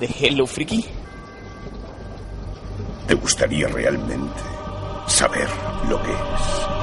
¿De 0.00 0.06
Hello 0.20 0.46
Freaky? 0.46 0.84
¿Te 3.08 3.14
gustaría 3.14 3.66
realmente 3.68 4.42
saber 5.06 5.48
lo 5.88 6.02
que 6.02 6.10
es? 6.10 6.75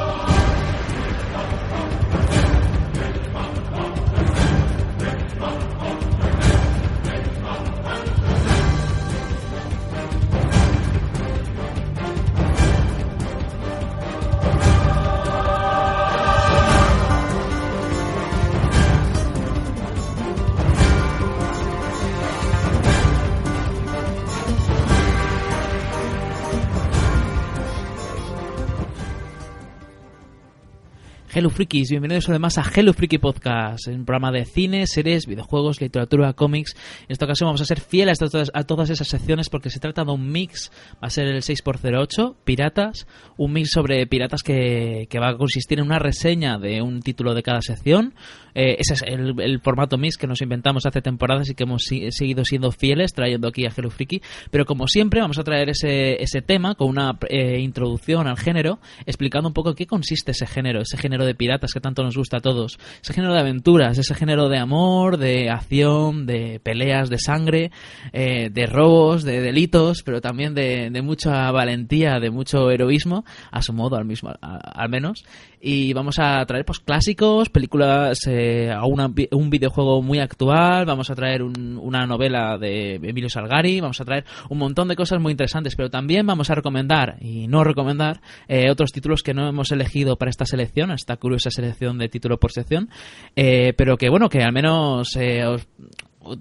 Hello 31.36 31.50
Frikis, 31.50 31.90
bienvenidos 31.90 32.30
además 32.30 32.60
a 32.60 32.72
Hello 32.76 32.94
Freaky 32.94 33.18
Podcast, 33.18 33.88
un 33.88 34.06
programa 34.06 34.32
de 34.32 34.46
cine, 34.46 34.86
series, 34.86 35.26
videojuegos, 35.26 35.82
literatura, 35.82 36.34
cómics. 36.34 36.76
En 37.08 37.08
esta 37.10 37.26
ocasión 37.26 37.48
vamos 37.48 37.62
a 37.62 37.66
ser 37.66 37.80
fieles 37.82 38.20
a 38.22 38.64
todas, 38.66 38.90
esas 38.92 39.08
secciones 39.08 39.50
porque 39.50 39.72
se 39.72 39.80
trata 39.80 40.04
de 40.04 40.12
un 40.12 40.32
mix, 40.32 40.72
va 41.04 41.08
a 41.08 41.10
ser 41.10 41.26
el 41.26 41.42
6x08, 41.42 42.36
Piratas, 42.44 43.08
un 43.36 43.52
mix 43.52 43.72
sobre 43.72 44.06
piratas 44.06 44.44
que, 44.44 45.08
va 45.20 45.30
a 45.30 45.36
consistir 45.36 45.80
en 45.80 45.88
una 45.88 45.98
reseña 45.98 46.60
de 46.60 46.84
un 46.84 47.02
título 47.02 47.34
de 47.34 47.42
cada 47.42 47.64
sección. 47.64 48.14
Eh, 48.54 48.76
ese 48.78 48.94
es 48.94 49.02
el, 49.02 49.60
formato 49.62 49.98
mix 49.98 50.18
que 50.18 50.28
nos 50.28 50.44
inventamos 50.44 50.86
hace 50.86 51.02
temporadas 51.02 51.50
y 51.50 51.56
que 51.56 51.64
hemos 51.64 51.86
seguido 52.10 52.46
siendo 52.46 52.72
fieles 52.72 53.14
trayendo 53.14 53.48
aquí 53.48 53.66
a 53.66 53.74
Hello 53.76 53.90
Freaky. 53.90 54.22
Pero 54.52 54.66
como 54.66 54.88
siempre 54.88 55.20
vamos 55.20 55.40
a 55.40 55.44
traer 55.44 55.72
ese, 55.72 56.42
tema 56.46 56.76
con 56.76 56.90
una 56.90 57.18
eh, 57.28 57.60
introducción 57.60 58.28
al 58.28 58.38
género, 58.38 58.80
explicando 59.08 59.48
un 59.48 59.56
poco 59.56 59.74
qué 59.74 59.88
consiste 59.88 60.30
ese 60.30 60.46
género, 60.46 60.82
ese 60.82 60.98
género 60.98 61.23
de 61.26 61.36
piratas 61.36 61.72
que 61.74 61.80
tanto 61.80 62.04
nos 62.04 62.18
gusta 62.18 62.38
a 62.38 62.42
todos. 62.42 62.78
Ese 63.02 63.14
género 63.14 63.34
de 63.34 63.40
aventuras, 63.40 63.98
ese 63.98 64.16
género 64.16 64.50
de 64.50 64.60
amor, 64.60 65.18
de 65.18 65.50
acción, 65.50 66.26
de 66.26 66.60
peleas, 66.62 67.10
de 67.10 67.18
sangre, 67.18 67.72
eh, 68.12 68.50
de 68.52 68.66
robos, 68.66 69.24
de 69.24 69.42
delitos, 69.42 70.04
pero 70.04 70.22
también 70.22 70.54
de, 70.54 70.90
mucha 71.04 71.52
valentía, 71.52 72.20
de 72.20 72.30
mucho 72.30 72.70
heroísmo, 72.72 73.26
a 73.52 73.62
su 73.62 73.74
modo 73.74 73.96
al 73.96 74.06
mismo, 74.06 74.32
al 74.42 74.90
menos. 74.90 75.24
Y 75.60 75.94
vamos 75.94 76.20
a 76.20 76.46
traer 76.46 76.66
pues 76.66 76.80
clásicos, 76.80 77.50
películas, 77.50 78.20
eh, 78.28 78.70
a 78.72 78.86
una, 78.86 79.10
un 79.32 79.50
videojuego 79.50 80.02
muy 80.02 80.20
actual, 80.20 80.86
vamos 80.86 81.10
a 81.10 81.16
traer 81.16 81.42
un, 81.42 81.80
una 81.82 82.06
novela 82.06 82.58
de 82.58 82.96
Emilio 82.96 83.30
Salgari, 83.30 83.80
vamos 83.80 84.02
a 84.02 84.06
traer 84.06 84.26
un 84.50 84.58
montón 84.58 84.90
de 84.90 84.96
cosas 84.96 85.20
muy 85.20 85.32
interesantes, 85.32 85.76
pero 85.76 85.90
también 85.90 86.26
vamos 86.26 86.50
a 86.50 86.56
recomendar 86.56 87.18
y 87.22 87.48
no 87.48 87.64
recomendar 87.64 88.22
eh, 88.48 88.70
otros 88.70 88.92
títulos 88.92 89.24
que 89.24 89.34
no 89.34 89.48
hemos 89.48 89.72
elegido 89.72 90.18
para 90.18 90.30
esta 90.30 90.46
selección, 90.46 90.92
esta 90.92 91.13
curiosa 91.18 91.50
selección 91.52 91.98
de 91.98 92.10
título 92.10 92.40
por 92.40 92.52
sección, 92.52 92.90
eh, 93.36 93.74
pero 93.78 93.98
que 93.98 94.10
bueno, 94.10 94.30
que 94.30 94.44
al 94.44 94.54
menos 94.54 95.16
eh, 95.16 95.46
os, 95.46 95.68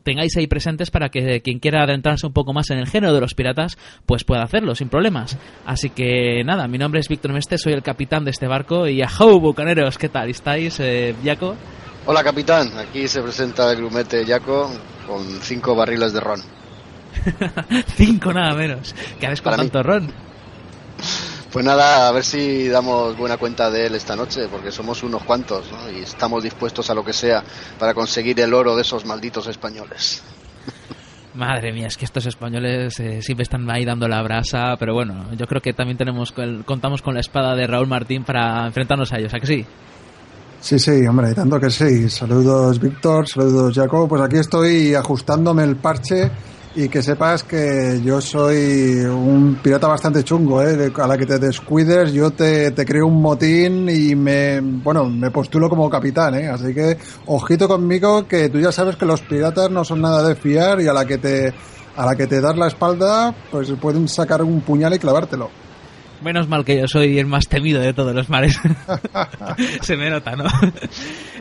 tengáis 0.02 0.36
ahí 0.36 0.46
presentes 0.46 0.90
para 0.90 1.08
que 1.08 1.40
quien 1.42 1.58
quiera 1.58 1.82
adentrarse 1.82 2.26
un 2.26 2.32
poco 2.32 2.52
más 2.52 2.70
en 2.70 2.78
el 2.78 2.86
género 2.86 3.12
de 3.14 3.20
los 3.20 3.34
piratas, 3.34 3.76
pues 4.06 4.24
pueda 4.24 4.42
hacerlo 4.42 4.74
sin 4.74 4.88
problemas. 4.88 5.36
Así 5.66 5.90
que 5.90 6.42
nada, 6.44 6.68
mi 6.68 6.78
nombre 6.78 7.00
es 7.00 7.08
Víctor 7.08 7.32
Meste, 7.32 7.58
soy 7.58 7.72
el 7.72 7.82
capitán 7.82 8.24
de 8.24 8.30
este 8.30 8.46
barco 8.46 8.86
y 8.86 9.02
¡ajo, 9.02 9.40
bucaneros! 9.40 9.98
¿Qué 9.98 10.08
tal? 10.08 10.30
¿Estáis, 10.30 10.78
eh, 10.80 11.14
Jaco? 11.24 11.56
Hola, 12.06 12.24
capitán. 12.24 12.76
Aquí 12.78 13.06
se 13.06 13.22
presenta 13.22 13.70
el 13.70 13.78
grumete 13.78 14.24
Jaco 14.26 14.70
con 15.06 15.24
cinco 15.40 15.74
barriles 15.74 16.12
de 16.12 16.20
ron. 16.20 16.40
cinco 17.96 18.32
nada 18.32 18.54
menos. 18.54 18.94
¿Qué 19.20 19.26
haces 19.26 19.42
con 19.42 19.56
tanto 19.56 19.82
ron? 19.82 20.12
Pues 21.52 21.66
nada, 21.66 22.08
a 22.08 22.12
ver 22.12 22.24
si 22.24 22.68
damos 22.68 23.14
buena 23.14 23.36
cuenta 23.36 23.70
de 23.70 23.86
él 23.86 23.94
esta 23.94 24.16
noche, 24.16 24.48
porque 24.50 24.72
somos 24.72 25.02
unos 25.02 25.22
cuantos, 25.22 25.70
¿no? 25.70 25.90
Y 25.90 26.00
estamos 26.00 26.42
dispuestos 26.42 26.88
a 26.88 26.94
lo 26.94 27.04
que 27.04 27.12
sea 27.12 27.44
para 27.78 27.92
conseguir 27.92 28.40
el 28.40 28.54
oro 28.54 28.74
de 28.74 28.80
esos 28.80 29.04
malditos 29.04 29.46
españoles. 29.48 30.22
Madre 31.34 31.72
mía, 31.72 31.88
es 31.88 31.98
que 31.98 32.06
estos 32.06 32.24
españoles 32.24 32.98
eh, 33.00 33.20
siempre 33.20 33.42
están 33.42 33.70
ahí 33.70 33.84
dando 33.84 34.08
la 34.08 34.22
brasa, 34.22 34.76
pero 34.78 34.94
bueno, 34.94 35.26
yo 35.36 35.46
creo 35.46 35.60
que 35.60 35.74
también 35.74 35.98
tenemos 35.98 36.32
contamos 36.32 37.02
con 37.02 37.12
la 37.12 37.20
espada 37.20 37.54
de 37.54 37.66
Raúl 37.66 37.86
Martín 37.86 38.24
para 38.24 38.66
enfrentarnos 38.66 39.12
a 39.12 39.18
ellos, 39.18 39.34
¿a 39.34 39.40
que 39.40 39.46
sí? 39.46 39.66
Sí, 40.62 40.78
sí, 40.78 41.06
hombre, 41.06 41.34
tanto 41.34 41.60
que 41.60 41.68
sí. 41.68 42.08
Saludos, 42.08 42.78
Víctor, 42.78 43.28
saludos, 43.28 43.74
Jacob. 43.74 44.08
Pues 44.08 44.22
aquí 44.22 44.36
estoy 44.36 44.94
ajustándome 44.94 45.64
el 45.64 45.76
parche 45.76 46.30
y 46.74 46.88
que 46.88 47.02
sepas 47.02 47.42
que 47.42 48.00
yo 48.02 48.20
soy 48.20 49.04
un 49.04 49.58
pirata 49.62 49.88
bastante 49.88 50.24
chungo, 50.24 50.62
¿eh? 50.62 50.90
a 50.96 51.06
la 51.06 51.18
que 51.18 51.26
te 51.26 51.38
descuides 51.38 52.12
yo 52.12 52.30
te, 52.30 52.70
te 52.70 52.84
creo 52.84 53.06
un 53.06 53.20
motín 53.20 53.88
y 53.88 54.14
me, 54.14 54.60
bueno, 54.60 55.04
me 55.08 55.30
postulo 55.30 55.68
como 55.68 55.90
capitán, 55.90 56.34
¿eh? 56.34 56.48
así 56.48 56.72
que 56.72 56.96
ojito 57.26 57.68
conmigo 57.68 58.26
que 58.26 58.48
tú 58.48 58.58
ya 58.58 58.72
sabes 58.72 58.96
que 58.96 59.06
los 59.06 59.20
piratas 59.20 59.70
no 59.70 59.84
son 59.84 60.00
nada 60.00 60.26
de 60.26 60.34
fiar 60.34 60.80
y 60.80 60.88
a 60.88 60.92
la 60.92 61.04
que 61.04 61.18
te, 61.18 61.52
a 61.96 62.06
la 62.06 62.16
que 62.16 62.26
te 62.26 62.40
das 62.40 62.56
la 62.56 62.68
espalda 62.68 63.34
pues 63.50 63.70
pueden 63.80 64.08
sacar 64.08 64.42
un 64.42 64.60
puñal 64.62 64.94
y 64.94 64.98
clavártelo. 64.98 65.61
Menos 66.22 66.48
mal 66.48 66.64
que 66.64 66.78
yo 66.78 66.86
soy 66.86 67.18
el 67.18 67.26
más 67.26 67.48
temido 67.48 67.80
de 67.80 67.92
todos 67.92 68.14
los 68.14 68.28
mares. 68.28 68.58
Se 69.82 69.96
me 69.96 70.10
nota, 70.10 70.36
¿no? 70.36 70.44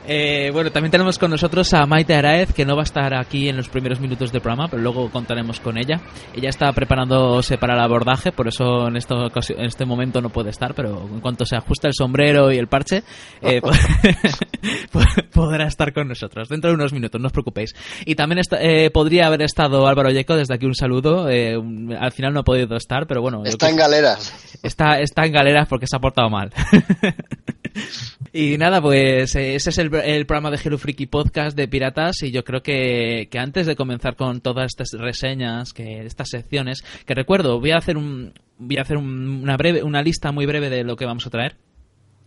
Eh, 0.08 0.50
bueno, 0.52 0.72
también 0.72 0.92
tenemos 0.92 1.20
con 1.20 1.30
nosotros 1.32 1.74
a 1.74 1.86
Maite 1.86 2.16
Araez, 2.16 2.54
que 2.54 2.66
no 2.66 2.76
va 2.76 2.82
a 2.82 2.84
estar 2.84 3.14
aquí 3.14 3.50
en 3.50 3.58
los 3.58 3.70
primeros 3.70 4.00
minutos 4.00 4.32
del 4.32 4.42
programa, 4.42 4.68
pero 4.68 4.82
luego 4.82 5.10
contaremos 5.12 5.60
con 5.60 5.78
ella. 5.78 6.02
Ella 6.36 6.50
está 6.50 6.72
preparándose 6.74 7.58
para 7.58 7.76
el 7.76 7.82
abordaje, 7.82 8.32
por 8.32 8.48
eso 8.48 8.88
en, 8.88 8.98
esto, 8.98 9.28
en 9.50 9.66
este 9.66 9.86
momento 9.86 10.20
no 10.20 10.30
puede 10.30 10.50
estar, 10.50 10.74
pero 10.74 11.08
en 11.08 11.20
cuanto 11.20 11.46
se 11.46 11.56
ajuste 11.56 11.88
el 11.88 11.94
sombrero 11.94 12.52
y 12.52 12.58
el 12.58 12.68
parche, 12.68 13.04
eh, 13.42 13.62
podrá 15.34 15.68
estar 15.68 15.94
con 15.94 16.08
nosotros 16.08 16.50
dentro 16.50 16.72
de 16.72 16.76
unos 16.76 16.94
minutos, 16.94 17.22
no 17.22 17.28
os 17.28 17.34
preocupéis. 17.34 17.76
Y 18.06 18.16
también 18.16 18.40
está, 18.40 18.58
eh, 18.62 18.90
podría 18.90 19.28
haber 19.28 19.44
estado 19.44 19.88
Álvaro 19.88 20.10
Yeco, 20.10 20.36
desde 20.36 20.56
aquí 20.56 20.66
un 20.66 20.76
saludo. 20.76 21.30
Eh, 21.30 21.56
al 22.00 22.12
final 22.12 22.34
no 22.34 22.42
ha 22.42 22.44
podido 22.44 22.76
estar, 22.76 23.06
pero 23.08 23.22
bueno. 23.22 23.44
Está 23.46 23.70
en 23.70 23.76
galeras 23.76 24.34
está, 24.72 25.00
está 25.00 25.26
en 25.26 25.34
galeras 25.34 25.68
porque 25.68 25.88
se 25.88 25.96
ha 25.96 26.00
portado 26.00 26.30
mal. 26.30 26.52
y 28.34 28.58
nada, 28.58 28.82
pues 28.82 29.36
ese 29.36 29.56
es 29.56 29.78
el, 29.78 29.94
el, 29.94 30.26
programa 30.26 30.52
de 30.52 30.60
Hello 30.64 30.78
Freaky 30.78 31.06
Podcast 31.06 31.56
de 31.56 31.68
Piratas 31.68 32.24
y 32.24 32.32
yo 32.32 32.44
creo 32.44 32.62
que, 32.62 33.28
que 33.30 33.40
antes 33.40 33.68
de 33.68 33.76
comenzar 33.76 34.16
con 34.16 34.42
todas 34.42 34.68
estas 34.68 35.00
reseñas, 35.00 35.74
que 35.74 36.06
estas 36.06 36.30
secciones, 36.30 36.84
que 37.06 37.14
recuerdo, 37.14 37.60
voy 37.60 37.72
a 37.72 37.78
hacer 37.78 37.98
un 37.98 38.34
voy 38.58 38.78
a 38.78 38.82
hacer 38.82 38.98
un, 38.98 39.42
una 39.42 39.58
breve 39.58 39.84
una 39.84 40.04
lista 40.04 40.32
muy 40.32 40.46
breve 40.46 40.70
de 40.70 40.84
lo 40.84 40.96
que 40.96 41.06
vamos 41.06 41.26
a 41.28 41.30
traer. 41.30 41.58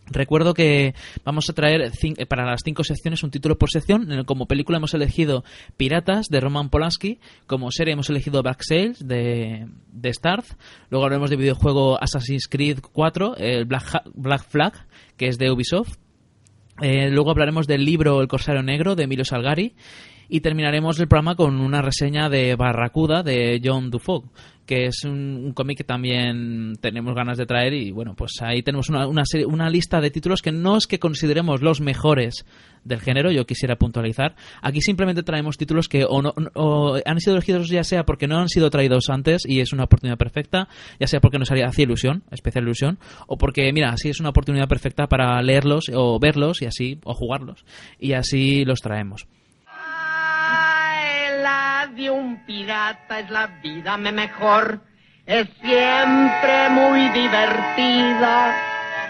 Recuerdo 0.07 0.53
que 0.53 0.93
vamos 1.23 1.49
a 1.49 1.53
traer 1.53 1.91
para 2.27 2.45
las 2.45 2.61
cinco 2.63 2.83
secciones 2.83 3.23
un 3.23 3.31
título 3.31 3.57
por 3.57 3.69
sección. 3.71 4.23
Como 4.25 4.45
película 4.45 4.77
hemos 4.77 4.93
elegido 4.93 5.43
Piratas 5.77 6.27
de 6.29 6.39
Roman 6.39 6.69
Polanski. 6.69 7.19
Como 7.47 7.71
serie 7.71 7.93
hemos 7.93 8.09
elegido 8.09 8.43
Black 8.43 8.61
Sails 8.61 9.05
de, 9.05 9.67
de 9.91 10.13
Starz. 10.13 10.55
Luego 10.89 11.05
hablaremos 11.05 11.29
de 11.29 11.37
videojuego 11.37 12.01
Assassin's 12.01 12.47
Creed 12.47 12.79
4, 12.91 13.37
el 13.37 13.65
Black, 13.65 14.03
Black 14.13 14.47
Flag, 14.47 14.73
que 15.17 15.27
es 15.27 15.37
de 15.37 15.51
Ubisoft. 15.51 15.97
Eh, 16.81 17.09
luego 17.09 17.31
hablaremos 17.31 17.67
del 17.67 17.85
libro 17.85 18.21
El 18.21 18.27
Corsario 18.27 18.61
Negro 18.61 18.95
de 18.95 19.03
Emilio 19.03 19.25
Salgari. 19.25 19.75
Y 20.29 20.41
terminaremos 20.41 20.99
el 20.99 21.07
programa 21.07 21.35
con 21.35 21.59
una 21.59 21.81
reseña 21.81 22.29
de 22.29 22.55
Barracuda 22.55 23.23
de 23.23 23.61
John 23.63 23.91
Dufault 23.91 24.25
que 24.65 24.85
es 24.87 25.03
un, 25.03 25.43
un 25.45 25.53
cómic 25.53 25.77
que 25.77 25.83
también 25.83 26.73
tenemos 26.81 27.13
ganas 27.13 27.37
de 27.37 27.45
traer 27.45 27.73
y 27.73 27.91
bueno, 27.91 28.15
pues 28.15 28.33
ahí 28.41 28.63
tenemos 28.63 28.89
una, 28.89 29.07
una, 29.07 29.23
serie, 29.25 29.45
una 29.45 29.69
lista 29.69 30.01
de 30.01 30.09
títulos 30.09 30.41
que 30.41 30.51
no 30.51 30.77
es 30.77 30.87
que 30.87 30.99
consideremos 30.99 31.61
los 31.61 31.81
mejores 31.81 32.45
del 32.83 32.99
género, 32.99 33.31
yo 33.31 33.45
quisiera 33.45 33.77
puntualizar. 33.77 34.35
Aquí 34.61 34.81
simplemente 34.81 35.23
traemos 35.23 35.57
títulos 35.57 35.87
que 35.87 36.05
o, 36.07 36.21
no, 36.21 36.33
o 36.53 36.97
han 37.03 37.19
sido 37.19 37.35
elegidos 37.35 37.69
ya 37.69 37.83
sea 37.83 38.05
porque 38.05 38.27
no 38.27 38.39
han 38.39 38.49
sido 38.49 38.69
traídos 38.69 39.09
antes 39.09 39.43
y 39.45 39.59
es 39.59 39.73
una 39.73 39.83
oportunidad 39.83 40.17
perfecta, 40.17 40.67
ya 40.99 41.07
sea 41.07 41.19
porque 41.19 41.39
nos 41.39 41.51
hacía 41.51 41.69
ilusión, 41.77 42.23
especial 42.31 42.63
ilusión, 42.63 42.99
o 43.27 43.37
porque, 43.37 43.71
mira, 43.73 43.89
así 43.89 44.09
es 44.09 44.19
una 44.19 44.29
oportunidad 44.29 44.67
perfecta 44.67 45.07
para 45.07 45.41
leerlos 45.41 45.85
o 45.93 46.19
verlos 46.19 46.61
y 46.61 46.65
así, 46.65 46.99
o 47.03 47.13
jugarlos, 47.13 47.65
y 47.99 48.13
así 48.13 48.65
los 48.65 48.79
traemos. 48.81 49.27
De 51.93 52.09
un 52.09 52.43
pirata 52.45 53.19
es 53.19 53.29
la 53.29 53.45
vida 53.61 53.95
me 53.97 54.11
mejor. 54.11 54.81
Es 55.25 55.47
siempre 55.61 56.69
muy 56.69 57.09
divertida. 57.09 58.55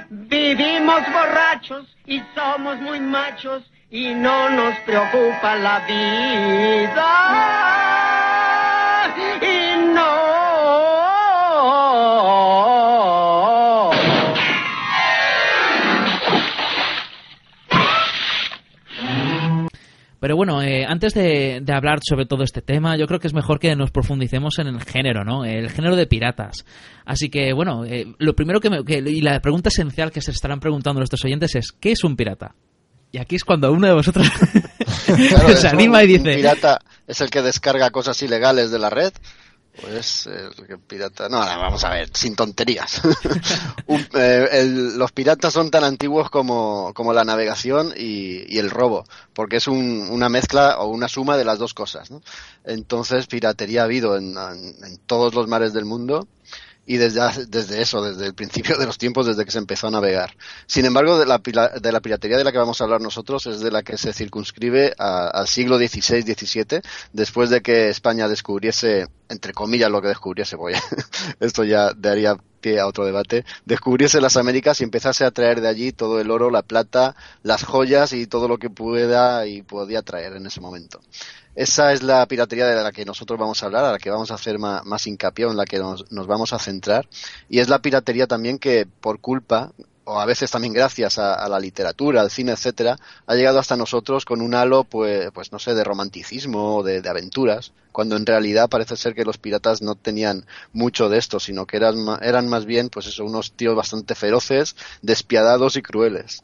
Vivimos 0.10 1.02
borrachos 1.12 1.96
y 2.06 2.22
somos 2.36 2.80
muy 2.82 3.00
machos 3.00 3.64
y 3.90 4.14
no 4.14 4.50
nos 4.50 4.78
preocupa 4.80 5.56
la 5.56 5.80
vida. 5.88 7.46
Pero 20.26 20.38
bueno, 20.38 20.60
eh, 20.64 20.84
antes 20.88 21.14
de, 21.14 21.60
de 21.62 21.72
hablar 21.72 22.00
sobre 22.02 22.26
todo 22.26 22.42
este 22.44 22.64
tema, 22.64 22.98
yo 22.98 23.06
creo 23.06 23.20
que 23.20 23.28
es 23.28 23.34
mejor 23.36 23.60
que 23.60 23.76
nos 23.76 23.92
profundicemos 23.92 24.58
en 24.58 24.66
el 24.66 24.82
género, 24.84 25.24
¿no? 25.24 25.46
El 25.46 25.70
género 25.70 25.96
de 25.96 26.08
piratas. 26.08 26.66
Así 27.06 27.30
que, 27.30 27.54
bueno, 27.54 27.86
eh, 27.86 28.08
lo 28.18 28.34
primero 28.36 28.60
que, 28.60 28.72
me, 28.72 28.84
que- 28.84 29.04
y 29.06 29.22
la 29.22 29.40
pregunta 29.40 29.70
esencial 29.70 30.12
que 30.12 30.22
se 30.22 30.32
estarán 30.32 30.60
preguntando 30.60 31.00
nuestros 31.00 31.24
oyentes 31.26 31.54
es, 31.54 31.72
¿qué 31.72 31.92
es 31.92 32.04
un 32.04 32.16
pirata? 32.16 32.56
Y 33.12 33.20
aquí 33.20 33.36
es 33.36 33.44
cuando 33.44 33.72
uno 33.72 33.86
de 33.86 33.94
vosotros 33.94 34.28
Claro, 35.30 35.50
se 35.56 35.68
un- 35.68 35.74
anima 35.76 36.04
y 36.04 36.16
un 36.16 36.24
dice, 36.24 36.36
pirata 36.38 36.80
es 37.06 37.22
el 37.22 37.30
que 37.30 37.44
descarga 37.44 37.92
cosas 37.92 38.20
ilegales 38.24 38.72
de 38.72 38.80
la 38.80 38.90
red. 38.90 39.14
Pues 39.82 40.28
el 40.28 40.68
que 40.68 40.78
pirata. 40.78 41.28
No, 41.28 41.40
vamos 41.40 41.84
a 41.84 41.90
ver, 41.90 42.10
sin 42.14 42.36
tonterías. 42.36 43.02
Eh, 44.18 44.92
los 44.96 45.12
piratas 45.12 45.54
son 45.54 45.70
tan 45.70 45.84
antiguos 45.84 46.30
como, 46.30 46.94
como 46.94 47.14
la 47.14 47.24
navegación 47.24 47.94
y, 47.96 48.44
y 48.54 48.58
el 48.60 48.70
robo, 48.70 49.06
porque 49.34 49.58
es 49.58 49.68
un- 49.68 50.08
una 50.10 50.28
mezcla 50.30 50.80
o 50.80 50.88
una 50.88 51.08
suma 51.08 51.38
de 51.38 51.46
las 51.46 51.60
dos 51.60 51.74
cosas. 51.74 52.10
¿no? 52.12 52.22
Entonces, 52.64 53.28
piratería 53.28 53.82
ha 53.82 53.86
habido 53.86 54.18
en 54.18 54.36
todos 55.06 55.34
los 55.36 55.48
mares 55.48 55.74
del 55.74 55.86
mundo 55.86 56.28
y 56.86 56.98
desde, 56.98 57.46
desde 57.48 57.82
eso, 57.82 58.04
desde 58.04 58.28
el 58.28 58.34
principio 58.34 58.78
de 58.78 58.86
los 58.86 58.98
tiempos, 58.98 59.26
desde 59.26 59.46
que 59.46 59.52
se 59.52 59.58
empezó 59.58 59.88
a 59.88 59.92
navegar. 59.92 60.36
Sin 60.68 60.86
embargo, 60.86 61.18
de 61.18 61.26
la, 61.26 61.40
de 61.40 61.92
la 61.92 62.00
piratería 62.00 62.38
de 62.38 62.44
la 62.44 62.52
que 62.52 62.58
vamos 62.58 62.80
a 62.80 62.84
hablar 62.84 63.02
nosotros 63.02 63.46
es 63.48 63.60
de 63.60 63.72
la 63.72 63.84
que 63.84 63.98
se 63.98 64.14
circunscribe 64.14 64.94
al 64.98 65.48
siglo 65.48 65.78
XVI-XVII, 65.78 66.82
después 67.14 67.50
de 67.50 67.62
que 67.62 67.90
España 67.90 68.28
descubriese, 68.28 69.08
entre 69.30 69.54
comillas 69.54 69.90
lo 69.90 70.02
que 70.02 70.10
descubriese, 70.10 70.58
porque 70.58 70.78
esto 71.40 71.64
ya 71.64 71.94
daría 71.94 72.38
pie 72.62 72.80
a 72.80 72.88
otro 72.88 73.06
debate, 73.06 73.46
descubriese 73.66 74.22
las 74.22 74.38
Américas 74.38 74.82
y 74.82 74.84
empezase 74.84 75.24
a 75.24 75.32
traer 75.32 75.62
de 75.62 75.68
allí 75.68 75.92
todo 75.92 76.20
el 76.20 76.32
oro, 76.32 76.50
la 76.50 76.64
plata, 76.64 77.16
las 77.44 77.64
joyas 77.64 78.14
y 78.14 78.26
todo 78.26 78.48
lo 78.48 78.58
que 78.58 78.70
pueda 78.70 79.46
y 79.46 79.62
podía 79.62 80.02
traer 80.02 80.34
en 80.34 80.48
ese 80.48 80.62
momento. 80.62 81.00
Esa 81.56 81.94
es 81.94 82.04
la 82.04 82.26
piratería 82.28 82.68
de 82.68 82.84
la 82.84 82.92
que 82.92 83.06
nosotros 83.06 83.40
vamos 83.40 83.64
a 83.64 83.66
hablar, 83.68 83.86
a 83.86 83.92
la 83.94 83.98
que 83.98 84.10
vamos 84.10 84.30
a 84.32 84.36
hacer 84.36 84.60
ma- 84.60 84.82
más, 84.84 85.08
hincapié, 85.08 85.46
o 85.46 85.52
en 85.52 85.58
la 85.58 85.66
que 85.66 85.80
nos, 85.80 86.12
nos 86.12 86.28
vamos 86.28 86.54
a 86.54 86.60
centrar. 86.60 87.08
Y 87.50 87.60
es 87.60 87.70
la 87.70 87.80
piratería 87.82 88.28
también 88.28 88.60
que, 88.60 88.86
por 88.86 89.20
culpa, 89.22 89.72
o 90.04 90.20
a 90.20 90.26
veces 90.26 90.52
también 90.52 90.74
gracias 90.74 91.18
a, 91.18 91.48
la 91.50 91.60
literatura, 91.60 92.22
al 92.22 92.30
cine, 92.30 92.52
etcétera, 92.52 92.98
ha 93.26 93.36
llegado 93.36 93.60
hasta 93.60 93.76
nosotros 93.78 94.26
con 94.26 94.42
un 94.42 94.54
halo, 94.54 94.84
pues, 94.84 95.32
pues 95.34 95.52
no 95.52 95.60
sé, 95.60 95.74
de 95.74 95.84
romanticismo, 95.84 96.84
de, 96.84 97.02
de 97.02 97.10
aventuras, 97.10 97.74
cuando 97.92 98.16
en 98.18 98.26
realidad 98.26 98.70
parece 98.70 98.98
ser 98.98 99.16
que 99.16 99.26
los 99.26 99.38
piratas 99.38 99.82
no 99.82 99.96
tenían 99.96 100.46
mucho 100.74 101.10
de 101.10 101.18
esto, 101.18 101.40
sino 101.40 101.66
que 101.66 101.78
eran, 101.78 101.96
eran 102.22 102.48
más 102.50 102.66
bien, 102.66 102.90
pues 102.90 103.08
eso, 103.08 103.24
unos 103.26 103.54
tíos 103.54 103.76
bastante 103.76 104.14
feroces, 104.16 104.76
despiadados 105.02 105.76
y 105.78 105.82
crueles. 105.82 106.44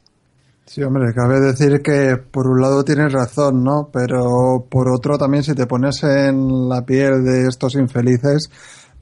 Sí, 0.74 0.82
hombre, 0.84 1.14
cabe 1.14 1.42
decir 1.42 1.82
que 1.82 2.16
por 2.16 2.48
un 2.48 2.62
lado 2.62 2.86
tienes 2.86 3.12
razón, 3.12 3.62
¿no? 3.62 3.90
Pero 3.92 4.68
por 4.70 4.88
otro 4.88 5.18
también 5.18 5.44
si 5.44 5.54
te 5.54 5.68
pones 5.68 6.02
en 6.04 6.70
la 6.70 6.86
piel 6.86 7.26
de 7.26 7.46
estos 7.50 7.76
infelices, 7.76 8.50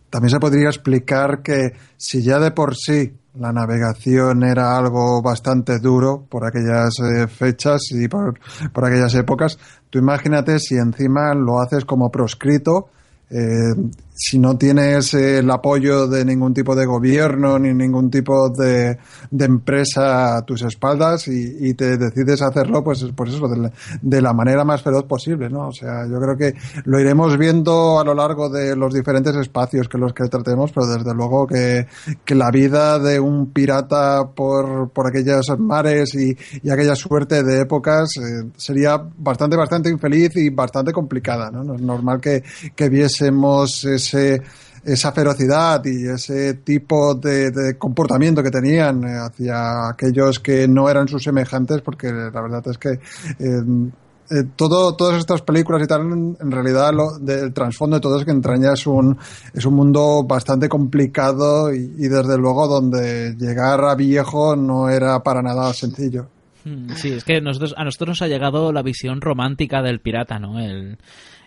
también 0.09 0.31
se 0.31 0.39
podría 0.39 0.69
explicar 0.69 1.43
que 1.43 1.73
si 1.95 2.23
ya 2.23 2.39
de 2.39 2.49
por 2.49 2.75
sí 2.75 3.13
la 3.35 3.53
navegación 3.53 4.41
era 4.41 4.75
algo 4.75 5.21
bastante 5.21 5.77
duro 5.77 6.25
por 6.27 6.43
aquellas 6.43 6.95
eh, 7.01 7.27
fechas 7.27 7.81
y 7.91 8.07
por, 8.07 8.39
aquellas 8.83 9.13
épocas, 9.13 9.59
tú 9.91 9.99
imagínate 9.99 10.57
si 10.57 10.73
encima 10.73 11.35
lo 11.35 11.61
haces 11.61 11.85
como 11.85 12.09
proscrito, 12.09 12.89
eh, 13.29 13.75
si 14.21 14.37
no 14.37 14.57
tienes 14.57 15.13
el 15.13 15.49
apoyo 15.49 16.05
de 16.05 16.25
ningún 16.25 16.53
tipo 16.53 16.75
de 16.75 16.85
gobierno 16.85 17.57
ni 17.57 17.73
ningún 17.73 18.11
tipo 18.11 18.49
de, 18.49 18.97
de 19.31 19.45
empresa 19.45 20.35
a 20.35 20.41
tus 20.41 20.61
espaldas 20.63 21.29
y, 21.29 21.69
y 21.69 21.73
te 21.73 21.97
decides 21.97 22.41
hacerlo, 22.41 22.83
pues, 22.83 23.05
pues 23.15 23.33
eso, 23.33 23.47
de 24.01 24.21
la, 24.21 24.33
manera 24.33 24.65
más 24.65 24.81
feroz 24.81 25.05
posible, 25.05 25.49
¿no? 25.49 25.69
O 25.69 25.71
sea, 25.71 26.05
yo 26.05 26.19
creo 26.19 26.35
que 26.35 26.53
lo 26.83 26.99
iremos 26.99 27.37
viendo 27.37 27.97
a 27.97 28.03
lo 28.03 28.13
largo 28.13 28.49
de 28.49 28.75
los 28.75 28.93
diferentes 28.93 29.33
espacios 29.37 29.87
que 29.87 29.97
los 29.97 30.11
que 30.11 30.27
tratemos, 30.27 30.73
pero 30.73 30.87
desde 30.87 31.13
luego 31.13 31.47
que, 31.47 31.87
que 32.25 32.35
la 32.35 32.51
vida 32.51 32.99
de 32.99 33.21
un 33.21 33.53
pirata 33.53 34.31
por, 34.35 34.89
por 34.89 35.07
aquellos 35.07 35.47
mares 35.57 36.13
y, 36.15 36.35
y 36.61 36.69
aquella 36.69 36.95
suerte 36.95 37.41
de 37.41 37.61
épocas 37.61 38.09
eh, 38.17 38.49
sería 38.57 39.01
bastante, 39.17 39.55
bastante 39.55 39.89
infeliz 39.89 40.35
y 40.35 40.49
bastante 40.49 40.91
complicada, 40.91 41.49
¿no? 41.49 41.63
No 41.63 41.75
es 41.75 41.81
normal 41.81 42.19
que, 42.19 42.43
que 42.75 42.89
viésemos 42.89 43.85
esa 44.13 45.11
ferocidad 45.11 45.83
y 45.85 46.07
ese 46.07 46.53
tipo 46.55 47.13
de, 47.15 47.75
comportamiento 47.77 48.41
que 48.41 48.51
tenían 48.51 49.03
eh, 49.03 49.17
hacia 49.17 49.89
aquellos 49.89 50.39
que 50.39 50.67
no 50.67 50.89
eran 50.89 51.07
sus 51.07 51.23
semejantes, 51.23 51.81
porque 51.81 52.07
la 52.11 52.41
verdad 52.41 52.63
es 52.67 52.77
que 52.77 52.89
eh, 52.93 53.63
eh, 54.31 54.43
todo, 54.55 54.95
todas 54.95 55.17
estas 55.19 55.41
películas 55.41 55.81
y 55.83 55.87
tal, 55.87 56.01
en, 56.01 56.51
realidad 56.51 56.93
lo, 56.93 57.17
de- 57.19 57.41
el 57.45 57.53
trasfondo 57.53 57.97
de 57.97 58.01
todo 58.01 58.19
es 58.19 58.25
que 58.25 58.31
entraña 58.31 58.73
es 58.73 58.85
un, 58.87 59.17
es 59.53 59.65
un 59.65 59.73
mundo 59.73 60.23
bastante 60.23 60.69
complicado 60.69 61.73
y, 61.73 61.79
y 61.97 62.07
desde 62.07 62.37
luego 62.37 62.67
donde 62.67 63.35
llegar 63.37 63.83
a 63.83 63.95
viejo 63.95 64.55
no 64.55 64.89
era 64.89 65.21
para 65.23 65.41
nada 65.41 65.73
sencillo. 65.73 66.27
Mm, 66.63 66.91
Sí, 66.95 67.13
es 67.13 67.23
que 67.23 67.41
nosotros, 67.41 67.73
a 67.77 67.83
nosotros 67.83 68.09
nos 68.09 68.21
ha 68.21 68.27
llegado 68.27 68.71
la 68.71 68.81
visión 68.83 69.19
romántica 69.21 69.81
del 69.81 69.99
pirata, 69.99 70.39
¿no? 70.39 70.59
El- 70.59 70.97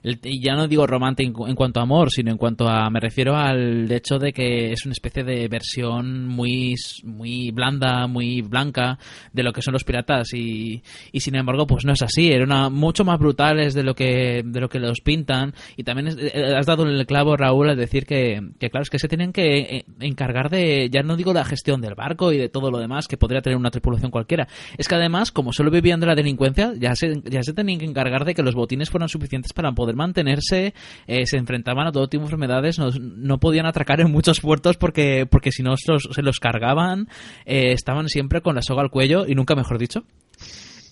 y 0.02 0.42
ya 0.42 0.54
no 0.54 0.66
digo 0.68 0.86
romántico 0.86 1.46
en, 1.48 1.54
cuanto 1.54 1.80
a 1.80 1.84
amor, 1.84 2.10
sino 2.10 2.30
en 2.32 2.36
cuanto 2.38 2.68
a. 2.68 2.90
Me 2.90 3.00
refiero 3.00 3.36
al 3.36 3.90
hecho 3.90 4.18
de 4.18 4.32
que 4.32 4.72
es 4.72 4.84
una 4.84 4.92
especie 4.92 5.22
de 5.24 5.46
versión 5.48 6.26
muy, 6.26 6.74
muy 7.04 7.50
blanda, 7.52 8.06
muy 8.06 8.42
blanca 8.42 8.98
de 9.32 9.42
lo 9.42 9.52
que 9.52 9.62
son 9.62 9.72
los 9.72 9.84
piratas. 9.84 10.32
Y, 10.34 10.82
y 11.12 11.20
sin 11.20 11.36
embargo, 11.36 11.66
pues 11.66 11.84
no 11.84 11.92
es 11.92 12.02
así. 12.02 12.30
Eran 12.32 12.50
una- 12.50 12.68
mucho 12.68 13.04
más 13.04 13.18
brutales 13.18 13.74
de 13.74 13.82
lo 13.84 13.94
que, 13.94 14.42
de 14.44 14.60
lo 14.60 14.68
que 14.68 14.80
los 14.80 15.00
pintan. 15.00 15.54
Y 15.76 15.84
también 15.84 16.08
es- 16.08 16.16
eh, 16.18 16.54
has 16.56 16.66
dado 16.66 16.84
el 16.84 17.06
clavo, 17.06 17.36
Raúl, 17.36 17.70
al 17.70 17.76
decir 17.76 18.04
que, 18.06 18.40
que, 18.58 18.70
claro, 18.70 18.82
es 18.82 18.90
que 18.90 18.98
se 18.98 19.08
tienen 19.08 19.32
que 19.32 19.58
eh, 19.58 19.84
encargar 20.00 20.50
de. 20.50 20.88
Ya 20.90 21.02
no 21.02 21.16
digo 21.16 21.32
la 21.32 21.44
gestión 21.44 21.80
del 21.80 21.94
barco 21.94 22.32
y 22.32 22.38
de 22.38 22.48
todo 22.48 22.70
lo 22.70 22.78
demás 22.78 23.06
que 23.08 23.16
podría 23.16 23.40
tener 23.40 23.56
una 23.56 23.70
tripulación 23.70 24.10
cualquiera. 24.10 24.48
Es 24.78 24.88
que 24.88 24.94
además, 24.96 25.30
como 25.32 25.52
solo 25.52 25.70
vivían 25.70 26.00
de 26.00 26.06
la 26.06 26.14
delincuencia, 26.14 26.72
ya 26.78 26.94
se, 26.96 27.22
ya 27.24 27.42
se 27.42 27.52
tenían 27.52 27.78
que 27.78 27.84
encargar 27.86 28.24
de 28.24 28.34
que 28.34 28.42
los 28.42 28.54
botines 28.54 28.90
fueran 28.90 29.08
suficientes 29.08 29.52
para 29.52 29.70
poder 29.72 29.91
mantenerse, 29.96 30.74
eh, 31.06 31.26
se 31.26 31.36
enfrentaban 31.36 31.86
a 31.86 31.92
todo 31.92 32.08
tipo 32.08 32.22
de 32.22 32.26
enfermedades, 32.26 32.78
no, 32.78 32.90
no 32.90 33.38
podían 33.38 33.66
atracar 33.66 34.00
en 34.00 34.10
muchos 34.10 34.40
puertos 34.40 34.76
porque, 34.76 35.26
porque 35.30 35.52
si 35.52 35.62
no 35.62 35.76
se 35.76 36.22
los, 36.22 36.38
cargaban, 36.40 37.08
eh, 37.46 37.72
estaban 37.72 38.08
siempre 38.08 38.40
con 38.40 38.54
la 38.54 38.62
soga 38.62 38.82
al 38.82 38.90
cuello 38.90 39.26
y 39.26 39.34
nunca 39.34 39.54
mejor 39.54 39.78
dicho. 39.78 40.04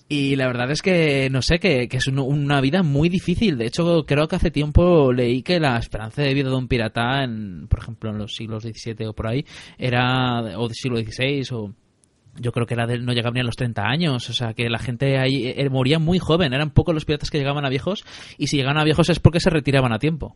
Y 0.07 0.35
la 0.35 0.47
verdad 0.47 0.69
es 0.71 0.81
que, 0.81 1.29
no 1.31 1.41
sé, 1.41 1.59
que, 1.59 1.87
que 1.87 1.95
es 1.97 2.07
un- 2.07 2.19
una 2.19 2.59
vida 2.59 2.83
muy 2.83 3.07
difícil. 3.07 3.57
De 3.57 3.67
hecho, 3.67 4.03
creo 4.05 4.27
que 4.27 4.35
hace 4.35 4.51
tiempo 4.51 5.13
leí 5.13 5.41
que 5.41 5.57
la 5.57 5.77
esperanza 5.77 6.21
de 6.21 6.33
vida 6.33 6.49
de 6.49 6.55
un 6.57 6.67
pirata, 6.67 7.23
en, 7.23 7.67
por 7.69 7.79
ejemplo, 7.79 8.09
en 8.09 8.17
los 8.17 8.33
siglos 8.35 8.63
XVII 8.63 9.05
o 9.07 9.13
por 9.13 9.27
ahí, 9.27 9.45
era, 9.77 10.41
o 10.59 10.69
siglo 10.71 10.97
XVI, 10.97 11.43
o 11.53 11.73
yo 12.41 12.51
creo 12.51 12.65
que 12.65 12.73
era 12.73 12.87
de, 12.87 12.97
no 12.99 13.13
llegaba 13.13 13.33
ni 13.33 13.39
a 13.39 13.43
los 13.43 13.55
30 13.55 13.83
años. 13.83 14.29
O 14.29 14.33
sea, 14.33 14.53
que 14.53 14.69
la 14.69 14.79
gente 14.79 15.17
ahí 15.17 15.47
eh, 15.47 15.69
moría 15.69 15.99
muy 15.99 16.19
joven. 16.19 16.53
Eran 16.53 16.71
pocos 16.71 16.93
los 16.93 17.05
piratas 17.05 17.29
que 17.29 17.37
llegaban 17.37 17.65
a 17.65 17.69
viejos, 17.69 18.03
y 18.37 18.47
si 18.47 18.57
llegaban 18.57 18.77
a 18.77 18.83
viejos 18.83 19.09
es 19.09 19.19
porque 19.19 19.39
se 19.39 19.49
retiraban 19.49 19.93
a 19.93 19.99
tiempo. 19.99 20.35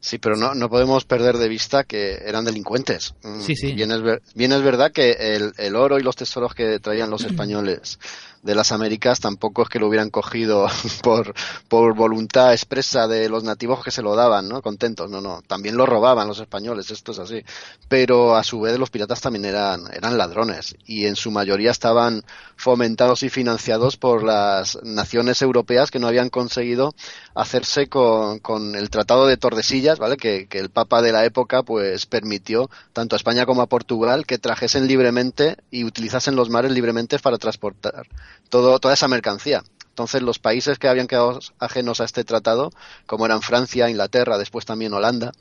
Sí, 0.00 0.18
pero 0.18 0.36
no, 0.36 0.54
no 0.54 0.68
podemos 0.68 1.04
perder 1.04 1.38
de 1.38 1.48
vista 1.48 1.82
que 1.82 2.14
eran 2.24 2.44
delincuentes. 2.44 3.14
Sí, 3.40 3.56
sí. 3.56 3.72
Bien 3.72 3.90
es, 3.90 4.00
ver- 4.00 4.22
bien 4.36 4.52
es 4.52 4.62
verdad 4.62 4.92
que 4.92 5.10
el, 5.10 5.52
el 5.58 5.74
oro 5.74 5.98
y 5.98 6.02
los 6.04 6.14
tesoros 6.14 6.54
que 6.54 6.78
traían 6.78 7.10
los 7.10 7.24
españoles 7.24 7.98
de 8.42 8.54
las 8.54 8.72
Américas 8.72 9.20
tampoco 9.20 9.62
es 9.62 9.68
que 9.68 9.78
lo 9.78 9.88
hubieran 9.88 10.10
cogido 10.10 10.66
por, 11.02 11.34
por 11.68 11.94
voluntad 11.94 12.52
expresa 12.52 13.08
de 13.08 13.28
los 13.28 13.44
nativos 13.44 13.82
que 13.84 13.90
se 13.90 14.02
lo 14.02 14.14
daban, 14.14 14.48
¿no? 14.48 14.62
Contentos, 14.62 15.10
no, 15.10 15.20
no. 15.20 15.42
También 15.46 15.76
lo 15.76 15.86
robaban 15.86 16.28
los 16.28 16.40
españoles, 16.40 16.90
esto 16.90 17.12
es 17.12 17.18
así. 17.18 17.42
Pero 17.88 18.36
a 18.36 18.44
su 18.44 18.60
vez 18.60 18.78
los 18.78 18.90
piratas 18.90 19.20
también 19.20 19.44
eran, 19.44 19.82
eran 19.92 20.18
ladrones 20.18 20.76
y 20.86 21.06
en 21.06 21.16
su 21.16 21.30
mayoría 21.30 21.70
estaban 21.70 22.24
fomentados 22.56 23.22
y 23.22 23.28
financiados 23.28 23.96
por 23.96 24.22
las 24.22 24.78
naciones 24.82 25.42
europeas 25.42 25.90
que 25.90 25.98
no 25.98 26.08
habían 26.08 26.30
conseguido 26.30 26.94
hacerse 27.34 27.88
con, 27.88 28.38
con 28.40 28.74
el 28.74 28.90
Tratado 28.90 29.26
de 29.26 29.36
Tordesillas, 29.36 29.98
¿vale? 29.98 30.16
Que, 30.16 30.46
que 30.46 30.58
el 30.58 30.70
Papa 30.70 31.02
de 31.02 31.12
la 31.12 31.24
época 31.24 31.62
pues 31.62 32.06
permitió 32.06 32.70
tanto 32.92 33.16
a 33.16 33.18
España 33.18 33.46
como 33.46 33.62
a 33.62 33.66
Portugal 33.66 34.26
que 34.26 34.38
trajesen 34.38 34.86
libremente 34.86 35.56
y 35.70 35.84
utilizasen 35.84 36.36
los 36.36 36.50
mares 36.50 36.72
libremente 36.72 37.18
para 37.18 37.38
transportar 37.38 38.06
todo, 38.48 38.78
toda 38.78 38.94
esa 38.94 39.08
mercancía. 39.08 39.62
Entonces 39.98 40.22
los 40.22 40.38
países 40.38 40.78
que 40.78 40.88
habían 40.88 41.08
quedado 41.08 41.40
ajenos 41.58 42.00
a 42.00 42.04
este 42.04 42.22
tratado, 42.22 42.70
como 43.06 43.26
eran 43.26 43.42
Francia, 43.42 43.90
Inglaterra, 43.90 44.38
después 44.38 44.64
también 44.64 44.92
Holanda, 44.94 45.32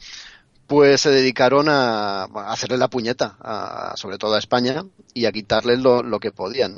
pues 0.68 1.02
se 1.02 1.10
dedicaron 1.10 1.68
a, 1.70 2.24
hacerle 2.52 2.78
la 2.78 2.90
puñeta, 2.90 3.38
sobre 3.96 4.18
todo 4.18 4.36
a 4.36 4.40
España, 4.40 4.84
y 5.14 5.26
a 5.26 5.32
quitarle 5.32 5.78
lo, 5.78 6.20
que 6.20 6.32
podían. 6.32 6.76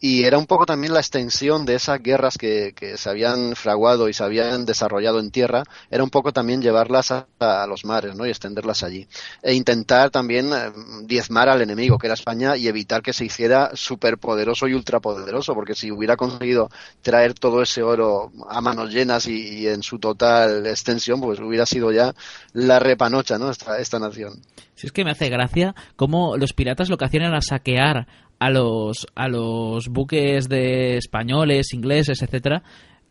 Y 0.00 0.24
era 0.24 0.38
un 0.38 0.46
poco 0.46 0.64
también 0.64 0.94
la 0.94 1.00
extensión 1.00 1.64
de 1.66 1.74
esas 1.74 2.00
guerras 2.00 2.38
que, 2.38 2.72
que, 2.74 2.96
se 2.96 3.10
habían 3.10 3.56
fraguado 3.56 4.08
y 4.08 4.12
se 4.12 4.22
habían 4.22 4.64
desarrollado 4.64 5.18
en 5.18 5.30
tierra, 5.30 5.64
era 5.90 6.04
un 6.04 6.10
poco 6.10 6.32
también 6.32 6.62
llevarlas 6.62 7.10
a, 7.10 7.26
a 7.40 7.66
los 7.66 7.84
mares, 7.84 8.14
¿no? 8.14 8.24
Y 8.24 8.30
extenderlas 8.30 8.84
allí. 8.84 9.08
E 9.42 9.54
intentar 9.54 10.10
también 10.10 10.52
eh, 10.52 10.72
diezmar 11.02 11.48
al 11.48 11.62
enemigo, 11.62 11.98
que 11.98 12.06
era 12.06 12.14
España, 12.14 12.56
y 12.56 12.68
evitar 12.68 13.02
que 13.02 13.12
se 13.12 13.24
hiciera 13.24 13.70
superpoderoso 13.74 14.68
y 14.68 14.74
ultrapoderoso, 14.74 15.54
porque 15.54 15.74
si 15.74 15.90
hubiera 15.90 16.16
conseguido 16.16 16.70
traer 17.02 17.34
todo 17.34 17.62
ese 17.62 17.82
oro 17.82 18.30
a 18.48 18.60
manos 18.60 18.92
llenas 18.92 19.26
y, 19.26 19.66
en 19.66 19.82
su 19.82 19.98
total 19.98 20.66
extensión, 20.66 21.20
pues 21.20 21.40
hubiera 21.40 21.66
sido 21.66 21.90
ya 21.90 22.14
la 22.52 22.78
repanocha, 22.78 23.38
¿no? 23.38 23.50
Esta, 23.50 23.78
esta 23.78 23.98
nación. 23.98 24.40
Si 24.76 24.86
es 24.86 24.92
que 24.92 25.04
me 25.04 25.10
hace 25.10 25.28
gracia 25.28 25.74
cómo 25.96 26.36
los 26.36 26.52
piratas 26.52 26.88
lo 26.88 26.98
que 26.98 27.04
hacían 27.04 27.24
era 27.24 27.40
saquear 27.40 28.06
a 28.38 28.50
los 28.50 29.06
a 29.14 29.28
los 29.28 29.88
buques 29.88 30.48
de 30.48 30.96
españoles, 30.96 31.72
ingleses, 31.72 32.22
etcétera, 32.22 32.62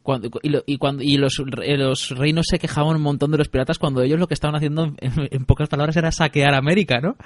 cuando, 0.03 0.29
y, 0.41 0.49
lo, 0.49 0.63
y, 0.65 0.77
cuando, 0.77 1.03
y 1.03 1.17
los, 1.17 1.37
los, 1.39 2.09
reinos 2.11 2.45
se 2.49 2.59
quejaban 2.59 2.95
un 2.95 3.01
montón 3.01 3.31
de 3.31 3.37
los 3.37 3.49
piratas 3.49 3.77
cuando 3.77 4.01
ellos 4.01 4.19
lo 4.19 4.27
que 4.27 4.35
estaban 4.35 4.55
haciendo, 4.55 4.95
en, 4.99 5.13
en 5.29 5.45
pocas 5.45 5.67
palabras, 5.67 5.97
era 5.97 6.11
saquear 6.11 6.53
América, 6.53 7.01
¿no? 7.01 7.17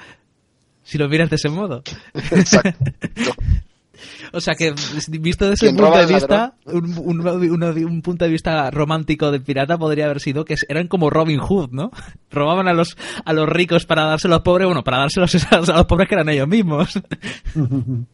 Si 0.83 0.97
lo 0.97 1.07
miras 1.07 1.29
de 1.29 1.35
ese 1.35 1.49
modo. 1.49 1.83
Exacto. 2.13 2.91
O 4.33 4.41
sea 4.41 4.55
que, 4.55 4.73
visto 5.19 5.49
desde 5.49 5.67
ese 5.67 5.75
punto 5.77 5.97
de 5.97 6.05
vista, 6.05 6.53
un, 6.65 6.97
un, 6.97 7.27
un, 7.27 7.63
un, 7.63 8.01
punto 8.01 8.25
de 8.25 8.31
vista 8.31 8.71
romántico 8.71 9.31
del 9.31 9.43
pirata 9.43 9.77
podría 9.77 10.05
haber 10.05 10.19
sido 10.19 10.45
que 10.45 10.55
eran 10.69 10.87
como 10.87 11.09
Robin 11.09 11.39
Hood, 11.39 11.71
¿no? 11.71 11.91
Robaban 12.31 12.67
a 12.67 12.73
los, 12.73 12.97
a 13.25 13.33
los 13.33 13.47
ricos 13.49 13.85
para 13.85 14.05
dárselo 14.05 14.35
a 14.35 14.37
los 14.37 14.43
pobres, 14.43 14.67
bueno, 14.67 14.83
para 14.83 14.99
dárselos 14.99 15.35
a 15.51 15.57
los 15.57 15.85
pobres 15.85 16.07
que 16.07 16.15
eran 16.15 16.29
ellos 16.29 16.47
mismos. 16.47 17.01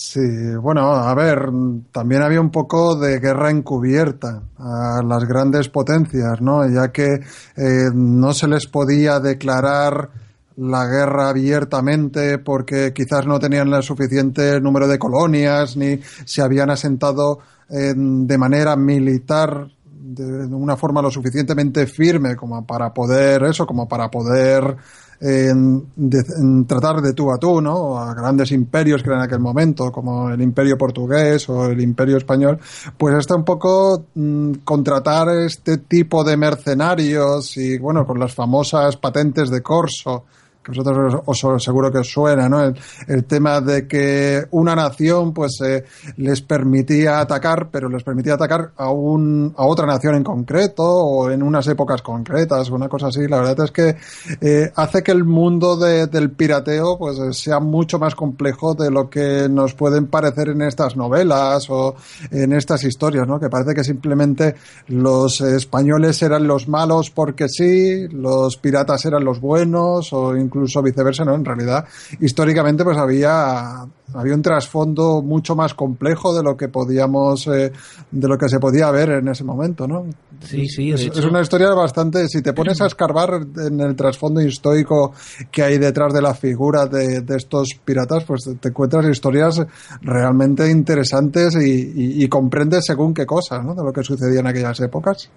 Sí, 0.00 0.20
bueno, 0.62 0.92
a 0.92 1.12
ver, 1.16 1.48
también 1.90 2.22
había 2.22 2.40
un 2.40 2.52
poco 2.52 2.94
de 2.94 3.18
guerra 3.18 3.50
encubierta 3.50 4.44
a 4.56 5.02
las 5.02 5.24
grandes 5.24 5.68
potencias, 5.68 6.40
¿no? 6.40 6.64
Ya 6.68 6.92
que 6.92 7.14
eh, 7.14 7.90
no 7.92 8.32
se 8.32 8.46
les 8.46 8.68
podía 8.68 9.18
declarar 9.18 10.10
la 10.58 10.86
guerra 10.86 11.28
abiertamente 11.28 12.38
porque 12.38 12.92
quizás 12.92 13.26
no 13.26 13.38
tenían 13.38 13.72
el 13.72 13.82
suficiente 13.82 14.60
número 14.60 14.88
de 14.88 14.98
colonias 14.98 15.76
ni 15.76 16.00
se 16.24 16.42
habían 16.42 16.70
asentado 16.70 17.38
eh, 17.70 17.94
de 17.96 18.38
manera 18.38 18.76
militar 18.76 19.68
de 19.84 20.46
una 20.46 20.76
forma 20.76 21.02
lo 21.02 21.10
suficientemente 21.10 21.86
firme 21.86 22.34
como 22.34 22.64
para 22.66 22.92
poder 22.92 23.44
eso, 23.44 23.66
como 23.66 23.86
para 23.86 24.10
poder 24.10 24.76
en, 25.20 25.86
de, 25.96 26.24
tratar 26.66 27.00
de 27.02 27.12
tú 27.12 27.30
a 27.30 27.38
tú, 27.38 27.60
¿no? 27.60 27.98
A 27.98 28.14
grandes 28.14 28.52
imperios 28.52 29.02
que 29.02 29.08
eran 29.08 29.20
en 29.20 29.26
aquel 29.26 29.40
momento, 29.40 29.90
como 29.90 30.30
el 30.30 30.40
imperio 30.40 30.78
portugués 30.78 31.48
o 31.48 31.66
el 31.66 31.80
imperio 31.80 32.16
español, 32.16 32.58
pues 32.96 33.16
está 33.16 33.34
un 33.34 33.44
poco 33.44 34.06
mmm, 34.14 34.52
contratar 34.64 35.28
este 35.44 35.78
tipo 35.78 36.24
de 36.24 36.36
mercenarios 36.36 37.56
y, 37.56 37.78
bueno, 37.78 38.06
con 38.06 38.18
las 38.18 38.34
famosas 38.34 38.96
patentes 38.96 39.50
de 39.50 39.60
corso, 39.60 40.24
que 40.72 40.78
vosotros 40.78 41.22
os, 41.24 41.64
seguro 41.64 41.90
que 41.90 41.98
os 41.98 42.08
suena, 42.08 42.48
¿no? 42.48 42.62
El, 43.06 43.24
tema 43.24 43.60
de 43.60 43.86
que 43.86 44.44
una 44.50 44.74
nación, 44.74 45.32
pues, 45.32 45.60
eh, 45.64 45.84
les 46.16 46.40
permitía 46.42 47.20
atacar, 47.20 47.68
pero 47.70 47.88
les 47.88 48.02
permitía 48.02 48.34
atacar 48.34 48.72
a 48.76 48.90
un, 48.90 49.54
a 49.56 49.66
otra 49.66 49.86
nación 49.86 50.14
en 50.14 50.24
concreto 50.24 50.82
o 50.84 51.30
en 51.30 51.42
unas 51.42 51.66
épocas 51.68 52.02
concretas, 52.02 52.70
una 52.70 52.88
cosa 52.88 53.08
así. 53.08 53.26
La 53.26 53.38
verdad 53.38 53.64
es 53.64 53.70
que 53.70 53.96
eh, 54.40 54.70
hace 54.74 55.02
que 55.02 55.12
el 55.12 55.24
mundo 55.24 55.76
de, 55.76 56.06
del 56.06 56.30
pirateo, 56.30 56.98
pues, 56.98 57.18
sea 57.36 57.60
mucho 57.60 57.98
más 57.98 58.14
complejo 58.14 58.74
de 58.74 58.90
lo 58.90 59.10
que 59.10 59.48
nos 59.48 59.74
pueden 59.74 60.06
parecer 60.06 60.50
en 60.50 60.62
estas 60.62 60.96
novelas 60.96 61.68
o 61.70 61.96
en 62.30 62.52
estas 62.52 62.84
historias, 62.84 63.26
¿no? 63.26 63.38
Que 63.40 63.48
parece 63.48 63.74
que 63.74 63.84
simplemente 63.84 64.54
los 64.88 65.40
españoles 65.40 66.22
eran 66.22 66.46
los 66.46 66.68
malos 66.68 67.10
porque 67.10 67.48
sí, 67.48 68.08
los 68.08 68.56
piratas 68.56 69.04
eran 69.04 69.24
los 69.24 69.40
buenos 69.40 70.12
o 70.12 70.36
incluso 70.36 70.57
viceversa, 70.82 71.24
¿no? 71.24 71.34
En 71.34 71.44
realidad, 71.44 71.86
históricamente, 72.20 72.84
pues 72.84 72.96
había, 72.96 73.86
había 74.14 74.34
un 74.34 74.42
trasfondo 74.42 75.22
mucho 75.22 75.54
más 75.54 75.74
complejo 75.74 76.34
de 76.34 76.42
lo 76.42 76.56
que 76.56 76.68
podíamos, 76.68 77.46
eh, 77.48 77.72
de 78.10 78.28
lo 78.28 78.36
que 78.36 78.48
se 78.48 78.58
podía 78.58 78.90
ver 78.90 79.10
en 79.10 79.28
ese 79.28 79.44
momento, 79.44 79.86
¿no? 79.86 80.06
Sí, 80.40 80.68
sí. 80.68 80.92
Es, 80.92 81.06
es, 81.06 81.24
una 81.24 81.40
historia 81.40 81.70
bastante, 81.70 82.28
si 82.28 82.42
te 82.42 82.52
pones 82.52 82.80
a 82.80 82.86
escarbar 82.86 83.40
en 83.56 83.80
el 83.80 83.96
trasfondo 83.96 84.40
histórico 84.40 85.12
que 85.50 85.62
hay 85.62 85.78
detrás 85.78 86.12
de 86.12 86.22
la 86.22 86.34
figura 86.34 86.86
de, 86.86 87.20
de 87.22 87.36
estos 87.36 87.68
piratas, 87.84 88.24
pues 88.24 88.48
te 88.60 88.68
encuentras 88.68 89.06
historias 89.06 89.60
realmente 90.02 90.70
interesantes 90.70 91.56
y, 91.56 91.92
y, 91.94 92.24
y 92.24 92.28
comprendes 92.28 92.84
según 92.86 93.14
qué 93.14 93.26
cosas, 93.26 93.64
¿no? 93.64 93.74
De 93.74 93.82
lo 93.82 93.92
que 93.92 94.02
sucedía 94.02 94.40
en 94.40 94.46
aquellas 94.46 94.80
épocas. 94.80 95.30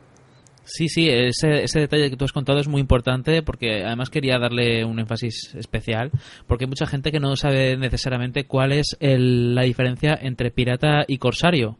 Sí, 0.73 0.87
sí, 0.87 1.09
ese, 1.09 1.63
ese, 1.63 1.81
detalle 1.81 2.09
que 2.09 2.15
tú 2.15 2.23
has 2.23 2.31
contado 2.31 2.59
es 2.59 2.69
muy 2.69 2.79
importante 2.79 3.43
porque 3.43 3.83
además 3.83 4.09
quería 4.09 4.39
darle 4.39 4.85
un 4.85 4.99
énfasis 4.99 5.53
especial 5.55 6.11
porque 6.47 6.63
hay 6.63 6.69
mucha 6.69 6.85
gente 6.85 7.11
que 7.11 7.19
no 7.19 7.35
sabe 7.35 7.75
necesariamente 7.75 8.45
cuál 8.45 8.71
es 8.71 8.95
el, 9.01 9.53
la 9.53 9.63
diferencia 9.63 10.17
entre 10.21 10.49
pirata 10.49 11.03
y 11.07 11.17
corsario. 11.17 11.77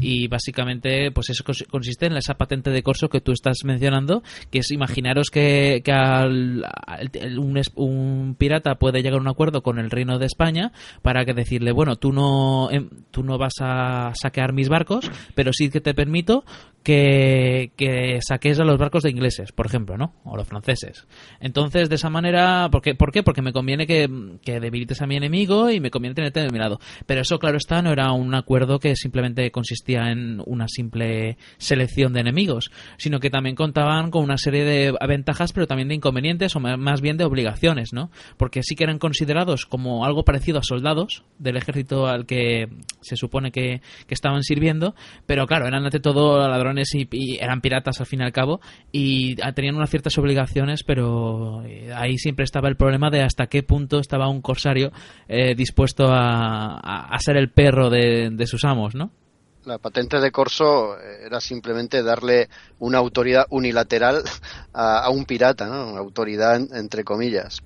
Y 0.00 0.28
básicamente 0.28 1.10
pues 1.10 1.30
eso 1.30 1.44
consiste 1.68 2.06
en 2.06 2.16
esa 2.16 2.34
patente 2.34 2.70
de 2.70 2.84
corso 2.84 3.08
que 3.08 3.20
tú 3.20 3.32
estás 3.32 3.58
mencionando 3.64 4.22
que 4.50 4.60
es 4.60 4.70
imaginaros 4.70 5.28
que, 5.30 5.82
que 5.84 5.90
al, 5.90 6.64
al, 6.64 7.38
un, 7.38 7.60
un, 7.74 8.36
pirata 8.36 8.76
puede 8.76 9.02
llegar 9.02 9.18
a 9.18 9.22
un 9.22 9.28
acuerdo 9.28 9.62
con 9.62 9.80
el 9.80 9.90
reino 9.90 10.20
de 10.20 10.26
España 10.26 10.70
para 11.02 11.24
que 11.24 11.34
decirle 11.34 11.72
bueno 11.72 11.96
tú 11.96 12.12
no 12.12 12.68
tú 13.10 13.24
no 13.24 13.38
vas 13.38 13.54
a 13.60 14.12
saquear 14.14 14.52
mis 14.52 14.68
barcos 14.68 15.10
pero 15.34 15.52
sí 15.52 15.68
que 15.68 15.80
te 15.80 15.94
permito 15.94 16.44
que, 16.82 17.72
que 17.76 18.18
saques 18.26 18.60
a 18.60 18.64
los 18.64 18.78
barcos 18.78 19.02
de 19.02 19.10
ingleses 19.10 19.52
por 19.52 19.66
ejemplo 19.66 19.96
no 19.96 20.14
o 20.24 20.36
los 20.36 20.46
franceses 20.46 21.06
entonces 21.40 21.88
de 21.88 21.96
esa 21.96 22.10
manera 22.10 22.68
¿por 22.70 22.82
qué? 22.82 22.94
¿Por, 22.94 23.12
qué? 23.12 23.22
porque 23.22 23.42
me 23.42 23.52
conviene 23.52 23.86
que, 23.86 24.08
que 24.42 24.60
debilites 24.60 25.02
a 25.02 25.06
mi 25.06 25.16
enemigo 25.16 25.70
y 25.70 25.80
me 25.80 25.90
conviene 25.90 26.14
tenerte 26.14 26.40
de 26.40 26.50
mi 26.50 26.58
lado 26.58 26.80
pero 27.06 27.20
eso 27.20 27.38
claro 27.38 27.56
está 27.56 27.82
no 27.82 27.92
era 27.92 28.12
un 28.12 28.34
acuerdo 28.34 28.78
que 28.78 28.96
simplemente 28.96 29.50
consistía 29.50 30.10
en 30.10 30.42
una 30.46 30.68
simple 30.68 31.36
selección 31.58 32.12
de 32.12 32.20
enemigos, 32.20 32.70
sino 32.96 33.20
que 33.20 33.30
también 33.30 33.56
contaban 33.56 34.10
con 34.10 34.22
una 34.22 34.38
serie 34.38 34.64
de 34.64 34.94
ventajas, 35.06 35.52
pero 35.52 35.66
también 35.66 35.88
de 35.88 35.94
inconvenientes 35.94 36.54
o 36.56 36.60
más 36.60 37.00
bien 37.00 37.16
de 37.16 37.24
obligaciones, 37.24 37.92
¿no? 37.92 38.10
Porque 38.36 38.62
sí 38.62 38.74
que 38.74 38.84
eran 38.84 38.98
considerados 38.98 39.66
como 39.66 40.04
algo 40.04 40.24
parecido 40.24 40.58
a 40.58 40.62
soldados 40.62 41.24
del 41.38 41.56
ejército 41.56 42.06
al 42.06 42.26
que 42.26 42.68
se 43.00 43.16
supone 43.16 43.50
que, 43.50 43.80
que 44.06 44.14
estaban 44.14 44.42
sirviendo, 44.42 44.94
pero 45.26 45.46
claro, 45.46 45.66
eran 45.66 45.84
ante 45.84 46.00
todo 46.00 46.38
ladrones 46.48 46.67
y, 46.76 47.36
eran 47.36 47.60
piratas 47.60 48.00
al 48.00 48.06
fin 48.06 48.20
y 48.20 48.24
al 48.24 48.32
cabo 48.32 48.60
y 48.92 49.36
tenían 49.54 49.76
unas 49.76 49.90
ciertas 49.90 50.16
obligaciones, 50.18 50.82
pero 50.84 51.62
eh, 51.64 51.92
ahí 51.94 52.18
siempre 52.18 52.44
estaba 52.44 52.68
el 52.68 52.76
problema 52.76 53.10
de 53.10 53.22
hasta 53.22 53.46
qué 53.46 53.62
punto 53.62 53.98
estaba 53.98 54.28
un 54.28 54.42
corsario 54.42 54.92
eh, 55.28 55.54
dispuesto 55.54 56.08
a, 56.08 56.78
a, 56.78 57.18
ser 57.20 57.36
el 57.36 57.50
perro 57.50 57.90
de, 57.90 58.46
sus 58.46 58.64
amos, 58.64 58.94
¿no? 58.94 59.10
la 59.64 59.76
patente 59.76 60.18
de 60.18 60.32
corso 60.32 60.98
era 60.98 61.42
simplemente 61.42 62.02
darle 62.02 62.48
una 62.78 62.96
autoridad 62.96 63.44
unilateral 63.50 64.22
a, 64.72 65.10
un 65.10 65.26
pirata, 65.26 65.66
¿no? 65.66 65.90
Una 65.90 66.00
autoridad 66.00 66.56
entre 66.74 67.04
comillas. 67.04 67.60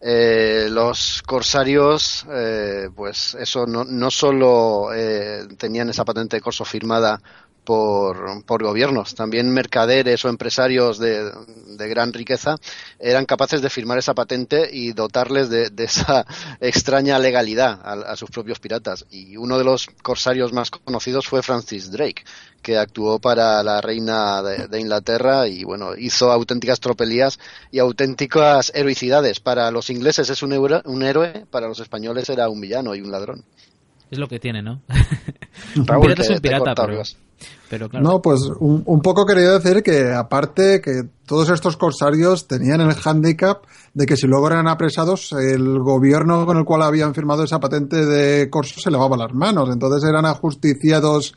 Eh, 0.00 0.68
los 0.70 1.22
corsarios, 1.22 2.26
eh, 2.30 2.88
pues 2.94 3.34
eso 3.34 3.66
no, 3.66 3.84
no 3.84 4.10
solo 4.10 4.92
eh, 4.94 5.48
tenían 5.58 5.88
esa 5.88 6.04
patente 6.04 6.36
de 6.36 6.42
corso 6.42 6.64
firmada 6.64 7.20
por, 7.66 8.44
por, 8.46 8.62
gobiernos. 8.62 9.14
También 9.14 9.50
mercaderes 9.50 10.24
o 10.24 10.28
empresarios 10.28 10.98
de, 10.98 11.30
de, 11.76 11.88
gran 11.88 12.12
riqueza 12.12 12.56
eran 12.98 13.26
capaces 13.26 13.60
de 13.60 13.68
firmar 13.68 13.98
esa 13.98 14.14
patente 14.14 14.70
y 14.72 14.92
dotarles 14.92 15.50
de, 15.50 15.68
de 15.70 15.84
esa 15.84 16.24
extraña 16.60 17.18
legalidad 17.18 17.80
a, 17.84 18.12
a, 18.12 18.16
sus 18.16 18.30
propios 18.30 18.60
piratas. 18.60 19.04
Y 19.10 19.36
uno 19.36 19.58
de 19.58 19.64
los 19.64 19.88
corsarios 20.02 20.52
más 20.52 20.70
conocidos 20.70 21.26
fue 21.26 21.42
Francis 21.42 21.90
Drake, 21.90 22.24
que 22.62 22.78
actuó 22.78 23.18
para 23.18 23.62
la 23.64 23.80
reina 23.80 24.42
de, 24.42 24.68
de 24.68 24.80
Inglaterra 24.80 25.48
y 25.48 25.64
bueno, 25.64 25.96
hizo 25.96 26.30
auténticas 26.30 26.78
tropelías 26.78 27.38
y 27.72 27.80
auténticas 27.80 28.70
heroicidades. 28.74 29.40
Para 29.40 29.70
los 29.72 29.90
ingleses 29.90 30.30
es 30.30 30.42
un, 30.42 30.52
un 30.52 31.02
héroe, 31.02 31.44
para 31.50 31.66
los 31.66 31.80
españoles 31.80 32.28
era 32.30 32.48
un 32.48 32.60
villano 32.60 32.94
y 32.94 33.00
un 33.00 33.10
ladrón. 33.10 33.44
Es 34.10 34.18
lo 34.18 34.28
que 34.28 34.38
tiene, 34.38 34.62
¿no? 34.62 34.82
Raúl, 35.74 36.02
pirata 36.02 36.22
es 36.22 36.30
un 36.30 36.38
pirata, 36.38 36.74
pero, 36.74 36.88
Rivas. 36.88 37.16
pero 37.68 37.88
claro. 37.88 38.04
No, 38.04 38.22
pues 38.22 38.40
un, 38.60 38.82
un 38.86 39.00
poco 39.00 39.26
quería 39.26 39.58
decir 39.58 39.82
que 39.82 40.12
aparte 40.12 40.80
que 40.80 41.02
todos 41.26 41.50
estos 41.50 41.76
corsarios 41.76 42.46
tenían 42.46 42.80
el 42.80 42.94
hándicap 42.94 43.64
de 43.94 44.06
que 44.06 44.16
si 44.16 44.26
luego 44.26 44.46
eran 44.46 44.68
apresados, 44.68 45.32
el 45.32 45.80
gobierno 45.80 46.46
con 46.46 46.58
el 46.58 46.64
cual 46.64 46.82
habían 46.82 47.14
firmado 47.14 47.42
esa 47.42 47.58
patente 47.58 48.06
de 48.06 48.48
corso 48.50 48.80
se 48.80 48.90
lavaba 48.90 49.16
las 49.16 49.34
manos. 49.34 49.70
Entonces 49.72 50.08
eran 50.08 50.26
ajusticiados, 50.26 51.34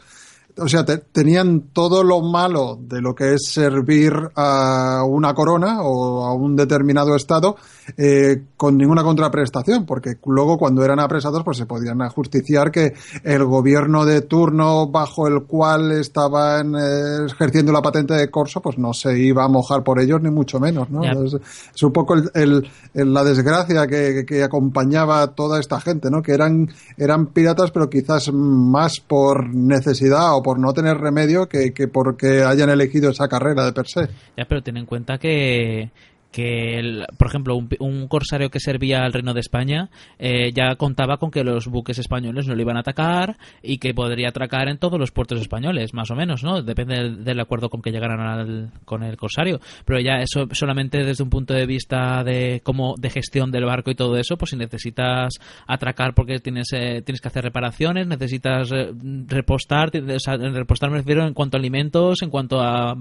o 0.60 0.68
sea, 0.68 0.86
te- 0.86 0.98
tenían 0.98 1.62
todo 1.74 2.04
lo 2.04 2.22
malo 2.22 2.78
de 2.82 3.01
lo 3.01 3.16
que 3.16 3.34
es 3.34 3.48
servir 3.51 4.13
a 4.36 5.04
una 5.08 5.34
corona 5.34 5.82
o 5.82 6.25
a 6.25 6.34
un 6.34 6.56
determinado 6.56 7.16
estado 7.16 7.56
eh, 7.98 8.44
con 8.58 8.78
ninguna 8.78 9.04
contraprestación, 9.04 9.86
porque 9.86 10.18
luego 10.25 10.58
cuando 10.58 10.84
eran 10.84 11.00
apresados 11.00 11.44
pues 11.44 11.58
se 11.58 11.66
podían 11.66 12.01
ajusticiar 12.01 12.72
que 12.72 12.94
el 13.24 13.46
gobierno 13.46 14.06
de 14.06 14.22
turno 14.22 14.88
bajo 14.88 15.28
el 15.28 15.44
cual 15.44 15.92
estaban 15.94 16.75
eh, 16.75 17.25
ejerciendo 17.28 17.72
la 17.72 17.82
patente 17.82 18.13
de 18.13 18.30
corso 18.30 18.62
pues 18.62 18.78
no 18.78 18.94
se 18.94 19.18
iba 19.20 19.44
a 19.44 19.48
mojar 19.48 19.84
por 19.84 20.00
ellos 20.00 20.22
ni 20.22 20.30
mucho 20.30 20.60
menos, 20.60 20.89
¿no? 20.89 21.01
Entonces, 21.12 21.42
es 21.74 21.84
un 21.84 21.92
poco 21.94 22.16
el- 22.16 22.30
el- 22.34 22.70
el- 22.94 23.13
la 23.13 23.24
desgracia 23.24 23.88
que, 23.88 24.25
que 24.28 24.44
acompañaba 24.44 25.22
a 25.22 25.28
toda 25.28 25.60
esta 25.60 25.80
gente, 25.80 26.10
¿no? 26.10 26.22
Que 26.22 26.34
eran, 26.34 26.70
eran 26.98 27.28
piratas 27.28 27.72
pero 27.72 27.89
quizás 27.89 28.32
más 28.34 29.00
por 29.00 29.54
necesidad 29.54 30.36
o 30.36 30.42
por 30.44 30.49
no 30.58 30.74
tener 30.74 30.98
remedio 30.98 31.48
que, 31.48 31.74
que 31.74 31.88
porque 31.88 32.44
hayan 32.44 32.70
elegido 32.70 33.12
esa 33.12 33.27
carrera 33.27 33.65
de 33.65 33.74
per 33.74 33.88
se. 33.88 34.08
Ya, 34.38 34.46
pero 34.46 34.63
ten 34.63 34.77
en 34.77 34.86
cuenta 34.86 35.18
que, 35.18 35.91
que 36.31 36.77
el- 36.77 37.05
por 37.17 37.27
ejemplo, 37.27 37.55
un, 37.55 37.69
un 37.79 38.07
corsario 38.07 38.50
que 38.50 38.59
servía 38.59 39.03
al 39.03 39.13
Reino 39.13 39.33
de 39.33 39.39
España 39.39 39.89
eh, 40.19 40.51
ya 40.53 40.75
contaba 40.75 41.17
con 41.17 41.31
que 41.31 41.43
los 41.43 41.67
buques 41.67 41.98
españoles 41.98 42.48
no 42.48 42.53
le 42.55 42.62
iban 42.62 42.77
a 42.77 42.81
atacar 42.81 43.38
y 43.63 43.79
que 43.79 43.93
podría 43.95 44.29
atracar 44.29 44.69
en 44.69 44.77
todos 44.77 45.00
los 45.00 45.12
puertos 45.12 45.41
españoles, 45.41 45.93
más 45.93 46.12
o 46.12 46.15
menos, 46.15 46.43
¿no? 46.43 46.62
Depende 46.62 47.09
del, 47.17 47.39
acuerdo 47.39 47.69
con 47.69 47.81
que 47.81 47.91
llegaran 47.91 48.19
al- 48.19 48.71
con 48.86 49.01
el 49.03 49.17
corsario. 49.17 49.59
Pero 49.86 50.00
ya 50.00 50.17
eso 50.21 50.48
solamente 50.51 51.03
desde 51.03 51.24
un 51.24 51.29
punto 51.31 51.53
de 51.53 51.65
vista 51.65 52.24
de 52.24 52.62
cómo 52.63 52.95
de 53.00 53.09
gestión 53.09 53.50
del 53.51 53.65
barco 53.65 53.89
y 53.89 53.95
todo 53.95 54.15
eso, 54.17 54.38
pues 54.38 54.51
si 54.51 54.57
necesitas 54.57 55.33
atracar 55.65 56.13
porque 56.13 56.39
tienes 56.39 56.67
eh, 56.74 57.01
tienes 57.03 57.21
que 57.21 57.27
hacer 57.27 57.43
reparaciones, 57.43 58.05
necesitas 58.07 58.71
eh, 58.71 58.91
repostar, 59.27 59.91
o 59.95 60.19
sea, 60.19 60.38
repostar 60.38 60.91
me 60.91 60.98
refiero 60.98 61.25
en 61.25 61.33
cuanto 61.33 61.57
a 61.57 61.59
alimentos, 61.59 62.21
en 62.21 62.29
cuanto 62.29 62.59
a 62.62 62.95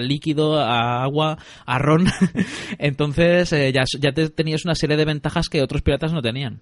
líquido, 0.00 0.58
a 0.60 1.02
agua, 1.02 1.38
a 1.64 1.78
ron. 1.78 2.06
Entonces 2.78 3.52
eh, 3.52 3.72
ya, 3.72 3.84
ya 4.00 4.12
te- 4.12 4.30
tenías 4.30 4.64
una 4.64 4.74
serie 4.74 4.96
de 4.96 5.04
ventajas 5.04 5.48
que 5.48 5.62
otros 5.62 5.82
piratas 5.82 6.12
no 6.12 6.22
tenían. 6.22 6.60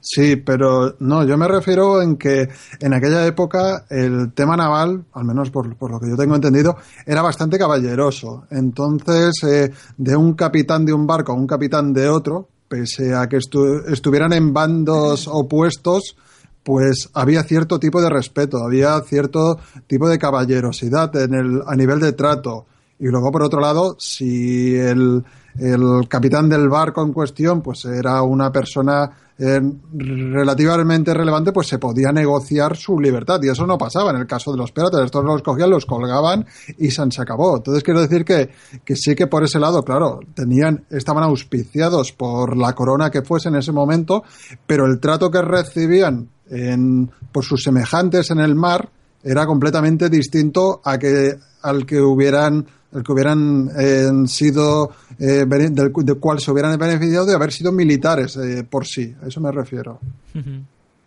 Sí, 0.00 0.36
pero 0.36 0.96
no, 1.00 1.24
yo 1.24 1.38
me 1.38 1.48
refiero 1.48 2.02
en 2.02 2.16
que 2.16 2.48
en 2.80 2.92
aquella 2.92 3.26
época 3.26 3.86
el 3.88 4.32
tema 4.34 4.54
naval, 4.54 5.04
al 5.14 5.24
menos 5.24 5.50
por, 5.50 5.74
por 5.76 5.90
lo 5.90 5.98
que 5.98 6.10
yo 6.10 6.16
tengo 6.16 6.34
entendido, 6.34 6.76
era 7.06 7.22
bastante 7.22 7.56
caballeroso. 7.58 8.44
Entonces, 8.50 9.32
eh, 9.44 9.70
de 9.96 10.14
un 10.16 10.34
capitán 10.34 10.84
de 10.84 10.92
un 10.92 11.06
barco 11.06 11.32
a 11.32 11.36
un 11.36 11.46
capitán 11.46 11.94
de 11.94 12.10
otro, 12.10 12.48
pese 12.68 13.14
a 13.14 13.28
que 13.30 13.38
estu- 13.38 13.82
estuvieran 13.90 14.34
en 14.34 14.52
bandos 14.52 15.26
opuestos, 15.26 16.16
pues 16.62 17.08
había 17.14 17.42
cierto 17.44 17.78
tipo 17.78 18.02
de 18.02 18.10
respeto, 18.10 18.58
había 18.62 19.00
cierto 19.00 19.58
tipo 19.86 20.06
de 20.08 20.18
caballerosidad 20.18 21.16
en 21.16 21.32
el, 21.34 21.62
a 21.66 21.74
nivel 21.76 22.00
de 22.00 22.12
trato. 22.12 22.66
Y 22.98 23.06
luego, 23.06 23.32
por 23.32 23.42
otro 23.42 23.60
lado, 23.60 23.96
si 23.98 24.74
el, 24.76 25.24
el 25.58 26.08
capitán 26.08 26.48
del 26.48 26.68
barco 26.68 27.02
en 27.02 27.12
cuestión 27.12 27.62
pues 27.62 27.84
era 27.84 28.22
una 28.22 28.50
persona 28.50 29.10
eh, 29.36 29.60
relativamente 29.92 31.12
relevante, 31.12 31.50
pues 31.50 31.66
se 31.66 31.78
podía 31.78 32.12
negociar 32.12 32.76
su 32.76 33.00
libertad. 33.00 33.40
Y 33.42 33.48
eso 33.48 33.66
no 33.66 33.76
pasaba 33.76 34.10
en 34.10 34.16
el 34.16 34.26
caso 34.26 34.52
de 34.52 34.58
los 34.58 34.70
piratas. 34.70 35.04
Estos 35.04 35.24
los 35.24 35.42
cogían, 35.42 35.70
los 35.70 35.86
colgaban 35.86 36.46
y 36.78 36.90
se 36.90 37.02
acabó. 37.20 37.56
Entonces 37.56 37.82
quiero 37.82 38.00
decir 38.00 38.24
que, 38.24 38.50
que 38.84 38.94
sí 38.94 39.14
que 39.14 39.26
por 39.26 39.42
ese 39.42 39.58
lado, 39.58 39.84
claro, 39.84 40.20
tenían, 40.34 40.84
estaban 40.90 41.24
auspiciados 41.24 42.12
por 42.12 42.56
la 42.56 42.74
corona 42.74 43.10
que 43.10 43.22
fuese 43.22 43.48
en 43.48 43.56
ese 43.56 43.72
momento, 43.72 44.22
pero 44.66 44.86
el 44.86 45.00
trato 45.00 45.30
que 45.30 45.42
recibían 45.42 46.28
en, 46.48 47.10
por 47.32 47.44
sus 47.44 47.62
semejantes 47.62 48.30
en 48.30 48.38
el 48.38 48.54
mar 48.54 48.88
era 49.22 49.46
completamente 49.46 50.10
distinto 50.10 50.80
a 50.84 50.98
que 50.98 51.36
al 51.62 51.86
que 51.86 52.00
hubieran 52.00 52.66
el 52.94 53.02
que 53.02 53.12
hubieran 53.12 53.70
eh, 53.78 54.10
sido 54.26 54.90
eh, 55.18 55.44
del, 55.46 55.74
del 55.74 56.18
cual 56.18 56.40
se 56.40 56.50
hubieran 56.50 56.78
beneficiado 56.78 57.26
de 57.26 57.34
haber 57.34 57.52
sido 57.52 57.72
militares 57.72 58.36
eh, 58.36 58.64
por 58.68 58.86
sí. 58.86 59.14
A 59.22 59.26
eso 59.26 59.40
me 59.40 59.50
refiero. 59.50 59.98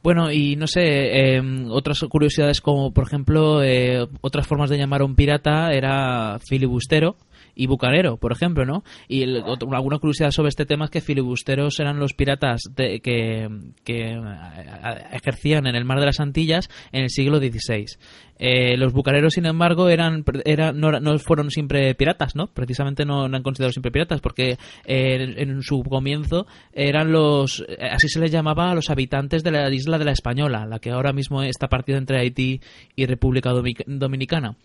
Bueno, 0.04 0.32
y 0.32 0.56
no 0.56 0.68
sé, 0.68 0.82
eh, 0.84 1.42
otras 1.70 2.00
curiosidades 2.10 2.62
como, 2.62 2.92
por 2.92 3.06
ejemplo, 3.06 3.64
eh, 3.64 4.08
otras 4.22 4.48
formas 4.48 4.70
de 4.70 4.78
llamar 4.78 5.02
a 5.02 5.06
un 5.06 5.16
pirata 5.16 5.74
era 5.74 6.40
filibustero 6.40 7.18
y 7.58 7.68
bucanero, 7.68 8.18
por 8.18 8.32
ejemplo, 8.32 8.66
¿no? 8.66 8.84
Y 9.08 9.24
el- 9.24 9.44
otro- 9.46 9.74
alguna 9.74 9.98
curiosidad 10.00 10.32
sobre 10.32 10.50
este 10.50 10.66
tema 10.66 10.86
es 10.86 10.92
que 10.92 11.02
filibusteros 11.02 11.80
eran 11.80 12.00
los 12.00 12.14
piratas 12.14 12.62
de- 12.76 13.00
que, 13.02 13.48
que 13.84 14.12
eh, 14.12 14.20
ejercían 15.12 15.68
en 15.68 15.76
el 15.76 15.84
mar 15.86 16.00
de 16.00 16.06
las 16.06 16.20
Antillas 16.20 16.70
en 16.92 17.04
el 17.04 17.10
siglo 17.10 17.40
XVI. 17.40 17.86
Eh, 18.40 18.78
los 18.78 18.94
bucaneros, 18.94 19.34
sin 19.34 19.48
embargo, 19.48 19.90
eran, 19.90 20.24
eran 20.46 20.80
no, 20.80 20.92
no 21.00 21.18
fueron 21.18 21.50
siempre 21.50 21.96
piratas, 21.96 22.36
¿no? 22.36 22.48
Precisamente 22.48 23.04
no, 23.04 23.28
no 23.28 23.36
han 23.38 23.42
considerado 23.42 23.72
siempre 23.72 23.92
piratas, 23.92 24.22
porque 24.22 24.58
eh, 24.86 25.34
en 25.38 25.64
su 25.64 25.82
comienzo 25.82 26.46
eran 26.72 27.12
los, 27.12 27.66
eh, 27.68 27.78
así 27.92 28.08
se 28.10 28.20
les 28.20 28.32
llamaba 28.32 28.70
a 28.70 28.76
los 28.76 28.92
habitantes 28.92 29.44
de 29.44 29.50
la 29.52 29.74
isla 29.74 29.98
de 29.98 30.06
la 30.06 30.12
Española, 30.12 30.68
la 30.68 30.78
que 30.78 30.92
ahora 30.92 31.14
mismo 31.14 31.42
está 31.42 31.68
partida 31.68 31.98
entre 31.98 32.20
Haití 32.20 32.62
y 32.96 33.06
República 33.08 33.52
Dominicana. 33.88 34.56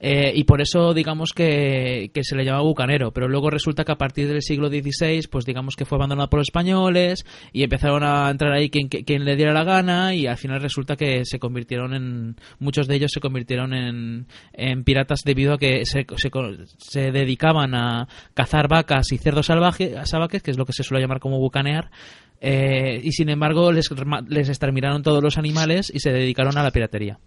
Eh, 0.00 0.32
y 0.34 0.44
por 0.44 0.60
eso 0.60 0.94
digamos 0.94 1.32
que, 1.34 2.10
que 2.12 2.24
se 2.24 2.36
le 2.36 2.44
llamaba 2.44 2.64
bucanero, 2.64 3.12
pero 3.12 3.28
luego 3.28 3.50
resulta 3.50 3.84
que 3.84 3.92
a 3.92 3.98
partir 3.98 4.28
del 4.28 4.42
siglo 4.42 4.68
XVI, 4.68 5.26
pues 5.30 5.44
digamos 5.44 5.76
que 5.76 5.84
fue 5.84 5.96
abandonado 5.96 6.28
por 6.28 6.40
los 6.40 6.48
españoles 6.48 7.24
y 7.52 7.62
empezaron 7.62 8.02
a 8.02 8.30
entrar 8.30 8.52
ahí 8.52 8.70
quien, 8.70 8.88
quien 8.88 9.24
le 9.24 9.36
diera 9.36 9.52
la 9.52 9.64
gana 9.64 10.14
y 10.14 10.26
al 10.26 10.36
final 10.36 10.60
resulta 10.60 10.96
que 10.96 11.24
se 11.24 11.38
convirtieron 11.38 11.94
en, 11.94 12.36
muchos 12.58 12.86
de 12.86 12.96
ellos 12.96 13.12
se 13.12 13.20
convirtieron 13.20 13.72
en, 13.72 14.26
en 14.52 14.84
piratas 14.84 15.20
debido 15.24 15.54
a 15.54 15.58
que 15.58 15.84
se, 15.86 16.06
se, 16.16 16.30
se 16.78 17.12
dedicaban 17.12 17.74
a 17.74 18.08
cazar 18.34 18.68
vacas 18.68 19.12
y 19.12 19.18
cerdos 19.18 19.46
salvajes, 19.46 19.92
salvajes, 20.08 20.42
que 20.42 20.50
es 20.50 20.58
lo 20.58 20.66
que 20.66 20.72
se 20.72 20.82
suele 20.82 21.02
llamar 21.02 21.20
como 21.20 21.38
bucanear, 21.38 21.90
eh, 22.40 23.00
y 23.02 23.12
sin 23.12 23.28
embargo 23.28 23.72
les, 23.72 23.88
les 24.28 24.48
exterminaron 24.48 25.02
todos 25.02 25.22
los 25.22 25.38
animales 25.38 25.90
y 25.94 26.00
se 26.00 26.12
dedicaron 26.12 26.58
a 26.58 26.62
la 26.62 26.70
piratería 26.70 27.18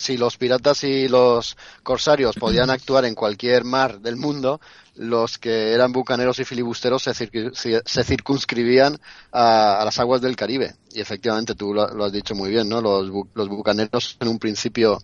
si 0.00 0.16
los 0.16 0.38
piratas 0.38 0.82
y 0.84 1.08
los 1.08 1.58
corsarios 1.82 2.34
podían 2.36 2.70
actuar 2.70 3.04
en 3.04 3.14
cualquier 3.14 3.64
mar 3.64 4.00
del 4.00 4.16
mundo, 4.16 4.58
los 4.94 5.36
que 5.36 5.74
eran 5.74 5.92
bucaneros 5.92 6.38
y 6.40 6.44
filibusteros 6.46 7.02
se, 7.02 7.12
circu 7.12 7.50
se 7.52 8.04
circunscribían 8.04 8.98
a, 9.30 9.78
a, 9.78 9.84
las 9.84 9.98
aguas 9.98 10.22
del 10.22 10.36
Caribe. 10.36 10.74
Y 10.92 11.02
efectivamente, 11.02 11.54
tú 11.54 11.74
lo, 11.74 11.86
lo 11.88 12.06
has 12.06 12.12
dicho 12.12 12.34
muy 12.34 12.48
bien, 12.48 12.66
¿no? 12.66 12.80
Los, 12.80 13.10
bu 13.10 13.28
los 13.34 13.48
bucaneros 13.48 14.16
en 14.18 14.28
un 14.28 14.38
principio, 14.38 14.98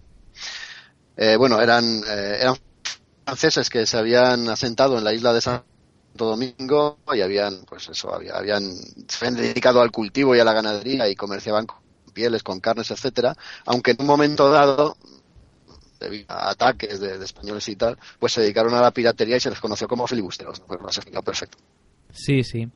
eh, 1.14 1.36
bueno, 1.36 1.60
eran, 1.60 1.84
eh, 1.84 2.38
eran 2.40 2.56
franceses 3.26 3.68
que 3.68 3.84
se 3.84 3.98
habían 3.98 4.48
asentado 4.48 4.96
en 4.96 5.04
la 5.04 5.12
isla 5.12 5.34
de 5.34 5.42
Santo 5.42 5.66
Domingo 6.14 7.00
y 7.12 7.20
habían, 7.20 7.66
pues 7.66 7.86
eso, 7.90 8.14
había, 8.14 8.34
habían, 8.34 8.74
se 8.74 9.26
habían 9.26 9.42
dedicado 9.42 9.82
al 9.82 9.90
cultivo 9.90 10.34
y 10.34 10.40
a 10.40 10.44
la 10.44 10.54
ganadería 10.54 11.06
y 11.06 11.14
comerciaban 11.14 11.66
pieles, 12.16 12.42
con 12.42 12.60
carnes, 12.60 12.90
etcétera, 12.90 13.36
aunque 13.66 13.90
en 13.90 13.98
un 14.00 14.06
momento 14.06 14.50
dado, 14.50 14.96
debido 16.00 16.24
a 16.30 16.50
ataques 16.50 16.98
de, 16.98 17.22
españoles 17.22 17.68
y 17.68 17.76
tal, 17.76 17.98
pues 18.18 18.32
se 18.32 18.40
dedicaron 18.40 18.72
a 18.74 18.80
la 18.80 18.90
piratería 18.90 19.36
y 19.36 19.40
se 19.40 19.50
les 19.50 19.60
conoció 19.60 19.86
como 19.86 20.06
filibusteros. 20.06 20.60
Pues 20.60 20.80
lo 20.80 20.88
has 20.88 20.96
explicado 20.96 21.22
perfecto. 21.22 21.58
Sí, 22.12 22.42
sí. 22.42 22.68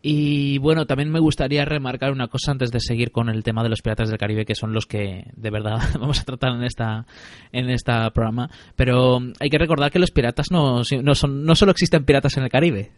Y 0.00 0.58
bueno, 0.58 0.86
también 0.86 1.12
me 1.12 1.20
gustaría 1.20 1.64
remarcar 1.64 2.12
una 2.12 2.28
cosa 2.28 2.50
antes 2.50 2.72
de 2.72 2.80
seguir 2.80 3.12
con 3.12 3.28
el 3.28 3.44
tema 3.44 3.62
de 3.62 3.68
los 3.68 3.82
piratas 3.82 4.08
del 4.08 4.18
Caribe, 4.18 4.46
que 4.46 4.54
son 4.54 4.72
los 4.72 4.86
que 4.86 5.26
de 5.36 5.50
verdad 5.50 5.78
vamos 6.00 6.20
a 6.20 6.24
tratar 6.24 6.54
en 6.54 6.64
esta 6.64 7.06
en 7.52 7.68
este 7.68 7.92
programa. 8.14 8.50
Pero 8.74 9.20
hay 9.38 9.50
que 9.50 9.58
recordar 9.58 9.92
que 9.92 9.98
los 9.98 10.10
piratas 10.10 10.50
no, 10.50 10.82
no, 11.02 11.14
son, 11.14 11.44
no 11.44 11.54
solo 11.54 11.72
existen 11.72 12.04
piratas 12.04 12.36
en 12.38 12.44
el 12.44 12.50
Caribe, 12.50 12.90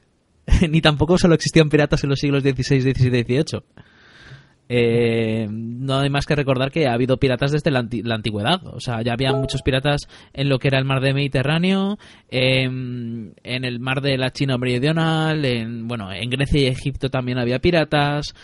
ni 0.70 0.80
tampoco 0.80 1.18
solo 1.18 1.34
existían 1.34 1.68
piratas 1.68 2.04
en 2.04 2.10
los 2.10 2.20
siglos 2.20 2.42
XVI, 2.42 2.80
XVII 2.80 3.08
y 3.08 3.24
XVIII. 3.24 3.62
Eh, 4.68 5.46
no 5.50 5.98
hay 5.98 6.08
más 6.08 6.26
que 6.26 6.34
recordar 6.34 6.70
que 6.70 6.86
ha 6.86 6.94
habido 6.94 7.18
piratas 7.18 7.52
desde 7.52 7.70
la, 7.70 7.80
anti 7.80 8.02
la, 8.02 8.14
antigüedad. 8.14 8.66
O 8.66 8.80
sea, 8.80 9.02
ya 9.02 9.12
había 9.12 9.32
muchos 9.32 9.62
piratas 9.62 10.08
en 10.32 10.48
lo 10.48 10.58
que 10.58 10.68
era 10.68 10.78
el 10.78 10.84
mar 10.84 11.00
de 11.00 11.12
Mediterráneo, 11.12 11.98
eh, 12.30 12.62
en 12.62 13.34
el 13.42 13.80
mar 13.80 14.00
de 14.00 14.16
la 14.16 14.30
China 14.30 14.56
meridional, 14.56 15.44
en, 15.44 15.86
bueno, 15.86 16.12
en 16.12 16.30
Grecia 16.30 16.60
y 16.60 16.66
Egipto 16.66 17.10
también 17.10 17.38
había 17.38 17.58
piratas. 17.58 18.34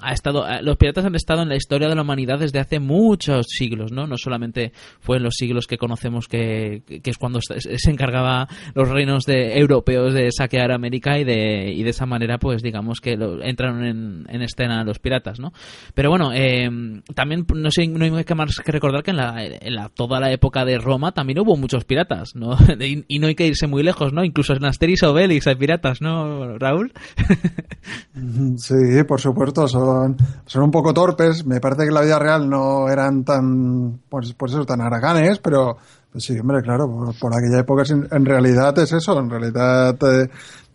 Ha 0.00 0.12
estado, 0.12 0.44
los 0.62 0.76
piratas 0.76 1.04
han 1.04 1.14
estado 1.14 1.42
en 1.42 1.48
la 1.48 1.56
historia 1.56 1.88
de 1.88 1.94
la 1.94 2.02
humanidad 2.02 2.38
desde 2.38 2.58
hace 2.58 2.80
muchos 2.80 3.46
siglos, 3.48 3.92
¿no? 3.92 4.06
No 4.06 4.16
solamente 4.16 4.72
fue 5.00 5.18
en 5.18 5.22
los 5.22 5.34
siglos 5.36 5.66
que 5.66 5.78
conocemos 5.78 6.26
que, 6.26 6.82
que 6.86 7.10
es 7.10 7.18
cuando 7.18 7.40
se 7.40 7.90
encargaba 7.90 8.48
los 8.74 8.88
reinos 8.88 9.24
de, 9.24 9.58
europeos 9.58 10.12
de 10.12 10.30
saquear 10.32 10.72
América 10.72 11.18
y 11.18 11.24
de, 11.24 11.72
y 11.72 11.82
de 11.82 11.90
esa 11.90 12.04
manera, 12.04 12.38
pues 12.38 12.62
digamos 12.62 13.00
que 13.00 13.16
lo, 13.16 13.42
entraron 13.42 13.84
en, 13.84 14.26
en 14.28 14.42
escena 14.42 14.82
los 14.84 14.98
piratas, 14.98 15.38
¿no? 15.38 15.52
Pero 15.94 16.10
bueno, 16.10 16.30
eh, 16.32 16.68
también 17.14 17.46
no 17.54 17.70
sé, 17.70 17.86
no 17.86 18.16
hay 18.16 18.24
que 18.24 18.34
más 18.34 18.56
que 18.64 18.72
recordar 18.72 19.02
que 19.02 19.12
en, 19.12 19.16
la, 19.16 19.44
en 19.44 19.74
la, 19.74 19.88
toda 19.88 20.20
la 20.20 20.30
época 20.30 20.64
de 20.64 20.78
Roma 20.78 21.12
también 21.12 21.38
hubo 21.38 21.56
muchos 21.56 21.84
piratas, 21.84 22.34
¿no? 22.34 22.56
y, 23.08 23.18
no 23.18 23.28
hay 23.28 23.34
que 23.34 23.46
irse 23.46 23.66
muy 23.66 23.82
lejos, 23.82 24.12
¿no? 24.12 24.24
Incluso 24.24 24.52
en 24.52 24.64
Asterix 24.64 25.02
o 25.02 25.12
Obelix 25.12 25.46
hay 25.46 25.54
piratas, 25.54 26.00
¿no, 26.00 26.58
Raúl? 26.58 26.92
sí, 28.58 29.04
por 29.08 29.20
supuesto, 29.20 29.66
son, 29.68 30.16
son 30.44 30.62
un 30.62 30.70
poco 30.70 30.92
torpes. 30.92 31.46
Me 31.46 31.60
parece 31.60 31.82
que 31.82 31.88
en 31.88 31.94
la 31.94 32.02
vida 32.02 32.18
real 32.18 32.48
no 32.48 32.88
eran 32.88 33.24
tan, 33.24 34.00
pues, 34.08 34.32
por 34.34 34.50
eso, 34.50 34.64
tan 34.64 34.80
haraganes, 34.80 35.38
pero 35.38 35.78
pues 36.16 36.24
sí, 36.24 36.38
hombre, 36.38 36.62
claro, 36.62 36.88
por, 36.88 37.18
por 37.18 37.32
aquella 37.34 37.60
época 37.60 37.82
en, 38.10 38.24
realidad 38.24 38.78
es 38.78 38.90
eso, 38.92 39.18
en 39.18 39.28
realidad 39.28 39.96
eh, 40.02 40.30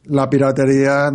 la 0.06 0.30
piratería 0.30 1.12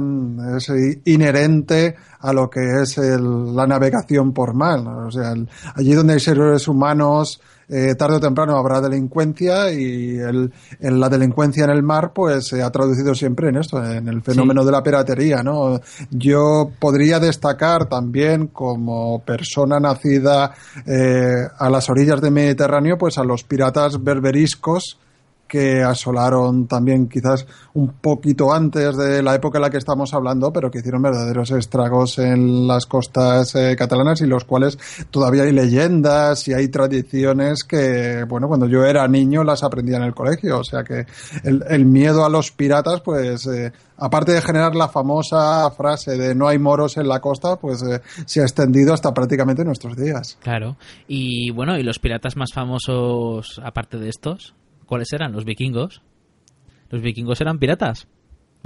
es 0.57 0.73
inherente 1.05 1.97
a 2.21 2.33
lo 2.33 2.49
que 2.49 2.83
es 2.83 2.99
el, 2.99 3.55
la 3.55 3.67
navegación 3.67 4.33
por 4.33 4.55
mar. 4.55 4.83
¿no? 4.83 5.07
O 5.07 5.11
sea, 5.11 5.33
el, 5.33 5.49
allí 5.75 5.93
donde 5.95 6.15
hay 6.15 6.21
seres 6.21 6.69
humanos, 6.69 7.41
eh, 7.69 7.97
tarde 7.97 8.17
o 8.17 8.21
temprano 8.21 8.57
habrá 8.57 8.81
delincuencia 8.81 9.73
y 9.73 10.19
el, 10.19 10.53
en 10.79 11.01
la 11.01 11.09
delincuencia 11.09 11.65
en 11.65 11.71
el 11.71 11.83
mar 11.83 12.13
pues 12.15 12.47
se 12.47 12.63
ha 12.63 12.71
traducido 12.71 13.13
siempre 13.15 13.49
en 13.49 13.57
esto, 13.57 13.85
en 13.85 14.07
el 14.07 14.23
fenómeno 14.23 14.61
sí. 14.63 14.67
de 14.67 14.73
la 14.73 14.83
piratería, 14.85 15.43
¿no? 15.43 15.81
Yo 16.11 16.71
podría 16.79 17.19
destacar 17.19 17.87
también 17.89 18.47
como 18.49 19.21
persona 19.25 19.81
nacida 19.81 20.55
eh, 20.87 21.49
a 21.59 21.69
las 21.69 21.91
orillas 21.91 22.21
del 22.21 22.33
Mediterráneo 22.33 22.97
pues 22.99 23.19
a 23.19 23.25
los 23.25 23.43
piratas 23.43 24.03
berberiscos 24.03 24.99
que 25.47 25.83
asolaron 25.83 26.67
también 26.67 27.09
quizás 27.09 27.47
un 27.75 27.89
poquito 27.89 28.53
antes 28.53 28.97
de 28.97 29.23
la 29.23 29.35
época 29.35 29.59
en 29.59 29.63
la 29.63 29.71
que 29.71 29.79
estamos 29.79 30.13
hablando, 30.15 30.53
pero 30.53 30.71
que 30.71 30.79
hicieron 30.79 31.03
verdaderos 31.03 31.51
estragos 31.51 32.19
en 32.19 32.67
las 32.67 32.87
costas 32.87 33.55
eh, 33.55 33.77
catalanas 33.77 34.21
y 34.21 34.27
los 34.27 34.45
cuales 34.45 34.79
todavía 35.11 35.45
hay 35.45 35.53
leyendas 35.53 36.47
y 36.49 36.55
hay 36.55 36.69
tradiciones 36.69 37.65
que, 37.65 38.25
bueno, 38.29 38.49
cuando 38.49 38.67
yo 38.67 38.85
era 38.85 39.07
niño 39.09 39.45
las 39.45 39.63
aprendía 39.63 39.97
en 39.99 40.05
el 40.05 40.15
colegio. 40.15 40.59
O 40.59 40.65
sea 40.65 40.83
que 40.83 41.07
el, 41.45 41.65
el 41.69 41.85
miedo 41.85 42.25
a 42.25 42.31
los 42.31 42.51
piratas, 42.51 43.01
pues, 43.01 43.47
eh, 43.47 43.73
aparte 43.99 44.33
de 44.33 44.43
generar 44.43 44.75
la 44.75 44.89
famosa 44.89 45.71
frase 45.71 46.17
de 46.17 46.35
no 46.35 46.49
hay 46.49 46.59
moros 46.59 46.97
en 46.97 47.09
la 47.09 47.21
costa, 47.21 47.57
pues 47.57 47.83
eh, 47.83 48.01
se 48.25 48.41
ha 48.41 48.45
extendido 48.45 48.95
hasta 48.95 49.13
prácticamente 49.13 49.65
nuestros 49.65 49.97
días. 49.97 50.39
Claro. 50.41 50.77
Y 51.07 51.51
bueno, 51.51 51.79
¿y 51.79 51.83
los 51.83 51.99
piratas 51.99 52.37
más 52.37 52.53
famosos, 52.53 53.61
aparte 53.63 53.99
de 53.99 54.09
estos? 54.09 54.55
¿Cuáles 54.87 55.13
eran? 55.13 55.33
Los 55.33 55.45
vikingos. 55.45 56.03
Los 56.91 57.03
vikingos 57.03 57.41
eran 57.41 57.59
piratas. 57.59 58.09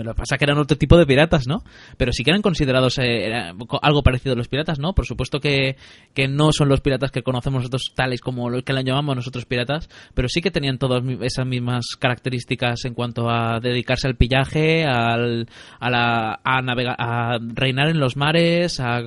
Lo 0.04 0.12
que 0.12 0.18
pasa 0.18 0.34
es 0.34 0.38
que 0.38 0.44
eran 0.44 0.58
otro 0.58 0.76
tipo 0.76 0.96
de 0.96 1.06
piratas, 1.06 1.46
¿no? 1.46 1.62
Pero 1.96 2.12
sí 2.12 2.24
que 2.24 2.30
eran 2.30 2.42
considerados 2.42 2.98
eh, 2.98 3.52
algo 3.82 4.02
parecido 4.02 4.32
a 4.32 4.36
los 4.36 4.48
piratas, 4.48 4.78
¿no? 4.78 4.94
Por 4.94 5.06
supuesto 5.06 5.40
que, 5.40 5.76
que, 6.14 6.28
no 6.28 6.52
son 6.52 6.68
los 6.68 6.80
piratas 6.80 7.10
que 7.10 7.22
conocemos 7.22 7.60
nosotros 7.60 7.92
tales 7.94 8.20
como 8.20 8.48
los 8.50 8.62
que 8.62 8.72
le 8.72 8.84
llamamos 8.84 9.16
nosotros 9.16 9.44
piratas, 9.44 9.88
pero 10.14 10.28
sí 10.28 10.40
que 10.40 10.50
tenían 10.50 10.78
todas 10.78 11.02
esas 11.22 11.46
mismas 11.46 11.84
características 11.98 12.84
en 12.84 12.94
cuanto 12.94 13.28
a 13.28 13.60
dedicarse 13.60 14.06
al 14.06 14.16
pillaje, 14.16 14.84
al, 14.84 15.48
a, 15.78 15.90
la, 15.90 16.40
a, 16.44 16.62
navegar, 16.62 16.96
a 16.98 17.38
reinar 17.38 17.88
en 17.88 18.00
los 18.00 18.16
mares, 18.16 18.80
a, 18.80 18.98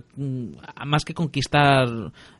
a 0.76 0.86
más 0.86 1.06
que 1.06 1.14
conquistar 1.14 1.88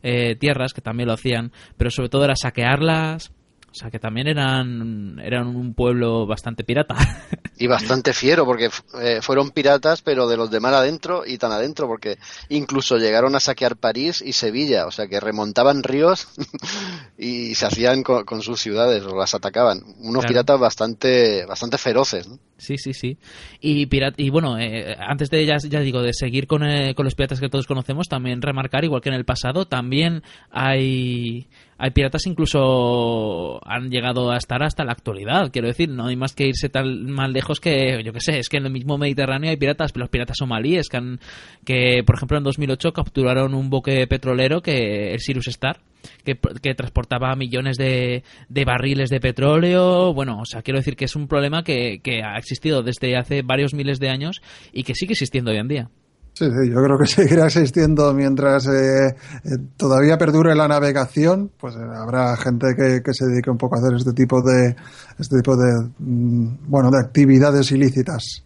eh, 0.02 0.36
tierras, 0.36 0.74
que 0.74 0.82
también 0.82 1.08
lo 1.08 1.14
hacían, 1.14 1.52
pero 1.78 1.90
sobre 1.90 2.10
todo 2.10 2.26
era 2.26 2.36
saquearlas 2.36 3.32
o 3.74 3.76
sea, 3.76 3.90
que 3.90 3.98
también 3.98 4.28
eran, 4.28 5.20
eran 5.24 5.48
un 5.48 5.74
pueblo 5.74 6.28
bastante 6.28 6.64
pirata. 6.64 6.96
Y 7.56 7.68
bastante 7.68 8.14
fiero, 8.14 8.46
porque 8.46 8.72
eh, 9.00 9.20
fueron 9.22 9.52
piratas, 9.52 10.02
pero 10.02 10.28
de 10.28 10.36
los 10.36 10.50
de 10.50 10.60
mar 10.60 10.74
adentro 10.74 11.24
y 11.24 11.38
tan 11.38 11.52
adentro, 11.52 11.88
porque 11.88 12.18
incluso 12.50 12.98
llegaron 12.98 13.36
a 13.36 13.40
saquear 13.40 13.78
París 13.78 14.24
y 14.26 14.34
Sevilla, 14.34 14.88
o 14.88 14.92
sea, 14.92 15.08
que 15.08 15.20
remontaban 15.20 15.84
ríos 15.84 16.28
y 17.18 17.54
se 17.54 17.68
hacían 17.68 18.02
con, 18.02 18.26
con 18.26 18.42
sus 18.42 18.60
ciudades, 18.60 19.04
o 19.04 19.16
las 19.16 19.36
atacaban. 19.36 19.84
Unos 20.00 20.24
claro. 20.24 20.28
piratas 20.28 20.60
bastante, 20.60 21.46
bastante 21.46 21.78
feroces, 21.78 22.28
¿no? 22.28 22.40
Sí, 22.64 22.78
sí, 22.78 22.94
sí. 22.94 23.18
Y, 23.62 23.88
y 24.18 24.30
bueno, 24.30 24.58
eh, 24.58 24.96
antes 24.98 25.30
de 25.30 25.46
ya, 25.46 25.58
ya 25.58 25.82
digo, 25.82 26.02
de 26.02 26.14
seguir 26.14 26.48
con, 26.48 26.64
eh, 26.64 26.96
con 26.96 27.06
los 27.06 27.16
piratas 27.16 27.40
que 27.40 27.50
todos 27.50 27.68
conocemos, 27.68 28.08
también 28.08 28.42
remarcar, 28.42 28.84
igual 28.86 29.02
que 29.02 29.10
en 29.10 29.16
el 29.16 29.26
pasado, 29.26 29.66
también 29.66 30.24
hay 30.50 31.48
hay 31.78 31.92
piratas 31.92 32.26
incluso 32.28 33.60
han 33.68 33.90
llegado 33.90 34.32
a 34.32 34.38
estar 34.38 34.64
hasta 34.64 34.86
la 34.86 34.94
actualidad. 34.94 35.52
Quiero 35.52 35.68
decir, 35.68 35.90
no 35.90 36.08
hay 36.08 36.16
más 36.16 36.34
que 36.34 36.48
irse 36.48 36.70
tan 36.70 37.12
más 37.12 37.30
lejos 37.30 37.60
que, 37.60 38.02
yo 38.06 38.14
que 38.14 38.22
sé, 38.22 38.40
es 38.40 38.48
que 38.48 38.56
en 38.56 38.68
el 38.68 38.72
mismo 38.72 38.98
Mediterráneo 38.98 39.50
hay 39.50 39.58
piratas, 39.58 39.92
los 39.96 40.08
piratas 40.08 40.38
somalíes 40.38 40.88
que, 40.88 40.98
han, 40.98 41.20
que 41.66 42.04
por 42.06 42.16
ejemplo, 42.16 42.38
en 42.38 42.46
2008 42.46 42.94
capturaron 42.94 43.54
un 43.54 43.70
buque 43.70 44.08
petrolero 44.08 44.62
que 44.62 45.12
el 45.12 45.20
Sirius 45.20 45.50
Star. 45.50 45.82
Que, 46.24 46.36
transportaba 46.76 47.36
millones 47.36 47.78
de, 47.78 48.24
de, 48.50 48.66
barriles 48.66 49.10
de 49.10 49.20
petróleo. 49.20 50.14
Bueno, 50.14 50.40
o 50.40 50.46
sea, 50.46 50.62
quiero 50.62 50.80
decir 50.80 50.96
que 50.96 51.06
es 51.06 51.16
un 51.16 51.28
problema 51.28 51.64
que, 51.64 52.00
que 52.04 52.24
ha 52.24 52.38
existido 52.38 52.84
desde 52.84 53.18
hace 53.18 53.42
varios 53.42 53.74
miles 53.74 54.00
de 54.00 54.10
años 54.10 54.42
y 54.72 54.84
que 54.84 54.96
sigue 54.96 55.14
existiendo 55.14 55.52
hoy 55.52 55.58
en 55.58 55.68
día. 55.68 55.90
Sí, 56.34 56.46
sí, 56.46 56.70
yo 56.70 56.84
creo 56.84 56.98
que 56.98 57.06
seguirá 57.08 57.46
existiendo 57.46 58.12
mientras 58.14 58.66
eh, 58.68 59.08
eh, 59.08 59.50
todavía 59.78 60.18
perdure 60.18 60.56
la 60.56 60.68
navegación, 60.68 61.52
pues 61.60 61.76
eh, 61.76 61.80
habrá 61.96 62.36
gente 62.38 62.76
que, 62.76 63.02
que, 63.04 63.14
se 63.14 63.26
dedique 63.26 63.52
un 63.52 63.58
poco 63.58 63.76
a 63.76 63.80
hacer 63.80 63.94
este 63.96 64.14
tipo 64.14 64.42
de 64.42 64.76
este 65.20 65.38
tipo 65.38 65.56
de 65.56 65.90
mm, 66.00 66.70
bueno 66.70 66.90
de 66.90 67.00
actividades 67.00 67.72
ilícitas. 67.72 68.44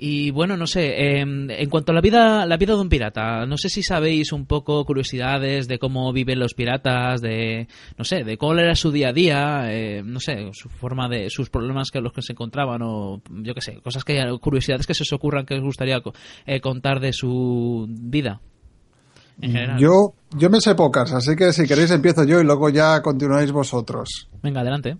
Y 0.00 0.30
bueno, 0.30 0.56
no 0.56 0.68
sé, 0.68 0.86
eh, 0.86 1.20
en 1.22 1.68
cuanto 1.68 1.90
a 1.90 1.94
la 1.94 2.00
vida, 2.00 2.46
la 2.46 2.56
vida 2.56 2.74
de 2.74 2.80
un 2.80 2.88
pirata, 2.88 3.44
no 3.46 3.56
sé 3.56 3.68
si 3.68 3.82
sabéis 3.82 4.32
un 4.32 4.46
poco 4.46 4.84
curiosidades 4.84 5.66
de 5.66 5.80
cómo 5.80 6.12
viven 6.12 6.38
los 6.38 6.54
piratas, 6.54 7.20
de, 7.20 7.66
no 7.96 8.04
sé, 8.04 8.22
de 8.22 8.38
cuál 8.38 8.60
era 8.60 8.76
su 8.76 8.92
día 8.92 9.08
a 9.08 9.12
día, 9.12 9.72
eh, 9.72 10.02
no 10.04 10.20
sé, 10.20 10.50
su 10.52 10.68
forma 10.68 11.08
de, 11.08 11.30
sus 11.30 11.50
problemas 11.50 11.90
que 11.90 12.00
los 12.00 12.12
que 12.12 12.22
se 12.22 12.32
encontraban 12.32 12.80
o 12.82 13.20
yo 13.42 13.54
qué 13.54 13.60
sé, 13.60 13.80
cosas 13.82 14.04
que, 14.04 14.22
curiosidades 14.40 14.86
que 14.86 14.94
se 14.94 15.02
os 15.02 15.12
ocurran 15.12 15.44
que 15.44 15.56
os 15.56 15.62
gustaría 15.62 16.00
eh, 16.46 16.60
contar 16.60 17.00
de 17.00 17.12
su 17.12 17.86
vida. 17.88 18.40
En 19.40 19.50
general. 19.50 19.78
Yo, 19.80 20.14
yo 20.36 20.48
me 20.48 20.60
sé 20.60 20.76
pocas, 20.76 21.12
así 21.12 21.34
que 21.34 21.52
si 21.52 21.66
queréis 21.66 21.90
empiezo 21.90 22.22
yo 22.22 22.40
y 22.40 22.44
luego 22.44 22.68
ya 22.68 23.02
continuáis 23.02 23.50
vosotros. 23.50 24.28
Venga, 24.44 24.60
adelante. 24.60 24.96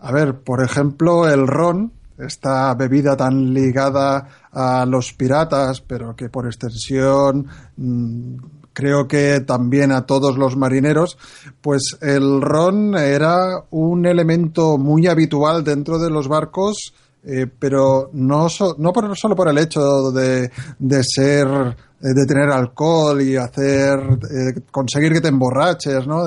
A 0.00 0.12
ver, 0.12 0.40
por 0.42 0.62
ejemplo, 0.62 1.28
el 1.28 1.46
ron, 1.46 1.92
esta 2.18 2.74
bebida 2.74 3.16
tan 3.16 3.52
ligada 3.54 4.26
a 4.52 4.84
los 4.86 5.12
piratas, 5.12 5.80
pero 5.80 6.16
que 6.16 6.28
por 6.28 6.46
extensión 6.46 7.46
mmm, 7.76 8.36
creo 8.72 9.08
que 9.08 9.40
también 9.40 9.90
a 9.90 10.06
todos 10.06 10.38
los 10.38 10.56
marineros, 10.56 11.18
pues 11.60 11.98
el 12.00 12.40
ron 12.40 12.96
era 12.96 13.64
un 13.70 14.06
elemento 14.06 14.78
muy 14.78 15.08
habitual 15.08 15.64
dentro 15.64 15.98
de 15.98 16.10
los 16.10 16.28
barcos, 16.28 16.94
eh, 17.24 17.46
pero 17.58 18.10
no, 18.12 18.48
so, 18.48 18.76
no 18.78 18.92
por, 18.92 19.16
solo 19.16 19.34
por 19.34 19.48
el 19.48 19.58
hecho 19.58 20.10
de, 20.12 20.50
de 20.78 21.02
ser 21.04 21.76
de 22.00 22.26
tener 22.26 22.48
alcohol 22.50 23.20
y 23.20 23.36
hacer 23.36 23.98
eh, 24.30 24.60
conseguir 24.70 25.12
que 25.12 25.20
te 25.20 25.28
emborraches, 25.28 26.06
¿no? 26.06 26.24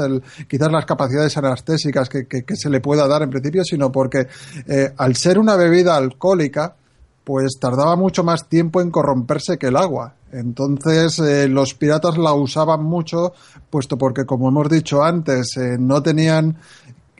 Quizás 0.47 0.71
las 0.71 0.85
capacidades 0.85 1.37
anestésicas 1.37 2.09
que, 2.09 2.25
que, 2.27 2.55
se 2.55 2.69
le 2.69 2.81
pueda 2.81 3.07
dar 3.07 3.21
en 3.21 3.29
principio, 3.29 3.63
sino 3.63 3.91
porque 3.91 4.27
eh, 4.67 4.93
al 4.97 5.15
ser 5.15 5.39
una 5.39 5.55
bebida 5.55 5.95
alcohólica, 5.95 6.75
pues 7.23 7.57
tardaba 7.59 7.95
mucho 7.95 8.23
más 8.23 8.49
tiempo 8.49 8.81
en 8.81 8.91
corromperse 8.91 9.57
que 9.57 9.67
el 9.67 9.77
agua. 9.77 10.15
Entonces 10.33 11.19
eh, 11.19 11.47
los 11.47 11.73
piratas 11.73 12.17
la 12.17 12.33
usaban 12.33 12.83
mucho, 12.83 13.33
puesto 13.69 13.97
porque, 13.97 14.25
como 14.25 14.49
hemos 14.49 14.69
dicho 14.69 15.03
antes, 15.03 15.55
eh, 15.57 15.77
no 15.79 16.01
tenían 16.01 16.57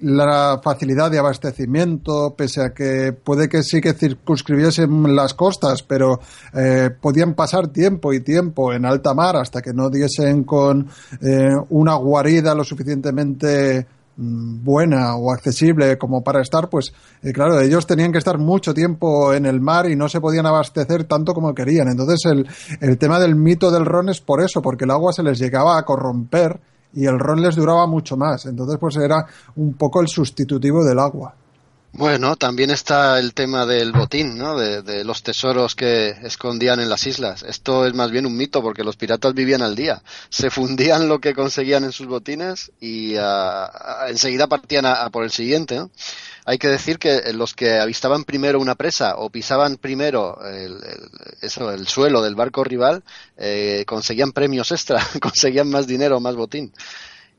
la 0.02 0.60
facilidad 0.64 1.12
de 1.12 1.20
abastecimiento, 1.20 2.34
pese 2.36 2.62
a 2.62 2.74
que 2.74 3.14
puede 3.14 3.48
que 3.48 3.64
sí 3.64 3.82
que 3.82 3.94
circunscribiesen 3.94 5.16
las 5.16 5.34
costas, 5.34 5.84
pero 5.84 6.20
eh, 6.54 6.90
podían 7.00 7.34
pasar 7.34 7.68
tiempo 7.68 8.14
y 8.14 8.22
tiempo 8.22 8.74
en 8.74 8.86
alta 8.86 9.14
mar 9.14 9.36
hasta 9.36 9.62
que 9.62 9.74
no 9.74 9.90
diesen 9.90 10.44
con 10.44 10.88
eh, 11.22 11.52
una 11.70 11.96
guarida 11.96 12.56
lo 12.56 12.64
suficientemente 12.64 13.86
mm, 14.18 14.64
buena 14.64 15.16
o 15.16 15.32
accesible 15.32 15.98
como 15.98 16.24
para 16.24 16.42
estar, 16.42 16.68
pues 16.68 16.92
eh, 17.22 17.32
claro, 17.32 17.60
ellos 17.60 17.86
tenían 17.86 18.12
que 18.12 18.18
estar 18.18 18.40
mucho 18.40 18.74
tiempo 18.74 19.34
en 19.34 19.46
el 19.46 19.62
mar 19.62 19.90
y 19.90 19.96
no 19.96 20.10
se 20.10 20.20
podían 20.20 20.48
abastecer 20.48 21.04
tanto 21.04 21.34
como 21.34 21.54
querían. 21.54 21.90
Entonces 21.90 22.20
el, 22.26 22.48
el 22.80 22.98
tema 22.98 23.20
del 23.20 23.36
mito 23.36 23.70
del 23.70 23.86
ron 23.86 24.10
es 24.10 24.20
por 24.20 24.42
eso, 24.42 24.62
porque 24.62 24.86
el 24.86 24.92
agua 24.92 25.14
se 25.14 25.24
les 25.24 25.38
llegaba 25.38 25.78
a 25.78 25.84
corromper 25.84 26.60
y 26.94 27.06
el 27.06 27.20
ron 27.20 27.42
les 27.42 27.56
duraba 27.56 27.88
mucho 27.88 28.18
más. 28.18 28.46
Entonces, 28.46 28.78
pues 28.80 28.96
era 28.98 29.26
un 29.56 29.74
poco 29.74 30.02
el 30.02 30.08
sustitutivo 30.08 30.84
del 30.84 31.00
agua. 31.00 31.36
Bueno, 31.94 32.38
también 32.38 32.70
está 32.70 33.20
el 33.20 33.34
tema 33.34 33.66
del 33.66 33.92
botín, 33.92 34.38
¿no? 34.38 34.58
De, 34.58 34.82
de, 34.82 35.04
los 35.04 35.24
tesoros 35.24 35.76
que 35.76 36.12
escondían 36.24 36.80
en 36.80 36.88
las 36.88 37.06
islas. 37.06 37.44
Esto 37.44 37.86
es 37.86 37.94
más 37.94 38.12
bien 38.12 38.26
un 38.26 38.38
mito 38.38 38.62
porque 38.62 38.86
los 38.86 38.96
piratas 38.96 39.34
vivían 39.34 39.62
al 39.62 39.76
día. 39.76 40.02
Se 40.30 40.50
fundían 40.50 41.10
lo 41.10 41.20
que 41.20 41.34
conseguían 41.34 41.84
en 41.84 41.92
sus 41.92 42.08
botines 42.08 42.72
y 42.80 43.16
a, 43.18 43.70
enseguida 44.08 44.48
partían 44.48 44.86
a, 44.86 45.10
por 45.10 45.26
el 45.26 45.32
siguiente. 45.32 45.82
Hay 46.46 46.58
que 46.58 46.68
decir 46.68 46.98
que 46.98 47.34
los 47.34 47.54
que 47.54 47.80
avistaban 47.80 48.24
primero 48.24 48.60
una 48.60 48.76
presa 48.76 49.16
o 49.18 49.30
pisaban 49.30 49.78
primero 49.78 50.40
el, 50.44 50.74
el, 50.84 51.10
eso, 51.42 51.72
el 51.72 51.88
suelo 51.88 52.22
del 52.22 52.36
barco 52.36 52.64
rival 52.64 53.04
eh, 53.38 53.84
conseguían 53.86 54.32
premios 54.32 54.72
extra, 54.72 55.06
conseguían 55.22 55.70
más 55.70 55.88
dinero, 55.88 56.20
más 56.20 56.36
botín. 56.36 56.74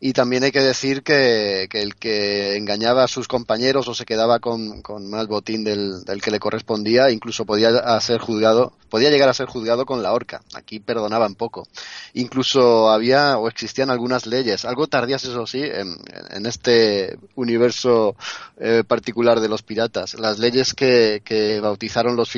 Y 0.04 0.14
también 0.14 0.42
hay 0.42 0.50
que 0.50 0.58
decir 0.58 1.04
que, 1.04 1.68
el 1.70 1.94
que 1.94 2.56
engañaba 2.56 3.04
a 3.04 3.08
sus 3.08 3.28
compañeros 3.28 3.86
o 3.86 3.94
se 3.94 4.04
quedaba 4.04 4.40
con, 4.40 4.82
más 5.08 5.28
botín 5.28 5.62
del, 5.62 6.02
que 6.20 6.32
le 6.32 6.40
correspondía, 6.40 7.08
incluso 7.12 7.44
podía 7.44 8.00
ser 8.00 8.18
juzgado, 8.18 8.72
podía 8.90 9.10
llegar 9.10 9.28
a 9.28 9.32
ser 9.32 9.46
juzgado 9.46 9.86
con 9.86 10.02
la 10.02 10.12
horca. 10.12 10.42
Aquí 10.54 10.80
perdonaban 10.80 11.36
poco. 11.36 11.68
Incluso 12.14 12.90
había 12.90 13.38
o 13.38 13.46
existían 13.46 13.90
algunas 13.90 14.26
leyes, 14.26 14.64
algo 14.64 14.88
tardías 14.88 15.22
eso 15.22 15.46
sí, 15.46 15.62
en, 15.62 16.46
este 16.46 17.16
universo 17.36 18.16
eh, 18.58 18.82
particular 18.84 19.38
de 19.38 19.48
los 19.48 19.62
piratas. 19.62 20.14
Las 20.14 20.40
leyes 20.40 20.74
que, 20.74 21.22
que 21.24 21.60
bautizaron 21.60 22.16
los 22.16 22.28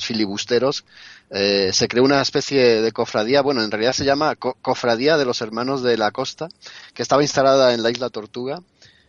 filibusteros 0.00 0.84
eh, 1.30 1.70
se 1.72 1.86
creó 1.86 2.04
una 2.04 2.20
especie 2.20 2.82
de 2.82 2.92
cofradía, 2.92 3.40
bueno, 3.40 3.62
en 3.62 3.70
realidad 3.70 3.92
se 3.92 4.04
llama 4.04 4.34
Co 4.36 4.56
Cofradía 4.60 5.16
de 5.16 5.24
los 5.24 5.40
Hermanos 5.40 5.82
de 5.82 5.96
la 5.96 6.10
Costa, 6.10 6.48
que 6.92 7.02
estaba 7.02 7.22
instalada 7.22 7.72
en 7.72 7.82
la 7.82 7.90
isla 7.90 8.10
Tortuga 8.10 8.62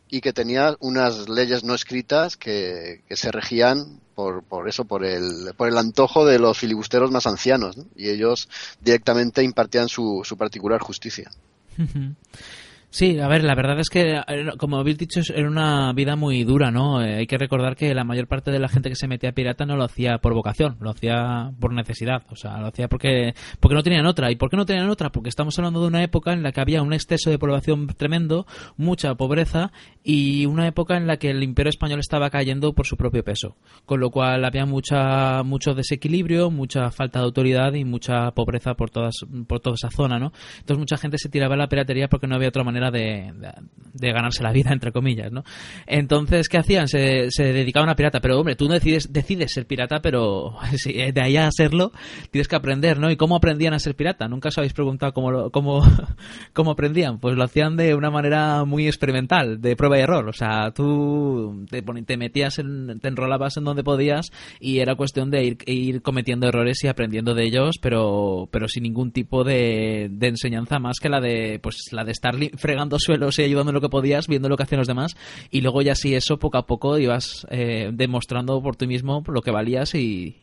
y 0.07 0.21
que 0.21 0.33
tenía 0.33 0.75
unas 0.79 1.29
leyes 1.29 1.63
no 1.63 1.73
escritas 1.73 2.37
que, 2.37 3.01
que 3.07 3.17
se 3.17 3.31
regían 3.31 3.99
por, 4.13 4.43
por, 4.43 4.69
eso, 4.69 4.85
por 4.85 5.03
el, 5.03 5.53
por 5.57 5.67
el 5.67 5.77
antojo 5.77 6.25
de 6.25 6.37
los 6.37 6.57
filibusteros 6.57 7.11
más 7.11 7.25
ancianos, 7.25 7.77
¿no? 7.77 7.85
y 7.95 8.09
ellos 8.09 8.49
directamente 8.81 9.41
impartían 9.41 9.89
su, 9.89 10.21
su 10.23 10.37
particular 10.37 10.79
justicia. 10.79 11.31
Sí, 12.93 13.19
a 13.19 13.29
ver, 13.29 13.45
la 13.45 13.55
verdad 13.55 13.79
es 13.79 13.89
que, 13.89 14.17
eh, 14.17 14.51
como 14.57 14.75
habéis 14.75 14.97
dicho, 14.97 15.21
era 15.33 15.47
una 15.47 15.93
vida 15.93 16.17
muy 16.17 16.43
dura, 16.43 16.71
¿no? 16.71 17.01
Eh, 17.01 17.19
hay 17.19 17.25
que 17.25 17.37
recordar 17.37 17.77
que 17.77 17.93
la 17.93 18.03
mayor 18.03 18.27
parte 18.27 18.51
de 18.51 18.59
la 18.59 18.67
gente 18.67 18.89
que 18.89 18.97
se 18.97 19.07
metía 19.07 19.31
pirata 19.31 19.65
no 19.65 19.77
lo 19.77 19.85
hacía 19.85 20.17
por 20.17 20.33
vocación, 20.33 20.75
lo 20.81 20.89
hacía 20.89 21.53
por 21.57 21.71
necesidad, 21.71 22.23
o 22.29 22.35
sea, 22.35 22.59
lo 22.59 22.67
hacía 22.67 22.89
porque, 22.89 23.33
porque 23.61 23.75
no 23.75 23.83
tenían 23.83 24.05
otra. 24.07 24.29
¿Y 24.29 24.35
por 24.35 24.49
qué 24.49 24.57
no 24.57 24.65
tenían 24.65 24.89
otra? 24.89 25.09
Porque 25.09 25.29
estamos 25.29 25.57
hablando 25.57 25.79
de 25.79 25.87
una 25.87 26.03
época 26.03 26.33
en 26.33 26.43
la 26.43 26.51
que 26.51 26.59
había 26.59 26.81
un 26.81 26.91
exceso 26.91 27.29
de 27.29 27.39
población 27.39 27.87
tremendo, 27.95 28.45
mucha 28.75 29.15
pobreza 29.15 29.71
y 30.03 30.45
una 30.45 30.67
época 30.67 30.97
en 30.97 31.07
la 31.07 31.15
que 31.15 31.29
el 31.29 31.43
imperio 31.43 31.69
español 31.69 32.01
estaba 32.01 32.29
cayendo 32.29 32.73
por 32.73 32.87
su 32.87 32.97
propio 32.97 33.23
peso, 33.23 33.55
con 33.85 34.01
lo 34.01 34.09
cual 34.09 34.43
había 34.43 34.65
mucha, 34.65 35.43
mucho 35.43 35.73
desequilibrio, 35.75 36.51
mucha 36.51 36.91
falta 36.91 37.19
de 37.19 37.25
autoridad 37.25 37.73
y 37.73 37.85
mucha 37.85 38.31
pobreza 38.31 38.73
por, 38.73 38.89
todas, 38.89 39.15
por 39.47 39.61
toda 39.61 39.75
esa 39.75 39.91
zona, 39.91 40.19
¿no? 40.19 40.33
Entonces 40.59 40.77
mucha 40.77 40.97
gente 40.97 41.17
se 41.17 41.29
tiraba 41.29 41.55
a 41.55 41.57
la 41.57 41.69
piratería 41.69 42.09
porque 42.09 42.27
no 42.27 42.35
había 42.35 42.49
otra 42.49 42.65
manera 42.65 42.80
de, 42.89 43.33
de, 43.35 43.51
de, 43.93 44.11
ganarse 44.11 44.41
la 44.41 44.51
vida, 44.51 44.71
entre 44.71 44.91
comillas, 44.91 45.31
¿no? 45.31 45.43
Entonces, 45.85 46.49
¿qué 46.49 46.57
hacían? 46.57 46.87
Se, 46.87 47.29
se, 47.29 47.53
dedicaban 47.53 47.89
a 47.89 47.95
pirata, 47.95 48.21
pero 48.21 48.39
hombre, 48.39 48.55
tú 48.55 48.67
decides, 48.67 49.11
decides 49.13 49.53
ser 49.53 49.67
pirata, 49.67 50.01
pero 50.01 50.55
si 50.75 50.93
de 50.93 51.21
ahí 51.21 51.37
a 51.37 51.51
serlo 51.51 51.91
tienes 52.31 52.47
que 52.47 52.55
aprender, 52.55 52.99
¿no? 52.99 53.11
¿Y 53.11 53.17
cómo 53.17 53.35
aprendían 53.35 53.73
a 53.73 53.79
ser 53.79 53.95
pirata? 53.95 54.27
Nunca 54.27 54.49
os 54.49 54.57
habéis 54.57 54.73
preguntado 54.73 55.13
cómo, 55.13 55.51
cómo, 55.51 55.83
cómo 56.53 56.71
aprendían. 56.71 57.19
Pues 57.19 57.35
lo 57.35 57.43
hacían 57.43 57.75
de 57.75 57.93
una 57.93 58.09
manera 58.09 58.63
muy 58.65 58.87
experimental, 58.87 59.61
de 59.61 59.75
prueba 59.75 59.97
y 59.97 60.01
error. 60.01 60.27
O 60.27 60.33
sea, 60.33 60.71
tú 60.71 61.65
te, 61.69 61.81
te 61.81 62.17
metías, 62.17 62.59
en, 62.59 62.99
te 62.99 63.07
enrolabas 63.07 63.57
en 63.57 63.65
donde 63.65 63.83
podías 63.83 64.31
y 64.59 64.79
era 64.79 64.95
cuestión 64.95 65.29
de 65.31 65.43
ir, 65.43 65.57
ir 65.65 66.01
cometiendo 66.01 66.47
errores 66.47 66.83
y 66.83 66.87
aprendiendo 66.87 67.33
de 67.33 67.45
ellos, 67.45 67.77
pero, 67.81 68.47
pero 68.51 68.67
sin 68.67 68.83
ningún 68.83 69.11
tipo 69.11 69.43
de, 69.43 70.07
de 70.11 70.27
enseñanza 70.27 70.79
más 70.79 70.99
que 70.99 71.09
la 71.09 71.19
de, 71.19 71.59
pues, 71.61 71.91
la 71.91 72.03
de 72.03 72.11
estar 72.11 72.35
fregando 72.71 72.97
suelos 72.99 73.37
y 73.37 73.43
ayudando 73.43 73.71
en 73.71 73.75
lo 73.75 73.81
que 73.81 73.89
podías, 73.89 74.27
viendo 74.27 74.47
lo 74.47 74.55
que 74.55 74.63
hacían 74.63 74.79
los 74.79 74.87
demás, 74.87 75.17
y 75.49 75.59
luego 75.59 75.81
ya 75.81 75.93
sí 75.93 76.15
eso 76.15 76.39
poco 76.39 76.57
a 76.57 76.65
poco 76.65 76.97
ibas 76.97 77.45
eh, 77.49 77.89
demostrando 77.93 78.61
por 78.61 78.77
ti 78.77 78.87
mismo 78.87 79.23
lo 79.27 79.41
que 79.41 79.51
valías 79.51 79.93
y, 79.93 80.37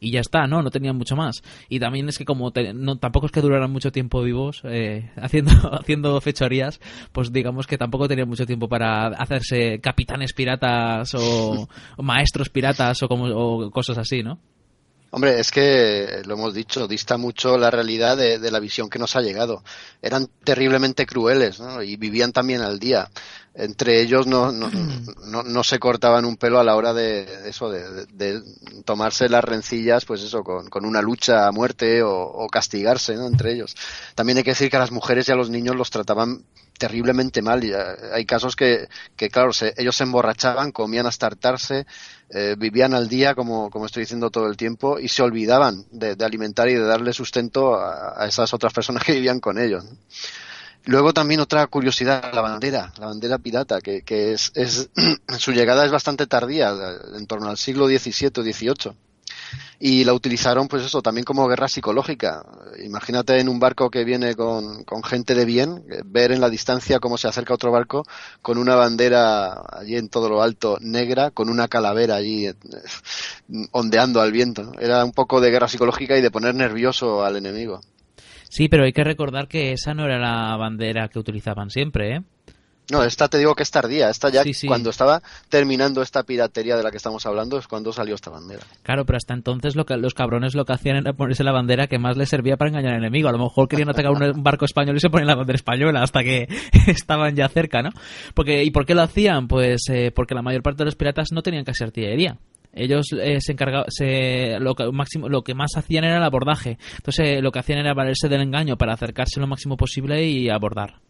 y 0.00 0.10
ya 0.10 0.18
está, 0.18 0.48
¿no? 0.48 0.60
No 0.60 0.70
tenían 0.72 0.96
mucho 0.96 1.14
más. 1.14 1.42
Y 1.68 1.78
también 1.78 2.08
es 2.08 2.18
que 2.18 2.24
como 2.24 2.50
te, 2.50 2.72
no, 2.74 2.98
tampoco 2.98 3.26
es 3.26 3.32
que 3.32 3.40
duraran 3.40 3.70
mucho 3.70 3.92
tiempo 3.92 4.22
vivos 4.22 4.62
eh, 4.64 5.08
haciendo, 5.16 5.52
haciendo 5.72 6.20
fechorías, 6.20 6.80
pues 7.12 7.32
digamos 7.32 7.68
que 7.68 7.78
tampoco 7.78 8.08
tenían 8.08 8.28
mucho 8.28 8.44
tiempo 8.44 8.68
para 8.68 9.06
hacerse 9.06 9.78
capitanes 9.80 10.32
piratas 10.32 11.14
o, 11.14 11.68
o 11.96 12.02
maestros 12.02 12.48
piratas 12.48 13.00
o, 13.04 13.08
como, 13.08 13.26
o 13.26 13.70
cosas 13.70 13.98
así, 13.98 14.24
¿no? 14.24 14.40
Hombre, 15.10 15.40
es 15.40 15.50
que 15.50 16.22
lo 16.26 16.34
hemos 16.34 16.52
dicho, 16.52 16.86
dista 16.86 17.16
mucho 17.16 17.56
la 17.56 17.70
realidad 17.70 18.16
de, 18.16 18.38
de, 18.38 18.50
la 18.50 18.60
visión 18.60 18.90
que 18.90 18.98
nos 18.98 19.16
ha 19.16 19.22
llegado. 19.22 19.64
Eran 20.02 20.28
terriblemente 20.44 21.06
crueles 21.06 21.60
¿no? 21.60 21.82
y 21.82 21.96
vivían 21.96 22.32
también 22.32 22.60
al 22.60 22.78
día. 22.78 23.10
Entre 23.58 24.00
ellos 24.00 24.28
no, 24.28 24.52
no, 24.52 24.70
no, 25.26 25.42
no 25.42 25.64
se 25.64 25.80
cortaban 25.80 26.24
un 26.24 26.36
pelo 26.36 26.60
a 26.60 26.64
la 26.64 26.76
hora 26.76 26.94
de, 26.94 27.48
eso, 27.48 27.68
de, 27.68 28.06
de, 28.06 28.40
tomarse 28.84 29.28
las 29.28 29.42
rencillas, 29.42 30.04
pues 30.04 30.22
eso, 30.22 30.44
con, 30.44 30.68
con 30.68 30.84
una 30.84 31.02
lucha 31.02 31.48
a 31.48 31.52
muerte 31.52 32.02
o, 32.02 32.12
o 32.12 32.48
castigarse 32.48 33.16
¿no? 33.16 33.26
entre 33.26 33.52
ellos. 33.52 33.74
También 34.14 34.38
hay 34.38 34.44
que 34.44 34.52
decir 34.52 34.70
que 34.70 34.76
a 34.76 34.80
las 34.80 34.92
mujeres 34.92 35.28
y 35.28 35.32
a 35.32 35.34
los 35.34 35.50
niños 35.50 35.74
los 35.74 35.90
trataban 35.90 36.44
terriblemente 36.78 37.42
mal. 37.42 37.62
Y 37.64 37.72
hay 37.74 38.24
casos 38.24 38.56
que, 38.56 38.88
que 39.16 39.28
claro, 39.28 39.52
se, 39.52 39.74
ellos 39.76 39.96
se 39.96 40.04
emborrachaban, 40.04 40.72
comían 40.72 41.06
hasta 41.06 41.26
hartarse, 41.26 41.86
eh, 42.30 42.54
vivían 42.56 42.94
al 42.94 43.08
día, 43.08 43.34
como, 43.34 43.70
como 43.70 43.86
estoy 43.86 44.04
diciendo 44.04 44.30
todo 44.30 44.46
el 44.46 44.56
tiempo, 44.56 44.98
y 44.98 45.08
se 45.08 45.22
olvidaban 45.22 45.84
de, 45.90 46.14
de 46.14 46.24
alimentar 46.24 46.68
y 46.68 46.74
de 46.74 46.84
darle 46.84 47.12
sustento 47.12 47.74
a, 47.74 48.22
a, 48.22 48.28
esas 48.28 48.54
otras 48.54 48.72
personas 48.72 49.02
que 49.04 49.12
vivían 49.12 49.40
con 49.40 49.58
ellos. 49.58 49.84
Luego 50.88 51.12
también 51.12 51.40
otra 51.40 51.66
curiosidad, 51.66 52.32
la 52.32 52.40
bandera, 52.40 52.94
la 52.98 53.08
bandera 53.08 53.36
pirata, 53.36 53.82
que, 53.82 54.02
es, 54.32 54.50
es 54.54 54.88
su 55.38 55.52
llegada 55.52 55.84
es 55.84 55.90
bastante 55.90 56.26
tardía, 56.26 56.72
en 57.14 57.26
torno 57.26 57.50
al 57.50 57.58
siglo 57.58 57.88
XVII 57.88 58.32
o 58.38 58.42
XVIII 58.42 58.96
y 59.78 60.04
la 60.04 60.14
utilizaron 60.14 60.66
pues 60.66 60.82
eso 60.86 61.02
también 61.02 61.26
como 61.26 61.46
guerra 61.46 61.68
psicológica. 61.68 62.42
Imagínate 62.82 63.38
en 63.38 63.50
un 63.50 63.60
barco 63.60 63.90
que 63.90 64.02
viene 64.04 64.34
con, 64.34 64.82
con, 64.84 65.02
gente 65.02 65.34
de 65.34 65.44
bien 65.44 65.84
ver 66.06 66.32
en 66.32 66.40
la 66.40 66.48
distancia 66.48 67.00
cómo 67.00 67.18
se 67.18 67.28
acerca 67.28 67.52
otro 67.52 67.70
barco 67.70 68.06
con 68.40 68.56
una 68.56 68.74
bandera 68.74 69.62
allí 69.70 69.94
en 69.96 70.08
todo 70.08 70.30
lo 70.30 70.40
alto 70.40 70.78
negra 70.80 71.32
con 71.32 71.50
una 71.50 71.68
calavera 71.68 72.16
allí 72.16 72.46
eh, 72.46 72.54
ondeando 73.72 74.22
al 74.22 74.32
viento 74.32 74.72
era 74.80 75.04
un 75.04 75.12
poco 75.12 75.40
de 75.42 75.50
guerra 75.50 75.68
psicológica 75.68 76.16
y 76.16 76.22
de 76.22 76.30
poner 76.30 76.54
nervioso 76.54 77.24
al 77.24 77.36
enemigo 77.36 77.82
sí 78.48 78.68
pero 78.68 78.84
hay 78.84 78.92
que 78.92 79.04
recordar 79.04 79.48
que 79.48 79.72
esa 79.72 79.94
no 79.94 80.04
era 80.04 80.18
la 80.18 80.56
bandera 80.56 81.08
que 81.08 81.18
utilizaban 81.18 81.70
siempre 81.70 82.16
eh 82.16 82.22
no, 82.90 83.04
esta 83.04 83.28
te 83.28 83.36
digo 83.36 83.54
que 83.54 83.62
es 83.62 83.70
tardía. 83.70 84.08
Esta 84.08 84.30
ya 84.30 84.42
sí, 84.42 84.54
sí. 84.54 84.66
cuando 84.66 84.88
estaba 84.88 85.22
terminando 85.50 86.00
esta 86.00 86.22
piratería 86.22 86.74
de 86.74 86.82
la 86.82 86.90
que 86.90 86.96
estamos 86.96 87.26
hablando 87.26 87.58
es 87.58 87.68
cuando 87.68 87.92
salió 87.92 88.14
esta 88.14 88.30
bandera. 88.30 88.62
Claro, 88.82 89.04
pero 89.04 89.18
hasta 89.18 89.34
entonces 89.34 89.76
lo 89.76 89.84
que, 89.84 89.96
los 89.98 90.14
cabrones 90.14 90.54
lo 90.54 90.64
que 90.64 90.72
hacían 90.72 90.96
era 90.96 91.12
ponerse 91.12 91.44
la 91.44 91.52
bandera 91.52 91.86
que 91.86 91.98
más 91.98 92.16
les 92.16 92.30
servía 92.30 92.56
para 92.56 92.70
engañar 92.70 92.92
al 92.92 93.00
enemigo. 93.00 93.28
A 93.28 93.32
lo 93.32 93.38
mejor 93.38 93.68
querían 93.68 93.90
atacar 93.90 94.10
un 94.10 94.42
barco 94.42 94.64
español 94.64 94.96
y 94.96 95.00
se 95.00 95.10
ponían 95.10 95.26
la 95.26 95.34
bandera 95.34 95.56
española 95.56 96.02
hasta 96.02 96.22
que 96.22 96.48
estaban 96.86 97.36
ya 97.36 97.48
cerca, 97.48 97.82
¿no? 97.82 97.90
Porque, 98.34 98.64
¿Y 98.64 98.70
por 98.70 98.86
qué 98.86 98.94
lo 98.94 99.02
hacían? 99.02 99.48
Pues 99.48 99.82
eh, 99.90 100.10
porque 100.10 100.34
la 100.34 100.42
mayor 100.42 100.62
parte 100.62 100.78
de 100.78 100.86
los 100.86 100.96
piratas 100.96 101.28
no 101.30 101.42
tenían 101.42 101.64
casi 101.64 101.84
artillería 101.84 102.38
ellos 102.78 103.06
eh, 103.12 103.38
se 103.40 103.52
encargaban 103.52 103.86
se, 103.88 104.58
lo 104.60 104.74
que 104.74 104.90
máximo 104.90 105.28
lo 105.28 105.42
que 105.42 105.54
más 105.54 105.72
hacían 105.76 106.04
era 106.04 106.16
el 106.16 106.22
abordaje 106.22 106.78
entonces 106.96 107.28
eh, 107.28 107.42
lo 107.42 107.52
que 107.52 107.58
hacían 107.58 107.80
era 107.80 107.94
valerse 107.94 108.28
del 108.28 108.42
engaño 108.42 108.76
para 108.76 108.94
acercarse 108.94 109.40
lo 109.40 109.46
máximo 109.46 109.76
posible 109.76 110.24
y 110.26 110.48
abordar 110.48 111.00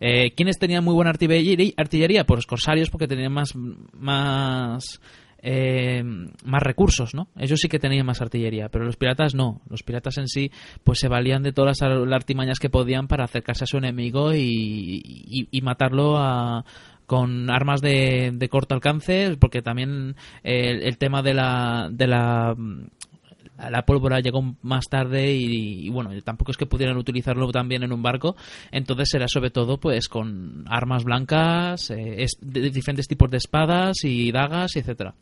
eh, 0.00 0.32
¿Quiénes 0.36 0.58
tenían 0.58 0.84
muy 0.84 0.94
buena 0.94 1.10
artillería? 1.10 2.24
Pues 2.24 2.38
los 2.38 2.46
corsarios 2.46 2.88
porque 2.88 3.08
tenían 3.08 3.32
más, 3.32 3.54
más, 3.56 5.00
eh, 5.40 6.02
más 6.44 6.62
recursos, 6.62 7.14
¿no? 7.14 7.28
Ellos 7.36 7.60
sí 7.60 7.68
que 7.68 7.78
tenían 7.78 8.06
más 8.06 8.20
artillería, 8.20 8.68
pero 8.68 8.84
los 8.84 8.96
piratas 8.96 9.34
no. 9.34 9.62
Los 9.68 9.82
piratas 9.82 10.18
en 10.18 10.28
sí 10.28 10.50
pues 10.84 10.98
se 10.98 11.08
valían 11.08 11.42
de 11.42 11.52
todas 11.52 11.80
las 11.80 12.12
artimañas 12.12 12.58
que 12.58 12.70
podían 12.70 13.08
para 13.08 13.24
acercarse 13.24 13.64
a 13.64 13.68
su 13.68 13.78
enemigo 13.78 14.34
y, 14.34 15.02
y, 15.04 15.48
y 15.50 15.62
matarlo 15.62 16.16
a, 16.18 16.64
con 17.06 17.50
armas 17.50 17.80
de, 17.80 18.48
corto 18.50 18.74
alcance, 18.74 19.36
porque 19.40 19.62
también 19.62 20.16
el, 20.42 20.82
el 20.82 20.98
tema 20.98 21.22
de 21.22 21.34
la, 21.34 21.88
de 21.90 22.06
la 22.06 22.54
la 23.70 23.84
pólvora 23.84 24.20
llegó 24.20 24.56
más 24.62 24.84
tarde 24.88 25.32
y, 25.34 25.86
y, 25.86 25.90
bueno, 25.90 26.10
tampoco 26.22 26.52
es 26.52 26.56
que 26.56 26.66
pudieran 26.66 26.96
utilizarlo 26.96 27.50
también 27.50 27.82
en 27.82 27.92
un 27.92 28.02
barco, 28.02 28.36
entonces 28.70 29.12
era 29.14 29.26
sobre 29.26 29.50
todo 29.50 29.78
pues 29.78 30.08
con 30.08 30.64
armas 30.68 31.02
blancas, 31.04 31.90
eh, 31.90 32.26
diferentes 32.40 33.08
tipos 33.08 33.30
de 33.30 33.38
espadas 33.38 34.04
y 34.04 34.30
dagas, 34.30 34.76
etcétera. 34.76 35.14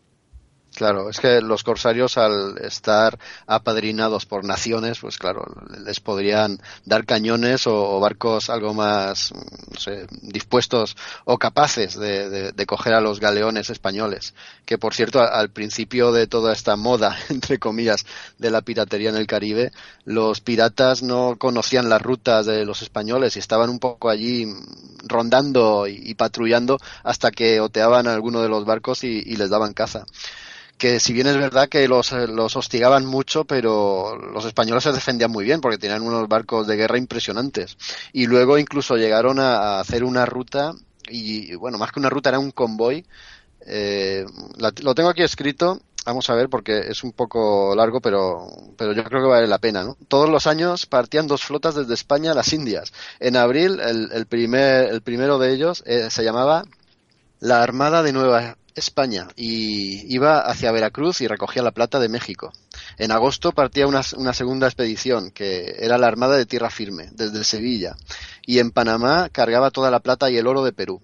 Claro, 0.76 1.08
es 1.08 1.20
que 1.20 1.40
los 1.40 1.64
corsarios 1.64 2.18
al 2.18 2.58
estar 2.58 3.18
apadrinados 3.46 4.26
por 4.26 4.44
naciones, 4.44 4.98
pues 5.00 5.16
claro, 5.16 5.46
les 5.82 6.00
podrían 6.00 6.60
dar 6.84 7.06
cañones 7.06 7.66
o, 7.66 7.98
barcos 7.98 8.50
algo 8.50 8.74
más 8.74 9.32
sé, 9.78 10.06
dispuestos 10.20 10.94
o 11.24 11.38
capaces 11.38 11.98
de, 11.98 12.52
coger 12.66 12.92
a 12.92 13.00
los 13.00 13.20
galeones 13.20 13.70
españoles. 13.70 14.34
Que 14.66 14.76
por 14.76 14.92
cierto, 14.92 15.22
al 15.22 15.48
principio 15.48 16.12
de 16.12 16.26
toda 16.26 16.52
esta 16.52 16.76
moda, 16.76 17.16
entre 17.30 17.58
comillas, 17.58 18.04
de 18.36 18.50
la 18.50 18.60
piratería 18.60 19.08
en 19.08 19.16
el 19.16 19.26
Caribe, 19.26 19.72
los 20.04 20.42
piratas 20.42 21.02
no 21.02 21.36
conocían 21.38 21.88
las 21.88 22.02
rutas 22.02 22.44
de 22.44 22.66
los 22.66 22.82
españoles 22.82 23.36
y 23.36 23.38
estaban 23.38 23.70
un 23.70 23.78
poco 23.78 24.10
allí 24.10 24.44
rondando 25.04 25.86
y, 25.86 26.14
patrullando 26.16 26.76
hasta 27.02 27.30
que 27.30 27.60
oteaban 27.60 28.06
a 28.06 28.12
alguno 28.12 28.42
de 28.42 28.50
los 28.50 28.66
barcos 28.66 29.04
y 29.04 29.36
les 29.36 29.48
daban 29.48 29.72
caza 29.72 30.04
que 30.78 31.00
si 31.00 31.12
bien 31.12 31.26
es 31.26 31.36
verdad 31.36 31.68
que 31.68 31.88
los, 31.88 32.12
eh, 32.12 32.26
los 32.26 32.56
hostigaban 32.56 33.06
mucho, 33.06 33.44
pero 33.44 34.16
los 34.16 34.44
españoles 34.44 34.84
se 34.84 34.92
defendían 34.92 35.30
muy 35.30 35.44
bien 35.44 35.60
porque 35.60 35.78
tenían 35.78 36.02
unos 36.02 36.28
barcos 36.28 36.66
de 36.66 36.76
guerra 36.76 36.98
impresionantes. 36.98 37.76
Y 38.12 38.26
luego 38.26 38.58
incluso 38.58 38.96
llegaron 38.96 39.38
a, 39.40 39.80
hacer 39.80 40.04
una 40.04 40.26
ruta, 40.26 40.74
y 41.08 41.54
bueno, 41.54 41.78
más 41.78 41.92
que 41.92 42.00
una 42.00 42.10
ruta 42.10 42.30
era 42.30 42.38
un 42.38 42.50
convoy. 42.50 43.04
Eh, 43.66 44.24
lo 44.82 44.94
tengo 44.94 45.08
aquí 45.08 45.22
escrito, 45.22 45.80
vamos 46.06 46.30
a 46.30 46.34
ver 46.34 46.48
porque 46.48 46.78
es 46.78 47.02
un 47.02 47.12
poco 47.12 47.74
largo, 47.74 48.00
pero, 48.00 48.46
pero 48.76 48.92
yo 48.92 49.02
creo 49.04 49.22
que 49.22 49.28
vale 49.28 49.46
la 49.46 49.58
pena. 49.58 49.82
¿no? 49.82 49.96
Todos 50.08 50.30
los 50.30 50.46
años 50.46 50.86
partían 50.86 51.26
dos 51.26 51.42
flotas 51.42 51.74
desde 51.74 51.94
España 51.94 52.30
a 52.32 52.34
las 52.34 52.52
Indias. 52.52 52.92
En 53.18 53.36
abril, 53.36 53.80
el, 53.80 54.10
el, 54.12 54.26
primer, 54.26 54.88
el 54.88 55.02
primero 55.02 55.38
de 55.38 55.52
ellos 55.52 55.82
eh, 55.86 56.08
se 56.10 56.24
llamaba 56.24 56.64
la 57.40 57.62
Armada 57.62 58.02
de 58.02 58.12
Nueva 58.12 58.56
España 58.76 59.28
y 59.36 60.14
iba 60.14 60.40
hacia 60.40 60.70
Veracruz 60.70 61.20
y 61.22 61.26
recogía 61.26 61.62
la 61.62 61.72
plata 61.72 61.98
de 61.98 62.08
México. 62.08 62.52
En 62.98 63.10
agosto 63.10 63.52
partía 63.52 63.86
una, 63.86 64.02
segunda 64.02 64.66
expedición, 64.66 65.30
que 65.30 65.76
era 65.80 65.98
la 65.98 66.06
Armada 66.06 66.36
de 66.36 66.46
Tierra 66.46 66.70
Firme, 66.70 67.08
desde 67.12 67.42
Sevilla, 67.42 67.96
y 68.44 68.58
en 68.58 68.70
Panamá 68.70 69.28
cargaba 69.30 69.70
toda 69.70 69.90
la 69.90 70.00
plata 70.00 70.30
y 70.30 70.36
el 70.36 70.46
oro 70.46 70.62
de 70.62 70.72
Perú. 70.72 71.00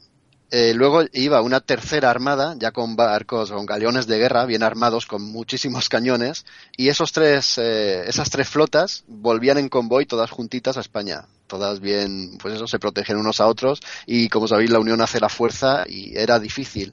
Eh, 0.50 0.74
luego 0.74 1.02
iba 1.14 1.40
una 1.40 1.60
tercera 1.60 2.10
armada, 2.10 2.54
ya 2.58 2.72
con 2.72 2.94
barcos, 2.94 3.50
con 3.50 3.64
galeones 3.64 4.06
de 4.06 4.18
guerra, 4.18 4.44
bien 4.44 4.62
armados, 4.62 5.06
con 5.06 5.22
muchísimos 5.22 5.88
cañones, 5.88 6.44
y 6.76 6.88
esos 6.88 7.12
tres, 7.12 7.56
eh, 7.56 8.04
esas 8.06 8.28
tres 8.28 8.50
flotas 8.50 9.04
volvían 9.06 9.56
en 9.56 9.70
convoy 9.70 10.04
todas 10.04 10.30
juntitas 10.30 10.76
a 10.76 10.80
España. 10.80 11.24
Todas 11.46 11.80
bien, 11.80 12.36
pues 12.38 12.54
eso, 12.54 12.66
se 12.66 12.78
protegen 12.78 13.16
unos 13.16 13.40
a 13.40 13.46
otros, 13.46 13.80
y 14.06 14.28
como 14.28 14.46
sabéis, 14.46 14.70
la 14.70 14.78
unión 14.78 15.00
hace 15.00 15.20
la 15.20 15.30
fuerza, 15.30 15.84
y 15.88 16.16
era 16.18 16.38
difícil 16.38 16.92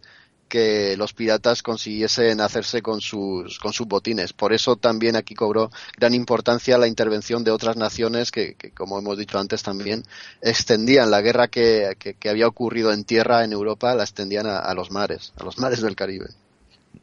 que 0.50 0.98
los 0.98 1.14
piratas 1.14 1.64
consiguiesen 1.64 2.42
hacerse 2.42 2.82
con 2.82 3.00
sus, 3.00 3.60
con 3.60 3.72
sus 3.72 3.88
botines. 3.88 4.34
Por 4.34 4.52
eso 4.52 4.76
también 4.76 5.16
aquí 5.16 5.36
cobró 5.36 5.72
gran 5.98 6.14
importancia 6.14 6.78
la 6.78 6.88
intervención 6.88 7.44
de 7.44 7.52
otras 7.52 7.78
naciones 7.78 8.32
que, 8.32 8.58
como 8.76 9.00
hemos 9.00 9.18
dicho 9.18 9.40
antes 9.40 9.64
también, 9.64 10.04
extendían 10.42 11.12
la 11.12 11.22
guerra 11.22 11.48
que, 11.48 11.96
que, 11.98 12.30
había 12.30 12.48
ocurrido 12.48 12.92
en 12.92 13.06
tierra 13.06 13.44
en 13.46 13.54
Europa, 13.54 13.96
la 13.96 14.04
extendían 14.04 14.48
a 14.48 14.74
los 14.74 14.92
mares, 14.92 15.34
a 15.38 15.44
los 15.44 15.58
mares 15.58 15.82
del 15.82 15.96
Caribe 15.96 16.28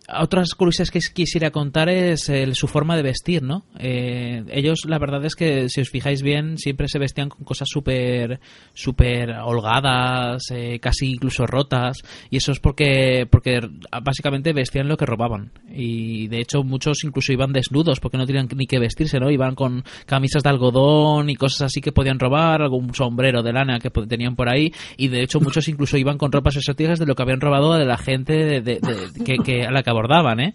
otras 0.09 0.55
curiosidades 0.55 0.91
que 0.91 1.01
quisiera 1.13 1.51
contar 1.51 1.89
es 1.89 2.31
su 2.53 2.69
forma 2.69 2.97
de 2.97 3.03
vestir, 3.03 3.43
¿no? 3.43 3.65
Eh, 3.79 4.45
ellos, 4.51 4.81
la 4.87 4.99
verdad 4.99 5.25
es 5.25 5.35
que, 5.35 5.69
si 5.69 5.81
os 5.81 5.91
fijáis 5.91 6.23
bien, 6.23 6.59
siempre 6.59 6.89
se 6.89 6.99
vestían 6.99 7.29
con 7.29 7.45
cosas 7.45 7.69
súper 7.69 8.41
súper 8.73 9.31
holgadas, 9.31 10.45
eh, 10.51 10.79
casi 10.81 11.13
incluso 11.13 11.47
rotas, 11.47 12.03
y 12.31 12.37
eso 12.37 12.53
es 12.53 12.61
porque, 12.61 13.27
porque 13.31 13.61
básicamente 14.03 14.53
vestían 14.53 14.89
lo 14.89 14.97
que 14.97 15.07
robaban. 15.07 15.51
Y 15.69 16.29
de 16.29 16.41
hecho, 16.41 16.63
muchos 16.63 17.03
incluso 17.05 17.33
iban 17.33 17.53
desnudos 17.53 18.01
porque 18.01 18.19
no 18.19 18.27
tenían 18.27 18.49
ni 18.55 18.67
que 18.67 18.79
vestirse, 18.79 19.19
¿no? 19.19 19.31
Iban 19.31 19.55
con 19.55 19.85
camisas 20.07 20.43
de 20.43 20.51
algodón 20.51 21.31
y 21.31 21.37
cosas 21.37 21.63
así 21.63 21.81
que 21.81 21.93
podían 21.93 22.19
robar, 22.19 22.63
algún 22.63 22.95
sombrero 22.95 23.43
de 23.43 23.53
lana 23.53 23.81
que 23.81 23.91
tenían 23.91 24.37
por 24.37 24.49
ahí, 24.49 24.73
y 24.97 25.09
de 25.09 25.23
hecho, 25.23 25.41
muchos 25.41 25.69
incluso 25.69 25.97
iban 25.97 26.19
con 26.19 26.31
ropas 26.31 26.57
exóticas 26.57 26.99
de 26.99 27.07
lo 27.07 27.15
que 27.15 27.23
habían 27.23 27.41
robado 27.41 27.75
de 27.75 27.85
la 27.85 27.99
gente 27.99 28.61
de, 28.61 28.81
que, 29.25 29.39
que 29.39 29.65
a 29.65 29.71
la 29.71 29.83
que 29.83 29.91
abordaban, 29.97 30.41
¿eh? 30.41 30.55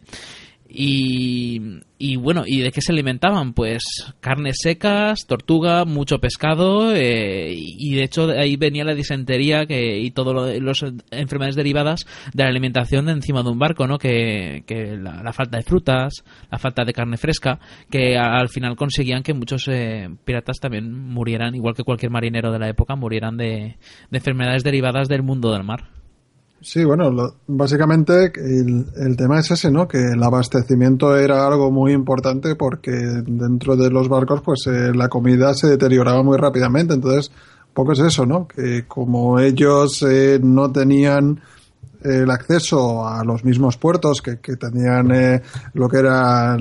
Y, 0.74 1.82
y, 1.98 2.16
bueno, 2.16 2.44
¿y 2.46 2.62
de 2.62 2.72
qué 2.72 2.80
se 2.80 2.94
alimentaban? 2.94 3.52
Pues 3.52 3.84
carnes 4.22 4.56
secas, 4.62 5.28
tortuga, 5.28 5.84
mucho 5.84 6.20
pescado 6.20 6.96
eh, 6.96 7.54
y 7.54 7.96
de 7.96 8.04
hecho 8.04 8.30
ahí 8.30 8.56
venía 8.56 8.86
la 8.86 8.94
disentería 8.94 9.66
que, 9.66 10.00
y 10.00 10.12
todas 10.12 10.58
las 10.62 10.86
enfermedades 11.12 11.58
derivadas 11.58 12.06
de 12.34 12.44
la 12.44 12.50
alimentación 12.50 13.06
de 13.06 13.12
encima 13.12 13.44
de 13.44 13.50
un 13.50 13.60
barco, 13.60 13.86
¿no? 13.86 13.98
Que, 13.98 14.64
la, 14.98 15.34
falta 15.34 15.58
de 15.58 15.64
frutas, 15.64 16.24
la 16.50 16.58
falta 16.58 16.86
de 16.86 16.94
carne 16.94 17.18
fresca, 17.18 17.60
que 17.90 18.18
al 18.18 18.48
final 18.48 18.78
conseguían 18.78 19.24
que 19.24 19.34
muchos 19.34 19.68
eh, 19.68 20.08
piratas 20.24 20.62
también 20.62 20.90
murieran, 20.94 21.54
igual 21.54 21.76
que 21.76 21.84
cualquier 21.84 22.12
marinero 22.12 22.50
de 22.50 22.60
la 22.60 22.70
época, 22.70 22.96
murieran 22.96 23.36
de 23.36 23.78
enfermedades 24.10 24.64
derivadas 24.64 25.10
del 25.10 25.22
mundo 25.22 25.52
del 25.52 25.66
mar. 25.66 26.01
Sí, 26.62 26.84
bueno, 26.84 27.34
básicamente 27.48 28.32
el, 28.36 29.18
tema 29.18 29.40
es 29.40 29.50
ese, 29.50 29.72
¿no? 29.72 29.88
Que 29.88 30.12
el 30.12 30.22
abastecimiento 30.22 31.18
era 31.18 31.48
algo 31.48 31.72
muy 31.72 31.92
importante 31.92 32.56
porque 32.56 32.92
dentro 32.92 33.76
de 33.76 33.90
los 33.90 34.08
barcos, 34.08 34.42
pues 34.44 34.68
eh, 34.68 34.94
la 34.94 35.10
comida 35.10 35.56
se 35.56 35.68
deterioraba 35.68 36.22
muy 36.22 36.38
rápidamente. 36.38 36.94
Entonces, 36.94 37.32
poco 37.74 37.94
es 37.94 38.00
eso, 38.00 38.28
¿no? 38.28 38.48
Que 38.48 38.86
como 38.88 39.40
ellos 39.40 40.04
eh, 40.04 40.40
no 40.42 40.72
tenían 40.72 41.42
el 42.04 42.30
acceso 42.30 43.08
a 43.08 43.24
los 43.24 43.44
mismos 43.44 43.78
puertos 43.78 44.22
que, 44.22 44.40
que 44.40 44.56
tenían 44.56 45.12
eh, 45.12 45.42
lo 45.74 45.90
que 45.90 45.98
era 45.98 46.58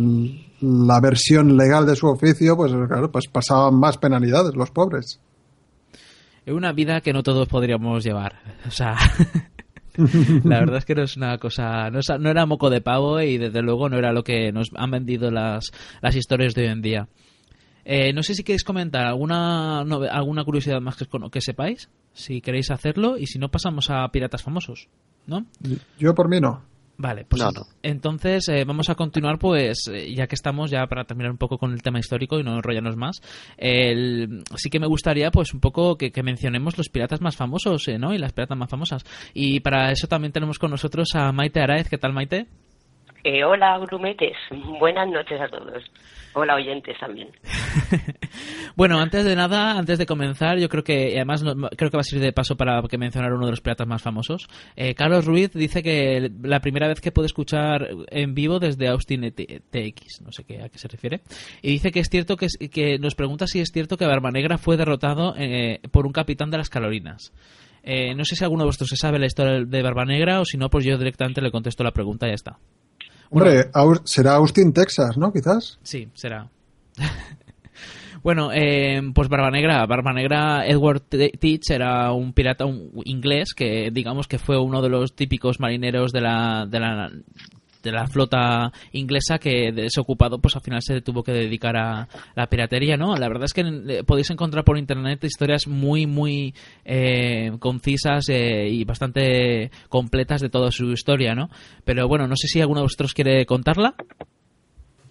la 0.61 1.01
versión 1.01 1.57
legal 1.59 1.85
de 1.85 1.97
su 1.97 2.07
oficio, 2.07 2.57
pues 2.57 2.73
claro, 2.73 3.11
pues 3.11 3.27
pasaban 3.29 3.75
más 3.75 3.99
penalidades 3.99 4.55
los 4.55 4.71
pobres. 4.71 5.21
Es 6.47 6.55
una 6.55 6.73
vida 6.73 7.01
que 7.01 7.13
no 7.13 7.23
todos 7.23 7.49
podríamos 7.49 8.03
llevar. 8.03 8.35
O 8.67 8.71
sea, 8.71 8.97
la 10.45 10.61
verdad 10.61 10.79
es 10.79 10.85
que 10.85 10.95
no 10.95 11.03
es 11.03 11.17
una 11.17 11.39
cosa, 11.39 11.91
no, 11.91 12.31
era 12.31 12.47
moco 12.47 12.71
de 12.71 12.81
pavo 12.81 13.21
y 13.21 13.39
desde 13.39 13.63
luego 13.63 13.89
no 13.89 13.99
era 13.99 14.13
lo 14.13 14.25
que 14.25 14.53
nos 14.53 14.71
han 14.77 14.91
vendido 14.91 15.31
las, 15.31 15.71
las 16.01 16.17
historias 16.17 16.55
de 16.55 16.63
hoy 16.63 16.69
en 16.69 16.83
día. 16.83 17.09
Eh, 17.85 18.13
no 18.13 18.23
sé 18.23 18.35
si 18.35 18.45
queréis 18.45 18.65
comentar 18.65 19.07
alguna, 19.07 19.81
alguna 19.81 20.45
curiosidad 20.45 20.81
más 20.81 20.97
que, 20.97 21.07
que 21.31 21.41
sepáis, 21.41 21.89
si 22.13 22.41
queréis 22.41 22.71
hacerlo, 22.71 23.17
y 23.17 23.27
si 23.27 23.39
no 23.39 23.51
pasamos 23.51 23.91
a 23.91 24.07
piratas 24.09 24.43
famosos, 24.43 24.89
¿no? 25.27 25.47
Yo 25.99 26.15
por 26.15 26.29
mí 26.29 26.41
no. 26.41 26.63
Vale, 27.03 27.25
pues 27.25 27.43
entonces 27.83 28.47
eh, 28.51 28.65
vamos 28.67 28.91
a 28.91 28.95
continuar, 28.95 29.39
pues 29.39 29.89
eh, 29.91 30.13
ya 30.15 30.27
que 30.27 30.35
estamos, 30.35 30.71
ya 30.71 30.87
para 30.87 31.05
terminar 31.05 31.31
un 31.31 31.39
poco 31.39 31.57
con 31.57 31.73
el 31.73 31.83
tema 31.83 31.99
histórico 31.99 32.39
y 32.39 32.43
no 32.43 32.55
enrollarnos 32.55 32.95
más, 32.95 33.23
sí 33.57 34.69
que 34.71 34.79
me 34.79 34.87
gustaría 34.87 35.31
pues 35.31 35.55
un 35.55 35.61
poco 35.61 35.97
que, 35.97 36.13
mencionemos 36.23 36.77
los 36.77 36.91
piratas 36.91 37.23
más 37.23 37.39
famosos, 37.39 37.89
eh, 37.89 37.99
¿no? 37.99 38.13
Y 38.13 38.19
las 38.19 38.35
piratas 38.35 38.59
más 38.59 38.69
famosas. 38.69 39.03
Y 39.33 39.61
para 39.61 39.91
eso 39.91 40.09
también 40.09 40.33
tenemos 40.33 40.59
con 40.59 40.71
nosotros 40.71 41.09
a 41.15 41.33
Maite 41.33 41.63
Araez. 41.63 41.89
¿Qué 41.89 41.97
tal, 41.97 42.13
Maite? 42.13 42.49
hola, 43.47 43.79
grumetes. 43.79 44.37
Buenas 44.79 45.09
noches 45.09 45.41
a 45.41 45.49
todos. 45.49 45.83
Hola 46.33 46.55
oyentes 46.55 46.97
también. 46.99 47.29
bueno, 48.77 49.01
antes 49.01 49.25
de 49.25 49.35
nada, 49.35 49.77
antes 49.77 49.99
de 49.99 50.07
comenzar, 50.07 50.59
yo 50.59 50.69
creo 50.69 50.85
que, 50.85 51.17
además 51.17 51.43
creo 51.77 51.91
que 51.91 51.97
va 51.97 52.03
a 52.03 52.05
ser 52.05 52.21
de 52.21 52.33
paso 52.33 52.57
para 52.57 52.81
que 52.83 52.99
mencionar 52.99 53.33
uno 53.33 53.47
de 53.47 53.53
los 53.53 53.61
piratas 53.61 53.87
más 53.87 54.01
famosos. 54.01 54.47
Eh, 54.77 54.95
Carlos 54.95 55.27
Ruiz 55.27 55.53
dice 55.53 55.83
que 55.83 56.31
la 56.43 56.61
primera 56.61 56.87
vez 56.87 57.01
que 57.01 57.11
puede 57.11 57.27
escuchar 57.27 57.89
en 58.09 58.35
vivo 58.35 58.61
desde 58.61 58.89
Austin 58.89 59.33
TX, 59.33 60.23
no 60.23 60.31
sé 60.31 60.45
qué, 60.45 60.63
a 60.63 60.69
qué 60.69 60.79
se 60.79 60.89
refiere, 60.89 61.21
y 61.63 61.73
dice 61.73 61.91
que 61.91 62.01
es 62.01 62.09
cierto 62.09 62.37
que, 62.37 62.47
que 62.71 62.99
nos 62.99 63.17
pregunta 63.17 63.49
si 63.49 63.61
es 63.61 63.71
cierto 63.73 63.97
que 63.97 64.07
Barba 64.07 64.31
Negra 64.31 64.57
fue 64.57 64.77
derrotado 64.77 65.35
eh, 65.37 65.81
por 65.91 66.07
un 66.07 66.13
capitán 66.13 66.51
de 66.51 66.59
las 66.59 66.71
Carolinas. 66.71 67.33
Eh, 67.83 68.15
no 68.15 68.25
sé 68.25 68.37
si 68.37 68.45
alguno 68.45 68.63
de 68.63 68.69
vosotros 68.69 68.91
se 68.91 68.97
sabe 68.97 69.19
la 69.19 69.27
historia 69.27 69.65
de 69.65 69.83
Barba 69.83 70.05
Negra 70.05 70.41
o 70.41 70.45
si 70.45 70.59
no, 70.59 70.69
pues 70.69 70.85
yo 70.85 70.97
directamente 70.97 71.41
le 71.41 71.51
contesto 71.51 71.83
la 71.83 71.93
pregunta 71.93 72.27
y 72.27 72.31
ya 72.31 72.35
está. 72.35 72.59
Hombre, 73.31 73.71
será 74.05 74.35
Austin, 74.35 74.73
Texas, 74.73 75.17
¿no? 75.17 75.33
Quizás. 75.33 75.79
Sí, 75.83 76.09
será. 76.15 76.49
bueno, 78.23 78.51
eh, 78.53 79.01
pues 79.15 79.29
Barba 79.29 79.51
Negra. 79.51 79.87
Barba 79.87 80.13
Negra, 80.13 80.67
Edward 80.67 81.03
Teach 81.03 81.71
era 81.71 82.13
un 82.13 82.33
pirata 82.33 82.65
inglés 83.05 83.55
que, 83.55 83.91
digamos, 83.93 84.27
que 84.27 84.39
fue 84.39 84.59
uno 84.59 84.83
de 84.83 84.89
los 84.89 85.15
típicos 85.15 85.61
marineros 85.61 86.13
de 86.13 86.21
la, 86.21 86.67
de 86.69 86.81
la 86.81 87.11
de 87.83 87.93
la 87.93 88.07
flota 88.07 88.73
inglesa 88.93 89.39
que 89.39 89.73
desocupado 89.73 90.39
pues 90.39 90.57
al 90.57 90.63
final 90.63 90.83
se 90.83 91.01
tuvo 91.01 91.23
que 91.23 91.33
dedicar 91.33 91.77
a 91.77 92.09
la 92.35 92.47
piratería 92.47 92.97
no 92.97 93.17
la 93.17 93.29
verdad 93.29 93.45
es 93.45 93.55
que 93.55 93.63
eh, 93.63 94.05
podéis 94.05 94.31
encontrar 94.31 94.65
por 94.65 94.79
internet 94.79 95.23
historias 95.25 95.67
muy 95.67 96.07
muy 96.07 96.55
eh, 96.85 97.53
concisas 97.59 98.29
eh, 98.29 98.69
y 98.69 98.85
bastante 98.85 99.71
completas 99.89 100.41
de 100.41 100.51
toda 100.51 100.71
su 100.71 100.91
historia 100.93 101.35
no 101.35 101.51
pero 101.85 102.09
bueno 102.09 102.27
no 102.27 102.37
sé 102.37 102.49
si 102.49 102.61
alguno 102.61 102.81
de 102.81 102.85
vosotros 102.85 103.15
quiere 103.15 103.47
contarla 103.47 103.95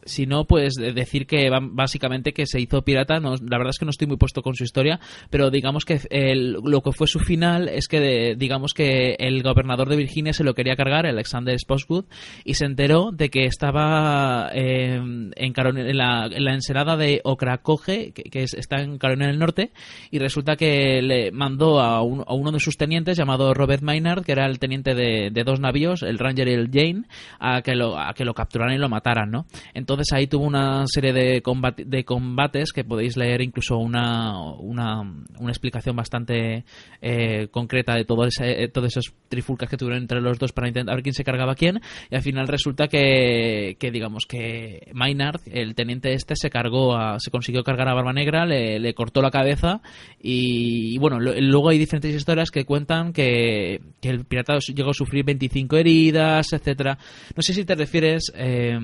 sino 0.09 0.45
pues 0.45 0.73
de- 0.75 0.93
decir 0.93 1.25
que 1.27 1.49
básicamente 1.71 2.33
que 2.33 2.45
se 2.45 2.59
hizo 2.59 2.81
pirata. 2.81 3.19
No, 3.19 3.35
la 3.35 3.57
verdad 3.57 3.69
es 3.71 3.79
que 3.79 3.85
no 3.85 3.91
estoy 3.91 4.07
muy 4.07 4.17
puesto 4.17 4.41
con 4.41 4.55
su 4.55 4.63
historia, 4.63 4.99
pero 5.29 5.49
digamos 5.51 5.85
que 5.85 5.99
el- 6.09 6.53
lo 6.63 6.81
que 6.81 6.91
fue 6.91 7.07
su 7.07 7.19
final 7.19 7.69
es 7.69 7.87
que 7.87 8.35
digamos 8.37 8.73
que 8.73 9.15
el 9.19 9.43
gobernador 9.43 9.89
de 9.89 9.95
Virginia 9.95 10.33
se 10.33 10.43
lo 10.43 10.53
quería 10.53 10.75
cargar, 10.75 11.05
Alexander 11.05 11.57
Spotswood, 11.59 12.05
y 12.43 12.55
se 12.55 12.65
enteró 12.65 13.11
de 13.11 13.29
que 13.29 13.45
estaba 13.45 14.49
eh, 14.53 14.95
en, 15.35 15.53
Carolina- 15.53 15.89
en 15.89 15.97
la, 15.97 16.25
en 16.31 16.43
la 16.43 16.53
ensenada 16.53 16.97
de 16.97 17.21
Ocracoge, 17.23 18.11
que, 18.13 18.23
que 18.23 18.43
es- 18.43 18.53
está 18.53 18.81
en 18.81 18.97
Carolina 18.97 19.27
del 19.27 19.39
Norte, 19.39 19.71
y 20.11 20.19
resulta 20.19 20.55
que 20.55 21.01
le 21.01 21.31
mandó 21.31 21.79
a 21.79 22.01
uno 22.01 22.51
de 22.51 22.59
sus 22.59 22.77
tenientes 22.77 23.17
llamado 23.17 23.53
Robert 23.53 23.83
Maynard, 23.83 24.23
que 24.23 24.31
era 24.31 24.45
el 24.45 24.59
teniente 24.59 24.95
de, 24.95 25.29
de 25.31 25.43
dos 25.43 25.59
navíos, 25.59 26.03
el 26.03 26.17
Ranger 26.19 26.47
y 26.47 26.53
el 26.53 26.69
Jane, 26.71 27.03
a 27.39 27.61
que 27.61 27.75
lo, 27.75 27.97
a 27.99 28.13
que 28.13 28.25
lo 28.25 28.33
capturaran 28.33 28.73
y 28.75 28.77
lo 28.79 28.89
mataran, 28.89 29.29
¿no? 29.31 29.45
Entonces 29.73 29.98
ahí 30.13 30.27
tuvo 30.27 30.45
una 30.45 30.85
serie 30.87 31.13
de, 31.13 31.41
combate- 31.43 31.85
de 31.85 32.03
combates 32.03 32.71
que 32.71 32.83
podéis 32.83 33.17
leer 33.17 33.41
incluso 33.41 33.77
una, 33.77 34.39
una, 34.53 35.01
una 35.01 35.49
explicación 35.51 35.95
bastante 35.95 36.63
eh, 37.01 37.47
concreta 37.51 37.95
de 37.95 38.05
todo 38.05 38.25
ese, 38.25 38.63
eh, 38.63 38.67
todas 38.67 38.91
esas 38.97 39.13
trifulcas 39.27 39.69
que 39.69 39.77
tuvieron 39.77 40.01
entre 40.01 40.21
los 40.21 40.39
dos 40.39 40.51
para 40.53 40.67
intentar 40.67 40.95
ver 40.95 41.03
quién 41.03 41.13
se 41.13 41.23
cargaba 41.23 41.51
a 41.53 41.55
quién 41.55 41.79
y 42.09 42.15
al 42.15 42.21
final 42.21 42.47
resulta 42.47 42.87
que, 42.87 43.77
que 43.79 43.91
digamos 43.91 44.25
que 44.27 44.89
Maynard, 44.93 45.41
el 45.45 45.75
teniente 45.75 46.13
este, 46.13 46.35
se 46.35 46.49
cargó 46.49 46.95
a, 46.95 47.19
se 47.19 47.31
consiguió 47.31 47.63
cargar 47.63 47.87
a 47.89 47.93
Barba 47.93 48.13
Negra, 48.13 48.45
le, 48.45 48.93
cortó 48.93 49.21
la 49.21 49.31
cabeza 49.31 49.81
y, 50.21 50.95
y 50.95 50.97
bueno, 50.97 51.19
lo- 51.19 51.33
luego 51.39 51.69
hay 51.69 51.77
diferentes 51.77 52.13
historias 52.15 52.51
que 52.51 52.65
cuentan 52.65 53.13
que, 53.13 53.81
que 54.01 54.09
el 54.09 54.25
pirata 54.25 54.57
llegó 54.73 54.89
a 54.91 54.93
sufrir 54.93 55.23
25 55.25 55.77
heridas, 55.77 56.51
etcétera. 56.53 56.97
No 57.35 57.41
sé 57.41 57.53
si 57.53 57.65
te 57.65 57.75
refieres, 57.75 58.31
eh, 58.35 58.77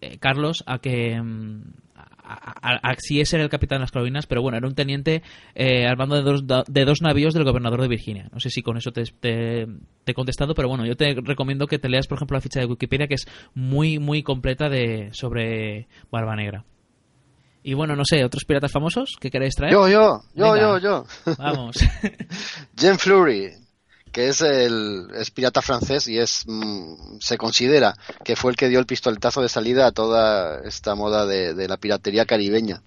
eh, 0.00 0.18
Carlos, 0.18 0.62
a 0.66 0.78
que 0.78 1.20
mm, 1.20 1.62
a, 2.24 2.34
a- 2.62 2.90
a- 2.90 2.94
si 2.98 3.20
ese 3.20 3.36
era 3.36 3.44
el 3.44 3.50
capitán 3.50 3.78
de 3.78 3.80
las 3.82 3.90
Carolinas, 3.90 4.26
pero 4.26 4.40
bueno, 4.42 4.56
era 4.58 4.66
un 4.68 4.74
teniente 4.74 5.22
eh, 5.54 5.86
al 5.86 5.96
mando 5.96 6.16
de 6.16 6.22
dos, 6.22 6.44
de 6.68 6.84
dos 6.84 7.02
navíos 7.02 7.34
del 7.34 7.44
gobernador 7.44 7.82
de 7.82 7.88
Virginia. 7.88 8.28
No 8.32 8.38
sé 8.40 8.50
si 8.50 8.62
con 8.62 8.76
eso 8.76 8.92
te, 8.92 9.02
te- 9.04 9.66
te 10.04 10.12
he 10.12 10.14
contestado, 10.14 10.54
pero 10.54 10.68
bueno, 10.68 10.86
yo 10.86 10.96
te 10.96 11.14
recomiendo 11.22 11.66
que 11.66 11.78
te 11.78 11.88
leas, 11.88 12.06
por 12.06 12.16
ejemplo, 12.18 12.36
la 12.36 12.40
ficha 12.40 12.60
de 12.60 12.66
Wikipedia, 12.66 13.08
que 13.08 13.14
es 13.14 13.26
muy, 13.54 13.98
muy 13.98 14.22
completa 14.22 14.68
de 14.68 15.10
sobre 15.12 15.88
Barba 16.10 16.36
Negra. 16.36 16.64
Y 17.62 17.74
bueno, 17.74 17.94
no 17.94 18.04
sé, 18.06 18.24
otros 18.24 18.44
piratas 18.46 18.72
famosos 18.72 19.16
que 19.20 19.30
queréis 19.30 19.54
traer. 19.54 19.74
Yo, 19.74 19.86
yo, 19.86 20.22
yo, 20.34 20.52
Venga. 20.52 20.60
yo, 20.60 20.78
yo. 20.78 21.04
Vamos. 21.36 21.76
Jean 22.76 22.98
Fleury, 22.98 23.50
que 24.12 24.28
es 24.28 24.40
el 24.40 25.08
es 25.14 25.30
pirata 25.30 25.62
francés 25.62 26.08
y 26.08 26.18
es 26.18 26.44
mm, 26.46 27.18
se 27.20 27.38
considera 27.38 27.96
que 28.24 28.36
fue 28.36 28.50
el 28.50 28.56
que 28.56 28.68
dio 28.68 28.78
el 28.78 28.86
pistoletazo 28.86 29.42
de 29.42 29.48
salida 29.48 29.86
a 29.86 29.92
toda 29.92 30.60
esta 30.64 30.94
moda 30.94 31.26
de, 31.26 31.54
de 31.54 31.68
la 31.68 31.76
piratería 31.76 32.26
caribeña. 32.26 32.82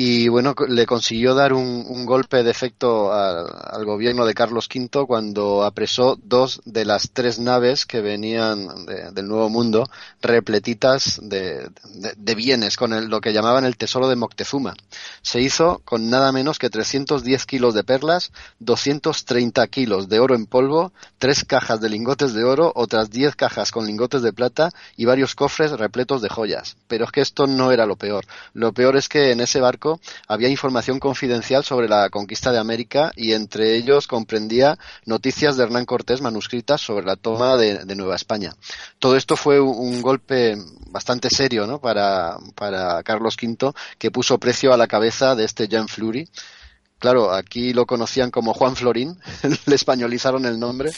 Y 0.00 0.28
bueno, 0.28 0.54
le 0.68 0.86
consiguió 0.86 1.34
dar 1.34 1.52
un, 1.52 1.84
un 1.88 2.06
golpe 2.06 2.44
de 2.44 2.52
efecto 2.52 3.12
al, 3.12 3.84
gobierno 3.84 4.26
de 4.26 4.32
Carlos 4.32 4.68
V 4.72 5.04
cuando 5.08 5.64
apresó 5.64 6.16
dos 6.22 6.60
de 6.64 6.84
las 6.84 7.10
tres 7.12 7.40
naves 7.40 7.84
que 7.84 8.00
venían 8.00 8.86
de- 8.86 9.10
del 9.10 9.26
Nuevo 9.26 9.48
Mundo 9.48 9.90
repletitas 10.22 11.18
de, 11.20 11.68
de- 11.94 12.14
de 12.16 12.34
bienes 12.36 12.76
con 12.76 12.92
el- 12.92 13.06
lo 13.08 13.20
que 13.20 13.32
llamaban 13.32 13.64
el 13.64 13.76
tesoro 13.76 14.08
de 14.08 14.14
Moctezuma. 14.14 14.74
Se 15.20 15.40
hizo 15.40 15.82
con 15.84 16.08
nada 16.08 16.30
menos 16.30 16.60
que 16.60 16.70
310 16.70 17.44
kilos 17.44 17.74
de 17.74 17.82
perlas, 17.82 18.30
230 18.60 19.66
kilos 19.66 20.08
de 20.08 20.20
oro 20.20 20.36
en 20.36 20.46
polvo, 20.46 20.92
tres 21.18 21.44
cajas 21.44 21.80
de 21.80 21.88
lingotes 21.88 22.34
de 22.34 22.44
oro, 22.44 22.70
otras 22.76 23.10
10 23.10 23.34
cajas 23.34 23.72
con 23.72 23.84
lingotes 23.84 24.22
de 24.22 24.32
plata 24.32 24.70
y 24.96 25.06
varios 25.06 25.34
cofres 25.34 25.72
repletos 25.72 26.22
de 26.22 26.28
joyas. 26.28 26.76
Pero 26.86 27.04
es 27.06 27.10
que 27.10 27.20
esto 27.20 27.48
no 27.48 27.72
era 27.72 27.84
lo 27.84 27.96
peor. 27.96 28.24
Lo 28.54 28.72
peor 28.72 28.96
es 28.96 29.08
que 29.08 29.32
en 29.32 29.40
ese 29.40 29.60
barco 29.60 29.87
había 30.26 30.48
información 30.48 30.98
confidencial 30.98 31.64
sobre 31.64 31.88
la 31.88 32.10
conquista 32.10 32.52
de 32.52 32.58
América 32.58 33.12
y 33.16 33.32
entre 33.32 33.76
ellos 33.76 34.06
comprendía 34.06 34.78
noticias 35.04 35.56
de 35.56 35.64
Hernán 35.64 35.84
Cortés 35.84 36.20
manuscritas 36.20 36.80
sobre 36.80 37.06
la 37.06 37.16
toma 37.16 37.56
de, 37.56 37.84
Nueva 37.96 38.16
España. 38.16 38.54
Todo 38.98 39.16
esto 39.16 39.36
fue 39.36 39.60
un, 39.60 40.00
golpe 40.02 40.56
bastante 40.90 41.28
serio 41.30 41.80
para, 41.80 42.36
para 42.54 43.02
Carlos 43.02 43.36
V 43.40 43.72
que 43.98 44.10
puso 44.10 44.38
precio 44.38 44.72
a 44.72 44.76
la 44.76 44.86
cabeza 44.86 45.34
de 45.34 45.44
este 45.44 45.68
Jean 45.68 45.88
Fleury. 45.88 46.28
Claro, 46.98 47.32
aquí 47.32 47.72
lo 47.72 47.86
conocían 47.86 48.30
como 48.32 48.54
Juan 48.54 48.74
Florín, 48.74 49.16
le 49.66 49.74
españolizaron 49.74 50.44
el 50.46 50.58
nombre 50.58 50.90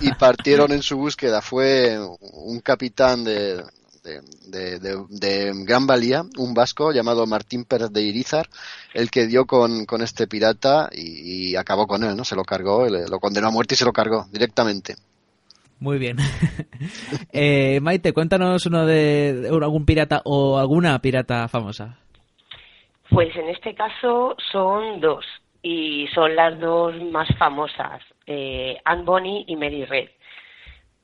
y 0.00 0.12
partieron 0.12 0.72
en 0.72 0.82
su 0.82 0.96
búsqueda. 0.96 1.40
Fue 1.40 1.98
un 2.32 2.60
capitán 2.60 3.22
de, 3.22 3.62
de, 4.06 4.20
de- 4.48 4.78
de- 4.78 5.04
de 5.10 5.52
gran 5.64 5.86
valía, 5.86 6.22
un 6.38 6.54
vasco 6.54 6.92
llamado 6.92 7.26
Martín 7.26 7.64
Pérez 7.64 7.90
de 7.90 8.02
Irizar, 8.02 8.46
el 8.94 9.10
que 9.10 9.26
dio 9.26 9.44
con, 9.46 9.84
con 9.84 10.00
este 10.02 10.26
pirata 10.26 10.88
y, 10.92 11.50
y 11.50 11.56
acabó 11.56 11.86
con 11.86 12.04
él, 12.04 12.16
¿no? 12.16 12.24
Se 12.24 12.36
lo 12.36 12.44
cargó, 12.44 12.86
le- 12.88 13.08
lo 13.08 13.18
condenó 13.18 13.48
a 13.48 13.50
muerte 13.50 13.74
y 13.74 13.76
se 13.76 13.84
lo 13.84 13.92
cargó 13.92 14.26
directamente. 14.32 14.94
Muy 15.78 15.98
bien. 15.98 16.16
eh, 17.32 17.80
Maite, 17.82 18.12
cuéntanos 18.14 18.64
uno 18.64 18.86
de, 18.86 19.34
de 19.34 19.48
algún 19.48 19.84
pirata 19.84 20.22
o 20.24 20.58
alguna 20.58 20.98
pirata 21.00 21.48
famosa. 21.48 21.98
Pues 23.10 23.34
en 23.36 23.48
este 23.50 23.74
caso 23.74 24.36
son 24.50 25.00
dos 25.00 25.24
y 25.62 26.06
son 26.14 26.34
las 26.34 26.58
dos 26.58 26.94
más 27.12 27.28
famosas, 27.38 28.00
eh, 28.26 28.78
Anne 28.84 29.02
Bonny 29.04 29.44
y 29.48 29.56
Mary 29.56 29.84
Red. 29.84 30.08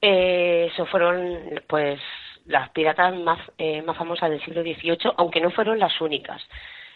Eh, 0.00 0.68
eso 0.72 0.86
fueron 0.86 1.38
pues 1.68 2.00
las 2.46 2.70
piratas 2.70 3.14
más, 3.16 3.38
eh, 3.58 3.82
más 3.82 3.96
famosas 3.96 4.30
del 4.30 4.44
siglo 4.44 4.62
XVIII, 4.62 5.12
aunque 5.16 5.40
no 5.40 5.50
fueron 5.50 5.78
las 5.78 6.00
únicas. 6.00 6.42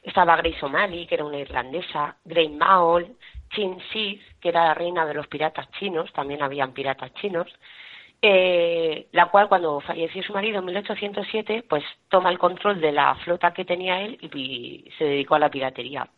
Estaba 0.03 0.37
Grace 0.37 0.65
O'Malley, 0.65 1.07
que 1.07 1.17
era 1.17 1.25
una 1.25 1.39
irlandesa, 1.39 2.17
Grace 2.25 2.51
Maul, 2.51 3.17
Chin 3.51 3.79
Sid, 3.93 4.21
que 4.41 4.49
era 4.49 4.67
la 4.67 4.75
reina 4.75 5.05
de 5.07 5.15
los 5.15 5.27
piratas 5.27 5.71
chinos, 5.73 6.13
también 6.13 6.43
habían 6.43 6.73
piratas 6.73 7.13
chinos, 7.15 7.49
eh, 8.23 9.09
la 9.13 9.27
cual 9.27 9.49
cuando 9.49 9.81
falleció 9.81 10.23
su 10.23 10.33
marido 10.33 10.59
en 10.59 10.65
1807, 10.65 11.65
pues 11.69 11.85
toma 12.09 12.31
el 12.31 12.39
control 12.39 12.81
de 12.81 12.93
la 12.93 13.15
flota 13.17 13.53
que 13.53 13.65
tenía 13.65 14.01
él 14.03 14.19
y, 14.21 14.87
y 14.87 14.91
se 14.99 15.05
dedicó 15.05 15.35
a 15.35 15.41
la 15.41 15.51
piratería. 15.51 16.09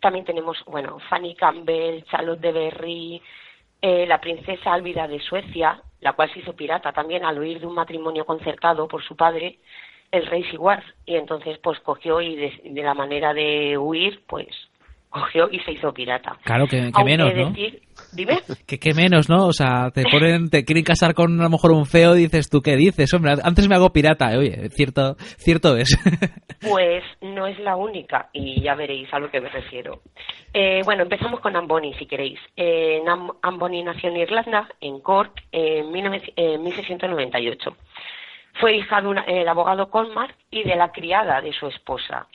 También 0.00 0.24
tenemos, 0.24 0.62
bueno, 0.66 0.98
Fanny 1.08 1.34
Campbell, 1.34 2.04
Charlotte 2.04 2.40
de 2.40 2.52
Berry, 2.52 3.22
eh, 3.82 4.06
la 4.06 4.20
princesa 4.20 4.72
Álvida 4.72 5.08
de 5.08 5.20
Suecia, 5.20 5.82
la 6.00 6.12
cual 6.14 6.32
se 6.32 6.40
hizo 6.40 6.54
pirata 6.54 6.92
también 6.92 7.24
al 7.24 7.38
huir 7.38 7.60
de 7.60 7.66
un 7.66 7.74
matrimonio 7.74 8.24
concertado 8.24 8.88
por 8.88 9.02
su 9.02 9.16
padre, 9.16 9.58
el 10.10 10.26
rey 10.26 10.42
Siguar, 10.44 10.82
y 11.06 11.16
entonces 11.16 11.58
pues 11.58 11.78
cogió 11.80 12.20
y 12.20 12.36
de, 12.36 12.60
de 12.64 12.82
la 12.82 12.94
manera 12.94 13.32
de 13.32 13.76
huir, 13.78 14.22
pues 14.26 14.48
cogió 15.08 15.48
y 15.50 15.58
se 15.60 15.72
hizo 15.72 15.92
pirata. 15.92 16.36
Claro, 16.44 16.66
que, 16.66 16.90
menos, 17.04 17.34
¿no? 17.34 17.50
decir- 17.50 17.82
dime. 18.12 18.40
Que, 18.66 18.78
que 18.78 18.94
menos, 18.94 19.28
¿no? 19.28 19.46
O 19.46 19.52
sea, 19.52 19.90
te 19.90 20.04
ponen, 20.10 20.50
te 20.50 20.64
quieren 20.64 20.84
casar 20.84 21.14
con 21.14 21.40
a 21.40 21.44
lo 21.44 21.50
mejor 21.50 21.72
un 21.72 21.86
feo 21.86 22.14
dices, 22.14 22.48
¿tú 22.48 22.60
qué 22.62 22.76
dices? 22.76 23.12
Hombre, 23.14 23.34
antes 23.42 23.68
me 23.68 23.74
hago 23.74 23.90
pirata. 23.90 24.30
Oye, 24.38 24.68
cierto, 24.70 25.16
cierto 25.38 25.76
es. 25.76 25.96
Pues 26.60 27.02
no 27.22 27.46
es 27.46 27.58
la 27.58 27.74
única 27.74 28.28
y 28.34 28.60
ya 28.60 28.74
veréis 28.74 29.08
a 29.14 29.18
lo 29.18 29.30
que 29.30 29.40
me 29.40 29.48
refiero. 29.48 30.02
Eh, 30.52 30.82
bueno, 30.84 31.04
empezamos 31.04 31.40
con 31.40 31.56
Amboni, 31.56 31.94
si 31.94 32.04
queréis. 32.04 32.38
Eh, 32.54 33.00
Amboni 33.40 33.82
nació 33.82 34.10
en 34.10 34.18
Irlanda, 34.18 34.68
en 34.78 35.00
Cork, 35.00 35.42
en 35.52 35.90
19 35.90 36.34
en 36.36 36.62
1698. 36.62 37.76
Fue 38.60 38.76
hija 38.76 39.00
del 39.00 39.48
abogado 39.48 39.88
Colmar 39.88 40.34
y 40.50 40.62
de 40.62 40.76
la 40.76 40.92
criada 40.92 41.40
de 41.40 41.52
su 41.54 41.66
esposa, 41.66 42.26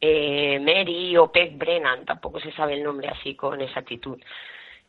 eh, 0.00 0.58
Mary 0.60 1.16
o 1.16 1.30
Peg 1.30 1.56
Brennan, 1.56 2.04
tampoco 2.04 2.40
se 2.40 2.52
sabe 2.52 2.74
el 2.74 2.84
nombre 2.84 3.08
así 3.08 3.34
con 3.34 3.60
exactitud. 3.60 4.18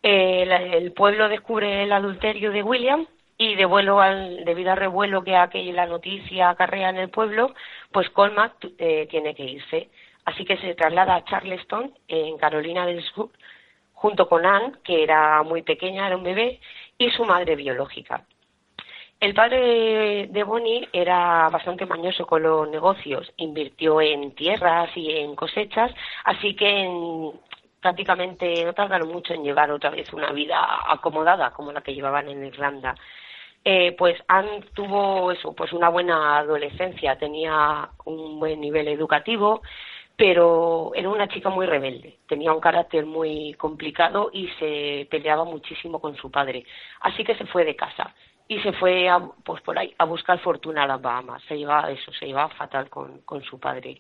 Eh, 0.02 0.46
la- 0.46 0.62
el 0.62 0.92
pueblo 0.94 1.28
descubre 1.30 1.84
el 1.84 1.92
adulterio 1.92 2.52
de 2.52 2.64
William 2.64 3.06
y 3.38 3.56
de 3.56 3.66
vuelo 3.66 4.00
al, 4.00 4.44
debido 4.46 4.72
al 4.72 4.78
revuelo 4.78 5.24
que 5.24 5.36
aquella 5.36 5.86
noticia 5.86 6.50
acarrea 6.50 6.90
en 6.90 6.98
el 6.98 7.10
pueblo, 7.10 7.54
pues 7.92 8.10
Colmac 8.10 8.54
eh, 8.78 9.08
tiene 9.10 9.36
que 9.36 9.44
irse. 9.44 9.90
Así 10.26 10.46
que 10.46 10.58
se 10.58 10.76
traslada 10.76 11.16
a 11.16 11.24
Charleston, 11.26 11.94
en 12.08 12.38
Carolina 12.38 12.86
del 12.86 13.02
Sur, 13.04 13.30
junto 13.94 14.30
con 14.30 14.46
Anne, 14.46 14.74
que 14.84 15.04
era 15.04 15.42
muy 15.44 15.62
pequeña, 15.64 16.08
era 16.08 16.18
un 16.18 16.24
bebé, 16.24 16.60
y 16.98 17.10
su 17.12 17.26
madre 17.26 17.56
biológica. 17.56 18.24
El 19.20 19.34
padre 19.34 20.28
de 20.28 20.44
Bonnie 20.44 20.88
era 20.94 21.50
bastante 21.50 21.86
mañoso 21.86 22.26
con 22.26 22.44
los 22.44 22.70
negocios, 22.70 23.30
invirtió 23.38 24.00
en 24.00 24.34
tierras 24.34 24.90
y 24.96 25.12
en 25.12 25.36
cosechas, 25.36 25.92
así 26.24 26.56
que 26.56 26.70
en- 26.70 27.32
prácticamente 27.82 28.64
no 28.66 28.74
tardaron 28.74 29.10
mucho 29.10 29.34
en 29.34 29.44
llevar 29.44 29.72
otra 29.72 29.90
vez 29.90 30.12
una 30.14 30.32
vida 30.32 30.60
acomodada 30.88 31.52
como 31.52 31.72
la 31.72 31.82
que 31.82 31.94
llevaban 31.94 32.30
en 32.30 32.46
Irlanda. 32.46 32.96
Eh, 33.64 33.94
pues 33.98 34.18
Anne 34.28 34.64
tuvo 34.74 35.32
eso, 35.32 35.54
pues 35.54 35.74
una 35.74 35.90
buena 35.90 36.38
adolescencia, 36.38 37.18
tenía 37.18 37.90
un 38.06 38.40
buen 38.40 38.62
nivel 38.62 38.88
educativo, 38.88 39.62
pero 40.16 40.92
era 40.96 41.10
una 41.10 41.28
chica 41.28 41.50
muy 41.50 41.66
rebelde, 41.66 42.20
tenía 42.28 42.54
un 42.54 42.62
carácter 42.62 43.06
muy 43.06 43.54
complicado 43.56 44.30
y 44.34 44.48
se 44.60 45.08
peleaba 45.10 45.44
muchísimo 45.44 46.00
con 46.00 46.16
su 46.16 46.32
padre, 46.32 46.66
así 47.02 47.24
que 47.24 47.36
se 47.36 47.46
fue 47.46 47.66
de 47.66 47.76
casa 47.76 48.14
y 48.50 48.60
se 48.62 48.74
fue 48.74 49.08
a, 49.08 49.20
pues 49.46 49.62
por 49.62 49.78
ahí 49.78 49.94
a 49.98 50.06
buscar 50.06 50.40
fortuna 50.40 50.84
a 50.84 50.88
las 50.88 51.02
Bahamas. 51.02 51.42
Se 51.44 51.56
llevaba 51.56 51.92
eso, 51.92 52.12
se 52.12 52.26
llevaba 52.26 52.50
fatal 52.50 52.90
con, 52.90 53.22
con 53.22 53.44
su 53.44 53.60
padre. 53.60 54.00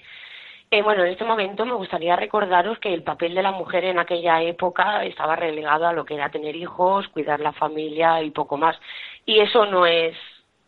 Eh, 0.71 0.83
bueno, 0.83 1.03
en 1.03 1.11
este 1.11 1.25
momento 1.25 1.65
me 1.65 1.73
gustaría 1.73 2.15
recordaros 2.15 2.77
que 2.77 2.93
el 2.93 3.01
papel 3.01 3.33
de 3.33 3.41
la 3.41 3.51
mujer 3.51 3.85
en 3.85 3.97
aquella 3.97 4.41
época 4.43 5.03
estaba 5.03 5.35
relegado 5.35 5.87
a 5.87 5.93
lo 5.93 6.05
que 6.05 6.13
era 6.13 6.29
tener 6.29 6.55
hijos, 6.55 7.07
cuidar 7.07 7.39
la 7.39 7.53
familia 7.53 8.21
y 8.21 8.29
poco 8.29 8.55
más. 8.55 8.79
Y 9.25 9.39
eso 9.39 9.65
no 9.65 9.85
es 9.87 10.15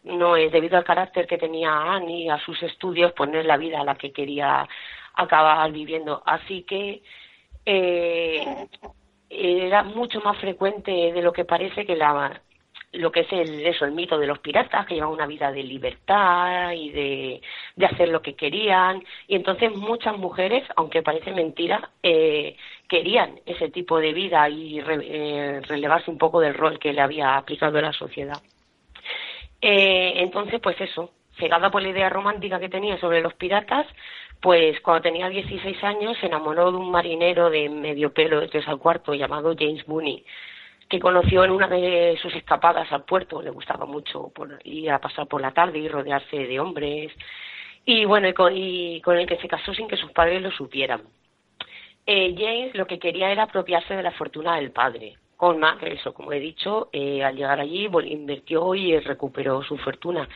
no 0.03 0.35
es 0.35 0.51
debido 0.51 0.77
al 0.77 0.83
carácter 0.83 1.27
que 1.27 1.37
tenía 1.37 1.71
Anne 1.93 2.21
y 2.21 2.29
a 2.29 2.39
sus 2.39 2.61
estudios, 2.63 3.13
poner 3.13 3.45
la 3.45 3.57
vida 3.57 3.81
a 3.81 3.83
la 3.85 3.95
que 3.95 4.11
quería 4.11 4.67
acabar 5.13 5.71
viviendo. 5.71 6.23
Así 6.25 6.63
que 6.63 7.03
eh, 7.65 8.67
era 9.29 9.83
mucho 9.83 10.21
más 10.21 10.37
frecuente 10.39 10.91
de 10.91 11.21
lo 11.21 11.33
que 11.33 11.45
parece 11.45 11.85
que 11.85 11.95
la 11.95 12.41
lo 12.93 13.11
que 13.11 13.21
es 13.21 13.31
el, 13.31 13.65
eso, 13.65 13.85
el 13.85 13.91
mito 13.91 14.17
de 14.17 14.27
los 14.27 14.39
piratas, 14.39 14.85
que 14.85 14.95
llevaban 14.95 15.15
una 15.15 15.27
vida 15.27 15.51
de 15.51 15.63
libertad 15.63 16.71
y 16.73 16.89
de, 16.89 17.41
de 17.75 17.85
hacer 17.85 18.09
lo 18.09 18.21
que 18.21 18.35
querían. 18.35 19.03
Y 19.27 19.35
entonces 19.35 19.73
muchas 19.75 20.17
mujeres, 20.17 20.63
aunque 20.75 21.01
parece 21.01 21.31
mentira, 21.31 21.89
eh, 22.03 22.57
querían 22.87 23.39
ese 23.45 23.69
tipo 23.69 23.99
de 23.99 24.13
vida 24.13 24.49
y 24.49 24.79
eh, 24.79 25.61
relevarse 25.61 26.11
un 26.11 26.17
poco 26.17 26.41
del 26.41 26.53
rol 26.53 26.79
que 26.79 26.91
le 26.91 27.01
había 27.01 27.37
aplicado 27.37 27.79
la 27.79 27.93
sociedad. 27.93 28.41
Eh, 29.61 30.13
entonces, 30.17 30.59
pues 30.59 30.79
eso, 30.81 31.11
cegada 31.37 31.71
por 31.71 31.81
la 31.81 31.89
idea 31.89 32.09
romántica 32.09 32.59
que 32.59 32.67
tenía 32.69 32.99
sobre 32.99 33.21
los 33.21 33.33
piratas, 33.35 33.87
pues 34.41 34.81
cuando 34.81 35.03
tenía 35.03 35.29
16 35.29 35.83
años 35.83 36.17
se 36.19 36.25
enamoró 36.25 36.71
de 36.71 36.77
un 36.77 36.91
marinero 36.91 37.49
de 37.49 37.69
medio 37.69 38.11
pelo 38.11 38.41
de 38.41 38.47
tres 38.47 38.67
al 38.67 38.79
cuarto 38.79 39.13
llamado 39.13 39.55
James 39.57 39.87
Mooney, 39.87 40.25
que 40.91 40.99
conoció 40.99 41.45
en 41.45 41.51
una 41.51 41.69
de 41.69 42.19
sus 42.21 42.35
escapadas 42.35 42.91
al 42.91 43.05
puerto. 43.05 43.41
Le 43.41 43.49
gustaba 43.49 43.85
mucho 43.85 44.33
ir 44.65 44.91
a 44.91 44.99
pasar 44.99 45.25
por 45.25 45.41
la 45.41 45.53
tarde 45.53 45.79
y 45.79 45.87
rodearse 45.87 46.35
de 46.35 46.59
hombres. 46.59 47.13
Y 47.85 48.03
bueno, 48.03 48.27
y 48.27 49.01
con, 49.01 49.17
el 49.17 49.25
que 49.25 49.37
se 49.37 49.47
casó 49.47 49.73
sin 49.73 49.87
que 49.87 49.95
sus 49.95 50.11
padres 50.11 50.41
lo 50.41 50.51
supieran. 50.51 51.01
Eh, 52.05 52.35
James 52.37 52.75
lo 52.75 52.85
que 52.87 52.99
quería 52.99 53.31
era 53.31 53.43
apropiarse 53.43 53.95
de 53.95 54.03
la 54.03 54.11
fortuna 54.11 54.57
del 54.57 54.71
padre. 54.71 55.15
Colma, 55.37 55.77
eso, 55.81 56.13
como 56.13 56.33
he 56.33 56.41
dicho, 56.41 56.89
eh, 56.91 57.23
al 57.23 57.37
llegar 57.37 57.61
allí 57.61 57.89
invirtió 58.05 58.75
y 58.75 58.99
recuperó 58.99 59.63
su 59.63 59.77
fortuna. 59.77 60.27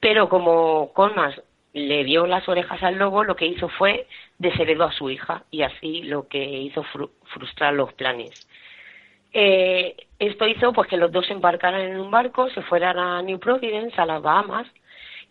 Pero 0.00 0.28
como 0.28 0.92
Colmas 0.92 1.40
le 1.72 2.02
dio 2.02 2.26
las 2.26 2.48
orejas 2.48 2.82
al 2.82 2.96
lobo, 2.96 3.22
lo 3.22 3.36
que 3.36 3.46
hizo 3.46 3.68
fue 3.68 4.08
desheredó 4.38 4.84
a 4.84 4.92
su 4.92 5.08
hija 5.08 5.44
y 5.52 5.62
así 5.62 6.02
lo 6.02 6.26
que 6.26 6.44
hizo 6.44 6.82
frustrar 6.82 7.74
los 7.74 7.92
planes. 7.92 8.48
Eh, 9.32 9.96
esto 10.18 10.46
hizo 10.46 10.72
pues 10.72 10.88
que 10.88 10.96
los 10.96 11.12
dos 11.12 11.26
se 11.26 11.32
embarcaran 11.32 11.80
en 11.80 12.00
un 12.00 12.10
barco, 12.10 12.50
se 12.50 12.62
fueran 12.62 12.98
a 12.98 13.22
New 13.22 13.38
Providence, 13.38 14.00
a 14.00 14.06
las 14.06 14.22
Bahamas, 14.22 14.66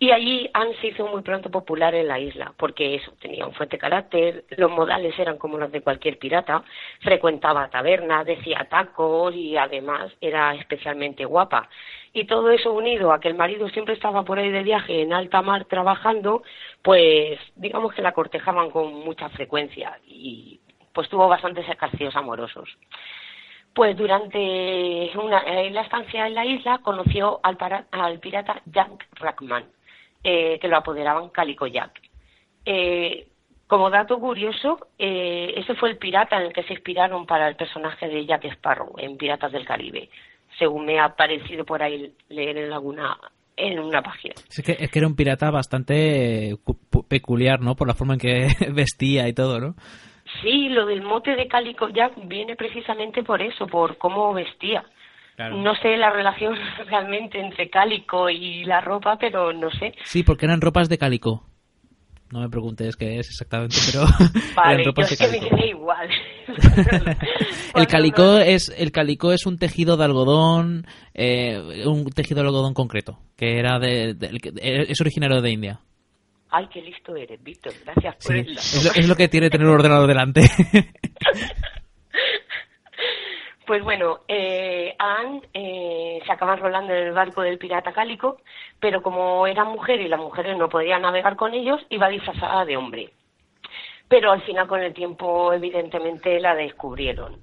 y 0.02 0.12
allí 0.12 0.50
Anne 0.54 0.76
se 0.80 0.88
hizo 0.88 1.06
muy 1.08 1.22
pronto 1.24 1.52
popular 1.52 1.94
en 1.94 2.08
la 2.08 2.18
isla, 2.18 2.54
porque 2.56 2.96
eso, 2.96 3.12
tenía 3.20 3.46
un 3.46 3.54
fuerte 3.54 3.78
carácter, 3.78 4.46
los 4.56 4.72
modales 4.72 5.18
eran 5.20 5.38
como 5.38 5.58
los 5.58 5.74
de 5.74 5.82
cualquier 5.82 6.18
pirata, 6.18 6.64
frecuentaba 7.02 7.70
tabernas, 7.70 8.26
decía 8.26 8.66
tacos 8.70 9.36
y 9.36 9.58
además 9.58 10.10
era 10.22 10.56
especialmente 10.56 11.26
guapa. 11.26 11.68
Y 12.14 12.26
todo 12.26 12.50
eso 12.50 12.72
unido 12.72 13.12
a 13.12 13.20
que 13.20 13.28
el 13.28 13.36
marido 13.36 13.68
siempre 13.68 13.94
estaba 13.94 14.24
por 14.24 14.40
ahí 14.40 14.50
de 14.50 14.64
viaje 14.64 15.02
en 15.02 15.12
alta 15.12 15.42
mar 15.42 15.66
trabajando, 15.66 16.44
pues 16.82 17.38
digamos 17.58 17.94
que 17.94 18.02
la 18.02 18.14
cortejaban 18.14 18.72
con 18.72 18.94
mucha 18.94 19.28
frecuencia 19.30 20.00
y 20.08 20.62
pues 20.94 21.10
tuvo 21.10 21.28
bastantes 21.28 21.68
ejercicios 21.68 22.16
amorosos. 22.16 22.70
Pues 23.74 23.96
durante 23.96 25.12
una, 25.16 25.44
la 25.44 25.82
estancia 25.82 26.28
en 26.28 26.36
la 26.36 26.46
isla 26.46 26.80
conoció 26.80 27.40
al, 27.44 27.58
al 27.92 28.20
pirata 28.20 28.62
Jack 28.66 29.08
Rackman, 29.14 29.66
eh, 30.24 30.60
que 30.60 30.68
lo 30.68 30.78
apoderaban 30.78 31.30
Calico 31.30 31.68
Jack. 31.68 32.02
Eh, 32.66 33.28
como 33.68 33.92
dato 33.92 34.20
curioso, 34.20 34.88
eh, 34.98 35.54
ese 35.56 35.76
fue 35.76 35.92
el 35.92 35.98
pirata 35.98 36.38
en 36.38 36.48
el 36.48 36.54
que 36.54 36.64
se 36.64 36.74
inspiraron 36.74 37.28
para 37.28 37.48
el 37.48 37.56
personaje 37.56 38.08
de 38.08 38.26
Jack 38.26 38.46
Sparrow 38.46 38.96
en 38.98 39.16
Piratas 39.16 39.52
del 39.52 39.66
Caribe, 39.66 40.10
según 40.58 40.86
me 40.86 41.00
ha 41.00 41.16
parecido 41.16 41.64
por 41.66 41.84
ahí 41.84 42.12
leer 42.30 42.58
en 42.58 42.74
alguna 42.74 43.16
en 43.56 43.78
una 43.78 44.02
página. 44.02 44.34
Es 44.50 44.64
que, 44.64 44.72
es 44.80 44.90
que 44.90 45.00
era 45.00 45.08
un 45.08 45.16
pirata 45.16 45.52
bastante 45.52 46.58
peculiar, 47.08 47.60
¿no? 47.60 47.76
Por 47.76 47.88
la 47.88 47.94
forma 47.94 48.14
en 48.14 48.20
que 48.20 48.48
vestía 48.74 49.28
y 49.28 49.34
todo, 49.34 49.60
¿no? 49.60 49.76
Sí, 50.42 50.70
lo 50.70 50.86
del 50.86 51.02
mote 51.02 51.36
de 51.36 51.48
Calico 51.48 51.90
Jack 51.90 52.14
viene 52.26 52.56
precisamente 52.56 53.24
por 53.24 53.42
eso, 53.42 53.68
por 53.68 53.98
cómo 53.98 54.34
vestía. 54.34 54.84
No 55.38 55.74
sé 55.76 55.96
la 55.96 56.10
relación 56.10 56.56
realmente 56.90 57.40
entre 57.40 57.70
cálico 57.70 58.30
y 58.30 58.66
la 58.66 58.82
ropa, 58.82 59.18
pero 59.18 59.54
no 59.54 59.72
sé. 59.72 59.94
Sí, 60.04 60.24
porque 60.24 60.46
eran 60.46 60.60
ropas 60.62 60.90
de 60.90 60.98
cálico. 60.98 61.46
No 62.32 62.42
me 62.42 62.50
preguntes 62.50 62.96
qué 62.96 63.18
es 63.18 63.28
exactamente, 63.30 63.78
pero 63.92 64.06
vale, 64.56 64.74
eran 64.74 64.86
ropas 64.86 65.10
de 65.10 65.18
cálico. 65.18 65.56
me 65.56 65.68
igual. 65.68 66.10
el 67.76 67.88
calico 67.88 68.38
es 68.38 68.72
el 68.78 68.92
calico 68.92 69.32
es 69.32 69.46
un 69.46 69.58
tejido 69.58 69.98
de 69.98 70.04
algodón, 70.04 70.86
eh, 71.14 71.60
un 71.86 72.06
tejido 72.12 72.42
de 72.42 72.48
algodón 72.48 72.74
concreto, 72.74 73.18
que 73.36 73.58
era 73.58 73.80
de, 73.80 74.16
es 74.62 75.02
originario 75.02 75.42
de 75.42 75.52
India. 75.52 75.80
Ay, 76.52 76.68
qué 76.68 76.82
listo 76.82 77.16
eres, 77.16 77.42
Víctor. 77.44 77.74
Gracias 77.86 78.16
por 78.16 78.34
sí, 78.34 78.40
es, 78.40 78.84
lo, 78.84 78.92
es 78.92 79.08
lo 79.08 79.16
que 79.16 79.28
tiene 79.28 79.50
tener 79.50 79.68
un 79.68 79.74
ordenador 79.74 80.08
delante. 80.08 80.42
Pues 83.70 83.84
bueno, 83.84 84.22
eh, 84.28 84.96
Anne 84.98 85.42
eh, 85.54 86.20
se 86.26 86.32
acaba 86.32 86.56
enrolando 86.56 86.92
en 86.92 87.06
el 87.06 87.14
barco 87.14 87.44
del 87.44 87.60
pirata 87.60 87.94
cálico, 87.94 88.42
pero 88.80 89.04
como 89.04 89.46
era 89.46 89.64
mujer 89.64 90.02
y 90.02 90.08
las 90.08 90.20
mujeres 90.20 90.58
no 90.58 90.68
podían 90.70 91.04
navegar 91.04 91.36
con 91.36 91.54
ellos, 91.54 91.80
iba 91.92 92.10
disfrazada 92.10 92.66
de 92.66 92.76
hombre. 92.76 93.12
Pero 94.08 94.32
al 94.32 94.42
final, 94.42 94.68
con 94.68 94.82
el 94.82 94.92
tiempo, 94.92 95.54
evidentemente 95.54 96.40
la 96.40 96.56
descubrieron 96.56 97.40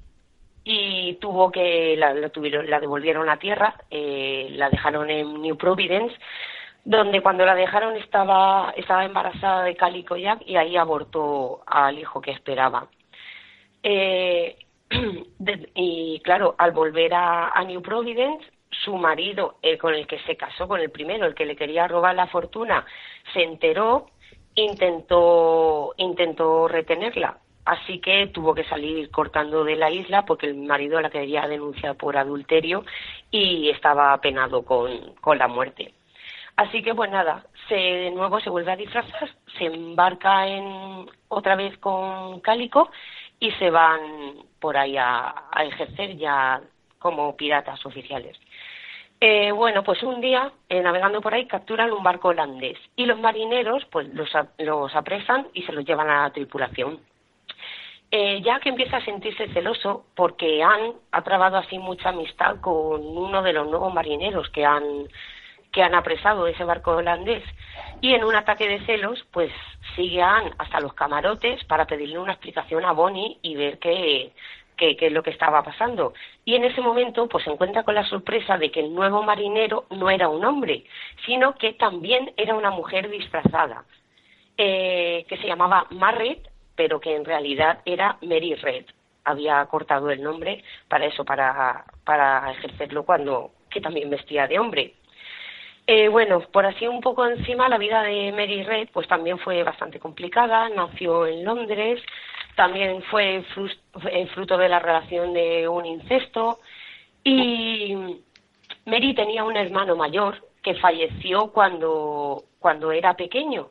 y 0.64 1.14
tuvo 1.20 1.52
que 1.52 1.94
la, 1.96 2.28
tuvieron, 2.30 2.68
la 2.68 2.80
devolvieron 2.80 3.30
a 3.30 3.38
tierra, 3.38 3.76
eh, 3.88 4.48
la 4.50 4.68
dejaron 4.68 5.08
en 5.08 5.40
New 5.40 5.56
Providence, 5.56 6.12
donde 6.86 7.20
cuando 7.20 7.44
la 7.44 7.56
dejaron 7.56 7.96
estaba 7.96 8.72
estaba 8.76 9.04
embarazada 9.04 9.64
de 9.64 9.74
Calico 9.74 10.16
Jack 10.16 10.42
y 10.46 10.56
ahí 10.56 10.76
abortó 10.76 11.62
al 11.66 11.98
hijo 11.98 12.20
que 12.20 12.30
esperaba. 12.30 12.88
Eh, 13.82 14.56
y 15.74 16.20
claro, 16.20 16.54
al 16.58 16.70
volver 16.70 17.12
a, 17.12 17.52
New 17.66 17.82
Providence, 17.82 18.46
su 18.70 18.96
marido, 18.96 19.56
el 19.62 19.78
con 19.78 19.94
el 19.94 20.06
que 20.06 20.20
se 20.20 20.36
casó, 20.36 20.68
con 20.68 20.80
el 20.80 20.90
primero, 20.90 21.26
el 21.26 21.34
que 21.34 21.44
le 21.44 21.56
quería 21.56 21.88
robar 21.88 22.14
la 22.14 22.28
fortuna, 22.28 22.86
se 23.32 23.42
enteró, 23.42 24.06
intentó, 24.54 25.92
intentó 25.96 26.68
retenerla. 26.68 27.38
Así 27.64 27.98
que 27.98 28.28
tuvo 28.28 28.54
que 28.54 28.62
salir 28.62 29.10
cortando 29.10 29.64
de 29.64 29.74
la 29.74 29.90
isla 29.90 30.24
porque 30.24 30.46
el 30.46 30.54
marido 30.54 31.00
la 31.00 31.10
quería 31.10 31.48
denunciar 31.48 31.96
por 31.96 32.16
adulterio 32.16 32.84
y 33.32 33.70
estaba 33.70 34.16
penado 34.20 34.64
con, 34.64 35.14
con 35.20 35.36
la 35.38 35.48
muerte. 35.48 35.95
Así 36.56 36.82
que 36.82 36.94
pues 36.94 37.10
nada, 37.10 37.44
se, 37.68 37.74
de 37.74 38.10
nuevo 38.12 38.40
se 38.40 38.48
vuelve 38.48 38.72
a 38.72 38.76
disfrazar, 38.76 39.28
se 39.58 39.66
embarca 39.66 40.48
en 40.48 41.06
otra 41.28 41.54
vez 41.54 41.76
con 41.78 42.40
Cálico 42.40 42.90
y 43.38 43.50
se 43.52 43.70
van 43.70 44.00
por 44.58 44.76
ahí 44.78 44.96
a, 44.96 45.34
ejercer 45.60 46.16
ya 46.16 46.62
como 46.98 47.36
piratas 47.36 47.84
oficiales. 47.84 48.38
Eh, 49.20 49.52
bueno, 49.52 49.82
pues 49.82 50.02
un 50.02 50.20
día, 50.20 50.50
eh, 50.68 50.80
navegando 50.80 51.20
por 51.20 51.34
ahí, 51.34 51.46
capturan 51.46 51.92
un 51.92 52.02
barco 52.02 52.28
holandés 52.28 52.78
y 52.96 53.04
los 53.04 53.18
marineros 53.18 53.84
pues 53.86 54.08
los, 54.14 54.30
los 54.58 54.94
apresan 54.94 55.48
y 55.52 55.62
se 55.62 55.72
los 55.72 55.84
llevan 55.84 56.08
a 56.08 56.22
la 56.22 56.30
tripulación. 56.30 57.00
Eh, 58.10 58.42
que 58.62 58.68
empieza 58.68 58.98
a 58.98 59.04
sentirse 59.04 59.48
celoso 59.48 60.06
porque 60.14 60.62
Anne 60.62 60.92
ha 61.10 61.22
trabado 61.22 61.56
así 61.56 61.78
mucha 61.78 62.10
amistad 62.10 62.60
con 62.60 63.04
uno 63.04 63.42
de 63.42 63.52
los 63.52 63.68
nuevos 63.68 63.92
marineros 63.92 64.48
que 64.50 64.64
han 64.64 65.08
que 65.76 65.82
han 65.82 65.94
apresado 65.94 66.46
ese 66.46 66.64
barco 66.64 66.92
holandés 66.92 67.44
y 68.00 68.14
en 68.14 68.24
un 68.24 68.34
ataque 68.34 68.66
de 68.66 68.80
celos 68.86 69.22
pues 69.30 69.52
sigue 69.94 70.22
Anne 70.22 70.50
hasta 70.56 70.80
los 70.80 70.94
camarotes 70.94 71.62
para 71.64 71.84
pedirle 71.84 72.18
una 72.18 72.32
explicación 72.32 72.82
a 72.86 72.92
Bonnie 72.92 73.36
y 73.42 73.56
ver 73.56 73.78
qué, 73.78 74.32
qué, 74.74 74.96
es 74.98 75.12
lo 75.12 75.22
que 75.22 75.32
estaba 75.32 75.62
pasando. 75.62 76.14
Y 76.46 76.54
en 76.54 76.64
ese 76.64 76.80
momento 76.80 77.28
pues 77.28 77.44
se 77.44 77.50
encuentra 77.50 77.82
con 77.82 77.94
la 77.94 78.06
sorpresa 78.06 78.56
de 78.56 78.70
que 78.70 78.80
el 78.80 78.94
nuevo 78.94 79.22
marinero 79.22 79.84
no 79.90 80.08
era 80.08 80.30
un 80.30 80.46
hombre, 80.46 80.84
sino 81.26 81.54
que 81.56 81.74
también 81.74 82.32
era 82.38 82.54
una 82.54 82.70
mujer 82.70 83.10
disfrazada, 83.10 83.84
eh, 84.56 85.26
que 85.28 85.36
se 85.36 85.46
llamaba 85.46 85.88
Marret, 85.90 86.50
pero 86.74 87.00
que 87.00 87.14
en 87.14 87.26
realidad 87.26 87.80
era 87.84 88.16
Mary 88.22 88.54
Red. 88.54 88.86
Había 89.24 89.62
cortado 89.66 90.08
el 90.08 90.22
nombre 90.22 90.64
para 90.88 91.04
eso, 91.04 91.22
para, 91.26 91.84
para 92.02 92.50
ejercerlo 92.52 93.04
cuando 93.04 93.50
que 93.68 93.82
también 93.82 94.08
vestía 94.08 94.46
de 94.46 94.58
hombre. 94.58 94.94
Eh, 95.86 96.08
bueno, 96.08 96.40
por 96.40 96.66
así 96.66 96.86
un 96.86 97.00
poco 97.00 97.26
encima, 97.26 97.68
la 97.68 97.78
vida 97.78 98.02
de 98.02 98.32
Mary 98.32 98.64
Red 98.64 98.88
pues 98.92 99.06
también 99.06 99.38
fue 99.38 99.62
bastante 99.62 100.00
complicada. 100.00 100.68
Nació 100.68 101.26
en 101.26 101.44
Londres, 101.44 102.02
también 102.56 103.02
fue 103.04 103.44
fruto 104.34 104.58
de 104.58 104.68
la 104.68 104.78
relación 104.80 105.32
de 105.32 105.68
un 105.68 105.86
incesto. 105.86 106.58
Y, 107.22 108.22
Mary 108.86 109.14
tenía 109.14 109.42
un 109.42 109.56
hermano 109.56 109.96
mayor 109.96 110.44
que 110.62 110.74
falleció 110.74 111.52
cuando, 111.52 112.44
cuando 112.58 112.92
era 112.92 113.14
pequeño. 113.14 113.70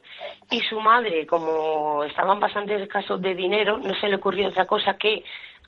Y 0.51 0.59
su 0.61 0.79
madre, 0.81 1.25
como 1.25 2.03
estaban 2.03 2.39
bastante 2.39 2.75
escasos 2.81 3.21
de 3.21 3.33
dinero, 3.33 3.77
no 3.77 3.93
se 3.95 4.09
le 4.09 4.17
ocurrió 4.17 4.49
otra 4.49 4.65
cosa 4.65 4.97
que 4.97 5.23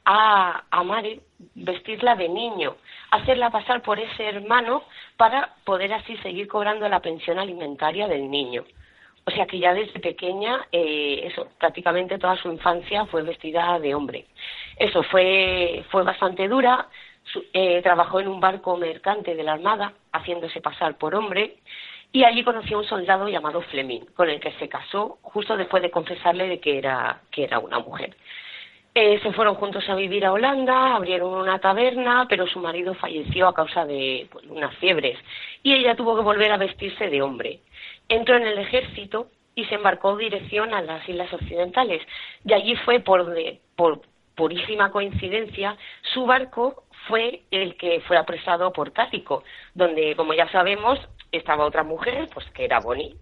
a, 0.10 0.64
a 0.72 0.84
Mary 0.84 1.20
vestirla 1.54 2.16
de 2.16 2.30
niño, 2.30 2.78
hacerla 3.12 3.50
pasar 3.50 3.82
por 3.82 4.00
ese 4.00 4.24
hermano 4.24 4.84
para 5.18 5.54
poder 5.66 5.92
así 5.94 6.16
seguir 6.18 6.48
cobrando 6.48 6.88
la 6.88 7.02
pensión 7.02 7.38
alimentaria 7.38 8.08
del 8.08 8.32
niño. 8.32 8.64
O 9.26 9.32
sea 9.32 9.46
que 9.46 9.60
ya 9.60 9.74
desde 9.74 10.00
pequeña, 10.00 10.66
eh, 10.72 11.24
eso, 11.26 11.50
prácticamente 11.60 12.18
toda 12.18 12.38
su 12.38 12.50
infancia 12.50 13.06
fue 13.08 13.24
vestida 13.24 13.78
de 13.80 13.94
hombre. 13.94 14.26
Eso 14.78 15.04
fue, 15.04 15.84
fue 15.92 16.04
bastante 16.04 16.48
dura. 16.48 16.88
Su- 17.26 17.44
eh, 17.52 17.82
trabajó 17.84 18.22
en 18.22 18.30
un 18.30 18.40
barco 18.40 18.78
mercante 18.78 19.36
de 19.36 19.44
la 19.44 19.54
Armada, 19.54 19.92
haciéndose 20.14 20.62
pasar 20.62 20.98
por 20.98 21.14
hombre, 21.14 21.58
y 22.14 22.24
allí 22.24 22.42
conoció 22.46 22.78
a 22.78 22.80
un 22.80 22.88
soldado 22.88 23.28
llamado 23.28 23.60
Fleming, 23.64 24.06
con 24.16 24.30
el 24.30 24.40
que 24.40 24.54
se 24.54 24.70
casó 24.70 25.18
justo 25.22 25.58
después 25.58 25.84
de 25.84 25.92
confesarle 25.92 26.48
de 26.48 26.62
que 26.62 26.78
era, 26.78 27.20
que 27.30 27.44
era 27.44 27.60
una 27.60 27.80
mujer. 27.80 28.16
Eh, 29.00 29.20
se 29.22 29.32
fueron 29.32 29.54
juntos 29.54 29.88
a 29.90 29.94
vivir 29.94 30.26
a 30.26 30.32
Holanda, 30.32 30.96
abrieron 30.96 31.32
una 31.32 31.60
taberna, 31.60 32.26
pero 32.28 32.48
su 32.48 32.60
marido 32.60 32.96
falleció 32.96 33.48
a 33.48 33.54
causa 33.54 33.86
de 33.86 34.28
pues, 34.32 34.44
unas 34.48 34.76
fiebres 34.78 35.20
y 35.62 35.76
ella 35.76 35.96
tuvo 35.96 36.16
que 36.16 36.24
volver 36.24 36.52
a 36.52 36.58
vestirse 36.58 37.08
de 37.08 37.22
hombre. 37.22 37.60
Entró 38.10 38.38
en 38.38 38.48
el 38.48 38.58
ejército 38.58 39.28
y 39.54 39.66
se 39.66 39.76
embarcó 39.76 40.18
dirección 40.18 40.74
a 40.74 40.82
las 40.82 41.08
Islas 41.08 41.32
Occidentales. 41.32 42.02
Y 42.44 42.54
allí 42.54 42.76
fue 42.86 43.00
por, 43.00 43.28
de- 43.36 43.60
por 43.76 44.02
purísima 44.34 44.92
coincidencia, 44.92 45.78
su 46.14 46.26
barco 46.26 46.86
fue 47.08 47.42
el 47.52 47.76
que 47.78 48.02
fue 48.08 48.18
apresado 48.18 48.74
por 48.74 48.94
Cático, 48.94 49.44
donde, 49.76 50.16
como 50.16 50.34
ya 50.34 50.50
sabemos, 50.52 51.00
estaba 51.32 51.66
otra 51.66 51.84
mujer, 51.84 52.30
pues 52.34 52.50
que 52.50 52.66
era 52.66 52.80
Bonnie. 52.80 53.16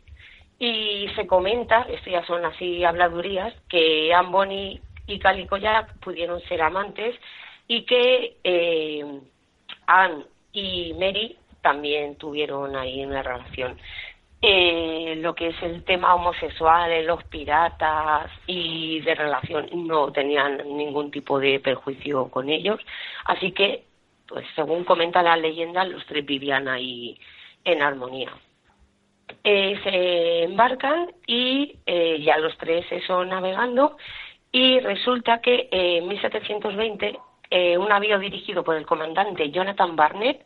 Y 0.57 1.09
se 1.17 1.27
comenta, 1.27 1.85
esto 1.89 2.09
ya 2.09 2.25
son 2.25 2.45
así 2.45 2.85
habladurías, 2.85 3.53
que 3.67 4.13
Anne 4.13 4.29
Bonny 4.29 4.81
y 5.07 5.19
Calico 5.19 5.57
Jack 5.57 5.97
pudieron 5.99 6.41
ser 6.41 6.61
amantes 6.61 7.15
y 7.67 7.83
que 7.83 8.37
eh, 8.43 9.19
Anne 9.87 10.25
y 10.53 10.93
Mary 10.93 11.37
también 11.61 12.15
tuvieron 12.15 12.75
ahí 12.75 13.03
una 13.03 13.23
relación. 13.23 13.77
Eh, 14.41 15.15
lo 15.17 15.33
que 15.33 15.47
es 15.47 15.63
el 15.63 15.83
tema 15.83 16.13
homosexual, 16.13 17.05
los 17.05 17.23
piratas 17.25 18.29
y 18.45 18.99
de 19.01 19.15
relación 19.15 19.69
no 19.87 20.11
tenían 20.11 20.57
ningún 20.77 21.09
tipo 21.09 21.39
de 21.39 21.59
perjuicio 21.59 22.29
con 22.29 22.49
ellos, 22.49 22.79
así 23.25 23.51
que, 23.53 23.85
pues 24.27 24.45
según 24.55 24.83
comenta 24.83 25.23
la 25.23 25.37
leyenda, 25.37 25.83
los 25.85 26.05
tres 26.05 26.25
vivían 26.25 26.67
ahí 26.67 27.17
en 27.63 27.81
armonía 27.81 28.31
eh, 29.43 29.79
se 29.83 30.43
embarcan 30.43 31.11
y 31.27 31.77
eh, 31.85 32.21
ya 32.21 32.37
los 32.37 32.57
tres 32.57 32.85
eso 32.91 33.23
navegando 33.25 33.97
y 34.55 34.79
resulta 34.79 35.41
que 35.41 35.67
eh, 35.69 35.97
en 35.97 36.07
1720 36.07 37.19
eh, 37.49 37.77
un 37.77 37.89
navío 37.89 38.17
dirigido 38.17 38.63
por 38.63 38.77
el 38.77 38.85
comandante 38.85 39.51
Jonathan 39.51 39.97
Barnett 39.97 40.45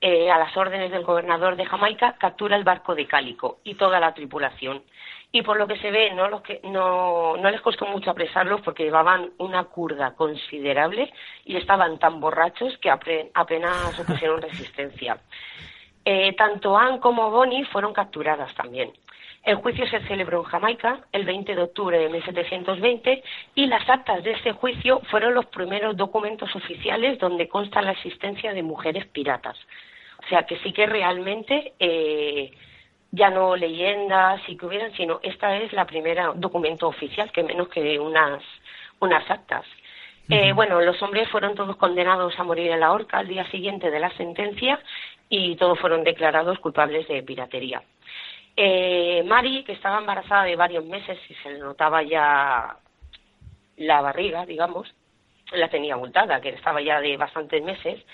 eh, 0.00 0.28
a 0.28 0.40
las 0.40 0.56
órdenes 0.56 0.90
del 0.90 1.04
gobernador 1.04 1.54
de 1.54 1.64
Jamaica 1.64 2.16
captura 2.18 2.56
el 2.56 2.64
barco 2.64 2.96
de 2.96 3.06
Cálico 3.06 3.58
y 3.62 3.76
toda 3.76 4.00
la 4.00 4.12
tripulación 4.12 4.82
y 5.30 5.42
por 5.42 5.56
lo 5.56 5.68
que 5.68 5.78
se 5.78 5.92
ve 5.92 6.12
no 6.12 6.28
los 6.28 6.42
que 6.42 6.62
no, 6.64 7.36
no 7.36 7.48
les 7.48 7.60
costó 7.60 7.86
mucho 7.86 8.10
apresarlos 8.10 8.60
porque 8.62 8.82
llevaban 8.82 9.30
una 9.38 9.62
curda 9.62 10.16
considerable 10.16 11.12
y 11.44 11.54
estaban 11.54 12.00
tan 12.00 12.18
borrachos 12.18 12.76
que 12.78 12.90
apenas 12.90 14.00
opusieron 14.00 14.42
resistencia 14.42 15.16
eh, 16.04 16.34
tanto 16.36 16.76
Anne 16.76 17.00
como 17.00 17.30
Bonnie 17.30 17.64
fueron 17.64 17.94
capturadas 17.94 18.54
también. 18.54 18.92
El 19.44 19.56
juicio 19.56 19.86
se 19.88 20.00
celebró 20.06 20.38
en 20.38 20.44
Jamaica 20.44 21.00
el 21.12 21.24
20 21.24 21.54
de 21.54 21.62
octubre 21.62 21.98
de 21.98 22.08
1720 22.08 23.22
y 23.54 23.66
las 23.66 23.88
actas 23.90 24.24
de 24.24 24.32
ese 24.32 24.52
juicio 24.52 25.00
fueron 25.10 25.34
los 25.34 25.46
primeros 25.46 25.96
documentos 25.96 26.54
oficiales 26.56 27.18
donde 27.18 27.46
consta 27.46 27.82
la 27.82 27.92
existencia 27.92 28.54
de 28.54 28.62
mujeres 28.62 29.06
piratas. 29.06 29.58
O 30.24 30.28
sea 30.28 30.44
que 30.44 30.56
sí 30.60 30.72
que 30.72 30.86
realmente 30.86 31.74
eh, 31.78 32.52
ya 33.10 33.28
no 33.28 33.54
leyendas 33.54 34.40
y 34.48 34.56
que 34.56 34.64
hubieran, 34.64 34.92
sino 34.94 35.20
esta 35.22 35.56
es 35.58 35.74
la 35.74 35.84
primera 35.84 36.32
documento 36.34 36.88
oficial, 36.88 37.30
que 37.30 37.42
menos 37.42 37.68
que 37.68 38.00
unas, 38.00 38.42
unas 39.00 39.30
actas. 39.30 39.66
Eh, 40.30 40.54
bueno, 40.54 40.80
los 40.80 41.02
hombres 41.02 41.28
fueron 41.28 41.54
todos 41.54 41.76
condenados 41.76 42.38
a 42.38 42.44
morir 42.44 42.70
en 42.70 42.80
la 42.80 42.92
horca 42.92 43.18
al 43.18 43.28
día 43.28 43.44
siguiente 43.50 43.90
de 43.90 44.00
la 44.00 44.10
sentencia 44.16 44.80
y 45.28 45.54
todos 45.56 45.78
fueron 45.78 46.02
declarados 46.02 46.58
culpables 46.60 47.06
de 47.08 47.22
piratería. 47.22 47.82
Eh, 48.56 49.22
Mari, 49.26 49.64
que 49.64 49.72
estaba 49.72 49.98
embarazada 49.98 50.44
de 50.44 50.56
varios 50.56 50.84
meses 50.84 51.18
y 51.28 51.34
se 51.34 51.50
le 51.50 51.58
notaba 51.58 52.02
ya 52.02 52.76
la 53.76 54.00
barriga, 54.00 54.46
digamos, 54.46 54.94
la 55.52 55.68
tenía 55.68 55.94
abultada, 55.94 56.40
que 56.40 56.50
estaba 56.50 56.80
ya 56.80 57.00
de 57.00 57.16
bastantes 57.16 57.62
meses, 57.62 58.04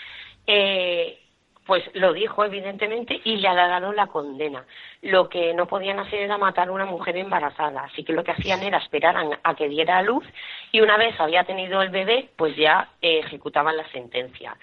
eh, 0.47 1.19
pues 1.67 1.85
lo 1.95 2.13
dijo 2.13 2.45
evidentemente 2.45 3.21
y 3.23 3.37
le 3.37 3.49
alargaron 3.49 3.95
la 3.95 4.09
condena. 4.09 4.65
Lo 5.03 5.29
que 5.29 5.55
no 5.55 5.67
podían 5.67 6.01
hacer 6.01 6.21
era 6.21 6.39
matar 6.39 6.69
a 6.69 6.73
una 6.73 6.87
mujer 6.87 7.17
embarazada, 7.17 7.85
así 7.85 8.03
que 8.03 8.13
lo 8.13 8.25
que 8.25 8.33
hacían 8.33 8.63
era 8.63 8.79
esperar 8.79 9.17
a, 9.43 9.55
que 9.55 9.69
diera 9.69 9.99
a 9.99 10.03
luz 10.03 10.25
y 10.73 10.81
una 10.81 10.97
vez 10.97 11.19
había 11.21 11.45
tenido 11.45 11.83
el 11.83 11.91
bebé, 11.91 12.31
pues 12.37 12.57
ya 12.57 12.89
eh, 13.03 13.21
ejecutaban 13.21 13.77
la 13.77 13.89
sentencia. 13.91 14.57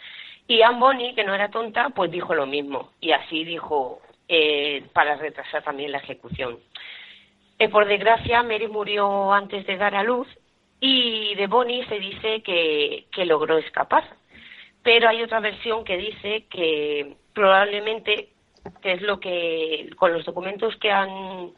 Y 0.47 0.61
Anne 0.61 0.79
Bonny, 0.79 1.15
que 1.15 1.23
no 1.23 1.33
era 1.33 1.49
tonta, 1.49 1.89
pues 1.89 2.11
dijo 2.11 2.33
lo 2.33 2.45
mismo 2.45 2.89
y 2.99 3.11
así 3.11 3.43
dijo 3.43 4.01
eh, 4.27 4.83
para 4.93 5.15
retrasar 5.15 5.63
también 5.63 5.91
la 5.91 5.99
ejecución. 5.99 6.59
Eh, 7.59 7.69
por 7.69 7.87
desgracia, 7.87 8.43
Mary 8.43 8.67
murió 8.67 9.33
antes 9.33 9.65
de 9.65 9.77
dar 9.77 9.95
a 9.95 10.03
luz 10.03 10.27
y 10.79 11.33
de 11.35 11.47
Bonnie 11.47 11.85
se 11.87 11.99
dice 11.99 12.41
que, 12.43 13.05
que 13.11 13.25
logró 13.25 13.57
escapar. 13.57 14.03
Pero 14.83 15.09
hay 15.09 15.23
otra 15.23 15.39
versión 15.39 15.83
que 15.83 15.97
dice 15.97 16.45
que 16.49 17.15
probablemente, 17.33 18.29
que 18.81 18.93
es 18.93 19.01
lo 19.01 19.19
que 19.19 19.89
con 19.97 20.13
los 20.13 20.23
documentos 20.23 20.75
que 20.77 20.91
han, 20.91 21.51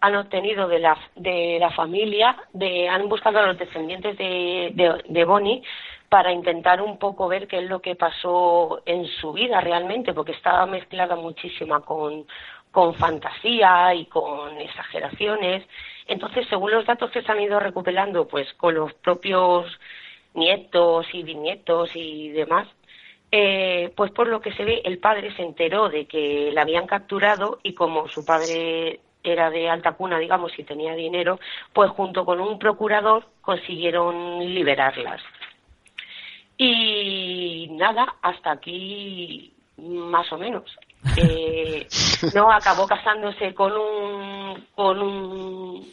han 0.00 0.16
obtenido 0.16 0.68
de 0.68 0.78
la, 0.78 0.96
de 1.16 1.58
la 1.60 1.70
familia, 1.70 2.36
de, 2.52 2.88
han 2.88 3.08
buscado 3.08 3.38
a 3.38 3.46
los 3.46 3.58
descendientes 3.58 4.16
de, 4.16 4.70
de, 4.74 5.02
de 5.08 5.24
Bonnie 5.24 5.62
para 6.10 6.32
intentar 6.32 6.82
un 6.82 6.98
poco 6.98 7.28
ver 7.28 7.46
qué 7.46 7.58
es 7.58 7.70
lo 7.70 7.80
que 7.80 7.94
pasó 7.94 8.82
en 8.84 9.06
su 9.06 9.32
vida 9.32 9.60
realmente, 9.60 10.12
porque 10.12 10.32
estaba 10.32 10.66
mezclada 10.66 11.14
muchísima 11.14 11.80
con, 11.80 12.26
fantasía 12.98 13.94
y 13.94 14.06
con 14.06 14.60
exageraciones. 14.60 15.64
Entonces, 16.08 16.48
según 16.48 16.72
los 16.72 16.84
datos 16.84 17.12
que 17.12 17.22
se 17.22 17.30
han 17.30 17.40
ido 17.40 17.60
recuperando, 17.60 18.26
pues 18.26 18.52
con 18.54 18.74
los 18.74 18.92
propios 18.94 19.66
nietos 20.34 21.06
y 21.12 21.22
bisnietos 21.22 21.90
y 21.94 22.30
demás, 22.30 22.66
eh, 23.30 23.92
pues 23.94 24.10
por 24.10 24.26
lo 24.26 24.40
que 24.40 24.52
se 24.52 24.64
ve, 24.64 24.82
el 24.84 24.98
padre 24.98 25.32
se 25.36 25.42
enteró 25.42 25.88
de 25.88 26.06
que 26.06 26.50
la 26.52 26.62
habían 26.62 26.88
capturado 26.88 27.60
y 27.62 27.74
como 27.74 28.08
su 28.08 28.24
padre 28.24 28.98
era 29.22 29.48
de 29.50 29.70
alta 29.70 29.92
cuna, 29.92 30.18
digamos, 30.18 30.58
y 30.58 30.64
tenía 30.64 30.94
dinero, 30.94 31.38
pues 31.72 31.90
junto 31.92 32.24
con 32.24 32.40
un 32.40 32.58
procurador 32.58 33.26
consiguieron 33.42 34.40
liberarlas. 34.40 35.22
Y 36.62 37.68
nada, 37.70 38.16
hasta 38.20 38.50
aquí 38.50 39.50
más 39.78 40.30
o 40.30 40.36
menos. 40.36 40.64
Eh, 41.16 41.88
no 42.34 42.52
acabó 42.52 42.86
casándose 42.86 43.54
con 43.54 43.72
un 43.72 44.66
con 44.74 45.00
un 45.00 45.88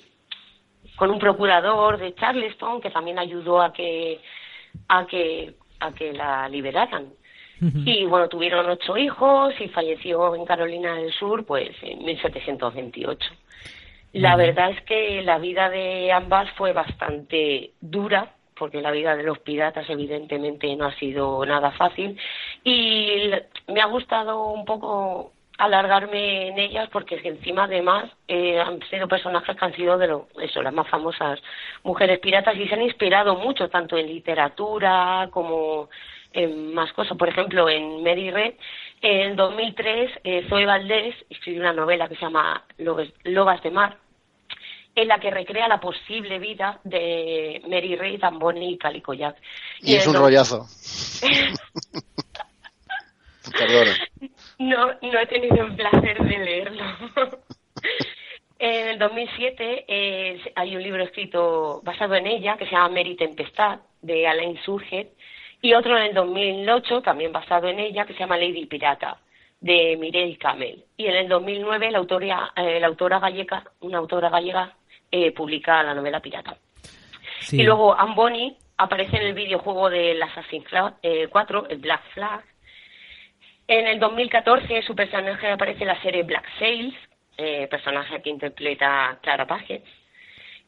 con 0.98 1.10
un 1.10 1.20
procurador 1.20 1.98
de 1.98 2.14
Charleston 2.16 2.82
que 2.82 2.90
también 2.90 3.18
ayudó 3.18 3.62
a 3.62 3.72
que 3.72 4.20
a 4.90 5.08
que 5.08 5.54
a 5.80 5.94
que 5.94 6.12
la 6.12 6.50
liberaran. 6.50 7.14
Y 7.62 8.04
bueno 8.04 8.28
tuvieron 8.28 8.70
ocho 8.70 8.98
hijos 8.98 9.54
y 9.62 9.70
falleció 9.70 10.36
en 10.36 10.44
Carolina 10.44 10.96
del 10.96 11.14
Sur 11.14 11.46
pues 11.46 11.72
en 11.82 12.04
1728 12.04 13.26
la 14.14 14.36
verdad 14.36 14.72
es 14.72 14.82
que 14.84 15.22
la 15.24 15.40
vida 15.40 15.70
de 15.70 16.12
ambas 16.12 16.50
fue 16.52 16.72
bastante 16.72 17.72
dura 17.82 18.37
porque 18.58 18.82
la 18.82 18.92
vida 18.92 19.16
de 19.16 19.24
los 19.24 19.40
piratas 19.40 19.90
evidentemente 19.90 20.76
no 20.76 20.86
ha 20.86 20.94
sido 20.96 21.46
nada 21.46 21.72
fácil 21.72 22.18
y 22.64 23.32
me 23.68 23.82
ha 23.82 23.86
gustado 23.86 24.48
un 24.48 24.66
poco 24.66 25.34
alargarme 25.58 26.50
en 26.50 26.60
ellas 26.60 26.88
porque 26.92 27.20
encima 27.24 27.64
además 27.64 28.12
eh, 28.28 28.60
han 28.60 28.80
sido 28.90 29.08
personajes 29.08 29.56
que 29.56 29.66
han 29.66 29.76
sido 29.76 29.98
de 29.98 30.08
lo, 30.08 30.28
eso, 30.40 30.62
las 30.62 30.74
más 30.74 30.88
famosas 30.88 31.42
mujeres 31.84 32.20
piratas 32.20 32.56
y 32.58 32.68
se 32.68 32.76
han 32.76 32.84
inspirado 32.84 33.36
mucho 33.36 33.68
tanto 33.70 33.98
en 33.98 34.08
literatura 34.08 35.30
como 35.32 35.90
en 36.34 36.74
más 36.74 36.94
cosas. 36.94 37.18
Por 37.18 37.30
ejemplo, 37.30 37.68
en 37.70 38.04
Mary 38.04 38.30
Red, 38.30 38.54
en 39.02 39.36
2003, 39.36 40.12
eh, 40.24 40.46
Zoe 40.50 40.66
Valdés 40.66 41.16
escribió 41.30 41.62
una 41.62 41.74
novela 41.74 42.08
que 42.08 42.16
se 42.16 42.22
llama 42.22 42.64
Lobes- 42.78 43.14
Lobas 43.24 43.62
de 43.64 43.72
Mar, 43.72 43.98
en 44.98 45.08
la 45.08 45.20
que 45.20 45.30
recrea 45.30 45.68
la 45.68 45.80
posible 45.80 46.40
vida 46.40 46.80
de 46.84 47.62
Mary 47.68 47.96
Ray, 47.96 48.18
Dan 48.18 48.40
Bonny 48.40 48.74
y 48.74 48.78
Calico 48.80 49.14
Jack. 49.14 49.38
Y 49.82 49.94
es 49.96 50.08
un 50.08 50.16
el- 50.16 50.22
rollazo. 50.22 50.66
Perdona. 53.58 53.96
No, 54.58 54.88
no 55.02 55.20
he 55.20 55.26
tenido 55.28 55.64
el 55.66 55.76
placer 55.76 56.18
de 56.18 56.38
leerlo. 56.40 56.84
en 58.60 58.88
el 58.90 59.00
2007 59.00 59.86
eh, 59.88 60.42
hay 60.56 60.76
un 60.76 60.82
libro 60.82 61.04
escrito 61.04 61.80
basado 61.84 62.16
en 62.16 62.26
ella 62.26 62.58
que 62.58 62.66
se 62.66 62.72
llama 62.72 62.90
Mary 62.90 63.16
Tempestad, 63.16 63.80
de 64.02 64.28
Alain 64.28 64.58
Surget, 64.64 65.14
y 65.62 65.74
otro 65.76 65.96
en 65.98 66.06
el 66.06 66.14
2008, 66.16 67.02
también 67.04 67.32
basado 67.32 67.68
en 67.68 67.80
ella, 67.80 68.06
que 68.06 68.14
se 68.14 68.20
llama 68.20 68.38
Lady 68.38 68.66
Pirata, 68.66 69.18
de 69.60 69.96
Mireille 69.98 70.38
Camel. 70.38 70.84
Y 70.98 71.06
en 71.06 71.16
el 71.16 71.28
2009 71.28 71.92
la 71.92 71.98
autora, 72.00 72.52
eh, 72.56 72.80
la 72.80 72.88
autora 72.88 73.20
gallega, 73.20 73.64
una 73.82 74.00
autora 74.00 74.30
gallega, 74.30 74.74
eh, 75.12 75.32
publica 75.32 75.84
la 75.84 75.94
novela 75.94 76.20
Pirata. 76.20 76.58
Sí. 77.40 77.62
Y 77.62 77.64
luego 77.64 77.98
Amboni 77.98 78.58
aparece 78.78 79.18
en 79.18 79.24
el 79.24 79.34
videojuego 79.34 79.90
del 79.90 80.22
Assassin's 80.22 80.66
Creed 80.68 81.30
4, 81.30 81.70
el 81.70 81.78
Black 81.78 82.02
Flag. 82.14 82.44
En 83.68 83.88
el 83.88 84.00
2014 84.00 84.82
su 84.84 84.96
personaje 84.96 85.50
aparece 85.50 85.82
en 85.82 85.88
la 85.88 86.02
serie 86.02 86.24
Black 86.24 86.46
Sails, 86.58 86.96
eh, 87.38 87.68
personaje 87.68 88.22
que 88.22 88.30
interpreta 88.30 89.20
Clara 89.22 89.46
Page. 89.46 89.84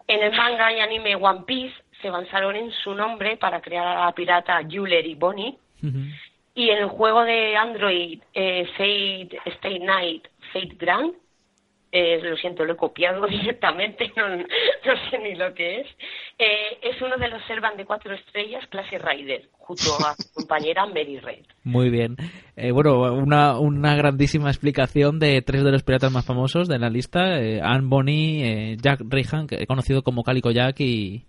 En 0.08 0.24
el 0.24 0.36
manga 0.36 0.74
y 0.74 0.80
anime 0.80 1.16
One 1.16 1.44
Piece 1.46 1.76
se 2.02 2.10
basaron 2.10 2.56
en 2.56 2.72
su 2.72 2.94
nombre 2.94 3.38
para 3.38 3.62
crear 3.62 3.88
a 3.88 4.06
la 4.06 4.12
pirata 4.12 4.62
Jewelry 4.68 5.16
Bonnie. 5.16 5.58
Ujú. 5.84 6.00
Y 6.56 6.70
en 6.72 6.80
el 6.80 6.88
juego 6.88 7.24
de 7.24 7.56
Android 7.56 8.20
eh, 8.34 8.66
Fate 8.76 9.40
Stay 9.46 9.80
Night 9.80 10.28
Fate 10.52 10.76
Grand, 10.78 11.14
eh, 11.92 12.20
lo 12.22 12.36
siento, 12.38 12.66
lo 12.66 12.74
he 12.74 12.78
copiado 12.78 13.26
directamente, 13.28 14.12
no, 14.16 14.38
no 14.38 15.10
sé 15.10 15.20
ni 15.20 15.36
lo 15.36 15.54
que 15.54 15.82
es. 15.82 15.88
Eh, 16.38 16.78
es 16.84 17.02
uno 17.02 17.18
de 17.18 17.28
los 17.30 17.44
Servan 17.48 17.76
de 17.78 17.86
cuatro 17.86 18.14
estrellas, 18.14 18.66
clase 18.68 18.98
Rider, 18.98 19.50
junto 19.58 19.92
a 20.04 20.16
su 20.16 20.34
compañera 20.34 20.86
Mary 20.86 21.20
Red. 21.20 21.46
Muy 21.64 21.90
bien. 21.90 22.16
Eh, 22.56 22.72
bueno, 22.72 23.14
una, 23.14 23.60
una 23.60 23.96
grandísima 23.96 24.50
explicación 24.50 25.20
de 25.20 25.42
tres 25.42 25.64
de 25.64 25.72
los 25.72 25.84
piratas 25.84 26.12
más 26.12 26.26
famosos 26.26 26.68
de 26.68 26.80
la 26.80 26.90
lista. 26.90 27.40
eh, 27.42 27.60
Anne 27.62 27.88
Bonny, 27.88 28.44
eh, 28.44 28.78
Jack 28.82 29.02
Rehan, 29.10 29.48
que- 29.48 29.66
conocido 29.68 30.02
como 30.04 30.24
Calico 30.24 30.52
Jack, 30.52 30.80
y, 30.80 31.26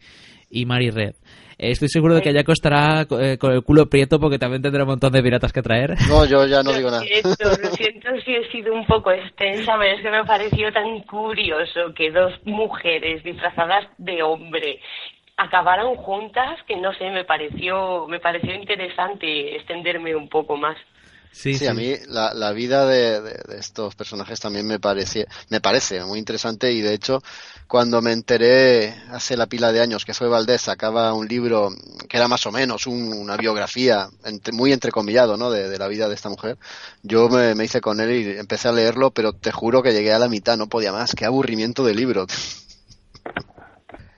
y 0.50 0.66
Mary 0.66 0.90
Red. 0.90 1.14
Eh, 1.58 1.70
estoy 1.70 1.88
seguro 1.88 2.14
de 2.14 2.22
que 2.22 2.32
Jaco 2.32 2.52
estará 2.52 3.06
eh, 3.20 3.38
con 3.38 3.52
el 3.52 3.62
culo 3.62 3.88
prieto 3.88 4.18
porque 4.18 4.38
también 4.38 4.62
tendrá 4.62 4.82
un 4.84 4.90
montón 4.90 5.12
de 5.12 5.22
piratas 5.22 5.52
que 5.52 5.62
traer. 5.62 5.94
No, 6.08 6.24
yo 6.24 6.46
ya 6.46 6.62
no 6.62 6.72
digo 6.72 6.90
Lo 6.90 6.96
nada. 6.96 7.04
siento, 7.04 7.44
lo 7.62 7.70
siento 7.70 8.08
si 8.24 8.34
he 8.34 8.50
sido 8.50 8.74
un 8.74 8.86
poco 8.86 9.12
extensa, 9.12 9.76
pero 9.78 9.96
es 9.96 10.02
que 10.02 10.10
me 10.10 10.18
ha 10.18 10.24
parecido 10.24 10.72
tan 10.72 11.00
curioso 11.02 11.92
que 11.94 12.10
dos 12.10 12.32
mujeres 12.44 13.22
disfrazadas 13.22 13.86
de 13.98 14.22
hombre 14.22 14.80
acabaran 15.36 15.94
juntas 15.96 16.58
que 16.66 16.76
no 16.76 16.92
sé, 16.94 17.10
me 17.10 17.24
pareció, 17.24 18.06
me 18.08 18.20
pareció 18.20 18.54
interesante 18.54 19.56
extenderme 19.56 20.14
un 20.14 20.28
poco 20.28 20.56
más. 20.56 20.76
Sí, 21.32 21.54
Sí, 21.58 21.66
a 21.66 21.74
mí 21.74 21.94
la, 22.08 22.34
la 22.34 22.52
vida 22.52 22.86
de, 22.86 23.20
de- 23.20 23.40
de 23.48 23.58
estos 23.58 23.94
personajes 23.94 24.40
también 24.40 24.66
me 24.66 24.78
parece, 24.80 25.26
me 25.48 25.60
parece 25.60 26.02
muy 26.04 26.18
interesante 26.18 26.72
y 26.72 26.80
de 26.80 26.92
hecho 26.92 27.22
cuando 27.68 28.02
me 28.02 28.12
enteré 28.12 28.94
hace 29.10 29.36
la 29.36 29.46
pila 29.46 29.72
de 29.72 29.80
años 29.80 30.04
que 30.04 30.12
Zoe 30.12 30.28
Valdés 30.28 30.62
sacaba 30.62 31.12
un 31.14 31.28
libro 31.28 31.70
que 32.08 32.16
era 32.16 32.26
más 32.28 32.44
o 32.46 32.52
menos 32.52 32.86
un- 32.86 33.12
una 33.12 33.36
biografía 33.36 34.08
entre- 34.24 34.52
muy 34.52 34.72
entrecomillado 34.72 35.36
¿no? 35.36 35.50
de, 35.50 35.68
de 35.68 35.78
la 35.78 35.86
vida 35.88 36.08
de 36.08 36.14
esta 36.16 36.28
mujer, 36.28 36.58
yo 37.02 37.28
me, 37.28 37.54
me 37.54 37.64
hice 37.64 37.80
con 37.80 38.00
él 38.00 38.10
y 38.10 38.38
empecé 38.38 38.68
a 38.68 38.72
leerlo, 38.72 39.12
pero 39.12 39.32
te 39.32 39.52
juro 39.52 39.82
que 39.82 39.92
llegué 39.92 40.12
a 40.12 40.18
la 40.18 40.28
mitad, 40.28 40.56
no 40.56 40.68
podía 40.68 40.92
más, 40.92 41.14
qué 41.14 41.24
aburrimiento 41.26 41.84
de 41.84 41.94
libro. 41.94 42.26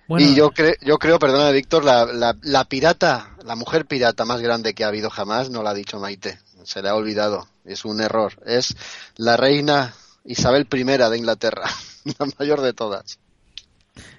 Bueno, 0.08 0.26
Y 0.26 0.34
yo, 0.34 0.50
cre- 0.50 0.76
yo 0.82 0.98
creo, 0.98 1.18
perdona 1.18 1.50
Víctor, 1.50 1.84
la, 1.84 2.04
la, 2.06 2.36
la 2.42 2.64
pirata, 2.64 3.36
la 3.44 3.56
mujer 3.56 3.86
pirata 3.86 4.24
más 4.24 4.40
grande 4.40 4.74
que 4.74 4.84
ha 4.84 4.88
habido 4.88 5.10
jamás, 5.10 5.48
no 5.50 5.62
la 5.62 5.70
ha 5.70 5.74
dicho 5.74 5.98
Maite. 5.98 6.38
Se 6.64 6.82
le 6.82 6.88
ha 6.88 6.94
olvidado. 6.94 7.46
Es 7.64 7.84
un 7.84 8.00
error. 8.00 8.34
Es 8.44 8.76
la 9.16 9.36
reina 9.36 9.94
Isabel 10.24 10.66
I 10.72 10.84
de 10.84 11.18
Inglaterra, 11.18 11.68
la 12.18 12.26
mayor 12.38 12.60
de 12.60 12.72
todas. 12.72 13.18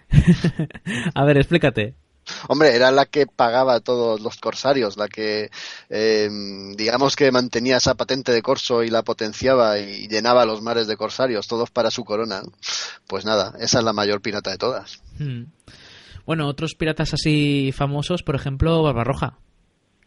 a 1.15 1.25
ver, 1.25 1.37
explícate. 1.37 1.95
Hombre, 2.47 2.75
era 2.75 2.91
la 2.91 3.05
que 3.05 3.27
pagaba 3.27 3.75
a 3.75 3.79
todos 3.81 4.21
los 4.21 4.37
corsarios, 4.37 4.95
la 4.95 5.07
que, 5.09 5.49
eh, 5.89 6.29
digamos 6.75 7.15
que 7.15 7.31
mantenía 7.31 7.77
esa 7.77 7.95
patente 7.95 8.31
de 8.31 8.41
corso 8.41 8.83
y 8.83 8.89
la 8.89 9.03
potenciaba 9.03 9.77
y 9.77 10.07
llenaba 10.07 10.45
los 10.45 10.61
mares 10.61 10.87
de 10.87 10.95
corsarios, 10.95 11.47
todos 11.47 11.69
para 11.71 11.91
su 11.91 12.05
corona. 12.05 12.41
Pues 13.07 13.25
nada, 13.25 13.53
esa 13.59 13.79
es 13.79 13.83
la 13.83 13.93
mayor 13.93 14.21
pirata 14.21 14.51
de 14.51 14.57
todas. 14.57 15.01
Hmm. 15.19 15.45
Bueno, 16.25 16.47
otros 16.47 16.75
piratas 16.75 17.13
así 17.13 17.73
famosos, 17.73 18.23
por 18.23 18.35
ejemplo, 18.35 18.81
Barbarroja. 18.83 19.37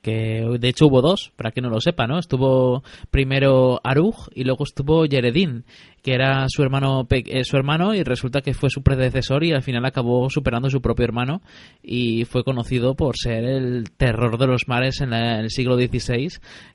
Que 0.06 0.46
de 0.60 0.68
hecho 0.68 0.86
hubo 0.86 1.02
dos, 1.02 1.32
para 1.34 1.50
que 1.50 1.60
no 1.60 1.68
lo 1.68 1.80
sepa, 1.80 2.06
¿no? 2.06 2.20
Estuvo 2.20 2.84
primero 3.10 3.80
Aruj 3.82 4.28
y 4.32 4.44
luego 4.44 4.62
estuvo 4.62 5.04
Yeredin, 5.04 5.64
que 6.00 6.14
era 6.14 6.44
su 6.48 6.62
hermano, 6.62 7.04
eh, 7.10 7.42
su 7.42 7.56
hermano 7.56 7.92
y 7.92 8.04
resulta 8.04 8.40
que 8.40 8.54
fue 8.54 8.70
su 8.70 8.84
predecesor 8.84 9.42
y 9.42 9.50
al 9.52 9.62
final 9.64 9.84
acabó 9.84 10.30
superando 10.30 10.68
a 10.68 10.70
su 10.70 10.80
propio 10.80 11.04
hermano 11.06 11.42
y 11.82 12.24
fue 12.24 12.44
conocido 12.44 12.94
por 12.94 13.16
ser 13.16 13.42
el 13.42 13.90
terror 13.96 14.38
de 14.38 14.46
los 14.46 14.68
mares 14.68 15.00
en, 15.00 15.10
la- 15.10 15.40
en 15.40 15.46
el 15.46 15.50
siglo 15.50 15.74
XVI, 15.76 16.28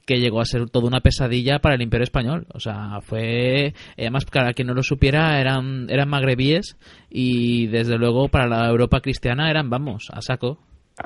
que 0.05 0.19
llegó 0.19 0.41
a 0.41 0.45
ser 0.45 0.69
toda 0.69 0.87
una 0.87 0.99
pesadilla 0.99 1.59
para 1.59 1.75
el 1.75 1.81
Imperio 1.83 2.03
Español. 2.03 2.47
O 2.53 2.59
sea, 2.59 2.99
fue... 2.99 3.73
Además, 3.97 4.25
para 4.25 4.51
quien 4.51 4.67
no 4.67 4.73
lo 4.73 4.83
supiera, 4.83 5.39
eran, 5.39 5.87
eran 5.89 6.09
magrebíes 6.09 6.75
y 7.09 7.67
desde 7.67 7.97
luego 7.97 8.27
para 8.27 8.47
la 8.49 8.67
Europa 8.69 8.99
cristiana 8.99 9.49
eran, 9.49 9.69
vamos, 9.69 10.07
a 10.11 10.21
saco. 10.21 10.57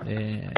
Eh, 0.06 0.50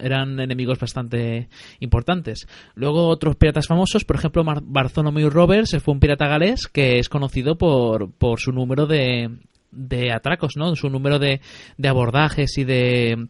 eran, 0.00 0.40
enemigos 0.40 0.78
bastante 0.78 1.48
importantes. 1.80 2.46
Luego 2.74 3.08
otros 3.08 3.36
piratas 3.36 3.66
famosos, 3.66 4.04
por 4.04 4.16
ejemplo 4.16 4.44
Bartholomew 4.44 5.30
Roberts 5.30 5.76
fue 5.82 5.94
un 5.94 6.00
pirata 6.00 6.26
galés 6.26 6.66
que 6.66 6.98
es 6.98 7.08
conocido 7.08 7.56
por, 7.56 8.12
por 8.12 8.40
su 8.40 8.52
número 8.52 8.86
de, 8.86 9.30
de 9.70 10.12
atracos, 10.12 10.56
¿no? 10.56 10.74
Su 10.76 10.88
número 10.88 11.18
de, 11.18 11.40
de 11.76 11.88
abordajes 11.88 12.58
y 12.58 12.64
de 12.64 13.28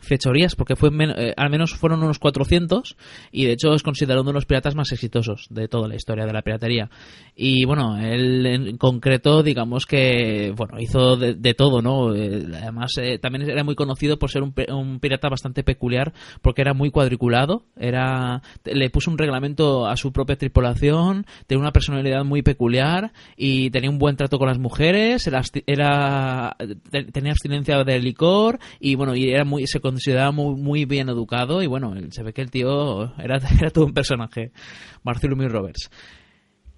fechorías, 0.00 0.56
porque 0.56 0.76
fue 0.76 0.90
men- 0.90 1.14
eh, 1.16 1.34
al 1.36 1.50
menos 1.50 1.74
fueron 1.74 2.02
unos 2.02 2.18
400 2.18 2.96
y 3.30 3.44
de 3.44 3.52
hecho 3.52 3.74
es 3.74 3.82
considerado 3.82 4.22
uno 4.22 4.30
de 4.30 4.34
los 4.34 4.46
piratas 4.46 4.74
más 4.74 4.92
exitosos 4.92 5.46
de 5.50 5.68
toda 5.68 5.88
la 5.88 5.96
historia 5.96 6.26
de 6.26 6.32
la 6.32 6.42
piratería. 6.42 6.90
Y 7.34 7.64
bueno, 7.64 7.98
él 7.98 8.44
en 8.46 8.76
concreto, 8.76 9.42
digamos 9.42 9.86
que, 9.86 10.52
bueno, 10.56 10.78
hizo 10.80 11.16
de, 11.16 11.34
de 11.34 11.54
todo, 11.54 11.82
¿no? 11.82 12.14
Eh, 12.14 12.44
además, 12.54 12.92
eh, 12.98 13.18
también 13.18 13.48
era 13.48 13.64
muy 13.64 13.74
conocido 13.74 14.18
por 14.18 14.30
ser 14.30 14.42
un, 14.42 14.54
un 14.68 15.00
pirata 15.00 15.28
bastante 15.28 15.62
peculiar, 15.64 16.12
porque 16.42 16.62
era 16.62 16.74
muy 16.74 16.90
cuadriculado, 16.90 17.64
era 17.76 18.42
le 18.64 18.90
puso 18.90 19.10
un 19.10 19.18
reglamento 19.18 19.86
a 19.86 19.96
su 19.96 20.12
propia 20.12 20.36
tripulación, 20.36 21.26
tenía 21.46 21.60
una 21.62 21.72
personalidad 21.72 22.24
muy 22.24 22.42
peculiar 22.42 23.12
y 23.36 23.70
tenía 23.70 23.90
un 23.90 23.98
buen 23.98 24.16
trato 24.16 24.38
con 24.38 24.48
las 24.48 24.58
mujeres, 24.58 25.26
era, 25.26 25.42
era 25.66 26.56
te- 26.90 27.04
tenía 27.04 27.32
abstinencia 27.32 27.82
de 27.84 27.98
licor 27.98 28.58
y 28.80 28.94
bueno, 28.94 29.14
y 29.16 29.30
era 29.30 29.44
muy 29.44 29.62
consideraba 29.82 30.30
muy, 30.32 30.54
muy 30.54 30.84
bien 30.86 31.08
educado 31.10 31.62
y 31.62 31.66
bueno, 31.66 31.94
se 32.10 32.22
ve 32.22 32.32
que 32.32 32.40
el 32.40 32.50
tío 32.50 33.14
era, 33.18 33.36
era 33.60 33.70
todo 33.70 33.84
un 33.84 33.92
personaje, 33.92 34.52
Bartholomew 35.02 35.48
Roberts. 35.48 35.90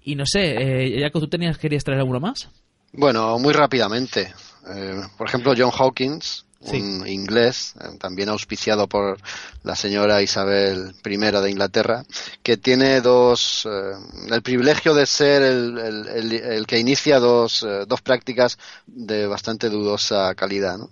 Y 0.01 0.15
no 0.15 0.25
sé, 0.25 0.55
eh, 0.97 1.01
Jaco, 1.01 1.19
¿tú 1.21 1.27
tenías, 1.27 1.57
querías 1.57 1.83
traer 1.83 1.99
alguno 2.01 2.19
más? 2.19 2.49
Bueno, 2.91 3.39
muy 3.39 3.53
rápidamente. 3.53 4.33
Eh, 4.75 5.01
por 5.17 5.27
ejemplo, 5.27 5.53
John 5.57 5.71
Hawkins, 5.77 6.45
Sí. 6.61 6.77
un 6.81 7.07
inglés, 7.07 7.75
eh, 7.79 7.95
también 7.99 8.29
auspiciado 8.29 8.87
por 8.87 9.19
la 9.63 9.75
señora 9.75 10.23
Isabel 10.23 10.95
I 11.05 11.17
de 11.17 11.51
Inglaterra, 11.51 12.03
que 12.41 12.57
tiene 12.57 13.01
dos, 13.01 13.67
eh, 13.69 13.93
el 14.33 14.41
privilegio 14.41 14.95
de 14.95 15.05
ser 15.05 15.43
el, 15.43 15.77
el- 15.77 16.07
el- 16.07 16.31
el 16.33 16.65
que 16.65 16.79
inicia 16.79 17.19
dos, 17.19 17.63
dos 17.87 18.01
prácticas 18.01 18.57
de 18.87 19.27
bastante 19.27 19.69
dudosa 19.69 20.33
calidad. 20.33 20.77
¿no? 20.79 20.89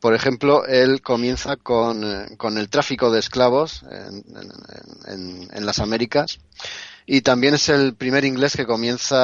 Por 0.00 0.14
ejemplo, 0.14 0.64
él 0.66 1.00
comienza 1.02 1.56
con, 1.56 2.04
eh, 2.04 2.36
con 2.36 2.58
el 2.58 2.68
tráfico 2.68 3.10
de 3.10 3.18
esclavos 3.20 3.82
en, 3.90 4.24
en- 4.36 4.52
en- 5.06 5.48
en 5.52 5.66
las 5.66 5.78
Américas 5.78 6.38
y 7.06 7.22
también 7.22 7.54
es 7.54 7.68
el 7.68 7.94
primer 7.94 8.24
inglés 8.24 8.56
que 8.56 8.66
comienza 8.66 9.16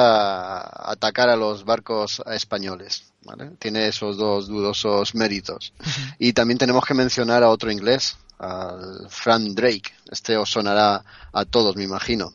a 0.61 0.91
atacar 0.91 1.29
a 1.29 1.35
los 1.35 1.63
barcos 1.63 2.21
españoles. 2.31 3.03
¿vale? 3.23 3.51
Tiene 3.59 3.87
esos 3.87 4.17
dos 4.17 4.47
dudosos 4.47 5.15
méritos. 5.15 5.73
Y 6.19 6.33
también 6.33 6.57
tenemos 6.57 6.83
que 6.85 6.93
mencionar 6.93 7.43
a 7.43 7.49
otro 7.49 7.71
inglés, 7.71 8.17
al 8.39 9.07
Frank 9.09 9.43
Drake. 9.53 9.91
Este 10.11 10.35
os 10.37 10.49
sonará 10.49 11.03
a 11.31 11.45
todos, 11.45 11.75
me 11.77 11.83
imagino. 11.83 12.31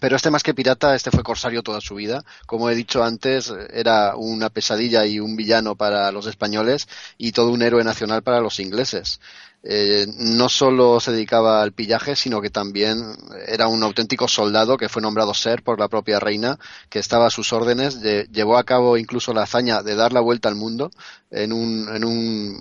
Pero 0.00 0.14
este 0.16 0.30
más 0.30 0.42
que 0.44 0.54
pirata, 0.54 0.94
este 0.94 1.10
fue 1.10 1.24
corsario 1.24 1.62
toda 1.62 1.80
su 1.80 1.96
vida. 1.96 2.24
Como 2.46 2.70
he 2.70 2.74
dicho 2.76 3.02
antes, 3.02 3.52
era 3.72 4.14
una 4.16 4.48
pesadilla 4.48 5.04
y 5.06 5.18
un 5.18 5.34
villano 5.36 5.74
para 5.76 6.12
los 6.12 6.26
españoles 6.26 6.86
y 7.16 7.32
todo 7.32 7.50
un 7.50 7.62
héroe 7.62 7.82
nacional 7.82 8.22
para 8.22 8.40
los 8.40 8.60
ingleses. 8.60 9.20
Eh, 9.64 10.06
no 10.18 10.48
solo 10.48 11.00
se 11.00 11.10
dedicaba 11.10 11.62
al 11.62 11.72
pillaje, 11.72 12.14
sino 12.14 12.40
que 12.40 12.48
también 12.48 13.02
era 13.48 13.66
un 13.66 13.82
auténtico 13.82 14.28
soldado 14.28 14.76
que 14.76 14.88
fue 14.88 15.02
nombrado 15.02 15.34
ser 15.34 15.64
por 15.64 15.80
la 15.80 15.88
propia 15.88 16.20
reina, 16.20 16.58
que 16.88 17.00
estaba 17.00 17.26
a 17.26 17.30
sus 17.30 17.52
órdenes, 17.52 18.00
lle- 18.00 18.28
llevó 18.30 18.56
a 18.56 18.62
cabo 18.64 18.96
incluso 18.96 19.32
la 19.34 19.42
hazaña 19.42 19.82
de 19.82 19.96
dar 19.96 20.12
la 20.12 20.20
vuelta 20.20 20.48
al 20.48 20.54
mundo 20.54 20.92
en 21.32 21.52
un, 21.52 21.88
en 21.92 22.04
un, 22.04 22.56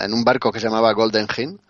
en 0.00 0.14
un 0.14 0.24
barco 0.24 0.50
que 0.50 0.58
se 0.60 0.66
llamaba 0.66 0.92
Golden 0.94 1.28
Hind 1.36 1.60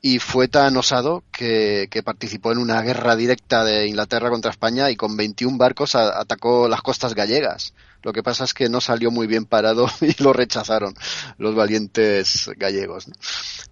y 0.00 0.20
fue 0.20 0.46
tan 0.46 0.76
osado 0.76 1.24
que, 1.32 1.88
participó 2.04 2.52
en 2.52 2.58
una 2.58 2.80
guerra 2.82 3.16
directa 3.16 3.64
de 3.64 3.88
Inglaterra 3.88 4.30
contra 4.30 4.50
España 4.50 4.90
y 4.90 4.96
con 4.96 5.16
21 5.16 5.58
barcos 5.58 5.94
atacó 5.96 6.68
las 6.68 6.82
costas 6.82 7.14
gallegas. 7.14 7.74
Lo 8.04 8.12
que 8.12 8.22
pasa 8.22 8.44
es 8.44 8.54
que 8.54 8.68
no 8.68 8.80
salió 8.80 9.10
muy 9.10 9.26
bien 9.26 9.44
parado 9.44 9.88
y 10.00 10.22
lo 10.22 10.32
rechazaron 10.32 10.94
los 11.38 11.54
valientes 11.56 12.48
gallegos. 12.56 13.06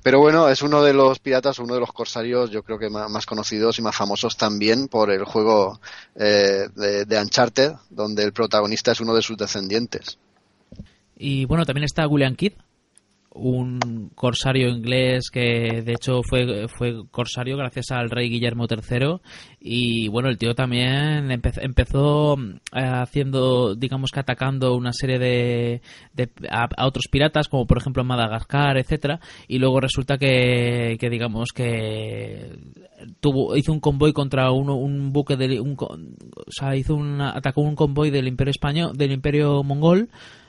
Pero 0.02 0.18
bueno, 0.18 0.48
es 0.48 0.62
uno 0.62 0.82
de 0.82 0.92
los 0.92 1.20
piratas, 1.20 1.60
uno 1.60 1.74
de 1.74 1.80
los 1.80 1.92
corsarios, 1.92 2.50
yo 2.50 2.64
creo 2.64 2.78
que 2.78 2.90
más, 2.90 3.24
conocidos 3.24 3.78
y 3.78 3.82
más 3.82 3.94
famosos 3.94 4.36
también 4.36 4.88
por 4.88 5.12
el 5.12 5.24
juego 5.24 5.80
eh, 6.16 6.68
de, 6.74 7.04
de 7.04 7.20
Uncharted, 7.20 7.72
donde 7.88 8.24
el 8.24 8.32
protagonista 8.32 8.90
es 8.90 9.00
uno 9.00 9.14
de 9.14 9.22
sus 9.22 9.36
descendientes. 9.36 10.18
Y 11.16 11.44
bueno, 11.46 11.64
también 11.64 11.84
está 11.84 12.06
William 12.06 12.34
Kidd, 12.34 12.52
un 13.36 14.10
corsario 14.14 14.68
inglés 14.68 15.30
que 15.30 15.82
de 15.84 15.92
hecho 15.92 16.22
fue, 16.22 16.66
fue 16.68 17.06
corsario 17.10 17.56
gracias 17.56 17.90
al 17.90 18.10
rey 18.10 18.28
Guillermo 18.28 18.66
III 18.68 19.18
y 19.60 20.08
bueno 20.08 20.28
el 20.28 20.38
tío 20.38 20.54
también 20.54 21.30
empezó, 21.30 22.36
eh, 22.38 22.80
haciendo 22.80 23.74
digamos 23.74 24.10
que 24.10 24.20
atacando 24.20 24.74
una 24.74 24.92
serie 24.92 25.18
de, 25.18 25.80
a, 26.50 26.86
otros 26.86 27.06
piratas 27.10 27.48
como 27.48 27.66
por 27.66 27.78
ejemplo 27.78 28.04
Madagascar 28.04 28.76
etcétera. 28.78 29.20
Y 29.48 29.58
luego 29.58 29.80
resulta 29.80 30.18
que, 30.18 30.96
que 30.98 31.10
digamos 31.10 31.50
que 31.54 32.58
tuvo 33.20 33.56
hizo 33.56 33.72
un 33.72 33.80
convoy 33.80 34.12
contra 34.12 34.50
uno, 34.50 34.76
un 34.76 35.12
buque 35.12 35.36
de 35.36 35.60
un, 35.60 35.76
o 35.78 36.50
sea 36.50 36.76
hizo 36.76 36.94
un 36.94 37.20
atacó 37.20 37.60
un 37.60 37.76
convoy 37.76 38.10
del 38.10 38.28
imperio 38.28 38.50
español 38.50 38.96
del 38.96 39.12
imperio 39.12 39.62
mongol 39.62 40.08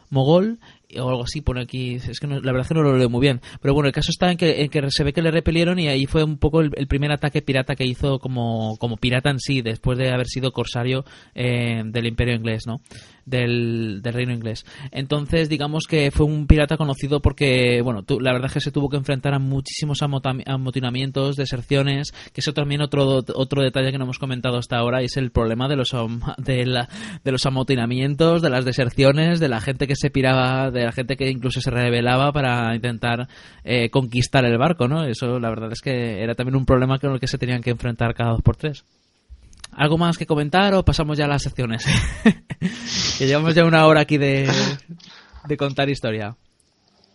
mogol 0.09 0.59
o 0.95 1.09
algo 1.09 1.23
así 1.23 1.41
pone 1.41 1.61
aquí 1.61 1.95
es 1.95 2.19
que 2.19 2.27
la 2.27 2.39
verdad 2.39 2.61
es 2.61 2.67
que 2.67 2.73
no 2.73 2.81
lo 2.81 2.97
leo 2.97 3.09
muy 3.09 3.21
bien 3.21 3.41
pero 3.61 3.73
bueno 3.73 3.87
el 3.87 3.93
caso 3.93 4.11
está 4.11 4.31
en 4.31 4.37
que, 4.37 4.69
se 4.89 5.03
ve 5.03 5.13
que 5.13 5.21
le 5.21 5.31
repelieron 5.31 5.79
y 5.79 5.87
ahí 5.87 6.05
fue 6.05 6.23
un 6.23 6.37
poco 6.37 6.61
el, 6.61 6.71
primer 6.87 7.11
ataque 7.11 7.41
pirata 7.41 7.75
que 7.75 7.85
hizo 7.85 8.19
como, 8.19 8.77
como 8.77 8.97
pirata 8.97 9.29
en 9.29 9.39
sí 9.39 9.61
después 9.61 9.97
de 9.97 10.11
haber 10.11 10.27
sido 10.27 10.51
corsario 10.51 11.03
eh, 11.35 11.83
del 11.85 12.07
imperio 12.07 12.35
inglés 12.35 12.65
no 12.67 12.79
del, 13.27 14.01
reino 14.03 14.33
inglés. 14.33 14.65
Entonces 14.91 15.49
digamos 15.49 15.85
que 15.87 16.11
fue 16.11 16.25
un 16.25 16.47
pirata 16.47 16.77
conocido 16.77 17.21
porque 17.21 17.81
bueno 17.83 18.03
la 18.21 18.31
verdad 18.31 18.47
es 18.47 18.53
que 18.53 18.61
se 18.61 18.71
tuvo 18.71 18.89
que 18.89 18.97
enfrentar 18.97 19.33
a 19.33 19.39
muchísimos 19.39 20.01
amotinamientos 20.01 21.35
deserciones 21.35 22.13
que 22.33 22.41
es 22.41 22.53
también 22.53 22.81
otro 22.81 23.23
otro 23.35 23.61
detalle 23.61 23.91
que 23.91 23.97
no 23.97 24.05
hemos 24.05 24.17
comentado 24.17 24.57
hasta 24.57 24.77
ahora 24.77 25.01
y 25.01 25.05
es 25.05 25.17
el 25.17 25.31
problema 25.31 25.67
de 25.67 25.75
los 25.75 25.93
de, 26.37 26.65
la, 26.65 26.87
de 27.23 27.31
los 27.31 27.45
amotinamientos 27.45 28.41
de 28.41 28.49
las 28.49 28.63
deserciones 28.63 29.41
de 29.41 29.49
la 29.49 29.59
gente 29.59 29.87
que 29.87 29.95
se 29.97 30.09
piraba 30.09 30.71
la 30.85 30.91
gente 30.91 31.17
que 31.17 31.29
incluso 31.29 31.61
se 31.61 31.71
rebelaba 31.71 32.31
para 32.31 32.75
intentar 32.75 33.27
eh, 33.63 33.89
conquistar 33.89 34.45
el 34.45 34.57
barco, 34.57 34.87
¿no? 34.87 35.05
Eso 35.05 35.39
la 35.39 35.49
verdad 35.49 35.71
es 35.71 35.81
que 35.81 36.21
era 36.21 36.35
también 36.35 36.55
un 36.55 36.65
problema 36.65 36.99
con 36.99 37.13
el 37.13 37.19
que 37.19 37.27
se 37.27 37.37
tenían 37.37 37.61
que 37.61 37.71
enfrentar 37.71 38.13
cada 38.13 38.31
dos 38.31 38.41
por 38.41 38.55
tres. 38.55 38.83
¿Algo 39.71 39.97
más 39.97 40.17
que 40.17 40.25
comentar 40.25 40.73
o 40.73 40.83
pasamos 40.83 41.17
ya 41.17 41.25
a 41.25 41.27
las 41.27 41.43
secciones? 41.43 41.85
que 43.17 43.27
llevamos 43.27 43.53
ya 43.53 43.65
una 43.65 43.85
hora 43.85 44.01
aquí 44.01 44.17
de, 44.17 44.49
de 45.47 45.57
contar 45.57 45.89
historia. 45.89 46.35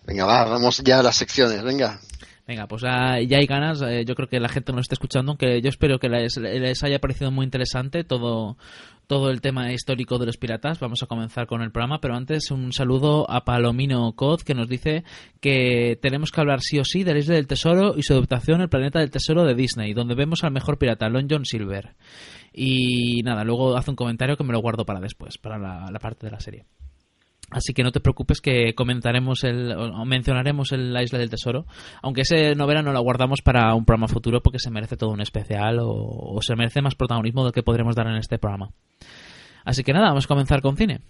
Venga, 0.07 0.25
va, 0.25 0.45
vamos 0.45 0.83
ya 0.85 0.99
a 0.99 1.03
las 1.03 1.17
secciones, 1.17 1.63
venga. 1.63 2.01
Venga, 2.47 2.67
pues 2.67 2.83
ya, 2.83 3.13
hay 3.13 3.47
ganas. 3.47 3.81
Eh, 3.83 4.05
yo 4.05 4.15
creo 4.17 4.29
que 4.29 4.41
la 4.41 4.49
gente 4.49 4.73
nos 4.73 4.83
está 4.83 4.95
escuchando, 4.95 5.31
aunque 5.31 5.61
yo 5.63 5.69
espero 5.69 5.99
que 5.99 6.09
les, 6.09 6.83
haya 6.83 6.99
parecido 6.99 7.31
muy 7.31 7.45
interesante 7.45 8.03
todo, 8.03 8.57
todo 9.07 9.31
el 9.31 9.41
tema 9.41 9.73
histórico 9.73 10.19
de 10.19 10.27
los 10.27 10.39
piratas. 10.39 10.81
Vamos 10.81 11.03
a 11.05 11.07
comenzar 11.07 11.47
con 11.47 11.63
el 11.63 11.71
programa, 11.71 12.01
pero 12.01 12.17
antes 12.17 12.51
un 12.51 12.73
saludo 12.73 13.31
a 13.31 13.45
Palomino 13.45 14.13
Cod 14.17 14.41
que 14.41 14.55
nos 14.55 14.69
dice 14.69 15.05
que 15.41 15.97
tenemos 16.03 16.33
que 16.33 16.41
hablar 16.41 16.61
sí 16.63 16.81
o 16.81 16.85
sí 16.85 17.05
de 17.05 17.13
la 17.13 17.21
Isla 17.21 17.37
del 17.37 17.47
Tesoro 17.47 17.95
y 17.97 18.03
su 18.03 18.13
adaptación 18.13 18.61
El 18.61 18.69
Planeta 18.69 18.99
del 18.99 19.13
Tesoro 19.13 19.45
de 19.45 19.55
Disney, 19.55 19.95
donde 19.95 20.17
vemos 20.17 20.43
al 20.43 20.51
mejor 20.51 20.79
pirata, 20.79 21.09
Lon 21.09 21.29
John 21.31 21.45
Silver. 21.45 21.95
Y 22.53 23.23
nada, 23.23 23.45
luego 23.45 23.77
hace 23.77 23.91
un 23.91 23.97
comentario 23.97 24.37
que 24.37 24.45
me 24.45 24.53
lo 24.53 24.61
guardo 24.61 24.85
para 24.85 25.01
después, 25.01 25.39
para 25.39 25.59
la 25.59 25.99
parte 26.01 26.27
de 26.27 26.33
la 26.33 26.41
serie. 26.41 26.67
Así 27.53 27.75
que 27.75 27.83
no 27.83 27.93
te 27.93 28.01
preocupes 28.01 28.41
que 28.41 28.75
comentaremos 28.75 29.45
el, 29.45 29.73
o 29.73 30.05
mencionaremos 30.05 30.73
el, 30.73 30.93
la 30.93 31.03
Isla 31.03 31.19
del 31.19 31.31
Tesoro, 31.31 31.67
aunque 32.03 32.23
ese 32.23 32.55
novela 32.55 32.83
no 32.83 32.93
la 32.93 33.01
guardamos 33.01 33.43
para 33.43 33.75
un 33.75 33.85
programa 33.85 34.09
futuro 34.09 34.43
porque 34.43 34.59
se 34.59 34.71
merece 34.71 34.97
todo 34.97 35.11
un 35.11 35.21
especial 35.21 35.79
o, 35.81 35.89
o 35.89 36.39
se 36.41 36.57
merece 36.57 36.81
más 36.81 36.95
protagonismo 36.95 37.45
del 37.45 37.53
que 37.53 37.63
podremos 37.63 37.95
dar 37.95 38.07
en 38.07 38.17
este 38.17 38.39
programa. 38.39 38.71
Así 39.65 39.85
que 39.85 39.93
nada, 39.93 40.09
vamos 40.09 40.25
a 40.25 40.29
comenzar 40.29 40.63
con 40.63 40.77
cine. 40.77 41.01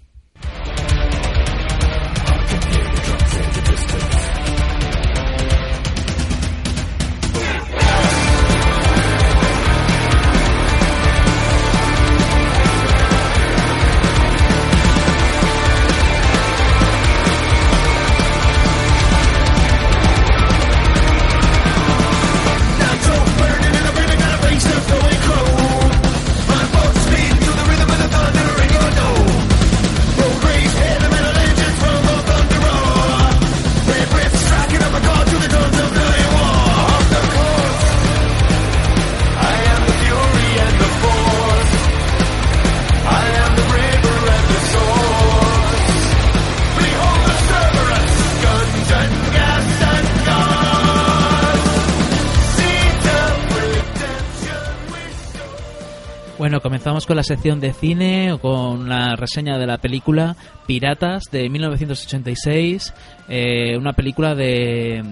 Comenzamos 56.63 57.07
con 57.07 57.17
la 57.17 57.23
sección 57.23 57.61
de 57.61 57.73
cine 57.73 58.33
o 58.33 58.39
con 58.39 58.89
la 58.89 59.17
reseña 59.17 59.59
de 59.59 59.67
la 59.67 59.79
película 59.79 60.37
Piratas 60.67 61.25
de 61.31 61.49
1986, 61.51 62.95
eh, 63.29 63.77
una 63.77 63.93
película 63.93 64.35
de 64.35 65.03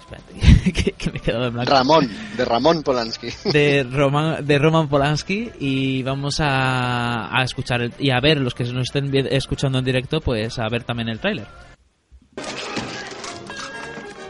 Espérate, 0.00 0.72
que, 0.98 1.10
me 1.10 1.18
he 1.18 1.20
quedado 1.20 1.46
en 1.46 1.52
blanco. 1.54 1.70
Ramón, 1.70 2.10
de 2.36 2.44
Ramón 2.44 2.82
Polanski. 2.82 3.28
De, 3.52 3.84
Roman, 3.84 4.44
de 4.44 4.58
Roman 4.58 4.88
Polanski 4.88 5.50
y 5.60 6.02
vamos 6.02 6.40
a, 6.40 7.36
a 7.36 7.44
escuchar 7.44 7.82
el, 7.82 7.94
y 7.98 8.10
a 8.10 8.20
ver 8.20 8.40
los 8.40 8.54
que 8.54 8.64
nos 8.64 8.88
estén 8.88 9.14
escuchando 9.30 9.78
en 9.78 9.84
directo, 9.84 10.20
pues 10.20 10.58
a 10.58 10.68
ver 10.68 10.82
también 10.82 11.08
el 11.08 11.20
tráiler. 11.20 11.46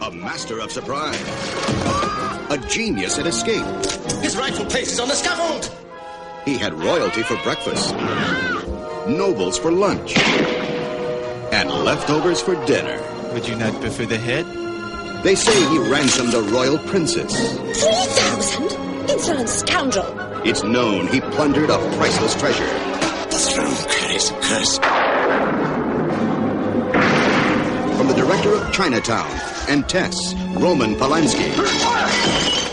A 0.00 0.10
master 0.10 0.58
of 0.60 0.70
surprise. 0.70 1.18
A 2.50 2.58
genius 2.68 3.18
at 3.18 3.26
escape. 3.26 3.64
His 4.22 4.36
rightful 4.36 4.66
place 4.66 4.92
is 4.92 5.00
on 5.00 5.08
the 5.08 5.14
scaffold. 5.14 5.70
He 6.44 6.56
had 6.56 6.72
royalty 6.72 7.22
for 7.22 7.36
breakfast, 7.42 7.94
nobles 9.06 9.58
for 9.58 9.70
lunch, 9.70 10.16
and 10.16 11.68
leftovers 11.70 12.40
for 12.40 12.54
dinner. 12.64 13.00
Would 13.34 13.46
you 13.46 13.56
not 13.56 13.78
prefer 13.80 14.06
the 14.06 14.16
head? 14.16 14.46
They 15.22 15.34
say 15.34 15.52
he 15.68 15.78
ransomed 15.78 16.32
a 16.32 16.40
royal 16.40 16.78
princess. 16.78 17.32
Three 17.52 18.06
thousand? 18.16 19.10
Insolent 19.10 19.48
scoundrel! 19.48 20.06
It's 20.46 20.62
known 20.64 21.08
he 21.08 21.20
plundered 21.20 21.68
a 21.68 21.76
priceless 21.96 22.34
treasure. 22.34 22.64
The 22.64 23.38
throne 23.38 23.76
carries 23.90 24.30
a 24.30 24.34
curse. 24.40 24.78
From 27.98 28.08
the 28.08 28.14
director 28.14 28.54
of 28.54 28.72
Chinatown 28.72 29.30
and 29.68 29.86
Tess, 29.88 30.34
Roman 30.56 30.94
Polanski, 30.94 32.69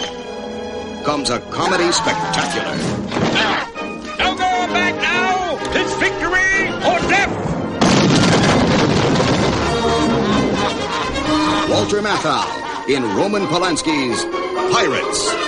comes 1.08 1.30
a 1.30 1.39
comedy 1.49 1.89
spectacular. 1.93 2.76
Walter 11.70 12.01
Matthau 12.01 12.89
in 12.89 13.03
Roman 13.16 13.47
Polanski's 13.47 14.26
Pirates. 14.74 15.47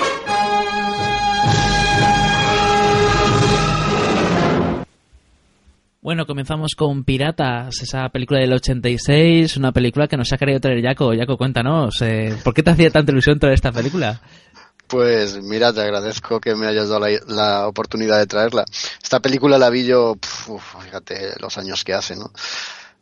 Bueno, 6.02 6.26
comenzamos 6.26 6.76
con 6.78 7.04
Piratas, 7.04 7.84
esa 7.84 8.08
película 8.10 8.40
del 8.40 8.54
86, 8.54 9.58
una 9.58 9.74
película 9.74 10.08
que 10.08 10.16
nos 10.16 10.32
ha 10.32 10.38
querido 10.38 10.62
traer 10.62 10.82
Jaco. 10.82 11.12
Jaco, 11.14 11.38
cuéntanos, 11.38 12.02
eh, 12.02 12.36
¿por 12.44 12.54
qué 12.54 12.64
te 12.64 12.72
hacía 12.72 12.90
tanta 12.90 13.12
ilusión 13.12 13.38
traer 13.38 13.56
esta 13.56 13.74
película? 13.74 14.22
Pues 14.90 15.42
mira, 15.44 15.72
te 15.72 15.82
agradezco 15.82 16.42
que 16.42 16.56
me 16.56 16.68
hayas 16.68 16.90
dado 16.90 17.06
la, 17.28 17.68
oportunidad 17.68 18.18
de 18.18 18.28
traerla. 18.28 18.66
Esta 19.02 19.20
película 19.20 19.58
la 19.58 19.70
vi 19.70 19.86
yo, 19.86 20.16
fíjate 20.82 21.34
los 21.40 21.58
años 21.58 21.84
que 21.84 21.94
hace, 21.94 22.16
¿no? 22.16 22.32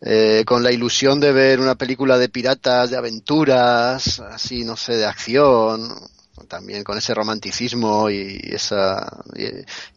eh, 0.01 0.43
con 0.45 0.63
la 0.63 0.71
ilusión 0.71 1.19
de 1.19 1.31
ver 1.31 1.59
una 1.59 1.75
película 1.75 2.17
de 2.17 2.29
piratas, 2.29 2.91
de 2.91 2.97
aventuras, 2.97 4.19
así, 4.19 4.63
no 4.63 4.75
sé, 4.77 4.97
de 4.97 5.05
acción, 5.05 5.89
también 6.47 6.83
con 6.83 6.97
ese 6.97 7.13
romanticismo 7.13 8.09
y, 8.09 8.39
esa 8.43 9.23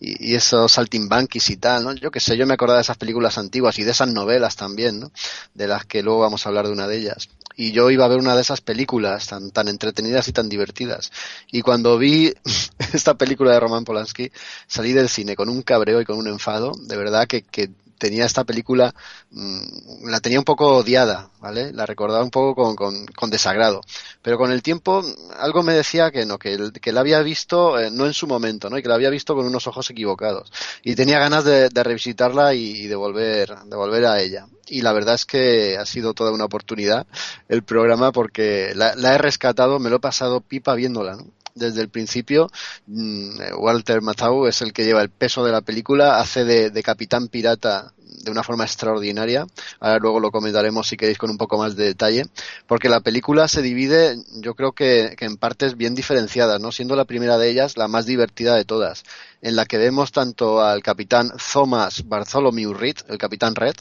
y, 0.00 0.34
esos 0.34 0.72
saltimbanquis 0.72 1.50
y 1.50 1.56
tal, 1.56 1.84
¿no? 1.84 1.92
Yo 1.94 2.10
qué 2.10 2.20
sé, 2.20 2.36
yo 2.36 2.46
me 2.46 2.54
acordaba 2.54 2.78
de 2.78 2.82
esas 2.82 2.96
películas 2.96 3.38
antiguas 3.38 3.78
y 3.78 3.84
de 3.84 3.90
esas 3.90 4.12
novelas 4.12 4.56
también, 4.56 5.00
¿no? 5.00 5.12
De 5.54 5.66
las 5.66 5.84
que 5.84 6.02
luego 6.02 6.20
vamos 6.20 6.44
a 6.44 6.48
hablar 6.48 6.66
de 6.66 6.72
una 6.72 6.86
de 6.86 6.98
ellas. 6.98 7.28
Y 7.56 7.72
yo 7.72 7.90
iba 7.90 8.04
a 8.04 8.08
ver 8.08 8.18
una 8.18 8.34
de 8.34 8.42
esas 8.42 8.60
películas 8.60 9.26
tan, 9.26 9.50
tan 9.50 9.68
entretenidas 9.68 10.28
y 10.28 10.32
tan 10.32 10.48
divertidas. 10.48 11.12
Y 11.52 11.62
cuando 11.62 11.98
vi 11.98 12.32
esta 12.92 13.14
película 13.14 13.52
de 13.52 13.60
Roman 13.60 13.84
Polanski, 13.84 14.32
salí 14.66 14.92
del 14.92 15.08
cine 15.08 15.36
con 15.36 15.48
un 15.48 15.62
cabreo 15.62 16.00
y 16.00 16.04
con 16.04 16.16
un 16.16 16.28
enfado, 16.28 16.72
de 16.80 16.96
verdad 16.96 17.26
que, 17.26 17.42
que 17.42 17.70
tenía 18.00 18.24
esta 18.24 18.44
película, 18.44 18.92
mm, 19.30 20.08
la 20.08 20.20
tenía 20.20 20.40
un 20.40 20.44
poco 20.44 20.78
odiada, 20.78 21.30
¿vale? 21.38 21.72
La 21.72 21.86
recordaba 21.86 22.24
un 22.24 22.30
poco 22.30 22.74
con, 22.74 23.06
con, 23.06 23.30
desagrado. 23.30 23.82
Pero 24.22 24.38
con 24.38 24.50
el 24.50 24.62
tiempo, 24.62 25.04
algo 25.38 25.62
me 25.62 25.74
decía 25.74 26.10
que 26.10 26.26
no, 26.26 26.38
que, 26.38 26.72
que 26.80 26.92
la 26.92 27.00
había 27.00 27.20
visto 27.22 27.78
eh, 27.78 27.90
no 27.92 28.06
en 28.06 28.14
su 28.14 28.26
momento, 28.26 28.70
¿no? 28.70 28.78
Y 28.78 28.82
que 28.82 28.88
la 28.88 28.94
había 28.96 29.10
visto 29.10 29.36
con 29.36 29.46
unos 29.46 29.66
ojos 29.66 29.88
equivocados. 29.90 30.50
Y 30.82 30.96
tenía 30.96 31.18
ganas 31.20 31.44
de, 31.44 31.68
revisitarla 31.68 32.54
y, 32.54 32.86
de, 32.86 32.96
volver, 32.96 33.54
de 33.66 33.76
volver 33.76 34.06
a 34.06 34.20
ella. 34.20 34.46
Y 34.66 34.82
la 34.82 34.92
verdad 34.92 35.14
es 35.16 35.26
que 35.26 35.76
ha 35.78 35.84
sido 35.84 36.14
toda 36.14 36.32
una 36.32 36.46
oportunidad 36.46 37.06
el 37.48 37.62
programa 37.62 38.12
porque 38.12 38.72
la, 38.74 38.94
la 38.94 39.14
he 39.14 39.18
rescatado, 39.18 39.78
me 39.78 39.90
lo 39.90 39.96
he 39.96 40.00
pasado 40.00 40.40
pipa 40.40 40.74
viéndola, 40.74 41.16
¿no? 41.16 41.26
Desde 41.60 41.82
el 41.82 41.88
principio. 41.88 42.50
Mm, 42.86 43.38
Walter 43.58 44.02
Matthau 44.02 44.46
es 44.46 44.62
el 44.62 44.72
que 44.72 44.84
lleva 44.84 45.02
el 45.02 45.10
peso 45.10 45.44
de 45.44 45.52
la 45.52 45.60
película, 45.60 46.18
hace 46.18 46.44
de, 46.44 46.82
capitán 46.82 47.28
pirata 47.28 47.92
de 48.24 48.30
una 48.30 48.42
forma 48.42 48.64
extraordinaria. 48.64 49.46
Ahora 49.78 49.98
luego 49.98 50.18
lo 50.18 50.30
comentaremos 50.32 50.88
si 50.88 50.96
queréis 50.96 51.18
con 51.18 51.30
un 51.30 51.38
poco 51.38 51.58
más 51.58 51.76
de 51.76 51.84
detalle, 51.84 52.26
porque 52.66 52.88
la 52.88 53.00
película 53.00 53.46
se 53.46 53.62
divide, 53.62 54.16
yo 54.40 54.54
creo 54.54 54.72
que, 54.72 55.14
en 55.20 55.36
partes 55.36 55.76
bien 55.76 55.94
diferenciadas, 55.94 56.60
¿no? 56.60 56.72
Siendo 56.72 56.96
la 56.96 57.04
primera 57.04 57.38
de 57.38 57.50
ellas 57.50 57.76
la 57.76 57.86
más 57.86 58.06
divertida 58.06 58.56
de 58.56 58.64
todas, 58.64 59.04
en 59.42 59.54
la 59.54 59.66
que 59.66 59.78
vemos 59.78 60.10
tanto 60.10 60.62
al 60.62 60.82
capitán 60.82 61.32
Thomas 61.52 62.08
Bartholomew 62.08 62.74
Reed, 62.74 62.96
el 63.08 63.18
capitán 63.18 63.54
Red, 63.54 63.76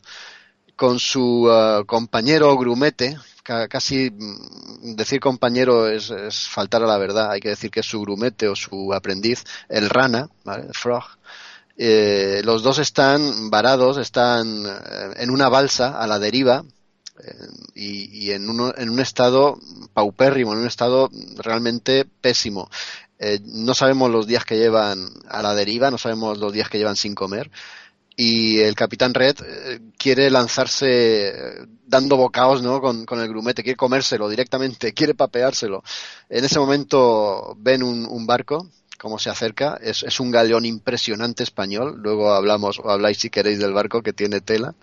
con 0.76 1.00
su 1.00 1.50
uh, 1.50 1.86
compañero 1.86 2.56
grumete, 2.58 3.18
casi 3.70 4.12
mm, 4.12 4.96
decir 4.96 5.20
compañero 5.20 5.88
es, 5.88 6.12
faltar 6.48 6.84
a 6.84 6.88
la 6.88 6.98
verdad, 6.98 7.32
hay 7.32 7.40
que 7.40 7.50
decir 7.50 7.72
que 7.72 7.80
es 7.82 7.86
su 7.86 8.02
grumete 8.02 8.48
o 8.48 8.56
su 8.56 8.94
aprendiz, 8.94 9.44
el 9.68 9.90
rana, 9.90 10.30
¿vale? 10.44 10.68
frog. 10.74 11.04
Eh, 11.78 12.42
los 12.44 12.62
dos 12.62 12.78
están 12.78 13.50
varados, 13.50 13.98
están 13.98 14.66
eh, 14.66 15.14
en 15.18 15.30
una 15.30 15.48
balsa 15.48 15.98
a 16.00 16.08
la 16.08 16.20
deriva 16.20 16.64
eh, 17.24 17.34
y, 17.74 18.32
en, 18.32 18.44
en, 18.78 18.90
un 18.90 19.00
estado 19.00 19.58
paupérrimo, 19.94 20.54
en 20.54 20.60
un 20.60 20.68
estado 20.68 21.10
realmente 21.38 22.06
pésimo. 22.06 22.70
no 23.46 23.74
sabemos 23.74 24.12
los 24.12 24.28
días 24.28 24.46
que 24.46 24.58
llevan 24.58 25.10
a 25.28 25.42
la 25.42 25.54
deriva, 25.54 25.92
no 25.92 25.98
sabemos 25.98 26.38
los 26.38 26.54
días 26.54 26.70
que 26.70 26.78
llevan 26.78 26.96
sin 26.96 27.16
comer 27.16 27.50
y 28.22 28.60
el 28.60 28.76
capitán 28.76 29.14
Red 29.14 29.38
eh, 29.46 29.80
quiere 29.98 30.30
lanzarse 30.30 31.30
eh, 31.30 31.66
dando 31.88 32.18
bocaos 32.18 32.62
¿no? 32.62 32.82
con, 32.82 33.06
el 33.18 33.30
grumete, 33.30 33.64
quiere 33.64 33.78
comérselo 33.78 34.28
directamente, 34.28 34.94
quiere 34.94 35.16
papeárselo. 35.16 35.84
En 36.28 36.44
ese 36.44 36.60
momento 36.60 37.56
ven 37.58 37.82
un, 37.82 38.28
barco, 38.28 38.68
como 38.98 39.20
se 39.20 39.30
acerca, 39.30 39.80
es, 39.82 40.04
es, 40.04 40.20
un 40.20 40.32
galeón 40.32 40.66
impresionante 40.66 41.44
español, 41.44 41.96
luego 42.04 42.34
hablamos 42.34 42.80
o 42.84 42.90
habláis 42.90 43.20
si 43.20 43.30
queréis 43.30 43.58
del 43.58 43.72
barco 43.72 44.02
que 44.02 44.12
tiene 44.12 44.42
tela. 44.42 44.76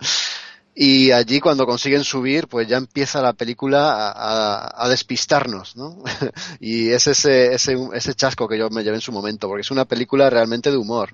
Y 0.79 1.09
allí 1.11 1.39
cuando 1.39 1.65
consiguen 1.65 2.03
subir, 2.03 2.47
pues 2.47 2.67
ya 2.67 2.77
empieza 2.77 3.19
la 3.19 3.33
película 3.33 4.13
a, 4.15 4.87
despistarnos, 4.87 5.75
¿no? 5.75 6.03
y 6.59 6.89
es 6.89 7.07
ese, 7.07 7.51
ese, 7.55 7.75
ese 7.93 8.13
chasco 8.13 8.47
que 8.47 8.59
yo 8.59 8.69
me 8.69 8.83
llevé 8.83 8.97
en 8.97 9.01
su 9.01 9.11
momento, 9.11 9.47
porque 9.47 9.61
es 9.61 9.71
una 9.71 9.85
película 9.85 10.29
realmente 10.29 10.69
de 10.69 10.77
humor, 10.77 11.09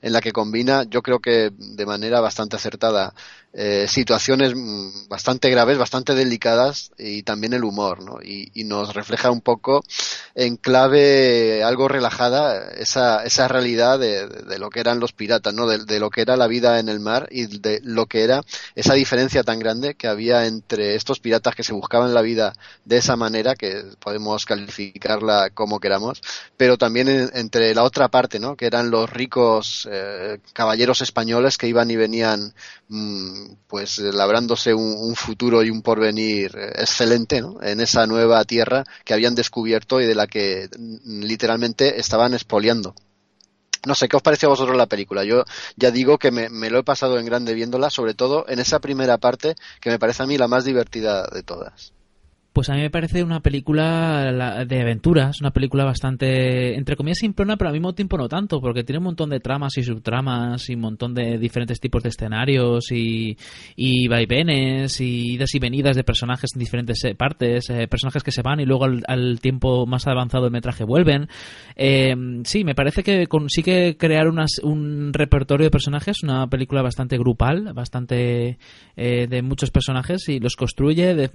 en 0.00 0.12
la 0.12 0.20
que 0.20 0.30
combina, 0.30 0.84
yo 0.84 1.02
creo 1.02 1.18
que 1.18 1.50
de 1.50 1.86
manera 1.86 2.20
bastante 2.20 2.54
acertada, 2.54 3.12
eh, 3.52 3.86
situaciones 3.88 4.54
mm, 4.54 5.08
bastante 5.08 5.50
graves, 5.50 5.76
bastante 5.76 6.14
delicadas 6.14 6.92
y 6.96 7.24
también 7.24 7.52
el 7.52 7.64
humor, 7.64 8.00
¿no? 8.04 8.22
Y, 8.22 8.50
nos 8.70 8.94
refleja 8.94 9.32
un 9.32 9.40
poco 9.40 9.82
en 10.36 10.56
clave 10.56 11.64
algo 11.64 11.88
relajada 11.88 12.70
esa, 12.70 13.24
esa 13.24 13.48
realidad 13.48 13.98
de, 13.98 14.28
de, 14.28 14.58
lo 14.60 14.70
que 14.70 14.78
eran 14.78 15.00
los 15.00 15.12
piratas, 15.12 15.52
¿no? 15.52 15.66
De, 15.66 15.78
de, 15.78 15.98
lo 15.98 16.10
que 16.10 16.20
era 16.20 16.36
la 16.36 16.46
vida 16.46 16.78
en 16.78 16.88
el 16.88 17.00
mar 17.00 17.26
y 17.32 17.46
de 17.46 17.80
lo 17.82 18.06
que 18.06 18.22
era 18.22 18.42
esa 18.76 18.94
diferencia 18.94 19.42
tan 19.42 19.58
grande 19.58 19.94
que 19.94 20.06
había 20.06 20.46
entre 20.46 20.94
estos 20.94 21.18
piratas 21.18 21.56
que 21.56 21.64
se 21.64 21.72
buscaban 21.72 22.14
la 22.14 22.22
vida 22.22 22.54
de 22.84 22.98
esa 22.98 23.16
manera, 23.16 23.56
que 23.56 23.82
podemos 23.98 24.46
calificarla 24.46 25.50
como 25.50 25.80
queramos, 25.80 26.22
pero 26.56 26.78
también 26.78 27.08
entre 27.34 27.74
la 27.74 27.82
otra 27.82 28.08
parte, 28.08 28.38
¿no? 28.38 28.56
Que 28.56 28.66
eran 28.66 28.90
los 28.90 29.10
ricos 29.10 29.88
eh, 29.90 30.38
caballeros 30.52 31.00
españoles 31.00 31.58
que 31.58 31.66
iban 31.66 31.90
y 31.90 31.96
venían 31.96 32.54
mm, 32.88 33.39
pues 33.66 33.98
labrándose 33.98 34.74
un, 34.74 35.14
futuro 35.16 35.62
y 35.62 35.70
un 35.70 35.82
porvenir 35.82 36.56
excelente 36.74 37.42
en 37.62 37.80
esa 37.80 38.06
nueva 38.06 38.44
tierra 38.44 38.84
que 39.04 39.14
habían 39.14 39.34
descubierto 39.34 40.00
y 40.00 40.06
de 40.06 40.14
la 40.14 40.26
que 40.26 40.68
mm, 40.78 41.20
literalmente 41.22 42.00
estaban 42.00 42.34
expoliando. 42.34 42.94
No 43.86 43.94
sé, 43.94 44.08
¿qué 44.08 44.16
os 44.16 44.22
parece 44.22 44.46
a 44.46 44.50
vosotros 44.50 44.76
la 44.76 44.86
película? 44.86 45.24
Yo 45.24 45.44
ya 45.76 45.90
digo 45.90 46.18
que 46.18 46.30
me, 46.30 46.50
me, 46.50 46.68
lo 46.70 46.80
he 46.80 46.84
pasado 46.84 47.18
en 47.18 47.24
grande 47.24 47.54
viéndola, 47.54 47.88
sobre 47.88 48.14
todo 48.14 48.44
en 48.48 48.58
esa 48.58 48.78
primera 48.78 49.18
parte 49.18 49.54
que 49.80 49.90
me 49.90 49.98
parece 49.98 50.22
a 50.22 50.26
mí 50.26 50.36
la 50.36 50.48
más 50.48 50.64
divertida 50.64 51.26
de 51.32 51.42
todas. 51.42 51.92
Pues 52.52 52.68
a 52.68 52.74
mí 52.74 52.80
me 52.80 52.90
parece 52.90 53.22
una 53.22 53.40
película 53.40 54.64
de 54.66 54.80
aventuras, 54.80 55.40
una 55.40 55.52
película 55.52 55.84
bastante, 55.84 56.74
entre 56.74 56.96
comillas, 56.96 57.18
simplona, 57.18 57.56
pero 57.56 57.68
al 57.68 57.74
mismo 57.74 57.94
tiempo 57.94 58.18
no 58.18 58.28
tanto, 58.28 58.60
porque 58.60 58.82
tiene 58.82 58.98
un 58.98 59.04
montón 59.04 59.30
de 59.30 59.38
tramas 59.38 59.78
y 59.78 59.84
subtramas 59.84 60.68
y 60.68 60.74
un 60.74 60.80
montón 60.80 61.14
de 61.14 61.38
diferentes 61.38 61.78
tipos 61.78 62.02
de 62.02 62.08
escenarios 62.08 62.90
y, 62.90 63.36
y 63.76 64.08
vaivenes 64.08 65.00
y 65.00 65.34
idas 65.34 65.54
y 65.54 65.60
venidas 65.60 65.94
de 65.94 66.02
personajes 66.02 66.50
en 66.54 66.58
diferentes 66.58 67.04
eh, 67.04 67.14
partes, 67.14 67.70
eh, 67.70 67.86
personajes 67.86 68.24
que 68.24 68.32
se 68.32 68.42
van 68.42 68.58
y 68.58 68.66
luego 68.66 68.84
al, 68.84 69.40
tiempo 69.40 69.86
más 69.86 70.08
avanzado 70.08 70.44
del 70.44 70.52
metraje 70.52 70.82
vuelven. 70.82 71.28
Eh, 71.76 72.14
sí, 72.44 72.64
me 72.64 72.74
parece 72.74 73.04
que 73.04 73.28
consigue 73.28 73.96
crear 73.96 74.26
un 74.28 75.12
repertorio 75.12 75.64
de 75.66 75.70
personajes, 75.70 76.24
una 76.24 76.48
película 76.48 76.82
bastante 76.82 77.16
grupal, 77.16 77.72
bastante 77.72 78.58
de 78.96 79.42
muchos 79.42 79.70
personajes 79.70 80.28
y 80.28 80.40
los 80.40 80.56
construye 80.56 81.14
de, 81.14 81.30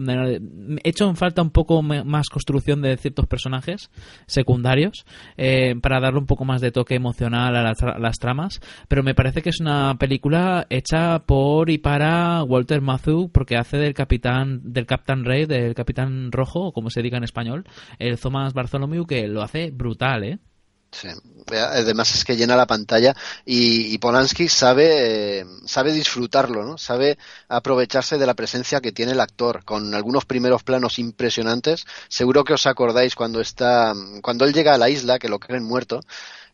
hecho 0.83 1.04
falta 1.13 1.41
un 1.41 1.51
poco 1.51 1.81
más 1.81 2.29
construcción 2.29 2.81
de 2.81 2.97
ciertos 2.97 3.27
personajes 3.27 3.89
secundarios 4.25 5.05
eh, 5.37 5.75
para 5.81 5.99
darle 5.99 6.19
un 6.19 6.25
poco 6.25 6.45
más 6.45 6.61
de 6.61 6.71
toque 6.71 6.95
emocional 6.95 7.55
a 7.55 7.73
las, 7.99 8.19
tramas, 8.19 8.61
pero 8.87 9.03
me 9.03 9.13
parece 9.13 9.41
que 9.41 9.49
es 9.49 9.59
una 9.59 9.95
película 9.99 10.65
hecha 10.69 11.19
por 11.19 11.69
y 11.69 11.77
para 11.77 12.43
Walter 12.43 12.81
Matthau 12.81 13.29
porque 13.29 13.57
hace 13.57 13.77
del 13.77 13.93
capitán 13.93 14.61
del 14.63 14.85
Capitán 14.85 15.25
Rey, 15.25 15.45
del 15.45 15.75
Capitán 15.75 16.31
Rojo, 16.31 16.71
como 16.71 16.89
se 16.89 17.01
diga 17.01 17.17
en 17.17 17.23
español, 17.23 17.65
el 17.99 18.19
Thomas 18.19 18.53
Bartholomew 18.53 19.05
que 19.05 19.27
lo 19.27 19.41
hace 19.41 19.71
brutal, 19.71 20.23
¿eh? 20.23 20.39
Sí. 20.91 21.09
Además 21.51 22.15
es 22.15 22.23
que 22.23 22.37
llena 22.37 22.55
la 22.55 22.65
pantalla 22.65 23.15
y, 23.45 23.97
Polanski 23.97 24.47
sabe, 24.47 25.39
eh, 25.39 25.45
sabe 25.65 25.91
disfrutarlo, 25.91 26.63
¿no? 26.63 26.77
Sabe 26.77 27.17
aprovecharse 27.49 28.17
de 28.17 28.25
la 28.25 28.33
presencia 28.33 28.81
que 28.81 28.91
tiene 28.91 29.11
el 29.11 29.19
actor 29.19 29.63
con 29.65 29.93
algunos 29.93 30.25
primeros 30.25 30.63
planos 30.63 30.97
impresionantes. 30.97 31.85
Seguro 32.07 32.43
que 32.43 32.53
os 32.53 32.65
acordáis 32.65 33.13
cuando 33.13 33.41
está, 33.41 33.93
cuando 34.21 34.45
él 34.45 34.53
llega 34.53 34.73
a 34.73 34.77
la 34.77 34.89
isla, 34.89 35.19
que 35.19 35.29
lo 35.29 35.39
creen 35.39 35.63
muerto, 35.63 36.01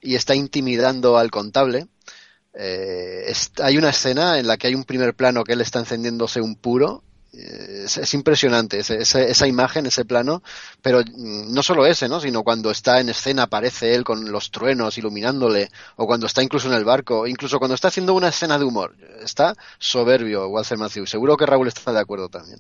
y 0.02 0.16
está 0.16 0.36
intimidando 0.36 1.18
al 1.18 1.32
contable. 1.32 1.88
Eh, 2.54 3.32
hay 3.62 3.78
una 3.78 3.92
escena 3.92 4.40
en 4.40 4.48
la 4.48 4.58
que 4.58 4.68
hay 4.68 4.76
un 4.76 4.84
primer 4.84 5.16
plano 5.16 5.44
que 5.44 5.54
él 5.54 5.62
está 5.62 5.80
encendiéndose 5.80 6.42
un 6.42 6.56
puro 6.56 7.04
es, 7.34 8.14
impresionante 8.14 8.80
esa, 8.80 9.48
imagen, 9.48 9.86
ese 9.86 10.06
plano, 10.06 10.44
pero 10.82 11.00
mm, 11.00 11.54
no 11.54 11.64
solo 11.64 11.86
ese, 11.86 12.08
¿no? 12.10 12.20
sino 12.20 12.44
cuando 12.44 12.72
está 12.72 13.00
en 13.00 13.10
escena 13.10 13.44
aparece 13.44 13.96
él 13.96 14.04
con 14.04 14.32
los 14.32 14.52
truenos 14.52 14.98
iluminándole, 14.98 15.70
o 15.96 16.06
cuando 16.06 16.28
está 16.28 16.44
incluso 16.44 16.68
en 16.68 16.74
el 16.74 16.86
barco, 16.86 17.28
incluso 17.28 17.60
cuando 17.60 17.76
está 17.76 17.88
haciendo 17.88 18.14
una 18.14 18.30
escena 18.30 18.58
de 18.58 18.66
humor. 18.66 18.96
Está 19.22 19.56
soberbio 19.80 20.48
Walter 20.48 20.78
Matthews. 20.78 21.10
Seguro 21.10 21.38
que 21.38 21.46
Raúl 21.46 21.68
está 21.68 21.92
de 21.92 22.00
acuerdo 22.00 22.30
también. 22.30 22.60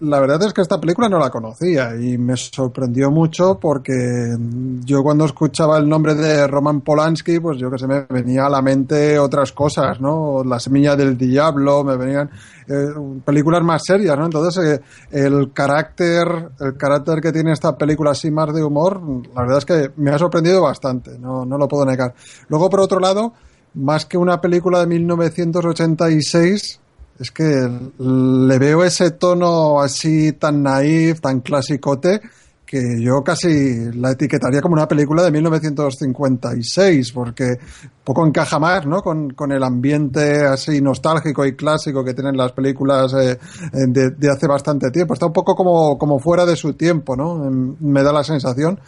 La 0.00 0.20
verdad 0.20 0.42
es 0.42 0.52
que 0.52 0.60
esta 0.60 0.78
película 0.78 1.08
no 1.08 1.18
la 1.18 1.30
conocía 1.30 1.96
y 1.96 2.18
me 2.18 2.36
sorprendió 2.36 3.10
mucho 3.10 3.58
porque 3.58 4.36
yo 4.84 5.02
cuando 5.02 5.24
escuchaba 5.24 5.78
el 5.78 5.88
nombre 5.88 6.14
de 6.14 6.46
Roman 6.46 6.82
Polanski, 6.82 7.40
pues 7.40 7.56
yo 7.56 7.70
que 7.70 7.78
se 7.78 7.86
me 7.86 8.02
venía 8.02 8.44
a 8.44 8.50
la 8.50 8.60
mente 8.60 9.18
otras 9.18 9.52
cosas, 9.52 9.98
¿no? 9.98 10.44
La 10.44 10.60
semilla 10.60 10.96
del 10.96 11.16
diablo, 11.16 11.82
me 11.82 11.96
venían 11.96 12.28
eh, 12.68 12.88
películas 13.24 13.62
más 13.62 13.84
serias, 13.86 14.18
¿no? 14.18 14.26
Entonces 14.26 14.62
eh, 14.62 14.82
el 15.12 15.54
carácter, 15.54 16.50
el 16.60 16.76
carácter 16.76 17.22
que 17.22 17.32
tiene 17.32 17.52
esta 17.52 17.78
película 17.78 18.10
así 18.10 18.30
más 18.30 18.52
de 18.52 18.62
humor, 18.62 19.00
la 19.34 19.40
verdad 19.40 19.58
es 19.58 19.64
que 19.64 19.92
me 19.96 20.10
ha 20.10 20.18
sorprendido 20.18 20.60
bastante, 20.60 21.18
no, 21.18 21.46
no 21.46 21.56
lo 21.56 21.68
puedo 21.68 21.86
negar. 21.86 22.12
Luego 22.48 22.68
por 22.68 22.80
otro 22.80 23.00
lado, 23.00 23.32
más 23.72 24.04
que 24.04 24.18
una 24.18 24.42
película 24.42 24.80
de 24.80 24.88
1986, 24.88 26.80
Es 27.18 27.30
que 27.30 27.68
le 27.98 28.58
veo 28.58 28.84
ese 28.84 29.12
tono 29.12 29.80
así 29.80 30.32
tan 30.32 30.62
naif, 30.62 31.20
tan 31.20 31.40
clasicote, 31.40 32.20
que 32.66 33.00
yo 33.00 33.22
casi 33.22 33.92
la 33.92 34.10
etiquetaría 34.10 34.60
como 34.60 34.74
una 34.74 34.88
película 34.88 35.22
de 35.22 35.30
1956, 35.30 37.12
porque 37.12 37.58
poco 38.02 38.26
encaja 38.26 38.58
más, 38.58 38.84
¿no? 38.86 39.02
Con, 39.02 39.30
con 39.30 39.52
el 39.52 39.62
ambiente 39.62 40.44
así 40.44 40.80
nostálgico 40.82 41.46
y 41.46 41.54
clásico 41.54 42.04
que 42.04 42.12
tienen 42.12 42.36
las 42.36 42.52
películas 42.52 43.14
eh, 43.14 43.38
de, 43.72 44.10
de, 44.10 44.30
hace 44.30 44.48
bastante 44.48 44.90
tiempo. 44.90 45.14
Está 45.14 45.26
un 45.26 45.32
poco 45.32 45.54
como, 45.54 45.96
como 45.96 46.18
fuera 46.18 46.44
de 46.44 46.56
su 46.56 46.74
tiempo, 46.74 47.16
¿no? 47.16 47.48
Me 47.80 48.02
da 48.02 48.12
la 48.12 48.24
sensación. 48.24 48.80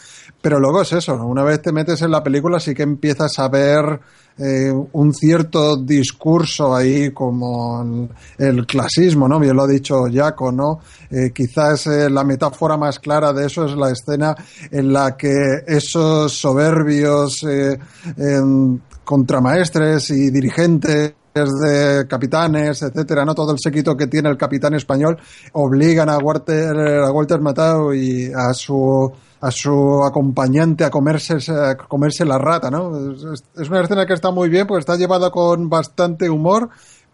Pero 0.43 0.61
luego 0.61 0.83
es 0.83 0.93
eso, 0.93 1.15
una 1.15 1.43
vez 1.43 1.63
te 1.63 1.73
metes 1.73 2.03
en 2.03 2.11
la 2.11 2.23
película 2.23 2.61
sí 2.61 2.75
que 2.75 2.85
empiezas 2.85 3.39
a 3.39 3.49
ver 3.49 4.01
eh, 4.39 4.71
un 4.93 5.13
cierto 5.13 5.77
discurso 5.77 6.75
ahí 6.75 7.11
como 7.11 8.09
el, 8.39 8.67
clasismo, 8.67 9.27
¿no? 9.29 9.41
Bien 9.41 9.57
lo 9.57 9.65
ha 9.65 9.67
dicho 9.67 10.05
Jaco, 10.13 10.53
¿no? 10.53 10.81
Eh, 11.11 11.33
quizás 11.35 11.87
eh, 11.89 12.09
la 12.09 12.23
metáfora 12.23 12.77
más 12.77 12.99
clara 13.01 13.33
de 13.33 13.47
eso 13.47 13.65
es 13.65 13.75
la 13.75 13.91
escena 13.91 14.37
en 14.71 14.93
la 14.93 15.17
que 15.17 15.35
esos 15.67 16.33
soberbios 16.33 17.45
contramaestres 19.05 20.11
y 20.11 20.31
dirigentes 20.31 21.15
de 21.35 22.07
capitanes, 22.09 22.83
etcétera, 22.83 23.25
no 23.25 23.35
todo 23.35 23.53
el 23.53 23.59
séquito 23.59 23.97
que 23.97 24.07
tiene 24.07 24.29
el 24.29 24.37
capitán 24.37 24.75
español 24.75 25.19
obligan 25.53 26.09
a 26.09 26.19
Walter, 26.19 26.77
a 26.77 27.11
Walter 27.13 27.41
Matthau 27.41 27.93
y 27.93 28.31
a 28.35 28.53
su 28.53 29.13
a 29.41 29.51
su 29.51 30.03
acompañante 30.05 30.85
a 30.85 30.91
comerse, 30.91 31.39
a 31.53 31.77
comerse 31.77 32.25
la 32.25 32.39
rata, 32.39 32.71
¿no? 32.71 33.13
Es, 33.13 33.45
es, 33.57 33.69
una 33.69 33.83
escena 33.83 34.07
que 34.07 34.15
está 34.15 34.31
muy 34.31 34.49
bien 34.49 34.67
porque 34.67 34.81
está 34.81 34.97
llevada 34.97 35.31
con 35.31 35.69
bastante 35.69 36.29
humor, 36.29 36.71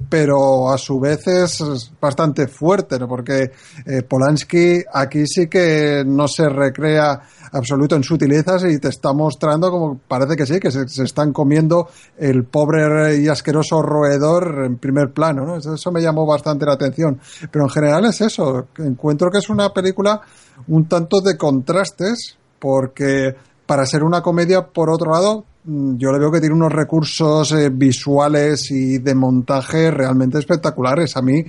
pero 0.08 0.72
a 0.72 0.78
su 0.78 0.98
vez 0.98 1.26
es 1.26 1.92
bastante 2.00 2.48
fuerte, 2.48 2.98
¿no? 2.98 3.08
Porque 3.08 3.50
eh, 3.86 4.02
Polanski 4.02 4.82
aquí 4.92 5.26
sí 5.26 5.48
que 5.48 6.02
no 6.06 6.28
se 6.28 6.48
recrea 6.48 7.20
absoluto 7.52 7.94
en 7.96 8.02
sutilezas 8.02 8.64
y 8.64 8.78
te 8.78 8.88
está 8.88 9.12
mostrando 9.12 9.70
como 9.70 9.98
parece 9.98 10.36
que 10.36 10.46
sí, 10.46 10.58
que 10.58 10.70
se, 10.70 10.84
están 11.02 11.32
comiendo 11.32 11.88
el 12.18 12.44
pobre 12.44 13.16
y 13.16 13.28
asqueroso 13.28 13.82
roedor 13.82 14.64
en 14.64 14.78
primer 14.78 15.12
plano, 15.12 15.44
¿no? 15.44 15.56
Eso, 15.56 15.74
eso 15.74 15.92
me 15.92 16.02
llamó 16.02 16.26
bastante 16.26 16.66
la 16.66 16.72
atención. 16.74 17.20
Pero 17.50 17.64
en 17.64 17.70
general 17.70 18.04
es 18.06 18.20
eso, 18.20 18.68
encuentro 18.78 19.30
que 19.30 19.38
es 19.38 19.48
una 19.48 19.70
película 19.70 20.20
un 20.68 20.86
tanto 20.88 21.20
de 21.20 21.36
contrastes, 21.36 22.36
porque 22.58 23.34
para 23.66 23.86
ser 23.86 24.02
una 24.02 24.22
comedia, 24.22 24.66
por 24.66 24.90
otro 24.90 25.12
lado, 25.12 25.44
yo 25.66 26.12
le 26.12 26.18
veo 26.18 26.30
que 26.30 26.40
tiene 26.40 26.54
unos 26.54 26.72
recursos 26.72 27.52
eh, 27.52 27.70
visuales 27.70 28.70
y 28.70 28.98
de 28.98 29.14
montaje 29.14 29.90
realmente 29.90 30.38
espectaculares. 30.38 31.16
A 31.16 31.22
mí 31.22 31.44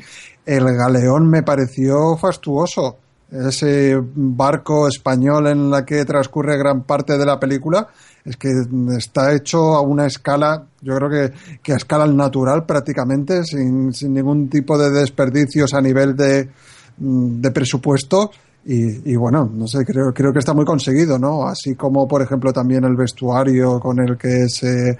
el 0.45 0.63
galeón 0.63 1.29
me 1.29 1.43
pareció 1.43 2.15
fastuoso. 2.15 2.97
Ese 3.29 3.99
barco 4.15 4.87
español 4.87 5.47
en 5.47 5.69
la 5.69 5.83
que 5.83 6.05
transcurre 6.05 6.57
gran 6.57 6.83
parte 6.83 7.17
de 7.17 7.25
la 7.25 7.39
película 7.39 7.87
es 8.23 8.37
que 8.37 8.49
está 8.95 9.33
hecho 9.33 9.75
a 9.75 9.81
una 9.81 10.05
escala, 10.05 10.65
yo 10.81 10.95
creo 10.95 11.09
que, 11.09 11.33
que 11.61 11.73
a 11.73 11.75
escala 11.75 12.07
natural 12.07 12.65
prácticamente, 12.65 13.43
sin, 13.43 13.93
sin 13.93 14.13
ningún 14.13 14.47
tipo 14.47 14.77
de 14.77 14.91
desperdicios 14.91 15.73
a 15.73 15.81
nivel 15.81 16.15
de, 16.15 16.49
de 16.97 17.51
presupuesto 17.51 18.31
y, 18.67 19.11
y, 19.11 19.15
bueno, 19.15 19.47
no 19.53 19.67
sé, 19.67 19.85
creo, 19.85 20.11
creo 20.11 20.33
que 20.33 20.39
está 20.39 20.53
muy 20.55 20.65
conseguido, 20.65 21.19
¿no? 21.19 21.43
Así 21.47 21.75
como, 21.75 22.07
por 22.07 22.23
ejemplo, 22.23 22.51
también 22.51 22.83
el 22.83 22.95
vestuario 22.95 23.79
con 23.79 23.99
el 23.99 24.17
que 24.17 24.49
se 24.49 24.89
eh, 24.89 24.97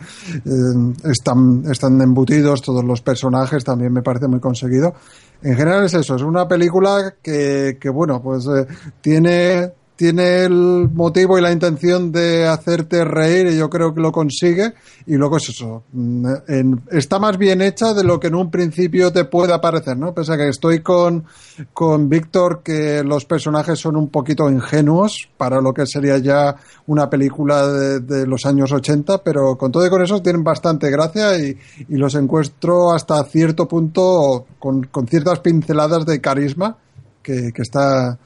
están, 1.04 1.64
están 1.72 2.00
embutidos 2.00 2.62
todos 2.62 2.84
los 2.84 3.02
personajes 3.02 3.64
también 3.64 3.92
me 3.92 4.04
parece 4.04 4.28
muy 4.28 4.40
conseguido. 4.40 4.94
En 5.42 5.56
general 5.56 5.86
es 5.86 5.96
eso, 5.96 6.16
es 6.16 6.22
una 6.22 6.48
película 6.48 7.16
que, 7.24 7.78
que 7.82 7.90
bueno, 7.90 8.22
pues 8.22 8.46
eh, 8.46 8.68
tiene 9.02 9.72
tiene 9.96 10.44
el 10.44 10.90
motivo 10.94 11.38
y 11.38 11.42
la 11.42 11.52
intención 11.52 12.12
de 12.12 12.48
hacerte 12.48 13.06
reír 13.06 13.48
y 13.48 13.58
yo 13.58 13.70
creo 13.70 13.94
que 13.94 14.02
lo 14.02 14.12
consigue 14.12 14.74
y 15.08 15.16
luego 15.16 15.38
es 15.38 15.50
eso 15.50 15.84
mm, 15.94 16.26
en, 16.48 16.82
está 16.92 17.18
más 17.20 17.38
bien 17.38 17.62
hecha 17.62 17.94
de 17.94 18.04
lo 18.04 18.20
que 18.20 18.28
en 18.28 18.36
un 18.36 18.52
principio 18.52 19.12
te 19.14 19.26
pueda 19.26 19.62
parecer 19.62 19.98
no 19.98 20.14
pese 20.14 20.34
a 20.34 20.38
que 20.38 20.50
estoy 20.50 20.82
con 20.82 21.26
con 21.74 22.10
Víctor 22.10 22.62
que 22.64 23.04
los 23.04 23.26
personajes 23.26 23.80
son 23.80 23.96
un 23.96 24.10
poquito 24.10 24.50
ingenuos 24.50 25.30
para 25.38 25.62
lo 25.62 25.74
que 25.74 25.86
sería 25.86 26.18
ya 26.18 26.56
una 26.88 27.10
película 27.10 27.68
de, 27.68 28.28
los 28.28 28.46
años 28.46 28.72
80 28.72 29.24
pero 29.24 29.58
con 29.58 29.72
todo 29.72 29.86
y 29.86 29.90
con 29.90 30.04
eso 30.04 30.22
tienen 30.22 30.44
bastante 30.44 30.90
gracia 30.90 31.38
y, 31.38 31.58
y 31.88 31.96
los 31.96 32.16
encuentro 32.16 32.92
hasta 32.92 33.24
cierto 33.26 33.68
punto 33.68 34.46
con, 34.60 34.84
con 34.84 35.08
ciertas 35.08 35.40
pinceladas 35.40 36.06
de 36.06 36.20
carisma 36.20 36.78
que 37.24 37.52
está 37.58 38.20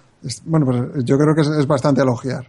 bueno, 0.46 0.66
pues 0.66 1.06
yo 1.06 1.18
creo 1.18 1.36
que 1.36 1.42
es, 1.42 1.68
bastante 1.68 2.02
elogiar. 2.02 2.48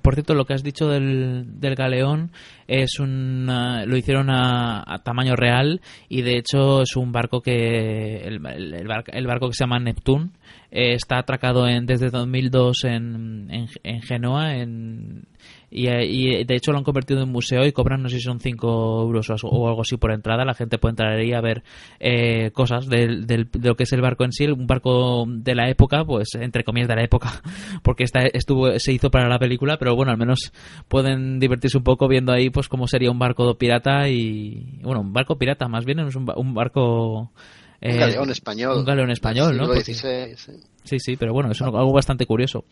Por 0.00 0.14
cierto, 0.14 0.34
lo 0.34 0.46
que 0.46 0.54
has 0.54 0.62
dicho 0.62 0.88
del, 0.88 1.60
del 1.60 1.74
galeón 1.74 2.30
es 2.66 2.98
un 2.98 3.44
lo 3.46 3.96
hicieron 3.96 4.30
a, 4.30 5.02
tamaño 5.04 5.36
real 5.36 5.82
y 6.08 6.22
de 6.22 6.38
hecho 6.38 6.80
es 6.80 6.96
un 6.96 7.12
barco 7.12 7.42
que 7.42 8.22
el, 8.22 8.40
el, 8.46 8.86
barco, 8.88 9.10
el 9.12 9.26
barco 9.26 9.48
que 9.48 9.54
se 9.54 9.64
llama 9.64 9.78
Neptune 9.78 10.30
eh, 10.70 10.94
está 10.94 11.18
atracado 11.18 11.68
en, 11.68 11.84
desde 11.84 12.08
2002 12.08 12.84
en, 12.84 13.48
en, 13.50 13.66
en 13.82 14.00
Genoa 14.00 14.54
en, 14.54 15.24
y, 15.70 15.88
y, 15.88 16.44
de 16.44 16.56
hecho 16.56 16.72
lo 16.72 16.78
han 16.78 16.84
convertido 16.84 17.22
en 17.22 17.30
museo 17.30 17.64
y 17.64 17.72
cobran 17.72 18.02
no 18.02 18.08
sé 18.08 18.16
si 18.16 18.22
son 18.22 18.40
5 18.40 19.02
euros 19.02 19.30
o, 19.30 19.48
o, 19.48 19.68
algo 19.68 19.82
así 19.82 19.96
por 19.96 20.12
entrada 20.12 20.44
la 20.44 20.54
gente 20.54 20.78
puede 20.78 20.92
entrar 20.92 21.16
ahí 21.16 21.32
a 21.32 21.40
ver 21.40 21.62
eh, 22.00 22.50
cosas 22.52 22.88
del, 22.88 23.26
del, 23.26 23.48
de 23.50 23.68
lo 23.68 23.76
que 23.76 23.84
es 23.84 23.92
el 23.92 24.00
barco 24.00 24.24
en 24.24 24.32
sí 24.32 24.46
un 24.46 24.66
barco 24.66 25.24
de 25.28 25.54
la 25.54 25.70
época 25.70 26.04
pues 26.04 26.34
entre 26.34 26.64
comillas 26.64 26.88
de 26.88 26.96
la 26.96 27.04
época 27.04 27.42
porque 27.82 28.04
esta 28.04 28.20
estuvo 28.20 28.78
se 28.78 28.92
hizo 28.92 29.10
para 29.10 29.28
la 29.28 29.38
película 29.38 29.76
pero 29.78 29.94
bueno 29.94 30.10
al 30.10 30.18
menos 30.18 30.52
pueden 30.88 31.38
divertirse 31.38 31.78
un 31.78 31.84
poco 31.84 32.08
viendo 32.08 32.32
ahí 32.32 32.50
pues 32.50 32.68
cómo 32.68 32.88
sería 32.88 33.10
un 33.10 33.18
barco 33.18 33.54
pirata 33.56 34.08
y 34.08 34.80
bueno 34.82 35.00
un 35.00 35.12
barco 35.12 35.38
pirata 35.38 35.68
más 35.68 35.84
bien 35.84 36.00
es 36.00 36.16
un, 36.16 36.26
un 36.34 36.54
barco 36.54 37.30
eh, 37.80 37.94
un 37.94 38.00
galeón 38.00 38.30
español. 38.30 38.78
Un 38.78 38.84
galeón 38.84 39.10
español, 39.10 39.56
¿no? 39.56 39.66
Porque, 39.66 39.94
sí. 39.94 40.52
Sí, 40.84 40.98
sí, 40.98 41.16
pero 41.16 41.32
bueno, 41.32 41.52
es 41.52 41.60
algo 41.60 41.92
bastante 41.92 42.26
curioso. 42.26 42.64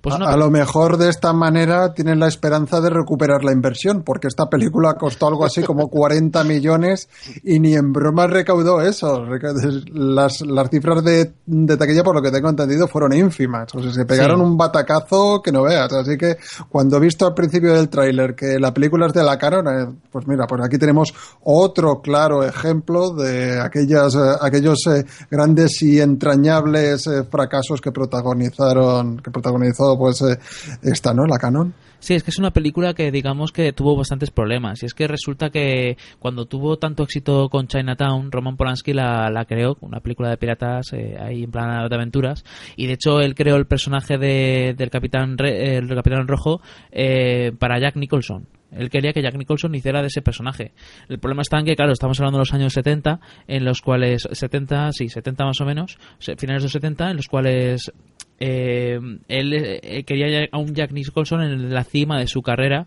Pues 0.00 0.14
a, 0.14 0.18
a, 0.18 0.36
lo 0.36 0.50
mejor 0.50 0.98
de 0.98 1.08
esta 1.08 1.32
manera 1.32 1.94
tienen 1.94 2.20
la 2.20 2.28
esperanza 2.28 2.80
de 2.80 2.90
recuperar 2.90 3.42
la 3.42 3.52
inversión, 3.52 4.02
porque 4.02 4.28
esta 4.28 4.46
película 4.46 4.94
costó 4.94 5.28
algo 5.28 5.44
así 5.44 5.62
como 5.62 5.88
40 5.88 6.44
millones 6.44 7.08
y 7.42 7.58
ni 7.60 7.74
en 7.74 7.92
broma 7.92 8.26
recaudó 8.26 8.80
eso. 8.80 9.24
Las, 9.92 10.40
las 10.42 10.70
cifras 10.70 11.02
de, 11.02 11.32
de 11.46 11.76
taquilla, 11.76 12.02
por 12.02 12.14
lo 12.14 12.22
que 12.22 12.30
tengo 12.30 12.48
entendido, 12.48 12.86
fueron 12.86 13.12
ínfimas. 13.12 13.74
O 13.74 13.82
sea, 13.82 13.92
se 13.92 14.04
pegaron 14.04 14.38
sí. 14.38 14.44
un 14.44 14.56
batacazo 14.56 15.40
que 15.42 15.52
no 15.52 15.62
veas. 15.62 15.92
Así 15.92 16.16
que 16.16 16.36
cuando 16.68 16.98
he 16.98 17.00
visto 17.00 17.26
al 17.26 17.34
principio 17.34 17.72
del 17.72 17.88
tráiler 17.88 18.34
que 18.34 18.58
la 18.58 18.74
película 18.74 19.06
es 19.06 19.12
de 19.12 19.24
la 19.24 19.38
Caron, 19.38 20.00
pues 20.12 20.26
mira, 20.26 20.46
pues 20.46 20.62
aquí 20.64 20.78
tenemos 20.78 21.14
otro 21.42 22.00
claro 22.00 22.44
ejemplo 22.44 23.10
de 23.14 23.60
aquellas 23.60 24.14
aquellos 24.40 24.86
eh, 24.86 25.04
grandes 25.30 25.80
y 25.82 26.00
entrañables 26.00 27.06
eh, 27.06 27.24
fracasos 27.24 27.53
que 27.80 27.92
protagonizaron, 27.92 29.18
que 29.18 29.30
protagonizó 29.30 29.96
pues 29.98 30.22
eh, 30.22 30.38
esta, 30.82 31.12
¿no? 31.12 31.26
La 31.26 31.38
Canon. 31.38 31.74
Sí, 32.04 32.12
es 32.12 32.22
que 32.22 32.30
es 32.30 32.38
una 32.38 32.52
película 32.52 32.92
que 32.92 33.10
digamos 33.10 33.50
que 33.50 33.72
tuvo 33.72 33.96
bastantes 33.96 34.30
problemas. 34.30 34.82
Y 34.82 34.86
es 34.86 34.92
que 34.92 35.08
resulta 35.08 35.48
que 35.48 35.96
cuando 36.18 36.44
tuvo 36.44 36.76
tanto 36.76 37.02
éxito 37.02 37.48
con 37.48 37.66
Chinatown, 37.66 38.30
Roman 38.30 38.58
Polanski 38.58 38.92
la, 38.92 39.44
creó, 39.48 39.78
una 39.80 40.00
película 40.00 40.28
de 40.28 40.36
piratas 40.36 40.92
eh, 40.92 41.16
ahí 41.18 41.44
en 41.44 41.50
plan 41.50 41.88
de 41.88 41.94
aventuras. 41.94 42.44
Y 42.76 42.86
de 42.86 42.92
hecho 42.92 43.20
él 43.20 43.34
creó 43.34 43.56
el 43.56 43.66
personaje 43.66 44.18
de, 44.18 44.74
del 44.76 44.90
Capitán, 44.90 45.36
el 45.38 45.88
Capitán 45.88 46.28
Rojo 46.28 46.60
eh, 46.90 47.52
para 47.58 47.80
Jack 47.80 47.96
Nicholson. 47.96 48.48
Él 48.76 48.90
quería 48.90 49.12
que 49.12 49.22
Jack 49.22 49.36
Nicholson 49.36 49.74
hiciera 49.74 50.00
de 50.00 50.08
ese 50.08 50.22
personaje. 50.22 50.72
El 51.08 51.18
problema 51.18 51.42
está 51.42 51.58
en 51.58 51.66
que, 51.66 51.76
claro, 51.76 51.92
estamos 51.92 52.18
hablando 52.20 52.38
de 52.38 52.42
los 52.42 52.54
años 52.54 52.72
70, 52.72 53.20
en 53.46 53.64
los 53.64 53.80
cuales, 53.80 54.28
70, 54.30 54.92
sí, 54.92 55.08
70 55.08 55.44
más 55.44 55.60
o 55.60 55.64
menos, 55.64 55.98
finales 56.18 56.62
de 56.62 56.66
los 56.66 56.72
70, 56.72 57.10
en 57.10 57.16
los 57.16 57.28
cuales 57.28 57.92
eh, 58.40 58.98
él 59.28 59.52
eh, 59.54 60.04
quería 60.04 60.48
a 60.50 60.58
un 60.58 60.74
Jack 60.74 60.92
Nicholson 60.92 61.42
en 61.42 61.72
la 61.72 61.84
cima 61.84 62.18
de 62.18 62.26
su 62.26 62.42
carrera 62.42 62.86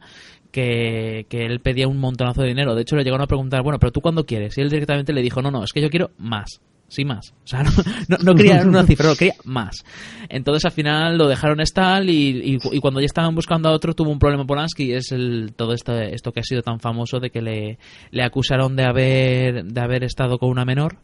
que, 0.51 1.25
que, 1.29 1.45
él 1.45 1.59
pedía 1.59 1.87
un 1.87 1.99
montonazo 1.99 2.41
de 2.41 2.49
dinero. 2.49 2.75
De 2.75 2.81
hecho, 2.81 2.95
le 2.95 3.03
llegaron 3.03 3.23
a 3.23 3.27
preguntar, 3.27 3.63
bueno, 3.63 3.79
pero 3.79 3.91
tú 3.91 4.01
cuándo 4.01 4.25
quieres? 4.25 4.57
Y 4.57 4.61
él 4.61 4.69
directamente 4.69 5.13
le 5.13 5.21
dijo, 5.21 5.41
no, 5.41 5.51
no, 5.51 5.63
es 5.63 5.71
que 5.71 5.81
yo 5.81 5.89
quiero 5.89 6.11
más. 6.17 6.61
Sí, 6.87 7.03
más. 7.03 7.33
O 7.43 7.47
sea, 7.47 7.63
no, 7.63 7.71
no, 8.07 8.17
no 8.23 8.35
quería 8.35 8.61
una 8.63 8.83
cifra, 8.83 9.07
no, 9.07 9.15
quería 9.15 9.35
más. 9.43 9.83
Entonces 10.29 10.65
al 10.65 10.71
final 10.71 11.17
lo 11.17 11.27
dejaron 11.27 11.59
estar 11.59 12.03
y, 12.05 12.55
y, 12.55 12.57
y, 12.71 12.79
cuando 12.79 13.01
ya 13.01 13.05
estaban 13.05 13.35
buscando 13.35 13.69
a 13.69 13.73
otro 13.73 13.93
tuvo 13.93 14.11
un 14.11 14.19
problema 14.19 14.45
Polanski 14.45 14.85
y 14.85 14.93
es 14.93 15.11
el, 15.11 15.53
todo 15.55 15.73
esto, 15.73 15.93
esto 15.93 16.31
que 16.31 16.39
ha 16.39 16.43
sido 16.43 16.61
tan 16.61 16.79
famoso 16.79 17.19
de 17.19 17.29
que 17.29 17.41
le, 17.41 17.77
le 18.11 18.23
acusaron 18.23 18.75
de 18.75 18.85
haber, 18.85 19.65
de 19.65 19.81
haber 19.81 20.03
estado 20.03 20.37
con 20.37 20.49
una 20.49 20.65
menor 20.65 20.99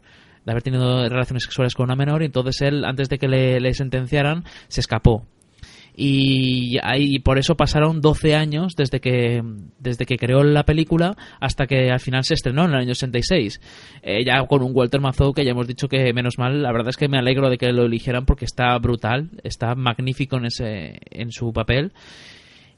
de 0.46 0.52
haber 0.52 0.64
tenido 0.64 1.08
relaciones 1.08 1.44
sexuales 1.44 1.74
con 1.74 1.86
una 1.86 1.96
menor 1.96 2.22
y 2.22 2.26
entonces 2.26 2.62
él, 2.62 2.84
antes 2.84 3.08
de 3.08 3.18
que 3.18 3.30
le, 3.30 3.62
le 3.62 3.74
sentenciaran, 3.74 4.44
se 4.68 4.82
escapó 4.82 5.26
y 5.96 6.78
ahí 6.82 7.20
por 7.20 7.38
eso 7.38 7.56
pasaron 7.56 8.02
12 8.02 8.36
años 8.36 8.76
desde 8.76 9.00
que 9.00 9.44
desde 9.80 10.06
que 10.06 10.18
creó 10.18 10.44
la 10.44 10.64
película 10.64 11.16
hasta 11.40 11.68
que 11.68 11.92
al 11.92 12.00
final 12.00 12.24
se 12.24 12.34
estrenó 12.34 12.66
en 12.66 12.72
el 12.72 12.78
año 12.78 12.96
66 12.96 13.62
eh, 14.02 14.26
ya 14.26 14.44
con 14.48 14.64
un 14.64 14.72
Walter 14.74 15.02
Mazou 15.02 15.34
que 15.34 15.46
ya 15.46 15.52
hemos 15.52 15.68
dicho 15.68 15.88
que 15.88 16.12
menos 16.14 16.38
mal 16.38 16.64
la 16.64 16.72
verdad 16.72 16.90
es 16.90 16.98
que 16.98 17.08
me 17.08 17.18
alegro 17.20 17.50
de 17.50 17.58
que 17.58 17.72
lo 17.72 17.86
eligieran 17.86 18.26
porque 18.26 18.46
está 18.46 18.78
brutal 18.80 19.30
está 19.44 19.76
magnífico 19.76 20.38
en 20.38 20.46
ese 20.46 21.00
en 21.12 21.32
su 21.32 21.52
papel. 21.54 21.94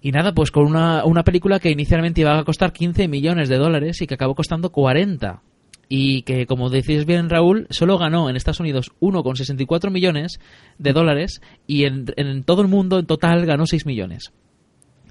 Y 0.02 0.12
nada, 0.12 0.34
pues 0.34 0.52
con 0.52 0.68
una, 0.68 1.04
una 1.06 1.24
película 1.24 1.60
que 1.60 1.72
inicialmente 1.72 2.22
iba 2.22 2.38
a 2.38 2.44
costar 2.44 2.72
15 2.74 3.08
millones 3.08 3.50
de 3.50 3.58
dólares 3.58 4.02
y 4.02 4.08
que 4.08 4.14
acabó 4.14 4.36
costando 4.36 4.72
40 4.72 5.42
y 5.90 6.24
que, 6.24 6.45
como 6.45 6.70
decís 6.70 7.06
bien 7.06 7.30
Raúl, 7.30 7.68
solo 7.70 7.98
ganó 7.98 8.30
en 8.30 8.36
Estados 8.36 8.60
Unidos 8.60 8.91
1,64 9.02 9.91
millones 9.91 10.40
de 10.78 10.94
dólares 10.94 11.41
y 11.68 11.86
en, 11.86 12.06
en, 12.18 12.44
todo 12.44 12.62
el 12.62 12.68
mundo 12.68 12.99
en 12.99 13.06
total 13.06 13.45
ganó 13.45 13.66
6 13.66 13.86
millones. 13.86 14.32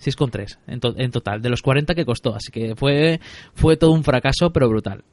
6,3 0.02 0.58
en, 0.66 0.80
to 0.80 0.94
en 0.96 1.10
total, 1.10 1.40
de 1.40 1.48
los 1.48 1.62
40 1.62 1.94
que 1.94 2.04
costó. 2.04 2.34
Así 2.34 2.50
que 2.50 2.74
fue, 2.76 3.20
fue 3.54 3.76
todo 3.76 3.92
un 3.92 4.04
fracaso, 4.04 4.50
pero 4.52 4.68
brutal. 4.68 5.04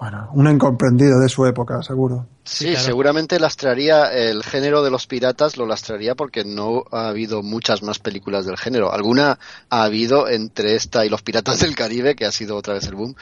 Bueno, 0.00 0.30
un 0.32 0.48
incomprendido 0.48 1.20
de 1.20 1.28
su 1.28 1.44
época, 1.44 1.82
seguro. 1.82 2.26
Sí, 2.42 2.70
claro. 2.70 2.80
seguramente 2.80 3.38
lastraría 3.38 4.04
el 4.06 4.42
género 4.42 4.82
de 4.82 4.90
los 4.90 5.06
piratas, 5.06 5.58
lo 5.58 5.66
lastraría 5.66 6.14
porque 6.14 6.42
no 6.42 6.84
ha 6.90 7.08
habido 7.08 7.42
muchas 7.42 7.82
más 7.82 7.98
películas 7.98 8.46
del 8.46 8.56
género. 8.56 8.94
Alguna 8.94 9.38
ha 9.68 9.82
habido 9.82 10.26
entre 10.26 10.74
esta 10.74 11.04
y 11.04 11.10
los 11.10 11.20
piratas 11.20 11.60
del 11.60 11.76
Caribe, 11.76 12.16
que 12.16 12.24
ha 12.24 12.32
sido 12.32 12.56
otra 12.56 12.72
vez 12.72 12.86
el 12.86 12.94
boom, 12.94 13.14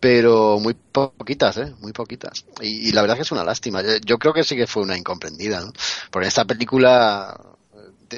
pero 0.00 0.58
muy 0.58 0.74
poquitas, 0.74 1.56
¿eh? 1.58 1.74
Muy 1.80 1.92
poquitas. 1.92 2.44
Y, 2.60 2.88
y, 2.88 2.92
la 2.92 3.02
verdad 3.02 3.16
que 3.16 3.22
es 3.22 3.32
una 3.32 3.44
lástima. 3.44 3.82
Yo 4.04 4.18
creo 4.18 4.32
que 4.32 4.44
sí 4.44 4.56
que 4.56 4.66
fue 4.66 4.82
una 4.82 4.96
incomprendida, 4.96 5.60
¿no? 5.60 5.72
Porque 6.10 6.28
esta 6.28 6.44
película 6.44 7.55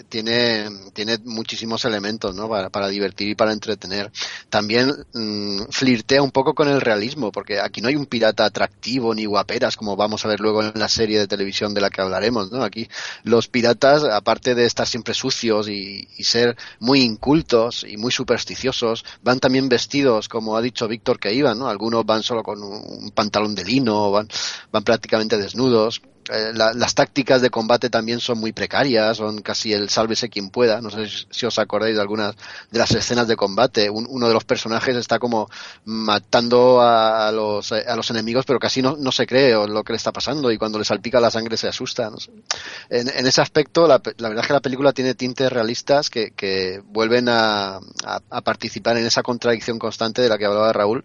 tiene, 0.08 0.68
tiene 0.92 1.18
muchísimos 1.24 1.84
elementos 1.84 2.34
¿no? 2.34 2.48
para, 2.48 2.88
divertir 2.88 3.28
y 3.28 3.34
para 3.34 3.52
entretener. 3.52 4.10
También 4.48 4.92
mmm, 5.12 5.62
flirtea 5.70 6.22
un 6.22 6.30
poco 6.30 6.54
con 6.54 6.68
el 6.68 6.80
realismo, 6.80 7.32
porque 7.32 7.60
aquí 7.60 7.80
no 7.80 7.88
hay 7.88 7.96
un 7.96 8.06
pirata 8.06 8.44
atractivo 8.44 9.14
ni 9.14 9.24
guaperas, 9.24 9.76
como 9.76 9.96
vamos 9.96 10.24
a 10.24 10.28
ver 10.28 10.40
luego 10.40 10.62
en 10.62 10.72
la 10.74 10.88
serie 10.88 11.18
de 11.18 11.26
televisión 11.26 11.74
de 11.74 11.80
la 11.80 11.90
que 11.90 12.00
hablaremos. 12.00 12.52
¿no? 12.52 12.62
Aquí 12.62 12.88
los 13.24 13.48
piratas, 13.48 14.04
aparte 14.04 14.54
de 14.54 14.66
estar 14.66 14.86
siempre 14.86 15.14
sucios 15.14 15.68
y, 15.68 16.08
y 16.16 16.24
ser 16.24 16.56
muy 16.80 17.00
incultos 17.00 17.84
y 17.88 17.96
muy 17.96 18.12
supersticiosos, 18.12 19.04
van 19.22 19.40
también 19.40 19.68
vestidos, 19.68 20.28
como 20.28 20.56
ha 20.56 20.62
dicho 20.62 20.88
Víctor 20.88 21.18
que 21.18 21.32
iban. 21.32 21.58
¿no? 21.58 21.68
Algunos 21.68 22.04
van 22.04 22.22
solo 22.22 22.42
con 22.42 22.62
un 22.62 23.10
pantalón 23.10 23.54
de 23.54 23.64
lino, 23.64 24.10
van, 24.10 24.28
van 24.70 24.84
prácticamente 24.84 25.36
desnudos 25.36 26.02
eh, 26.30 26.52
la, 26.54 26.72
las 26.72 26.94
tácticas 26.94 27.40
de 27.42 27.50
combate 27.50 27.90
también 27.90 28.20
son 28.20 28.38
muy 28.38 28.52
precarias, 28.52 29.16
son 29.16 29.40
casi 29.42 29.72
el 29.72 29.88
sálvese 29.88 30.28
quien 30.28 30.50
pueda. 30.50 30.80
No 30.80 30.90
sé 30.90 31.06
si 31.30 31.46
os 31.46 31.58
acordáis 31.58 31.94
de 31.94 32.00
algunas 32.00 32.34
de 32.70 32.78
las 32.78 32.90
escenas 32.92 33.28
de 33.28 33.36
combate. 33.36 33.90
Un, 33.90 34.06
uno 34.08 34.28
de 34.28 34.34
los 34.34 34.44
personajes 34.44 34.96
está 34.96 35.18
como 35.18 35.48
matando 35.84 36.80
a, 36.80 37.30
los, 37.32 37.72
a 37.72 37.96
los 37.96 38.10
enemigos, 38.10 38.44
pero 38.44 38.58
casi 38.58 38.82
no, 38.82 38.96
no 38.96 39.12
se 39.12 39.26
cree 39.26 39.52
lo 39.66 39.84
que 39.84 39.92
le 39.92 39.96
está 39.96 40.12
pasando 40.12 40.50
y 40.50 40.58
cuando 40.58 40.78
le 40.78 40.84
salpica 40.84 41.20
la 41.20 41.30
sangre 41.30 41.56
se 41.56 41.68
asusta. 41.68 42.10
No 42.10 42.18
sé. 42.18 42.30
en, 42.90 43.08
en, 43.08 43.26
ese 43.26 43.40
aspecto, 43.40 43.86
la, 43.86 44.00
la, 44.18 44.28
verdad 44.28 44.44
es 44.44 44.48
que 44.48 44.52
la 44.54 44.60
película 44.60 44.92
tiene 44.92 45.14
tintes 45.14 45.50
realistas 45.50 46.10
que, 46.10 46.32
que 46.32 46.82
vuelven 46.84 47.28
a, 47.28 47.76
a, 47.76 48.20
a 48.30 48.40
participar 48.42 48.96
en 48.96 49.06
esa 49.06 49.22
contradicción 49.22 49.78
constante 49.78 50.22
de 50.22 50.28
la 50.28 50.38
que 50.38 50.46
hablaba 50.46 50.72
Raúl 50.72 51.04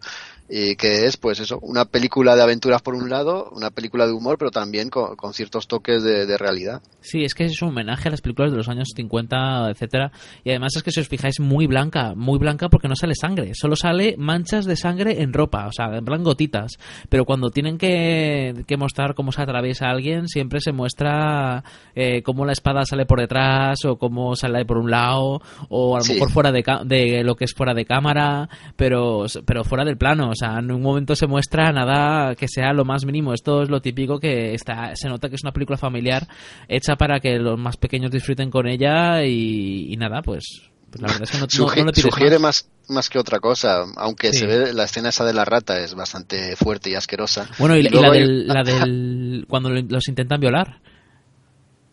y 0.55 0.75
que 0.75 1.07
es 1.07 1.17
pues 1.17 1.39
eso 1.39 1.57
una 1.63 1.85
película 1.85 2.35
de 2.35 2.43
aventuras 2.43 2.83
por 2.83 2.93
un 2.93 3.09
lado 3.09 3.49
una 3.55 3.71
película 3.71 4.05
de 4.05 4.13
humor 4.13 4.37
pero 4.37 4.51
también 4.51 4.89
con, 4.89 5.15
con 5.15 5.33
ciertos 5.33 5.67
toques 5.67 6.03
de, 6.03 6.27
de, 6.27 6.37
realidad 6.37 6.83
sí 7.01 7.23
es 7.23 7.33
que 7.33 7.45
es 7.45 7.59
un 7.63 7.69
homenaje 7.69 8.07
a 8.07 8.11
las 8.11 8.21
películas 8.21 8.51
de 8.51 8.57
los 8.57 8.69
años 8.69 8.89
50 8.95 9.71
etcétera 9.71 10.11
y 10.43 10.51
además 10.51 10.73
es 10.75 10.83
que 10.83 10.91
si 10.91 10.99
os 10.99 11.07
fijáis 11.07 11.39
muy 11.39 11.65
blanca 11.65 12.13
muy 12.15 12.37
blanca 12.37 12.69
porque 12.69 12.87
no 12.87 12.95
sale 12.95 13.15
sangre 13.15 13.53
solo 13.55 13.75
sale 13.75 14.13
manchas 14.19 14.65
de 14.65 14.75
sangre 14.75 15.23
en 15.23 15.33
ropa 15.33 15.65
o 15.65 15.71
sea 15.71 15.87
en 15.97 16.05
plan 16.05 16.23
gotitas 16.23 16.73
pero 17.09 17.25
cuando 17.25 17.49
tienen 17.49 17.79
que, 17.79 18.63
que 18.67 18.77
mostrar 18.77 19.15
cómo 19.15 19.31
se 19.31 19.41
atraviesa 19.41 19.87
a 19.87 19.91
alguien 19.91 20.27
siempre 20.27 20.59
se 20.59 20.71
muestra 20.71 21.63
eh, 21.95 22.21
cómo 22.21 22.45
la 22.45 22.51
espada 22.51 22.85
sale 22.85 23.07
por 23.07 23.19
detrás 23.19 23.85
o 23.85 23.97
cómo 23.97 24.35
sale 24.35 24.65
por 24.65 24.77
un 24.77 24.91
lado 24.91 25.41
o 25.69 25.95
a 25.95 25.97
lo 25.97 26.03
sí. 26.03 26.13
mejor 26.13 26.29
fuera 26.29 26.51
de, 26.51 26.63
de 26.85 27.23
lo 27.23 27.33
que 27.35 27.45
es 27.45 27.53
fuera 27.55 27.73
de 27.73 27.85
cámara 27.85 28.47
pero 28.75 29.25
pero 29.47 29.63
fuera 29.63 29.83
del 29.83 29.97
plano 29.97 30.29
o 30.29 30.35
sea, 30.35 30.42
en 30.43 30.71
un 30.71 30.81
momento 30.81 31.15
se 31.15 31.27
muestra 31.27 31.71
nada 31.71 32.35
que 32.35 32.47
sea 32.47 32.73
lo 32.73 32.85
más 32.85 33.05
mínimo. 33.05 33.33
Esto 33.33 33.61
es 33.63 33.69
lo 33.69 33.81
típico 33.81 34.19
que 34.19 34.53
está, 34.53 34.95
se 34.95 35.09
nota 35.09 35.29
que 35.29 35.35
es 35.35 35.43
una 35.43 35.51
película 35.51 35.77
familiar 35.77 36.27
hecha 36.67 36.95
para 36.95 37.19
que 37.19 37.37
los 37.39 37.59
más 37.59 37.77
pequeños 37.77 38.11
disfruten 38.11 38.49
con 38.49 38.67
ella 38.67 39.23
y, 39.23 39.93
y 39.93 39.97
nada, 39.97 40.21
pues, 40.21 40.43
pues, 40.89 41.01
la 41.01 41.07
verdad 41.07 41.23
es 41.23 41.31
que 41.31 41.37
no, 41.39 41.45
Sugi 41.49 41.79
no, 41.79 41.85
no 41.87 41.93
sugiere 41.93 42.39
más. 42.39 42.69
más. 42.81 42.89
más 42.89 43.09
que 43.09 43.17
otra 43.17 43.39
cosa, 43.39 43.83
aunque 43.97 44.31
sí. 44.31 44.39
se 44.39 44.45
ve 44.45 44.73
la 44.73 44.83
escena 44.83 45.09
esa 45.09 45.25
de 45.25 45.33
la 45.33 45.45
rata 45.45 45.79
es 45.79 45.95
bastante 45.95 46.55
fuerte 46.55 46.91
y 46.91 46.95
asquerosa. 46.95 47.47
Bueno, 47.57 47.75
y, 47.75 47.81
y, 47.81 47.87
y 47.87 47.89
la, 47.89 48.11
del, 48.11 48.47
la 48.47 48.63
del 48.63 49.45
cuando 49.47 49.69
los 49.69 50.07
intentan 50.07 50.39
violar. 50.39 50.79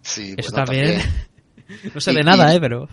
Sí, 0.02 0.34
Eso 0.36 0.50
bueno, 0.52 0.66
también. 0.66 1.00
también. 1.00 1.92
no 1.94 2.00
se 2.00 2.12
ve 2.12 2.22
nada, 2.22 2.54
eh, 2.54 2.60
pero 2.60 2.88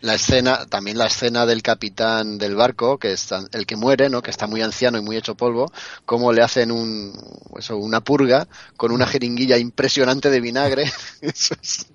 la 0.00 0.14
escena, 0.14 0.66
también 0.66 0.98
la 0.98 1.06
escena 1.06 1.46
del 1.46 1.62
capitán 1.62 2.38
del 2.38 2.54
barco, 2.54 2.98
que 2.98 3.12
es 3.12 3.30
el 3.52 3.66
que 3.66 3.76
muere, 3.76 4.08
¿no? 4.08 4.22
Que 4.22 4.30
está 4.30 4.46
muy 4.46 4.62
anciano 4.62 4.98
y 4.98 5.02
muy 5.02 5.16
hecho 5.16 5.34
polvo, 5.34 5.72
cómo 6.04 6.32
le 6.32 6.42
hacen 6.42 6.70
un, 6.70 7.12
eso, 7.58 7.76
una 7.76 8.00
purga 8.00 8.46
con 8.76 8.92
una 8.92 9.06
jeringuilla 9.06 9.58
impresionante 9.58 10.30
de 10.30 10.40
vinagre. 10.40 10.84
Eso 11.20 11.54
es, 11.60 11.86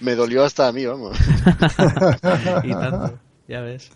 me 0.00 0.14
dolió 0.14 0.44
hasta 0.44 0.68
a 0.68 0.72
mí, 0.72 0.86
vamos. 0.86 1.16
y 2.64 2.70
tanto, 2.70 3.18
ya 3.48 3.60
ves. 3.60 3.90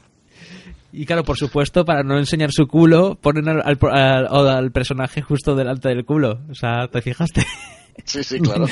Y 0.92 1.04
claro, 1.04 1.24
por 1.24 1.36
supuesto, 1.36 1.84
para 1.84 2.02
no 2.02 2.18
enseñar 2.18 2.50
su 2.52 2.66
culo, 2.66 3.16
ponen 3.20 3.48
al, 3.48 3.62
al, 3.62 3.78
al, 3.92 4.48
al 4.48 4.72
personaje 4.72 5.20
justo 5.20 5.54
delante 5.54 5.88
del 5.88 6.04
culo. 6.04 6.40
O 6.50 6.54
sea, 6.54 6.88
¿te 6.90 7.02
fijaste? 7.02 7.44
Sí, 8.04 8.22
sí, 8.22 8.40
claro. 8.40 8.66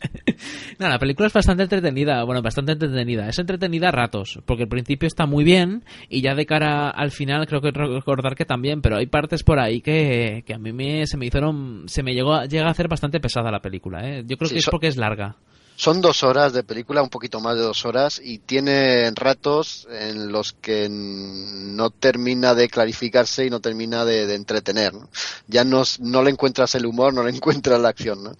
no, 0.78 0.88
la 0.88 0.98
película 0.98 1.28
es 1.28 1.32
bastante 1.32 1.62
entretenida, 1.62 2.24
bueno, 2.24 2.42
bastante 2.42 2.72
entretenida. 2.72 3.28
Es 3.28 3.38
entretenida 3.38 3.88
a 3.88 3.92
ratos, 3.92 4.40
porque 4.44 4.64
al 4.64 4.68
principio 4.68 5.06
está 5.06 5.26
muy 5.26 5.44
bien 5.44 5.84
y 6.08 6.20
ya 6.20 6.34
de 6.34 6.46
cara 6.46 6.90
al 6.90 7.10
final 7.10 7.46
creo 7.46 7.60
que 7.60 7.70
recordar 7.70 8.34
que 8.34 8.44
también, 8.44 8.82
pero 8.82 8.96
hay 8.96 9.06
partes 9.06 9.42
por 9.42 9.58
ahí 9.58 9.80
que, 9.80 10.42
que 10.46 10.54
a 10.54 10.58
mí 10.58 10.72
me, 10.72 11.06
se 11.06 11.16
me 11.16 11.26
hicieron, 11.26 11.84
se 11.86 12.02
me 12.02 12.14
llegó, 12.14 12.44
llega 12.44 12.66
a 12.66 12.70
hacer 12.70 12.88
bastante 12.88 13.20
pesada 13.20 13.50
la 13.50 13.60
película, 13.60 14.08
¿eh? 14.08 14.24
Yo 14.26 14.36
creo 14.36 14.48
sí, 14.48 14.54
que 14.54 14.58
es 14.60 14.68
porque 14.68 14.88
es 14.88 14.96
larga. 14.96 15.36
Son 15.80 16.02
dos 16.02 16.24
horas 16.24 16.52
de 16.52 16.62
película, 16.62 17.02
un 17.02 17.08
poquito 17.08 17.40
más 17.40 17.56
de 17.56 17.62
dos 17.62 17.86
horas, 17.86 18.20
y 18.22 18.36
tiene 18.36 19.10
ratos 19.12 19.88
en 19.90 20.30
los 20.30 20.52
que 20.52 20.88
no 20.90 21.88
termina 21.88 22.54
de 22.54 22.68
clarificarse 22.68 23.46
y 23.46 23.50
no 23.50 23.60
termina 23.60 24.04
de, 24.04 24.34
entretener. 24.34 24.92
¿no? 24.92 25.08
Ya 25.46 25.64
no, 25.64 25.82
no 26.00 26.22
le 26.22 26.32
encuentras 26.32 26.74
el 26.74 26.84
humor, 26.84 27.14
no 27.14 27.22
le 27.22 27.30
encuentras 27.34 27.80
la 27.80 27.88
acción. 27.88 28.22
¿no? 28.22 28.32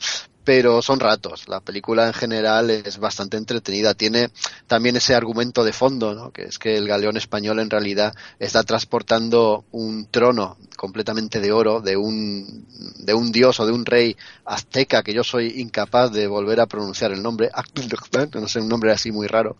Pero 0.50 0.82
son 0.82 0.98
ratos. 0.98 1.48
La 1.48 1.60
película 1.60 2.08
en 2.08 2.12
general 2.12 2.70
es 2.70 2.98
bastante 2.98 3.36
entretenida. 3.36 3.94
Tiene 3.94 4.30
también 4.66 4.96
ese 4.96 5.14
argumento 5.14 5.62
de 5.62 5.72
fondo, 5.72 6.12
¿no? 6.12 6.32
que 6.32 6.42
es 6.42 6.58
que 6.58 6.76
el 6.76 6.88
galeón 6.88 7.16
español 7.16 7.60
en 7.60 7.70
realidad 7.70 8.12
está 8.40 8.64
transportando 8.64 9.64
un 9.70 10.06
trono 10.06 10.56
completamente 10.76 11.38
de 11.38 11.52
oro 11.52 11.80
de 11.80 11.96
un, 11.96 12.66
de 12.98 13.14
un 13.14 13.30
dios 13.30 13.60
o 13.60 13.66
de 13.66 13.70
un 13.70 13.86
rey 13.86 14.16
azteca 14.44 15.04
que 15.04 15.14
yo 15.14 15.22
soy 15.22 15.60
incapaz 15.60 16.10
de 16.10 16.26
volver 16.26 16.58
a 16.58 16.66
pronunciar 16.66 17.12
el 17.12 17.22
nombre, 17.22 17.48
no 18.34 18.48
sé, 18.48 18.58
un 18.58 18.68
nombre 18.68 18.90
así 18.90 19.12
muy 19.12 19.28
raro. 19.28 19.56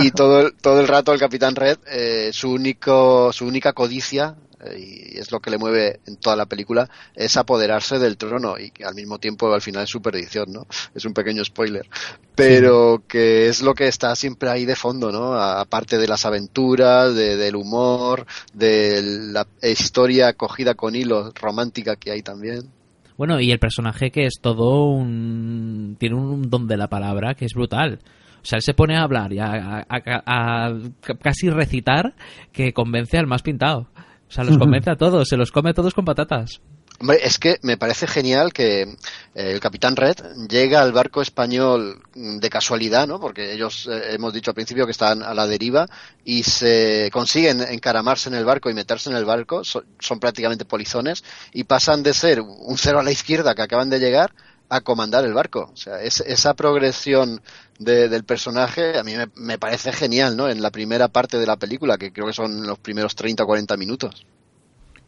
Y 0.00 0.12
todo 0.12 0.40
el, 0.40 0.54
todo 0.54 0.80
el 0.80 0.88
rato 0.88 1.12
el 1.12 1.20
capitán 1.20 1.56
Red, 1.56 1.76
eh, 1.90 2.30
su, 2.32 2.52
único, 2.52 3.34
su 3.34 3.44
única 3.44 3.74
codicia 3.74 4.34
y 4.76 5.18
es 5.18 5.32
lo 5.32 5.40
que 5.40 5.50
le 5.50 5.58
mueve 5.58 6.00
en 6.06 6.16
toda 6.16 6.36
la 6.36 6.46
película, 6.46 6.88
es 7.14 7.36
apoderarse 7.36 7.98
del 7.98 8.16
trono 8.16 8.58
y 8.58 8.70
que 8.70 8.84
al 8.84 8.94
mismo 8.94 9.18
tiempo 9.18 9.52
al 9.52 9.60
final 9.60 9.84
es 9.84 9.90
su 9.90 10.00
perdición, 10.00 10.52
¿no? 10.52 10.66
Es 10.94 11.04
un 11.04 11.14
pequeño 11.14 11.44
spoiler. 11.44 11.88
Pero 12.34 13.02
que 13.06 13.48
es 13.48 13.62
lo 13.62 13.74
que 13.74 13.88
está 13.88 14.14
siempre 14.16 14.48
ahí 14.48 14.64
de 14.64 14.76
fondo, 14.76 15.12
¿no? 15.12 15.34
Aparte 15.34 15.98
de 15.98 16.08
las 16.08 16.24
aventuras, 16.24 17.14
de, 17.14 17.36
del 17.36 17.56
humor, 17.56 18.26
de 18.54 19.02
la 19.02 19.46
historia 19.62 20.32
cogida 20.34 20.74
con 20.74 20.94
hilos 20.94 21.32
romántica 21.34 21.96
que 21.96 22.10
hay 22.10 22.22
también. 22.22 22.70
Bueno, 23.16 23.40
y 23.40 23.52
el 23.52 23.58
personaje 23.58 24.10
que 24.10 24.26
es 24.26 24.34
todo 24.40 24.86
un... 24.86 25.96
tiene 25.98 26.16
un 26.16 26.48
don 26.48 26.66
de 26.66 26.76
la 26.76 26.88
palabra 26.88 27.34
que 27.34 27.44
es 27.44 27.52
brutal. 27.54 28.00
O 28.42 28.44
sea, 28.44 28.56
él 28.56 28.62
se 28.62 28.74
pone 28.74 28.96
a 28.96 29.02
hablar 29.02 29.32
y 29.32 29.38
a, 29.38 29.52
a, 29.52 29.86
a, 29.88 30.66
a 30.66 30.78
casi 31.22 31.48
recitar 31.48 32.14
que 32.50 32.72
convence 32.72 33.16
al 33.18 33.28
más 33.28 33.42
pintado. 33.42 33.88
O 34.32 34.34
sea, 34.34 34.44
los 34.44 34.56
convence 34.56 34.90
a 34.90 34.96
todos, 34.96 35.28
se 35.28 35.36
los 35.36 35.52
come 35.52 35.70
a 35.70 35.74
todos 35.74 35.92
con 35.92 36.06
patatas. 36.06 36.62
Hombre, 36.98 37.18
es 37.22 37.38
que 37.38 37.58
me 37.60 37.76
parece 37.76 38.06
genial 38.06 38.50
que 38.50 38.82
eh, 38.82 38.96
el 39.34 39.60
capitán 39.60 39.94
Red 39.94 40.16
llega 40.48 40.80
al 40.80 40.92
barco 40.92 41.20
español 41.20 42.00
de 42.14 42.48
casualidad, 42.48 43.06
¿no? 43.06 43.20
Porque 43.20 43.52
ellos 43.52 43.86
eh, 43.92 44.14
hemos 44.14 44.32
dicho 44.32 44.50
al 44.50 44.54
principio 44.54 44.86
que 44.86 44.92
están 44.92 45.22
a 45.22 45.34
la 45.34 45.46
deriva 45.46 45.86
y 46.24 46.44
se 46.44 47.10
consiguen 47.12 47.60
encaramarse 47.60 48.30
en 48.30 48.36
el 48.36 48.46
barco 48.46 48.70
y 48.70 48.74
meterse 48.74 49.10
en 49.10 49.16
el 49.16 49.26
barco, 49.26 49.64
so, 49.64 49.84
son 49.98 50.18
prácticamente 50.18 50.64
polizones 50.64 51.24
y 51.52 51.64
pasan 51.64 52.02
de 52.02 52.14
ser 52.14 52.40
un 52.40 52.78
cero 52.78 53.00
a 53.00 53.02
la 53.02 53.12
izquierda 53.12 53.54
que 53.54 53.62
acaban 53.62 53.90
de 53.90 53.98
llegar 53.98 54.32
a 54.76 54.80
comandar 54.82 55.24
el 55.24 55.34
barco. 55.34 55.70
O 55.72 55.76
sea, 55.76 56.00
es, 56.02 56.20
esa 56.20 56.54
progresión 56.54 57.42
de- 57.78 58.08
del 58.08 58.24
personaje 58.24 58.98
a 58.98 59.04
mí 59.04 59.14
me, 59.16 59.28
me 59.34 59.58
parece 59.58 59.92
genial, 59.92 60.36
¿no? 60.36 60.48
En 60.48 60.62
la 60.62 60.70
primera 60.70 61.08
parte 61.08 61.38
de 61.38 61.46
la 61.46 61.56
película, 61.58 61.98
que 61.98 62.12
creo 62.12 62.26
que 62.26 62.32
son 62.32 62.66
los 62.66 62.78
primeros 62.78 63.14
30 63.14 63.44
o 63.44 63.46
40 63.46 63.76
minutos. 63.76 64.26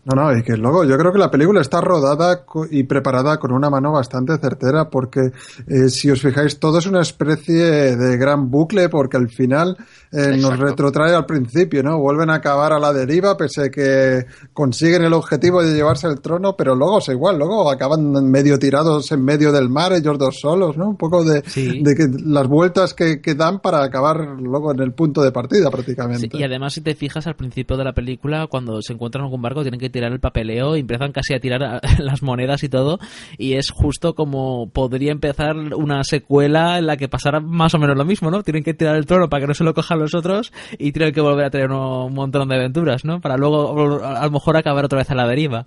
No, 0.07 0.15
no, 0.15 0.37
y 0.37 0.43
que 0.43 0.57
luego 0.57 0.85
yo 0.85 0.99
creo 0.99 1.13
que 1.13 1.19
la 1.19 1.31
película 1.31 1.61
está 1.61 1.81
rodada 1.81 2.45
y 2.71 2.83
preparada 2.85 3.39
con 3.39 3.53
una 3.53 3.71
mano 3.71 3.93
bastante 3.93 4.37
certera 4.39 4.91
porque 4.91 5.33
eh, 5.67 5.89
si 5.89 6.11
os 6.11 6.21
fijáis 6.21 6.59
todo 6.59 6.79
es 6.79 6.87
una 6.87 7.01
especie 7.01 7.97
de 7.97 8.17
gran 8.19 8.51
bucle 8.51 8.89
porque 8.91 9.17
al 9.17 9.29
final 9.31 9.77
eh, 10.13 10.37
nos 10.37 10.59
retrotrae 10.59 11.15
al 11.15 11.25
principio, 11.27 11.83
¿no? 11.83 11.99
Vuelven 11.99 12.29
a 12.31 12.35
acabar 12.35 12.73
a 12.73 12.79
la 12.79 12.93
deriva 12.93 13.37
pese 13.37 13.63
a 13.65 13.69
que 13.71 14.27
consiguen 14.53 15.05
el 15.05 15.13
objetivo 15.15 15.63
de 15.63 15.75
llevarse 15.75 16.07
el 16.07 16.21
trono, 16.21 16.55
pero 16.57 16.75
luego 16.75 16.99
es 16.99 17.09
igual, 17.09 17.39
luego 17.39 17.71
acaban 17.71 18.13
medio 18.31 18.59
tirados 18.59 19.11
en 19.13 19.25
medio 19.25 19.53
del 19.53 19.69
mar 19.71 19.93
ellos 19.95 20.19
dos 20.19 20.39
solos, 20.41 20.77
¿no? 20.77 20.89
Un 20.91 20.97
poco 20.97 21.25
de, 21.25 21.43
Sí. 21.47 21.83
de 21.83 21.95
que 21.95 22.07
las 22.25 22.47
vueltas 22.47 22.95
que, 22.95 23.21
que 23.21 23.35
dan 23.35 23.61
para 23.61 23.83
acabar 23.83 24.19
luego 24.39 24.73
en 24.73 24.81
el 24.81 24.93
punto 24.93 25.23
de 25.23 25.33
partida 25.33 25.67
Sí, 25.67 25.71
prácticamente. 25.73 26.29
y 26.37 26.43
además, 26.43 26.75
si 26.75 26.81
te 26.83 26.95
fijas 26.95 27.27
al 27.27 27.37
principio 27.37 27.77
de 27.77 27.85
la 27.85 27.93
película, 27.93 28.47
cuando 28.49 28.83
se 28.83 28.93
encuentran 28.93 29.23
en 29.23 29.27
algún 29.27 29.41
barco, 29.43 29.63
tienen 29.63 29.81
que 29.81 29.91
tirar 29.95 30.13
el 30.13 30.21
papeleo 30.21 30.75
empiezan 30.75 31.13
casi 31.13 31.35
a 31.35 31.41
tirar 31.41 31.81
las 31.99 32.23
monedas 32.23 32.63
y 32.65 32.69
todo. 32.69 32.99
Y 33.39 33.55
es 33.55 33.71
justo 33.71 34.15
como 34.15 34.69
podría 34.71 35.13
empezar 35.13 35.57
una 35.57 36.05
secuela 36.05 36.79
en 36.79 36.87
la 36.87 36.97
que 36.97 37.09
pasara 37.09 37.41
más 37.41 37.75
o 37.75 37.79
menos 37.79 37.97
lo 37.97 38.05
mismo, 38.05 38.31
¿no? 38.31 38.43
Tienen 38.43 38.65
que 38.65 38.75
tirar 38.75 38.97
el 38.97 39.07
trono 39.07 39.29
para 39.29 39.43
que 39.43 39.47
no 39.47 39.55
se 39.55 39.65
lo 39.65 39.73
cojan 39.73 39.99
los 39.99 40.15
otros 40.15 40.53
y 40.79 40.93
tienen 40.93 41.15
que 41.15 41.21
volver 41.21 41.47
a 41.47 41.51
tener 41.51 41.71
un 41.71 42.13
montón 42.13 42.49
de 42.49 42.57
aventuras, 42.57 43.05
¿no? 43.05 43.21
Para 43.21 43.37
luego 43.37 44.05
a 44.05 44.25
lo 44.25 44.31
mejor 44.31 44.57
acabar 44.57 44.85
otra 44.85 44.99
vez 44.99 45.11
a 45.11 45.15
la 45.15 45.27
deriva. 45.27 45.67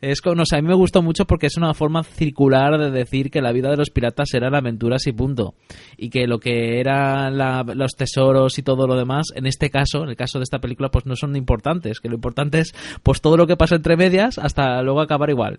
Es 0.00 0.20
como, 0.20 0.36
no 0.36 0.46
sé, 0.46 0.56
a 0.56 0.62
mí 0.62 0.68
me 0.68 0.74
gustó 0.74 1.02
mucho 1.02 1.24
porque 1.26 1.46
es 1.46 1.56
una 1.56 1.74
forma 1.74 2.04
circular 2.04 2.78
de 2.78 2.90
decir 2.90 3.30
que 3.30 3.42
la 3.42 3.50
vida 3.50 3.70
de 3.70 3.76
los 3.76 3.90
piratas 3.90 4.32
eran 4.32 4.54
aventuras 4.54 5.06
y 5.08 5.12
punto. 5.12 5.54
Y 5.96 6.08
que 6.10 6.26
lo 6.28 6.38
que 6.38 6.78
eran 6.78 7.36
los 7.76 7.92
tesoros 7.96 8.58
y 8.58 8.62
todo 8.62 8.86
lo 8.86 8.96
demás, 8.96 9.26
en 9.34 9.46
este 9.46 9.70
caso, 9.70 10.04
en 10.04 10.10
el 10.10 10.16
caso 10.16 10.38
de 10.38 10.44
esta 10.44 10.60
película, 10.60 10.90
pues 10.90 11.04
no 11.06 11.16
son 11.16 11.34
importantes. 11.34 11.98
Que 11.98 12.08
lo 12.08 12.14
importante 12.14 12.60
es, 12.60 12.72
pues 13.02 13.20
todo 13.20 13.36
lo 13.36 13.46
que 13.46 13.56
pasa 13.56 13.74
entre 13.74 13.96
medias 13.96 14.38
hasta 14.38 14.80
luego 14.82 15.00
acabar 15.00 15.30
igual. 15.30 15.58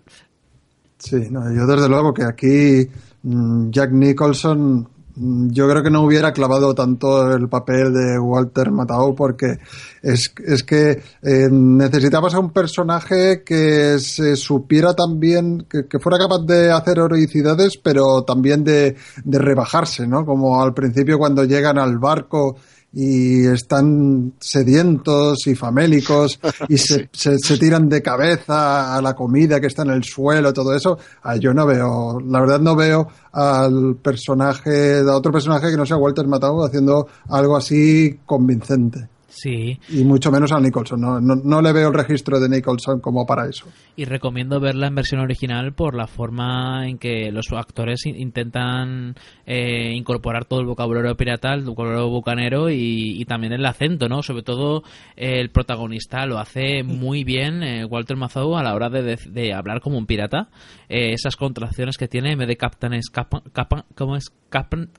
Sí, 0.96 1.28
no, 1.30 1.42
yo 1.54 1.66
desde 1.66 1.88
luego 1.88 2.14
que 2.14 2.24
aquí 2.24 2.90
mm, 3.22 3.70
Jack 3.70 3.92
Nicholson 3.92 4.88
yo 5.20 5.68
creo 5.68 5.82
que 5.82 5.90
no 5.90 6.02
hubiera 6.02 6.32
clavado 6.32 6.74
tanto 6.74 7.34
el 7.34 7.48
papel 7.48 7.92
de 7.92 8.18
Walter 8.18 8.70
Matthau 8.70 9.14
porque 9.14 9.58
es, 10.02 10.32
es 10.46 10.62
que 10.62 11.02
eh, 11.22 11.48
necesitabas 11.50 12.34
a 12.34 12.38
un 12.38 12.52
personaje 12.52 13.42
que 13.44 13.98
se 13.98 14.34
supiera 14.36 14.94
también, 14.94 15.66
que, 15.68 15.86
que 15.86 15.98
fuera 15.98 16.18
capaz 16.18 16.46
de 16.46 16.72
hacer 16.72 16.98
heroicidades, 16.98 17.76
pero 17.76 18.22
también 18.22 18.64
de, 18.64 18.96
de 19.22 19.38
rebajarse, 19.38 20.06
¿no? 20.06 20.24
Como 20.24 20.62
al 20.62 20.72
principio 20.72 21.18
cuando 21.18 21.44
llegan 21.44 21.78
al 21.78 21.98
barco 21.98 22.56
y 22.92 23.46
están 23.46 24.34
sedientos 24.40 25.46
y 25.46 25.54
famélicos 25.54 26.40
y 26.68 26.76
se, 26.78 27.08
se, 27.12 27.38
se 27.38 27.58
tiran 27.58 27.88
de 27.88 28.02
cabeza 28.02 28.96
a 28.96 29.00
la 29.00 29.14
comida 29.14 29.60
que 29.60 29.68
está 29.68 29.82
en 29.82 29.90
el 29.90 30.04
suelo, 30.04 30.52
todo 30.52 30.74
eso. 30.74 30.98
Ah, 31.22 31.36
yo 31.36 31.54
no 31.54 31.66
veo, 31.66 32.20
la 32.20 32.40
verdad 32.40 32.60
no 32.60 32.74
veo 32.74 33.08
al 33.32 33.96
personaje, 33.96 35.00
a 35.00 35.16
otro 35.16 35.32
personaje 35.32 35.70
que 35.70 35.76
no 35.76 35.86
sea 35.86 35.96
Walter 35.96 36.26
Matthau 36.26 36.64
haciendo 36.64 37.06
algo 37.28 37.56
así 37.56 38.18
convincente. 38.26 39.08
Sí, 39.30 39.78
Y 39.88 40.04
mucho 40.04 40.30
menos 40.30 40.52
a 40.52 40.60
Nicholson. 40.60 41.00
No, 41.00 41.20
no, 41.20 41.36
no 41.36 41.62
le 41.62 41.72
veo 41.72 41.88
el 41.88 41.94
registro 41.94 42.38
de 42.40 42.48
Nicholson 42.48 43.00
como 43.00 43.24
para 43.24 43.48
eso. 43.48 43.66
y 43.96 44.04
recomiendo 44.04 44.58
verla 44.60 44.88
en 44.88 44.94
versión 44.96 45.20
original 45.20 45.72
por 45.72 45.94
la 45.94 46.06
forma 46.06 46.88
en 46.88 46.98
que 46.98 47.30
los 47.32 47.46
actores 47.52 48.04
in- 48.06 48.16
intentan 48.20 49.14
eh, 49.46 49.92
incorporar 49.94 50.44
todo 50.46 50.60
el 50.60 50.66
vocabulario 50.66 51.16
pirata, 51.16 51.54
el 51.54 51.62
vocabulario 51.64 52.08
bucanero 52.08 52.70
y, 52.70 53.20
y 53.20 53.24
también 53.24 53.52
el 53.52 53.64
acento, 53.66 54.08
¿no? 54.08 54.22
Sobre 54.22 54.42
todo 54.42 54.82
eh, 55.16 55.38
el 55.40 55.50
protagonista 55.50 56.26
lo 56.26 56.38
hace 56.38 56.82
muy 56.82 57.22
bien, 57.24 57.62
eh, 57.62 57.84
Walter 57.84 58.16
Mazau, 58.16 58.56
a 58.56 58.62
la 58.62 58.74
hora 58.74 58.88
de, 58.90 59.16
de 59.16 59.54
hablar 59.54 59.80
como 59.80 59.96
un 59.96 60.06
pirata. 60.06 60.48
Eh, 60.88 61.12
esas 61.12 61.36
contracciones 61.36 61.96
que 61.98 62.08
tiene, 62.08 62.32
en 62.32 62.38
vez 62.38 62.48
de 62.48 62.56
captain 62.56 62.94
es 62.94 63.10
capan- 63.12 63.84
¿cómo 63.94 64.16
es? 64.16 64.30
Cap'n, 64.50 64.90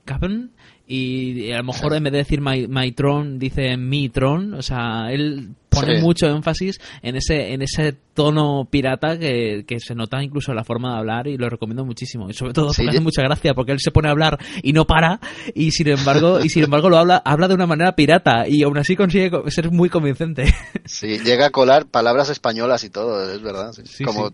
y 0.86 1.50
a 1.52 1.58
lo 1.58 1.64
mejor 1.64 1.94
en 1.94 2.04
vez 2.04 2.12
de 2.12 2.18
decir 2.18 2.40
my, 2.40 2.66
my 2.68 2.92
throne 2.92 3.38
dice 3.38 3.76
mi 3.76 4.08
throne, 4.08 4.56
o 4.56 4.62
sea, 4.62 5.12
él 5.12 5.50
pone 5.72 5.96
Sí. 5.96 6.02
mucho 6.02 6.26
énfasis 6.28 6.80
en 7.02 7.16
ese 7.16 7.52
en 7.52 7.62
ese 7.62 7.96
tono 8.14 8.68
pirata 8.70 9.18
que, 9.18 9.64
que 9.66 9.80
se 9.80 9.94
nota 9.94 10.22
incluso 10.22 10.52
en 10.52 10.56
la 10.56 10.64
forma 10.64 10.92
de 10.92 10.98
hablar 10.98 11.26
y 11.28 11.38
lo 11.38 11.48
recomiendo 11.48 11.84
muchísimo 11.84 12.28
y 12.28 12.34
sobre 12.34 12.52
todo 12.52 12.72
Sí, 12.72 12.82
me 12.84 12.90
hace 12.90 13.00
mucha 13.00 13.22
gracia 13.22 13.54
porque 13.54 13.72
él 13.72 13.80
se 13.80 13.90
pone 13.90 14.08
a 14.08 14.10
hablar 14.10 14.38
y 14.62 14.72
no 14.74 14.86
para 14.86 15.18
y 15.54 15.70
sin 15.70 15.88
embargo 15.88 16.40
y 16.44 16.48
sin 16.50 16.64
embargo 16.64 16.90
lo 16.90 16.98
habla 16.98 17.22
habla 17.24 17.48
de 17.48 17.54
una 17.54 17.66
manera 17.66 17.96
pirata 17.96 18.46
y 18.46 18.62
aún 18.62 18.76
así 18.78 18.96
consigue 18.96 19.30
co- 19.30 19.50
ser 19.50 19.70
muy 19.70 19.88
convincente 19.88 20.54
Sí, 20.84 21.18
llega 21.20 21.46
a 21.46 21.50
colar 21.50 21.86
palabras 21.86 22.28
españolas 22.28 22.82
y 22.84 22.90
todo, 22.90 23.32
es 23.32 23.40
verdad. 23.40 23.72
sí. 23.72 23.82
Sí, 23.86 24.04
Como 24.04 24.30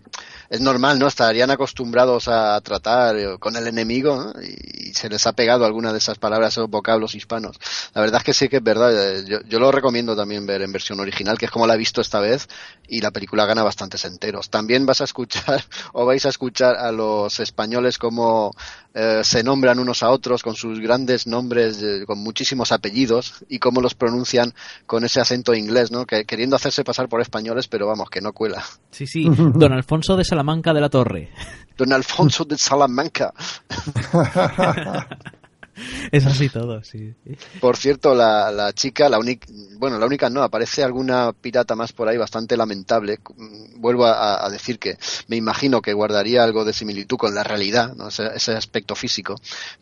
es 0.49 0.59
normal, 0.61 0.97
¿no? 0.99 1.07
Estarían 1.07 1.51
acostumbrados 1.51 2.27
a 2.27 2.59
tratar 2.61 3.15
eh, 3.17 3.37
con 3.39 3.55
el 3.55 3.67
enemigo 3.67 4.15
¿no? 4.33 4.33
y, 4.41 4.89
y 4.89 4.93
se 4.93 5.09
les 5.09 5.25
ha 5.27 5.33
pegado 5.33 5.63
alguna 5.65 5.91
de 5.91 5.99
esas 5.99 6.17
palabras 6.17 6.57
o 6.57 6.67
vocablos 6.67 7.13
hispanos. 7.15 7.57
La 7.93 8.01
verdad 8.01 8.17
es 8.17 8.23
que 8.23 8.33
sí 8.33 8.49
que 8.49 8.57
es 8.57 8.63
verdad. 8.63 8.91
eh, 9.19 9.23
Yo, 9.27 9.37
yo 9.47 9.59
lo 9.59 9.71
recomiendo 9.71 10.15
también 10.15 10.45
ver 10.47 10.63
en 10.63 10.71
versión 10.71 10.99
original, 10.99 11.28
que 11.37 11.45
es 11.45 11.51
como 11.51 11.67
la 11.67 11.75
he 11.75 11.77
visto 11.77 12.01
esta 12.01 12.19
vez, 12.19 12.47
y 12.87 13.01
la 13.01 13.11
película 13.11 13.45
gana 13.45 13.63
bastantes 13.63 14.03
enteros. 14.05 14.49
También 14.49 14.85
vas 14.85 15.01
a 15.01 15.03
escuchar 15.03 15.63
o 15.93 16.05
vais 16.05 16.25
a 16.25 16.29
escuchar 16.29 16.75
a 16.75 16.91
los 16.91 17.39
españoles 17.39 17.97
como 17.97 18.51
eh, 18.93 19.21
se 19.23 19.43
nombran 19.43 19.79
unos 19.79 20.03
a 20.03 20.09
otros 20.09 20.41
con 20.43 20.55
sus 20.55 20.79
grandes 20.79 21.27
nombres, 21.27 21.81
eh, 21.81 22.03
con 22.05 22.19
muchísimos 22.19 22.71
apellidos 22.71 23.45
y 23.47 23.59
cómo 23.59 23.81
los 23.81 23.93
pronuncian 23.93 24.53
con 24.85 25.03
ese 25.03 25.21
acento 25.21 25.53
inglés, 25.53 25.91
¿no? 25.91 26.05
Que, 26.05 26.25
queriendo 26.25 26.55
hacerse 26.55 26.83
pasar 26.83 27.07
por 27.07 27.21
españoles, 27.21 27.67
pero 27.67 27.87
vamos, 27.87 28.09
que 28.09 28.21
no 28.21 28.33
cuela. 28.33 28.63
sí 28.91 29.05
sí 29.05 29.25
don 29.37 29.73
Alfonso 29.73 30.15
de 30.15 30.23
Salamanca 30.23 30.73
de 30.73 30.81
la 30.81 30.89
Torre 30.89 31.29
Don 31.77 31.93
Alfonso 31.93 32.43
de 32.43 32.57
Salamanca. 32.57 33.33
es 36.11 36.25
así 36.25 36.49
todo 36.49 36.83
sí 36.83 37.13
Por 37.59 37.77
cierto, 37.77 38.15
la, 38.15 38.51
la 38.51 38.73
chica, 38.73 39.09
la 39.09 39.19
única, 39.19 39.47
bueno, 39.77 39.99
la 39.99 40.05
única 40.05 40.29
no, 40.29 40.43
aparece 40.43 40.83
alguna 40.83 41.33
pirata 41.33 41.75
más 41.75 41.93
por 41.93 42.07
ahí 42.07 42.17
bastante 42.17 42.57
lamentable. 42.57 43.19
Vuelvo 43.75 44.05
a, 44.05 44.49
decir 44.49 44.79
que 44.79 44.97
me 45.27 45.35
imagino 45.35 45.81
que 45.81 45.93
guardaría 45.93 46.43
algo 46.43 46.65
de 46.65 46.73
similitud 46.73 47.17
con 47.17 47.35
la 47.35 47.43
realidad, 47.43 47.95
¿no? 47.95 48.09
ese, 48.09 48.51
aspecto 48.51 48.95
físico. 48.95 49.35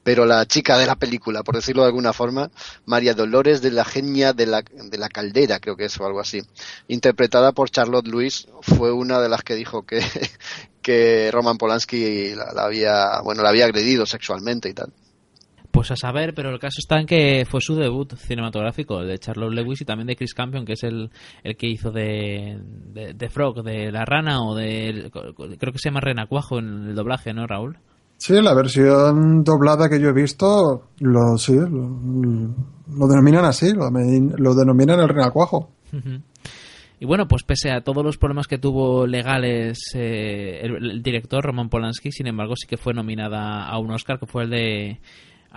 Pero 0.03 0.25
la 0.25 0.45
chica 0.45 0.77
de 0.77 0.85
la 0.85 0.95
película, 0.95 1.43
por 1.43 1.55
decirlo 1.55 1.83
de 1.83 1.87
alguna 1.87 2.13
forma, 2.13 2.51
María 2.85 3.13
Dolores 3.13 3.61
de 3.61 3.71
la 3.71 3.85
Genia 3.85 4.33
de 4.33 4.45
la, 4.45 4.61
de 4.61 4.97
la 4.97 5.09
Caldera, 5.09 5.59
creo 5.59 5.75
que 5.75 5.85
es 5.85 5.99
o 5.99 6.05
algo 6.05 6.19
así, 6.19 6.41
interpretada 6.87 7.51
por 7.51 7.69
Charlotte 7.69 8.07
Lewis, 8.07 8.47
fue 8.61 8.91
una 8.91 9.19
de 9.19 9.29
las 9.29 9.43
que 9.43 9.55
dijo 9.55 9.85
que, 9.85 10.01
que 10.81 11.29
Roman 11.31 11.57
Polanski 11.57 12.35
la, 12.35 12.53
la 12.53 12.65
había, 12.65 13.21
bueno, 13.21 13.41
la 13.43 13.49
había 13.49 13.65
agredido 13.65 14.05
sexualmente 14.05 14.69
y 14.69 14.73
tal. 14.73 14.91
Pues 15.77 15.91
a 15.91 15.95
saber, 15.95 16.33
pero 16.33 16.49
el 16.49 16.57
caso 16.57 16.77
está 16.79 16.99
en 16.99 17.05
que 17.05 17.45
fue 17.47 17.61
su 17.61 17.75
debut 17.75 18.11
cinematográfico, 18.15 18.99
el 18.99 19.09
de 19.09 19.19
Charlotte 19.19 19.53
Lewis 19.53 19.79
y 19.79 19.85
también 19.85 20.07
de 20.07 20.15
Chris 20.15 20.33
Campion, 20.33 20.65
que 20.65 20.73
es 20.73 20.83
el, 20.83 21.11
el 21.43 21.55
que 21.55 21.67
hizo 21.67 21.91
de, 21.91 22.59
de, 22.63 23.13
de 23.13 23.29
Frog, 23.29 23.61
de 23.61 23.91
la 23.91 24.03
rana 24.03 24.41
o 24.41 24.55
de... 24.55 25.11
Creo 25.59 25.71
que 25.71 25.77
se 25.77 25.89
llama 25.89 25.99
Renacuajo 25.99 26.57
en 26.57 26.87
el 26.87 26.95
doblaje, 26.95 27.31
¿no, 27.31 27.45
Raúl? 27.45 27.77
Sí, 28.17 28.33
la 28.41 28.55
versión 28.55 29.43
doblada 29.43 29.87
que 29.87 30.01
yo 30.01 30.09
he 30.09 30.13
visto, 30.13 30.89
lo, 30.97 31.37
sí, 31.37 31.53
lo, 31.53 31.99
lo 32.97 33.07
denominan 33.07 33.45
así, 33.45 33.71
lo, 33.71 33.91
lo 33.91 34.55
denominan 34.55 34.99
el 34.99 35.09
renacuajo. 35.09 35.69
Y 36.99 37.05
bueno, 37.05 37.27
pues 37.27 37.43
pese 37.43 37.69
a 37.69 37.81
todos 37.81 38.03
los 38.03 38.17
problemas 38.17 38.47
que 38.47 38.57
tuvo 38.57 39.05
legales 39.05 39.77
eh, 39.93 40.59
el, 40.63 40.83
el 40.83 41.03
director 41.03 41.43
Roman 41.43 41.69
Polanski, 41.69 42.11
sin 42.11 42.25
embargo 42.25 42.55
sí 42.55 42.65
que 42.65 42.77
fue 42.77 42.95
nominada 42.95 43.67
a 43.67 43.77
un 43.77 43.91
Oscar 43.91 44.17
que 44.19 44.25
fue 44.25 44.45
el 44.45 44.49
de 44.49 44.99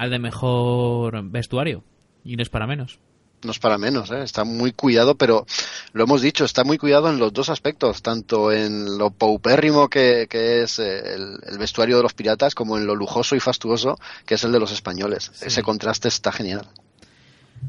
al 0.00 0.08
de 0.08 0.18
mejor 0.18 1.22
vestuario 1.30 1.84
y 2.24 2.36
no 2.36 2.42
es 2.42 2.48
para 2.48 2.66
menos. 2.66 2.98
no 3.42 3.50
es 3.50 3.58
para 3.58 3.76
menos, 3.76 4.10
¿eh? 4.10 4.22
está 4.22 4.44
muy 4.44 4.72
cuidado, 4.72 5.14
pero 5.14 5.44
lo 5.92 6.04
hemos 6.04 6.22
dicho, 6.22 6.46
está 6.46 6.64
muy 6.64 6.78
cuidado 6.78 7.10
en 7.10 7.18
los 7.18 7.34
dos 7.34 7.50
aspectos, 7.50 8.00
tanto 8.00 8.50
en 8.50 8.96
lo 8.96 9.10
paupérrimo 9.10 9.90
que, 9.90 10.26
que 10.28 10.62
es 10.62 10.78
eh, 10.78 11.16
el, 11.16 11.38
el, 11.46 11.58
vestuario 11.58 11.98
de 11.98 12.02
los 12.02 12.14
piratas, 12.14 12.54
como 12.54 12.78
en 12.78 12.86
lo 12.86 12.94
lujoso 12.94 13.36
y 13.36 13.40
fastuoso 13.40 13.98
que 14.24 14.36
es 14.36 14.44
el 14.44 14.52
de 14.52 14.60
los 14.60 14.72
españoles. 14.72 15.32
Sí. 15.34 15.48
Ese 15.48 15.62
contraste 15.62 16.08
está 16.08 16.32
genial. 16.32 16.66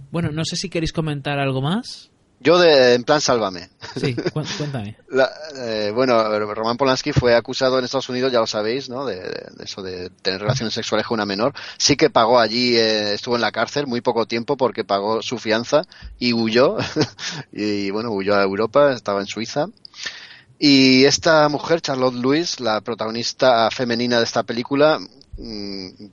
Bueno, 0.10 0.32
no 0.32 0.46
sé 0.46 0.56
si 0.56 0.70
queréis 0.70 0.94
comentar 0.94 1.38
algo 1.38 1.62
más. 1.62 2.12
Yo 2.44 2.58
de, 2.58 2.96
en 2.96 3.04
plan 3.04 3.22
sálvame. 3.22 3.70
Sí, 3.96 4.16
cuéntame. 4.34 4.98
La, 5.10 5.30
eh, 5.58 5.92
bueno, 5.94 6.40
Roman 6.56 6.76
Polanski 6.76 7.14
fue 7.14 7.36
acusado 7.36 7.78
en 7.78 7.86
Estados 7.86 8.10
Unidos, 8.10 8.32
ya 8.32 8.40
lo 8.40 8.48
sabéis, 8.48 8.90
¿no? 8.90 9.06
De, 9.06 9.18
de, 9.18 9.64
eso 9.64 9.84
de 9.84 10.10
tener 10.10 10.42
relaciones 10.42 10.74
sexuales 10.74 11.06
con 11.06 11.18
una 11.18 11.26
menor. 11.28 11.54
Sí 11.78 11.96
que 11.96 12.10
pagó 12.10 12.40
allí, 12.40 12.76
eh, 12.78 13.14
estuvo 13.14 13.36
en 13.36 13.42
la 13.42 13.52
cárcel 13.52 13.86
muy 13.86 14.02
poco 14.02 14.26
tiempo 14.26 14.58
porque 14.58 14.84
pagó 14.84 15.22
su 15.22 15.38
fianza 15.38 15.84
y 16.18 16.34
huyó. 16.34 16.78
y 17.52 17.92
bueno, 17.92 18.10
huyó 18.10 18.36
a 18.36 18.42
Europa, 18.42 18.92
estaba 18.92 19.22
en 19.22 19.28
Suiza. 19.28 19.68
Y 20.58 21.06
esta 21.06 21.48
mujer, 21.50 21.82
Charlotte 21.82 22.16
Lewis, 22.16 22.60
la 22.60 22.82
protagonista 22.82 23.70
femenina 23.72 24.18
de 24.18 24.26
esta 24.26 24.44
película, 24.44 25.00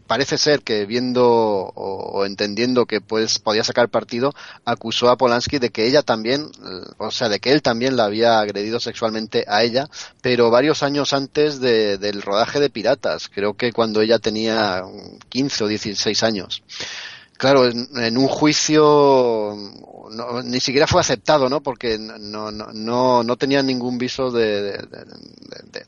parece 0.06 0.38
ser 0.38 0.62
que 0.62 0.86
viendo 0.86 1.24
o, 1.26 1.72
o 1.74 2.24
entendiendo 2.24 2.86
que 2.86 3.00
pues 3.00 3.38
podía 3.38 3.64
sacar 3.64 3.88
partido, 3.88 4.32
acusó 4.64 5.10
a 5.10 5.16
Polanski 5.16 5.58
de 5.58 5.70
que 5.70 5.86
ella 5.86 6.02
también, 6.02 6.42
eh, 6.64 6.90
o 6.98 7.10
sea, 7.10 7.28
de 7.28 7.38
que 7.40 7.52
él 7.52 7.62
también 7.62 7.96
la 7.96 8.04
había 8.04 8.40
agredido 8.40 8.80
sexualmente 8.80 9.44
a 9.48 9.62
ella, 9.62 9.88
pero 10.22 10.50
varios 10.50 10.82
años 10.82 11.12
antes 11.12 11.60
de- 11.60 11.98
del 11.98 12.22
rodaje 12.22 12.60
de 12.60 12.70
Piratas, 12.70 13.28
creo 13.28 13.54
que 13.54 13.72
cuando 13.72 14.00
ella 14.00 14.18
tenía 14.18 14.82
15 15.28 15.64
o 15.64 15.66
16 15.68 16.22
años. 16.22 16.62
Claro, 17.38 17.66
en, 17.68 18.18
un 18.18 18.26
juicio 18.28 19.54
no- 20.10 20.42
ni 20.42 20.58
siquiera 20.60 20.86
fue 20.88 21.00
aceptado, 21.00 21.48
¿no? 21.48 21.62
Porque 21.62 21.96
no, 21.98 22.50
no, 22.50 22.72
no, 22.72 23.22
no 23.22 23.36
tenía 23.36 23.62
ningún 23.62 23.96
viso 23.96 24.30
de- 24.32 24.76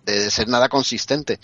de 0.04 0.30
ser 0.30 0.48
nada 0.48 0.68
consistente. 0.68 1.38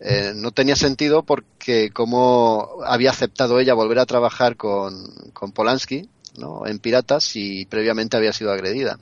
Eh, 0.00 0.32
no 0.34 0.50
tenía 0.52 0.76
sentido 0.76 1.22
porque 1.22 1.90
como 1.92 2.78
había 2.84 3.10
aceptado 3.10 3.58
ella 3.60 3.74
volver 3.74 3.98
a 3.98 4.06
trabajar 4.06 4.56
con, 4.56 5.06
con 5.32 5.52
Polanski, 5.52 6.08
¿no? 6.38 6.66
En 6.66 6.78
Piratas 6.78 7.36
y 7.36 7.66
previamente 7.66 8.16
había 8.16 8.32
sido 8.32 8.52
agredida. 8.52 8.98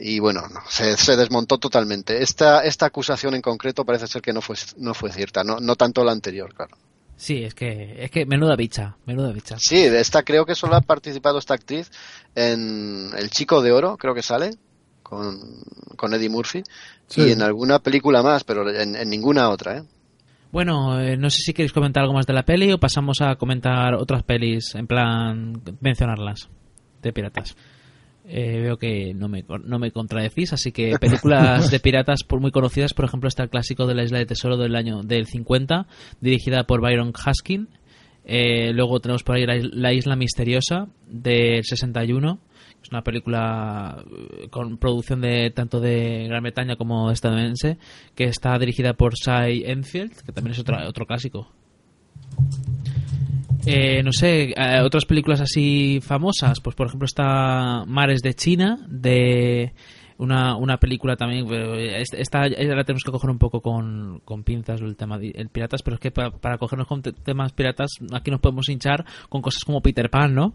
Y 0.00 0.20
bueno, 0.20 0.42
no, 0.52 0.60
se, 0.70 0.96
se 0.96 1.16
desmontó 1.16 1.58
totalmente. 1.58 2.22
Esta, 2.22 2.64
esta 2.64 2.86
acusación 2.86 3.34
en 3.34 3.42
concreto 3.42 3.84
parece 3.84 4.06
ser 4.08 4.22
que 4.22 4.32
no 4.32 4.42
fue, 4.42 4.56
no 4.78 4.94
fue 4.94 5.12
cierta, 5.12 5.44
no, 5.44 5.60
no 5.60 5.76
tanto 5.76 6.04
la 6.04 6.12
anterior, 6.12 6.54
claro. 6.54 6.76
Sí, 7.22 7.44
es 7.44 7.54
que, 7.54 8.02
es 8.02 8.10
que 8.10 8.26
menuda 8.26 8.56
bicha, 8.56 8.96
menuda 9.06 9.30
bicha. 9.30 9.54
Sí, 9.56 9.88
de 9.88 10.00
esta 10.00 10.24
creo 10.24 10.44
que 10.44 10.56
solo 10.56 10.74
ha 10.74 10.80
participado 10.80 11.38
esta 11.38 11.54
actriz 11.54 11.88
en 12.34 13.10
El 13.16 13.30
Chico 13.30 13.62
de 13.62 13.70
Oro, 13.70 13.96
creo 13.96 14.12
que 14.12 14.22
sale, 14.24 14.50
con, 15.04 15.38
con 15.96 16.12
Eddie 16.14 16.28
Murphy, 16.28 16.64
Sí. 17.06 17.20
y 17.28 17.30
en 17.30 17.42
alguna 17.42 17.78
película 17.78 18.24
más, 18.24 18.42
pero 18.42 18.68
en, 18.68 18.96
en 18.96 19.08
ninguna 19.08 19.50
otra, 19.50 19.78
¿eh? 19.78 19.82
Bueno, 20.50 20.98
eh, 21.00 21.16
no 21.16 21.30
sé 21.30 21.38
si 21.44 21.54
queréis 21.54 21.72
comentar 21.72 22.02
algo 22.02 22.14
más 22.14 22.26
de 22.26 22.32
la 22.32 22.42
peli 22.42 22.72
o 22.72 22.78
pasamos 22.80 23.20
a 23.20 23.36
comentar 23.36 23.94
otras 23.94 24.24
pelis, 24.24 24.74
en 24.74 24.88
plan 24.88 25.62
mencionarlas, 25.80 26.48
de 27.02 27.12
piratas. 27.12 27.54
Eh, 28.24 28.60
veo 28.60 28.78
que 28.78 29.14
no 29.14 29.28
me, 29.28 29.44
no 29.64 29.78
me 29.80 29.90
contradecís, 29.90 30.52
así 30.52 30.70
que 30.70 30.96
películas 31.00 31.70
de 31.70 31.80
piratas 31.80 32.22
por 32.22 32.40
muy 32.40 32.52
conocidas, 32.52 32.94
por 32.94 33.04
ejemplo 33.04 33.28
está 33.28 33.42
el 33.42 33.50
clásico 33.50 33.86
de 33.86 33.94
la 33.94 34.04
Isla 34.04 34.18
de 34.18 34.26
Tesoro 34.26 34.56
del 34.56 34.76
año 34.76 35.02
del 35.02 35.26
50, 35.26 35.86
dirigida 36.20 36.64
por 36.64 36.80
Byron 36.80 37.12
Haskin. 37.12 37.68
Eh, 38.24 38.72
luego 38.72 39.00
tenemos 39.00 39.24
por 39.24 39.34
ahí 39.34 39.44
la, 39.44 39.56
La 39.72 39.92
Isla 39.92 40.14
Misteriosa 40.14 40.86
del 41.08 41.64
61, 41.64 42.38
es 42.82 42.90
una 42.90 43.02
película 43.02 44.04
eh, 44.06 44.48
con 44.50 44.76
producción 44.78 45.20
de 45.20 45.50
tanto 45.50 45.80
de 45.80 46.26
Gran 46.28 46.42
Bretaña 46.42 46.76
como 46.76 47.10
estadounidense, 47.10 47.78
que 48.14 48.24
está 48.24 48.56
dirigida 48.58 48.94
por 48.94 49.14
Cy 49.16 49.64
Enfield, 49.66 50.12
que 50.24 50.32
también 50.32 50.52
es 50.52 50.60
otro, 50.60 50.76
otro 50.88 51.06
clásico. 51.06 51.48
Eh, 53.66 54.02
no 54.02 54.12
sé, 54.12 54.50
eh, 54.56 54.80
otras 54.84 55.04
películas 55.04 55.40
así 55.40 56.00
famosas, 56.02 56.60
pues 56.60 56.74
por 56.76 56.86
ejemplo 56.88 57.06
está 57.06 57.84
Mares 57.86 58.20
de 58.22 58.34
China, 58.34 58.78
de 58.88 59.72
una, 60.18 60.56
una 60.56 60.78
película 60.78 61.16
también, 61.16 61.46
pero 61.48 61.74
esta 61.76 62.16
esta 62.18 62.48
la 62.48 62.84
tenemos 62.84 63.02
que 63.04 63.10
coger 63.12 63.30
un 63.30 63.38
poco 63.38 63.60
con, 63.60 64.20
con 64.24 64.42
pinzas 64.44 64.80
el 64.80 64.96
tema 64.96 65.18
de 65.18 65.30
el 65.34 65.48
piratas, 65.48 65.82
pero 65.82 65.94
es 65.94 66.00
que 66.00 66.10
para, 66.10 66.58
cogernos 66.58 66.86
con 66.88 67.02
te- 67.02 67.12
temas 67.12 67.52
piratas 67.52 67.90
aquí 68.12 68.30
nos 68.30 68.40
podemos 68.40 68.68
hinchar 68.68 69.04
con 69.28 69.42
cosas 69.42 69.62
como 69.64 69.80
Peter 69.80 70.10
Pan, 70.10 70.34
¿no? 70.34 70.54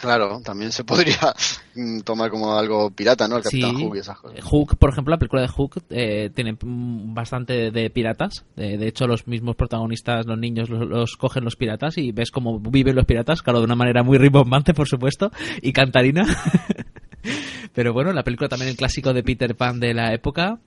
Claro, 0.00 0.40
también 0.44 0.72
se 0.72 0.84
podría 0.84 1.34
mm, 1.74 2.00
tomar 2.00 2.30
como 2.30 2.56
algo 2.56 2.90
pirata, 2.90 3.28
¿no? 3.28 3.36
El 3.36 3.42
Capitán 3.42 3.76
Sí. 3.76 3.82
Hook 3.84 3.96
y 3.96 3.98
esas 3.98 4.18
cosas. 4.18 4.44
Hook, 4.44 4.76
por 4.78 4.90
ejemplo, 4.90 5.12
la 5.12 5.18
película 5.18 5.42
de 5.42 5.48
Hook 5.48 5.82
eh, 5.90 6.30
tiene 6.34 6.52
mm, 6.54 7.12
bastante 7.14 7.70
de 7.70 7.90
piratas. 7.90 8.44
De, 8.56 8.78
de 8.78 8.88
hecho, 8.88 9.06
los 9.06 9.26
mismos 9.26 9.56
protagonistas, 9.56 10.26
los 10.26 10.38
niños, 10.38 10.70
los, 10.70 10.88
los 10.88 11.16
cogen 11.16 11.44
los 11.44 11.56
piratas 11.56 11.98
y 11.98 12.12
ves 12.12 12.30
cómo 12.30 12.58
viven 12.60 12.96
los 12.96 13.04
piratas, 13.04 13.42
claro, 13.42 13.58
de 13.60 13.66
una 13.66 13.76
manera 13.76 14.02
muy 14.02 14.16
rimbombante, 14.18 14.72
por 14.74 14.88
supuesto, 14.88 15.30
y 15.60 15.72
cantarina. 15.72 16.24
Pero 17.74 17.92
bueno, 17.92 18.12
la 18.12 18.22
película 18.24 18.48
también 18.48 18.70
el 18.70 18.76
clásico 18.76 19.12
de 19.12 19.22
Peter 19.22 19.54
Pan 19.54 19.78
de 19.78 19.94
la 19.94 20.12
época. 20.14 20.58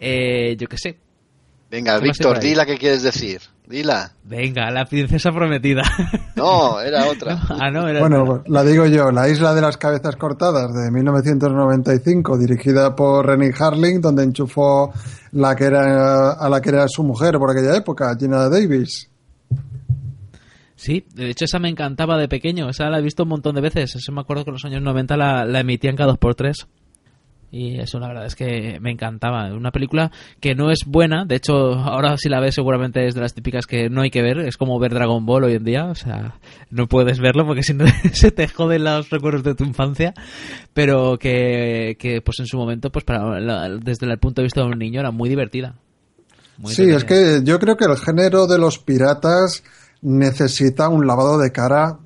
Eh, 0.00 0.56
yo 0.58 0.66
qué 0.66 0.76
sé. 0.76 0.98
Venga, 1.70 2.00
¿Qué 2.00 2.08
más 2.08 2.18
hay 2.20 2.24
por 2.24 2.34
Víctor, 2.34 2.36
ahí? 2.42 2.48
dila 2.50 2.66
que 2.66 2.76
quieres 2.76 3.02
decir. 3.02 3.40
Dila. 3.66 4.10
Venga, 4.24 4.70
la 4.70 4.84
princesa 4.84 5.30
prometida. 5.32 5.82
No, 6.34 6.80
era 6.80 7.06
otra. 7.06 7.38
ah, 7.50 7.70
no, 7.70 7.86
era 7.86 8.00
Bueno, 8.00 8.42
la 8.46 8.64
digo 8.64 8.86
yo, 8.86 9.12
La 9.12 9.28
Isla 9.28 9.54
de 9.54 9.60
las 9.60 9.76
Cabezas 9.76 10.16
Cortadas 10.16 10.74
de 10.74 10.90
1995, 10.90 12.38
dirigida 12.38 12.96
por 12.96 13.26
Rennie 13.26 13.52
Harling, 13.56 14.00
donde 14.00 14.24
enchufó 14.24 14.92
la 15.32 15.54
que 15.54 15.64
era, 15.64 16.32
a 16.32 16.48
la 16.48 16.60
que 16.60 16.70
era 16.70 16.88
su 16.88 17.04
mujer 17.04 17.38
por 17.38 17.50
aquella 17.50 17.76
época, 17.76 18.16
Gina 18.18 18.48
Davis. 18.48 19.08
Sí, 20.74 21.06
de 21.14 21.30
hecho 21.30 21.44
esa 21.44 21.60
me 21.60 21.68
encantaba 21.68 22.18
de 22.18 22.26
pequeño, 22.28 22.68
esa 22.70 22.90
la 22.90 22.98
he 22.98 23.02
visto 23.02 23.22
un 23.22 23.28
montón 23.28 23.54
de 23.54 23.60
veces, 23.60 23.94
eso 23.94 24.10
me 24.10 24.22
acuerdo 24.22 24.42
que 24.44 24.50
en 24.50 24.54
los 24.54 24.64
años 24.64 24.82
90 24.82 25.16
la, 25.16 25.44
la 25.44 25.60
emitían 25.60 25.94
cada 25.94 26.14
2x3 26.14 26.66
y 27.52 27.78
eso 27.78 28.00
la 28.00 28.08
verdad 28.08 28.24
es 28.26 28.34
que 28.34 28.80
me 28.80 28.90
encantaba, 28.90 29.52
una 29.52 29.70
película 29.70 30.10
que 30.40 30.54
no 30.54 30.70
es 30.70 30.80
buena, 30.86 31.24
de 31.26 31.36
hecho 31.36 31.74
ahora 31.74 32.16
si 32.16 32.28
la 32.30 32.40
ves 32.40 32.54
seguramente 32.54 33.06
es 33.06 33.14
de 33.14 33.20
las 33.20 33.34
típicas 33.34 33.66
que 33.66 33.90
no 33.90 34.00
hay 34.00 34.10
que 34.10 34.22
ver, 34.22 34.38
es 34.38 34.56
como 34.56 34.78
ver 34.80 34.94
Dragon 34.94 35.24
Ball 35.26 35.44
hoy 35.44 35.54
en 35.54 35.64
día, 35.64 35.84
o 35.84 35.94
sea, 35.94 36.36
no 36.70 36.88
puedes 36.88 37.20
verlo 37.20 37.46
porque 37.46 37.62
si 37.62 37.74
no 37.74 37.84
se 38.12 38.30
te 38.30 38.48
joden 38.48 38.84
los 38.84 39.10
recuerdos 39.10 39.44
de 39.44 39.54
tu 39.54 39.64
infancia, 39.64 40.14
pero 40.72 41.18
que, 41.18 41.96
que 41.98 42.22
pues 42.22 42.40
en 42.40 42.46
su 42.46 42.56
momento 42.56 42.90
pues 42.90 43.04
para 43.04 43.38
la- 43.38 43.68
desde 43.68 44.06
el 44.10 44.18
punto 44.18 44.40
de 44.40 44.46
vista 44.46 44.62
de 44.62 44.68
un 44.68 44.78
niño 44.78 45.00
era 45.00 45.10
muy 45.10 45.28
divertida. 45.28 45.74
Muy 46.58 46.72
Sí, 46.72 46.84
es 46.90 47.04
que 47.04 47.40
yo 47.44 47.58
creo 47.58 47.76
que 47.76 47.84
el 47.84 47.96
género 47.98 48.46
de 48.46 48.58
los 48.58 48.78
piratas 48.78 49.62
necesita 50.00 50.88
un 50.88 51.06
lavado 51.06 51.38
de 51.38 51.52
cara 51.52 51.98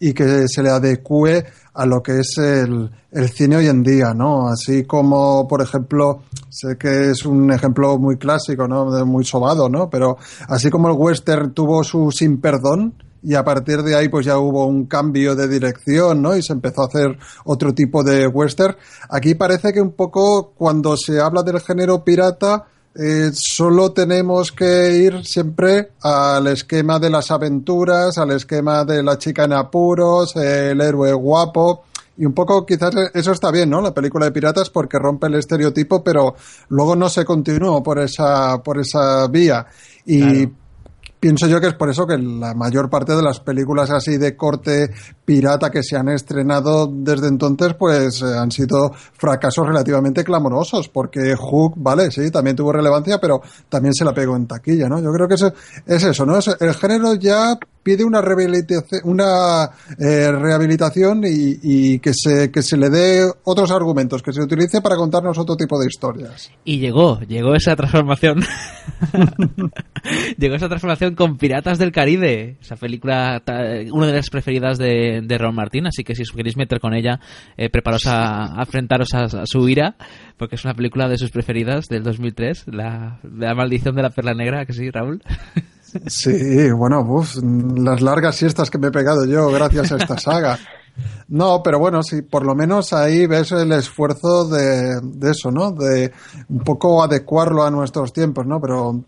y 0.00 0.12
que 0.12 0.46
se 0.48 0.62
le 0.62 0.70
adecue 0.70 1.44
a 1.74 1.86
lo 1.86 2.02
que 2.02 2.20
es 2.20 2.38
el, 2.38 2.90
el 3.10 3.28
cine 3.28 3.56
hoy 3.56 3.66
en 3.66 3.82
día, 3.82 4.14
¿no? 4.14 4.48
Así 4.48 4.84
como, 4.84 5.46
por 5.48 5.62
ejemplo, 5.62 6.22
sé 6.48 6.76
que 6.78 7.10
es 7.10 7.26
un 7.26 7.52
ejemplo 7.52 7.98
muy 7.98 8.16
clásico, 8.16 8.68
¿no? 8.68 8.86
Muy 9.04 9.24
sobado, 9.24 9.68
¿no? 9.68 9.90
Pero 9.90 10.16
así 10.48 10.70
como 10.70 10.88
el 10.88 10.94
western 10.96 11.52
tuvo 11.52 11.82
su 11.82 12.10
sin 12.10 12.40
perdón, 12.40 12.94
y 13.22 13.34
a 13.34 13.42
partir 13.42 13.82
de 13.82 13.96
ahí 13.96 14.08
pues 14.08 14.24
ya 14.24 14.38
hubo 14.38 14.66
un 14.66 14.86
cambio 14.86 15.34
de 15.34 15.48
dirección, 15.48 16.22
¿no? 16.22 16.36
Y 16.36 16.42
se 16.42 16.52
empezó 16.52 16.82
a 16.82 16.86
hacer 16.86 17.18
otro 17.44 17.74
tipo 17.74 18.04
de 18.04 18.28
western. 18.28 18.76
Aquí 19.10 19.34
parece 19.34 19.72
que 19.72 19.80
un 19.80 19.92
poco 19.92 20.52
cuando 20.54 20.96
se 20.96 21.20
habla 21.20 21.42
del 21.42 21.60
género 21.60 22.04
pirata 22.04 22.66
eh, 22.98 23.30
solo 23.32 23.92
tenemos 23.92 24.52
que 24.52 24.96
ir 24.96 25.24
siempre 25.24 25.90
al 26.00 26.46
esquema 26.46 26.98
de 26.98 27.10
las 27.10 27.30
aventuras, 27.30 28.16
al 28.16 28.30
esquema 28.30 28.84
de 28.84 29.02
la 29.02 29.18
chica 29.18 29.44
en 29.44 29.52
apuros, 29.52 30.34
el 30.36 30.80
héroe 30.80 31.12
guapo. 31.12 31.84
Y 32.18 32.24
un 32.24 32.32
poco 32.32 32.64
quizás 32.64 32.94
eso 33.12 33.32
está 33.32 33.50
bien, 33.50 33.68
¿no? 33.68 33.82
La 33.82 33.92
película 33.92 34.24
de 34.24 34.32
piratas 34.32 34.70
porque 34.70 34.98
rompe 34.98 35.26
el 35.26 35.34
estereotipo, 35.34 36.02
pero 36.02 36.34
luego 36.70 36.96
no 36.96 37.10
se 37.10 37.26
continuó 37.26 37.82
por 37.82 37.98
esa, 37.98 38.62
por 38.62 38.80
esa 38.80 39.26
vía. 39.28 39.66
Y. 40.06 40.48
pienso 41.18 41.46
yo 41.46 41.60
que 41.60 41.68
es 41.68 41.74
por 41.74 41.88
eso 41.90 42.06
que 42.06 42.18
la 42.18 42.54
mayor 42.54 42.88
parte 42.90 43.14
de 43.14 43.22
las 43.22 43.40
películas 43.40 43.90
así 43.90 44.16
de 44.18 44.36
corte 44.36 44.90
pirata 45.24 45.70
que 45.70 45.82
se 45.82 45.96
han 45.96 46.08
estrenado 46.08 46.86
desde 46.92 47.28
entonces 47.28 47.74
pues 47.74 48.22
eh, 48.22 48.26
han 48.38 48.50
sido 48.50 48.90
fracasos 49.14 49.66
relativamente 49.66 50.22
clamorosos 50.24 50.88
porque 50.88 51.34
Hook, 51.36 51.74
vale, 51.76 52.10
sí, 52.10 52.30
también 52.30 52.56
tuvo 52.56 52.72
relevancia 52.72 53.18
pero 53.18 53.40
también 53.68 53.94
se 53.94 54.04
la 54.04 54.12
pegó 54.14 54.36
en 54.36 54.46
taquilla, 54.46 54.88
¿no? 54.88 55.00
Yo 55.00 55.12
creo 55.12 55.26
que 55.28 55.34
es, 55.34 55.44
es 55.86 56.02
eso, 56.04 56.24
¿no? 56.26 56.38
Es- 56.38 56.56
el 56.60 56.74
género 56.74 57.14
ya 57.14 57.58
pide 57.86 58.02
una 58.02 58.20
una 59.04 59.70
eh, 59.96 60.32
rehabilitación 60.32 61.22
y, 61.24 61.58
y 61.62 61.98
que 62.00 62.12
se 62.12 62.50
que 62.50 62.60
se 62.60 62.76
le 62.76 62.90
dé 62.90 63.30
otros 63.44 63.70
argumentos, 63.70 64.24
que 64.24 64.32
se 64.32 64.42
utilice 64.42 64.82
para 64.82 64.96
contarnos 64.96 65.38
otro 65.38 65.56
tipo 65.56 65.78
de 65.78 65.86
historias. 65.86 66.50
Y 66.64 66.80
llegó, 66.80 67.20
llegó 67.20 67.54
esa 67.54 67.76
transformación. 67.76 68.42
llegó 70.36 70.56
esa 70.56 70.68
transformación 70.68 71.14
con 71.14 71.38
Piratas 71.38 71.78
del 71.78 71.92
Caribe, 71.92 72.56
esa 72.60 72.74
película, 72.74 73.40
una 73.92 74.06
de 74.08 74.14
las 74.14 74.30
preferidas 74.30 74.78
de, 74.78 75.20
de 75.22 75.38
Ron 75.38 75.54
Martín, 75.54 75.86
así 75.86 76.02
que 76.02 76.16
si 76.16 76.22
os 76.22 76.32
queréis 76.32 76.56
meter 76.56 76.80
con 76.80 76.92
ella, 76.92 77.20
eh, 77.56 77.70
preparaos 77.70 78.06
a, 78.08 78.58
a 78.58 78.62
enfrentaros 78.62 79.14
a, 79.14 79.42
a 79.42 79.46
su 79.46 79.68
ira, 79.68 79.96
porque 80.36 80.56
es 80.56 80.64
una 80.64 80.74
película 80.74 81.08
de 81.08 81.18
sus 81.18 81.30
preferidas 81.30 81.86
del 81.86 82.02
2003, 82.02 82.64
la, 82.66 83.20
la 83.22 83.54
maldición 83.54 83.94
de 83.94 84.02
la 84.02 84.10
perla 84.10 84.34
negra, 84.34 84.66
que 84.66 84.72
sí, 84.72 84.90
Raúl. 84.90 85.22
Sí, 86.06 86.70
bueno, 86.70 87.00
uf, 87.00 87.36
las 87.42 88.00
largas 88.00 88.36
siestas 88.36 88.70
que 88.70 88.78
me 88.78 88.88
he 88.88 88.92
pegado 88.92 89.24
yo 89.24 89.48
gracias 89.50 89.92
a 89.92 89.96
esta 89.96 90.18
saga. 90.18 90.58
No, 91.28 91.62
pero 91.62 91.78
bueno, 91.78 92.02
sí, 92.02 92.22
por 92.22 92.44
lo 92.44 92.54
menos 92.54 92.92
ahí 92.92 93.26
ves 93.26 93.52
el 93.52 93.72
esfuerzo 93.72 94.48
de, 94.48 95.00
de 95.02 95.30
eso, 95.30 95.50
¿no? 95.50 95.72
De 95.72 96.12
un 96.48 96.60
poco 96.60 97.02
adecuarlo 97.02 97.64
a 97.64 97.70
nuestros 97.70 98.12
tiempos, 98.12 98.46
¿no? 98.46 98.60
Pero 98.60 99.04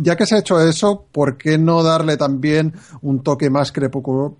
ya 0.00 0.16
que 0.16 0.26
se 0.26 0.36
ha 0.36 0.38
hecho 0.38 0.60
eso, 0.60 1.06
¿por 1.12 1.36
qué 1.36 1.58
no 1.58 1.82
darle 1.82 2.16
también 2.16 2.74
un 3.02 3.22
toque 3.22 3.50
más, 3.50 3.72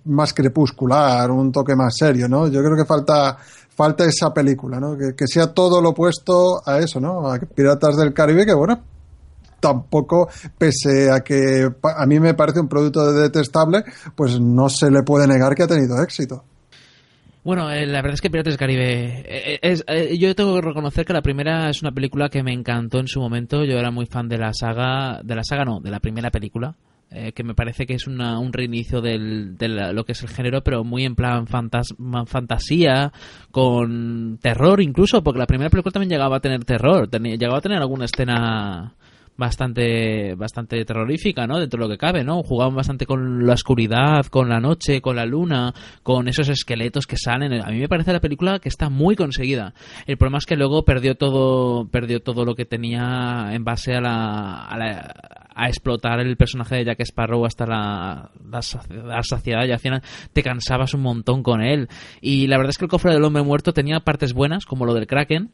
más 0.04 0.32
crepuscular, 0.32 1.30
un 1.30 1.52
toque 1.52 1.76
más 1.76 1.94
serio, 1.96 2.28
¿no? 2.28 2.48
Yo 2.48 2.62
creo 2.62 2.76
que 2.76 2.84
falta, 2.84 3.36
falta 3.74 4.04
esa 4.04 4.32
película, 4.32 4.80
¿no? 4.80 4.96
Que, 4.96 5.14
que 5.14 5.26
sea 5.26 5.52
todo 5.52 5.80
lo 5.80 5.90
opuesto 5.90 6.62
a 6.66 6.78
eso, 6.78 7.00
¿no? 7.00 7.30
A 7.30 7.38
Piratas 7.38 7.96
del 7.96 8.12
Caribe, 8.12 8.46
que 8.46 8.54
bueno, 8.54 8.80
tampoco, 9.68 10.28
pese 10.58 11.10
a 11.10 11.20
que 11.20 11.68
a 11.82 12.06
mí 12.06 12.20
me 12.20 12.34
parece 12.34 12.60
un 12.60 12.68
producto 12.68 13.12
detestable, 13.12 13.82
pues 14.14 14.38
no 14.40 14.68
se 14.68 14.90
le 14.90 15.02
puede 15.02 15.26
negar 15.26 15.54
que 15.54 15.62
ha 15.62 15.66
tenido 15.66 16.02
éxito. 16.02 16.44
Bueno, 17.44 17.70
eh, 17.70 17.84
la 17.86 18.00
verdad 18.00 18.14
es 18.14 18.22
que 18.22 18.30
Piratas 18.30 18.52
del 18.54 18.58
Caribe. 18.58 19.22
eh, 19.26 19.58
es, 19.60 19.84
eh, 19.86 20.16
yo 20.18 20.34
tengo 20.34 20.54
que 20.54 20.62
reconocer 20.62 21.04
que 21.04 21.12
la 21.12 21.20
primera 21.20 21.68
es 21.68 21.82
una 21.82 21.92
película 21.92 22.30
que 22.30 22.42
me 22.42 22.52
encantó 22.54 22.98
en 23.00 23.06
su 23.06 23.20
momento. 23.20 23.64
Yo 23.64 23.76
era 23.78 23.90
muy 23.90 24.06
fan 24.06 24.28
de 24.30 24.38
la 24.38 24.52
saga. 24.54 25.20
De 25.22 25.34
la 25.34 25.44
saga, 25.44 25.64
no, 25.66 25.80
de 25.80 25.90
la 25.90 26.00
primera 26.00 26.30
película. 26.30 26.74
eh, 27.16 27.30
que 27.32 27.44
me 27.44 27.54
parece 27.54 27.86
que 27.86 27.94
es 27.94 28.08
una- 28.08 28.40
un 28.40 28.52
reinicio 28.52 29.00
del, 29.00 29.56
de 29.56 29.68
la- 29.68 29.92
lo 29.92 30.04
que 30.04 30.12
es 30.12 30.22
el 30.22 30.28
género, 30.30 30.62
pero 30.64 30.82
muy 30.82 31.04
en 31.04 31.14
plan 31.14 31.46
fantasía, 31.46 33.12
con 33.52 34.38
terror 34.42 34.80
incluso, 34.80 35.22
porque 35.22 35.38
la 35.38 35.46
primera 35.46 35.70
película 35.70 35.92
también 35.92 36.10
llegaba 36.10 36.38
a 36.38 36.40
tener 36.40 36.64
terror, 36.64 37.08
llegaba 37.08 37.58
a 37.58 37.60
tener 37.60 37.78
alguna 37.78 38.06
escena 38.06 38.94
bastante 39.36 40.34
bastante 40.36 40.84
terrorífica, 40.84 41.46
¿no? 41.46 41.58
Dentro 41.58 41.78
de 41.78 41.84
lo 41.84 41.90
que 41.90 41.98
cabe, 41.98 42.24
¿no? 42.24 42.42
Jugaban 42.42 42.74
bastante 42.74 43.06
con 43.06 43.46
la 43.46 43.54
oscuridad, 43.54 44.26
con 44.26 44.48
la 44.48 44.60
noche, 44.60 45.00
con 45.00 45.16
la 45.16 45.26
luna, 45.26 45.72
con 46.02 46.28
esos 46.28 46.48
esqueletos 46.48 47.06
que 47.06 47.16
salen. 47.16 47.52
A 47.60 47.70
mí 47.70 47.78
me 47.78 47.88
parece 47.88 48.12
la 48.12 48.20
película 48.20 48.58
que 48.58 48.68
está 48.68 48.88
muy 48.90 49.16
conseguida. 49.16 49.74
El 50.06 50.16
problema 50.16 50.38
es 50.38 50.46
que 50.46 50.56
luego 50.56 50.84
perdió 50.84 51.14
todo 51.16 51.88
perdió 51.88 52.20
todo 52.20 52.44
lo 52.44 52.54
que 52.54 52.64
tenía 52.64 53.50
en 53.52 53.64
base 53.64 53.94
a 53.94 54.00
la, 54.00 54.64
a, 54.66 54.78
la- 54.78 55.14
a 55.56 55.68
explotar 55.68 56.18
el 56.20 56.36
personaje 56.36 56.76
de 56.76 56.84
Jack 56.84 57.00
Sparrow 57.02 57.44
hasta 57.46 57.64
la, 57.66 58.30
la, 58.50 58.60
la 58.90 59.22
saciedad 59.22 59.64
y 59.66 59.72
al 59.72 59.78
final 59.78 60.02
te 60.32 60.42
cansabas 60.42 60.94
un 60.94 61.02
montón 61.02 61.42
con 61.42 61.62
él. 61.62 61.88
Y 62.20 62.46
la 62.48 62.56
verdad 62.56 62.70
es 62.70 62.78
que 62.78 62.84
el 62.86 62.90
cofre 62.90 63.12
del 63.12 63.22
hombre 63.24 63.42
muerto 63.42 63.72
tenía 63.72 64.00
partes 64.00 64.32
buenas, 64.32 64.66
como 64.66 64.84
lo 64.84 64.94
del 64.94 65.06
Kraken, 65.06 65.50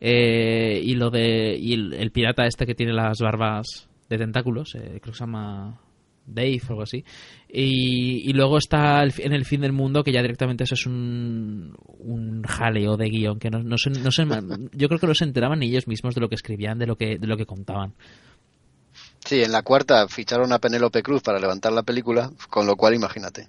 eh, 0.00 0.80
y 0.84 0.94
lo 0.94 1.10
de 1.10 1.56
y 1.58 1.74
el, 1.74 1.92
el 1.94 2.10
pirata 2.10 2.46
este 2.46 2.66
que 2.66 2.74
tiene 2.74 2.92
las 2.92 3.18
barbas 3.20 3.88
de 4.08 4.18
tentáculos 4.18 4.74
eh, 4.74 4.98
creo 5.00 5.12
que 5.12 5.18
se 5.18 5.20
llama 5.20 5.80
Dave 6.26 6.60
o 6.68 6.70
algo 6.70 6.82
así 6.82 7.04
y, 7.50 8.28
y 8.28 8.32
luego 8.34 8.58
está 8.58 9.02
el 9.02 9.12
en 9.18 9.32
el 9.32 9.44
fin 9.44 9.60
del 9.62 9.72
mundo 9.72 10.04
que 10.04 10.12
ya 10.12 10.20
directamente 10.22 10.64
eso 10.64 10.74
es 10.74 10.86
un, 10.86 11.74
un 11.98 12.42
jaleo 12.42 12.96
de 12.96 13.08
guion 13.08 13.38
que 13.38 13.50
no, 13.50 13.62
no 13.62 13.76
se- 13.78 13.90
no 13.90 14.10
se- 14.12 14.26
yo 14.72 14.88
creo 14.88 15.00
que 15.00 15.06
no 15.06 15.14
se 15.14 15.24
enteraban 15.24 15.58
ni 15.58 15.66
ellos 15.68 15.88
mismos 15.88 16.14
de 16.14 16.20
lo 16.20 16.28
que 16.28 16.34
escribían 16.36 16.78
de 16.78 16.86
lo 16.86 16.96
que 16.96 17.18
de 17.18 17.26
lo 17.26 17.36
que 17.36 17.46
contaban 17.46 17.94
Sí, 19.24 19.42
en 19.42 19.52
la 19.52 19.62
cuarta 19.62 20.08
ficharon 20.08 20.52
a 20.52 20.58
Penélope 20.58 21.02
Cruz 21.02 21.22
para 21.22 21.38
levantar 21.38 21.70
la 21.72 21.82
película, 21.82 22.30
con 22.48 22.66
lo 22.66 22.76
cual 22.76 22.94
imagínate. 22.94 23.44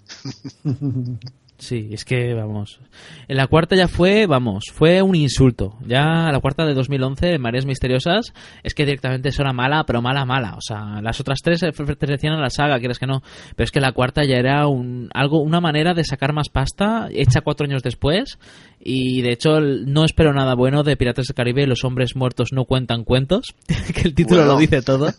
Sí, 1.60 1.90
es 1.91 2.06
que 2.06 2.34
vamos. 2.34 2.80
En 3.27 3.36
la 3.36 3.48
cuarta 3.48 3.76
ya 3.76 3.90
fue, 3.90 4.27
vamos, 4.27 4.64
fue 4.73 5.02
un 5.02 5.14
insulto. 5.14 5.77
Ya 5.86 6.31
la 6.31 6.40
cuarta 6.40 6.65
de 6.65 6.73
2011, 6.73 7.38
Mareas 7.38 7.65
Misteriosas, 7.65 8.34
es 8.64 8.73
que 8.73 8.86
directamente 8.86 9.27
eso 9.27 9.41
era 9.41 9.52
mala, 9.52 9.84
pero 9.84 10.02
mala, 10.02 10.23
mala. 10.23 10.56
O 10.56 10.61
sea, 10.61 11.02
las 11.02 11.19
otras 11.19 11.40
tres 11.44 11.60
pertenecían 11.76 12.34
a 12.34 12.41
la 12.41 12.49
saga, 12.49 12.80
quieres 12.80 12.98
que 12.98 13.07
no. 13.07 13.22
Pero 13.57 13.65
es 13.65 13.72
que 13.72 13.81
la 13.81 13.91
cuarta 13.91 14.23
ya 14.23 14.38
era 14.38 14.68
un, 14.68 15.10
algo, 15.14 15.41
una 15.41 15.60
manera 15.60 15.94
de 15.94 16.06
sacar 16.06 16.31
más 16.31 16.48
pasta, 16.48 17.10
hecha 17.11 17.41
cuatro 17.41 17.65
años 17.65 17.84
después. 17.84 18.40
Y 18.80 19.22
de 19.22 19.34
hecho, 19.34 19.60
no 19.60 20.06
espero 20.06 20.34
nada 20.34 20.56
bueno 20.56 20.84
de 20.84 20.95
Piratas 20.95 21.27
del 21.27 21.36
Caribe, 21.36 21.68
Los 21.68 21.84
hombres 21.84 22.15
muertos 22.15 22.53
no 22.53 22.64
cuentan 22.64 23.03
cuentos, 23.03 23.53
que 23.94 24.07
el 24.07 24.15
título 24.15 24.40
Bueno. 24.40 24.53
lo 24.53 24.60
dice 24.60 24.81
todo, 24.81 25.10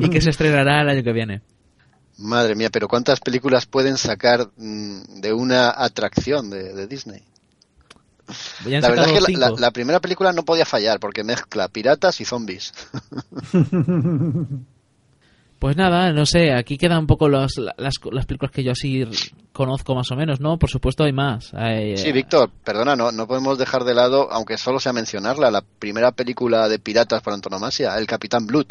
y 0.00 0.08
que 0.08 0.20
se 0.20 0.30
estrenará 0.30 0.82
el 0.82 0.88
año 0.88 1.02
que 1.02 1.12
viene. 1.12 1.42
Madre 2.20 2.54
mía, 2.54 2.68
pero 2.70 2.86
¿cuántas 2.86 3.18
películas 3.20 3.66
pueden 3.66 3.96
sacar 3.96 4.48
mm, 4.56 5.20
de 5.20 5.32
una 5.32 5.70
atracción 5.70 6.50
de, 6.50 6.72
de 6.74 6.86
Disney? 6.86 7.22
La 8.64 8.88
verdad 8.90 9.06
es 9.06 9.12
que 9.12 9.20
la, 9.20 9.26
cinco. 9.26 9.40
la- 9.40 9.50
la 9.60 9.70
primera 9.72 9.98
película 10.00 10.32
no 10.32 10.44
podía 10.44 10.64
fallar 10.64 11.00
porque 11.00 11.24
mezcla 11.24 11.66
piratas 11.68 12.20
y 12.20 12.24
zombies. 12.24 12.72
Pues 15.58 15.76
nada, 15.76 16.10
no 16.14 16.24
sé, 16.24 16.54
aquí 16.54 16.78
quedan 16.78 17.00
un 17.00 17.06
poco 17.06 17.28
los- 17.28 17.58
las, 17.76 17.94
las 18.10 18.24
películas 18.26 18.50
que 18.50 18.64
yo 18.64 18.72
así 18.72 19.04
conozco 19.52 19.94
más 19.94 20.10
o 20.10 20.16
menos, 20.16 20.40
¿no? 20.40 20.58
Por 20.58 20.70
supuesto 20.70 21.04
hay 21.04 21.12
más. 21.12 21.52
Hay, 21.52 21.98
Sí, 21.98 22.08
eh, 22.08 22.12
Víctor, 22.12 22.50
perdona, 22.64 22.96
no, 22.96 23.12
no 23.12 23.26
podemos 23.26 23.58
dejar 23.58 23.84
de 23.84 23.92
lado, 23.92 24.32
aunque 24.32 24.56
solo 24.56 24.80
sea 24.80 24.94
mencionarla, 24.94 25.50
la 25.50 25.60
primera 25.60 26.12
película 26.12 26.66
de 26.66 26.78
piratas 26.78 27.20
por 27.20 27.34
antonomasia, 27.34 27.94
El 27.98 28.06
Capitán 28.06 28.46
Blood, 28.46 28.68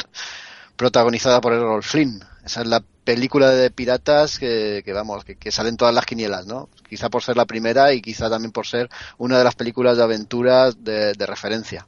protagonizada 0.74 1.40
por 1.40 1.52
Errol 1.52 1.84
Flynn. 1.84 2.24
Esa 2.44 2.62
es 2.62 2.66
la 2.66 2.82
película 3.14 3.50
de 3.50 3.70
piratas 3.70 4.38
que, 4.38 4.82
que 4.84 4.92
vamos, 4.92 5.24
que, 5.24 5.50
salen 5.50 5.76
todas 5.76 5.92
las 5.94 6.06
quinielas, 6.06 6.46
¿no? 6.46 6.68
Quizá 6.88 7.10
por 7.10 7.22
ser 7.22 7.36
la 7.36 7.44
primera 7.44 7.92
y 7.92 8.00
quizá 8.00 8.30
también 8.30 8.52
por 8.52 8.66
ser 8.66 8.88
una 9.18 9.36
de 9.38 9.44
las 9.44 9.56
películas 9.56 9.96
de 9.96 10.04
aventuras 10.04 10.84
de, 10.84 11.12
de 11.14 11.26
referencia. 11.26 11.86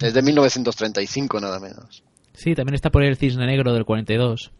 Es 0.00 0.12
de 0.12 0.22
1935, 0.22 1.40
nada 1.40 1.60
menos. 1.60 2.04
Sí, 2.34 2.54
también 2.54 2.74
está 2.74 2.90
por 2.90 3.02
el 3.02 3.16
Cisne 3.16 3.46
Negro 3.46 3.72
del 3.72 3.84
42. 3.84 4.52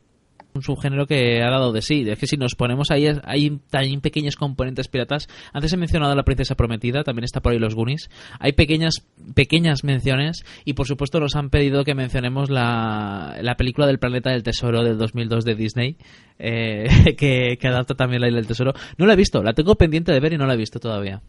Un 0.55 0.63
subgénero 0.63 1.09
que 1.09 1.43
ha 1.43 1.51
dado 1.51 1.73
de 1.73 1.83
sí. 1.83 2.09
Es 2.09 2.17
que 2.17 2.29
si 2.29 2.37
nos 2.37 2.55
ponemos 2.55 2.93
ahí, 2.93 3.09
hay 3.25 3.59
también 3.71 4.01
pequeños 4.01 4.37
componentes 4.37 4.87
piratas. 4.87 5.27
Antes 5.53 5.73
he 5.73 5.77
mencionado 5.77 6.15
La 6.15 6.23
Princesa 6.23 6.55
Prometida, 6.55 7.03
también 7.03 7.25
está 7.25 7.41
por 7.41 7.51
ahí 7.51 7.59
los 7.59 7.75
Goonies. 7.75 8.09
Hay 8.39 8.53
pequeñas 8.53 9.05
pequeñas 9.35 9.83
menciones 9.83 10.45
y 10.65 10.75
por 10.75 10.87
supuesto 10.87 11.19
nos 11.19 11.35
han 11.35 11.51
pedido 11.51 11.83
que 11.83 11.97
mencionemos 11.97 12.51
la, 12.51 13.37
la 13.43 13.57
película 13.57 13.89
del 13.89 13.99
Planeta 13.99 14.31
del 14.31 14.45
Tesoro 14.45 14.85
del 14.85 14.97
2002 14.97 15.45
de 15.45 15.55
Disney, 15.57 15.97
eh, 16.39 16.87
que, 17.19 17.59
que 17.61 17.67
adapta 17.67 17.97
también 17.97 18.21
la 18.21 18.29
Isla 18.29 18.39
del 18.39 18.47
Tesoro. 18.47 18.75
No 18.97 19.07
la 19.07 19.15
he 19.15 19.17
visto, 19.17 19.43
la 19.43 19.55
tengo 19.55 19.75
pendiente 19.75 20.13
de 20.13 20.21
ver 20.21 20.35
y 20.35 20.39
no 20.39 20.47
la 20.47 20.55
he 20.55 20.59
visto 20.59 20.79
todavía. 20.79 21.21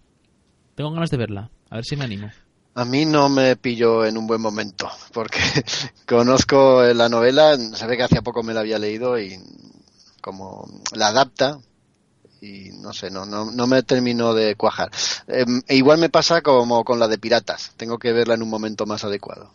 Tengo 0.75 0.91
ganas 0.91 1.09
de 1.09 1.17
verla, 1.17 1.49
a 1.71 1.77
ver 1.77 1.85
si 1.85 1.95
me 1.95 2.03
animo. 2.03 2.29
A 2.77 2.83
mí 2.83 3.05
no 3.05 3.29
me 3.29 3.55
pilló 3.55 4.05
en 4.05 4.17
un 4.17 4.27
buen 4.27 4.41
momento, 4.41 4.89
porque 5.13 5.39
conozco 6.05 6.83
la 6.83 7.07
novela, 7.07 7.57
se 7.57 7.87
ve 7.87 7.95
que 7.95 8.03
hacía 8.03 8.21
poco 8.21 8.43
me 8.43 8.53
la 8.53 8.59
había 8.59 8.77
leído 8.77 9.17
y 9.17 9.39
como 10.21 10.67
la 10.93 11.07
adapta 11.07 11.57
y 12.41 12.71
no 12.81 12.91
sé, 12.91 13.09
no, 13.09 13.25
no, 13.25 13.49
no 13.49 13.65
me 13.65 13.81
terminó 13.83 14.33
de 14.33 14.55
cuajar. 14.55 14.91
Eh, 15.27 15.45
e 15.67 15.75
igual 15.75 15.99
me 15.99 16.09
pasa 16.09 16.41
como 16.41 16.83
con 16.83 16.99
la 16.99 17.07
de 17.07 17.17
Piratas, 17.17 17.71
tengo 17.77 17.97
que 17.97 18.11
verla 18.11 18.33
en 18.33 18.43
un 18.43 18.49
momento 18.49 18.85
más 18.85 19.05
adecuado. 19.05 19.51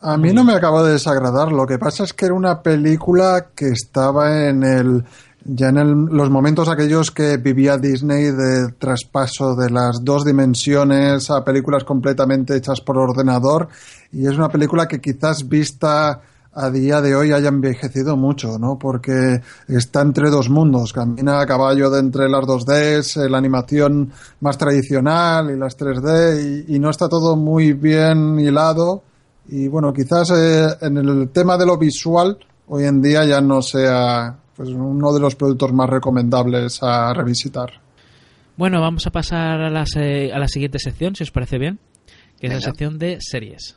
A 0.00 0.16
mí 0.16 0.32
no 0.32 0.44
me 0.44 0.54
acabó 0.54 0.84
de 0.84 0.92
desagradar. 0.92 1.52
Lo 1.52 1.66
que 1.66 1.78
pasa 1.78 2.04
es 2.04 2.12
que 2.12 2.26
era 2.26 2.34
una 2.34 2.62
película 2.62 3.48
que 3.54 3.68
estaba 3.68 4.46
en 4.46 4.62
el 4.62 5.04
ya 5.48 5.68
en 5.68 5.78
el- 5.78 6.04
los 6.06 6.30
momentos 6.30 6.68
aquellos 6.68 7.10
que 7.10 7.36
vivía 7.36 7.76
Disney 7.78 8.24
de 8.32 8.72
traspaso 8.78 9.54
de 9.54 9.70
las 9.70 10.02
dos 10.02 10.24
dimensiones 10.24 11.30
a 11.30 11.44
películas 11.44 11.84
completamente 11.84 12.56
hechas 12.56 12.80
por 12.80 12.98
ordenador 12.98 13.68
y 14.12 14.26
es 14.26 14.36
una 14.36 14.48
película 14.48 14.86
que 14.88 15.00
quizás 15.00 15.48
vista 15.48 16.20
a 16.58 16.70
día 16.70 17.02
de 17.02 17.14
hoy 17.14 17.32
haya 17.32 17.48
envejecido 17.48 18.16
mucho, 18.16 18.58
¿no? 18.58 18.78
Porque 18.78 19.42
está 19.68 20.00
entre 20.00 20.30
dos 20.30 20.48
mundos, 20.48 20.92
camina 20.94 21.38
a 21.40 21.46
caballo 21.46 21.90
de 21.90 22.00
entre 22.00 22.30
las 22.30 22.46
2Ds, 22.46 23.18
eh, 23.18 23.28
la 23.28 23.36
animación 23.36 24.10
más 24.40 24.56
tradicional 24.56 25.50
y 25.50 25.58
las 25.58 25.76
3D 25.76 26.64
y, 26.66 26.76
y 26.76 26.78
no 26.78 26.88
está 26.90 27.08
todo 27.10 27.36
muy 27.36 27.74
bien 27.74 28.40
hilado 28.40 29.02
y 29.48 29.68
bueno, 29.68 29.92
quizás 29.92 30.30
eh, 30.30 30.66
en 30.80 30.96
el 30.96 31.28
tema 31.28 31.58
de 31.58 31.66
lo 31.66 31.76
visual 31.76 32.38
hoy 32.68 32.84
en 32.84 33.02
día 33.02 33.24
ya 33.26 33.40
no 33.42 33.60
sea 33.60 34.34
pues 34.56 34.68
uno 34.70 35.12
de 35.12 35.20
los 35.20 35.34
productos 35.36 35.72
más 35.72 35.88
recomendables 35.90 36.82
a 36.82 37.12
revisitar. 37.14 37.80
Bueno, 38.56 38.80
vamos 38.80 39.06
a 39.06 39.10
pasar 39.10 39.60
a 39.60 39.70
la, 39.70 39.84
se- 39.86 40.32
a 40.32 40.38
la 40.38 40.48
siguiente 40.48 40.78
sección, 40.78 41.14
si 41.14 41.22
os 41.24 41.30
parece 41.30 41.58
bien, 41.58 41.78
que 42.40 42.46
es 42.46 42.52
la 42.52 42.58
sección 42.64 42.98
de 42.98 43.18
series. 43.20 43.76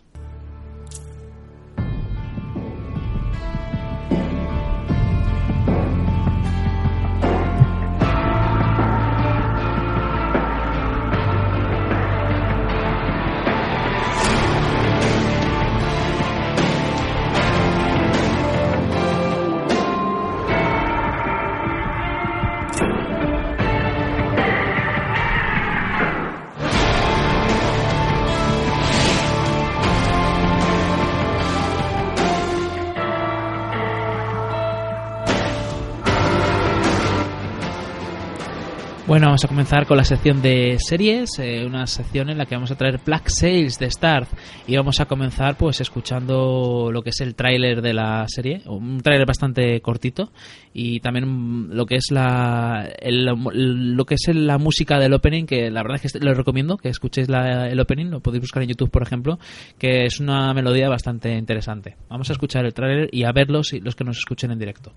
Bueno, 39.20 39.32
vamos 39.32 39.44
a 39.44 39.50
comenzar 39.50 39.86
con 39.86 39.98
la 39.98 40.06
sección 40.06 40.42
de 40.42 40.78
series, 40.80 41.40
eh, 41.40 41.66
una 41.66 41.86
sección 41.88 42.30
en 42.30 42.38
la 42.38 42.46
que 42.46 42.56
vamos 42.56 42.72
a 42.72 42.78
traer 42.78 43.02
Black 43.06 43.28
Sails 43.28 43.78
de 43.78 43.92
Starz 43.92 44.30
y 44.66 44.78
vamos 44.78 45.02
a 45.02 45.08
comenzar 45.08 45.58
pues 45.58 45.82
escuchando 45.82 46.90
lo 46.90 47.02
que 47.02 47.10
es 47.10 47.20
el 47.20 47.36
tráiler 47.36 47.82
de 47.82 47.94
la 47.94 48.24
serie, 48.30 48.62
un 48.68 49.02
tráiler 49.02 49.28
bastante 49.28 49.82
cortito 49.82 50.32
y 50.74 51.02
también 51.02 51.68
lo 51.76 51.86
que 51.86 51.96
es 51.96 52.12
la 52.12 52.90
el- 52.98 53.26
lo 53.26 54.06
que 54.06 54.16
es 54.16 54.34
la 54.34 54.58
música 54.58 54.98
del 55.00 55.14
opening 55.14 55.46
que 55.46 55.70
la 55.70 55.82
verdad 55.84 56.00
es 56.02 56.14
que 56.14 56.20
lo 56.20 56.34
recomiendo 56.34 56.78
que 56.78 56.88
escuchéis 56.88 57.28
la- 57.28 57.68
el 57.68 57.80
opening, 57.82 58.06
lo 58.06 58.22
podéis 58.22 58.44
buscar 58.44 58.64
en 58.64 58.70
YouTube 58.70 58.90
por 58.90 59.04
ejemplo, 59.04 59.38
que 59.78 60.06
es 60.06 60.22
una 60.22 60.54
melodía 60.54 60.88
bastante 60.88 61.36
interesante. 61.36 61.98
Vamos 62.08 62.30
a 62.30 62.32
escuchar 62.32 62.64
el 62.66 62.74
tráiler 62.74 63.10
y 63.12 63.26
a 63.26 63.34
verlos 63.34 63.74
los 63.82 63.98
que 63.98 64.06
nos 64.06 64.18
escuchen 64.18 64.52
en 64.52 64.60
directo. 64.60 64.94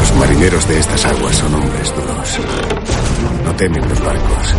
Los 0.00 0.14
marineros 0.16 0.66
de 0.66 0.78
estas 0.78 1.04
aguas 1.04 1.36
son 1.36 1.54
hombres 1.54 1.94
duros. 1.94 2.38
No 3.44 3.54
temen 3.54 3.88
los 3.88 4.00
barcos. 4.00 4.54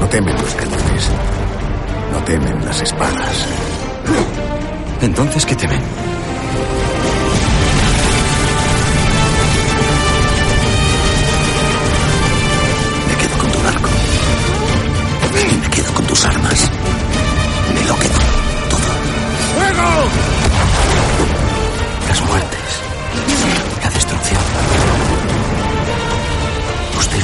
No 0.00 0.06
temen 0.08 0.34
los 0.34 0.54
cañones. 0.54 1.08
No 2.12 2.18
temen 2.24 2.64
las 2.64 2.80
espadas. 2.82 3.46
Entonces, 5.00 5.46
¿qué 5.46 5.54
temen? 5.56 5.80
Me 13.08 13.14
quedo 13.16 13.38
con 13.38 13.50
tu 13.50 13.58
barco. 13.60 13.88
Y 15.40 15.56
me 15.56 15.68
quedo 15.70 15.94
con 15.94 16.04
tus 16.06 16.24
armas. 16.24 16.70
Me 17.74 17.88
lo 17.88 17.98
quedo 17.98 18.18
todo. 18.68 18.90
¡Fuego! 19.56 20.29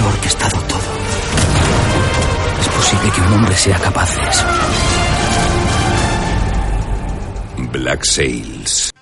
Ha 0.06 0.08
orquestado 0.08 0.56
todo. 0.68 0.78
Es 2.60 2.68
posible 2.68 3.10
que 3.10 3.20
un 3.22 3.32
hombre 3.34 3.56
sea 3.56 3.76
capaz 3.78 4.16
de 4.16 4.22
eso. 4.22 4.44
Black 7.72 8.04
Sails. 8.04 8.92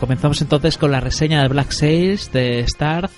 Comenzamos 0.00 0.40
entonces 0.40 0.78
con 0.78 0.90
la 0.90 1.00
reseña 1.00 1.42
de 1.42 1.48
Black 1.48 1.72
Sails 1.72 2.32
de 2.32 2.64
Starz. 2.66 3.10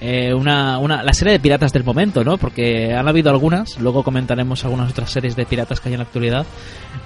Eh, 0.00 0.32
una, 0.32 0.78
una, 0.78 1.02
la 1.02 1.12
serie 1.12 1.32
de 1.32 1.40
piratas 1.40 1.72
del 1.72 1.82
momento, 1.82 2.22
¿no? 2.22 2.38
Porque 2.38 2.94
han 2.94 3.08
habido 3.08 3.30
algunas, 3.30 3.80
luego 3.80 4.04
comentaremos 4.04 4.64
algunas 4.64 4.90
otras 4.90 5.10
series 5.10 5.34
de 5.34 5.44
piratas 5.44 5.80
que 5.80 5.88
hay 5.88 5.94
en 5.94 5.98
la 5.98 6.04
actualidad. 6.04 6.46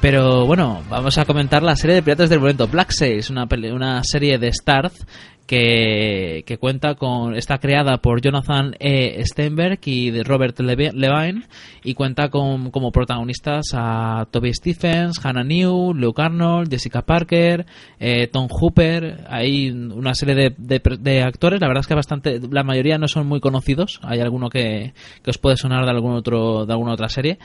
Pero 0.00 0.44
bueno, 0.44 0.82
vamos 0.90 1.16
a 1.16 1.24
comentar 1.24 1.62
la 1.62 1.76
serie 1.76 1.96
de 1.96 2.02
piratas 2.02 2.28
del 2.28 2.40
momento. 2.40 2.66
Black 2.66 2.90
Sails, 2.90 3.30
una, 3.30 3.48
una 3.72 4.02
serie 4.04 4.38
de 4.38 4.52
Starz 4.52 5.06
que, 5.46 6.42
que 6.46 6.58
cuenta 6.58 6.94
con. 6.94 7.34
está 7.34 7.58
creada 7.58 7.98
por 7.98 8.20
Jonathan 8.20 8.74
E. 8.78 9.22
Steinberg 9.24 9.78
y 9.86 10.22
Robert 10.22 10.58
Levi- 10.60 10.92
Levine 10.92 11.42
y 11.84 11.94
cuenta 11.94 12.28
con 12.30 12.70
como 12.70 12.90
protagonistas 12.92 13.66
a 13.74 14.26
Toby 14.30 14.52
Stephens, 14.54 15.24
Hannah 15.24 15.44
New, 15.44 15.94
Luke 15.94 16.20
Arnold, 16.22 16.70
Jessica 16.70 17.02
Parker, 17.02 17.66
eh, 18.00 18.26
Tom 18.28 18.48
Hooper. 18.50 19.24
Hay 19.28 19.70
una 19.70 20.14
serie 20.14 20.34
de, 20.34 20.54
de- 20.56 20.80
de 21.00 21.22
actores, 21.22 21.60
la 21.60 21.68
verdad 21.68 21.80
es 21.82 21.86
que 21.86 21.94
bastante. 21.94 22.40
la 22.50 22.62
mayoría 22.64 22.98
no 22.98 23.08
son 23.08 23.26
muy 23.26 23.40
conocidos. 23.40 24.00
Hay 24.02 24.20
alguno 24.20 24.48
que, 24.48 24.92
que 25.22 25.30
os 25.30 25.38
puede 25.38 25.56
sonar 25.56 25.84
de, 25.84 25.90
algún 25.90 26.12
otro, 26.14 26.66
de 26.66 26.72
alguna 26.72 26.92
otra 26.92 27.08
serie. 27.08 27.38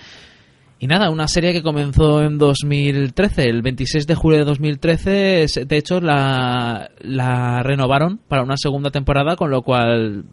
Y 0.79 0.85
nada, 0.87 1.09
una 1.09 1.27
serie 1.27 1.53
que 1.53 1.63
comenzó 1.63 2.21
en 2.23 2.37
2013, 2.37 3.49
el 3.49 3.63
26 3.63 4.05
de 4.05 4.13
julio 4.15 4.37
de 4.39 4.45
2013, 4.45 5.43
es- 5.43 5.59
de 5.67 5.77
hecho 5.77 5.99
la, 5.99 6.91
la 7.01 7.63
renovaron 7.63 8.19
para 8.27 8.43
una 8.43 8.57
segunda 8.57 8.91
temporada, 8.91 9.35
con 9.35 9.49
lo 9.49 9.63
cual 9.63 10.25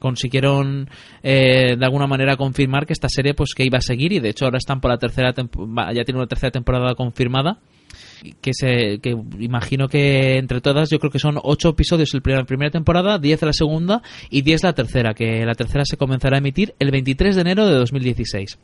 consiguieron 0.00 0.88
eh, 1.22 1.76
de 1.78 1.84
alguna 1.84 2.06
manera 2.06 2.36
confirmar 2.36 2.86
que 2.86 2.92
esta 2.92 3.08
serie 3.08 3.34
pues 3.34 3.54
que 3.54 3.64
iba 3.64 3.78
a 3.78 3.82
seguir. 3.82 4.12
Y 4.12 4.18
de 4.20 4.30
hecho 4.30 4.44
ahora 4.46 4.58
están 4.58 4.80
por 4.80 4.90
la 4.90 4.98
tercera 4.98 5.32
ya 5.32 6.04
tiene 6.04 6.18
una 6.18 6.26
tercera 6.26 6.50
temporada 6.50 6.94
confirmada. 6.94 7.58
Que 8.40 8.50
se 8.52 8.98
que 9.00 9.10
imagino 9.38 9.86
que 9.86 10.38
entre 10.38 10.60
todas 10.60 10.90
yo 10.90 10.98
creo 10.98 11.10
que 11.12 11.20
son 11.20 11.38
ocho 11.42 11.68
episodios. 11.68 12.12
El 12.14 12.22
primer- 12.22 12.40
la 12.40 12.46
primera 12.46 12.70
temporada 12.72 13.18
10 13.18 13.42
la 13.42 13.52
segunda 13.52 14.02
y 14.28 14.42
10 14.42 14.64
la 14.64 14.72
tercera 14.72 15.14
que 15.14 15.44
la 15.46 15.54
tercera 15.54 15.84
se 15.84 15.96
comenzará 15.96 16.36
a 16.36 16.38
emitir 16.38 16.74
el 16.80 16.90
23 16.90 17.36
de 17.36 17.40
enero 17.42 17.66
de 17.66 17.74
2016 17.74 18.58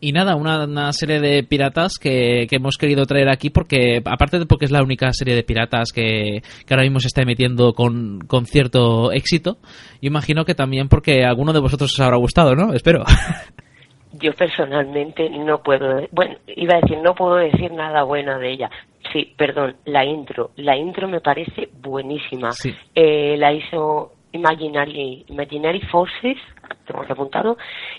y 0.00 0.12
nada, 0.12 0.36
una, 0.36 0.64
una 0.64 0.92
serie 0.92 1.20
de 1.20 1.42
piratas 1.42 1.98
que, 2.00 2.46
que 2.48 2.56
hemos 2.56 2.76
querido 2.76 3.04
traer 3.04 3.28
aquí 3.28 3.50
porque, 3.50 4.00
aparte 4.04 4.38
de 4.38 4.46
porque 4.46 4.64
es 4.64 4.70
la 4.70 4.82
única 4.82 5.12
serie 5.12 5.34
de 5.34 5.42
piratas 5.42 5.92
que, 5.92 6.42
que 6.66 6.74
ahora 6.74 6.84
mismo 6.84 7.00
se 7.00 7.08
está 7.08 7.22
emitiendo 7.22 7.72
con, 7.72 8.20
con 8.20 8.46
cierto 8.46 9.12
éxito, 9.12 9.58
yo 10.00 10.08
imagino 10.08 10.44
que 10.44 10.54
también 10.54 10.88
porque 10.88 11.24
alguno 11.24 11.52
de 11.52 11.60
vosotros 11.60 11.92
os 11.92 12.00
habrá 12.00 12.16
gustado, 12.16 12.54
¿no? 12.54 12.72
Espero. 12.72 13.04
Yo 14.20 14.32
personalmente 14.32 15.28
no 15.28 15.62
puedo, 15.62 16.06
bueno, 16.12 16.36
iba 16.56 16.76
a 16.76 16.80
decir, 16.80 16.98
no 16.98 17.14
puedo 17.14 17.36
decir 17.36 17.70
nada 17.72 18.02
bueno 18.04 18.38
de 18.38 18.52
ella. 18.52 18.70
Sí, 19.12 19.32
perdón, 19.36 19.76
la 19.84 20.04
intro. 20.04 20.50
La 20.56 20.76
intro 20.76 21.08
me 21.08 21.20
parece 21.20 21.68
buenísima. 21.80 22.52
Sí. 22.52 22.74
Eh, 22.94 23.36
la 23.36 23.52
hizo 23.52 24.12
Imaginary, 24.32 25.24
Imaginary 25.28 25.80
Forces, 25.82 26.36
tengo 26.86 27.04
que 27.04 27.12
apuntado, 27.12 27.56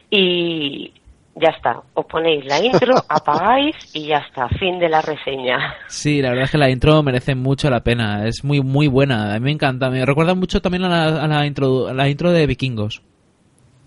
y 0.09 0.91
ya 1.35 1.49
está. 1.49 1.81
Os 1.93 2.05
ponéis 2.05 2.45
la 2.45 2.63
intro, 2.63 2.95
apagáis 3.09 3.75
y 3.93 4.07
ya 4.07 4.17
está. 4.17 4.47
Fin 4.49 4.79
de 4.79 4.89
la 4.89 5.01
reseña. 5.01 5.75
Sí, 5.87 6.21
la 6.21 6.29
verdad 6.29 6.45
es 6.45 6.51
que 6.51 6.57
la 6.57 6.69
intro 6.69 7.01
merece 7.03 7.35
mucho 7.35 7.69
la 7.69 7.81
pena. 7.81 8.27
Es 8.27 8.43
muy, 8.43 8.61
muy 8.61 8.87
buena. 8.87 9.33
A 9.33 9.39
mí 9.39 9.45
me 9.45 9.51
encanta. 9.51 9.89
Me 9.89 10.05
recuerda 10.05 10.35
mucho 10.35 10.61
también 10.61 10.83
a 10.83 10.89
la, 10.89 11.23
a 11.23 11.27
la 11.27 11.45
intro, 11.45 11.87
a 11.87 11.93
la 11.93 12.09
intro 12.09 12.31
de 12.31 12.45
Vikingos. 12.45 13.01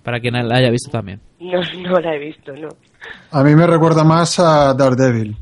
Para 0.03 0.19
quien 0.21 0.35
la 0.35 0.57
haya 0.57 0.71
visto 0.71 0.91
también. 0.91 1.21
No, 1.39 1.61
no 1.79 2.01
la 2.01 2.15
he 2.15 2.19
visto, 2.19 2.53
no. 2.57 2.69
A 3.31 3.43
mí 3.43 3.55
me 3.55 3.67
recuerda 3.67 4.05
más 4.05 4.39
a 4.39 4.75
Daredevil. 4.75 5.37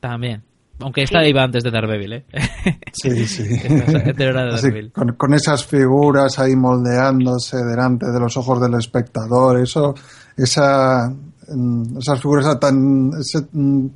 También. 0.00 0.42
Aunque 0.80 1.02
esta 1.02 1.26
iba 1.26 1.42
antes 1.42 1.62
de 1.62 1.70
Daredevil, 1.70 2.12
¿eh? 2.14 2.24
Sí, 2.92 3.26
sí. 3.26 3.42
Esta 3.64 4.12
de 4.12 4.54
Así, 4.54 4.90
con, 4.90 5.14
con 5.14 5.34
esas 5.34 5.64
figuras 5.64 6.38
ahí 6.38 6.56
moldeándose 6.56 7.58
delante 7.58 8.10
de 8.10 8.20
los 8.20 8.36
ojos 8.36 8.60
del 8.60 8.74
espectador, 8.74 9.60
eso, 9.60 9.94
esa, 10.36 11.08
mm, 11.48 11.98
esas 11.98 12.20
figuras 12.20 12.58
tan, 12.58 13.10
ese, 13.20 13.46
mm, 13.52 13.86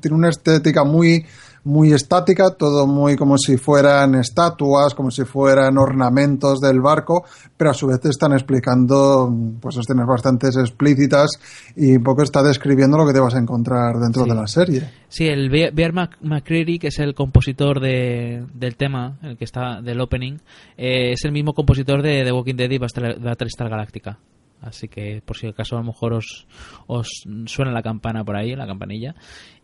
tiene 0.00 0.16
una 0.16 0.28
estética 0.28 0.84
muy, 0.84 1.24
muy 1.64 1.92
estática, 1.92 2.50
todo 2.56 2.86
muy 2.86 3.16
como 3.16 3.36
si 3.38 3.56
fueran 3.56 4.14
estatuas, 4.14 4.94
como 4.94 5.10
si 5.10 5.24
fueran 5.24 5.76
ornamentos 5.78 6.60
del 6.60 6.80
barco, 6.80 7.24
pero 7.56 7.70
a 7.70 7.74
su 7.74 7.86
vez 7.86 8.00
te 8.00 8.08
están 8.08 8.32
explicando 8.32 9.32
pues 9.60 9.76
escenas 9.76 10.06
bastante 10.06 10.48
explícitas 10.48 11.30
y 11.76 11.96
un 11.96 12.02
poco 12.02 12.22
está 12.22 12.42
describiendo 12.42 12.96
lo 12.96 13.06
que 13.06 13.12
te 13.12 13.20
vas 13.20 13.34
a 13.34 13.38
encontrar 13.38 13.96
dentro 13.98 14.24
Sí. 14.24 14.30
de 14.30 14.34
la 14.36 14.46
serie. 14.46 14.90
Sí, 15.08 15.26
el 15.26 15.50
Be- 15.50 15.70
Bear 15.72 15.92
McCreary, 16.22 16.78
que 16.78 16.88
es 16.88 16.98
el 16.98 17.14
compositor 17.14 17.80
de, 17.80 18.46
del 18.54 18.76
tema, 18.76 19.18
el 19.22 19.36
que 19.36 19.44
está 19.44 19.80
del 19.82 20.00
opening, 20.00 20.38
eh, 20.76 21.12
es 21.12 21.24
el 21.24 21.32
mismo 21.32 21.52
compositor 21.52 22.02
de 22.02 22.22
The 22.24 22.32
Walking 22.32 22.54
Dead 22.56 22.70
y 22.70 22.78
Battle- 22.78 23.18
Battlestar 23.20 23.68
Galactica. 23.68 24.18
Así 24.60 24.88
que 24.88 25.22
por 25.24 25.36
si 25.36 25.46
acaso 25.46 25.76
a 25.76 25.80
lo 25.80 25.86
mejor 25.86 26.12
os, 26.12 26.46
os 26.86 27.24
suena 27.46 27.72
la 27.72 27.82
campana 27.82 28.24
por 28.24 28.36
ahí, 28.36 28.54
la 28.54 28.66
campanilla. 28.66 29.14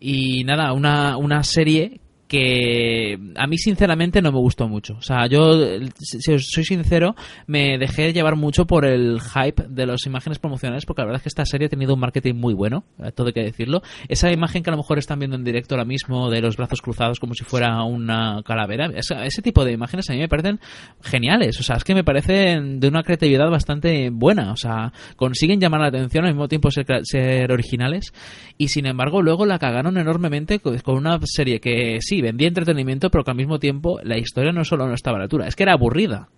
Y 0.00 0.44
nada, 0.44 0.72
una, 0.72 1.16
una 1.16 1.42
serie 1.42 2.00
que 2.28 3.18
a 3.36 3.46
mí 3.46 3.58
sinceramente 3.58 4.20
no 4.20 4.32
me 4.32 4.38
gustó 4.38 4.68
mucho. 4.68 4.94
O 4.94 5.02
sea, 5.02 5.26
yo, 5.26 5.78
si 5.98 6.32
os 6.32 6.46
soy 6.50 6.64
sincero, 6.64 7.14
me 7.46 7.78
dejé 7.78 8.12
llevar 8.12 8.36
mucho 8.36 8.66
por 8.66 8.84
el 8.84 9.20
hype 9.20 9.64
de 9.68 9.86
las 9.86 10.06
imágenes 10.06 10.38
promocionales, 10.38 10.86
porque 10.86 11.02
la 11.02 11.06
verdad 11.06 11.20
es 11.20 11.22
que 11.22 11.28
esta 11.28 11.44
serie 11.44 11.66
ha 11.66 11.70
tenido 11.70 11.94
un 11.94 12.00
marketing 12.00 12.34
muy 12.34 12.54
bueno, 12.54 12.84
eh, 13.02 13.12
todo 13.12 13.28
hay 13.28 13.32
que 13.32 13.42
decirlo. 13.42 13.82
Esa 14.08 14.32
imagen 14.32 14.62
que 14.62 14.70
a 14.70 14.72
lo 14.72 14.78
mejor 14.78 14.98
están 14.98 15.18
viendo 15.18 15.36
en 15.36 15.44
directo 15.44 15.74
ahora 15.74 15.84
mismo 15.84 16.30
de 16.30 16.40
los 16.40 16.56
brazos 16.56 16.82
cruzados 16.82 17.20
como 17.20 17.34
si 17.34 17.44
fuera 17.44 17.82
una 17.84 18.42
calavera, 18.44 18.90
ese 18.96 19.42
tipo 19.42 19.64
de 19.64 19.72
imágenes 19.72 20.08
a 20.10 20.12
mí 20.12 20.18
me 20.18 20.28
parecen 20.28 20.60
geniales. 21.02 21.58
O 21.60 21.62
sea, 21.62 21.76
es 21.76 21.84
que 21.84 21.94
me 21.94 22.04
parecen 22.04 22.80
de 22.80 22.88
una 22.88 23.02
creatividad 23.02 23.50
bastante 23.50 24.10
buena. 24.10 24.52
O 24.52 24.56
sea, 24.56 24.92
consiguen 25.16 25.60
llamar 25.60 25.80
la 25.80 25.88
atención 25.88 26.24
al 26.24 26.32
mismo 26.32 26.48
tiempo 26.48 26.70
ser, 26.70 26.86
ser 27.04 27.52
originales 27.52 28.12
y 28.58 28.68
sin 28.68 28.86
embargo 28.86 29.22
luego 29.22 29.46
la 29.46 29.58
cagaron 29.58 29.98
enormemente 29.98 30.60
con 30.60 30.96
una 30.96 31.18
serie 31.24 31.60
que 31.60 31.98
sí, 32.00 32.15
vendía 32.22 32.48
entretenimiento, 32.48 33.10
pero 33.10 33.24
que 33.24 33.30
al 33.30 33.36
mismo 33.36 33.58
tiempo 33.58 33.98
la 34.02 34.18
historia 34.18 34.52
no 34.52 34.64
solo 34.64 34.86
no 34.86 34.94
estaba 34.94 35.16
a 35.16 35.20
la 35.20 35.24
altura, 35.24 35.46
es 35.46 35.56
que 35.56 35.62
era 35.62 35.72
aburrida. 35.72 36.28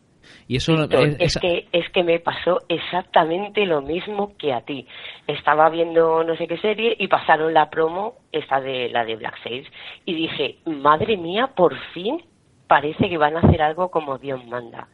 Y 0.46 0.56
eso 0.56 0.74
es, 0.84 1.38
que 1.38 1.68
es 1.72 1.88
que 1.90 2.02
me 2.02 2.20
pasó 2.20 2.58
exactamente 2.68 3.66
lo 3.66 3.82
mismo 3.82 4.34
que 4.38 4.54
a 4.54 4.62
ti. 4.62 4.86
Estaba 5.26 5.68
viendo 5.68 6.24
no 6.24 6.36
sé 6.36 6.46
qué 6.46 6.56
serie 6.58 6.96
y 6.98 7.08
pasaron 7.08 7.52
la 7.52 7.68
promo 7.68 8.14
esta 8.32 8.60
de 8.60 8.88
la 8.88 9.04
de 9.04 9.16
Black 9.16 9.36
Sails 9.42 9.68
y 10.06 10.14
dije, 10.14 10.56
"Madre 10.64 11.18
mía, 11.18 11.50
por 11.54 11.76
fin 11.92 12.22
parece 12.66 13.10
que 13.10 13.18
van 13.18 13.36
a 13.36 13.40
hacer 13.40 13.60
algo 13.60 13.90
como 13.90 14.16
Dios 14.16 14.44
manda." 14.46 14.88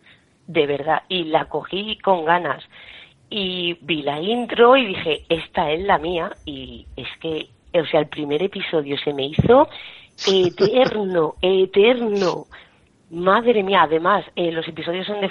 De 0.48 0.66
verdad, 0.66 1.02
y 1.08 1.24
la 1.24 1.44
cogí 1.46 1.98
con 1.98 2.24
ganas 2.24 2.64
y 3.30 3.78
vi 3.80 4.02
la 4.02 4.20
intro 4.20 4.76
y 4.76 4.86
dije, 4.86 5.22
"Esta 5.28 5.70
es 5.70 5.84
la 5.84 5.98
mía" 5.98 6.32
y 6.44 6.86
es 6.96 7.08
que 7.20 7.46
o 7.80 7.86
sea, 7.86 8.00
el 8.00 8.06
primer 8.06 8.42
episodio 8.42 8.96
se 8.98 9.12
me 9.12 9.26
hizo 9.26 9.68
eterno, 10.26 11.34
eterno. 11.40 12.46
Madre 13.10 13.62
mía, 13.62 13.82
además, 13.82 14.24
eh, 14.34 14.50
los 14.50 14.66
episodios 14.66 15.06
son 15.06 15.20
de, 15.20 15.30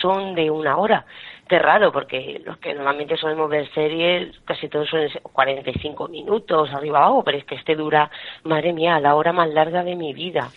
son 0.00 0.34
de 0.34 0.50
una 0.50 0.76
hora. 0.76 1.06
Qué 1.48 1.58
raro, 1.58 1.92
porque 1.92 2.40
los 2.44 2.58
que 2.58 2.74
normalmente 2.74 3.16
solemos 3.16 3.48
ver 3.48 3.72
series, 3.72 4.38
casi 4.44 4.68
todos 4.68 4.88
son 4.88 5.08
45 5.32 6.08
minutos, 6.08 6.70
arriba 6.72 6.98
abajo, 6.98 7.22
pero 7.24 7.38
es 7.38 7.44
que 7.44 7.54
este 7.54 7.74
dura, 7.74 8.10
madre 8.44 8.72
mía, 8.72 9.00
la 9.00 9.14
hora 9.14 9.32
más 9.32 9.48
larga 9.48 9.82
de 9.82 9.96
mi 9.96 10.12
vida. 10.12 10.50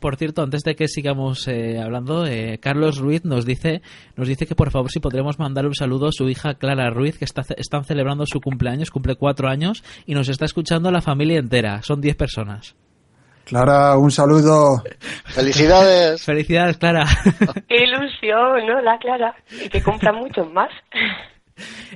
Por 0.00 0.16
cierto, 0.16 0.42
antes 0.42 0.62
de 0.62 0.74
que 0.74 0.88
sigamos 0.88 1.48
eh, 1.48 1.80
hablando, 1.82 2.26
eh, 2.26 2.58
Carlos 2.60 2.98
Ruiz 2.98 3.24
nos 3.24 3.46
dice, 3.46 3.80
nos 4.16 4.28
dice 4.28 4.46
que 4.46 4.54
por 4.54 4.70
favor 4.70 4.90
si 4.90 5.00
podremos 5.00 5.38
mandar 5.38 5.66
un 5.66 5.74
saludo 5.74 6.08
a 6.08 6.12
su 6.12 6.28
hija 6.28 6.54
Clara 6.54 6.90
Ruiz, 6.90 7.18
que 7.18 7.24
está, 7.24 7.42
están 7.56 7.84
celebrando 7.84 8.26
su 8.26 8.40
cumpleaños, 8.40 8.90
cumple 8.90 9.16
cuatro 9.16 9.48
años, 9.48 9.82
y 10.04 10.14
nos 10.14 10.28
está 10.28 10.44
escuchando 10.44 10.90
la 10.90 11.00
familia 11.00 11.38
entera. 11.38 11.82
Son 11.82 12.00
diez 12.00 12.16
personas. 12.16 12.76
Clara, 13.44 13.96
un 13.98 14.10
saludo. 14.10 14.82
Felicidades. 15.24 16.24
Felicidades, 16.24 16.76
Clara. 16.76 17.04
Qué 17.68 17.84
ilusión, 17.84 18.66
¿no? 18.66 18.80
La 18.82 18.98
Clara. 18.98 19.34
Y 19.50 19.68
que 19.68 19.82
cumpla 19.82 20.12
muchos 20.12 20.50
más. 20.52 20.70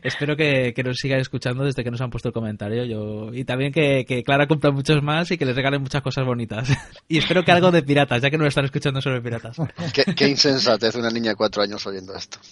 Espero 0.03 0.37
que, 0.37 0.75
nos 0.85 0.97
sigan 0.97 1.21
escuchando 1.21 1.65
desde 1.65 1.83
que 1.83 1.91
nos 1.91 2.01
han 2.01 2.11
puesto 2.11 2.29
el 2.29 2.35
comentario. 2.35 2.85
Yo, 2.85 3.33
y 3.33 3.45
también 3.45 3.73
que, 3.73 4.23
Clara 4.25 4.47
cumpla 4.47 4.71
muchos 4.71 5.03
más 5.03 5.31
y 5.31 5.39
que 5.39 5.45
les 5.45 5.57
regalen 5.57 5.83
muchas 5.83 6.03
cosas 6.03 6.25
bonitas. 6.25 6.69
y 7.09 7.19
espero 7.19 7.45
que 7.45 7.53
algo 7.53 7.71
de 7.71 7.83
piratas, 7.83 8.23
ya 8.23 8.31
que 8.31 8.39
no 8.39 8.47
están 8.47 8.65
escuchando 8.65 9.01
sobre 9.01 9.21
piratas. 9.21 9.57
Qué, 9.93 10.05
qué 10.15 10.29
insensatez 10.29 10.95
una 10.97 11.11
niña 11.11 11.31
de 11.31 11.37
cuatro 11.37 11.63
años 11.63 11.87
oyendo 11.87 12.15
esto. 12.15 12.39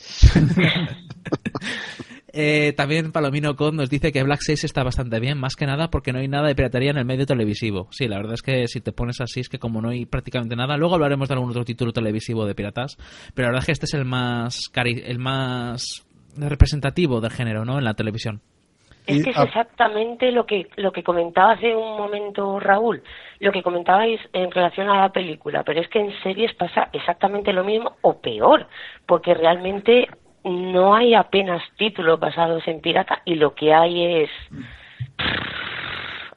Eh, 2.36 2.72
también 2.76 3.12
Palomino 3.12 3.54
Con 3.54 3.76
nos 3.76 3.88
dice 3.88 4.10
que 4.10 4.24
Black 4.24 4.40
6 4.42 4.64
está 4.64 4.82
bastante 4.82 5.20
bien, 5.20 5.38
más 5.38 5.54
que 5.54 5.66
nada 5.66 5.88
porque 5.88 6.12
no 6.12 6.18
hay 6.18 6.26
nada 6.26 6.48
de 6.48 6.56
piratería 6.56 6.90
en 6.90 6.98
el 6.98 7.04
medio 7.04 7.26
televisivo. 7.26 7.86
Sí, 7.92 8.08
la 8.08 8.16
verdad 8.16 8.34
es 8.34 8.42
que 8.42 8.66
si 8.66 8.80
te 8.80 8.90
pones 8.90 9.20
así 9.20 9.38
es 9.38 9.48
que 9.48 9.60
como 9.60 9.80
no 9.80 9.90
hay 9.90 10.04
prácticamente 10.04 10.56
nada, 10.56 10.76
luego 10.76 10.96
hablaremos 10.96 11.28
de 11.28 11.34
algún 11.34 11.50
otro 11.50 11.64
título 11.64 11.92
televisivo 11.92 12.44
de 12.44 12.56
piratas, 12.56 12.96
pero 13.34 13.46
la 13.46 13.52
verdad 13.52 13.62
es 13.62 13.66
que 13.66 13.72
este 13.72 13.86
es 13.86 13.94
el 13.94 14.04
más 14.04 14.58
el 14.74 15.18
más 15.20 16.04
representativo 16.36 17.20
del 17.20 17.30
género, 17.30 17.64
¿no? 17.64 17.78
En 17.78 17.84
la 17.84 17.94
televisión. 17.94 18.40
Es 19.06 19.22
que 19.22 19.30
es 19.30 19.38
exactamente 19.38 20.32
lo 20.32 20.46
que 20.46 20.68
lo 20.76 20.90
que 20.90 21.02
comentaba 21.02 21.52
hace 21.52 21.76
un 21.76 21.98
momento 21.98 22.58
Raúl, 22.58 23.02
lo 23.38 23.52
que 23.52 23.62
comentabais 23.62 24.18
en 24.32 24.50
relación 24.50 24.88
a 24.88 25.00
la 25.00 25.10
película, 25.10 25.62
pero 25.62 25.80
es 25.80 25.88
que 25.88 26.00
en 26.00 26.12
series 26.22 26.54
pasa 26.54 26.88
exactamente 26.92 27.52
lo 27.52 27.64
mismo 27.64 27.96
o 28.00 28.18
peor, 28.18 28.66
porque 29.04 29.34
realmente 29.34 30.08
no 30.44 30.94
hay 30.94 31.14
apenas 31.14 31.62
títulos 31.76 32.18
basados 32.18 32.66
en 32.66 32.80
pirata 32.80 33.20
y 33.26 33.34
lo 33.34 33.54
que 33.54 33.74
hay 33.74 34.22
es 34.22 34.30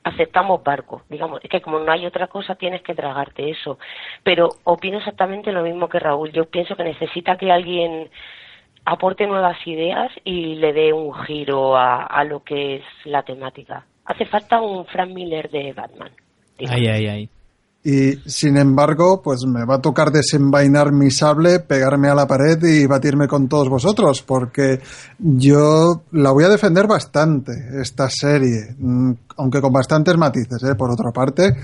aceptamos 0.04 0.64
barco, 0.64 1.04
digamos, 1.10 1.44
es 1.44 1.50
que 1.50 1.62
como 1.62 1.80
no 1.80 1.92
hay 1.92 2.06
otra 2.06 2.28
cosa 2.28 2.56
tienes 2.56 2.82
que 2.82 2.96
tragarte 2.96 3.50
eso, 3.50 3.78
pero 4.24 4.50
opino 4.64 4.98
exactamente 4.98 5.52
lo 5.52 5.64
mismo 5.64 5.90
que 5.90 6.00
Raúl, 6.00 6.32
yo 6.32 6.46
pienso 6.46 6.76
que 6.76 6.84
necesita 6.84 7.38
que 7.38 7.52
alguien 7.52 8.10
aporte 8.88 9.28
nuevas 9.28 9.58
ideas 9.66 10.10
y 10.24 10.56
le 10.56 10.72
dé 10.72 10.94
un 10.94 11.14
giro 11.26 11.76
a, 11.76 12.24
lo 12.24 12.42
que 12.42 12.78
es 12.78 12.84
la 13.04 13.22
temática. 13.22 13.86
Hace 14.06 14.26
falta 14.26 14.62
un 14.62 14.86
Frank 14.86 15.12
Miller 15.12 15.50
de 15.50 15.74
Batman. 15.74 16.12
Ay, 16.70 16.88
ay, 16.88 17.08
ay. 17.08 17.30
Y 17.84 18.16
sin 18.26 18.58
embargo, 18.58 19.22
pues 19.22 19.46
me 19.46 19.66
va 19.66 19.76
a 19.76 19.82
tocar 19.82 20.12
desenvainar 20.12 20.92
mi 20.92 21.12
sable, 21.12 21.60
pegarme 21.60 22.08
a 22.08 22.16
la 22.16 22.28
pared 22.28 22.62
y 22.64 22.86
batirme 22.86 23.28
con 23.28 23.48
todos 23.48 23.70
vosotros, 23.70 24.24
porque 24.24 24.80
yo 25.20 26.04
la 26.12 26.32
voy 26.32 26.46
a 26.46 26.50
defender 26.50 26.88
bastante, 26.88 27.52
esta 27.82 28.10
serie, 28.10 28.76
mm, 28.78 29.12
aunque 29.38 29.62
con 29.62 29.72
bastantes 29.72 30.18
matices, 30.18 30.64
¿eh? 30.64 30.76
por 30.76 30.92
otra 30.92 31.12
parte. 31.12 31.56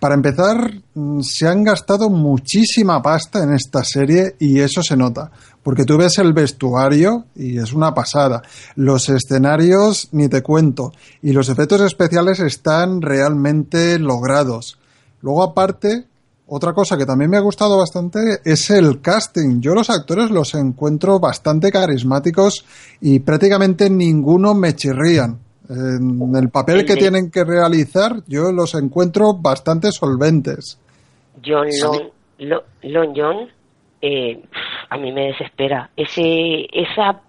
Para 0.00 0.14
empezar, 0.14 0.72
mm, 0.94 1.20
se 1.20 1.46
han 1.46 1.62
gastado 1.64 2.08
muchísima 2.08 3.02
pasta 3.02 3.42
en 3.42 3.52
esta 3.52 3.84
serie 3.84 4.34
y 4.38 4.60
eso 4.60 4.82
se 4.82 4.96
nota 4.96 5.30
porque 5.68 5.84
tú 5.84 5.98
ves 5.98 6.16
el 6.16 6.32
vestuario 6.32 7.26
y 7.36 7.58
es 7.58 7.74
una 7.74 7.92
pasada. 7.92 8.40
Los 8.74 9.10
escenarios 9.10 10.08
ni 10.12 10.26
te 10.26 10.42
cuento 10.42 10.92
y 11.20 11.32
los 11.32 11.50
efectos 11.50 11.82
especiales 11.82 12.40
están 12.40 13.02
realmente 13.02 13.98
logrados. 13.98 14.78
Luego 15.20 15.42
aparte, 15.42 16.06
otra 16.46 16.72
cosa 16.72 16.96
que 16.96 17.04
también 17.04 17.30
me 17.30 17.36
ha 17.36 17.40
gustado 17.40 17.76
bastante 17.76 18.40
es 18.46 18.70
el 18.70 19.02
casting. 19.02 19.60
Yo 19.60 19.74
los 19.74 19.90
actores 19.90 20.30
los 20.30 20.54
encuentro 20.54 21.20
bastante 21.20 21.70
carismáticos 21.70 22.64
y 23.02 23.18
prácticamente 23.18 23.90
ninguno 23.90 24.54
me 24.54 24.74
chirrían. 24.74 25.38
En 25.68 26.34
el 26.34 26.48
papel 26.48 26.86
que 26.86 26.96
tienen 26.96 27.30
que 27.30 27.44
realizar 27.44 28.22
yo 28.26 28.52
los 28.52 28.74
encuentro 28.74 29.34
bastante 29.34 29.92
solventes. 29.92 30.78
John 31.44 31.66
Long, 32.38 33.12
John 33.14 33.57
eh, 34.00 34.40
a 34.90 34.96
mí 34.96 35.12
me 35.12 35.28
desespera. 35.28 35.90
Ese 35.96 36.66
esa 36.72 37.20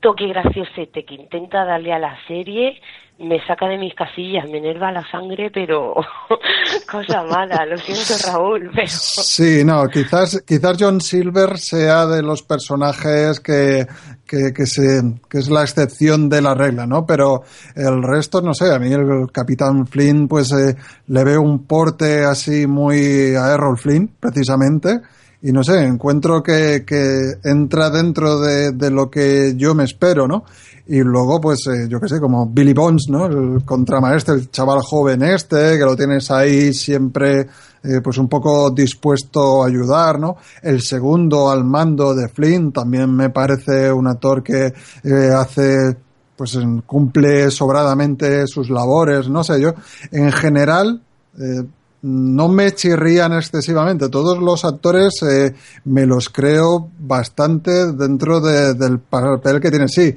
toque 0.00 0.28
graciosete 0.28 1.04
que 1.04 1.14
intenta 1.14 1.64
darle 1.64 1.92
a 1.92 1.98
la 1.98 2.16
serie 2.26 2.80
me 3.20 3.38
saca 3.46 3.68
de 3.68 3.76
mis 3.76 3.94
casillas, 3.94 4.48
me 4.50 4.58
enerva 4.58 4.90
la 4.90 5.04
sangre, 5.10 5.50
pero 5.52 5.94
cosa 6.90 7.22
mala, 7.24 7.66
lo 7.66 7.76
siento 7.76 8.14
Raúl, 8.26 8.70
pero... 8.74 8.88
Sí, 8.88 9.62
no, 9.62 9.86
quizás, 9.88 10.42
quizás 10.46 10.76
John 10.80 11.02
Silver 11.02 11.58
sea 11.58 12.06
de 12.06 12.22
los 12.22 12.42
personajes 12.42 13.40
que, 13.40 13.86
que, 14.26 14.52
que, 14.54 14.64
se, 14.64 15.02
que 15.28 15.38
es 15.38 15.50
la 15.50 15.62
excepción 15.62 16.30
de 16.30 16.40
la 16.40 16.54
regla, 16.54 16.86
¿no? 16.86 17.04
Pero 17.04 17.42
el 17.76 18.02
resto, 18.02 18.40
no 18.40 18.54
sé, 18.54 18.72
a 18.72 18.78
mí 18.78 18.90
el 18.90 19.30
Capitán 19.30 19.86
Flynn, 19.86 20.26
pues 20.26 20.50
eh, 20.52 20.74
le 21.08 21.24
veo 21.24 21.42
un 21.42 21.66
porte 21.66 22.24
así 22.24 22.66
muy 22.66 23.34
a 23.36 23.52
Errol 23.52 23.76
Flynn, 23.76 24.16
precisamente, 24.18 25.00
y 25.42 25.52
no 25.52 25.64
sé, 25.64 25.82
encuentro 25.82 26.42
que, 26.42 26.84
que 26.86 27.34
entra 27.44 27.88
dentro 27.90 28.40
de, 28.40 28.72
de, 28.72 28.90
lo 28.90 29.10
que 29.10 29.54
yo 29.56 29.74
me 29.74 29.84
espero, 29.84 30.28
¿no? 30.28 30.44
Y 30.86 31.00
luego, 31.00 31.40
pues, 31.40 31.66
eh, 31.68 31.86
yo 31.88 32.00
qué 32.00 32.08
sé, 32.08 32.20
como 32.20 32.46
Billy 32.46 32.74
Bones, 32.74 33.06
¿no? 33.08 33.26
El 33.26 33.64
contramaestre, 33.64 34.34
el 34.34 34.50
chaval 34.50 34.80
joven 34.82 35.22
este, 35.22 35.78
que 35.78 35.84
lo 35.84 35.96
tienes 35.96 36.30
ahí 36.30 36.74
siempre, 36.74 37.46
eh, 37.82 38.00
pues 38.02 38.18
un 38.18 38.28
poco 38.28 38.70
dispuesto 38.70 39.62
a 39.62 39.68
ayudar, 39.68 40.18
¿no? 40.18 40.36
El 40.62 40.82
segundo 40.82 41.50
al 41.50 41.64
mando 41.64 42.14
de 42.14 42.28
Flynn 42.28 42.72
también 42.72 43.14
me 43.14 43.30
parece 43.30 43.90
un 43.92 44.08
actor 44.08 44.42
que 44.42 44.74
eh, 45.04 45.30
hace, 45.34 45.96
pues 46.36 46.58
cumple 46.84 47.50
sobradamente 47.50 48.46
sus 48.46 48.68
labores, 48.68 49.28
no 49.30 49.42
sé, 49.44 49.60
yo, 49.60 49.72
en 50.10 50.32
general, 50.32 51.00
eh, 51.38 51.64
no 52.02 52.48
me 52.48 52.74
chirrían 52.74 53.32
excesivamente. 53.32 54.08
Todos 54.08 54.38
los 54.38 54.64
actores 54.64 55.14
eh, 55.22 55.54
me 55.84 56.06
los 56.06 56.28
creo 56.28 56.90
bastante 56.98 57.92
dentro 57.92 58.40
del 58.40 58.98
papel 59.00 59.60
que 59.60 59.70
tienen. 59.70 59.88
Sí, 59.88 60.16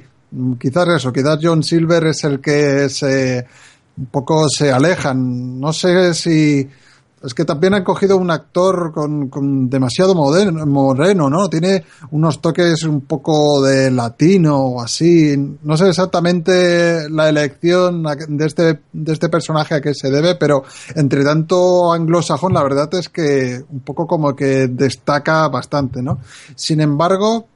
quizás 0.58 0.88
eso, 0.88 1.12
quizás 1.12 1.38
John 1.42 1.62
Silver 1.62 2.06
es 2.06 2.24
el 2.24 2.40
que 2.40 2.88
se 2.88 3.46
un 3.96 4.06
poco 4.06 4.48
se 4.48 4.72
alejan. 4.72 5.60
No 5.60 5.72
sé 5.72 6.14
si 6.14 6.68
Es 7.24 7.32
que 7.32 7.44
también 7.44 7.74
han 7.74 7.84
cogido 7.84 8.16
un 8.18 8.30
actor 8.30 8.92
con, 8.92 9.28
con 9.28 9.70
demasiado 9.70 10.14
moreno, 10.14 11.30
¿no? 11.30 11.48
Tiene 11.48 11.84
unos 12.10 12.40
toques 12.40 12.84
un 12.84 13.02
poco 13.02 13.62
de 13.62 13.90
latino 13.90 14.56
o 14.58 14.82
así. 14.82 15.34
No 15.62 15.76
sé 15.76 15.88
exactamente 15.88 17.08
la 17.08 17.28
elección 17.28 18.02
de 18.02 18.46
este, 18.46 18.80
de 18.92 19.12
este 19.12 19.28
personaje 19.28 19.74
a 19.74 19.80
qué 19.80 19.94
se 19.94 20.10
debe, 20.10 20.34
pero 20.34 20.64
entre 20.94 21.24
tanto 21.24 21.92
anglosajón, 21.92 22.52
la 22.52 22.62
verdad 22.62 22.92
es 22.94 23.08
que 23.08 23.64
un 23.70 23.80
poco 23.80 24.06
como 24.06 24.36
que 24.36 24.68
destaca 24.68 25.48
bastante, 25.48 26.02
¿no? 26.02 26.18
Sin 26.54 26.80
embargo, 26.80 27.46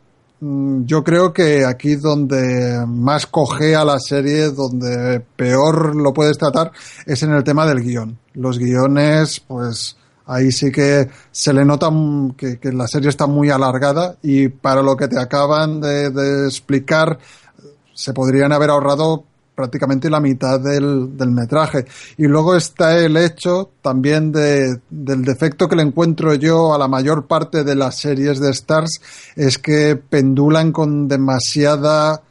yo 0.40 1.02
creo 1.02 1.32
que 1.32 1.64
aquí 1.64 1.96
donde 1.96 2.84
más 2.86 3.26
cogea 3.26 3.84
la 3.84 3.98
serie, 3.98 4.50
donde 4.50 5.20
peor 5.20 5.96
lo 5.96 6.12
puedes 6.12 6.38
tratar, 6.38 6.70
es 7.06 7.22
en 7.22 7.32
el 7.32 7.42
tema 7.42 7.66
del 7.66 7.80
guion. 7.82 8.18
Los 8.34 8.58
guiones, 8.58 9.40
pues 9.40 9.96
ahí 10.26 10.52
sí 10.52 10.70
que 10.70 11.08
se 11.32 11.52
le 11.52 11.64
nota 11.64 11.90
que, 12.36 12.58
la 12.72 12.86
serie 12.86 13.08
está 13.08 13.26
muy 13.26 13.50
alargada 13.50 14.16
y 14.22 14.48
para 14.48 14.82
lo 14.82 14.96
que 14.96 15.08
te 15.08 15.18
acaban 15.18 15.80
de 15.80 16.46
explicar, 16.46 17.18
se 17.92 18.12
podrían 18.12 18.52
haber 18.52 18.70
ahorrado 18.70 19.24
prácticamente 19.58 20.08
la 20.08 20.20
mitad 20.20 20.60
del, 20.60 21.16
del, 21.16 21.32
metraje. 21.32 21.84
Y 22.16 22.28
luego 22.28 22.54
está 22.54 22.96
el 22.96 23.16
hecho 23.16 23.70
también 23.82 24.30
de, 24.30 24.78
del 24.88 25.24
defecto 25.24 25.66
que 25.66 25.74
le 25.74 25.82
encuentro 25.82 26.32
yo 26.34 26.72
a 26.72 26.78
la 26.78 26.86
mayor 26.86 27.26
parte 27.26 27.64
de 27.64 27.74
las 27.74 27.98
series 27.98 28.38
de 28.38 28.50
Stars, 28.50 29.00
es 29.34 29.58
que 29.58 29.96
pendulan 29.96 30.70
con 30.70 31.08
demasiada, 31.08 32.22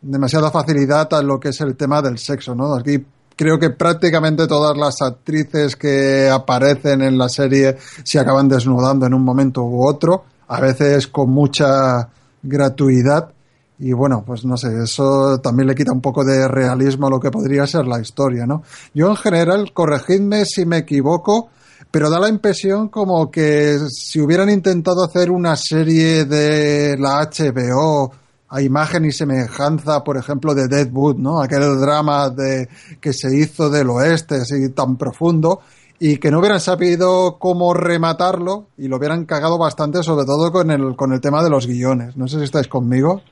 demasiada 0.00 0.50
facilidad 0.50 1.14
a 1.14 1.22
lo 1.22 1.38
que 1.38 1.50
es 1.50 1.60
el 1.60 1.76
tema 1.76 2.02
del 2.02 2.18
sexo, 2.18 2.52
¿no? 2.56 2.74
Aquí 2.74 3.04
creo 3.36 3.60
que 3.60 3.70
prácticamente 3.70 4.48
todas 4.48 4.76
las 4.76 5.00
actrices 5.02 5.76
que 5.76 6.28
aparecen 6.28 7.00
en 7.02 7.16
la 7.16 7.28
serie 7.28 7.76
se 8.02 8.18
acaban 8.18 8.48
desnudando 8.48 9.06
en 9.06 9.14
un 9.14 9.22
momento 9.22 9.62
u 9.62 9.86
otro, 9.86 10.24
a 10.48 10.60
veces 10.60 11.06
con 11.06 11.30
mucha 11.30 12.08
gratuidad 12.42 13.30
y 13.78 13.92
bueno, 13.92 14.22
pues 14.24 14.44
no 14.44 14.56
sé, 14.56 14.68
eso 14.82 15.40
también 15.40 15.66
le 15.66 15.74
quita 15.74 15.92
un 15.92 16.00
poco 16.00 16.24
de 16.24 16.46
realismo 16.46 17.06
a 17.06 17.10
lo 17.10 17.18
que 17.18 17.30
podría 17.30 17.66
ser 17.66 17.86
la 17.86 18.00
historia, 18.00 18.46
¿no? 18.46 18.62
Yo 18.94 19.08
en 19.08 19.16
general, 19.16 19.72
corregidme 19.72 20.44
si 20.44 20.64
me 20.64 20.78
equivoco, 20.78 21.50
pero 21.90 22.08
da 22.08 22.20
la 22.20 22.28
impresión 22.28 22.88
como 22.88 23.30
que 23.30 23.78
si 23.90 24.20
hubieran 24.20 24.50
intentado 24.50 25.04
hacer 25.04 25.30
una 25.30 25.56
serie 25.56 26.24
de 26.24 26.96
la 26.96 27.28
HBO 27.28 28.12
a 28.48 28.60
imagen 28.60 29.06
y 29.06 29.12
semejanza, 29.12 30.04
por 30.04 30.16
ejemplo, 30.16 30.54
de 30.54 30.68
Deadwood, 30.68 31.16
¿no? 31.16 31.40
Aquel 31.40 31.80
drama 31.80 32.28
de 32.28 32.68
que 33.00 33.12
se 33.12 33.34
hizo 33.36 33.70
del 33.70 33.88
oeste, 33.90 34.36
así 34.36 34.68
tan 34.70 34.96
profundo, 34.96 35.60
y 35.98 36.18
que 36.18 36.30
no 36.30 36.38
hubieran 36.38 36.60
sabido 36.60 37.38
cómo 37.38 37.72
rematarlo 37.74 38.66
y 38.76 38.88
lo 38.88 38.98
hubieran 38.98 39.24
cagado 39.24 39.56
bastante, 39.56 40.02
sobre 40.02 40.26
todo 40.26 40.52
con 40.52 40.70
el, 40.70 40.96
con 40.96 41.12
el 41.12 41.20
tema 41.20 41.42
de 41.42 41.50
los 41.50 41.66
guiones. 41.66 42.16
No 42.16 42.28
sé 42.28 42.38
si 42.38 42.44
estáis 42.44 42.68
conmigo 42.68 43.22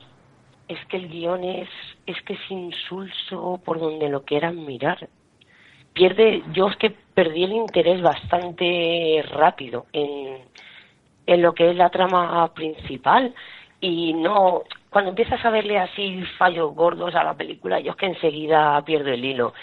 es 0.71 0.85
que 0.87 0.97
el 0.97 1.09
guion 1.09 1.43
es, 1.43 1.69
es 2.05 2.21
que 2.23 2.33
es 2.33 2.51
insulso 2.51 3.59
por 3.63 3.79
donde 3.79 4.09
lo 4.09 4.23
quieran 4.23 4.65
mirar. 4.65 5.09
Pierde, 5.93 6.43
yo 6.53 6.67
es 6.67 6.77
que 6.77 6.89
perdí 6.89 7.43
el 7.43 7.51
interés 7.51 8.01
bastante 8.01 9.23
rápido 9.29 9.85
en, 9.91 10.37
en 11.25 11.41
lo 11.41 11.53
que 11.53 11.69
es 11.69 11.75
la 11.75 11.89
trama 11.89 12.53
principal 12.53 13.33
y 13.81 14.13
no, 14.13 14.61
cuando 14.89 15.09
empiezas 15.09 15.43
a 15.43 15.49
verle 15.49 15.79
así 15.79 16.23
fallos 16.37 16.75
gordos 16.75 17.15
a 17.15 17.23
la 17.23 17.33
película, 17.33 17.79
yo 17.79 17.91
es 17.91 17.97
que 17.97 18.05
enseguida 18.05 18.83
pierdo 18.85 19.09
el 19.09 19.25
hilo. 19.25 19.53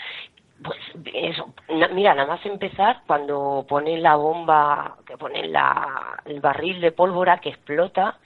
Pues 0.63 0.79
eso, 1.15 1.55
mira, 1.93 2.15
nada 2.15 2.27
más 2.27 2.45
empezar 2.45 3.03
cuando 3.07 3.65
ponen 3.69 4.03
la 4.03 4.17
bomba, 4.17 4.97
que 5.07 5.17
ponen 5.17 5.53
la, 5.53 6.21
el 6.25 6.41
barril 6.41 6.81
de 6.81 6.91
pólvora 6.91 7.39
que 7.39 7.51
explota, 7.51 8.19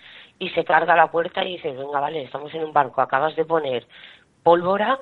y 0.43 0.49
se 0.51 0.65
carga 0.65 0.97
la 0.97 1.07
puerta 1.07 1.45
y 1.45 1.53
dices, 1.53 1.77
venga, 1.79 2.01
vale, 2.01 2.25
estamos 2.25 2.53
en 2.53 2.65
un 2.65 2.73
barco, 2.73 3.01
acabas 3.01 3.37
de 3.37 3.45
poner 3.45 3.87
pólvora, 4.43 4.99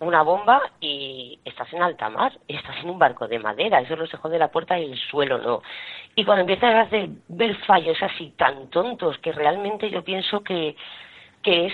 una 0.00 0.22
bomba 0.22 0.60
y 0.80 1.38
estás 1.44 1.72
en 1.72 1.80
alta 1.80 2.10
mar, 2.10 2.32
estás 2.48 2.78
en 2.82 2.90
un 2.90 2.98
barco 2.98 3.28
de 3.28 3.38
madera, 3.38 3.80
eso 3.80 3.94
no 3.94 4.04
se 4.08 4.16
jode 4.16 4.36
la 4.36 4.50
puerta 4.50 4.76
y 4.76 4.90
el 4.90 4.98
suelo 4.98 5.38
no. 5.38 5.62
Y 6.16 6.24
cuando 6.24 6.40
empiezas 6.40 6.74
a 6.74 6.80
hacer, 6.80 7.08
ver 7.28 7.54
fallos 7.66 8.02
así 8.02 8.34
tan 8.36 8.68
tontos 8.70 9.16
que 9.18 9.30
realmente 9.30 9.88
yo 9.90 10.02
pienso 10.02 10.42
que, 10.42 10.74
que 11.40 11.66
es 11.66 11.72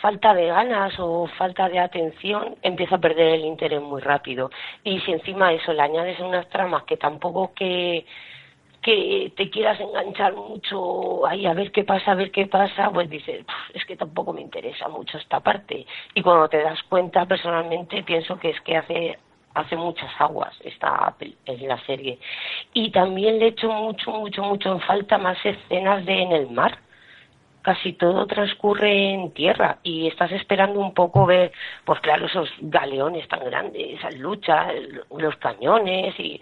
falta 0.00 0.34
de 0.34 0.46
ganas 0.46 0.94
o 0.98 1.28
falta 1.38 1.68
de 1.68 1.78
atención, 1.78 2.56
empieza 2.62 2.96
a 2.96 3.00
perder 3.00 3.34
el 3.34 3.44
interés 3.44 3.80
muy 3.80 4.00
rápido. 4.00 4.50
Y 4.82 4.98
si 5.02 5.12
encima 5.12 5.52
eso 5.52 5.72
le 5.72 5.82
añades 5.82 6.18
unas 6.18 6.48
tramas 6.48 6.82
que 6.84 6.96
tampoco 6.96 7.52
que 7.54 8.04
que 8.82 9.32
te 9.36 9.48
quieras 9.48 9.80
enganchar 9.80 10.34
mucho 10.34 11.24
ahí 11.26 11.46
a 11.46 11.54
ver 11.54 11.70
qué 11.70 11.84
pasa, 11.84 12.12
a 12.12 12.16
ver 12.16 12.30
qué 12.30 12.46
pasa, 12.46 12.90
pues 12.90 13.08
dices, 13.08 13.46
es 13.72 13.84
que 13.86 13.96
tampoco 13.96 14.32
me 14.32 14.40
interesa 14.40 14.88
mucho 14.88 15.18
esta 15.18 15.40
parte. 15.40 15.86
Y 16.14 16.22
cuando 16.22 16.48
te 16.48 16.62
das 16.62 16.82
cuenta, 16.84 17.24
personalmente 17.24 18.02
pienso 18.02 18.38
que 18.38 18.50
es 18.50 18.60
que 18.62 18.76
hace 18.76 19.18
hace 19.54 19.76
muchas 19.76 20.10
aguas 20.18 20.54
esta 20.64 21.14
en 21.44 21.68
la 21.68 21.78
serie. 21.84 22.18
Y 22.72 22.90
también 22.90 23.38
le 23.38 23.48
echo 23.48 23.70
mucho, 23.70 24.10
mucho, 24.10 24.42
mucho 24.42 24.72
en 24.72 24.80
falta 24.80 25.18
más 25.18 25.38
escenas 25.44 26.04
de 26.06 26.22
en 26.22 26.32
el 26.32 26.50
mar 26.50 26.78
casi 27.62 27.92
todo 27.94 28.26
transcurre 28.26 29.14
en 29.14 29.32
tierra 29.32 29.78
y 29.82 30.08
estás 30.08 30.32
esperando 30.32 30.80
un 30.80 30.92
poco 30.92 31.26
ver, 31.26 31.52
pues 31.84 32.00
claro, 32.00 32.26
esos 32.26 32.48
galeones 32.60 33.26
tan 33.28 33.44
grandes, 33.44 33.98
esas 33.98 34.16
luchas, 34.18 34.72
los 35.16 35.36
cañones 35.36 36.14
y, 36.18 36.40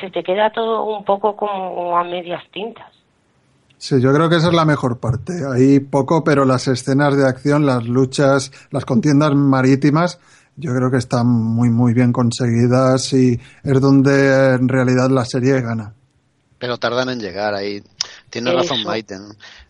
se 0.00 0.10
te 0.10 0.24
queda 0.24 0.50
todo 0.50 0.84
un 0.84 1.04
poco 1.04 1.36
como 1.36 1.96
a 1.96 2.02
medias 2.02 2.42
tintas. 2.50 2.90
Sí, 3.78 4.02
yo 4.02 4.12
creo 4.12 4.28
que 4.28 4.36
esa 4.36 4.48
es 4.48 4.54
la 4.54 4.64
mejor 4.64 4.98
parte. 4.98 5.32
Hay 5.54 5.78
poco, 5.78 6.24
pero 6.24 6.44
las 6.44 6.66
escenas 6.66 7.16
de 7.16 7.28
acción, 7.28 7.64
las 7.64 7.86
luchas, 7.86 8.50
las 8.72 8.84
contiendas 8.84 9.34
marítimas, 9.36 10.18
yo 10.56 10.74
creo 10.74 10.90
que 10.90 10.96
están 10.96 11.28
muy, 11.28 11.70
muy 11.70 11.94
bien 11.94 12.12
conseguidas 12.12 13.12
y 13.12 13.38
es 13.62 13.80
donde 13.80 14.54
en 14.54 14.68
realidad 14.68 15.10
la 15.10 15.24
serie 15.24 15.60
gana. 15.60 15.94
Pero 16.64 16.78
tardan 16.78 17.10
en 17.10 17.20
llegar 17.20 17.52
ahí. 17.52 17.82
Tiene 18.30 18.50
razón 18.50 18.82
Maite. 18.84 19.18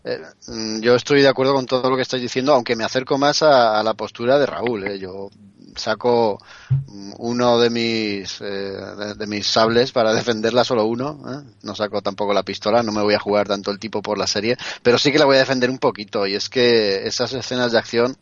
Eh, 0.05 0.21
mm, 0.47 0.79
yo 0.79 0.95
estoy 0.95 1.21
de 1.21 1.27
acuerdo 1.27 1.53
con 1.53 1.65
todo 1.65 1.89
lo 1.89 1.97
que 1.97 2.03
estáis 2.03 2.23
diciendo, 2.23 2.53
aunque 2.53 2.77
me 2.77 2.85
acerco 2.85 3.17
más 3.17 3.43
a, 3.43 3.83
la 3.83 3.95
postura 3.95 4.39
de 4.39 4.45
Raúl. 4.45 4.87
¿eh? 4.87 4.97
Yo 4.97 5.29
saco 5.75 6.39
mm, 6.69 7.15
uno 7.17 7.59
de 7.59 7.69
mis 7.69 8.39
eh, 8.39 8.77
de, 9.17 9.27
mis 9.27 9.45
sables 9.45 9.91
para 9.91 10.13
defenderla 10.13 10.63
solo 10.63 10.85
uno 10.85 11.19
¿eh? 11.27 11.53
no 11.63 11.75
saco 11.75 12.01
tampoco 12.01 12.33
la 12.33 12.43
pistola 12.43 12.81
no 12.81 12.93
me 12.93 13.01
voy 13.01 13.13
a 13.13 13.19
jugar 13.19 13.45
tanto 13.45 13.71
el 13.71 13.77
tipo 13.77 14.01
por 14.01 14.17
la 14.17 14.25
serie 14.25 14.55
pero 14.81 14.97
sí 14.97 15.11
que 15.11 15.19
la 15.19 15.25
voy 15.25 15.35
a 15.35 15.39
defender 15.39 15.69
un 15.69 15.77
poquito 15.77 16.25
y 16.27 16.35
es 16.35 16.47
que 16.47 17.05
esas 17.05 17.33
escenas 17.33 17.73
de 17.73 17.77
acción 17.79 18.15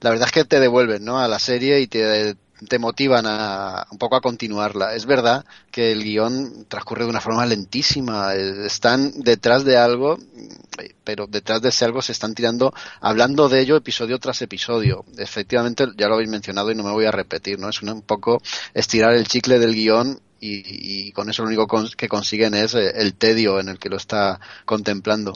la 0.00 0.10
verdad 0.10 0.26
es 0.26 0.32
que 0.32 0.44
te 0.44 0.58
devuelven 0.58 1.04
no 1.04 1.20
a 1.20 1.28
la 1.28 1.38
serie 1.38 1.78
y 1.78 1.86
te 1.86 2.34
te 2.66 2.78
motivan 2.78 3.24
a, 3.26 3.86
un 3.90 3.98
poco 3.98 4.16
a 4.16 4.20
continuarla. 4.20 4.94
Es 4.94 5.06
verdad 5.06 5.44
que 5.70 5.92
el 5.92 6.02
guion 6.02 6.66
transcurre 6.68 7.04
de 7.04 7.10
una 7.10 7.20
forma 7.20 7.46
lentísima. 7.46 8.34
Eh, 8.34 8.66
están 8.66 9.12
detrás 9.22 9.64
de 9.64 9.76
algo, 9.76 10.18
pero 11.04 11.26
detrás 11.26 11.62
de 11.62 11.68
ese 11.68 11.84
algo 11.84 12.02
se 12.02 12.12
están 12.12 12.34
tirando, 12.34 12.72
hablando 13.00 13.48
de 13.48 13.60
ello 13.60 13.76
episodio 13.76 14.18
tras 14.18 14.42
episodio. 14.42 15.04
Efectivamente, 15.16 15.86
ya 15.96 16.08
lo 16.08 16.14
habéis 16.14 16.30
mencionado 16.30 16.70
y 16.70 16.74
no 16.74 16.84
me 16.84 16.92
voy 16.92 17.06
a 17.06 17.12
repetir, 17.12 17.58
¿no? 17.58 17.68
Es 17.68 17.82
un 17.82 18.02
poco 18.02 18.42
estirar 18.74 19.14
el 19.14 19.28
chicle 19.28 19.58
del 19.58 19.74
guion 19.74 20.20
y, 20.40 21.12
con 21.12 21.28
eso 21.28 21.42
lo 21.42 21.48
único 21.48 21.66
que 21.96 22.08
consiguen 22.08 22.54
es 22.54 22.74
eh, 22.74 22.92
el 22.96 23.14
tedio 23.14 23.58
en 23.60 23.68
el 23.68 23.78
que 23.78 23.88
lo 23.88 23.96
está 23.96 24.40
contemplando. 24.64 25.32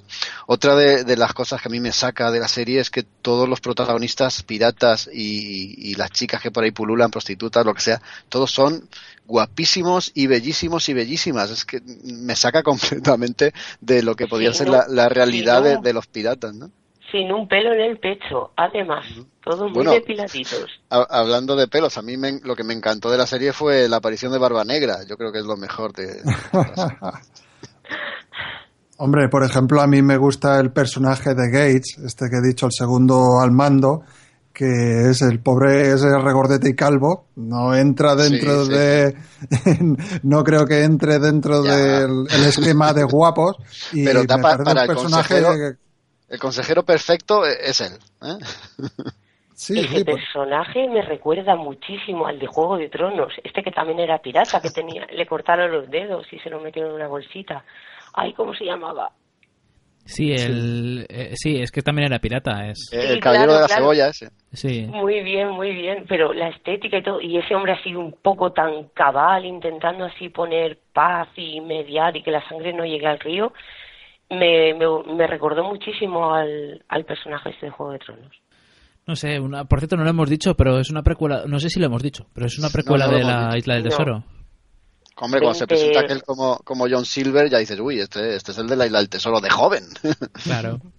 Otra 0.47 0.77
de, 0.77 1.17
las 1.17 1.33
cosas 1.35 1.61
que 1.61 1.69
a 1.69 1.71
mí 1.71 1.81
me 1.81 1.93
saca 1.93 2.31
de 2.31 2.41
la 2.41 2.49
serie 2.49 2.81
es 2.81 2.91
que 2.91 3.03
todos 3.03 3.49
los 3.49 3.61
protagonistas 3.61 4.43
piratas 4.43 5.09
y, 5.13 5.95
las 5.97 6.11
chicas 6.11 6.41
que 6.41 6.51
por 6.51 6.65
ahí 6.65 6.71
pululan, 6.71 7.11
prostitutas, 7.11 7.67
lo 7.67 7.75
que 7.75 7.83
sea, 7.83 8.01
todos 8.29 8.51
son 8.51 8.89
guapísimos 9.27 10.11
y 10.15 10.27
bellísimos 10.27 10.89
y 10.89 10.95
bellísimas. 10.95 11.51
Es 11.51 11.65
que 11.65 11.81
me 12.05 12.37
saca 12.37 12.63
completamente 12.63 13.53
de 13.81 14.03
lo 14.03 14.15
que 14.17 14.27
podría 14.27 14.53
ser 14.53 14.69
la, 14.69 15.09
realidad 15.09 15.63
de, 15.63 15.79
de 15.79 15.93
los 15.93 16.07
piratas, 16.07 16.55
¿no? 16.55 16.71
Sin 17.13 17.31
un 17.31 17.47
pelo 17.47 17.73
en 17.75 17.81
el 17.81 17.99
pecho, 17.99 18.51
además, 18.57 19.05
todos 19.45 19.71
muy 19.71 19.85
depiladitos. 19.85 20.67
hablando 20.89 21.55
de 21.55 21.69
pelos, 21.69 21.97
a 21.99 22.03
mí 22.03 22.17
lo 22.43 22.57
que 22.57 22.65
me 22.65 22.75
encantó 22.75 23.11
de 23.11 23.19
la 23.19 23.27
serie 23.27 23.53
fue 23.53 23.89
la 23.89 23.99
aparición 23.99 24.33
de 24.33 24.39
Barba 24.39 24.65
Negra, 24.65 24.97
yo 25.09 25.17
creo 25.17 25.31
que 25.31 25.39
es 25.39 25.45
lo 25.45 25.57
mejor 25.57 25.93
de... 25.93 26.09
Hombre, 28.99 29.29
por 29.29 29.45
ejemplo, 29.45 29.81
a 29.81 29.87
mí 29.87 30.01
me 30.01 30.17
gusta 30.17 30.59
el 30.61 30.71
personaje 30.73 31.35
de 31.35 31.51
Gates, 31.51 31.99
este 32.05 32.31
que 32.31 32.37
he 32.37 32.47
dicho, 32.47 32.67
el 32.67 32.73
segundo 32.73 33.41
al 33.41 33.51
mando, 33.51 34.03
que 34.53 35.11
es 35.11 35.23
el 35.23 35.41
pobre, 35.41 35.93
ese 35.93 36.17
regordete 36.19 36.69
y 36.71 36.75
calvo, 36.75 37.27
no 37.37 37.75
entra 37.75 38.15
dentro 38.15 38.67
de, 38.67 39.17
no 40.23 40.45
creo 40.45 40.67
que 40.67 40.85
entre 40.85 41.19
dentro 41.19 41.63
del 41.63 42.27
esquema 42.47 42.93
de 42.93 43.05
guapos. 43.05 43.57
Y 43.93 44.05
Pero 44.05 44.25
para, 44.25 44.83
el 44.83 44.87
personaje 44.87 45.43
el 46.33 46.39
consejero 46.41 46.83
perfecto 46.85 47.45
es 47.47 47.81
él. 47.81 47.93
¿eh? 48.23 48.39
Sí, 49.55 49.79
Ese 49.79 49.99
sí, 49.99 50.05
personaje 50.05 50.89
me 50.89 51.03
recuerda 51.03 51.55
muchísimo 51.55 52.27
al 52.27 52.39
de 52.41 52.49
Juego 52.49 52.79
de 52.79 52.89
Tronos. 52.89 53.33
Este 53.45 53.63
que 53.63 53.71
también 53.71 54.01
era 54.01 54.19
pirata, 54.19 54.61
que 54.61 54.71
tenía, 54.71 55.07
le 55.07 55.25
cortaron 55.27 55.71
los 55.71 55.89
dedos 55.89 56.27
y 56.33 56.39
se 56.41 56.51
lo 56.51 56.59
metieron 56.59 56.91
en 56.91 56.97
una 56.97 57.07
bolsita. 57.07 57.63
Ay, 58.15 58.33
¿cómo 58.33 58.55
se 58.55 58.65
llamaba? 58.65 59.11
Sí, 60.05 60.33
el, 60.33 61.07
eh, 61.09 61.35
sí, 61.37 61.63
es 61.63 61.71
que 61.71 61.83
también 61.83 62.07
era 62.07 62.19
pirata. 62.19 62.67
Es, 62.71 62.89
El 62.93 63.15
Sí, 63.15 63.21
caballero 63.21 63.53
claro, 63.53 63.55
de 63.55 63.61
la 63.61 63.67
claro. 63.69 63.83
cebolla 63.83 64.09
ese. 64.09 64.31
sí. 64.53 64.87
Muy 64.89 65.23
bien, 65.23 65.51
muy 65.51 65.71
bien, 65.73 66.07
pero 66.09 66.33
la 66.33 66.49
estética 66.49 66.99
y 66.99 67.03
todo, 67.05 67.21
y 67.21 67.39
ese 67.39 67.55
hombre 67.55 67.75
así 67.75 67.95
un 67.95 68.13
poco 68.21 68.51
tan 68.53 68.89
cabal, 68.95 69.45
intentando 69.45 70.07
así 70.07 70.29
poner 70.29 70.79
paz 70.93 71.29
y 71.37 71.61
mediar 71.61 72.17
y 72.17 72.23
que 72.25 72.33
la 72.33 72.47
sangre 72.49 72.73
no 72.73 72.85
llegue 72.85 73.07
al 73.07 73.21
río, 73.21 73.53
me, 74.33 74.75
me, 74.75 75.15
me 75.15 75.27
recordó 75.27 75.65
muchísimo 75.65 76.35
al, 76.35 76.85
al 76.89 77.05
personaje 77.05 77.51
este 77.51 77.67
de 77.67 77.73
Juego 77.73 77.93
de 77.93 77.99
Tronos. 77.99 78.33
No 79.07 79.17
sé, 79.17 79.41
una, 79.41 79.65
por 79.65 79.81
cierto, 79.81 79.97
no 79.97 80.05
lo 80.05 80.11
hemos 80.11 80.31
dicho, 80.31 80.55
pero 80.55 80.79
es 80.79 80.91
una 80.91 81.03
precuela. 81.03 81.45
No 81.47 81.59
sé 81.59 81.69
si 81.71 81.81
lo 81.81 81.87
hemos 81.87 82.03
dicho, 82.03 82.27
pero 82.33 82.47
es 82.47 82.59
una 82.59 82.69
precuela 82.71 83.07
no 83.07 83.17
de 83.17 83.25
la 83.25 83.47
dicho. 83.47 83.57
Isla 83.59 83.75
del 83.75 83.83
No. 83.85 83.91
Tesoro. 83.91 84.25
Hombre, 85.17 85.41
cuando 85.41 85.59
se 85.59 85.67
presenta 85.67 86.01
aquel 86.01 86.23
como, 86.23 86.59
como 86.65 86.87
John 86.89 87.05
Silver, 87.05 87.49
ya 87.51 87.59
dices, 87.59 87.79
uy, 87.81 88.01
este, 88.01 88.35
este 88.35 88.53
es 88.53 88.59
el 88.59 88.67
de 88.67 88.77
la 88.77 88.87
isla 88.87 88.99
del 88.99 89.09
tesoro 89.11 89.41
de 89.41 89.51
joven. 89.51 89.85
Claro. 90.45 90.79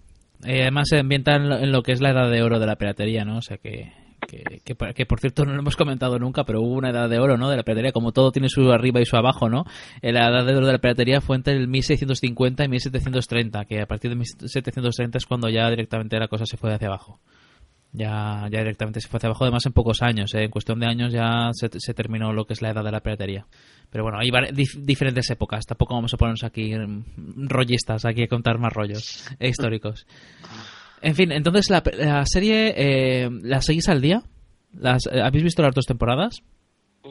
Eh, 0.46 0.60
además 0.60 0.88
se 0.90 0.98
ambienta 0.98 1.36
en 1.36 1.48
lo, 1.48 1.56
en 1.56 1.72
lo 1.72 1.82
que 1.82 1.92
es 1.92 2.02
la 2.02 2.10
edad 2.10 2.30
de 2.30 2.42
oro 2.42 2.58
de 2.58 2.66
la 2.66 2.76
piratería, 2.76 3.24
¿no? 3.24 3.38
O 3.38 3.40
sea 3.40 3.56
que, 3.56 3.94
que, 4.26 4.74
por- 5.06 5.20
cierto 5.20 5.44
no 5.44 5.52
lo 5.52 5.60
hemos 5.60 5.76
comentado 5.76 6.18
nunca, 6.18 6.44
pero 6.44 6.60
hubo 6.60 6.74
una 6.74 6.90
edad 6.90 7.08
de 7.08 7.18
oro, 7.18 7.36
¿no? 7.36 7.48
De 7.50 7.56
la 7.56 7.62
piratería, 7.62 7.92
como 7.92 8.12
todo 8.12 8.32
tiene 8.32 8.48
su 8.48 8.70
arriba 8.72 9.00
y 9.00 9.04
su 9.06 9.16
abajo, 9.16 9.48
¿no? 9.48 9.64
Eh, 10.02 10.12
La 10.12 10.28
edad 10.28 10.44
de 10.44 10.56
oro 10.56 10.66
de 10.66 10.72
la 10.72 10.78
piratería 10.78 11.20
fue 11.20 11.36
entre 11.36 11.54
el 11.54 11.68
1650 11.68 12.64
y 12.64 12.68
1730, 12.68 13.64
que 13.64 13.80
a 13.80 13.86
partir 13.86 14.10
de 14.10 14.16
1730 14.16 15.18
es 15.18 15.26
cuando 15.26 15.48
ya 15.48 15.68
directamente 15.70 16.18
la 16.18 16.28
cosa 16.28 16.46
se 16.46 16.56
fue 16.56 16.72
hacia 16.74 16.88
abajo. 16.88 17.20
Ya, 17.92 18.48
ya 18.50 18.58
directamente 18.58 19.00
se 19.00 19.06
fue 19.08 19.18
hacia 19.18 19.28
abajo, 19.28 19.44
además 19.44 19.64
en 19.66 19.72
pocos 19.72 20.02
años, 20.02 20.34
¿eh? 20.34 20.42
en 20.42 20.50
cuestión 20.50 20.80
de 20.80 20.86
años 20.86 21.12
ya 21.12 21.50
se, 21.52 21.68
terminó 21.94 22.32
lo 22.32 22.44
que 22.44 22.54
es 22.54 22.60
la 22.60 22.70
edad 22.70 22.82
de 22.82 22.90
la 22.90 23.00
piratería. 23.00 23.46
Pero 23.90 24.02
bueno, 24.02 24.18
hay 24.18 24.30
diferentes 24.78 25.30
épocas, 25.30 25.64
tampoco 25.64 25.94
vamos 25.94 26.12
a 26.12 26.16
ponernos 26.16 26.42
aquí 26.42 26.74
mm, 26.74 27.46
rollistas, 27.46 28.04
aquí 28.04 28.24
a 28.24 28.26
contar 28.26 28.58
más 28.58 28.72
rollos 28.72 29.28
eh, 29.38 29.48
históricos. 29.48 30.06
En 31.04 31.14
fin, 31.14 31.32
entonces 31.32 31.68
la, 31.68 31.82
la 31.98 32.24
serie, 32.24 32.72
eh, 32.78 33.28
¿la 33.42 33.60
seguís 33.60 33.90
al 33.90 34.00
día? 34.00 34.22
¿Las, 34.72 35.02
eh, 35.12 35.20
¿Habéis 35.20 35.44
visto 35.44 35.60
las 35.60 35.74
dos 35.74 35.84
temporadas? 35.84 36.42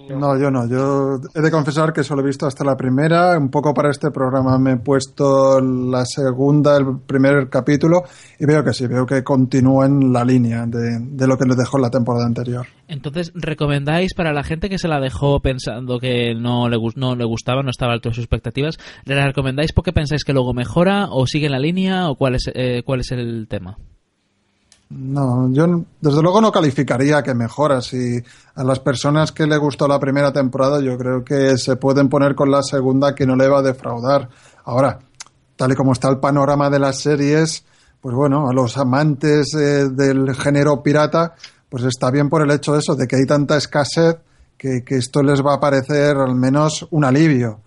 No, 0.10 0.40
yo 0.40 0.50
no. 0.50 0.68
Yo 0.68 1.20
he 1.36 1.42
de 1.42 1.52
confesar 1.52 1.94
que 1.94 2.04
solo 2.04 2.22
he 2.22 2.26
visto 2.26 2.48
hasta 2.48 2.64
la 2.64 2.76
primera. 2.76 3.38
Un 3.38 3.50
poco 3.50 3.74
para 3.74 3.92
este 3.92 4.10
programa 4.10 4.58
me 4.58 4.74
he 4.74 4.78
puesto 4.78 5.62
la 5.62 6.04
segunda, 6.06 6.76
el 6.78 7.00
primer 7.06 7.48
capítulo, 7.50 8.04
y 8.40 8.46
veo 8.46 8.64
que 8.64 8.74
sí, 8.74 8.88
veo 8.88 9.06
que 9.06 9.24
continúa 9.24 9.86
en 9.86 10.12
la 10.12 10.26
línea 10.26 10.66
de, 10.66 10.98
de 11.00 11.28
lo 11.28 11.38
que 11.38 11.46
nos 11.46 11.58
dejó 11.58 11.78
la 11.78 11.92
temporada 11.92 12.26
anterior. 12.26 12.66
Entonces, 12.88 13.32
¿recomendáis 13.36 14.14
para 14.14 14.34
la 14.34 14.44
gente 14.44 14.70
que 14.70 14.80
se 14.80 14.88
la 14.88 15.00
dejó 15.00 15.40
pensando 15.42 16.00
que 16.00 16.34
no 16.36 16.70
le, 16.70 16.78
no 16.96 17.16
le 17.16 17.26
gustaba, 17.26 17.62
no 17.62 17.70
estaba 17.70 17.94
alto 17.94 18.10
de 18.10 18.16
sus 18.16 18.24
expectativas, 18.24 18.78
¿le 19.06 19.16
la 19.16 19.28
recomendáis 19.28 19.74
porque 19.74 19.94
pensáis 19.94 20.24
que 20.24 20.34
luego 20.34 20.54
mejora 20.54 21.08
o 21.12 21.28
sigue 21.28 21.50
la 21.50 21.60
línea 21.60 22.10
o 22.10 22.16
cuál 22.16 22.36
es, 22.36 22.50
eh, 22.54 22.82
cuál 22.84 23.02
es 23.02 23.12
el 23.12 23.48
tema? 23.48 23.78
No, 24.96 25.52
yo 25.52 25.86
desde 26.02 26.22
luego 26.22 26.40
no 26.40 26.52
calificaría 26.52 27.24
que 27.24 27.34
mejora. 27.34 27.82
Si 27.82 28.22
a 28.54 28.64
las 28.64 28.80
personas 28.80 29.32
que 29.32 29.48
le 29.48 29.58
gustó 29.58 29.88
la 29.88 30.00
primera 30.00 30.32
temporada, 30.32 30.80
yo 30.82 30.98
creo 30.98 31.24
que 31.24 31.58
se 31.58 31.78
pueden 31.78 32.10
poner 32.10 32.36
con 32.36 32.52
la 32.52 32.62
segunda 32.62 33.16
que 33.16 33.26
no 33.26 33.36
le 33.36 33.48
va 33.48 33.60
a 33.60 33.64
defraudar. 33.64 34.30
Ahora, 34.66 35.00
tal 35.56 35.72
y 35.72 35.76
como 35.76 35.94
está 35.94 36.10
el 36.10 36.20
panorama 36.20 36.70
de 36.70 36.78
las 36.78 37.00
series, 37.00 37.66
pues 38.00 38.16
bueno, 38.16 38.48
a 38.48 38.54
los 38.54 38.78
amantes 38.78 39.56
eh, 39.56 39.90
del 39.90 40.36
género 40.36 40.84
pirata, 40.84 41.34
pues 41.70 41.86
está 41.86 42.12
bien 42.12 42.30
por 42.30 42.44
el 42.44 42.52
hecho 42.52 42.74
de 42.74 42.80
eso, 42.80 42.96
de 42.96 43.08
que 43.08 43.16
hay 43.16 43.26
tanta 43.26 43.58
escasez 43.58 44.18
que, 44.56 44.84
que 44.84 44.98
esto 44.98 45.24
les 45.24 45.44
va 45.44 45.56
a 45.56 45.60
parecer 45.60 46.18
al 46.18 46.36
menos 46.36 46.86
un 46.92 47.04
alivio. 47.04 47.62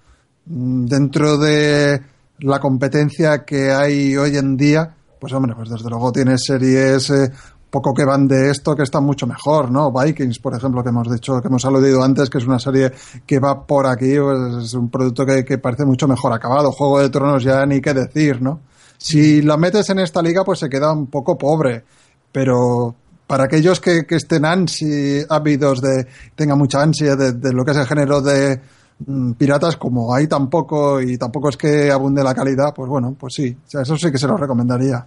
Mm, 0.45 0.87
Dentro 0.87 1.39
de 1.39 2.01
la 2.39 2.61
competencia 2.61 3.45
que 3.45 3.73
hay 3.73 4.17
hoy 4.17 4.37
en 4.37 4.57
día, 4.57 4.95
pues 5.27 5.35
hombre, 5.35 5.57
pues 5.57 5.69
desde 5.69 5.91
luego 5.91 6.13
tiene 6.13 6.39
series 6.39 7.11
eh, 7.11 7.33
poco 7.69 7.93
que 7.93 8.05
van 8.05 8.29
de 8.29 8.53
esto 8.53 8.77
que 8.77 8.85
están 8.85 9.03
mucho 9.03 9.27
mejor, 9.27 9.73
¿no? 9.73 9.91
Vikings, 9.91 10.39
por 10.39 10.55
ejemplo, 10.55 10.85
que 10.85 10.91
hemos 10.91 11.11
dicho, 11.11 11.43
que 11.43 11.49
hemos 11.49 11.65
aludido 11.65 12.01
antes, 12.01 12.31
que 12.31 12.39
es 12.39 12.47
una 12.47 12.61
serie 12.61 12.93
que 13.27 13.41
va 13.41 13.67
por 13.67 13.89
aquí, 13.89 14.17
pues 14.21 14.67
es 14.67 14.75
un 14.75 14.89
producto 14.89 15.27
que, 15.27 15.45
que 15.45 15.59
parece 15.59 15.85
mucho 15.85 16.07
mejor 16.07 16.33
acabado. 16.33 16.71
Juego 16.71 17.01
de 17.01 17.11
Tronos 17.11 17.43
ya 17.43 17.67
ni 17.67 17.81
qué 17.81 17.93
decir, 17.93 18.41
¿no? 18.41 18.61
Si 18.99 19.43
la 19.43 19.57
metes 19.57 19.91
en 19.91 19.99
esta 19.99 20.23
liga, 20.23 20.45
pues 20.45 20.61
se 20.61 20.69
queda 20.69 20.93
un 20.93 21.09
poco 21.09 21.37
pobre, 21.37 21.83
pero 22.31 22.95
para 23.27 23.45
aquellos 23.47 23.81
que, 23.81 24.07
que 24.07 24.15
estén 24.15 24.45
ansi, 24.45 25.25
ávidos 25.29 25.83
de, 25.83 26.07
tengan 26.37 26.59
mucha 26.59 26.81
ansia 26.81 27.17
de, 27.17 27.33
de 27.33 27.53
lo 27.53 27.65
que 27.65 27.73
es 27.73 27.79
el 27.79 27.87
género 27.87 28.23
de 28.23 28.61
mm, 29.05 29.33
piratas, 29.33 29.77
como 29.77 30.15
hay 30.15 30.29
tampoco 30.29 31.01
y 31.03 31.19
tampoco 31.19 31.49
es 31.49 31.57
que 31.57 31.91
abunde 31.91 32.23
la 32.23 32.33
calidad, 32.33 32.73
pues 32.73 32.89
bueno, 32.89 33.17
pues 33.19 33.35
sí, 33.35 33.57
o 33.67 33.69
sea, 33.69 33.83
eso 33.83 33.97
sí 33.97 34.13
que 34.13 34.19
se 34.19 34.29
lo 34.29 34.37
recomendaría. 34.37 35.05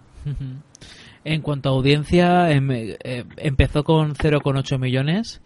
En 1.23 1.41
cuanto 1.41 1.69
a 1.69 1.73
audiencia, 1.73 2.51
em- 2.51 2.71
eh, 2.71 3.25
empezó 3.37 3.83
con 3.83 4.15
0,8 4.15 4.77
millones 4.79 5.41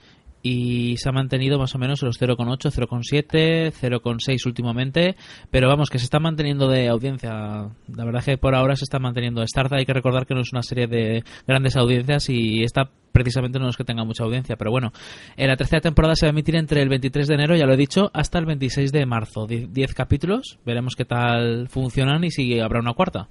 y 0.45 0.97
se 0.97 1.07
ha 1.07 1.13
mantenido 1.13 1.57
más 1.57 1.73
o 1.73 1.79
menos 1.79 2.01
en 2.03 2.07
los 2.07 2.17
0,8, 2.19 2.69
0,7, 2.69 3.71
0,6 3.71 4.45
últimamente, 4.45 5.15
pero 5.49 5.69
vamos, 5.69 5.89
que 5.89 5.99
se 5.99 6.03
está 6.03 6.19
manteniendo 6.19 6.67
de 6.67 6.89
audiencia. 6.89 7.31
La 7.87 8.05
verdad 8.05 8.19
es 8.19 8.25
que 8.25 8.37
por 8.37 8.53
ahora 8.53 8.75
se 8.75 8.83
está 8.83 8.99
manteniendo. 8.99 9.41
Starza 9.47 9.77
hay 9.77 9.85
que 9.85 9.93
recordar 9.93 10.25
que 10.25 10.35
no 10.35 10.41
es 10.41 10.51
una 10.51 10.61
serie 10.61 10.87
de 10.87 11.23
grandes 11.47 11.75
audiencias 11.77 12.29
y 12.29 12.61
esta 12.63 12.89
precisamente 13.13 13.57
no 13.59 13.69
es 13.69 13.77
que 13.77 13.83
tenga 13.83 14.03
mucha 14.03 14.23
audiencia, 14.25 14.55
pero 14.57 14.71
bueno, 14.71 14.91
en 15.37 15.47
la 15.47 15.55
tercera 15.55 15.79
temporada 15.81 16.15
se 16.15 16.25
va 16.25 16.31
a 16.31 16.33
emitir 16.33 16.55
entre 16.55 16.81
el 16.81 16.89
23 16.89 17.27
de 17.27 17.35
enero, 17.35 17.55
ya 17.55 17.65
lo 17.65 17.73
he 17.73 17.77
dicho, 17.77 18.09
hasta 18.13 18.37
el 18.39 18.45
26 18.45 18.91
de 18.91 19.05
marzo. 19.05 19.45
Die- 19.47 19.67
10 19.71 19.93
capítulos, 19.93 20.59
veremos 20.65 20.95
qué 20.95 21.05
tal 21.05 21.67
funcionan 21.69 22.23
y 22.23 22.31
si 22.31 22.59
habrá 22.59 22.79
una 22.79 22.93
cuarta. 22.93 23.29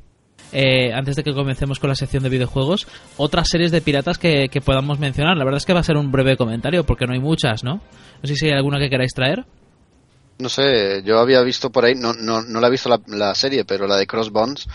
Eh, 0.53 0.93
antes 0.93 1.17
de 1.17 1.23
que 1.23 1.33
comencemos 1.33 1.81
con 1.81 1.89
la 1.89 1.97
sección 1.97 2.23
de 2.23 2.29
videojuegos, 2.29 2.87
otras 3.17 3.49
series 3.49 3.71
de 3.71 3.81
piratas 3.81 4.19
que, 4.19 4.49
que 4.51 4.61
podamos 4.61 4.99
mencionar. 4.99 5.37
La 5.37 5.45
verdad 5.45 5.59
es 5.59 5.67
que 5.67 5.73
va 5.73 5.81
a 5.81 5.85
ser 5.85 5.97
un 5.97 6.13
breve 6.13 6.37
comentario 6.37 6.85
porque 6.85 7.07
no 7.07 7.15
hay 7.15 7.21
muchas, 7.21 7.65
¿no? 7.65 7.77
No 8.23 8.29
sé 8.29 8.35
si 8.37 8.47
hay 8.47 8.53
alguna 8.53 8.79
que 8.79 8.91
queráis 8.91 9.15
traer. 9.15 9.47
No 10.39 10.49
sé, 10.49 11.03
yo 11.05 11.19
había 11.19 11.43
visto 11.43 11.71
por 11.71 11.85
ahí, 11.85 11.95
no, 11.95 12.13
no, 12.15 12.43
no 12.43 12.61
la 12.61 12.69
he 12.69 12.71
visto 12.71 12.89
la, 12.89 13.01
la 13.07 13.35
serie, 13.35 13.65
pero 13.65 13.87
la 13.87 13.97
de 13.97 14.07
Crossbones, 14.07 14.67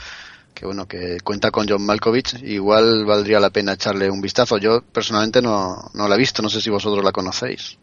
que 0.53 0.65
bueno, 0.65 0.87
que 0.87 1.17
cuenta 1.23 1.51
con 1.51 1.67
John 1.67 1.85
Malkovich, 1.85 2.41
igual 2.43 3.05
valdría 3.05 3.39
la 3.39 3.49
pena 3.49 3.73
echarle 3.73 4.09
un 4.09 4.21
vistazo. 4.21 4.57
Yo 4.57 4.81
personalmente 4.81 5.41
no, 5.41 5.75
no 5.93 6.07
la 6.07 6.15
he 6.15 6.17
visto, 6.17 6.41
no 6.41 6.49
sé 6.49 6.61
si 6.61 6.69
vosotros 6.69 7.03
la 7.03 7.11
conocéis. 7.11 7.77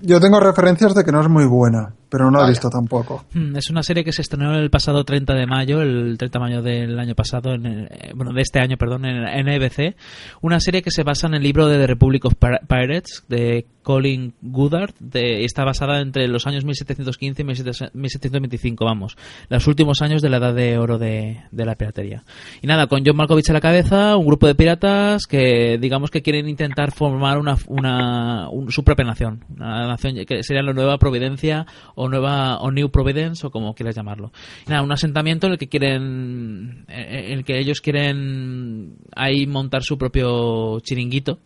Yo 0.00 0.20
tengo 0.20 0.40
referencias 0.40 0.94
de 0.94 1.04
que 1.04 1.12
no 1.12 1.20
es 1.20 1.28
muy 1.28 1.44
buena, 1.44 1.94
pero 2.12 2.30
no 2.30 2.38
la 2.40 2.46
he 2.46 2.50
visto 2.50 2.68
tampoco. 2.70 3.24
Hmm, 3.34 3.56
Es 3.56 3.70
una 3.70 3.82
serie 3.82 4.04
que 4.04 4.12
se 4.12 4.22
estrenó 4.22 4.54
el 4.54 4.70
pasado 4.70 5.02
30 5.04 5.34
de 5.34 5.46
mayo, 5.46 5.80
el 5.82 6.16
30 6.18 6.38
de 6.38 6.42
mayo 6.44 6.62
del 6.62 6.98
año 6.98 7.14
pasado, 7.14 7.54
en, 7.54 7.66
eh, 7.66 8.12
bueno, 8.14 8.32
de 8.32 8.42
este 8.42 8.60
año, 8.60 8.76
perdón, 8.76 9.04
en, 9.06 9.26
en 9.26 9.48
ABC. 9.48 9.96
Una 10.42 10.60
serie 10.60 10.82
que 10.82 10.90
se 10.90 11.02
basa 11.02 11.26
en 11.26 11.34
el 11.34 11.42
libro 11.42 11.66
de 11.66 11.78
The 11.78 11.86
Republic 11.86 12.24
of 12.26 12.34
Pir- 12.38 12.60
Pirates 12.68 13.24
de 13.28 13.66
Colin 13.82 14.34
Goodard. 14.42 14.92
De, 15.00 15.44
está 15.44 15.64
basada 15.64 16.00
entre 16.00 16.28
los 16.28 16.46
años 16.46 16.64
1715 16.64 17.42
y 17.42 17.44
17- 17.46 17.90
1725, 17.94 18.84
vamos, 18.84 19.16
los 19.48 19.66
últimos 19.66 20.02
años 20.02 20.20
de 20.22 20.28
la 20.28 20.36
edad 20.36 20.54
de 20.54 20.78
oro 20.78 20.98
de, 20.98 21.40
de 21.50 21.64
la 21.64 21.74
piratería. 21.74 22.22
Y 22.60 22.66
nada, 22.66 22.86
con 22.86 23.02
John 23.04 23.16
Malkovich 23.16 23.50
a 23.50 23.54
la 23.54 23.60
cabeza, 23.60 24.16
un 24.16 24.26
grupo 24.26 24.46
de 24.46 24.54
piratas 24.54 25.26
que, 25.26 25.78
digamos 25.80 26.10
que 26.10 26.22
quieren 26.22 26.48
intentar 26.48 26.92
formar 26.92 27.38
una, 27.38 27.56
una 27.66 28.48
un- 28.50 28.70
su 28.70 28.84
propia 28.84 29.04
nación. 29.04 29.44
Una 29.56 29.86
nación 29.88 30.14
que 30.26 30.42
sería 30.42 30.62
la 30.62 30.72
nueva 30.72 30.98
Providencia 30.98 31.66
o 31.94 32.01
nueva 32.08 32.58
o 32.58 32.70
New 32.70 32.90
Providence 32.90 33.46
o 33.46 33.50
como 33.50 33.74
quieras 33.74 33.94
llamarlo. 33.96 34.32
Nada, 34.68 34.82
un 34.82 34.92
asentamiento 34.92 35.46
en 35.46 35.52
el 35.54 35.58
que 35.58 35.68
quieren, 35.68 36.84
en 36.88 37.32
el 37.38 37.44
que 37.44 37.58
ellos 37.58 37.80
quieren 37.80 38.96
ahí 39.16 39.46
montar 39.46 39.82
su 39.82 39.98
propio 39.98 40.80
chiringuito 40.80 41.40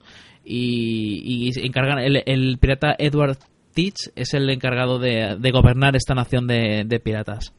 y, 0.44 1.50
encargan 1.64 1.98
el, 1.98 2.58
pirata 2.58 2.94
Edward 2.98 3.38
Teach 3.74 4.10
es 4.14 4.32
el 4.34 4.48
encargado 4.48 4.98
de, 4.98 5.36
de 5.38 5.50
gobernar 5.50 5.96
esta 5.96 6.14
nación 6.14 6.46
de, 6.46 6.84
de 6.86 7.00
piratas. 7.00 7.52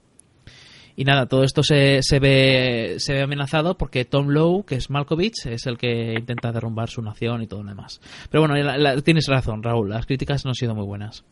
Y 0.99 1.03
nada, 1.03 1.27
todo 1.27 1.43
esto 1.43 1.61
se, 1.61 1.99
se, 2.01 2.17
ve, 2.19 2.95
se 2.97 3.13
ve 3.13 3.21
amenazado 3.21 3.77
porque 3.77 4.03
Tom 4.03 4.29
Lowe, 4.29 4.65
que 4.65 4.73
es 4.73 4.89
Malkovich, 4.89 5.45
es 5.45 5.67
el 5.67 5.77
que 5.77 6.15
intenta 6.17 6.51
derrumbar 6.51 6.89
su 6.89 7.03
nación 7.03 7.43
y 7.43 7.47
todo 7.47 7.61
lo 7.61 7.69
demás. 7.69 8.01
Pero 8.31 8.47
bueno, 8.47 8.55
la- 8.55 8.99
tienes 9.01 9.27
razón, 9.27 9.61
Raúl, 9.61 9.89
las 9.89 10.07
críticas 10.07 10.43
no 10.43 10.49
han 10.49 10.55
sido 10.55 10.73
muy 10.73 10.87
buenas. 10.87 11.23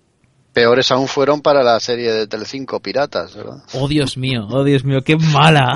Peores 0.55 0.89
aún 0.89 1.09
fueron 1.09 1.41
para 1.41 1.61
la 1.63 1.77
serie 1.81 2.13
de 2.13 2.27
Telecinco, 2.27 2.79
Piratas, 2.79 3.35
¿verdad? 3.35 3.61
Oh, 3.73 3.89
Dios 3.89 4.15
mío, 4.15 4.47
oh, 4.49 4.63
Dios 4.63 4.85
mío, 4.85 5.01
qué 5.03 5.17
mala. 5.17 5.73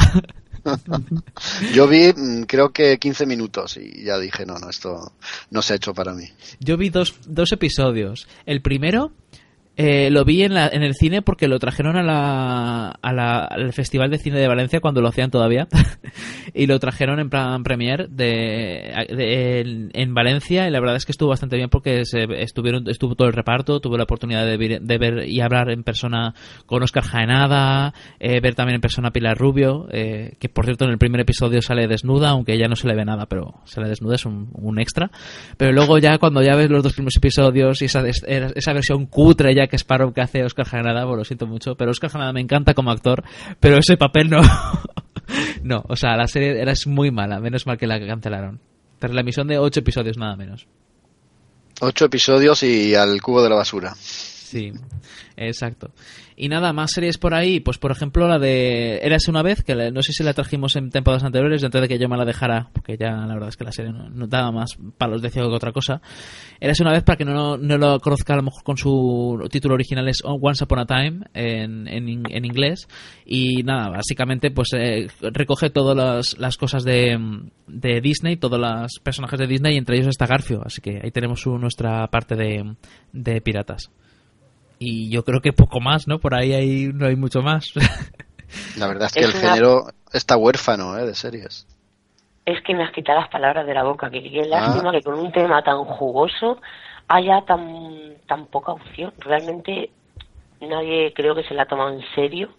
Yo 1.74 1.86
vi, 1.86 2.14
mm, 2.16 2.44
creo 2.44 2.70
que 2.70 2.98
15 2.98 3.26
minutos 3.26 3.76
y 3.76 4.06
ya 4.06 4.18
dije, 4.18 4.46
no, 4.46 4.58
no, 4.58 4.70
esto 4.70 5.12
no 5.52 5.62
se 5.62 5.74
ha 5.74 5.76
hecho 5.76 5.94
para 5.94 6.14
mí. 6.14 6.24
Yo 6.62 6.78
vi 6.78 6.90
dos, 6.90 7.16
dos 7.28 7.52
episodios. 7.52 8.30
El 8.46 8.62
primero 8.62 9.12
Eh, 9.82 10.10
lo 10.12 10.26
vi 10.26 10.44
en, 10.44 10.54
la- 10.56 10.68
en 10.68 10.84
el 10.84 10.94
cine 10.94 11.22
porque 11.22 11.48
lo 11.48 11.58
trajeron 11.58 11.96
a 11.96 12.04
la, 12.04 12.90
a 13.02 13.14
la- 13.14 13.46
al 13.46 13.72
Festival 13.72 14.10
de 14.12 14.18
Cine 14.18 14.38
de 14.38 14.48
Valencia 14.50 14.82
cuando 14.82 15.00
lo 15.00 15.08
hacían 15.08 15.32
todavía. 15.32 15.70
y 16.54 16.68
lo 16.68 16.78
trajeron 16.80 17.20
en 17.22 17.30
plan 17.30 17.64
premier 17.64 18.10
de, 18.10 18.92
de- 19.10 19.60
en, 19.62 19.90
en 19.94 20.14
Valencia 20.14 20.68
y 20.68 20.72
la 20.72 20.82
verdad 20.82 20.98
es 20.98 21.06
que 21.06 21.14
estuvo 21.14 21.30
bastante 21.30 21.56
bien 21.56 21.70
porque 21.70 22.04
se, 22.04 22.26
estuvieron, 22.44 22.90
estuvo 22.90 23.16
todo 23.16 23.30
el 23.30 23.34
reparto, 23.34 23.80
tuve 23.80 23.96
la 23.98 24.04
oportunidad 24.04 24.46
de 24.46 24.58
ver, 24.58 24.82
de 24.82 24.98
ver 24.98 25.30
y 25.30 25.40
hablar 25.40 25.70
en 25.70 25.84
persona 25.84 26.34
con 26.66 26.84
Oscar 26.84 27.06
Jaenada, 27.06 27.94
eh, 28.20 28.42
ver 28.42 28.56
también 28.56 28.76
en 28.76 28.82
persona 28.82 29.08
a 29.08 29.12
Pilar 29.12 29.38
Rubio, 29.38 29.88
eh, 29.94 30.34
que 30.42 30.50
por 30.50 30.66
cierto 30.66 30.84
en 30.84 30.92
el 30.92 30.98
primer 30.98 31.22
episodio 31.22 31.62
sale 31.62 31.88
desnuda, 31.88 32.32
aunque 32.32 32.54
ella 32.54 32.68
no 32.68 32.76
se 32.76 32.86
le 32.90 32.96
ve 32.96 33.06
nada, 33.06 33.28
pero 33.28 33.62
sale 33.64 33.88
desnuda, 33.88 34.16
es 34.16 34.26
un, 34.26 34.50
un 34.56 34.78
extra. 34.78 35.10
Pero 35.56 35.72
luego 35.72 36.00
ya 36.00 36.18
cuando 36.18 36.42
ya 36.44 36.58
ves 36.58 36.70
los 36.70 36.84
dos 36.84 36.92
primeros 36.92 37.16
episodios 37.16 37.82
y 37.82 37.86
esa, 37.86 38.04
esa 38.06 38.74
versión 38.74 39.06
cutre 39.06 39.56
ya 39.56 39.69
que 39.70 39.78
Sparrow 39.78 40.14
que 40.14 40.22
hace 40.22 40.44
Oscar 40.44 40.66
Jaenada, 40.66 41.06
pues 41.06 41.18
lo 41.18 41.24
siento 41.24 41.48
mucho, 41.48 41.76
pero 41.76 41.92
Oscar 41.92 42.10
Jaenada 42.10 42.34
me 42.34 42.42
encanta 42.42 42.74
como 42.74 42.92
actor, 42.92 43.24
pero 43.60 43.78
ese 43.78 43.96
papel 43.96 44.30
no. 44.30 44.42
no, 45.64 45.84
o 45.88 45.96
sea, 45.96 46.18
la 46.18 46.28
serie 46.28 46.62
era 46.62 46.72
es 46.72 46.88
muy 46.88 47.12
mala, 47.12 47.40
menos 47.40 47.66
mal 47.66 47.78
que 47.78 47.88
la 47.88 48.00
cancelaron. 48.06 48.60
Tras 49.00 49.14
la 49.14 49.22
emisión 49.22 49.48
de 49.48 49.58
ocho 49.58 49.80
episodios, 49.80 50.18
nada 50.18 50.36
menos. 50.36 50.68
Ocho 51.80 52.06
episodios 52.06 52.62
y 52.64 52.94
al 52.96 53.22
cubo 53.22 53.42
de 53.42 53.50
la 53.50 53.56
basura. 53.56 53.96
Sí, 53.96 54.74
exacto. 55.38 55.92
Y 56.42 56.48
nada, 56.48 56.72
más 56.72 56.92
series 56.92 57.18
por 57.18 57.34
ahí, 57.34 57.60
pues 57.60 57.78
por 57.78 57.92
ejemplo 57.92 58.26
la 58.26 58.40
de 58.40 59.00
Érase 59.04 59.30
una 59.30 59.42
vez, 59.44 59.62
que 59.62 59.76
no 59.92 60.02
sé 60.02 60.14
si 60.14 60.24
la 60.24 60.34
trajimos 60.34 60.78
en 60.78 60.90
temporadas 60.90 61.26
anteriores, 61.26 61.62
antes 61.66 61.82
de 61.82 61.88
que 61.90 62.00
yo 62.00 62.08
me 62.08 62.16
la 62.16 62.24
dejara, 62.24 62.70
porque 62.72 62.96
ya 62.98 63.12
la 63.12 63.34
verdad 63.34 63.50
es 63.50 63.58
que 63.58 63.66
la 63.66 63.74
serie 63.74 63.92
no, 63.92 64.10
no 64.10 64.26
daba 64.26 64.50
más 64.54 64.78
palos 64.98 65.22
de 65.22 65.30
ciego 65.32 65.50
que 65.50 65.56
otra 65.56 65.74
cosa. 65.74 66.02
Érase 66.62 66.82
una 66.84 66.94
vez, 66.94 67.04
para 67.04 67.18
que 67.18 67.26
no, 67.26 67.58
no 67.58 67.78
lo 67.78 68.00
conozca 68.00 68.34
a 68.34 68.38
lo 68.38 68.44
mejor 68.44 68.64
con 68.64 68.78
su 68.78 69.46
título 69.52 69.74
original, 69.74 70.08
es 70.08 70.22
Once 70.24 70.64
Upon 70.64 70.80
a 70.80 70.86
Time 70.86 71.26
en, 71.34 71.90
en, 71.90 72.24
en 72.30 72.46
inglés. 72.46 72.88
Y 73.26 73.62
nada, 73.64 73.90
básicamente 73.90 74.50
pues 74.50 74.70
eh, 74.78 75.08
recoge 75.20 75.70
todas 75.70 75.98
las, 75.98 76.38
las 76.40 76.56
cosas 76.56 76.86
de, 76.86 77.20
de 77.68 78.00
Disney, 78.00 78.38
todos 78.38 78.58
los 78.60 78.94
personajes 79.04 79.40
de 79.40 79.46
Disney, 79.48 79.76
y 79.76 79.78
entre 79.78 79.98
ellos 79.98 80.08
está 80.08 80.26
Garfio, 80.26 80.62
así 80.66 80.80
que 80.82 81.02
ahí 81.04 81.12
tenemos 81.12 81.42
su- 81.42 81.58
nuestra 81.58 82.08
parte 82.08 82.38
de, 82.38 82.76
de 83.12 83.42
piratas 83.42 83.92
y 84.80 85.10
yo 85.10 85.24
creo 85.24 85.42
que 85.42 85.54
poco 85.54 85.80
más, 85.80 86.08
¿no? 86.08 86.20
Por 86.20 86.34
ahí 86.34 86.54
hay, 86.54 86.88
no 86.94 87.06
hay 87.06 87.16
mucho 87.16 87.42
más. 87.42 87.74
La 88.78 88.88
verdad 88.88 89.08
es 89.08 89.14
que 89.14 89.20
Es 89.20 89.26
el 89.36 89.40
una- 89.42 89.50
género 89.50 89.84
está 90.14 90.38
huérfano 90.38 90.98
¿eh? 90.98 91.06
de 91.06 91.14
series. 91.14 91.68
Es 92.46 92.62
que 92.64 92.74
me 92.74 92.84
has 92.84 92.92
quitado 92.92 93.20
las 93.20 93.30
palabras 93.30 93.68
de 93.68 93.74
la 93.76 93.84
boca, 93.84 94.10
que 94.10 94.24
qué 94.24 94.42
Ah. 94.42 94.48
lástima 94.48 94.92
que 94.92 95.02
con 95.04 95.14
un 95.20 95.32
tema 95.32 95.62
tan 95.64 95.84
jugoso 95.86 96.60
haya 97.08 97.42
tan, 97.42 98.16
tan 98.28 98.48
poca 98.48 98.72
opción. 98.72 99.14
Realmente 99.20 99.92
nadie 100.62 101.14
creo 101.14 101.36
que 101.36 101.44
se 101.44 101.54
la 101.54 101.64
ha 101.64 101.68
tomado 101.68 101.92
en 101.92 102.04
serio 102.16 102.50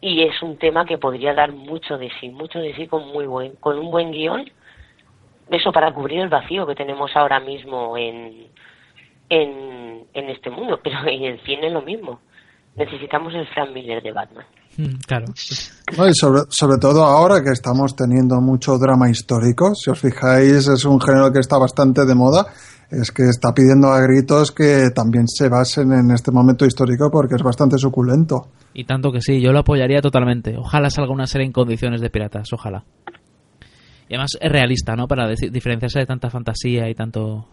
y 0.00 0.22
es 0.22 0.40
un 0.42 0.56
tema 0.56 0.84
que 0.86 0.96
podría 0.98 1.34
dar 1.34 1.52
mucho 1.52 1.98
de 1.98 2.10
sí, 2.20 2.28
mucho 2.30 2.58
de 2.58 2.74
sí 2.74 2.86
con 2.86 3.06
muy 3.08 3.26
buen, 3.26 3.52
con 3.56 3.78
un 3.78 3.90
buen 3.90 4.12
guion. 4.12 4.50
Eso 5.50 5.72
para 5.72 5.92
cubrir 5.92 6.20
el 6.20 6.28
vacío 6.28 6.66
que 6.66 6.74
tenemos 6.74 7.14
ahora 7.14 7.38
mismo 7.38 7.96
en, 7.98 8.46
en, 9.28 9.91
en 10.14 10.30
este 10.30 10.50
mundo, 10.50 10.78
pero 10.82 10.96
en 11.06 11.24
el 11.24 11.40
cine 11.44 11.68
es 11.68 11.72
lo 11.72 11.82
mismo. 11.82 12.20
Necesitamos 12.76 13.34
el 13.34 13.46
Frank 13.48 13.70
Miller 13.74 14.02
de 14.02 14.12
Batman. 14.12 14.46
claro. 15.06 15.26
No, 15.98 16.08
y 16.08 16.14
sobre, 16.14 16.42
sobre 16.48 16.78
todo 16.78 17.04
ahora 17.04 17.42
que 17.42 17.50
estamos 17.50 17.94
teniendo 17.94 18.40
mucho 18.40 18.78
drama 18.78 19.10
histórico, 19.10 19.74
si 19.74 19.90
os 19.90 20.00
fijáis 20.00 20.66
es 20.68 20.84
un 20.86 20.98
género 20.98 21.30
que 21.30 21.40
está 21.40 21.58
bastante 21.58 22.06
de 22.06 22.14
moda, 22.14 22.46
es 22.90 23.10
que 23.10 23.24
está 23.24 23.52
pidiendo 23.54 23.88
a 23.88 24.00
gritos 24.00 24.52
que 24.52 24.90
también 24.94 25.26
se 25.26 25.48
basen 25.48 25.92
en 25.92 26.10
este 26.10 26.30
momento 26.30 26.64
histórico 26.64 27.10
porque 27.10 27.34
es 27.36 27.42
bastante 27.42 27.78
suculento. 27.78 28.48
Y 28.74 28.84
tanto 28.84 29.10
que 29.12 29.20
sí, 29.20 29.40
yo 29.40 29.52
lo 29.52 29.60
apoyaría 29.60 30.00
totalmente. 30.00 30.56
Ojalá 30.56 30.90
salga 30.90 31.12
una 31.12 31.26
serie 31.26 31.46
en 31.46 31.52
condiciones 31.52 32.00
de 32.00 32.10
piratas, 32.10 32.52
ojalá. 32.52 32.84
Y 34.08 34.14
además 34.14 34.32
es 34.38 34.52
realista, 34.52 34.94
¿no? 34.94 35.08
Para 35.08 35.26
diferenciarse 35.28 36.00
de 36.00 36.06
tanta 36.06 36.28
fantasía 36.28 36.88
y 36.90 36.94
tanto 36.94 37.48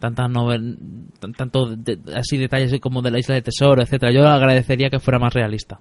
tanta 0.00 0.26
novel, 0.26 0.76
tan- 1.20 1.32
tanto 1.34 1.66
de- 1.76 1.98
así 2.16 2.36
detalles 2.38 2.72
como 2.80 3.02
de 3.02 3.12
la 3.12 3.18
isla 3.20 3.36
de 3.36 3.42
tesoro, 3.42 3.82
etcétera. 3.82 4.10
Yo 4.12 4.26
agradecería 4.26 4.90
que 4.90 4.98
fuera 4.98 5.18
más 5.20 5.32
realista. 5.32 5.78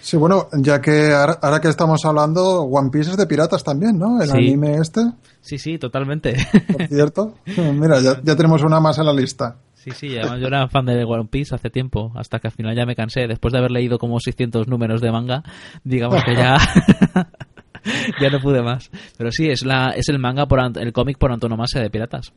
Sí, 0.00 0.16
bueno, 0.16 0.46
ya 0.58 0.80
que 0.80 1.12
ahora, 1.12 1.38
ahora 1.42 1.60
que 1.60 1.68
estamos 1.68 2.02
hablando, 2.06 2.62
One 2.62 2.88
Piece 2.90 3.10
es 3.10 3.16
de 3.16 3.26
piratas 3.26 3.62
también, 3.62 3.98
¿no? 3.98 4.20
El 4.22 4.28
Sí. 4.28 4.36
anime 4.38 4.76
este, 4.76 5.02
Sí, 5.40 5.58
sí, 5.58 5.78
totalmente. 5.78 6.34
por 6.72 6.86
cierto. 6.88 7.34
Mira, 7.74 8.00
ya, 8.00 8.18
ya 8.22 8.34
tenemos 8.34 8.62
una 8.62 8.80
más 8.80 8.98
en 8.98 9.04
la 9.06 9.12
lista. 9.12 9.56
Sí, 9.74 9.90
sí, 9.92 10.16
además 10.18 10.40
yo 10.40 10.46
era 10.48 10.66
fan 10.68 10.86
de 10.86 11.04
One 11.04 11.28
Piece 11.30 11.54
hace 11.54 11.70
tiempo, 11.70 12.10
hasta 12.16 12.38
que 12.40 12.48
al 12.48 12.52
final 12.52 12.74
ya 12.74 12.84
me 12.86 12.96
cansé. 12.96 13.26
Después 13.28 13.52
de 13.52 13.58
haber 13.58 13.70
leído 13.70 13.98
como 13.98 14.18
600 14.18 14.66
números 14.66 15.00
de 15.00 15.12
manga, 15.12 15.42
digamos 15.84 16.24
que 16.24 16.34
ya 16.34 16.56
ya 18.20 18.30
no 18.30 18.40
pude 18.40 18.62
más. 18.62 18.90
Pero 19.16 19.30
sí, 19.30 19.48
es 19.48 19.64
la 19.64 19.90
es 19.90 20.08
el 20.08 20.18
manga, 20.18 20.46
por 20.46 20.60
el 20.78 20.92
cómic 20.92 21.18
por 21.18 21.32
antonomasia 21.32 21.80
de 21.80 21.90
piratas. 21.90 22.32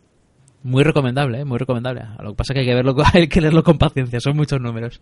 Muy 0.64 0.84
recomendable, 0.84 1.40
¿eh? 1.42 1.46
muy 1.46 1.58
recomendable. 1.58 2.04
Lo 2.22 2.32
que 2.32 2.36
pasa 2.36 2.54
es 2.54 2.56
que 2.56 2.60
hay 2.62 2.66
que, 2.68 2.76
verlo, 2.76 2.94
con- 2.96 3.06
hay 3.14 3.28
que 3.28 3.42
leerlo 3.42 3.64
con 3.64 3.78
paciencia, 3.78 4.20
son 4.20 4.36
muchos 4.38 4.60
números. 4.62 5.02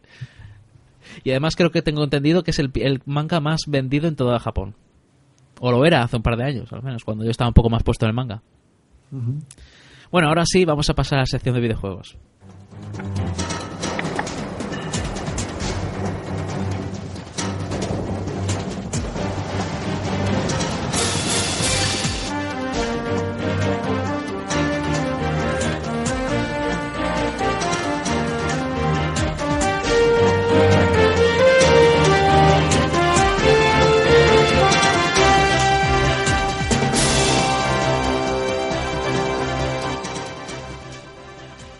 Y 1.23 1.31
además 1.31 1.55
creo 1.55 1.71
que 1.71 1.81
tengo 1.81 2.03
entendido 2.03 2.43
que 2.43 2.51
es 2.51 2.59
el, 2.59 2.71
el 2.75 3.01
manga 3.05 3.39
más 3.39 3.61
vendido 3.67 4.07
en 4.07 4.15
todo 4.15 4.37
Japón. 4.39 4.75
O 5.59 5.71
lo 5.71 5.85
era 5.85 6.03
hace 6.03 6.15
un 6.15 6.23
par 6.23 6.37
de 6.37 6.45
años, 6.45 6.71
al 6.71 6.81
menos, 6.83 7.03
cuando 7.03 7.25
yo 7.25 7.31
estaba 7.31 7.49
un 7.49 7.53
poco 7.53 7.69
más 7.69 7.83
puesto 7.83 8.05
en 8.05 8.09
el 8.09 8.15
manga. 8.15 8.41
Bueno, 10.11 10.27
ahora 10.29 10.43
sí, 10.45 10.63
vamos 10.63 10.89
a 10.89 10.93
pasar 10.93 11.17
a 11.19 11.21
la 11.23 11.25
sección 11.25 11.55
de 11.55 11.61
videojuegos. 11.61 12.15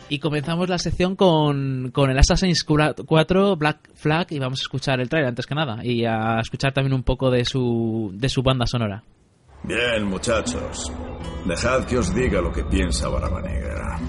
Y 0.10 0.18
comenzamos 0.20 0.68
la 0.68 0.80
sección 0.80 1.16
con, 1.16 1.92
con 1.94 2.10
el 2.10 2.18
Assassin's 2.18 2.64
Creed 2.64 2.96
4 3.06 3.56
Black 3.56 3.92
Flag 3.94 4.28
y 4.32 4.40
vamos 4.40 4.60
a 4.60 4.64
escuchar 4.64 5.00
el 5.00 5.08
trailer 5.08 5.30
antes 5.30 5.46
que 5.46 5.54
nada 5.54 5.86
y 5.86 6.04
a 6.04 6.40
escuchar 6.40 6.74
también 6.74 6.94
un 6.94 7.04
poco 7.04 7.30
de 7.30 7.46
su, 7.46 8.12
de 8.14 8.28
su 8.28 8.42
banda 8.42 8.66
sonora. 8.66 9.04
Bien, 9.64 10.06
muchachos. 10.06 10.92
Dejad 11.46 11.86
que 11.86 11.98
os 11.98 12.14
diga 12.14 12.42
lo 12.42 12.52
que 12.52 12.64
piensa 12.64 13.08
Barba 13.08 13.42
Negra. 13.42 14.00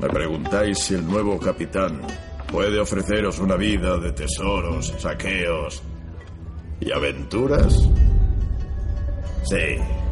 Me 0.00 0.08
preguntáis 0.08 0.78
si 0.78 0.94
el 0.94 1.06
nuevo 1.06 1.38
capitán 1.38 2.00
puede 2.46 2.78
ofreceros 2.78 3.38
una 3.40 3.56
vida 3.56 3.98
de 3.98 4.12
tesoros, 4.12 4.94
saqueos 4.98 5.82
y 6.80 6.92
aventuras. 6.92 7.88
Sí. 9.44 10.03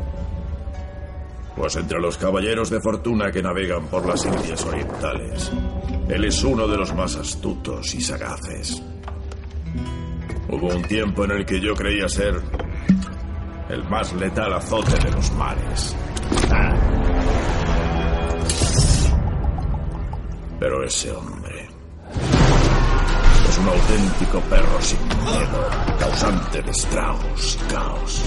Pues 1.63 1.77
entre 1.77 2.01
los 2.01 2.19
caballeros 2.19 2.71
de 2.71 2.81
fortuna 2.81 3.31
que 3.31 3.41
navegan 3.41 3.87
por 3.87 4.05
las 4.05 4.25
Indias 4.25 4.67
Orientales, 4.67 5.53
él 6.09 6.25
es 6.25 6.43
uno 6.43 6.67
de 6.67 6.77
los 6.77 6.93
más 6.93 7.15
astutos 7.15 7.95
y 7.95 8.01
sagaces. 8.01 8.83
Hubo 10.49 10.75
un 10.75 10.83
tiempo 10.83 11.25
en 11.25 11.31
el 11.31 11.47
que 11.47 11.61
yo 11.61 11.77
creía 11.77 12.09
ser 12.09 12.35
el 13.69 13.85
más 13.85 14.13
letal 14.15 14.55
azote 14.55 14.99
de 15.05 15.13
los 15.13 15.31
mares. 15.35 15.97
Pero 20.59 20.83
ese 20.83 21.13
hombre 21.13 21.42
es 23.53 23.59
un 23.59 23.69
auténtico 23.69 24.41
perro 24.49 24.81
sin 24.81 24.99
miedo, 25.09 25.71
causante 25.99 26.63
de 26.63 26.71
estragos 26.71 27.59
y 27.61 27.73
caos. 27.73 28.23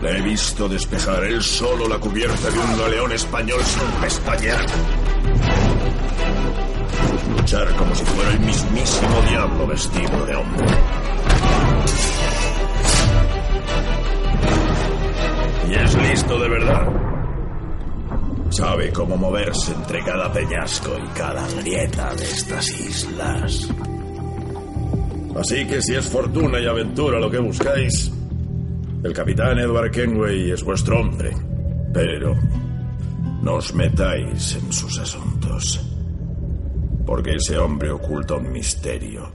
Le 0.00 0.18
he 0.18 0.22
visto 0.22 0.68
despejar 0.68 1.24
él 1.24 1.42
solo 1.42 1.88
la 1.88 1.98
cubierta 1.98 2.48
de 2.48 2.58
un 2.58 2.78
galeón 2.78 3.12
español 3.12 3.60
sin 3.64 4.00
pestañear. 4.00 4.66
Luchar 7.36 7.74
como 7.76 7.94
si 7.94 8.04
fuera 8.04 8.30
el 8.30 8.40
mismísimo 8.40 9.20
diablo 9.28 9.66
vestido 9.66 10.26
de 10.26 10.36
hombre. 10.36 10.66
Y 15.68 15.74
es 15.74 15.94
listo 15.94 16.38
de 16.38 16.48
verdad. 16.48 16.88
Sabe 18.50 18.92
cómo 18.92 19.16
moverse 19.16 19.72
entre 19.72 20.04
cada 20.04 20.32
peñasco 20.32 20.90
y 20.98 21.08
cada 21.18 21.48
grieta 21.48 22.14
de 22.14 22.24
estas 22.24 22.68
islas. 22.78 23.68
Así 25.36 25.66
que 25.66 25.80
si 25.80 25.94
es 25.94 26.08
fortuna 26.08 26.60
y 26.60 26.66
aventura 26.66 27.18
lo 27.18 27.30
que 27.30 27.38
buscáis, 27.38 28.12
el 29.02 29.12
capitán 29.12 29.58
Edward 29.58 29.90
Kenway 29.90 30.50
es 30.50 30.62
vuestro 30.62 31.00
hombre. 31.00 31.32
Pero 31.92 32.34
no 33.42 33.54
os 33.54 33.74
metáis 33.74 34.54
en 34.54 34.72
sus 34.72 34.98
asuntos. 34.98 35.80
Porque 37.04 37.34
ese 37.34 37.58
hombre 37.58 37.90
oculta 37.90 38.34
un 38.34 38.52
misterio 38.52 39.30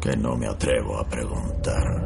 que 0.00 0.16
no 0.16 0.36
me 0.36 0.46
atrevo 0.46 0.98
a 0.98 1.08
preguntar. 1.08 2.04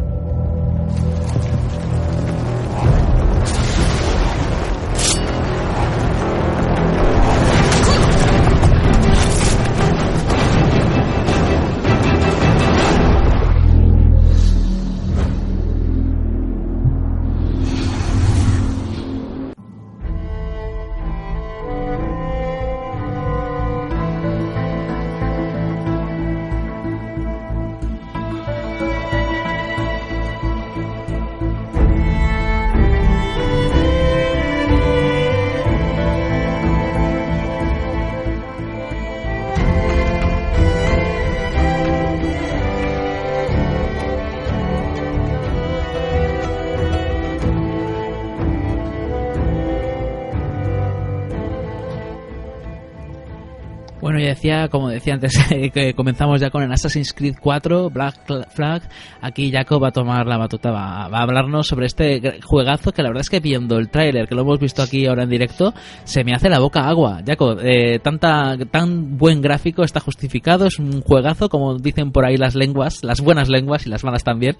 Como 54.70 54.88
decía 54.88 55.14
antes, 55.14 55.38
que 55.72 55.94
comenzamos 55.94 56.40
ya 56.40 56.50
con 56.50 56.62
el 56.62 56.72
Assassin's 56.72 57.12
Creed 57.12 57.36
4, 57.40 57.90
Black 57.90 58.50
Flag. 58.50 58.82
Aquí 59.20 59.50
Jacob 59.52 59.82
va 59.82 59.88
a 59.88 59.92
tomar 59.92 60.26
la 60.26 60.36
batuta, 60.36 60.70
va, 60.70 61.08
va 61.08 61.18
a 61.18 61.22
hablarnos 61.22 61.66
sobre 61.66 61.86
este 61.86 62.40
juegazo 62.42 62.92
que 62.92 63.02
la 63.02 63.08
verdad 63.08 63.22
es 63.22 63.30
que 63.30 63.40
viendo 63.40 63.78
el 63.78 63.88
tráiler, 63.88 64.26
que 64.26 64.34
lo 64.34 64.42
hemos 64.42 64.58
visto 64.58 64.82
aquí 64.82 65.06
ahora 65.06 65.22
en 65.22 65.30
directo, 65.30 65.72
se 66.04 66.24
me 66.24 66.34
hace 66.34 66.48
la 66.48 66.58
boca 66.58 66.88
agua. 66.88 67.22
Jacob, 67.24 67.60
eh, 67.62 67.98
tanta, 68.00 68.56
tan 68.70 69.16
buen 69.16 69.40
gráfico 69.40 69.84
está 69.84 70.00
justificado, 70.00 70.66
es 70.66 70.78
un 70.78 71.02
juegazo, 71.02 71.48
como 71.48 71.76
dicen 71.78 72.10
por 72.10 72.24
ahí 72.24 72.36
las 72.36 72.54
lenguas, 72.54 73.04
las 73.04 73.20
buenas 73.20 73.48
lenguas 73.48 73.86
y 73.86 73.90
las 73.90 74.04
malas 74.04 74.24
también, 74.24 74.56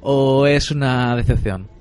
o 0.00 0.46
es 0.46 0.70
una 0.70 1.16
decepción. 1.16 1.73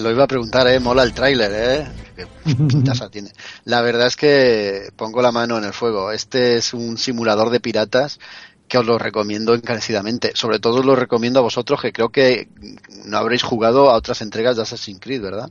Lo 0.00 0.10
iba 0.10 0.24
a 0.24 0.28
preguntar, 0.28 0.66
¿eh? 0.68 0.80
Mola 0.80 1.02
el 1.02 1.12
tráiler, 1.12 1.52
¿eh? 1.54 1.86
Qué 2.16 2.54
pintaza 2.54 3.08
tiene. 3.10 3.30
La 3.64 3.80
verdad 3.82 4.06
es 4.06 4.16
que 4.16 4.90
pongo 4.96 5.22
la 5.22 5.32
mano 5.32 5.58
en 5.58 5.64
el 5.64 5.72
fuego. 5.72 6.12
Este 6.12 6.56
es 6.56 6.74
un 6.74 6.98
simulador 6.98 7.50
de 7.50 7.60
piratas 7.60 8.18
que 8.68 8.78
os 8.78 8.86
lo 8.86 8.98
recomiendo 8.98 9.54
encarecidamente. 9.54 10.32
Sobre 10.34 10.58
todo 10.58 10.80
os 10.80 10.86
lo 10.86 10.96
recomiendo 10.96 11.38
a 11.38 11.42
vosotros 11.42 11.80
que 11.80 11.92
creo 11.92 12.10
que 12.10 12.48
no 13.04 13.16
habréis 13.16 13.42
jugado 13.42 13.90
a 13.90 13.96
otras 13.96 14.22
entregas 14.22 14.56
de 14.56 14.62
Assassin's 14.62 15.00
Creed, 15.00 15.22
¿verdad? 15.22 15.50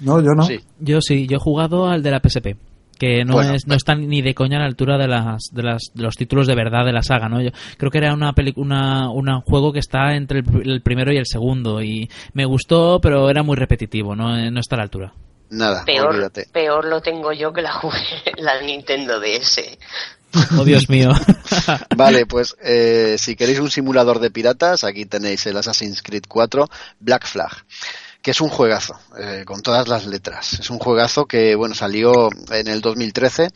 No, 0.00 0.20
yo 0.20 0.34
no. 0.34 0.44
Sí. 0.44 0.60
Yo 0.80 1.00
sí, 1.00 1.26
yo 1.26 1.36
he 1.36 1.40
jugado 1.40 1.88
al 1.88 2.02
de 2.02 2.10
la 2.10 2.20
PSP 2.20 2.56
que 2.98 3.24
no 3.24 3.34
Bueno, 3.34 3.54
es 3.54 3.66
no 3.66 3.74
está 3.74 3.94
ni 3.94 4.22
de 4.22 4.34
coña 4.34 4.56
a 4.56 4.60
la 4.60 4.66
altura 4.66 4.98
de 4.98 5.06
las 5.08 5.44
de 5.52 5.62
las 5.62 5.82
de 5.94 6.02
los 6.02 6.16
títulos 6.16 6.46
de 6.46 6.54
verdad 6.54 6.84
de 6.84 6.92
la 6.92 7.02
saga 7.02 7.28
no 7.28 7.40
yo 7.42 7.50
creo 7.76 7.90
que 7.90 7.98
era 7.98 8.12
una 8.14 8.32
peli- 8.32 8.54
una, 8.56 9.10
una 9.10 9.40
juego 9.42 9.72
que 9.72 9.78
está 9.80 10.14
entre 10.16 10.40
el, 10.40 10.70
el 10.70 10.82
primero 10.82 11.12
y 11.12 11.16
el 11.16 11.26
segundo 11.26 11.82
y 11.82 12.08
me 12.32 12.44
gustó 12.44 13.00
pero 13.00 13.28
era 13.30 13.42
muy 13.42 13.56
repetitivo 13.56 14.14
no 14.16 14.36
Eh, 14.36 14.50
no 14.50 14.60
está 14.60 14.76
a 14.76 14.78
la 14.78 14.82
altura 14.84 15.12
Nada, 15.48 15.84
Peor, 15.84 16.08
olvídate. 16.08 16.48
peor 16.52 16.84
lo 16.86 17.00
tengo 17.00 17.32
yo 17.32 17.52
que 17.52 17.62
la 17.62 17.72
jugué 17.72 17.98
la 18.38 18.60
Nintendo 18.62 19.20
DS. 19.20 19.60
oh 20.58 20.64
Dios 20.64 20.88
mío 20.88 21.10
Vale, 21.96 22.26
pues 22.26 22.56
eh, 22.62 23.16
si 23.18 23.36
queréis 23.36 23.60
un 23.60 23.70
simulador 23.70 24.18
de 24.18 24.30
piratas, 24.30 24.82
aquí 24.84 25.06
tenéis 25.06 25.46
el 25.46 25.56
Assassin's 25.56 26.02
Creed 26.02 26.24
4 26.28 26.68
Black 27.00 27.26
Flag, 27.26 27.52
que 28.26 28.32
es 28.32 28.40
un 28.40 28.48
juegazo, 28.48 28.98
eh, 29.20 29.44
con 29.46 29.62
todas 29.62 29.86
las 29.86 30.04
letras. 30.04 30.54
Es 30.54 30.68
un 30.70 30.80
juegazo 30.80 31.26
que, 31.26 31.54
bueno, 31.54 31.76
salió 31.76 32.28
en 32.50 32.66
el 32.66 32.80
2013 32.80 33.50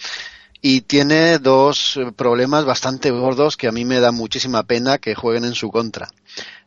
y 0.63 0.83
tiene 0.83 1.41
dos 1.41 1.97
eh, 1.97 2.13
problemas 2.13 2.65
bastante 2.65 3.11
gordos 3.11 3.57
que 3.57 3.67
a 3.67 3.73
mí 3.73 3.85
me 3.85 3.99
da 3.99 4.13
muchísima 4.13 4.63
pena 4.63 4.99
que 4.99 5.17
jueguen 5.17 5.45
en 5.45 5.57
su 5.57 5.73
contra. 5.73 6.07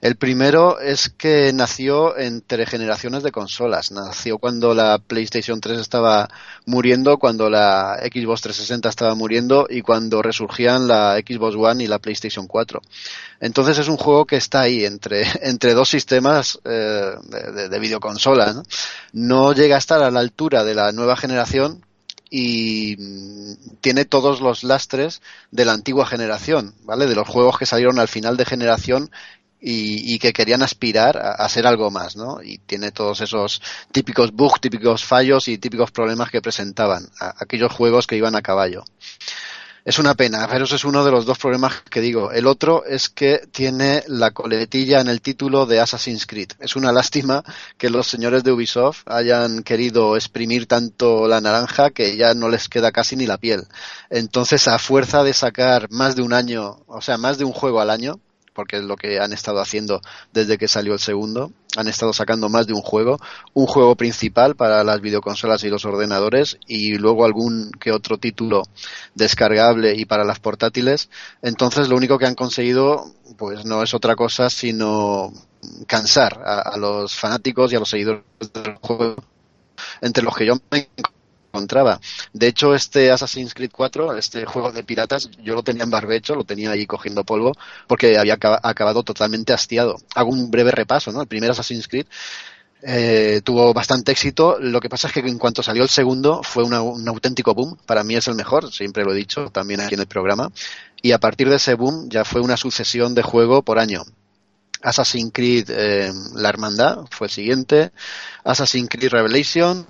El 0.03 0.17
primero 0.17 0.81
es 0.81 1.07
que 1.07 1.53
nació 1.53 2.17
entre 2.17 2.65
generaciones 2.65 3.23
de 3.23 3.31
consolas. 3.31 3.89
Nació 3.91 4.38
cuando 4.38 4.73
la 4.73 4.97
PlayStation 4.99 5.61
3 5.61 5.80
estaba 5.80 6.27
muriendo, 6.65 7.17
cuando 7.17 7.49
la 7.49 7.95
Xbox 8.03 8.41
360 8.41 8.89
estaba 8.89 9.15
muriendo 9.15 9.65
y 9.69 9.81
cuando 9.81 10.21
resurgían 10.21 10.89
la 10.89 11.15
Xbox 11.25 11.55
One 11.55 11.85
y 11.85 11.88
la 11.88 11.99
PlayStation 11.99 12.47
4. 12.47 12.81
Entonces 13.39 13.77
es 13.77 13.88
un 13.88 13.95
juego 13.95 14.25
que 14.25 14.35
está 14.35 14.59
ahí 14.59 14.84
entre, 14.84 15.23
entre 15.41 15.73
dos 15.73 15.88
sistemas 15.88 16.59
eh, 16.65 17.11
de, 17.23 17.51
de- 17.53 17.69
de 17.69 17.80
videoconsolas. 17.80 18.55
¿no? 18.55 18.63
no 19.13 19.53
llega 19.53 19.75
a 19.75 19.80
estar 19.80 20.03
a 20.03 20.11
la 20.11 20.19
altura 20.19 20.65
de 20.65 20.75
la 20.75 20.91
nueva 20.91 21.15
generación 21.15 21.81
y 22.30 22.97
mm, 22.99 23.53
tiene 23.80 24.03
todos 24.03 24.41
los 24.41 24.65
lastres 24.65 25.21
de 25.51 25.63
la 25.63 25.71
antigua 25.71 26.05
generación, 26.05 26.73
¿vale? 26.84 27.05
De 27.05 27.15
los 27.15 27.27
juegos 27.27 27.57
que 27.57 27.65
salieron 27.65 27.99
al 27.99 28.09
final 28.09 28.35
de 28.35 28.43
generación 28.45 29.11
y, 29.65 30.19
que 30.19 30.34
querían 30.34 30.61
aspirar 30.61 31.18
a, 31.18 31.48
ser 31.48 31.65
algo 31.65 31.90
más, 31.90 32.18
¿no? 32.18 32.41
Y 32.44 32.57
tiene 32.57 32.91
todos 32.91 33.22
esos 33.22 33.61
típicos 33.91 34.31
bugs, 34.34 34.60
típicos 34.60 35.06
fallos 35.06 35.48
y 35.48 35.57
típicos 35.57 35.91
problemas 35.91 36.30
que 36.30 36.41
presentaban 36.41 37.07
aquellos 37.40 37.72
juegos 37.72 38.06
que 38.06 38.18
iban 38.18 38.35
a 38.35 38.41
caballo. 38.41 38.84
Es 39.85 39.99
una 39.99 40.15
pena, 40.15 40.48
pero 40.49 40.64
ese 40.64 40.76
es 40.76 40.85
uno 40.85 41.03
de 41.03 41.11
los 41.11 41.26
dos 41.26 41.38
problemas 41.38 41.81
que 41.90 41.99
digo. 41.99 42.31
El 42.31 42.48
otro 42.48 42.85
es 42.85 43.10
que 43.10 43.41
tiene 43.52 44.03
la 44.07 44.31
coletilla 44.31 45.02
en 45.02 45.10
el 45.10 45.22
título 45.22 45.65
de 45.65 45.81
Assassin's 45.81 46.26
Creed. 46.26 46.52
Es 46.60 46.77
una 46.77 46.94
lástima 46.94 47.44
que 47.77 47.90
los 47.90 48.07
señores 48.07 48.45
de 48.45 48.53
Ubisoft 48.53 49.03
hayan 49.06 49.61
querido 49.61 50.15
exprimir 50.15 50.68
tanto 50.68 51.27
la 51.27 51.41
naranja 51.41 51.91
que 51.91 52.15
ya 52.15 52.34
no 52.34 52.48
les 52.48 52.69
queda 52.69 52.94
casi 52.94 53.18
ni 53.18 53.26
la 53.26 53.38
piel. 53.38 53.64
Entonces, 54.10 54.69
a 54.69 54.80
fuerza 54.80 55.22
de 55.23 55.34
sacar 55.34 55.91
más 55.91 56.15
de 56.15 56.22
un 56.22 56.31
año, 56.31 56.77
o 56.88 57.02
sea, 57.02 57.18
más 57.18 57.38
de 57.38 57.44
un 57.44 57.52
juego 57.52 57.81
al 57.81 57.90
año, 57.90 58.22
porque 58.53 58.77
es 58.77 58.84
lo 58.84 58.95
que 58.95 59.19
han 59.19 59.34
estado 59.34 59.59
haciendo 59.59 60.01
desde 60.31 60.57
que 60.57 60.67
salió 60.67 60.93
el 60.93 60.99
segundo. 60.99 61.51
Han 61.75 61.88
estado 61.88 62.13
sacando 62.13 62.49
más 62.49 62.67
de 62.67 62.73
un 62.73 62.81
juego, 62.81 63.19
un 63.53 63.65
juego 63.65 63.95
principal 63.95 64.55
para 64.55 64.84
las 64.84 65.01
videoconsolas 65.01 65.63
y 65.63 65.69
los 65.69 65.85
ordenadores 65.85 66.57
y 66.67 66.95
luego 66.95 67.25
algún 67.25 67.71
que 67.80 67.91
otro 67.91 68.17
título 68.17 68.63
descargable 69.15 69.95
y 69.95 70.05
para 70.05 70.23
las 70.23 70.39
portátiles. 70.39 71.09
Entonces 71.41 71.89
lo 71.89 71.95
único 71.95 72.19
que 72.19 72.27
han 72.27 72.35
conseguido 72.35 73.13
pues 73.38 73.65
no 73.65 73.81
es 73.81 73.93
otra 73.93 74.15
cosa 74.15 74.49
sino 74.49 75.34
cansar 75.88 76.41
a, 76.45 76.77
los 76.77 77.15
fanáticos 77.15 77.71
y 77.71 77.75
a 77.75 77.80
los 77.80 77.89
seguidores 77.89 78.23
del 78.53 78.75
juego 78.75 79.15
entre 80.01 80.23
los 80.23 80.35
que 80.35 80.45
yo 80.45 80.55
me 80.69 80.89
encontraba. 81.57 81.99
De 82.34 82.47
hecho, 82.47 82.73
este 82.73 83.11
Assassin's 83.11 83.53
Creed 83.53 83.69
4, 83.71 84.17
este 84.17 84.43
juego 84.45 84.71
de 84.71 84.84
piratas, 84.84 85.30
yo 85.43 85.53
lo 85.53 85.61
tenía 85.61 85.84
en 85.84 85.91
barbecho, 85.91 86.34
lo 86.35 86.43
tenía 86.43 86.71
ahí 86.71 86.88
cogiendo 86.88 87.23
polvo, 87.23 87.51
porque 87.88 88.17
había 88.17 88.34
acaba- 88.34 88.59
acabado 88.63 89.03
totalmente 89.03 89.53
hastiado. 89.53 89.97
Hago 90.15 90.31
un 90.31 90.49
breve 90.49 90.71
repaso, 90.71 91.11
¿no? 91.11 91.21
El 91.21 91.27
primer 91.27 91.51
Assassin's 91.51 91.88
Creed 91.88 92.07
eh, 92.81 93.41
tuvo 93.43 93.71
bastante 93.71 94.11
éxito. 94.11 94.57
Lo 94.59 94.81
que 94.81 94.89
pasa 94.89 95.07
es 95.07 95.13
que 95.13 95.19
en 95.19 95.38
cuanto 95.38 95.61
salió 95.61 95.84
el 95.84 95.89
segundo 95.89 96.41
fue 96.43 96.63
un 96.63 96.73
auténtico 97.07 97.53
boom. 97.53 97.77
Para 97.85 98.03
mí 98.03 98.15
es 98.15 98.27
el 98.27 98.35
mejor, 98.35 98.73
siempre 98.73 99.03
lo 99.03 99.13
he 99.13 99.15
dicho, 99.15 99.49
también 99.51 99.80
aquí 99.81 99.93
en 99.93 100.01
el 100.01 100.07
programa. 100.07 100.51
Y 101.03 101.11
a 101.11 101.19
partir 101.19 101.49
de 101.49 101.57
ese 101.57 101.75
boom 101.75 102.09
ya 102.09 102.25
fue 102.25 102.41
una 102.41 102.57
sucesión 102.57 103.13
de 103.13 103.21
juego 103.21 103.61
por 103.61 103.77
año. 103.77 104.01
Assassin's 104.81 105.31
Creed 105.34 105.69
eh, 105.69 106.11
La 106.35 106.49
Hermandad 106.49 107.05
fue 107.11 107.27
el 107.27 107.31
siguiente, 107.31 107.91
Assassin's 108.43 108.89
Creed 108.89 109.11
Revelation, 109.11 109.88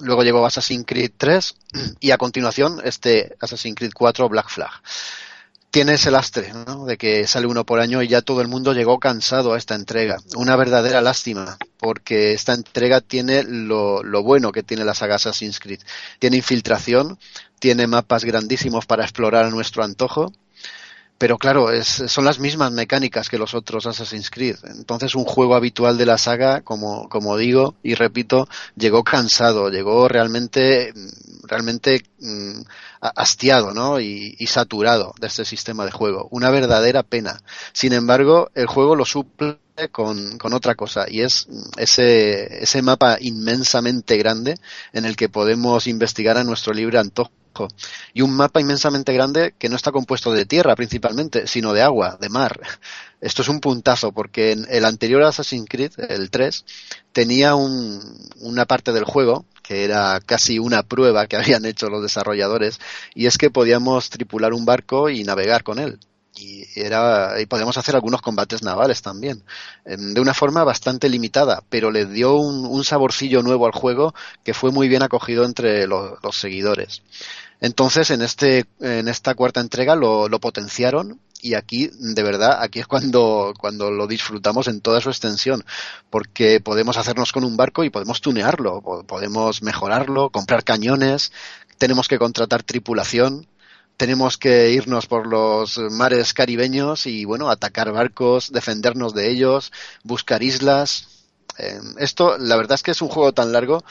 luego 0.00 0.22
llegó 0.22 0.44
Assassin's 0.46 0.84
Creed 0.86 1.12
3 1.16 1.54
y 2.00 2.10
a 2.10 2.18
continuación 2.18 2.80
este 2.84 3.36
Assassin's 3.40 3.76
Creed 3.76 3.92
4 3.94 4.28
Black 4.28 4.48
Flag. 4.48 4.70
Tiene 5.70 5.94
ese 5.94 6.10
lastre 6.10 6.52
¿no? 6.52 6.86
de 6.86 6.96
que 6.96 7.26
sale 7.26 7.46
uno 7.46 7.64
por 7.64 7.78
año 7.78 8.02
y 8.02 8.08
ya 8.08 8.22
todo 8.22 8.40
el 8.40 8.48
mundo 8.48 8.72
llegó 8.72 8.98
cansado 8.98 9.52
a 9.52 9.58
esta 9.58 9.74
entrega. 9.74 10.16
Una 10.34 10.56
verdadera 10.56 11.02
lástima, 11.02 11.58
porque 11.78 12.32
esta 12.32 12.54
entrega 12.54 13.02
tiene 13.02 13.44
lo, 13.44 14.02
lo 14.02 14.22
bueno 14.22 14.50
que 14.50 14.62
tiene 14.62 14.84
la 14.84 14.94
saga 14.94 15.16
Assassin's 15.16 15.60
Creed. 15.60 15.80
Tiene 16.18 16.38
infiltración, 16.38 17.18
tiene 17.58 17.86
mapas 17.86 18.24
grandísimos 18.24 18.86
para 18.86 19.04
explorar 19.04 19.44
a 19.44 19.50
nuestro 19.50 19.84
antojo, 19.84 20.32
pero 21.18 21.36
claro, 21.36 21.70
es, 21.72 21.88
son 22.06 22.24
las 22.24 22.38
mismas 22.38 22.70
mecánicas 22.72 23.28
que 23.28 23.38
los 23.38 23.54
otros 23.54 23.86
Assassin's 23.86 24.30
Creed. 24.30 24.56
Entonces, 24.64 25.16
un 25.16 25.24
juego 25.24 25.56
habitual 25.56 25.98
de 25.98 26.06
la 26.06 26.16
saga, 26.16 26.60
como, 26.60 27.08
como 27.08 27.36
digo 27.36 27.74
y 27.82 27.94
repito, 27.94 28.48
llegó 28.76 29.02
cansado, 29.02 29.68
llegó 29.68 30.06
realmente, 30.06 30.94
realmente 31.42 32.04
mm, 32.20 32.60
hastiado, 33.00 33.74
¿no? 33.74 34.00
Y, 34.00 34.36
y 34.38 34.46
saturado 34.46 35.12
de 35.20 35.26
este 35.26 35.44
sistema 35.44 35.84
de 35.84 35.90
juego. 35.90 36.28
Una 36.30 36.50
verdadera 36.50 37.02
pena. 37.02 37.40
Sin 37.72 37.92
embargo, 37.92 38.50
el 38.54 38.66
juego 38.66 38.94
lo 38.94 39.04
suple 39.04 39.58
con, 39.86 40.38
otra 40.52 40.74
cosa 40.74 41.06
y 41.08 41.20
es 41.20 41.46
ese, 41.76 42.62
ese 42.62 42.82
mapa 42.82 43.18
inmensamente 43.20 44.16
grande 44.16 44.56
en 44.92 45.04
el 45.04 45.14
que 45.14 45.28
podemos 45.28 45.86
investigar 45.86 46.36
a 46.36 46.44
nuestro 46.44 46.72
libre 46.72 46.98
antojo 46.98 47.30
y 48.12 48.22
un 48.22 48.32
mapa 48.34 48.60
inmensamente 48.60 49.12
grande 49.12 49.54
que 49.58 49.68
no 49.68 49.76
está 49.76 49.92
compuesto 49.92 50.32
de 50.32 50.46
tierra 50.46 50.76
principalmente, 50.76 51.46
sino 51.46 51.72
de 51.72 51.82
agua, 51.82 52.16
de 52.20 52.28
mar. 52.28 52.60
Esto 53.20 53.42
es 53.42 53.48
un 53.48 53.60
puntazo 53.60 54.12
porque 54.12 54.52
en 54.52 54.66
el 54.70 54.84
anterior 54.84 55.22
Assassin's 55.22 55.66
Creed, 55.68 55.92
el 56.08 56.30
3, 56.30 56.64
tenía 57.12 57.54
un, 57.54 58.00
una 58.40 58.66
parte 58.66 58.92
del 58.92 59.04
juego 59.04 59.44
que 59.62 59.84
era 59.84 60.20
casi 60.24 60.58
una 60.58 60.82
prueba 60.82 61.26
que 61.26 61.36
habían 61.38 61.64
hecho 61.64 61.88
los 61.88 62.02
desarrolladores 62.02 62.78
y 63.14 63.26
es 63.26 63.38
que 63.38 63.50
podíamos 63.50 64.10
tripular 64.10 64.52
un 64.52 64.64
barco 64.64 65.10
y 65.10 65.24
navegar 65.24 65.62
con 65.64 65.78
él 65.78 65.98
y 66.38 66.66
era 66.76 67.40
y 67.40 67.46
podíamos 67.46 67.76
hacer 67.78 67.94
algunos 67.96 68.22
combates 68.22 68.62
navales 68.62 69.02
también 69.02 69.42
em, 69.84 70.14
de 70.14 70.20
una 70.20 70.34
forma 70.34 70.64
bastante 70.64 71.08
limitada 71.08 71.62
pero 71.68 71.90
le 71.90 72.06
dio 72.06 72.36
un, 72.36 72.66
un 72.66 72.84
saborcillo 72.84 73.42
nuevo 73.42 73.66
al 73.66 73.72
juego 73.72 74.14
que 74.44 74.54
fue 74.54 74.70
muy 74.70 74.88
bien 74.88 75.02
acogido 75.02 75.44
entre 75.44 75.86
lo- 75.86 76.18
los 76.22 76.36
seguidores. 76.38 77.02
Entonces 77.60 78.10
en 78.10 78.22
este 78.22 78.66
en 78.80 79.08
esta 79.08 79.34
cuarta 79.34 79.60
entrega 79.60 79.96
lo, 79.96 80.28
lo 80.28 80.38
potenciaron 80.40 81.20
y 81.40 81.54
aquí 81.54 81.90
de 81.92 82.22
verdad 82.22 82.58
aquí 82.62 82.80
es 82.80 82.86
cuando 82.86 83.52
cuando 83.58 83.90
lo 83.90 84.06
disfrutamos 84.06 84.68
en 84.68 84.80
toda 84.80 85.00
su 85.00 85.08
extensión 85.10 85.64
porque 86.10 86.60
podemos 86.60 86.96
hacernos 86.96 87.32
con 87.32 87.44
un 87.44 87.56
barco 87.56 87.84
y 87.84 87.90
podemos 87.90 88.20
tunearlo 88.20 88.80
po- 88.82 89.04
podemos 89.04 89.62
mejorarlo 89.62 90.30
comprar 90.30 90.64
cañones 90.64 91.32
tenemos 91.78 92.08
que 92.08 92.18
contratar 92.18 92.62
tripulación 92.62 93.46
tenemos 93.98 94.38
que 94.38 94.70
irnos 94.70 95.06
por 95.06 95.26
los 95.26 95.76
mares 95.90 96.32
caribeños 96.32 97.06
y 97.06 97.24
bueno, 97.24 97.50
atacar 97.50 97.92
barcos, 97.92 98.52
defendernos 98.52 99.12
de 99.12 99.28
ellos, 99.30 99.72
buscar 100.04 100.42
islas. 100.42 101.26
Eh, 101.58 101.80
esto, 101.98 102.38
la 102.38 102.56
verdad 102.56 102.76
es 102.76 102.84
que 102.84 102.92
es 102.92 103.02
un 103.02 103.08
juego 103.08 103.34
tan 103.34 103.52
largo 103.52 103.84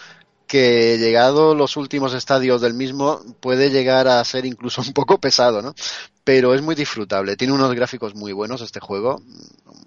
que 0.47 0.97
llegado 0.97 1.53
los 1.55 1.75
últimos 1.75 2.13
estadios 2.13 2.61
del 2.61 2.73
mismo 2.73 3.21
puede 3.41 3.69
llegar 3.69 4.07
a 4.07 4.23
ser 4.23 4.45
incluso 4.45 4.81
un 4.87 4.93
poco 4.93 5.19
pesado, 5.19 5.61
¿no? 5.61 5.75
Pero 6.23 6.53
es 6.53 6.61
muy 6.61 6.75
disfrutable. 6.75 7.35
Tiene 7.35 7.53
unos 7.53 7.75
gráficos 7.75 8.15
muy 8.15 8.31
buenos 8.31 8.61
este 8.61 8.79
juego. 8.79 9.21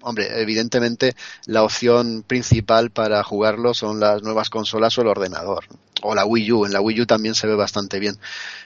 Hombre, 0.03 0.39
evidentemente 0.39 1.15
la 1.45 1.63
opción 1.63 2.23
principal 2.25 2.91
para 2.91 3.23
jugarlo 3.23 3.73
son 3.73 3.99
las 3.99 4.21
nuevas 4.21 4.51
consolas 4.51 4.95
o 4.97 5.01
el 5.01 5.07
ordenador. 5.07 5.65
O 6.01 6.15
la 6.15 6.25
Wii 6.25 6.51
U. 6.51 6.65
En 6.65 6.73
la 6.73 6.81
Wii 6.81 7.01
U 7.01 7.05
también 7.05 7.35
se 7.35 7.47
ve 7.47 7.55
bastante 7.55 7.99
bien. 7.99 8.17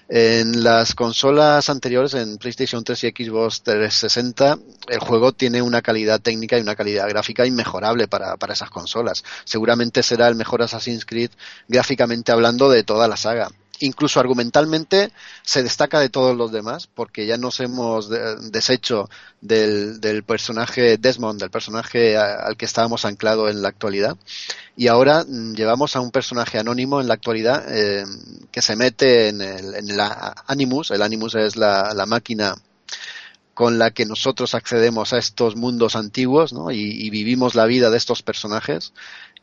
En 0.07 0.63
las 0.63 0.93
consolas 0.93 1.69
anteriores, 1.69 2.13
en 2.13 2.37
PlayStation 2.37 2.83
3 2.83 3.03
y 3.05 3.07
Xbox 3.09 3.63
360, 3.63 4.57
el 4.89 4.99
juego 4.99 5.31
tiene 5.33 5.61
una 5.61 5.81
calidad 5.81 6.21
técnica 6.21 6.57
y 6.57 6.61
una 6.61 6.75
calidad 6.75 7.09
gráfica 7.09 7.45
inmejorable 7.45 8.07
para, 8.07 8.37
para 8.37 8.53
esas 8.53 8.69
consolas. 8.69 9.23
Seguramente 9.43 10.03
será 10.03 10.27
el 10.27 10.35
mejor 10.35 10.61
Assassin's 10.61 11.05
Creed 11.05 11.31
gráficamente 11.67 12.31
hablando 12.31 12.69
de 12.69 12.83
toda 12.83 13.07
la 13.07 13.17
saga. 13.17 13.49
Incluso 13.79 14.19
argumentalmente 14.19 15.11
se 15.43 15.61
destaca 15.61 15.99
de 15.99 16.09
todos 16.09 16.35
los 16.35 16.51
demás, 16.51 16.87
porque 16.87 17.25
ya 17.25 17.37
nos 17.37 17.59
hemos 17.59 18.09
de- 18.09 18.37
deshecho 18.49 19.09
del, 19.41 20.23
personaje 20.25 20.97
Desmond, 20.97 21.39
del 21.39 21.49
personaje 21.49 22.17
al 22.17 22.55
que 22.57 22.65
estábamos 22.65 23.05
anclado 23.05 23.49
en 23.49 23.61
la 23.61 23.69
actualidad, 23.69 24.17
y 24.77 24.87
ahora 24.87 25.25
mm, 25.27 25.53
llevamos 25.53 25.95
a 25.95 26.01
un 26.01 26.11
personaje 26.11 26.57
anónimo 26.57 27.01
en 27.01 27.07
la 27.07 27.15
actualidad 27.15 27.65
eh, 27.67 28.05
que 28.51 28.61
se 28.61 28.75
mete 28.75 29.29
en 29.29 29.41
el, 29.41 29.75
en 29.75 29.87
Animus. 30.47 30.91
El 30.91 31.01
Animus 31.01 31.35
es 31.35 31.55
la, 31.55 32.05
máquina 32.07 32.55
con 33.53 33.79
la 33.79 33.91
que 33.91 34.05
nosotros 34.05 34.53
accedemos 34.53 35.13
a 35.13 35.17
estos 35.17 35.55
mundos 35.55 35.95
antiguos 35.95 36.51
¿no? 36.51 36.71
y 36.71 37.09
vivimos 37.09 37.55
la 37.55 37.65
vida 37.65 37.89
de 37.89 37.97
estos 37.97 38.21
personajes. 38.21 38.91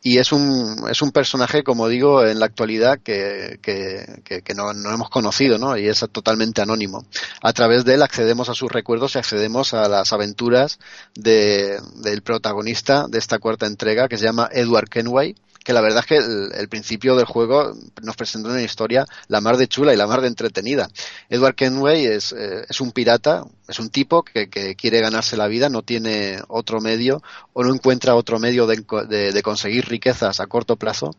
Y 0.05 0.17
es 0.17 0.33
un, 0.33 0.85
es 0.91 1.01
un 1.01 1.11
personaje, 1.11 1.63
como 1.63 1.87
digo, 1.87 2.25
en 2.25 2.37
la 2.37 2.45
actualidad 2.45 2.99
que, 2.99 3.57
que, 3.61 4.53
no, 4.53 4.73
no 4.73 4.91
hemos 4.93 5.09
conocido, 5.09 5.57
¿no? 5.57 5.77
Y 5.77 5.87
es 5.87 6.05
totalmente 6.11 6.61
anónimo. 6.61 7.05
A 7.41 7.53
través 7.53 7.85
de 7.85 7.93
él 7.93 8.01
accedemos 8.01 8.49
a 8.49 8.53
sus 8.53 8.69
recuerdos 8.69 9.15
y 9.15 9.19
accedemos 9.19 9.73
a 9.73 9.87
las 9.87 10.11
aventuras 10.11 10.79
de, 11.15 11.79
del 11.95 12.21
protagonista 12.21 13.05
de 13.07 13.17
esta 13.17 13.39
cuarta 13.39 13.65
entrega, 13.65 14.09
que 14.09 14.17
se 14.17 14.25
llama 14.25 14.49
Edward 14.51 14.89
Kenway, 14.89 15.35
que 15.63 15.73
la 15.73 15.81
verdad 15.81 16.01
es 16.01 16.05
que 16.05 16.17
el, 16.17 16.67
principio 16.69 17.15
del 17.15 17.25
juego 17.25 17.73
nos 18.01 18.15
presenta 18.15 18.49
una 18.49 18.61
historia 18.61 19.05
la 19.27 19.41
mar 19.41 19.57
de 19.57 19.67
chula 19.67 19.93
y 19.93 19.97
la 19.97 20.07
mar 20.07 20.21
de 20.21 20.27
entretenida. 20.27 20.89
Edward 21.29 21.55
Kenway 21.55 22.05
es, 22.05 22.33
eh, 22.33 22.65
es 22.69 22.81
un 22.81 22.91
pirata, 22.91 23.43
es 23.67 23.79
un 23.79 23.89
tipo 23.89 24.23
que, 24.23 24.49
que 24.49 24.75
quiere 24.75 24.99
ganarse 24.99 25.37
la 25.37 25.47
vida, 25.47 25.69
no 25.69 25.81
tiene 25.81 26.41
otro 26.47 26.81
medio 26.81 27.21
o 27.53 27.63
no 27.63 27.73
encuentra 27.73 28.15
otro 28.15 28.39
medio 28.39 28.67
de, 28.67 28.83
de, 29.07 29.31
de 29.31 29.43
conseguir 29.43 29.87
riquezas 29.87 30.39
a 30.39 30.47
corto 30.47 30.75
plazo, 30.75 31.15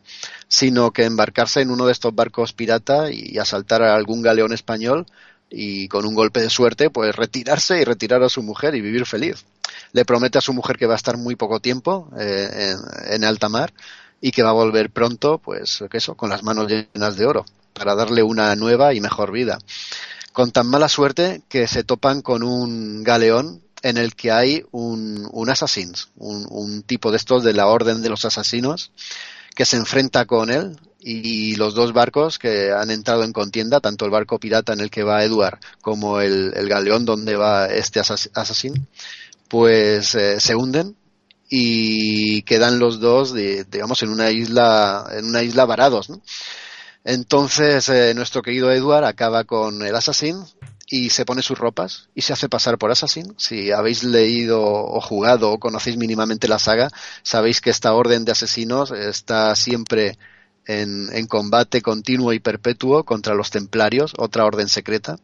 sino 0.49 0.93
que 0.93 1.05
embarcarse 1.05 1.63
en 1.63 1.71
uno 1.71 1.87
de 1.87 1.93
estos 1.93 2.15
barcos 2.15 2.53
pirata 2.53 3.11
y 3.11 3.39
asaltar 3.39 3.83
a 3.83 3.95
algún 3.95 4.23
galeón 4.23 4.53
español 4.53 5.07
y 5.51 5.89
con 5.89 6.05
un 6.05 6.15
golpe 6.15 6.41
de 6.41 6.51
suerte 6.51 6.91
pues 6.91 7.15
retirarse 7.15 7.81
y 7.81 7.85
retirar 7.85 8.23
a 8.23 8.29
su 8.29 8.43
mujer 8.43 8.75
y 8.75 8.81
vivir 8.81 9.07
feliz. 9.07 9.45
Le 9.93 10.05
promete 10.05 10.39
a 10.39 10.41
su 10.41 10.53
mujer 10.53 10.77
que 10.77 10.87
va 10.87 10.95
a 10.95 10.97
estar 10.97 11.17
muy 11.17 11.37
poco 11.37 11.61
tiempo 11.61 12.11
eh, 12.19 12.75
en 13.11 13.25
alta 13.25 13.49
mar 13.49 13.73
y 14.25 14.33
que 14.33 14.43
va 14.43 14.49
a 14.49 14.55
volver 14.55 14.89
pronto, 14.89 15.37
pues 15.37 15.85
que 15.91 15.99
eso, 15.99 16.15
con 16.15 16.31
las 16.31 16.43
manos 16.43 16.67
llenas 16.67 17.19
de 17.19 17.27
oro, 17.27 17.45
para 17.75 17.95
darle 17.95 18.23
una 18.23 18.57
nueva 18.57 18.95
y 18.95 19.01
mejor 19.03 19.31
vida. 19.33 19.59
Con 20.33 20.51
tan 20.51 20.67
mala 20.67 20.89
suerte 20.89 21.43
que 21.47 21.69
se 21.69 21.85
topan 21.85 22.23
con 22.23 22.43
un 22.43 23.05
galeón 23.05 23.61
en 23.83 23.99
el 23.99 24.15
que 24.15 24.33
hay 24.33 24.65
un, 24.71 25.29
un 25.31 25.53
un, 26.17 26.83
tipo 26.85 27.11
de 27.11 27.19
estos 27.19 27.45
de 27.45 27.53
la 27.53 27.67
orden 27.67 28.01
de 28.01 28.09
los 28.09 28.25
asesinos, 28.25 28.93
que 29.55 29.67
se 29.67 29.77
enfrenta 29.77 30.25
con 30.25 30.49
él 30.49 30.81
y 31.01 31.57
los 31.57 31.75
dos 31.75 31.93
barcos 31.93 32.39
que 32.39 32.73
han 32.73 32.91
entrado 32.91 33.25
en 33.25 33.33
contienda, 33.35 33.81
tanto 33.81 34.07
el 34.07 34.11
barco 34.11 34.41
pirata 34.41 34.73
en 34.73 34.81
el 34.81 34.89
que 34.89 35.03
va 35.03 35.23
Edward 35.23 35.59
como 35.83 36.23
el, 36.23 36.51
galeón 36.67 37.05
donde 37.05 37.37
va 37.37 37.67
este 37.67 38.01
assassin, 38.01 38.89
pues 39.49 40.15
eh, 40.15 40.41
se 40.41 40.55
hunden 40.55 40.97
y 41.49 42.43
quedan 42.43 42.79
los 42.79 43.01
dos, 43.01 43.33
de, 43.33 43.65
digamos, 43.65 44.03
en 44.03 44.11
una 44.11 44.31
isla, 44.31 45.07
en 45.13 45.27
una 45.27 45.43
isla 45.43 45.65
varados. 45.65 46.11
¿no? 46.11 46.21
Entonces, 47.05 47.89
eh, 47.89 48.15
nuestro 48.15 48.43
querido 48.43 48.73
Edward 48.73 49.05
acaba 49.05 49.45
con 49.45 49.83
el 49.83 49.95
Assassin 49.95 50.43
y 50.89 51.11
se 51.11 51.25
pone 51.25 51.43
sus 51.43 51.59
ropas 51.59 52.09
y 52.15 52.23
se 52.23 52.33
hace 52.33 52.49
pasar 52.49 52.79
por 52.79 52.91
Assassin. 52.91 53.35
Si 53.37 53.71
habéis 53.73 54.05
leído 54.05 54.63
o 54.63 55.01
jugado 55.01 55.53
o 55.53 55.59
conocéis 55.59 55.97
mínimamente 55.97 56.49
la 56.49 56.59
saga, 56.59 56.89
sabéis 57.23 57.61
que 57.61 57.71
esta 57.71 57.93
orden 57.95 58.25
de 58.25 58.33
asesinos 58.33 58.91
está 58.91 59.55
siempre 59.55 60.19
en, 60.67 61.11
en 61.13 61.27
combate 61.27 61.83
continuo 61.83 62.33
y 62.33 62.41
perpetuo 62.41 63.05
contra 63.05 63.35
los 63.35 63.51
templarios, 63.51 64.15
otra 64.17 64.45
orden 64.47 64.69
secreta. 64.69 65.17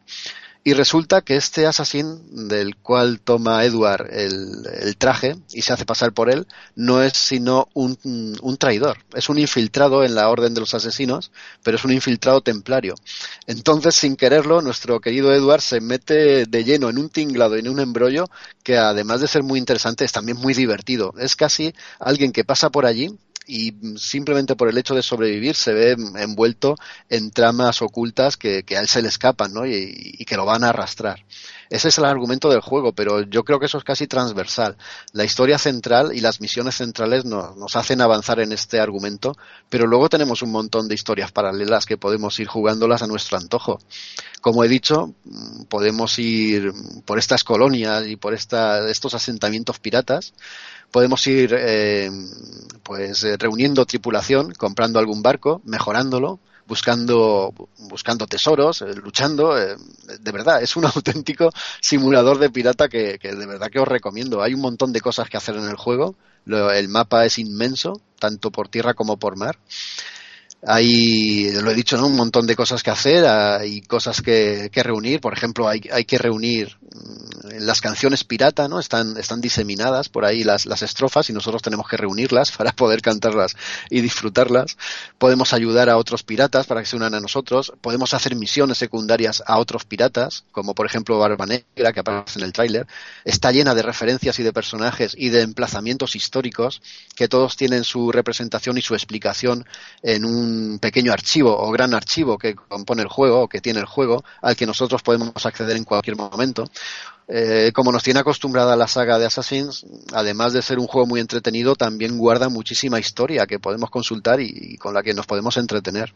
Y 0.63 0.73
resulta 0.73 1.21
que 1.21 1.37
este 1.37 1.65
asesín 1.65 2.47
del 2.47 2.75
cual 2.75 3.19
toma 3.19 3.65
Edward 3.65 4.13
el, 4.13 4.67
el, 4.79 4.95
traje 4.95 5.35
y 5.51 5.63
se 5.63 5.73
hace 5.73 5.85
pasar 5.85 6.13
por 6.13 6.29
él 6.29 6.45
no 6.75 7.01
es 7.01 7.13
sino 7.13 7.67
un, 7.73 7.97
un, 8.03 8.57
traidor. 8.57 8.99
Es 9.15 9.29
un 9.29 9.39
infiltrado 9.39 10.03
en 10.03 10.13
la 10.13 10.29
orden 10.29 10.53
de 10.53 10.59
los 10.59 10.75
asesinos, 10.75 11.31
pero 11.63 11.77
es 11.77 11.83
un 11.83 11.91
infiltrado 11.91 12.41
templario. 12.41 12.93
Entonces, 13.47 13.95
sin 13.95 14.15
quererlo, 14.15 14.61
nuestro 14.61 14.99
querido 14.99 15.33
Edward 15.33 15.61
se 15.61 15.81
mete 15.81 16.45
de 16.45 16.63
lleno 16.63 16.89
en 16.89 16.99
un 16.99 17.09
tinglado 17.09 17.55
y 17.55 17.61
en 17.61 17.69
un 17.69 17.79
embrollo 17.79 18.29
que 18.61 18.77
además 18.77 19.19
de 19.21 19.27
ser 19.27 19.41
muy 19.41 19.57
interesante 19.57 20.05
es 20.05 20.11
también 20.11 20.37
muy 20.37 20.53
divertido. 20.53 21.15
Es 21.17 21.35
casi 21.35 21.73
alguien 21.99 22.31
que 22.31 22.43
pasa 22.43 22.69
por 22.69 22.85
allí 22.85 23.17
y 23.47 23.73
simplemente 23.97 24.55
por 24.55 24.69
el 24.69 24.77
hecho 24.77 24.95
de 24.95 25.01
sobrevivir 25.01 25.55
se 25.55 25.73
ve 25.73 25.95
envuelto 26.17 26.75
en 27.09 27.31
tramas 27.31 27.81
ocultas 27.81 28.37
que, 28.37 28.63
a 28.69 28.79
él 28.79 28.87
se 28.87 29.01
le 29.01 29.07
escapan 29.07 29.53
¿no? 29.53 29.65
y, 29.65 30.15
y, 30.19 30.25
que 30.25 30.37
lo 30.37 30.45
van 30.45 30.63
a 30.63 30.69
arrastrar. 30.69 31.25
Ese 31.69 31.87
es 31.87 31.97
el 31.97 32.05
argumento 32.05 32.49
del 32.49 32.59
juego, 32.59 32.91
pero 32.93 33.21
yo 33.21 33.43
creo 33.43 33.59
que 33.59 33.65
eso 33.65 33.77
es 33.77 33.83
casi 33.83 34.05
transversal. 34.05 34.75
La 35.13 35.23
historia 35.23 35.57
central 35.57 36.11
y 36.13 36.19
las 36.19 36.41
misiones 36.41 36.75
centrales 36.75 37.23
no, 37.23 37.55
nos 37.55 37.75
hacen 37.77 38.01
avanzar 38.01 38.41
en 38.41 38.51
este 38.51 38.79
argumento, 38.79 39.37
pero 39.69 39.87
luego 39.87 40.09
tenemos 40.09 40.41
un 40.41 40.51
montón 40.51 40.87
de 40.87 40.95
historias 40.95 41.31
paralelas 41.31 41.85
que 41.85 41.97
podemos 41.97 42.37
ir 42.39 42.47
jugándolas 42.47 43.01
a 43.01 43.07
nuestro 43.07 43.37
antojo. 43.37 43.79
Como 44.41 44.63
he 44.63 44.67
dicho, 44.67 45.13
podemos 45.69 46.19
ir 46.19 46.73
por 47.05 47.17
estas 47.19 47.43
colonias 47.43 48.05
y 48.05 48.17
por 48.17 48.33
esta, 48.33 48.89
estos 48.89 49.13
asentamientos 49.13 49.79
piratas 49.79 50.33
podemos 50.91 51.25
ir 51.27 51.55
eh, 51.57 52.11
pues 52.83 53.23
eh, 53.23 53.37
reuniendo 53.37 53.85
tripulación, 53.85 54.53
comprando 54.53 54.99
algún 54.99 55.21
barco, 55.21 55.61
mejorándolo, 55.65 56.39
buscando 56.67 57.53
buscando 57.89 58.27
tesoros, 58.27 58.81
eh, 58.81 58.93
luchando, 58.95 59.55
de 59.55 60.31
verdad, 60.31 60.61
es 60.61 60.75
un 60.75 60.85
auténtico 60.95 61.51
simulador 61.79 62.37
de 62.37 62.49
pirata 62.49 62.87
que, 62.87 63.17
que, 63.19 63.33
de 63.33 63.45
verdad 63.45 63.69
que 63.71 63.79
os 63.79 63.87
recomiendo. 63.87 64.41
Hay 64.41 64.53
un 64.53 64.61
montón 64.61 64.93
de 64.93 65.01
cosas 65.01 65.29
que 65.29 65.37
hacer 65.37 65.55
en 65.55 65.65
el 65.65 65.75
juego, 65.75 66.15
Lo, 66.45 66.71
el 66.71 66.89
mapa 66.89 67.25
es 67.25 67.39
inmenso, 67.39 68.01
tanto 68.19 68.51
por 68.51 68.67
tierra 68.67 68.93
como 68.93 69.17
por 69.17 69.35
mar. 69.35 69.57
Hay, 70.65 71.51
lo 71.53 71.71
he 71.71 71.75
dicho, 71.75 71.97
¿no? 71.97 72.07
un 72.07 72.15
montón 72.15 72.45
de 72.45 72.55
cosas 72.55 72.83
que 72.83 72.91
hacer, 72.91 73.25
hay 73.25 73.81
cosas 73.81 74.21
que, 74.21 74.69
que 74.71 74.83
reunir. 74.83 75.19
Por 75.19 75.33
ejemplo, 75.33 75.67
hay, 75.67 75.81
hay 75.91 76.05
que 76.05 76.17
reunir 76.17 76.77
las 77.59 77.81
canciones 77.81 78.23
pirata, 78.23 78.67
¿no? 78.67 78.79
Están, 78.79 79.17
están 79.17 79.41
diseminadas 79.41 80.09
por 80.09 80.25
ahí 80.25 80.43
las, 80.43 80.65
las 80.65 80.81
estrofas 80.81 81.29
y 81.29 81.33
nosotros 81.33 81.61
tenemos 81.61 81.87
que 81.87 81.97
reunirlas 81.97 82.51
para 82.57 82.71
poder 82.73 83.01
cantarlas 83.01 83.55
y 83.89 84.01
disfrutarlas. 84.01 84.77
Podemos 85.17 85.53
ayudar 85.53 85.89
a 85.89 85.97
otros 85.97 86.23
piratas 86.23 86.67
para 86.67 86.81
que 86.81 86.87
se 86.87 86.95
unan 86.95 87.13
a 87.13 87.19
nosotros. 87.19 87.73
Podemos 87.81 88.13
hacer 88.13 88.35
misiones 88.35 88.77
secundarias 88.77 89.43
a 89.45 89.57
otros 89.57 89.85
piratas, 89.85 90.43
como 90.51 90.75
por 90.75 90.85
ejemplo 90.85 91.17
Barba 91.17 91.45
Negra, 91.45 91.93
que 91.93 91.99
aparece 91.99 92.39
en 92.39 92.45
el 92.45 92.53
tráiler. 92.53 92.87
Está 93.25 93.51
llena 93.51 93.73
de 93.75 93.81
referencias 93.81 94.39
y 94.39 94.43
de 94.43 94.53
personajes 94.53 95.15
y 95.17 95.29
de 95.29 95.41
emplazamientos 95.41 96.15
históricos 96.15 96.81
que 97.15 97.27
todos 97.27 97.55
tienen 97.55 97.83
su 97.83 98.11
representación 98.11 98.77
y 98.77 98.81
su 98.81 98.93
explicación 98.93 99.65
en 100.03 100.25
un 100.25 100.50
pequeño 100.79 101.11
archivo 101.11 101.57
o 101.57 101.71
gran 101.71 101.93
archivo 101.93 102.37
que 102.37 102.55
compone 102.55 103.01
el 103.01 103.07
juego 103.07 103.41
o 103.41 103.47
que 103.47 103.61
tiene 103.61 103.79
el 103.79 103.85
juego 103.85 104.23
al 104.41 104.55
que 104.55 104.65
nosotros 104.65 105.01
podemos 105.01 105.45
acceder 105.45 105.77
en 105.77 105.83
cualquier 105.83 106.17
momento. 106.17 106.69
Eh, 107.33 107.71
como 107.73 107.93
nos 107.93 108.03
tiene 108.03 108.19
acostumbrada 108.19 108.75
la 108.75 108.89
saga 108.89 109.17
de 109.17 109.25
Assassins, 109.25 109.85
además 110.11 110.51
de 110.51 110.61
ser 110.61 110.79
un 110.79 110.87
juego 110.87 111.07
muy 111.07 111.21
entretenido, 111.21 111.75
también 111.75 112.17
guarda 112.17 112.49
muchísima 112.49 112.99
historia 112.99 113.47
que 113.47 113.57
podemos 113.57 113.89
consultar 113.89 114.41
y, 114.41 114.75
con 114.77 114.93
la 114.93 115.01
que 115.01 115.13
nos 115.13 115.27
podemos 115.27 115.55
entretener. 115.55 116.13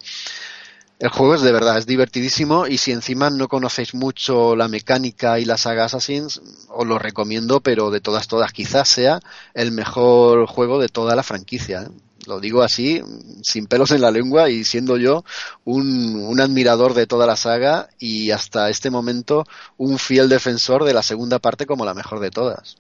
El 1.00 1.10
juego 1.10 1.36
es 1.36 1.42
de 1.42 1.54
verdad, 1.54 1.78
es 1.78 1.86
divertidísimo 1.86 2.68
y 2.68 2.78
si 2.78 2.92
encima 2.92 3.30
no 3.30 3.48
conocéis 3.48 3.94
mucho 3.94 4.56
la 4.58 4.68
mecánica 4.68 5.40
y 5.40 5.46
la 5.46 5.58
saga 5.58 5.86
Assassins, 5.86 6.42
os 6.70 6.86
lo 6.86 7.00
recomiendo, 7.00 7.62
pero 7.62 7.92
de 7.92 8.02
todas, 8.02 8.28
todas, 8.28 8.52
quizás 8.52 8.90
sea 8.90 9.20
el 9.54 9.72
mejor 9.72 10.48
juego 10.48 10.80
de 10.80 10.90
toda 10.90 11.16
la 11.16 11.24
franquicia. 11.24 11.84
¿eh? 11.84 12.05
Lo 12.28 12.40
digo 12.40 12.62
así, 12.62 13.02
sin 13.42 13.68
pelos 13.68 13.92
en 13.92 14.02
la 14.02 14.12
lengua 14.12 14.50
y 14.50 14.64
siendo 14.64 14.98
yo 14.98 15.24
un, 15.64 16.40
admirador 16.40 16.94
de 16.94 17.08
toda 17.08 17.26
la 17.26 17.36
saga 17.36 17.88
y 18.00 18.32
hasta 18.32 18.70
este 18.70 18.90
momento 18.90 19.46
un 19.78 19.98
fiel 19.98 20.30
defensor 20.30 20.84
de 20.84 20.94
la 20.94 21.02
segunda 21.02 21.40
parte 21.40 21.66
como 21.66 21.86
la 21.86 21.94
mejor 21.94 22.20
de 22.20 22.32
todas. 22.32 22.78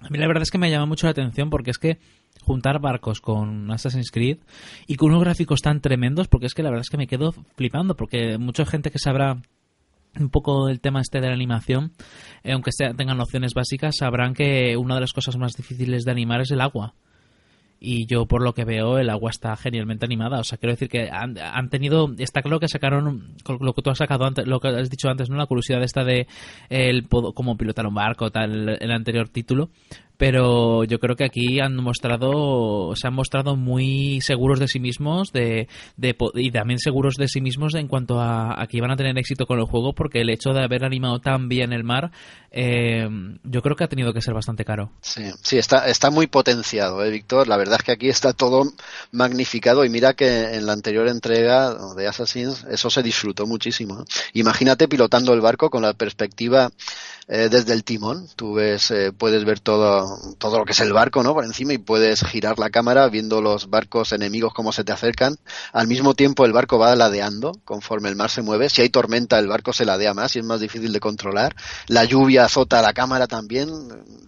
A 0.00 0.08
mí 0.10 0.18
la 0.18 0.26
verdad 0.26 0.42
es 0.42 0.50
que 0.50 0.58
me 0.58 0.70
llama 0.70 0.86
mucho 0.86 1.06
la 1.06 1.12
atención 1.12 1.50
porque 1.50 1.70
es 1.70 1.78
que 1.78 1.98
juntar 2.42 2.78
barcos 2.80 3.20
con 3.20 3.70
Assassin's 3.70 4.10
Creed 4.10 4.38
y 4.86 4.96
con 4.96 5.10
unos 5.10 5.22
gráficos 5.22 5.62
tan 5.62 5.80
tremendos, 5.80 6.28
porque 6.28 6.46
es 6.46 6.54
que 6.54 6.62
la 6.62 6.68
verdad 6.68 6.82
es 6.82 6.90
que 6.90 6.98
me 6.98 7.06
quedo 7.06 7.32
flipando, 7.56 7.96
porque 7.96 8.36
mucha 8.36 8.66
gente 8.66 8.90
que 8.90 8.98
sabrá 8.98 9.38
un 10.20 10.28
poco 10.28 10.68
el 10.68 10.80
tema 10.80 11.00
este 11.00 11.20
de 11.20 11.28
la 11.28 11.34
animación, 11.34 11.92
eh, 12.42 12.52
aunque 12.52 12.70
tengan 12.96 13.16
nociones 13.16 13.54
básicas, 13.54 13.96
sabrán 13.98 14.34
que 14.34 14.76
una 14.76 14.94
de 14.94 15.00
las 15.00 15.12
cosas 15.12 15.36
más 15.36 15.54
difíciles 15.54 16.04
de 16.04 16.10
animar 16.10 16.42
es 16.42 16.50
el 16.50 16.60
agua 16.60 16.94
y 17.84 18.06
yo 18.06 18.26
por 18.26 18.42
lo 18.42 18.54
que 18.54 18.64
veo 18.64 18.98
el 18.98 19.10
agua 19.10 19.30
está 19.30 19.54
genialmente 19.56 20.06
animada. 20.06 20.40
O 20.40 20.44
sea 20.44 20.58
quiero 20.58 20.72
decir 20.72 20.88
que 20.88 21.10
han, 21.10 21.38
han 21.38 21.68
tenido 21.68 22.10
está 22.18 22.42
claro 22.42 22.58
que 22.58 22.68
sacaron 22.68 23.34
lo 23.60 23.74
que 23.74 23.82
tú 23.82 23.90
has 23.90 23.98
sacado 23.98 24.24
antes 24.24 24.46
lo 24.46 24.60
que 24.60 24.68
has 24.68 24.90
dicho 24.90 25.08
antes 25.08 25.28
no 25.28 25.36
la 25.36 25.46
curiosidad 25.46 25.82
esta 25.82 26.04
de 26.04 26.26
el 26.70 27.08
cómo 27.08 27.56
pilotar 27.56 27.86
un 27.86 27.94
barco 27.94 28.30
tal 28.30 28.78
el 28.80 28.90
anterior 28.90 29.28
título 29.28 29.70
pero 30.26 30.84
yo 30.84 30.98
creo 31.00 31.16
que 31.16 31.24
aquí 31.24 31.60
han 31.60 31.76
mostrado 31.76 32.96
se 32.96 33.06
han 33.06 33.12
mostrado 33.12 33.56
muy 33.56 34.22
seguros 34.22 34.58
de 34.58 34.68
sí 34.68 34.80
mismos 34.80 35.32
de, 35.32 35.68
de 35.98 36.16
y 36.36 36.50
también 36.50 36.78
seguros 36.78 37.16
de 37.16 37.28
sí 37.28 37.42
mismos 37.42 37.74
en 37.74 37.88
cuanto 37.88 38.18
a, 38.18 38.58
a, 38.58 38.66
que 38.66 38.78
iban 38.78 38.90
a 38.90 38.96
tener 38.96 39.18
éxito 39.18 39.44
con 39.44 39.58
el 39.58 39.66
juego 39.66 39.92
porque 39.92 40.22
el 40.22 40.30
hecho 40.30 40.54
de 40.54 40.64
haber 40.64 40.82
animado 40.86 41.18
tan 41.18 41.50
bien 41.50 41.74
el 41.74 41.84
mar 41.84 42.10
eh, 42.50 43.06
yo 43.42 43.60
creo 43.60 43.76
que 43.76 43.84
ha 43.84 43.88
tenido 43.88 44.14
que 44.14 44.22
ser 44.22 44.32
bastante 44.32 44.64
caro. 44.64 44.92
Sí 45.02 45.24
sí 45.42 45.58
está 45.58 45.88
está 45.88 46.10
muy 46.10 46.26
potenciado 46.26 47.04
eh, 47.04 47.10
Víctor 47.10 47.46
la 47.46 47.58
verdad 47.58 47.76
es 47.80 47.82
que 47.82 47.92
aquí 47.92 48.08
está 48.08 48.32
todo 48.32 48.72
magnificado 49.12 49.84
y 49.84 49.90
mira 49.90 50.14
que 50.14 50.54
en 50.54 50.64
la 50.64 50.72
anterior 50.72 51.06
entrega 51.06 51.74
de 51.94 52.06
Assassins 52.08 52.64
eso 52.70 52.88
se 52.88 53.02
disfrutó 53.02 53.46
muchísimo 53.46 54.06
imagínate 54.32 54.88
pilotando 54.88 55.34
el 55.34 55.42
barco 55.42 55.68
con 55.68 55.82
la 55.82 55.92
perspectiva 55.92 56.70
eh, 57.26 57.48
desde 57.50 57.72
el 57.72 57.84
timón. 57.84 58.28
Tú 58.36 58.54
ves, 58.54 58.90
eh, 58.90 59.12
puedes 59.12 59.44
ver 59.44 59.60
todo, 59.60 60.06
todo 60.38 60.58
lo 60.58 60.64
que 60.64 60.72
es 60.72 60.80
el 60.80 60.92
barco, 60.92 61.22
¿no? 61.22 61.32
Por 61.32 61.44
encima 61.44 61.72
y 61.72 61.78
puedes 61.78 62.24
girar 62.24 62.58
la 62.58 62.70
cámara 62.70 63.08
viendo 63.08 63.40
los 63.40 63.70
barcos 63.70 64.12
enemigos 64.12 64.52
cómo 64.52 64.72
se 64.72 64.84
te 64.84 64.92
acercan. 64.92 65.36
Al 65.72 65.86
mismo 65.86 66.14
tiempo 66.14 66.44
el 66.44 66.52
barco 66.52 66.78
va 66.78 66.94
ladeando 66.96 67.52
conforme 67.64 68.08
el 68.10 68.16
mar 68.16 68.30
se 68.30 68.42
mueve. 68.42 68.68
Si 68.68 68.82
hay 68.82 68.90
tormenta 68.90 69.38
el 69.38 69.48
barco 69.48 69.72
se 69.72 69.84
ladea 69.84 70.12
más 70.12 70.36
y 70.36 70.40
es 70.40 70.44
más 70.44 70.60
difícil 70.60 70.92
de 70.92 71.00
controlar. 71.00 71.56
La 71.86 72.04
lluvia 72.04 72.44
azota 72.44 72.82
la 72.82 72.92
cámara 72.92 73.26
también. 73.26 73.70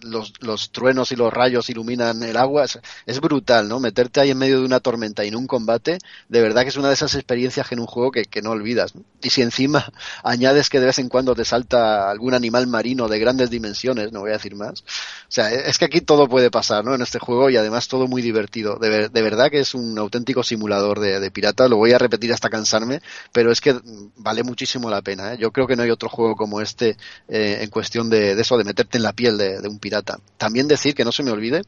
Los, 0.01 0.33
los 0.39 0.71
truenos 0.71 1.11
y 1.11 1.15
los 1.15 1.31
rayos 1.31 1.69
iluminan 1.69 2.23
el 2.23 2.37
agua. 2.37 2.65
Es, 3.05 3.19
brutal, 3.19 3.67
¿no? 3.67 3.79
Meterte 3.79 4.21
ahí 4.21 4.31
en 4.31 4.37
medio 4.37 4.59
de 4.59 4.65
una 4.65 4.79
tormenta 4.79 5.25
y 5.25 5.27
en 5.29 5.35
un 5.35 5.47
combate, 5.47 5.97
de 6.29 6.41
verdad 6.41 6.61
que 6.63 6.69
es 6.69 6.77
una 6.77 6.87
de 6.87 6.93
esas 6.93 7.13
experiencias 7.15 7.71
en 7.71 7.79
un 7.79 7.87
juego 7.87 8.11
que, 8.11 8.25
que 8.25 8.41
no 8.41 8.51
olvidas. 8.51 8.93
Y 9.21 9.29
si 9.29 9.41
encima 9.41 9.91
añades 10.23 10.69
que 10.69 10.79
de 10.79 10.85
vez 10.87 10.99
en 10.99 11.09
cuando 11.09 11.35
te 11.35 11.45
salta 11.45 12.09
algún 12.09 12.33
animal 12.33 12.67
marino 12.67 12.86
de 12.95 13.19
grandes 13.19 13.49
dimensiones, 13.49 14.11
no 14.11 14.21
voy 14.21 14.29
a 14.29 14.33
decir 14.33 14.55
más. 14.55 14.81
O 14.81 15.29
sea, 15.29 15.51
es 15.51 15.77
que 15.77 15.85
aquí 15.85 16.01
todo 16.01 16.27
puede 16.27 16.49
pasar, 16.49 16.85
¿no? 16.85 16.95
En 16.95 17.01
este 17.01 17.19
juego 17.19 17.49
y 17.49 17.57
además 17.57 17.87
todo 17.87 18.07
muy 18.07 18.21
divertido. 18.21 18.77
De, 18.77 18.89
ver, 18.89 19.11
de 19.11 19.21
verdad 19.21 19.49
que 19.51 19.59
es 19.59 19.73
un 19.73 19.97
auténtico 19.97 20.43
simulador 20.43 20.99
de, 20.99 21.19
de, 21.19 21.31
pirata. 21.31 21.67
Lo 21.67 21.77
voy 21.77 21.91
a 21.91 21.97
repetir 21.97 22.31
hasta 22.31 22.49
cansarme, 22.49 23.01
pero 23.31 23.51
es 23.51 23.59
que 23.59 23.75
vale 24.17 24.43
muchísimo 24.43 24.89
la 24.89 25.01
pena. 25.01 25.33
¿eh? 25.33 25.37
Yo 25.39 25.51
creo 25.51 25.67
que 25.67 25.75
no 25.75 25.83
hay 25.83 25.89
otro 25.89 26.09
juego 26.09 26.35
como 26.35 26.61
este 26.61 26.97
eh, 27.27 27.59
en 27.61 27.69
cuestión 27.69 28.09
de, 28.09 28.35
de, 28.35 28.41
eso, 28.41 28.57
de 28.57 28.63
meterte 28.63 28.97
en 28.97 29.03
la 29.03 29.13
piel 29.13 29.37
de, 29.37 29.59
de, 29.59 29.67
un 29.67 29.79
pirata. 29.79 30.19
También 30.37 30.67
decir 30.67 30.95
que 30.95 31.03
no 31.03 31.11
se 31.11 31.23
me 31.23 31.31
olvide 31.31 31.63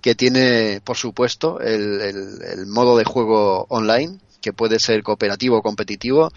que 0.00 0.14
tiene, 0.14 0.80
por 0.82 0.96
supuesto, 0.96 1.60
el 1.60 2.66
modo 2.66 2.96
de 2.96 3.04
juego 3.04 3.66
online 3.68 4.18
que 4.44 4.52
puede 4.52 4.78
ser 4.78 5.02
cooperativo 5.02 5.56
o 5.58 5.62
competitivo. 5.62 6.30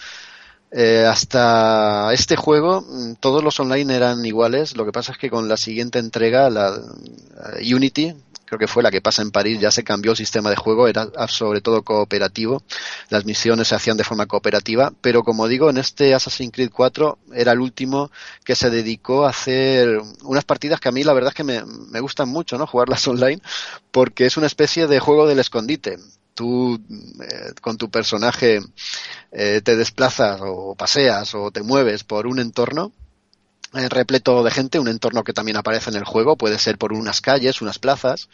Eh, 0.70 1.06
hasta 1.06 2.12
este 2.14 2.36
juego 2.36 2.84
todos 3.22 3.42
los 3.42 3.58
online 3.60 3.96
eran 3.96 4.26
iguales, 4.26 4.76
lo 4.76 4.86
que 4.86 4.92
pasa 4.92 5.14
es 5.14 5.18
que 5.18 5.30
con 5.30 5.48
la 5.48 5.56
siguiente 5.56 5.98
entrega, 5.98 6.50
la 6.50 6.72
uh, 6.72 7.76
Unity, 7.76 8.14
creo 8.44 8.60
que 8.60 8.68
fue 8.68 8.84
la 8.84 8.92
que 8.92 9.00
pasa 9.00 9.22
en 9.22 9.32
París, 9.32 9.62
ya 9.62 9.72
se 9.72 9.86
cambió 9.86 10.12
el 10.12 10.18
sistema 10.18 10.50
de 10.50 10.58
juego, 10.58 10.90
era 10.90 11.08
sobre 11.30 11.62
todo 11.62 11.84
cooperativo, 11.84 12.64
las 13.10 13.24
misiones 13.24 13.70
se 13.70 13.76
hacían 13.76 13.96
de 13.96 14.04
forma 14.04 14.26
cooperativa, 14.26 14.92
pero 15.00 15.24
como 15.24 15.48
digo, 15.48 15.70
en 15.70 15.78
este 15.78 16.14
Assassin's 16.14 16.52
Creed 16.52 16.72
4 16.74 17.18
era 17.34 17.54
el 17.54 17.62
último 17.62 18.12
que 18.44 18.56
se 18.56 18.70
dedicó 18.70 19.26
a 19.26 19.30
hacer 19.30 20.02
unas 20.24 20.44
partidas 20.44 20.82
que 20.82 20.90
a 20.90 20.92
mí 20.92 21.04
la 21.04 21.14
verdad 21.14 21.30
es 21.30 21.36
que 21.36 21.46
me, 21.46 21.64
me 21.66 22.02
gustan 22.02 22.28
mucho, 22.28 22.58
¿no? 22.58 22.68
Jugarlas 22.68 23.08
online, 23.08 23.42
porque 23.92 24.26
es 24.26 24.36
una 24.36 24.48
especie 24.48 24.88
de 24.88 25.00
juego 25.00 25.28
del 25.28 25.40
escondite 25.40 25.98
tú 26.38 26.80
eh, 27.20 27.54
con 27.62 27.78
tu 27.78 27.90
personaje 27.90 28.60
eh, 29.32 29.62
te 29.64 29.76
desplazas 29.76 30.40
o 30.44 30.76
paseas 30.76 31.34
o 31.34 31.50
te 31.50 31.64
mueves 31.64 32.04
por 32.04 32.28
un 32.28 32.40
entorno 32.40 32.92
eh, 33.74 33.90
repleto 33.90 34.44
de 34.44 34.52
gente, 34.52 34.80
un 34.80 34.88
entorno 34.88 35.24
que 35.24 35.34
también 35.34 35.58
aparece 35.58 35.90
en 35.90 35.96
el 35.96 36.06
juego, 36.06 36.38
puede 36.38 36.60
ser 36.60 36.78
por 36.78 36.94
unas 36.94 37.22
calles, 37.22 37.62
unas 37.62 37.80
plazas, 37.80 38.30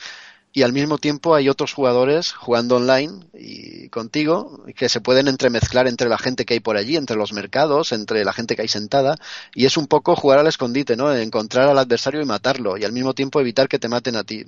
y 0.56 0.62
al 0.62 0.72
mismo 0.72 1.00
tiempo 1.00 1.34
hay 1.34 1.50
otros 1.50 1.74
jugadores 1.74 2.32
jugando 2.32 2.76
online 2.76 3.12
y 3.34 3.90
contigo 3.90 4.64
que 4.76 4.88
se 4.88 5.02
pueden 5.02 5.28
entremezclar 5.28 5.88
entre 5.88 6.10
la 6.10 6.20
gente 6.20 6.46
que 6.46 6.54
hay 6.54 6.60
por 6.60 6.78
allí, 6.78 6.96
entre 6.96 7.18
los 7.18 7.34
mercados, 7.34 7.92
entre 7.92 8.24
la 8.24 8.34
gente 8.34 8.56
que 8.56 8.62
hay 8.62 8.68
sentada 8.68 9.18
y 9.56 9.66
es 9.66 9.78
un 9.78 9.88
poco 9.88 10.16
jugar 10.16 10.38
al 10.38 10.48
escondite, 10.48 10.96
¿no? 10.96 11.14
Encontrar 11.14 11.70
al 11.70 11.80
adversario 11.80 12.22
y 12.22 12.26
matarlo 12.26 12.78
y 12.78 12.84
al 12.84 12.94
mismo 12.94 13.16
tiempo 13.16 13.42
evitar 13.42 13.68
que 13.68 13.80
te 13.80 13.90
maten 13.90 14.16
a 14.16 14.24
ti. 14.24 14.46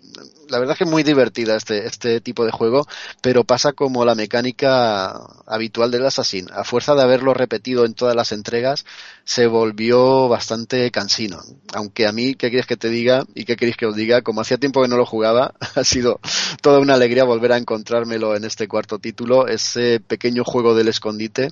La 0.48 0.60
verdad 0.60 0.74
es 0.74 0.78
que 0.78 0.84
es 0.84 0.90
muy 0.90 1.02
divertida 1.02 1.56
este, 1.56 1.88
este 1.88 2.22
tipo 2.22 2.46
de 2.46 2.52
juego, 2.52 2.88
pero 3.22 3.44
pasa 3.44 3.74
como 3.74 4.06
la 4.06 4.14
mecánica 4.14 5.20
habitual 5.48 5.90
del 5.90 6.06
Assassin. 6.06 6.48
A 6.54 6.64
fuerza 6.64 6.94
de 6.94 7.02
haberlo 7.02 7.34
repetido 7.34 7.84
en 7.84 7.96
todas 7.96 8.16
las 8.16 8.32
entregas, 8.32 8.86
se 9.24 9.48
volvió 9.48 10.30
bastante 10.30 10.92
cansino. 10.92 11.42
Aunque 11.74 12.06
a 12.06 12.12
mí, 12.12 12.36
¿qué 12.36 12.50
quieres 12.50 12.68
que 12.68 12.78
te 12.78 12.90
diga? 12.90 13.26
¿Y 13.34 13.46
qué 13.46 13.56
queréis 13.56 13.76
que 13.76 13.88
os 13.88 13.96
diga? 13.96 14.22
Como 14.22 14.42
hacía 14.42 14.58
tiempo 14.58 14.84
que 14.84 14.88
no 14.88 14.98
lo 14.98 15.06
jugaba, 15.06 15.56
sido 15.96 16.20
toda 16.62 16.80
una 16.80 16.96
alegría 16.96 17.24
volver 17.24 17.54
a 17.54 17.58
encontrármelo 17.58 18.36
en 18.36 18.44
este 18.44 18.68
cuarto 18.68 19.00
título, 19.00 19.48
ese 19.48 20.02
pequeño 20.02 20.44
juego 20.44 20.76
del 20.76 20.90
escondite 20.90 21.52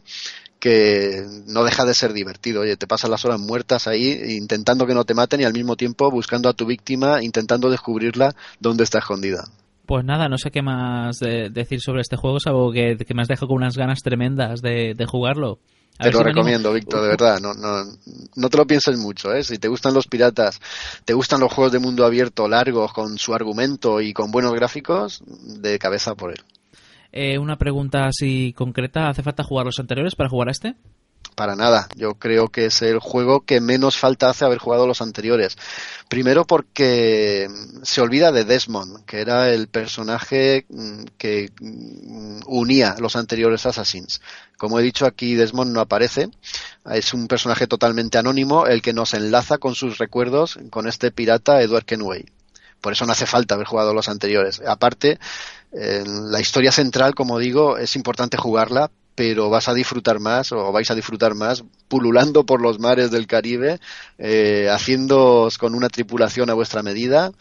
que 0.59 1.23
no 1.47 1.63
deja 1.63 1.85
de 1.85 1.93
ser 1.93 2.11
divertido. 2.11 2.61
Oye, 2.61 2.75
te 2.75 2.87
pasas 2.87 3.09
las 3.09 3.23
horas 3.23 3.39
muertas 3.39 3.87
ahí 3.87 4.35
intentando 4.37 4.85
que 4.85 4.93
no 4.93 5.05
te 5.05 5.13
maten 5.13 5.41
y 5.41 5.45
al 5.45 5.53
mismo 5.53 5.77
tiempo 5.77 6.11
buscando 6.11 6.49
a 6.49 6.53
tu 6.53 6.65
víctima, 6.65 7.23
intentando 7.23 7.69
descubrirla 7.69 8.35
dónde 8.59 8.83
está 8.83 8.99
escondida. 8.99 9.45
Pues 9.85 10.03
nada, 10.03 10.27
no 10.27 10.37
sé 10.37 10.51
qué 10.51 10.61
más 10.61 11.19
de 11.19 11.49
decir 11.49 11.79
sobre 11.81 12.01
este 12.01 12.17
juego, 12.17 12.39
salvo 12.39 12.71
que, 12.71 12.97
que 12.97 13.13
me 13.13 13.21
has 13.21 13.27
dejado 13.27 13.47
con 13.47 13.57
unas 13.57 13.77
ganas 13.77 13.99
tremendas 14.01 14.61
de, 14.61 14.93
de 14.93 15.05
jugarlo. 15.05 15.59
A 15.99 16.05
te 16.05 16.11
lo 16.11 16.19
si 16.19 16.23
recomiendo, 16.23 16.69
animo... 16.69 16.73
Víctor, 16.73 17.01
de 17.01 17.07
verdad. 17.09 17.39
No, 17.39 17.53
no, 17.53 17.83
no 18.35 18.49
te 18.49 18.57
lo 18.57 18.65
pienses 18.65 18.97
mucho, 18.97 19.31
¿eh? 19.33 19.43
Si 19.43 19.57
te 19.59 19.67
gustan 19.67 19.93
los 19.93 20.07
piratas, 20.07 20.59
te 21.05 21.13
gustan 21.13 21.39
los 21.39 21.53
juegos 21.53 21.71
de 21.71 21.79
mundo 21.79 22.05
abierto 22.05 22.47
largos, 22.47 22.93
con 22.93 23.17
su 23.17 23.33
argumento 23.33 24.01
y 24.01 24.13
con 24.13 24.31
buenos 24.31 24.53
gráficos, 24.53 25.23
de 25.27 25.77
cabeza 25.77 26.15
por 26.15 26.31
él. 26.31 26.41
Eh, 27.11 27.37
una 27.37 27.57
pregunta 27.57 28.07
así 28.07 28.53
concreta. 28.53 29.07
¿Hace 29.07 29.21
falta 29.21 29.43
jugar 29.43 29.67
los 29.67 29.79
anteriores 29.79 30.15
para 30.15 30.29
jugar 30.29 30.47
a 30.47 30.51
este? 30.51 30.75
Para 31.33 31.55
nada. 31.55 31.87
Yo 31.95 32.15
creo 32.15 32.49
que 32.49 32.65
es 32.65 32.81
el 32.81 32.99
juego 32.99 33.41
que 33.41 33.61
menos 33.61 33.97
falta 33.97 34.29
hace 34.29 34.45
haber 34.45 34.57
jugado 34.57 34.87
los 34.87 35.01
anteriores. 35.01 35.57
Primero 36.07 36.45
porque 36.45 37.49
se 37.81 38.01
olvida 38.01 38.31
de 38.31 38.45
Desmond, 38.45 39.05
que 39.05 39.21
era 39.21 39.49
el 39.49 39.67
personaje 39.67 40.65
mm, 40.69 41.03
que 41.17 41.51
mm, 41.59 42.41
unía 42.47 42.95
los 42.99 43.15
anteriores 43.15 43.65
Assassins. 43.65 44.21
Como 44.57 44.79
he 44.79 44.83
dicho 44.83 45.05
aquí, 45.05 45.35
Desmond 45.35 45.71
no 45.71 45.81
aparece. 45.81 46.29
Es 46.91 47.13
un 47.13 47.27
personaje 47.27 47.67
totalmente 47.67 48.17
anónimo, 48.17 48.67
el 48.67 48.81
que 48.81 48.93
nos 48.93 49.13
enlaza 49.13 49.57
con 49.57 49.75
sus 49.75 49.97
recuerdos 49.97 50.59
con 50.69 50.87
este 50.87 51.11
pirata 51.11 51.61
Edward 51.61 51.85
Kenway. 51.85 52.25
Por 52.81 52.91
eso 52.93 53.05
no 53.05 53.13
hace 53.13 53.25
falta 53.25 53.55
haber 53.55 53.65
jugado 53.65 53.93
los 53.93 54.09
anteriores. 54.09 54.61
Aparte, 54.67 55.17
la 55.71 56.41
historia 56.41 56.71
central, 56.71 57.15
como 57.15 57.39
digo, 57.39 57.77
es 57.77 57.95
importante 57.95 58.35
jugarla, 58.35 58.91
pero 59.15 59.49
vas 59.49 59.67
a 59.67 59.73
disfrutar 59.73 60.19
más 60.19 60.51
o 60.51 60.71
vais 60.71 60.89
a 60.89 60.95
disfrutar 60.95 61.35
más 61.35 61.63
pululando 61.87 62.45
por 62.45 62.61
los 62.61 62.79
mares 62.79 63.11
del 63.11 63.27
Caribe, 63.27 63.79
eh, 64.17 64.67
haciéndoos 64.69 65.57
con 65.57 65.75
una 65.75 65.89
tripulación 65.89 66.49
a 66.49 66.53
vuestra 66.53 66.81
medida 66.81 67.31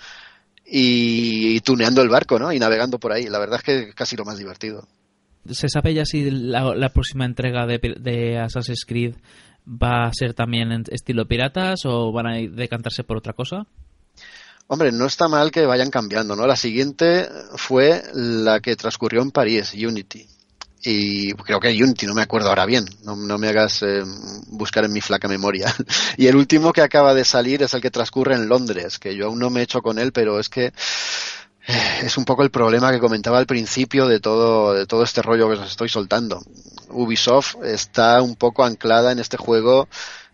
y, 0.64 1.60
tuneando 1.60 2.02
el 2.02 2.08
barco, 2.08 2.38
¿no? 2.38 2.52
Y 2.52 2.58
navegando 2.58 2.98
por 2.98 3.12
ahí. 3.12 3.26
La 3.28 3.38
verdad 3.38 3.58
es 3.58 3.62
que 3.62 3.88
es 3.88 3.94
casi 3.94 4.16
lo 4.16 4.24
más 4.24 4.38
divertido. 4.38 4.86
¿Se 5.50 5.68
sabe 5.68 5.94
ya 5.94 6.04
si 6.04 6.30
la, 6.30 6.88
próxima 6.90 7.24
entrega 7.24 7.66
de, 7.66 7.78
de, 7.98 8.38
Assassin's 8.38 8.84
Creed 8.86 9.16
va 9.66 10.06
a 10.06 10.12
ser 10.12 10.34
también 10.34 10.70
en 10.70 10.84
estilo 10.90 11.26
piratas 11.26 11.80
o 11.84 12.12
van 12.12 12.26
a 12.26 12.36
decantarse 12.36 13.02
por 13.02 13.16
otra 13.16 13.32
cosa? 13.32 13.66
Hombre, 14.68 14.92
no 14.92 15.06
está 15.06 15.28
mal 15.28 15.50
que 15.50 15.66
vayan 15.66 15.90
cambiando, 15.90 16.36
¿no? 16.36 16.46
La 16.46 16.56
siguiente 16.56 17.28
fue 17.56 18.02
la 18.14 18.60
que 18.60 18.76
transcurrió 18.76 19.20
en 19.20 19.32
París, 19.32 19.74
Unity 19.74 20.26
y 20.84 21.32
creo 21.34 21.60
que 21.60 21.68
Unity, 21.68 22.06
no 22.06 22.14
me 22.14 22.22
acuerdo 22.22 22.48
ahora 22.48 22.66
bien, 22.66 22.84
no, 23.04 23.16
me 23.16 23.48
hagas 23.48 23.82
eh, 23.82 24.02
buscar 24.48 24.84
en 24.84 24.92
mi 24.92 25.00
flaca 25.00 25.28
memoria. 25.28 25.72
y 26.16 26.26
el 26.26 26.36
último 26.36 26.72
que 26.72 26.80
acaba 26.80 27.14
de 27.14 27.24
salir 27.24 27.62
es 27.62 27.74
el 27.74 27.80
que 27.80 27.90
transcurre 27.90 28.34
en 28.34 28.48
Londres, 28.48 28.98
que 28.98 29.14
yo 29.14 29.26
aún 29.26 29.38
no 29.38 29.50
me 29.50 29.60
he 29.60 29.62
hecho 29.64 29.80
con 29.80 29.98
él, 29.98 30.12
pero 30.12 30.40
es 30.40 30.48
que 30.48 30.72
eh, 31.66 32.00
es 32.02 32.16
un 32.16 32.24
poco 32.24 32.42
el 32.42 32.50
problema 32.50 32.90
que 32.90 32.98
comentaba 32.98 33.38
al 33.38 33.46
principio 33.46 34.06
de 34.08 34.18
todo, 34.18 34.74
de 34.74 34.86
todo 34.86 35.04
este 35.04 35.22
rollo 35.22 35.48
que 35.48 35.60
os 35.60 35.70
estoy 35.70 35.88
soltando. 35.88 36.42
Ubisoft 36.88 37.56
está 37.64 38.20
un 38.20 38.34
poco 38.34 38.64
anclada 38.64 39.12
en 39.12 39.20
este 39.20 39.36
juego 39.36 39.88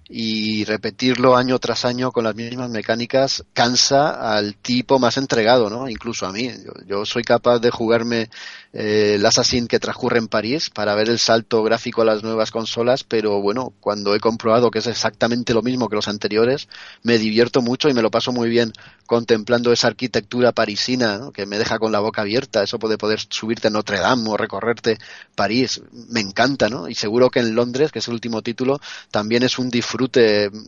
y 0.09 0.65
repetirlo 0.65 1.37
año 1.37 1.59
tras 1.59 1.85
año 1.85 2.13
con 2.13 2.25
las 2.25 2.35
mismas 2.35 2.71
mecánicas 2.71 3.45
cansa 3.53 4.35
al 4.35 4.55
tipo 4.55 4.99
más 4.99 5.19
entregado, 5.19 5.69
¿no? 5.69 5.89
Incluso 5.89 6.27
a 6.27 6.33
mí. 6.33 6.51
Yo, 6.87 7.05
soy 7.05 7.23
capaz 7.23 7.59
de 7.59 7.71
jugarme 7.71 8.31
eh, 8.73 9.15
el 9.17 9.27
Assassin 9.27 9.67
que 9.67 9.79
transcurre 9.79 10.19
en 10.19 10.29
París 10.29 10.71
para 10.71 10.95
ver 10.95 11.11
el 11.11 11.19
salto 11.19 11.63
gráfico 11.63 12.03
a 12.03 12.07
las 12.07 12.23
nuevas 12.23 12.51
consolas, 12.51 13.05
pero 13.05 13.43
bueno, 13.43 13.75
cuando 13.81 14.15
he 14.15 14.21
comprobado 14.21 14.71
que 14.71 14.79
es 14.79 14.87
exactamente 14.87 15.53
lo 15.53 15.63
mismo 15.63 15.89
que 15.89 15.97
los 15.97 16.09
anteriores, 16.09 16.69
me 17.03 17.19
divierto 17.19 17.61
mucho 17.61 17.89
y 17.89 17.95
me 17.95 18.03
lo 18.03 18.11
paso 18.11 18.33
muy 18.33 18.49
bien 18.49 18.73
contemplando 19.05 19.73
esa 19.73 19.89
arquitectura 19.89 20.53
parisina 20.53 21.31
que 21.35 21.47
me 21.47 21.59
deja 21.59 21.79
con 21.79 21.93
la 21.93 22.01
boca 22.01 22.23
abierta, 22.23 22.63
eso 22.63 22.79
puede 22.79 22.99
poder 22.99 23.21
subirte 23.29 23.69
a 23.69 23.71
Notre 23.71 23.99
Dame 23.99 24.29
o 24.29 24.37
recorrerte 24.37 24.99
París, 25.35 25.83
me 26.11 26.21
encanta, 26.21 26.69
¿no? 26.69 26.89
Y 26.89 26.95
seguro 26.95 27.31
que 27.31 27.41
en 27.41 27.55
Londres, 27.55 27.91
que 27.93 28.01
es 28.01 28.09
el 28.09 28.15
último 28.15 28.43
título, 28.43 28.81
también 29.11 29.43
es 29.43 29.59
un 29.59 29.71
disfrute 29.71 29.98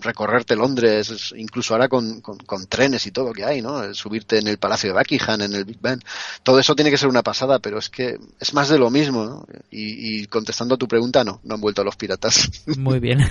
recorrerte 0.03 0.57
Londres, 0.57 1.33
incluso 1.37 1.75
ahora 1.75 1.89
con, 1.89 2.21
con, 2.21 2.67
trenes 2.67 3.07
y 3.07 3.13
todo 3.13 3.33
que 3.33 3.45
hay, 3.45 3.63
¿no? 3.63 3.95
Subirte 3.95 4.39
en 4.39 4.49
el 4.49 4.59
Palacio 4.59 4.91
de 4.91 4.99
Buckingham, 4.99 5.43
en 5.43 5.55
el 5.55 5.65
Big 5.65 5.81
Ben, 5.81 6.01
todo 6.43 6.59
eso 6.59 6.75
tiene 6.75 6.91
que 6.91 6.99
ser 6.99 7.09
una 7.09 7.23
pasada, 7.23 7.59
pero 7.59 7.79
es 7.79 7.89
que 7.89 8.19
es 8.39 8.55
más 8.55 8.69
de 8.69 8.79
lo 8.79 8.91
mismo, 8.91 9.25
¿no? 9.25 9.47
Y, 9.71 10.23
y 10.23 10.27
contestando 10.27 10.75
a 10.75 10.79
tu 10.79 10.89
pregunta, 10.89 11.23
no, 11.25 11.41
no 11.45 11.55
han 11.55 11.61
vuelto 11.61 11.83
a 11.83 11.85
los 11.85 11.97
piratas. 11.97 12.51
Muy 12.79 12.99
bien. 12.99 13.21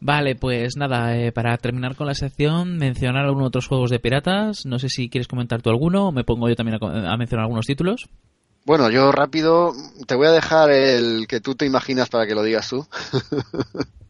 Vale, 0.00 0.34
pues 0.34 0.76
nada, 0.78 1.14
eh, 1.14 1.30
para 1.30 1.56
terminar 1.58 1.94
con 1.94 2.06
la 2.06 2.14
sección, 2.14 2.78
mencionar 2.78 3.26
algunos 3.26 3.48
otros 3.48 3.68
juegos 3.68 3.90
de 3.90 4.00
piratas. 4.00 4.64
No 4.64 4.78
sé 4.78 4.88
si 4.88 5.10
quieres 5.10 5.28
comentar 5.28 5.60
tú 5.60 5.68
alguno 5.68 6.08
o 6.08 6.12
me 6.12 6.24
pongo 6.24 6.48
yo 6.48 6.56
también 6.56 6.78
a, 6.82 7.16
mencionar 7.18 7.44
algunos 7.44 7.66
títulos. 7.66 8.08
Bueno, 8.64 8.90
yo 8.90 9.12
rápido 9.12 9.72
te 10.06 10.14
voy 10.14 10.26
a 10.26 10.32
dejar 10.32 10.70
el 10.70 11.26
que 11.28 11.40
tú 11.40 11.54
te 11.54 11.66
imaginas 11.66 12.08
para 12.08 12.26
que 12.26 12.34
lo 12.34 12.42
digas 12.42 12.70
tú. 12.70 12.86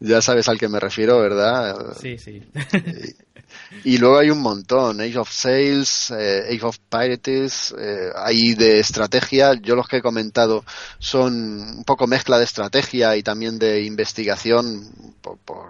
ya 0.00 0.22
sabes 0.22 0.48
al 0.48 0.58
que 0.58 0.68
me 0.68 0.80
refiero, 0.80 1.18
¿verdad? 1.20 1.96
Sí, 2.00 2.18
sí. 2.18 2.42
Y 3.84 3.98
luego 3.98 4.18
hay 4.18 4.30
un 4.30 4.40
montón, 4.40 5.00
Age 5.00 5.18
of 5.18 5.30
Sales, 5.30 6.10
eh, 6.10 6.44
Age 6.50 6.64
of 6.64 6.78
Pirates, 6.88 7.74
eh, 7.78 8.54
de 8.56 8.78
estrategia. 8.78 9.54
Yo 9.54 9.74
los 9.74 9.88
que 9.88 9.98
he 9.98 10.02
comentado 10.02 10.64
son 10.98 11.34
un 11.78 11.84
poco 11.84 12.06
mezcla 12.06 12.38
de 12.38 12.44
estrategia 12.44 13.16
y 13.16 13.22
también 13.22 13.58
de 13.58 13.82
investigación. 13.82 14.90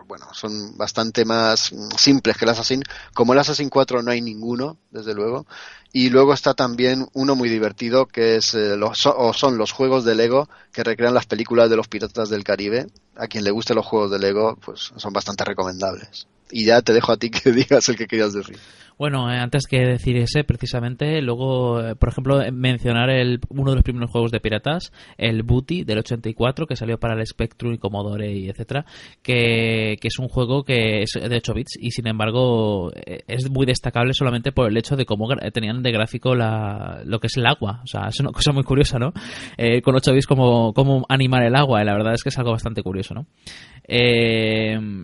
bueno, 0.06 0.26
son 0.32 0.76
bastante 0.76 1.24
más 1.24 1.72
simples 1.96 2.36
que 2.36 2.44
el 2.44 2.50
Assassin. 2.50 2.82
Como 3.14 3.32
el 3.32 3.38
Assassin 3.38 3.70
4 3.70 4.02
no 4.02 4.10
hay 4.10 4.20
ninguno, 4.20 4.78
desde 4.90 5.14
luego. 5.14 5.46
Y 5.92 6.10
luego 6.10 6.34
está 6.34 6.54
también 6.54 7.08
uno 7.14 7.34
muy 7.36 7.48
divertido 7.48 8.06
que 8.06 8.36
es 8.36 8.54
eh, 8.54 8.78
o 8.78 9.32
son 9.32 9.58
los 9.58 9.72
juegos 9.72 10.04
de 10.04 10.14
Lego 10.14 10.48
que 10.72 10.84
recrean 10.84 11.14
las 11.14 11.26
películas 11.26 11.70
de 11.70 11.76
los 11.76 11.88
piratas 11.88 12.28
del 12.28 12.44
Caribe. 12.44 12.86
A 13.16 13.26
quien 13.28 13.44
le 13.44 13.50
guste 13.50 13.74
los 13.74 13.86
juegos 13.86 14.10
de 14.10 14.18
Lego, 14.18 14.56
pues 14.56 14.92
son 14.96 15.12
bastante 15.12 15.44
recomendables 15.44 16.26
y 16.50 16.64
ya 16.64 16.82
te 16.82 16.92
dejo 16.92 17.12
a 17.12 17.16
ti 17.16 17.30
que 17.30 17.52
digas 17.52 17.88
el 17.88 17.96
que 17.96 18.06
querías 18.06 18.32
decir. 18.32 18.58
Bueno, 18.98 19.30
eh, 19.30 19.36
antes 19.36 19.66
que 19.66 19.78
decir 19.80 20.16
ese, 20.16 20.42
precisamente, 20.42 21.20
luego, 21.20 21.82
eh, 21.82 21.96
por 21.96 22.08
ejemplo, 22.08 22.40
eh, 22.40 22.50
mencionar 22.50 23.10
el, 23.10 23.40
uno 23.50 23.72
de 23.72 23.76
los 23.76 23.84
primeros 23.84 24.10
juegos 24.10 24.30
de 24.30 24.40
piratas, 24.40 24.90
el 25.18 25.42
Booty 25.42 25.84
del 25.84 25.98
84, 25.98 26.66
que 26.66 26.76
salió 26.76 26.98
para 26.98 27.12
el 27.12 27.26
Spectrum 27.26 27.74
y 27.74 27.78
Commodore 27.78 28.32
y 28.32 28.48
etcétera, 28.48 28.86
que, 29.22 29.98
que 30.00 30.08
es 30.08 30.18
un 30.18 30.28
juego 30.28 30.64
que 30.64 31.02
es 31.02 31.10
de 31.12 31.36
8 31.36 31.52
bits 31.52 31.78
y 31.78 31.90
sin 31.90 32.06
embargo 32.06 32.90
es 33.04 33.50
muy 33.50 33.66
destacable 33.66 34.14
solamente 34.14 34.50
por 34.52 34.70
el 34.70 34.76
hecho 34.78 34.96
de 34.96 35.04
cómo 35.04 35.28
tenían 35.52 35.82
de 35.82 35.92
gráfico 35.92 36.34
la, 36.34 37.02
lo 37.04 37.20
que 37.20 37.26
es 37.26 37.36
el 37.36 37.46
agua. 37.46 37.82
O 37.84 37.86
sea, 37.86 38.08
es 38.08 38.18
una 38.20 38.30
cosa 38.30 38.52
muy 38.52 38.62
curiosa, 38.62 38.98
¿no? 38.98 39.12
con 39.82 39.94
8 39.94 40.12
bits, 40.14 40.26
cómo, 40.26 40.72
cómo 40.72 41.04
animar 41.10 41.42
el 41.44 41.54
agua, 41.54 41.84
la 41.84 41.92
verdad 41.92 42.14
es 42.14 42.22
que 42.22 42.30
es 42.30 42.38
algo 42.38 42.52
bastante 42.52 42.82
curioso, 42.82 43.14
¿no? 43.14 43.26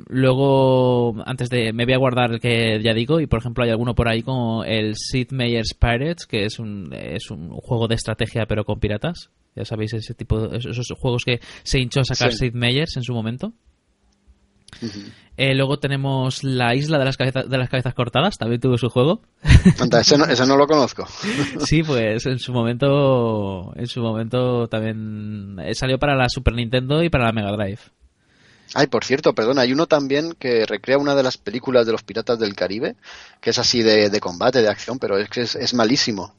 luego, 0.09 1.23
antes 1.27 1.51
de. 1.51 1.73
Me 1.73 1.85
voy 1.85 1.95
a 1.95 1.99
guardar 1.99 2.33
el 2.33 2.41
que 2.41 2.81
ya 2.83 2.95
digo, 2.95 3.21
y 3.21 3.27
por 3.27 3.39
ejemplo, 3.41 3.65
hay 3.65 3.71
algún 3.71 3.82
uno 3.83 3.95
por 3.95 4.09
ahí 4.09 4.23
como 4.23 4.65
el 4.65 4.95
Sid 4.97 5.33
Meier's 5.33 5.75
Pirates, 5.75 6.27
que 6.27 6.45
es 6.45 6.59
un, 6.59 6.93
es 6.93 7.31
un 7.31 7.51
juego 7.51 7.89
de 7.89 7.97
estrategia 7.97 8.47
pero 8.47 8.65
con 8.65 8.81
piratas. 8.81 9.31
Ya 9.55 9.65
sabéis, 9.65 9.93
ese 9.93 10.15
tipo 10.15 10.53
esos 10.53 10.87
juegos 10.99 11.25
que 11.25 11.41
se 11.63 11.79
hinchó 11.79 12.01
a 12.01 12.05
sacar 12.05 12.33
Sid 12.33 12.55
Meier's 12.55 12.97
en 12.97 13.03
su 13.03 13.13
momento. 13.13 13.53
Eh, 15.37 15.55
luego 15.55 15.79
tenemos 15.79 16.45
La 16.45 16.75
Isla 16.75 16.99
de 16.99 17.05
las, 17.05 17.17
cabezas, 17.17 17.49
de 17.49 17.59
las 17.59 17.69
Cabezas 17.69 17.95
Cortadas, 17.95 18.37
también 18.39 18.61
tuvo 18.61 18.79
su 18.79 18.89
juego. 18.89 19.23
ese, 20.01 20.19
no, 20.19 20.25
ese 20.25 20.47
no 20.47 20.57
lo 20.57 20.67
conozco. 20.67 21.07
sí, 21.61 21.83
pues 21.83 22.27
en 22.27 22.39
su 22.39 22.53
momento 22.53 23.73
en 23.77 23.87
su 23.87 24.01
momento 24.01 24.69
también 24.69 25.59
eh, 25.61 25.75
salió 25.75 25.99
para 25.99 26.17
la 26.17 26.29
Super 26.29 26.55
Nintendo 26.55 27.03
y 27.03 27.11
para 27.11 27.27
la 27.27 27.33
Mega 27.33 27.53
Drive. 27.53 27.81
Ay, 28.75 28.87
por 28.87 29.05
cierto, 29.05 29.35
perdón, 29.35 29.59
hay 29.59 29.73
uno 29.73 29.87
también 29.87 30.35
que 30.39 30.65
recrea 30.65 30.99
una 30.99 31.15
de 31.15 31.23
las 31.23 31.37
películas 31.37 31.85
de 31.85 31.93
los 31.93 32.03
Piratas 32.03 32.39
del 32.39 32.55
Caribe, 32.55 32.97
que 33.41 33.51
es 33.51 33.59
así 33.59 33.83
de, 33.83 34.19
combate, 34.21 34.63
de 34.63 34.69
acción, 34.69 34.99
pero 34.99 35.19
es 35.19 35.29
que 35.29 35.43
es, 35.43 35.75
malísimo. 35.75 36.35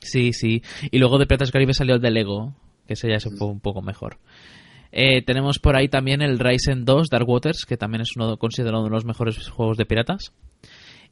Sí, 0.00 0.32
sí. 0.32 0.62
Y 0.90 0.98
luego 0.98 1.18
de 1.18 1.26
Piratas 1.26 1.48
del 1.48 1.52
Caribe 1.52 1.74
salió 1.74 1.94
el 1.94 2.00
de 2.00 2.10
Lego, 2.10 2.54
que 2.86 2.94
ese 2.94 3.08
ya 3.08 3.16
es 3.16 3.26
un, 3.26 3.60
poco 3.60 3.82
mejor. 3.82 4.18
Eh, 4.90 5.22
tenemos 5.22 5.60
por 5.60 5.76
ahí 5.76 5.88
también 5.88 6.22
el 6.22 6.40
Ryzen 6.40 6.84
2 6.84 7.08
Dark 7.08 7.28
Waters, 7.28 7.64
que 7.64 7.76
también 7.76 8.00
es 8.00 8.16
uno 8.16 8.36
considerado 8.36 8.80
uno 8.80 8.88
de 8.88 8.94
los 8.94 9.04
mejores 9.04 9.48
juegos 9.48 9.76
de 9.76 9.86
piratas. 9.86 10.32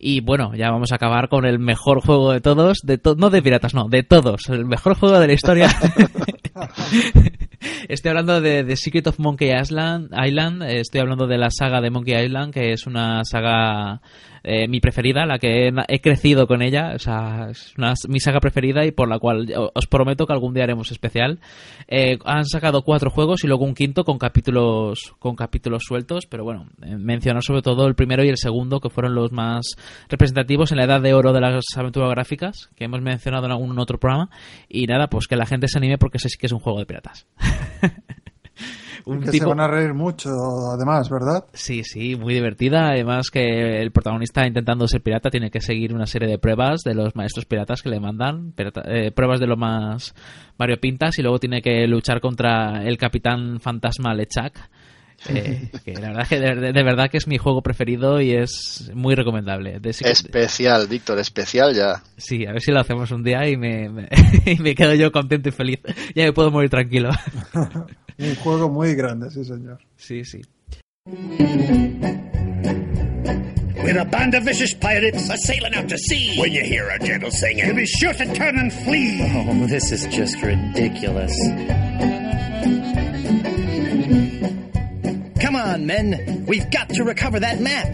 Y 0.01 0.21
bueno, 0.21 0.55
ya 0.55 0.71
vamos 0.71 0.93
a 0.93 0.97
acabar 0.97 1.29
con 1.29 1.45
el 1.45 1.59
mejor 1.59 2.01
juego 2.01 2.33
de 2.33 2.41
todos, 2.41 2.79
de 2.85 3.01
no 3.17 3.31
de 3.31 3.43
piratas, 3.43 3.75
no, 3.75 3.89
de 3.89 4.05
todos, 4.05 4.49
el 4.49 4.65
mejor 4.65 4.97
juego 4.97 5.19
de 5.19 5.27
la 5.27 5.33
historia. 5.33 5.69
estoy 7.89 8.11
hablando 8.11 8.41
de 8.41 8.65
The 8.65 8.77
Secret 8.77 9.07
of 9.07 9.19
Monkey 9.19 9.51
Island, 9.51 10.11
Island, 10.13 10.63
estoy 10.63 11.01
hablando 11.01 11.27
de 11.27 11.39
la 11.39 11.51
saga 11.51 11.81
de 11.81 11.91
Monkey 11.91 12.25
Island, 12.25 12.53
que 12.53 12.73
es 12.73 12.87
una 12.87 13.25
saga 13.25 14.01
eh, 14.43 14.69
mi 14.69 14.81
preferida, 14.81 15.27
la 15.27 15.39
que 15.39 15.71
he, 15.89 16.01
crecido 16.01 16.47
con 16.47 16.63
ella, 16.63 16.93
o 16.95 16.99
sea, 16.99 17.49
es 17.51 17.75
mi 18.09 18.21
saga 18.21 18.41
preferida 18.41 18.85
y 18.85 18.91
por 18.91 19.09
la 19.09 19.19
cual 19.19 19.47
os 19.75 19.87
prometo 19.87 20.27
que 20.27 20.33
algún 20.33 20.55
día 20.55 20.65
haremos 20.65 20.91
especial. 20.91 21.41
Eh, 21.89 22.19
han 22.25 22.45
sacado 22.45 22.83
cuatro 22.83 23.11
juegos 23.11 23.45
y 23.45 23.47
luego 23.47 23.65
un 23.65 23.75
quinto 23.75 24.05
con 24.05 24.19
capítulos 24.19 25.15
con 25.19 25.37
capítulos 25.37 25.83
sueltos, 25.87 26.27
pero 26.27 26.45
bueno, 26.45 26.67
eh, 26.83 26.97
mencionar 26.97 27.43
sobre 27.43 27.63
todo 27.63 27.87
el 27.87 27.95
primero 27.95 28.25
y 28.25 28.29
el 28.29 28.37
segundo 28.37 28.81
que 28.81 28.91
fueron 28.91 29.15
los 29.15 29.33
más 29.33 29.77
representativos 30.09 30.73
en 30.73 30.79
la 30.79 30.85
edad 30.85 31.01
de 31.01 31.15
oro 31.15 31.33
de 31.33 31.41
las 31.41 31.65
aventuras 31.77 32.11
gráficas 32.11 32.71
que 32.77 32.85
hemos 32.85 33.01
mencionado 33.01 33.47
en 33.47 33.53
algún 33.53 33.79
otro 33.79 33.99
programa 33.99 34.31
y 34.69 34.87
nada, 34.87 35.09
pues 35.09 35.27
que 35.27 35.37
la 35.37 35.47
gente 35.47 35.69
se 35.69 35.79
anime 35.79 35.99
porque 35.99 36.19
ese 36.19 36.29
sí 36.29 36.39
que 36.39 36.47
es 36.47 36.53
un 36.53 36.61
juego 36.61 36.79
de 36.79 36.87
piratas. 36.87 37.27
un 39.05 39.21
que 39.21 39.31
tipo... 39.31 39.45
se 39.45 39.49
van 39.49 39.61
a 39.61 39.69
reír 39.69 39.95
mucho, 39.95 40.31
además, 40.75 41.09
¿verdad? 41.11 41.45
Sí, 41.53 41.83
sí, 41.85 42.17
muy 42.17 42.35
divertida. 42.35 42.91
Además 42.91 43.31
que 43.31 43.81
el 43.81 43.91
protagonista 43.93 44.47
intentando 44.47 44.87
ser 44.89 45.03
pirata 45.03 45.31
tiene 45.31 45.51
que 45.51 45.61
seguir 45.61 45.95
una 45.95 46.07
serie 46.07 46.29
de 46.29 46.39
pruebas 46.39 46.81
de 46.83 46.95
los 46.95 47.15
maestros 47.17 47.45
piratas 47.47 47.83
que 47.83 47.89
le 47.91 48.01
mandan, 48.01 48.53
pirata- 48.53 48.85
eh, 48.87 49.11
pruebas 49.13 49.41
de 49.41 49.47
lo 49.47 49.57
más 49.57 50.15
variopintas 50.59 51.19
y 51.19 51.23
luego 51.23 51.39
tiene 51.39 51.63
que 51.63 51.87
luchar 51.87 52.21
contra 52.21 52.83
el 52.85 52.97
capitán 52.99 53.61
fantasma 53.61 54.15
Lechak. 54.15 54.59
eh, 55.29 55.71
que 55.85 55.95
la 55.95 56.09
verdad 56.09 56.23
es 56.23 56.29
que 56.29 56.39
de, 56.41 56.55
de- 56.55 56.73
de 56.73 56.83
verdad 56.85 57.11
que 57.11 57.17
es 57.19 57.27
mi 57.27 57.39
juego 57.39 57.61
preferido 57.63 58.21
y 58.21 58.33
es 58.33 58.91
muy 58.95 59.15
recomendable. 59.17 59.81
De- 59.81 59.91
Especial, 59.91 60.87
Víctor, 60.89 61.19
especial 61.19 61.75
ya. 61.75 62.03
Sí, 62.17 62.47
a 62.47 62.53
ver 62.53 62.61
si 62.61 62.71
lo 62.73 62.81
hacemos 62.81 63.11
un 63.11 63.23
día 63.25 63.49
y 63.49 63.57
me, 63.57 63.89
me- 63.89 64.09
y 64.47 64.57
me 64.63 64.75
quedo 64.75 64.95
yo 64.95 65.11
contento 65.13 65.49
y 65.49 65.53
feliz. 65.53 65.81
Ya 66.15 66.25
me 66.25 66.33
puedo 66.33 66.51
morir 66.51 66.71
tranquilo. 66.71 67.11
Un 68.19 68.35
juego 68.37 68.69
muy 68.69 68.95
grande, 68.95 69.31
sí, 69.31 69.45
señor. 69.45 69.79
Sí, 69.97 70.25
sí. 70.25 70.43
We're 73.85 74.01
a 74.01 74.05
band 74.05 74.35
of 74.35 74.45
vicious 74.45 74.75
pirates. 74.75 75.31
A 75.31 75.39
sailing 75.39 75.75
out 75.75 75.89
to 75.89 75.97
sea. 75.97 76.39
When 76.39 76.53
you 76.53 76.63
hear 76.65 76.91
our 76.91 76.99
gentle 76.99 77.31
singing, 77.31 77.65
you'll 77.67 77.77
be 77.77 77.87
sure 77.87 78.13
to 78.13 78.35
turn 78.35 78.59
and 78.59 78.73
flee. 78.73 79.21
Oh, 79.23 79.67
this 79.67 79.93
is 79.93 80.07
just 80.09 80.43
ridiculous. 80.43 81.33
Come 85.41 85.57
on, 85.57 85.87
men. 85.87 86.45
We've 86.47 86.69
got 86.71 86.89
to 86.91 87.05
recover 87.05 87.39
that 87.41 87.61
map. 87.61 87.87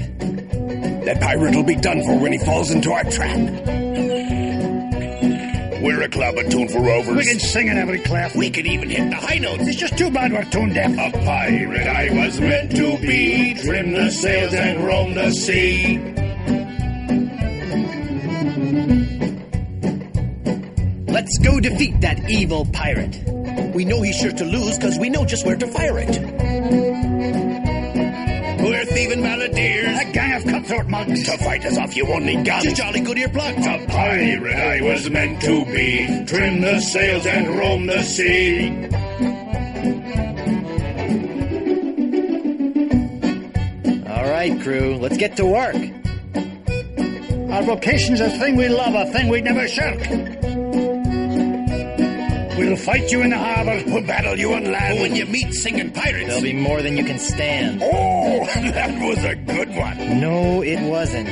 That 1.04 1.20
pirate 1.20 1.54
will 1.54 1.62
be 1.62 1.76
done 1.76 2.02
for 2.02 2.18
when 2.18 2.32
he 2.32 2.38
falls 2.38 2.70
into 2.70 2.90
our 2.92 3.04
trap. 3.04 3.83
We're 5.84 6.00
a 6.00 6.08
club 6.08 6.36
attuned 6.38 6.70
for 6.70 6.80
rovers. 6.80 7.14
We 7.14 7.26
can 7.26 7.38
sing 7.38 7.68
in 7.68 7.76
every 7.76 7.98
clef. 7.98 8.34
We 8.34 8.48
can 8.48 8.66
even 8.66 8.88
hit 8.88 9.10
the 9.10 9.16
high 9.16 9.36
notes. 9.36 9.66
It's 9.66 9.76
just 9.76 9.98
too 9.98 10.10
bad 10.10 10.32
we're 10.32 10.42
tone 10.46 10.70
deaf. 10.70 10.90
A 10.92 11.12
pirate 11.18 11.86
I 11.86 12.08
was 12.10 12.40
meant 12.40 12.74
to 12.74 12.96
be. 12.96 13.52
Trim 13.52 13.92
the 13.92 14.10
sails 14.10 14.54
and 14.54 14.82
roam 14.82 15.12
the 15.12 15.30
sea. 15.30 15.98
Let's 21.12 21.38
go 21.40 21.60
defeat 21.60 22.00
that 22.00 22.30
evil 22.30 22.64
pirate. 22.72 23.22
We 23.74 23.84
know 23.84 24.00
he's 24.00 24.16
sure 24.16 24.32
to 24.32 24.44
lose 24.46 24.78
because 24.78 24.98
we 24.98 25.10
know 25.10 25.26
just 25.26 25.44
where 25.44 25.56
to 25.56 25.66
fire 25.66 25.98
it. 25.98 26.18
We're 28.58 28.86
thieving 28.86 29.20
balladeers. 29.20 29.43
A 30.74 30.78
gang 30.78 30.90
mugs. 30.90 31.24
To 31.24 31.38
fight 31.38 31.64
us 31.64 31.78
off, 31.78 31.96
you 31.96 32.06
only 32.08 32.42
got 32.42 32.64
You 32.64 32.74
jolly 32.74 33.00
good 33.00 33.18
ear 33.18 33.28
earplugs. 33.28 33.84
A 33.84 33.86
pirate 33.86 34.56
I 34.56 34.82
was 34.82 35.08
meant 35.08 35.40
to 35.42 35.64
be. 35.66 36.24
Trim 36.26 36.60
the 36.60 36.80
sails 36.80 37.26
and 37.26 37.48
roam 37.56 37.86
the 37.86 38.02
sea. 38.02 38.70
All 44.08 44.30
right, 44.30 44.60
crew. 44.60 44.96
Let's 44.96 45.16
get 45.16 45.36
to 45.36 45.46
work. 45.46 45.76
Our 47.52 47.62
vocation's 47.62 48.20
a 48.20 48.30
thing 48.30 48.56
we 48.56 48.68
love, 48.68 48.94
a 48.94 49.12
thing 49.12 49.28
we'd 49.28 49.44
never 49.44 49.68
shirk. 49.68 50.33
We'll 52.64 52.76
fight 52.76 53.12
you 53.12 53.20
in 53.20 53.28
the 53.28 53.36
harbor, 53.36 53.82
we'll 53.86 54.06
battle 54.06 54.38
you 54.38 54.54
on 54.54 54.64
land. 54.64 55.00
When 55.00 55.14
you 55.14 55.26
meet 55.26 55.52
singing 55.52 55.92
pirates, 55.92 56.28
There'll 56.28 56.42
be 56.42 56.54
more 56.54 56.80
than 56.80 56.96
you 56.96 57.04
can 57.04 57.18
stand. 57.18 57.82
Oh, 57.82 58.46
that 58.46 59.06
was 59.06 59.22
a 59.22 59.34
good 59.34 59.68
one. 59.68 60.20
No, 60.20 60.62
it 60.62 60.80
wasn't. 60.88 61.28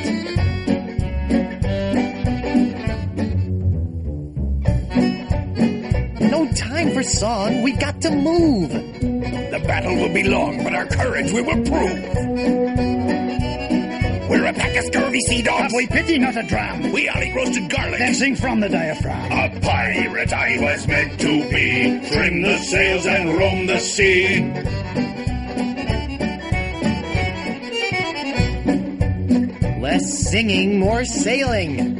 No 6.31 6.51
time 6.53 6.93
for 6.93 7.01
song. 7.01 7.63
We 7.63 7.71
got 7.73 7.99
to 8.01 8.11
move. 8.11 8.69
The 8.69 9.63
battle 9.65 9.95
will 9.95 10.13
be 10.13 10.23
long, 10.23 10.63
but 10.63 10.75
our 10.75 10.85
courage 10.85 11.31
we 11.31 11.41
will 11.41 11.63
prove. 11.63 12.92
We're 15.13 15.19
a 15.19 15.21
pack 15.21 15.29
of 15.29 15.37
scurvy 15.37 15.37
sea 15.37 15.41
dogs. 15.43 15.61
Have 15.61 15.73
we 15.73 15.87
pity, 15.87 16.17
not 16.17 16.35
a 16.35 16.43
dram? 16.43 16.91
We 16.91 17.09
only 17.09 17.31
roasted 17.33 17.69
garlic. 17.69 17.99
Then 17.99 18.13
sing 18.15 18.35
from 18.35 18.59
the 18.59 18.69
diaphragm. 18.69 19.31
A 19.31 19.59
pirate 19.59 20.33
I 20.33 20.57
was 20.59 20.87
meant 20.87 21.19
to 21.19 21.49
be. 21.49 22.09
Trim 22.09 22.41
the 22.41 22.57
sails 22.57 23.05
and 23.05 23.37
roam 23.37 23.67
the 23.67 23.79
sea. 23.79 24.51
Less 29.79 30.29
singing, 30.29 30.79
more 30.79 31.05
sailing. 31.05 31.99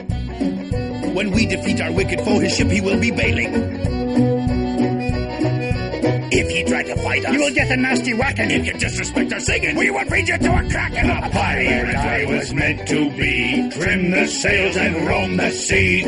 When 1.13 1.31
we 1.31 1.45
defeat 1.45 1.79
our 1.81 1.91
wicked 1.91 2.21
foe, 2.21 2.39
his 2.39 2.55
ship 2.55 2.69
he 2.69 2.81
will 2.81 2.99
be 2.99 3.11
bailing. 3.11 3.72
If 6.63 6.69
ye 6.69 6.73
try 6.73 6.83
to 6.83 6.95
fight 7.01 7.25
us, 7.25 7.33
you 7.33 7.39
will 7.39 7.53
get 7.53 7.71
a 7.71 7.77
nasty 7.77 8.13
whacking. 8.13 8.51
If 8.51 8.65
you 8.65 8.73
disrespect 8.73 9.33
our 9.33 9.39
singing, 9.39 9.75
we 9.75 9.89
will 9.89 10.05
feed 10.05 10.29
you 10.29 10.37
to 10.37 10.51
a 10.51 10.69
kraken. 10.69 11.09
A 11.09 11.29
pirate 11.29 11.95
I 11.95 12.25
was 12.25 12.53
meant 12.53 12.87
to 12.87 13.09
be. 13.17 13.69
Trim 13.71 14.11
the 14.11 14.27
sails 14.27 14.77
and 14.77 15.07
roam 15.07 15.37
the 15.37 15.51
sea. 15.51 16.05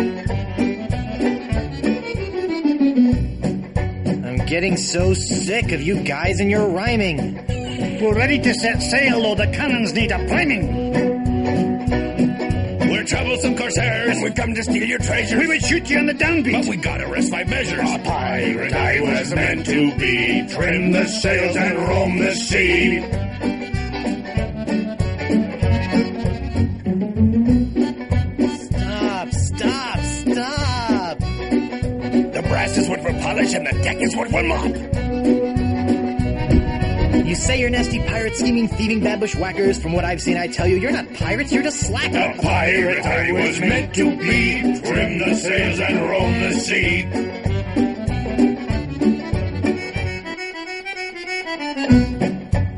I'm 4.25 4.45
getting 4.45 4.77
so 4.77 5.13
sick 5.13 5.71
of 5.73 5.81
you 5.81 6.01
guys 6.03 6.39
and 6.39 6.49
your 6.49 6.69
rhyming. 6.69 7.35
We're 8.01 8.15
ready 8.15 8.39
to 8.39 8.53
set 8.53 8.81
sail, 8.81 9.21
though 9.21 9.35
the 9.35 9.47
cannons 9.51 9.93
need 9.93 10.11
a 10.11 10.25
priming. 10.27 11.04
Troublesome 13.05 13.55
corsairs, 13.55 14.09
and 14.09 14.23
we 14.23 14.31
come 14.31 14.55
to 14.55 14.63
steal 14.63 14.83
your 14.83 14.97
treasures. 14.97 15.39
We 15.39 15.45
would 15.47 15.61
shoot 15.63 15.89
you 15.89 15.99
on 15.99 16.07
the 16.07 16.13
downbeat, 16.13 16.53
but 16.53 16.65
we 16.67 16.77
gotta 16.77 17.05
rest 17.07 17.31
by 17.31 17.43
measures. 17.43 17.79
A 17.79 17.99
pirate 17.99 18.73
I 18.73 18.99
was 18.99 19.33
meant 19.35 19.65
to 19.67 19.95
be. 19.97 20.47
Trim 20.49 20.91
the 20.91 21.05
sails 21.05 21.55
and 21.55 21.77
roam 21.77 22.17
the 22.17 22.33
sea. 22.33 23.01
Stop, 28.57 29.31
stop, 29.31 29.99
stop. 29.99 31.19
The 32.33 32.45
brass 32.47 32.77
is 32.77 32.89
what 32.89 33.03
we'll 33.03 33.21
polish, 33.21 33.53
and 33.53 33.67
the 33.67 33.83
deck 33.83 33.97
is 34.01 34.15
what 34.15 34.31
we'll 34.31 34.43
mop. 34.47 34.94
You 37.35 37.41
say 37.41 37.59
you're 37.59 37.69
nasty 37.69 37.99
pirate 37.99 38.37
scheming, 38.37 38.69
thieving 38.69 39.01
bad 39.01 39.19
bushwhackers. 39.19 39.77
From 39.77 39.91
what 39.91 40.05
I've 40.05 40.21
seen, 40.21 40.37
I 40.37 40.47
tell 40.47 40.67
you, 40.67 40.77
you're 40.77 40.93
not 40.93 41.13
pirates, 41.15 41.51
you're 41.51 41.63
just 41.63 41.81
slackers. 41.81 42.39
A 42.39 42.41
pirate 42.41 43.05
I 43.05 43.29
was 43.33 43.59
meant 43.59 43.93
to 43.95 44.17
be. 44.17 44.61
Trim 44.79 45.19
the 45.19 45.35
sails 45.35 45.79
and 45.81 46.09
roam 46.09 46.39
the 46.39 46.53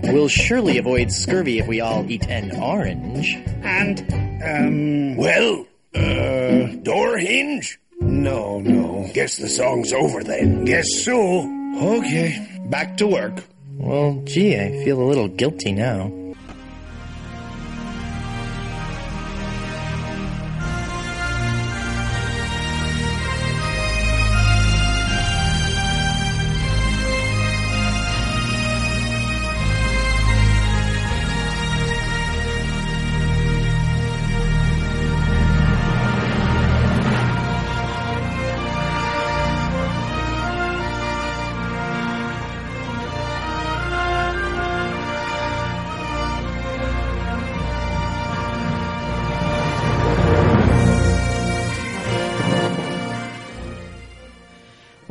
sea. 0.02 0.12
We'll 0.12 0.28
surely 0.28 0.80
avoid 0.80 1.12
scurvy 1.12 1.60
if 1.60 1.68
we 1.68 1.80
all 1.80 2.10
eat 2.10 2.26
an 2.28 2.60
orange. 2.60 3.36
And, 3.62 4.00
um... 4.44 5.18
Well, 5.18 5.68
uh, 5.94 6.76
door 6.82 7.20
hinge? 7.20 7.80
No, 8.00 8.60
no. 8.62 9.08
Guess 9.14 9.38
the 9.38 9.50
song's 9.50 9.94
over 9.94 10.24
then. 10.24 10.66
Guess 10.66 11.04
so. 11.06 11.48
Okay, 11.80 12.64
back 12.72 12.98
to 12.98 13.06
work. 13.06 13.44
Well, 13.80 14.22
gee, 14.26 14.60
I 14.60 14.84
feel 14.84 15.00
a 15.00 15.06
little 15.06 15.28
guilty 15.28 15.72
now. 15.72 16.12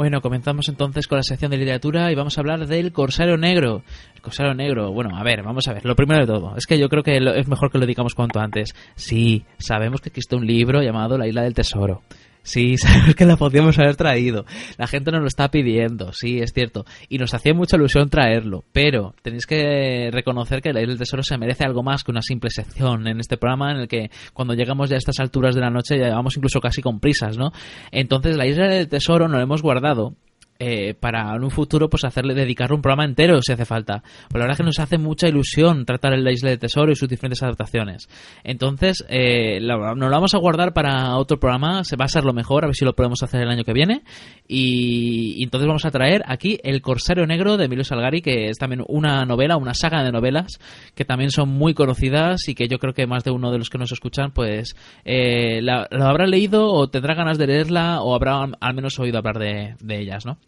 Bueno, 0.06 0.20
comenzamos 0.20 0.68
entonces 0.68 1.08
con 1.08 1.16
la 1.16 1.24
sección 1.24 1.50
de 1.50 1.56
literatura 1.56 2.12
y 2.12 2.14
vamos 2.14 2.38
a 2.38 2.40
hablar 2.40 2.64
del 2.68 2.92
Corsario 2.92 3.36
Negro. 3.36 3.82
El 4.14 4.22
Corsario 4.22 4.54
Negro, 4.54 4.92
bueno, 4.92 5.16
a 5.16 5.24
ver, 5.24 5.42
vamos 5.42 5.66
a 5.66 5.72
ver. 5.72 5.84
Lo 5.84 5.96
primero 5.96 6.20
de 6.20 6.32
todo, 6.32 6.56
es 6.56 6.64
que 6.64 6.78
yo 6.78 6.88
creo 6.88 7.02
que 7.02 7.16
es 7.16 7.48
mejor 7.48 7.72
que 7.72 7.78
lo 7.78 7.86
digamos 7.86 8.14
cuanto 8.14 8.38
antes. 8.38 8.72
Sí, 8.94 9.44
sabemos 9.58 10.00
que 10.00 10.10
existe 10.10 10.36
un 10.36 10.46
libro 10.46 10.80
llamado 10.80 11.18
La 11.18 11.26
Isla 11.26 11.42
del 11.42 11.54
Tesoro. 11.54 12.02
Sí, 12.46 12.76
sabemos 12.78 13.16
que 13.16 13.26
la 13.26 13.36
podíamos 13.36 13.76
haber 13.78 13.96
traído. 13.96 14.46
La 14.78 14.86
gente 14.86 15.10
nos 15.10 15.20
lo 15.20 15.26
está 15.26 15.50
pidiendo, 15.50 16.12
sí, 16.12 16.38
es 16.38 16.52
cierto. 16.52 16.84
Y 17.08 17.18
nos 17.18 17.34
hacía 17.34 17.52
mucha 17.52 17.76
ilusión 17.76 18.08
traerlo. 18.08 18.62
Pero 18.72 19.14
tenéis 19.20 19.46
que 19.46 20.10
reconocer 20.12 20.62
que 20.62 20.72
la 20.72 20.80
Isla 20.80 20.92
del 20.92 20.98
Tesoro 20.98 21.24
se 21.24 21.36
merece 21.38 21.64
algo 21.64 21.82
más 21.82 22.04
que 22.04 22.12
una 22.12 22.22
simple 22.22 22.50
sección 22.50 23.08
en 23.08 23.18
este 23.18 23.36
programa 23.36 23.72
en 23.72 23.78
el 23.78 23.88
que 23.88 24.10
cuando 24.32 24.54
llegamos 24.54 24.88
ya 24.88 24.94
a 24.94 24.98
estas 24.98 25.18
alturas 25.18 25.56
de 25.56 25.60
la 25.60 25.70
noche 25.70 25.98
ya 25.98 26.10
vamos 26.10 26.36
incluso 26.36 26.60
casi 26.60 26.80
con 26.82 27.00
prisas, 27.00 27.36
¿no? 27.36 27.50
Entonces 27.90 28.36
la 28.36 28.46
Isla 28.46 28.68
del 28.68 28.88
Tesoro 28.88 29.26
nos 29.26 29.38
lo 29.38 29.42
hemos 29.42 29.62
guardado 29.62 30.14
eh, 30.58 30.94
para 30.94 31.34
en 31.34 31.44
un 31.44 31.50
futuro 31.50 31.88
pues 31.88 32.04
hacerle 32.04 32.34
dedicarle 32.34 32.76
un 32.76 32.82
programa 32.82 33.04
entero 33.04 33.40
si 33.42 33.52
hace 33.52 33.64
falta. 33.64 34.02
Pues 34.02 34.34
la 34.34 34.40
verdad 34.40 34.52
es 34.52 34.56
que 34.58 34.64
nos 34.64 34.78
hace 34.78 34.98
mucha 34.98 35.28
ilusión 35.28 35.84
tratar 35.84 36.12
el 36.12 36.24
la 36.24 36.32
isla 36.32 36.50
de 36.50 36.58
tesoro 36.58 36.90
y 36.92 36.96
sus 36.96 37.08
diferentes 37.08 37.42
adaptaciones. 37.42 38.08
Entonces, 38.44 39.04
eh, 39.08 39.60
la- 39.60 39.76
nos 39.94 39.98
lo 39.98 40.10
vamos 40.10 40.34
a 40.34 40.38
guardar 40.38 40.72
para 40.72 41.16
otro 41.16 41.38
programa, 41.38 41.84
se 41.84 41.96
va 41.96 42.06
a 42.06 42.08
ser 42.08 42.24
lo 42.24 42.32
mejor, 42.32 42.64
a 42.64 42.68
ver 42.68 42.74
si 42.76 42.84
lo 42.84 42.94
podemos 42.94 43.22
hacer 43.22 43.42
el 43.42 43.48
año 43.50 43.64
que 43.64 43.72
viene. 43.72 44.02
Y, 44.48 45.34
y 45.38 45.44
entonces 45.44 45.66
vamos 45.66 45.84
a 45.84 45.90
traer 45.90 46.22
aquí 46.26 46.58
El 46.62 46.80
Corsario 46.82 47.26
Negro 47.26 47.56
de 47.56 47.66
Emilio 47.66 47.84
Salgari, 47.84 48.22
que 48.22 48.48
es 48.48 48.58
también 48.58 48.82
una 48.88 49.24
novela, 49.24 49.56
una 49.56 49.74
saga 49.74 50.02
de 50.02 50.12
novelas 50.12 50.58
que 50.94 51.04
también 51.04 51.30
son 51.30 51.48
muy 51.48 51.74
conocidas 51.74 52.48
y 52.48 52.54
que 52.54 52.68
yo 52.68 52.78
creo 52.78 52.94
que 52.94 53.06
más 53.06 53.24
de 53.24 53.30
uno 53.30 53.50
de 53.50 53.58
los 53.58 53.70
que 53.70 53.78
nos 53.78 53.92
escuchan 53.92 54.30
pues 54.32 54.74
eh, 55.04 55.60
la- 55.62 55.86
lo 55.90 56.04
habrá 56.06 56.26
leído 56.26 56.66
o 56.72 56.88
tendrá 56.88 57.14
ganas 57.14 57.38
de 57.38 57.46
leerla 57.46 58.00
o 58.02 58.14
habrá 58.14 58.46
al 58.60 58.74
menos 58.74 58.98
oído 58.98 59.18
hablar 59.18 59.38
de, 59.38 59.74
de 59.80 60.00
ellas, 60.00 60.24
¿no? 60.26 60.38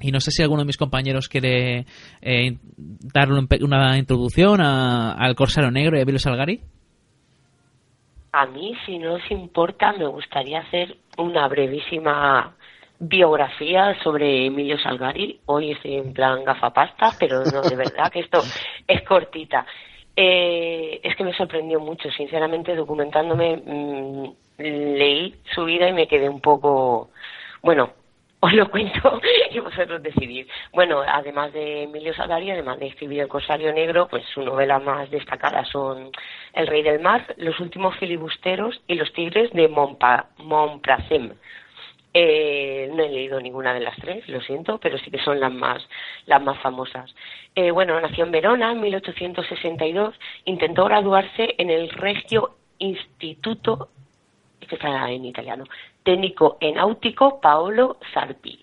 Y 0.00 0.10
no 0.12 0.20
sé 0.20 0.30
si 0.30 0.42
alguno 0.42 0.62
de 0.62 0.66
mis 0.66 0.76
compañeros 0.76 1.28
quiere 1.28 1.84
eh, 2.22 2.56
darle 2.76 3.38
un 3.38 3.48
una 3.62 3.98
introducción 3.98 4.60
a- 4.60 5.12
al 5.12 5.34
Corsario 5.34 5.70
Negro 5.70 5.96
y 5.96 6.00
a 6.00 6.02
Emilio 6.02 6.18
Salgari. 6.18 6.60
A 8.32 8.46
mí, 8.46 8.74
si 8.86 8.98
no 8.98 9.14
os 9.14 9.30
importa, 9.30 9.92
me 9.92 10.06
gustaría 10.06 10.60
hacer 10.60 10.96
una 11.18 11.48
brevísima 11.48 12.54
biografía 13.00 13.96
sobre 14.02 14.46
Emilio 14.46 14.78
Salgari. 14.78 15.40
Hoy 15.46 15.72
estoy 15.72 15.94
en 15.96 16.12
plan 16.12 16.44
gafapasta, 16.44 17.10
pero 17.18 17.44
no, 17.44 17.62
de 17.62 17.74
verdad 17.76 18.10
que 18.12 18.20
esto 18.20 18.42
es 18.86 19.02
cortita. 19.02 19.66
Eh, 20.14 21.00
es 21.02 21.16
que 21.16 21.24
me 21.24 21.34
sorprendió 21.34 21.80
mucho, 21.80 22.10
sinceramente, 22.10 22.74
documentándome, 22.76 23.56
mm, 23.56 24.24
leí 24.58 25.34
su 25.54 25.64
vida 25.64 25.88
y 25.88 25.92
me 25.92 26.06
quedé 26.06 26.28
un 26.28 26.40
poco, 26.40 27.10
bueno, 27.62 27.90
os 28.40 28.52
lo 28.54 28.70
cuento 28.70 29.20
y 29.50 29.58
vosotros 29.60 30.02
decidís. 30.02 30.46
Bueno, 30.72 31.02
además 31.06 31.52
de 31.52 31.84
Emilio 31.84 32.14
Salgari, 32.14 32.50
además 32.50 32.78
de 32.80 32.88
escribir 32.88 33.20
El 33.20 33.28
Corsario 33.28 33.72
Negro, 33.72 34.08
pues 34.08 34.24
su 34.34 34.42
novela 34.42 34.78
más 34.78 35.10
destacada 35.10 35.64
son 35.64 36.10
El 36.54 36.66
Rey 36.66 36.82
del 36.82 37.00
Mar, 37.00 37.34
Los 37.36 37.60
Últimos 37.60 37.96
Filibusteros 37.98 38.80
y 38.86 38.94
Los 38.94 39.12
Tigres 39.12 39.52
de 39.52 39.68
Montpracem. 39.68 41.34
Eh, 42.12 42.90
no 42.92 43.04
he 43.04 43.08
leído 43.08 43.40
ninguna 43.40 43.72
de 43.72 43.80
las 43.80 43.94
tres, 43.96 44.28
lo 44.28 44.40
siento, 44.40 44.78
pero 44.78 44.98
sí 44.98 45.12
que 45.12 45.22
son 45.22 45.38
las 45.38 45.52
más, 45.52 45.86
las 46.26 46.42
más 46.42 46.58
famosas. 46.60 47.14
Eh, 47.54 47.70
bueno, 47.70 48.00
nació 48.00 48.24
en 48.24 48.32
Verona 48.32 48.72
en 48.72 48.80
1862, 48.80 50.18
intentó 50.46 50.86
graduarse 50.86 51.54
en 51.58 51.70
el 51.70 51.88
Regio 51.90 52.56
Instituto, 52.78 53.90
que 54.66 54.74
está 54.76 55.10
en 55.10 55.24
italiano, 55.24 55.64
técnico 56.02 56.58
en 56.60 56.74
náutico 56.74 57.40
Paolo 57.40 57.98
Sarpi. 58.12 58.58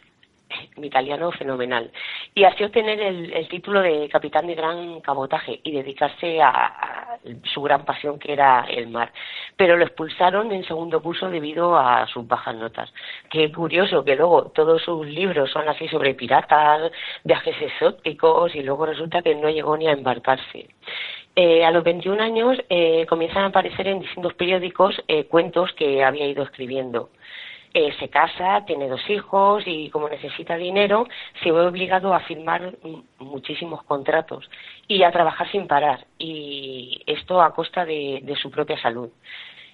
Mi 0.77 0.87
italiano 0.87 1.29
fenomenal. 1.31 1.91
Y 2.33 2.45
así 2.45 2.63
obtener 2.63 2.99
el, 3.01 3.47
título 3.49 3.81
de 3.81 4.07
capitán 4.07 4.47
de 4.47 4.55
gran 4.55 5.01
cabotaje 5.01 5.59
y 5.61 5.73
dedicarse 5.73 6.41
a 6.41 7.17
su 7.53 7.61
gran 7.61 7.83
pasión 7.83 8.17
que 8.17 8.31
era 8.31 8.65
el 8.69 8.87
mar. 8.87 9.11
Pero 9.57 9.75
lo 9.75 9.83
expulsaron 9.83 10.51
en 10.53 10.63
segundo 10.63 11.01
curso 11.01 11.29
debido 11.29 11.77
a 11.77 12.07
sus 12.07 12.25
bajas 12.25 12.55
notas. 12.55 12.93
Qué 13.29 13.51
curioso 13.51 14.05
que 14.05 14.15
luego 14.15 14.51
todos 14.51 14.81
sus 14.83 15.05
libros 15.05 15.51
son 15.51 15.67
así 15.67 15.87
sobre 15.89 16.13
piratas, 16.13 16.91
viajes 17.25 17.55
exóticos 17.61 18.55
y 18.55 18.63
luego 18.63 18.85
resulta 18.85 19.21
que 19.21 19.35
no 19.35 19.49
llegó 19.49 19.75
ni 19.75 19.87
a 19.87 19.93
embarcarse. 19.93 20.69
Eh, 21.39 21.63
a 21.63 21.69
los 21.69 21.83
21 21.83 22.19
años 22.19 22.57
eh, 22.67 23.05
comienzan 23.07 23.43
a 23.43 23.47
aparecer 23.47 23.87
en 23.87 23.99
distintos 23.99 24.33
periódicos 24.33 24.99
eh, 25.07 25.25
cuentos 25.25 25.71
que 25.73 26.03
había 26.03 26.25
ido 26.25 26.41
escribiendo. 26.41 27.11
Eh, 27.75 27.93
se 27.99 28.09
casa, 28.09 28.65
tiene 28.65 28.87
dos 28.87 29.07
hijos 29.07 29.61
y 29.67 29.91
como 29.91 30.09
necesita 30.09 30.57
dinero, 30.57 31.07
se 31.43 31.51
ve 31.51 31.59
obligado 31.59 32.15
a 32.15 32.21
firmar 32.21 32.73
muchísimos 33.19 33.83
contratos 33.83 34.49
y 34.87 35.03
a 35.03 35.11
trabajar 35.11 35.47
sin 35.51 35.67
parar. 35.67 36.07
Y 36.17 37.03
esto 37.05 37.39
a 37.39 37.53
costa 37.53 37.85
de, 37.85 38.21
de 38.23 38.35
su 38.35 38.49
propia 38.49 38.81
salud. 38.81 39.11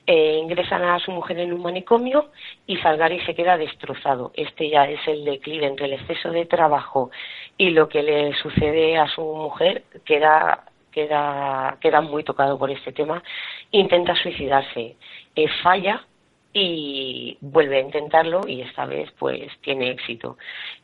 Eh, 0.06 0.38
ingresan 0.44 0.84
a 0.84 1.00
su 1.00 1.12
mujer 1.12 1.40
en 1.40 1.54
un 1.54 1.62
manicomio 1.62 2.32
y 2.68 2.76
Salgari 2.76 3.22
se 3.22 3.36
queda 3.36 3.58
destrozado. 3.58 4.34
Este 4.36 4.70
ya 4.70 4.84
es 4.86 5.00
el 5.08 5.24
declive 5.24 5.66
entre 5.66 5.86
el 5.86 5.94
exceso 5.94 6.30
de 6.30 6.46
trabajo 6.46 7.10
y 7.58 7.70
lo 7.70 7.88
que 7.88 8.04
le 8.04 8.34
sucede 8.34 8.98
a 8.98 9.08
su 9.08 9.22
mujer. 9.22 9.84
Queda, 10.04 10.66
queda, 10.94 11.78
queda 11.82 12.02
muy 12.02 12.24
tocado 12.24 12.58
por 12.58 12.72
este 12.72 12.92
tema. 12.92 13.24
Intenta 13.72 14.16
suicidarse. 14.16 14.96
Eh, 15.36 15.48
falla 15.62 16.06
y 16.54 17.38
vuelve 17.42 17.78
a 17.78 17.82
intentarlo 17.82 18.42
y 18.48 18.62
esta 18.62 18.86
vez 18.86 19.12
pues 19.18 19.52
tiene 19.62 19.90
éxito. 19.90 20.38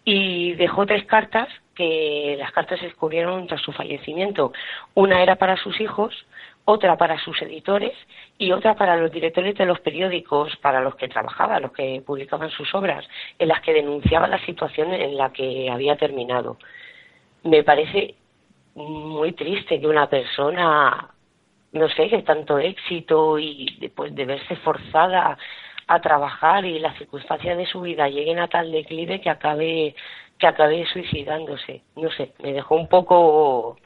Y 0.03 0.53
dejó 0.53 0.85
tres 0.85 1.05
cartas 1.05 1.47
que 1.75 2.35
las 2.38 2.51
cartas 2.51 2.79
se 2.79 2.88
descubrieron 2.88 3.47
tras 3.47 3.61
su 3.61 3.71
fallecimiento. 3.71 4.51
Una 4.95 5.21
era 5.21 5.35
para 5.35 5.55
sus 5.57 5.79
hijos, 5.79 6.13
otra 6.65 6.97
para 6.97 7.19
sus 7.19 7.41
editores 7.41 7.93
y 8.38 8.51
otra 8.51 8.75
para 8.75 8.97
los 8.97 9.11
directores 9.11 9.55
de 9.55 9.65
los 9.65 9.79
periódicos 9.79 10.55
para 10.57 10.81
los 10.81 10.95
que 10.95 11.07
trabajaba, 11.07 11.59
los 11.59 11.71
que 11.71 12.01
publicaban 12.05 12.49
sus 12.49 12.73
obras, 12.73 13.07
en 13.38 13.47
las 13.47 13.61
que 13.61 13.73
denunciaba 13.73 14.27
la 14.27 14.43
situación 14.45 14.93
en 14.93 15.17
la 15.17 15.31
que 15.31 15.69
había 15.71 15.95
terminado. 15.95 16.57
Me 17.43 17.63
parece 17.63 18.15
muy 18.80 19.33
triste 19.33 19.80
que 19.80 19.88
una 19.88 20.09
persona 20.09 21.14
no 21.72 21.88
sé, 21.90 22.09
que 22.09 22.22
tanto 22.24 22.58
éxito 22.58 23.38
y 23.38 23.77
después 23.80 24.14
de 24.16 24.25
verse 24.25 24.56
forzada 24.58 25.38
a 25.88 26.01
trabajar 26.01 26.66
y 26.66 26.80
las 26.80 26.98
circunstancias 26.98 27.58
de 27.58 27.66
su 27.66 27.82
vida 27.82 28.09
lleguen 28.09 28.40
a 28.40 28.48
tal 28.48 28.72
declive 28.72 29.22
que 29.22 29.30
acabe 29.30 29.95
que 30.38 30.48
acabe 30.48 30.85
suicidándose. 30.85 31.82
No 31.95 32.09
sé, 32.11 32.33
me 32.41 32.53
dejó 32.53 32.75
un 32.75 32.88
poco 32.88 33.77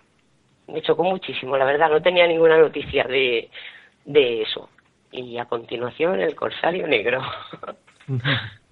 me 0.67 0.81
chocó 0.81 1.03
muchísimo, 1.03 1.57
la 1.57 1.65
verdad, 1.65 1.89
no 1.89 2.01
tenía 2.01 2.27
ninguna 2.27 2.57
noticia 2.57 3.03
de 3.05 3.49
de 4.05 4.41
eso. 4.43 4.69
Y 5.11 5.37
a 5.37 5.45
continuación 5.45 6.19
el 6.21 6.35
Corsario 6.35 6.87
Negro. 6.87 7.21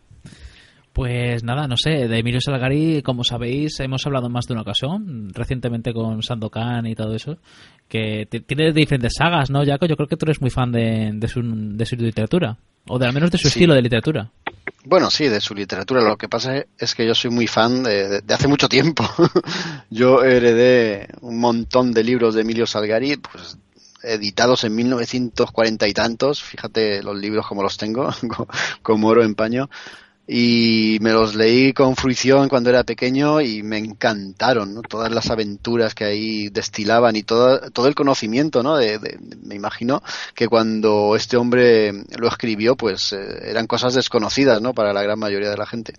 Pues 0.93 1.43
nada, 1.43 1.67
no 1.67 1.77
sé, 1.77 2.07
de 2.09 2.19
Emilio 2.19 2.41
Salgari, 2.41 3.01
como 3.01 3.23
sabéis, 3.23 3.79
hemos 3.79 4.05
hablado 4.05 4.27
en 4.27 4.33
más 4.33 4.45
de 4.47 4.53
una 4.53 4.63
ocasión, 4.63 5.29
recientemente 5.33 5.93
con 5.93 6.21
Sandokan 6.21 6.85
y 6.85 6.95
todo 6.95 7.15
eso, 7.15 7.37
que 7.87 8.27
tiene 8.45 8.73
diferentes 8.73 9.13
sagas, 9.17 9.49
¿no, 9.49 9.65
Jaco? 9.65 9.85
Yo 9.85 9.95
creo 9.95 10.07
que 10.09 10.17
tú 10.17 10.25
eres 10.25 10.41
muy 10.41 10.49
fan 10.49 10.71
de, 10.73 11.11
de, 11.13 11.27
su, 11.29 11.41
de 11.43 11.85
su 11.85 11.95
literatura, 11.95 12.57
o 12.87 12.99
de 12.99 13.07
al 13.07 13.13
menos 13.13 13.31
de 13.31 13.37
su 13.37 13.43
Sí. 13.43 13.59
estilo 13.59 13.73
de 13.73 13.81
literatura. 13.83 14.31
Bueno, 14.83 15.09
sí, 15.09 15.29
de 15.29 15.39
su 15.39 15.53
literatura. 15.55 16.01
Lo 16.01 16.17
que 16.17 16.27
pasa 16.27 16.65
es 16.77 16.93
que 16.95 17.05
yo 17.07 17.15
soy 17.15 17.31
muy 17.31 17.47
fan 17.47 17.83
de, 17.83 18.09
de- 18.09 18.21
de 18.21 18.33
hace 18.33 18.47
mucho 18.49 18.67
tiempo. 18.67 19.05
yo 19.89 20.23
heredé 20.23 21.07
un 21.21 21.39
montón 21.39 21.93
de 21.93 22.03
libros 22.03 22.35
de 22.35 22.41
Emilio 22.41 22.65
Salgari, 22.67 23.15
pues 23.17 23.57
editados 24.03 24.63
en 24.65 24.75
1940 24.75 25.87
y 25.87 25.93
tantos. 25.93 26.41
Fíjate 26.43 27.01
los 27.03 27.15
libros 27.17 27.47
como 27.47 27.63
los 27.63 27.77
tengo, 27.77 28.09
co- 28.35 28.47
como 28.81 29.07
oro 29.07 29.23
en 29.23 29.35
paño. 29.35 29.69
Y 30.34 30.98
me 31.01 31.11
los 31.11 31.35
leí 31.35 31.74
con 31.74 31.98
fruición 31.98 32.48
cuando 32.48 32.69
era 32.69 32.85
pequeño 32.85 33.42
y 33.42 33.64
me 33.64 33.77
encantaron. 33.77 34.82
Todas 34.84 35.11
las 35.11 35.30
aventuras 35.30 35.93
que 35.93 36.06
ahí 36.06 36.48
destilaban 36.48 37.18
y 37.18 37.24
todo, 37.24 37.69
todo 37.72 37.88
el 37.88 37.95
conocimiento, 37.95 38.64
¿no? 38.64 38.77
De, 38.77 38.98
de- 38.98 39.19
me 39.43 39.56
imagino 39.56 40.01
que 40.34 40.48
cuando 40.48 41.18
este 41.18 41.35
hombre 41.35 41.92
lo 42.18 42.30
escribió, 42.30 42.77
pues 42.77 43.11
eh, 43.11 43.50
eran 43.50 43.68
cosas 43.68 43.93
desconocidas, 43.93 44.61
¿no? 44.61 44.74
Para 44.74 44.93
la 44.93 45.03
gran 45.03 45.19
mayoría 45.19 45.50
de 45.50 45.58
la 45.58 45.66
gente. 45.66 45.95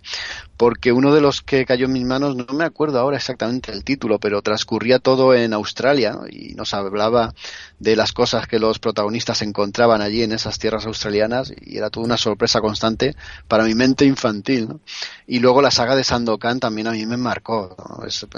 Porque 0.57 0.91
uno 0.91 1.13
de 1.13 1.21
los 1.21 1.41
que 1.41 1.65
cayó 1.65 1.85
en 1.85 1.93
mis 1.93 2.05
manos, 2.05 2.35
no 2.35 2.45
me 2.53 2.63
acuerdo 2.63 2.99
ahora 2.99 3.17
exactamente 3.17 3.71
el 3.71 3.83
título, 3.83 4.19
pero 4.19 4.41
transcurría 4.41 4.99
todo 4.99 5.33
en 5.33 5.53
Australia 5.53 6.13
¿no? 6.13 6.27
y 6.29 6.53
nos 6.55 6.73
hablaba 6.73 7.33
de 7.79 7.95
las 7.95 8.13
cosas 8.13 8.47
que 8.47 8.59
los 8.59 8.79
protagonistas 8.79 9.41
encontraban 9.41 10.01
allí 10.01 10.23
en 10.23 10.31
esas 10.31 10.59
tierras 10.59 10.85
australianas 10.85 11.51
y 11.61 11.77
era 11.77 11.89
toda 11.89 12.05
una 12.05 12.17
sorpresa 12.17 12.61
constante 12.61 13.15
para 13.47 13.63
mi 13.65 13.75
mente 13.75 14.05
infantil. 14.05 14.22
¿No? 14.67 14.79
Y 15.27 15.39
luego 15.39 15.61
la 15.61 15.71
saga 15.71 15.95
de 15.95 16.03
Sandokan 16.03 16.59
también 16.59 16.87
a 16.87 16.91
mí 16.91 17.05
me 17.05 17.17
marcó. 17.17 17.75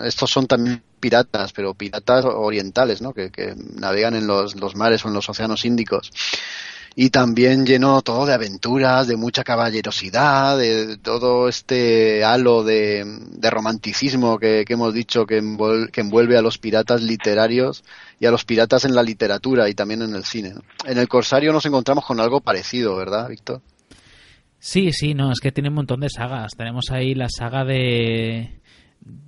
estos 0.03 0.31
son 0.31 0.47
también 0.47 0.81
piratas, 0.99 1.53
pero 1.53 1.73
piratas 1.73 2.25
orientales, 2.25 3.01
¿no? 3.01 3.13
que, 3.13 3.31
navegan 3.75 4.15
en 4.15 4.27
los, 4.27 4.55
mares 4.75 5.05
o 5.05 5.09
en 5.09 5.13
los 5.13 5.29
océanos 5.29 5.65
Índicos 5.65 6.11
y 6.97 7.09
también 7.09 7.65
lleno 7.65 8.01
todo 8.01 8.25
de 8.25 8.33
aventuras, 8.33 9.05
de 9.07 9.17
mucha 9.17 9.43
caballerosidad, 9.43 10.57
de 10.57 10.97
todo 10.97 11.49
este 11.49 12.23
halo 12.23 12.63
de, 12.63 13.05
romanticismo 13.41 14.39
que, 14.39 14.63
que 14.65 14.73
hemos 14.73 14.93
dicho 14.93 15.25
que, 15.25 15.41
envuel- 15.43 15.91
que 15.91 16.01
envuelve 16.01 16.37
a 16.37 16.41
los 16.41 16.57
piratas 16.57 17.01
literarios 17.01 17.83
y 18.19 18.25
a 18.25 18.31
los 18.31 18.45
piratas 18.45 18.85
en 18.85 18.95
la 18.95 19.03
literatura 19.03 19.67
y 19.67 19.73
también 19.73 20.03
en 20.03 20.15
el 20.15 20.23
cine. 20.23 20.55
En 20.85 20.97
el 20.97 21.09
Corsario 21.09 21.51
nos 21.51 21.65
encontramos 21.65 22.05
con 22.05 22.19
algo 22.21 22.39
parecido, 22.39 22.95
¿verdad, 22.95 23.27
Víctor? 23.27 23.61
Sí, 24.67 24.91
sí, 24.93 25.13
no, 25.13 25.31
es 25.31 25.39
que 25.41 25.51
tiene 25.51 25.69
un 25.69 25.75
montón 25.75 25.99
de 25.99 26.09
sagas. 26.09 26.53
Tenemos 26.57 26.89
ahí 26.89 27.13
la 27.13 27.27
saga 27.29 27.63
de. 27.63 28.61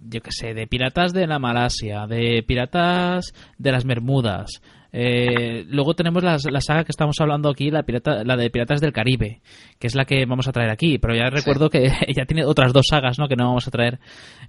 Yo 0.10 0.20
qué 0.22 0.32
sé, 0.32 0.56
de 0.56 0.66
piratas 0.66 1.14
de 1.14 1.28
la 1.28 1.38
Malasia, 1.38 2.08
de 2.08 2.42
piratas 2.42 3.34
de 3.60 3.72
las 3.72 3.86
Bermudas, 3.86 4.50
Eh, 4.94 5.64
luego 5.70 5.94
tenemos 5.94 6.24
las- 6.24 6.46
la, 6.50 6.60
saga 6.62 6.84
que 6.86 6.92
estamos 6.92 7.18
hablando 7.20 7.50
aquí, 7.50 7.70
la, 7.70 7.84
pirata, 7.84 8.24
la 8.24 8.36
de 8.36 8.50
Piratas 8.50 8.82
del 8.82 8.94
Caribe, 8.94 9.42
que 9.78 9.86
es 9.88 9.94
la 9.96 10.06
que 10.06 10.26
vamos 10.26 10.48
a 10.48 10.52
traer 10.54 10.72
aquí. 10.72 10.98
Pero 10.98 11.14
ya 11.14 11.30
recuerdo 11.30 11.70
que 11.70 11.84
ya 12.18 12.26
tiene 12.26 12.44
otras 12.46 12.74
dos 12.74 12.86
sagas, 12.90 13.20
¿no? 13.20 13.28
Que 13.28 13.36
no 13.36 13.46
vamos 13.46 13.68
a 13.68 13.72
traer. 13.72 14.00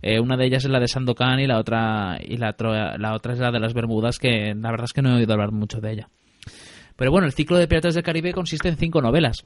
Eh, 0.00 0.20
una 0.20 0.36
de 0.38 0.46
ellas 0.46 0.64
es 0.64 0.70
la 0.70 0.80
de 0.80 0.88
Sandokan 0.88 1.38
y 1.40 1.46
la 1.46 1.58
otra 1.58 2.18
y 2.26 2.38
la, 2.38 2.54
la 2.98 3.14
otra 3.14 3.34
es 3.34 3.40
la 3.40 3.50
de 3.50 3.60
las 3.60 3.74
Bermudas, 3.74 4.18
que 4.18 4.54
la 4.54 4.70
verdad 4.70 4.84
es 4.86 4.92
que 4.94 5.02
no 5.02 5.10
he 5.10 5.16
oído 5.18 5.34
hablar 5.34 5.52
mucho 5.52 5.80
de 5.82 5.92
ella. 5.92 6.08
Pero 6.96 7.10
bueno, 7.10 7.26
el 7.26 7.32
ciclo 7.34 7.58
de 7.58 7.68
Piratas 7.68 7.94
del 7.94 8.04
Caribe 8.04 8.32
consiste 8.32 8.68
en 8.70 8.76
cinco 8.78 9.02
novelas. 9.02 9.44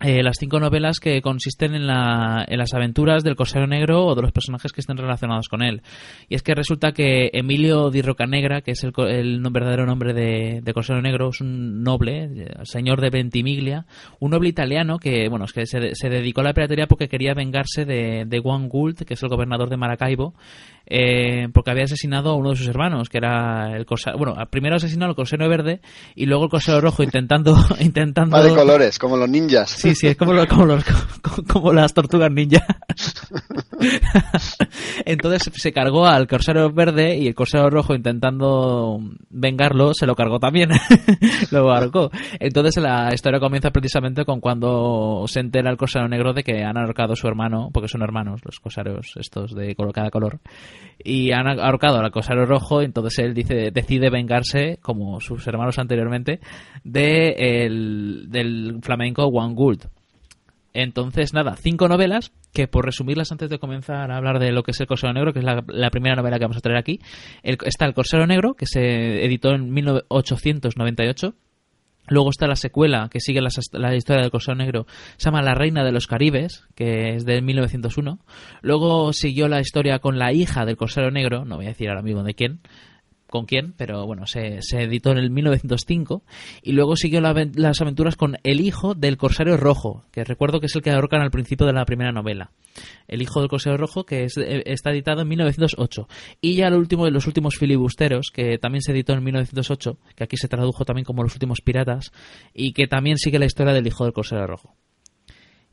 Eh, 0.00 0.24
las 0.24 0.38
cinco 0.40 0.58
novelas 0.58 0.98
que 0.98 1.22
consisten 1.22 1.76
en, 1.76 1.86
la- 1.86 2.44
en 2.48 2.58
las 2.58 2.74
aventuras 2.74 3.22
del 3.22 3.36
Corsaro 3.36 3.68
Negro 3.68 4.04
o 4.06 4.14
de 4.16 4.22
los 4.22 4.32
personajes 4.32 4.72
que 4.72 4.80
estén 4.80 4.96
relacionados 4.96 5.48
con 5.48 5.62
él. 5.62 5.82
Y 6.28 6.34
es 6.34 6.42
que 6.42 6.52
resulta 6.56 6.90
que 6.90 7.30
Emilio 7.32 7.90
di 7.90 8.02
Rocanegra, 8.02 8.60
que 8.60 8.72
es 8.72 8.82
el, 8.82 8.92
el 9.08 9.40
verdadero 9.52 9.86
nombre 9.86 10.12
de, 10.12 10.60
de 10.64 10.72
Corsaro 10.74 11.00
Negro, 11.00 11.28
es 11.28 11.40
un 11.40 11.84
noble, 11.84 12.24
eh, 12.24 12.50
señor 12.64 13.00
de 13.00 13.10
Ventimiglia, 13.10 13.86
un 14.18 14.32
noble 14.32 14.48
italiano 14.48 14.98
que, 14.98 15.28
bueno, 15.28 15.44
es 15.44 15.52
que 15.52 15.64
se, 15.64 15.94
se 15.94 16.08
dedicó 16.08 16.40
a 16.40 16.44
la 16.44 16.54
piratería 16.54 16.88
porque 16.88 17.08
quería 17.08 17.32
vengarse 17.32 17.84
de, 17.84 18.24
de 18.26 18.38
Juan 18.40 18.68
Gould, 18.68 19.04
que 19.04 19.14
es 19.14 19.22
el 19.22 19.28
gobernador 19.28 19.70
de 19.70 19.76
Maracaibo, 19.76 20.34
eh, 20.86 21.48
porque 21.52 21.70
había 21.70 21.84
asesinado 21.84 22.30
a 22.30 22.36
uno 22.36 22.50
de 22.50 22.56
sus 22.56 22.68
hermanos, 22.68 23.08
que 23.08 23.18
era 23.18 23.76
el 23.76 23.86
Corsaro, 23.86 24.18
bueno, 24.18 24.34
primero 24.50 24.76
asesinó 24.76 25.06
al 25.06 25.14
Corsaro 25.14 25.48
Verde 25.48 25.80
y 26.14 26.26
luego 26.26 26.44
el 26.44 26.50
Corsaro 26.50 26.80
Rojo 26.80 27.02
intentando, 27.02 27.56
intentando 27.80 28.36
Va 28.36 28.42
de 28.42 28.54
colores, 28.54 28.98
como 28.98 29.16
los 29.16 29.28
ninjas. 29.28 29.70
Sí, 29.70 29.94
sí, 29.94 30.08
es 30.08 30.16
como, 30.16 30.32
lo- 30.32 30.46
como, 30.46 30.66
los- 30.66 30.84
como- 30.84 31.44
como 31.52 31.72
las 31.72 31.92
tortugas 31.94 32.30
ninja. 32.30 32.64
Entonces 35.04 35.50
se 35.54 35.72
cargó 35.72 36.06
al 36.06 36.26
corsaro 36.26 36.72
verde 36.72 37.16
y 37.16 37.26
el 37.26 37.34
corsaro 37.34 37.70
rojo 37.70 37.94
intentando 37.94 38.98
vengarlo 39.30 39.92
se 39.94 40.06
lo 40.06 40.14
cargó 40.14 40.38
también. 40.38 40.70
lo 41.50 41.72
ahorcó. 41.72 42.10
Entonces 42.40 42.82
la 42.82 43.10
historia 43.12 43.40
comienza 43.40 43.70
precisamente 43.70 44.24
con 44.24 44.40
cuando 44.40 45.24
se 45.26 45.40
entera 45.40 45.70
el 45.70 45.76
corsaro 45.76 46.08
negro 46.08 46.32
de 46.32 46.42
que 46.42 46.62
han 46.64 46.76
ahorcado 46.76 47.12
a 47.12 47.16
su 47.16 47.26
hermano, 47.26 47.70
porque 47.72 47.88
son 47.88 48.02
hermanos 48.02 48.40
los 48.44 48.60
corsaros 48.60 49.12
estos 49.16 49.54
de 49.54 49.74
cada 49.92 50.10
color, 50.10 50.40
y 51.02 51.32
han 51.32 51.46
ahorcado 51.46 51.98
al 51.98 52.10
corsaro 52.10 52.46
rojo, 52.46 52.82
entonces 52.82 53.18
él 53.18 53.34
dice, 53.34 53.70
decide 53.70 54.10
vengarse, 54.10 54.78
como 54.82 55.20
sus 55.20 55.46
hermanos 55.46 55.78
anteriormente, 55.78 56.40
de 56.82 57.64
el- 57.66 58.26
del 58.30 58.78
flamenco 58.82 59.24
One 59.26 59.54
Gould. 59.54 59.84
Entonces, 60.76 61.32
nada, 61.32 61.54
cinco 61.56 61.86
novelas 61.86 62.32
que 62.52 62.66
por 62.66 62.84
resumirlas 62.84 63.30
antes 63.30 63.48
de 63.48 63.58
comenzar 63.60 64.10
a 64.10 64.16
hablar 64.16 64.40
de 64.40 64.50
lo 64.50 64.62
que 64.64 64.72
es 64.72 64.80
el 64.80 64.88
Corsaro 64.88 65.12
Negro, 65.12 65.32
que 65.32 65.38
es 65.38 65.44
la, 65.44 65.90
primera 65.90 66.16
novela 66.16 66.38
que 66.38 66.44
vamos 66.44 66.56
a 66.56 66.60
traer 66.60 66.78
aquí, 66.78 67.00
está 67.42 67.84
el 67.86 67.94
Corsaro 67.94 68.26
Negro, 68.26 68.54
que 68.54 68.66
se 68.66 69.24
editó 69.24 69.50
en 69.50 69.72
1898. 69.72 71.34
Luego 72.08 72.30
está 72.30 72.46
la 72.46 72.56
secuela 72.56 73.08
que 73.10 73.20
sigue 73.20 73.40
la, 73.40 73.94
historia 73.94 74.22
del 74.22 74.30
Corsaro 74.30 74.56
Negro, 74.56 74.86
se 75.16 75.24
llama 75.24 75.42
La 75.42 75.54
Reina 75.54 75.84
de 75.84 75.92
los 75.92 76.06
Caribes, 76.06 76.64
que 76.74 77.14
es 77.14 77.24
de 77.24 77.40
1901. 77.40 78.18
Luego 78.60 79.12
siguió 79.12 79.48
la 79.48 79.60
historia 79.60 79.98
con 80.00 80.18
la 80.18 80.32
hija 80.32 80.66
del 80.66 80.76
Corsaro 80.76 81.10
Negro, 81.10 81.44
no 81.44 81.56
voy 81.56 81.66
a 81.66 81.68
decir 81.68 81.88
ahora 81.88 82.02
mismo 82.02 82.22
de 82.22 82.34
quién, 82.34 82.60
con 83.34 83.46
quién, 83.46 83.74
pero 83.76 84.06
bueno, 84.06 84.28
se, 84.28 84.62
se 84.62 84.84
editó 84.84 85.10
en 85.10 85.18
el 85.18 85.28
1905 85.28 86.22
y 86.62 86.70
luego 86.70 86.94
siguió 86.94 87.20
la 87.20 87.34
las 87.56 87.80
aventuras 87.80 88.14
con 88.14 88.36
el 88.44 88.60
hijo 88.60 88.94
del 88.94 89.16
Corsario 89.16 89.56
Rojo, 89.56 90.04
que 90.12 90.22
recuerdo 90.22 90.60
que 90.60 90.66
es 90.66 90.76
el 90.76 90.82
que 90.82 90.92
ahorcan 90.92 91.20
al 91.20 91.32
principio 91.32 91.66
de 91.66 91.72
la 91.72 91.84
primera 91.84 92.12
novela. 92.12 92.52
El 93.08 93.22
hijo 93.22 93.40
del 93.40 93.48
Corsario 93.48 93.76
Rojo, 93.76 94.04
que 94.06 94.26
eh, 94.26 94.62
está 94.66 94.92
editado 94.92 95.22
en 95.22 95.28
1908. 95.30 96.06
Y 96.40 96.54
ya 96.54 96.68
el 96.68 96.74
último 96.74 97.06
de 97.06 97.10
los 97.10 97.26
últimos 97.26 97.56
filibusteros, 97.56 98.30
que 98.32 98.56
también 98.58 98.82
se 98.82 98.92
editó 98.92 99.14
en 99.14 99.24
1908, 99.24 99.98
que 100.14 100.22
aquí 100.22 100.36
se 100.36 100.46
tradujo 100.46 100.84
también 100.84 101.04
como 101.04 101.24
Los 101.24 101.34
últimos 101.34 101.60
piratas, 101.60 102.12
y 102.54 102.72
que 102.72 102.86
también 102.86 103.18
sigue 103.18 103.40
la 103.40 103.46
historia 103.46 103.72
del 103.72 103.88
hijo 103.88 104.04
del 104.04 104.12
Corsario 104.12 104.46
Rojo. 104.46 104.76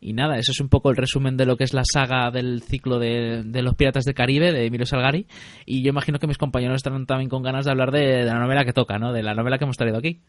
Y 0.04 0.14
nada, 0.14 0.38
eso 0.38 0.52
es 0.52 0.60
un 0.60 0.68
poco 0.68 0.90
el 0.90 0.98
resumen 0.98 1.38
de 1.38 1.46
lo 1.46 1.58
que 1.58 1.64
es 1.64 1.74
la 1.74 1.84
saga 1.86 2.32
del 2.32 2.64
ciclo 2.64 2.98
de, 2.98 3.44
de 3.46 3.62
los 3.62 3.76
Piratas 3.76 4.04
del 4.04 4.16
Caribe 4.16 4.52
de 4.52 4.66
Emilio 4.66 4.88
Salgari. 4.88 5.28
Y 5.64 5.84
yo 5.84 5.90
imagino 5.90 6.18
que 6.18 6.26
mis 6.26 6.40
compañeros 6.40 6.78
estarán 6.78 7.06
también 7.06 7.30
con 7.30 7.44
ganas 7.44 7.66
de 7.66 7.72
hablar 7.72 7.92
de, 7.92 8.24
la 8.24 8.40
novela 8.40 8.66
que 8.66 8.74
toca, 8.74 8.98
¿no? 8.98 9.14
De 9.14 9.22
la 9.22 9.36
novela 9.36 9.60
que 9.60 9.66
hemos 9.66 9.78
traído 9.78 10.00
aquí. 10.00 10.20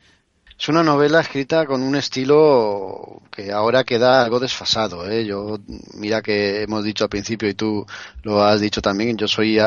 Es 0.58 0.68
una 0.68 0.82
novela 0.82 1.20
escrita 1.20 1.64
con 1.64 1.82
un 1.82 1.96
estilo 1.96 3.22
que 3.30 3.50
ahora 3.50 3.82
queda 3.82 4.22
algo 4.22 4.38
desfasado. 4.38 5.08
¿eh? 5.08 5.24
Yo, 5.24 5.58
mira 5.94 6.20
que 6.20 6.62
hemos 6.62 6.84
dicho 6.84 7.04
al 7.04 7.10
principio 7.10 7.48
y 7.48 7.54
tú 7.54 7.86
lo 8.24 8.44
has 8.44 8.60
dicho 8.60 8.82
también, 8.82 9.16
yo 9.16 9.26
soy 9.26 9.58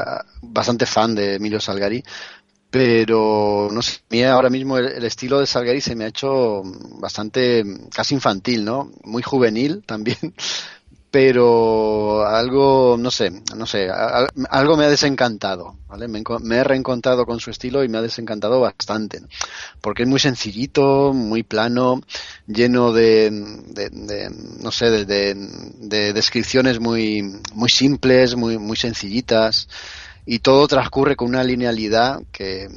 bastante 0.44 0.86
fan 0.86 1.16
de 1.16 1.36
Emilio 1.36 1.60
Salgari, 1.60 2.04
pero 2.76 3.70
no 3.72 3.82
sé, 3.82 4.00
a 4.02 4.04
mí 4.10 4.24
ahora 4.24 4.50
mismo 4.50 4.78
el, 4.78 5.02
estilo 5.06 5.40
de 5.40 5.48
Salgari 5.48 5.80
se 5.80 5.96
me 5.96 6.04
ha 6.04 6.08
hecho 6.10 6.62
bastante 7.00 7.64
casi 7.94 8.16
infantil, 8.16 8.66
¿no? 8.66 8.92
Muy 9.06 9.24
juvenil 9.24 9.82
también, 9.88 10.18
pero 11.12 12.26
algo, 12.28 12.98
no 13.00 13.12
sé, 13.12 13.32
no 13.56 13.66
sé, 13.66 13.90
a- 13.90 14.28
algo 14.50 14.78
me 14.78 14.86
ha 14.86 14.90
desencantado, 14.90 15.78
¿vale? 15.88 16.08
Me, 16.10 16.22
he 16.58 16.64
reencontrado 16.66 17.26
con 17.26 17.40
su 17.40 17.52
estilo 17.52 17.84
y 17.84 17.90
me 17.90 18.00
ha 18.00 18.02
desencantado 18.02 18.60
bastante, 18.62 19.22
porque 19.82 20.04
es 20.04 20.10
muy 20.10 20.20
sencillito, 20.20 21.14
muy 21.14 21.44
plano, 21.44 22.02
lleno 22.48 22.94
de, 22.94 23.30
de- 23.32 23.90
de, 23.92 24.30
no 24.62 24.72
sé, 24.72 24.90
de- 25.06 25.06
de 25.36 26.14
descripciones 26.14 26.80
muy, 26.80 27.22
muy 27.54 27.70
simples, 27.70 28.36
muy, 28.36 28.58
muy 28.58 28.78
sencillitas, 28.78 29.68
y 30.26 30.40
todo 30.40 30.68
transcurre 30.68 31.16
con 31.16 31.30
una 31.30 31.44
linealidad 31.44 32.22
que, 32.32 32.68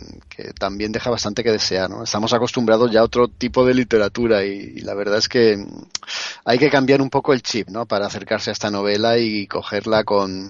también 0.59 0.93
deja 0.93 1.10
bastante 1.10 1.43
que 1.43 1.51
desear, 1.51 1.91
¿no? 1.91 2.05
Estamos 2.05 2.33
acostumbrados 2.33 2.91
ya 2.91 3.01
a 3.01 3.05
otro 3.05 3.27
tipo 3.27 3.65
de 3.65 3.75
literatura 3.75 4.44
y, 4.44 4.81
la 4.81 4.94
verdad 4.94 5.18
es 5.18 5.28
que 5.28 5.57
hay 6.44 6.59
que 6.59 6.70
cambiar 6.70 7.01
un 7.01 7.10
poco 7.10 7.33
el 7.33 7.43
chip, 7.43 7.68
¿no? 7.68 7.86
Para 7.86 8.07
acercarse 8.07 8.51
a 8.51 8.52
esta 8.52 8.70
novela 8.70 9.18
y 9.18 9.47
cogerla 9.47 10.05
con, 10.05 10.49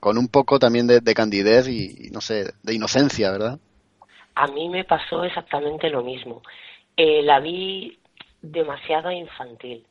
con 0.00 0.18
un 0.18 0.28
poco 0.28 0.58
también 0.58 0.86
de, 0.86 1.00
de 1.00 1.14
candidez 1.14 1.68
y, 1.68 2.08
y, 2.08 2.10
no 2.10 2.20
sé, 2.20 2.52
de 2.62 2.74
inocencia, 2.74 3.30
¿verdad? 3.30 3.58
A 4.34 4.46
mí 4.48 4.68
me 4.68 4.84
pasó 4.84 5.24
exactamente 5.24 5.88
lo 5.90 6.02
mismo. 6.02 6.42
Eh, 6.96 7.22
la 7.22 7.40
vi 7.40 7.98
demasiado 8.40 9.10
infantil. 9.10 9.84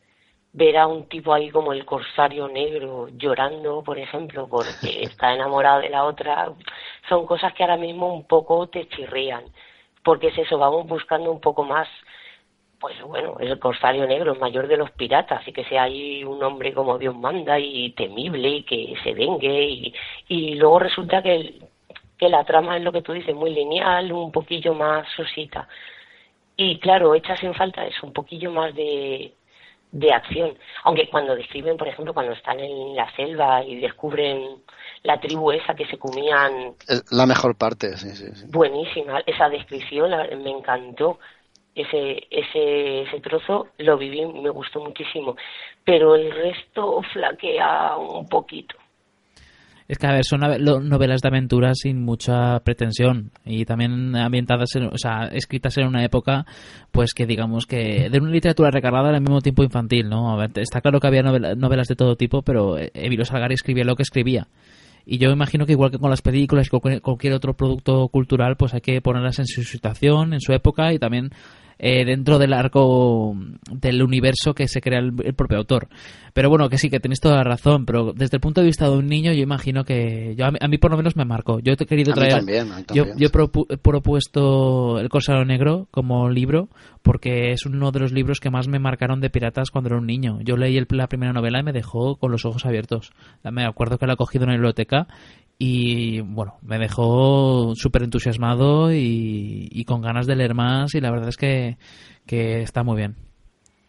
Ver 0.53 0.77
a 0.77 0.87
un 0.87 1.07
tipo 1.07 1.33
ahí 1.33 1.49
como 1.49 1.73
el 1.73 1.85
corsario 1.85 2.47
negro 2.47 3.07
llorando, 3.17 3.83
por 3.83 3.97
ejemplo, 3.97 4.47
porque 4.49 5.03
está 5.03 5.33
enamorado 5.33 5.81
de 5.81 5.89
la 5.89 6.03
otra, 6.05 6.51
son 7.07 7.25
cosas 7.25 7.53
que 7.53 7.63
ahora 7.63 7.77
mismo 7.77 8.13
un 8.13 8.25
poco 8.27 8.67
te 8.67 8.87
chirrían. 8.89 9.43
Porque 10.03 10.27
es 10.27 10.37
eso, 10.37 10.57
vamos 10.57 10.87
buscando 10.87 11.31
un 11.31 11.39
poco 11.39 11.63
más, 11.63 11.87
pues 12.79 12.99
bueno, 13.03 13.37
el 13.39 13.59
corsario 13.59 14.07
negro, 14.07 14.33
el 14.33 14.39
mayor 14.39 14.67
de 14.67 14.77
los 14.77 14.91
piratas, 14.91 15.47
y 15.47 15.53
que 15.53 15.63
sea 15.65 15.83
ahí 15.83 16.23
un 16.23 16.43
hombre 16.43 16.73
como 16.73 16.97
Dios 16.97 17.15
manda 17.15 17.59
y 17.59 17.91
temible 17.91 18.49
y 18.49 18.63
que 18.63 18.95
se 19.03 19.13
vengue. 19.13 19.63
Y, 19.63 19.93
y 20.27 20.55
luego 20.55 20.79
resulta 20.79 21.21
que 21.21 21.35
el, 21.35 21.69
que 22.21 22.29
la 22.29 22.43
trama 22.43 22.77
es 22.77 22.83
lo 22.83 22.91
que 22.91 23.01
tú 23.01 23.13
dices, 23.13 23.35
muy 23.35 23.49
lineal, 23.49 24.11
un 24.11 24.31
poquillo 24.31 24.75
más 24.75 25.07
sosita. 25.15 25.67
Y 26.55 26.77
claro, 26.77 27.15
echas 27.15 27.41
en 27.43 27.55
falta 27.55 27.83
eso, 27.83 28.05
un 28.05 28.13
poquillo 28.13 28.51
más 28.51 28.75
de, 28.75 29.33
de 29.91 30.11
acción. 30.13 30.57
Aunque 30.83 31.09
cuando 31.09 31.35
describen, 31.35 31.77
por 31.77 31.87
ejemplo, 31.87 32.13
cuando 32.13 32.33
están 32.33 32.59
en 32.59 32.95
la 32.95 33.13
selva 33.15 33.63
y 33.63 33.79
descubren 33.79 34.63
la 35.03 35.19
tribu 35.19 35.51
esa 35.51 35.73
que 35.73 35.85
se 35.85 35.97
comían, 35.97 36.75
la 37.09 37.25
mejor 37.25 37.55
parte, 37.55 37.97
sí, 37.97 38.11
sí, 38.11 38.27
sí. 38.33 38.45
buenísima, 38.49 39.21
esa 39.25 39.49
descripción 39.49 40.11
me 40.43 40.51
encantó. 40.51 41.19
Ese, 41.73 42.27
ese, 42.29 43.03
ese 43.03 43.21
trozo 43.21 43.67
lo 43.77 43.97
viví, 43.97 44.25
me 44.25 44.49
gustó 44.49 44.81
muchísimo. 44.81 45.37
Pero 45.85 46.15
el 46.15 46.29
resto 46.29 47.01
flaquea 47.13 47.95
un 47.95 48.27
poquito. 48.27 48.75
Es 49.91 49.97
que, 49.97 50.07
a 50.07 50.13
ver, 50.13 50.23
son 50.23 50.39
novelas 50.87 51.19
de 51.19 51.27
aventuras 51.27 51.79
sin 51.81 52.01
mucha 52.01 52.61
pretensión 52.61 53.31
y 53.43 53.65
también 53.65 54.15
ambientadas, 54.15 54.73
en- 54.77 54.85
o 54.85 54.97
sea, 54.97 55.25
escritas 55.33 55.77
en 55.79 55.85
una 55.87 56.05
época, 56.05 56.45
pues 56.93 57.13
que 57.13 57.25
digamos 57.25 57.65
que 57.65 58.09
de 58.09 58.17
una 58.19 58.29
literatura 58.31 58.71
recargada 58.71 59.09
al 59.09 59.19
mismo 59.19 59.41
tiempo 59.41 59.63
infantil, 59.65 60.07
¿no? 60.07 60.31
A 60.31 60.37
ver, 60.37 60.51
está 60.55 60.79
claro 60.79 61.01
que 61.01 61.07
había 61.07 61.23
novela- 61.23 61.55
novelas 61.55 61.89
de 61.89 61.97
todo 61.97 62.15
tipo, 62.15 62.41
pero 62.41 62.77
eh, 62.77 62.89
Emilio 62.93 63.25
Salgari 63.25 63.55
escribía 63.55 63.83
lo 63.83 63.97
que 63.97 64.03
escribía. 64.03 64.47
Y 65.05 65.17
yo 65.17 65.29
imagino 65.29 65.65
que 65.65 65.73
igual 65.73 65.91
que 65.91 65.97
con 65.99 66.09
las 66.09 66.21
películas 66.21 66.67
y 66.67 66.69
con 66.69 66.99
cualquier 67.01 67.33
otro 67.33 67.53
producto 67.53 68.07
cultural, 68.07 68.55
pues 68.55 68.73
hay 68.73 68.79
que 68.79 69.01
ponerlas 69.01 69.39
en 69.39 69.45
su 69.47 69.63
situación, 69.63 70.33
en 70.33 70.39
su 70.39 70.53
época 70.53 70.93
y 70.93 70.99
también 70.99 71.31
eh, 71.83 72.05
dentro 72.05 72.37
del 72.37 72.53
arco 72.53 73.35
del 73.71 74.03
universo 74.03 74.53
que 74.53 74.67
se 74.67 74.81
crea 74.81 74.99
el, 74.99 75.13
el 75.25 75.33
propio 75.33 75.57
autor. 75.57 75.87
Pero 76.33 76.47
bueno, 76.49 76.69
que 76.69 76.77
sí, 76.77 76.89
que 76.89 76.99
tenéis 76.99 77.19
toda 77.19 77.35
la 77.37 77.43
razón, 77.43 77.85
pero 77.85 78.13
desde 78.13 78.37
el 78.37 78.41
punto 78.41 78.61
de 78.61 78.67
vista 78.67 78.87
de 78.87 78.95
un 78.95 79.07
niño 79.07 79.33
yo 79.33 79.41
imagino 79.41 79.83
que 79.83 80.35
yo 80.37 80.45
a 80.45 80.51
mí, 80.51 80.57
a 80.61 80.67
mí 80.67 80.77
por 80.77 80.91
lo 80.91 80.97
menos 80.97 81.15
me 81.17 81.25
marcó. 81.25 81.59
Yo 81.59 81.75
te 81.75 81.83
he 81.83 81.87
querido 81.87 82.13
A 82.13 82.15
mí 82.15 82.19
traer... 82.19 82.35
también, 82.35 82.71
a 82.71 82.75
mí 82.77 82.83
yo 82.93 83.03
también, 83.03 83.17
yo 83.17 83.27
he 83.27 83.31
propu- 83.31 83.65
he 83.69 83.77
propuesto 83.77 84.99
El 84.99 85.09
Corsaro 85.09 85.43
Negro 85.43 85.87
como 85.91 86.29
libro 86.29 86.69
porque 87.01 87.51
es 87.51 87.65
uno 87.65 87.91
de 87.91 87.99
los 87.99 88.11
libros 88.11 88.39
que 88.39 88.51
más 88.51 88.67
me 88.67 88.77
marcaron 88.79 89.19
de 89.19 89.29
piratas 89.29 89.71
cuando 89.71 89.89
era 89.89 89.97
un 89.97 90.05
niño. 90.05 90.39
Yo 90.41 90.55
leí 90.55 90.77
el- 90.77 90.87
la 90.91 91.07
primera 91.07 91.33
novela 91.33 91.59
y 91.59 91.63
me 91.63 91.73
dejó 91.73 92.15
con 92.17 92.31
los 92.31 92.45
ojos 92.45 92.65
abiertos. 92.65 93.11
Me 93.43 93.65
acuerdo 93.65 93.97
que 93.97 94.05
la 94.07 94.13
he 94.13 94.17
cogido 94.17 94.43
en 94.43 94.49
la 94.51 94.55
biblioteca 94.55 95.07
y 95.63 96.21
bueno, 96.21 96.55
me 96.63 96.79
dejó 96.79 97.73
súper 97.75 98.03
entusiasmado 98.03 98.91
y, 98.91 99.67
y 99.71 99.85
con 99.85 100.01
ganas 100.01 100.25
de 100.27 100.35
leer 100.35 100.55
más 100.55 100.95
y 100.95 101.01
la 101.01 101.11
verdad 101.11 101.29
es 101.29 101.37
que, 101.37 101.77
que 102.25 102.61
está 102.61 102.83
muy 102.83 102.97
bien. 102.97 103.15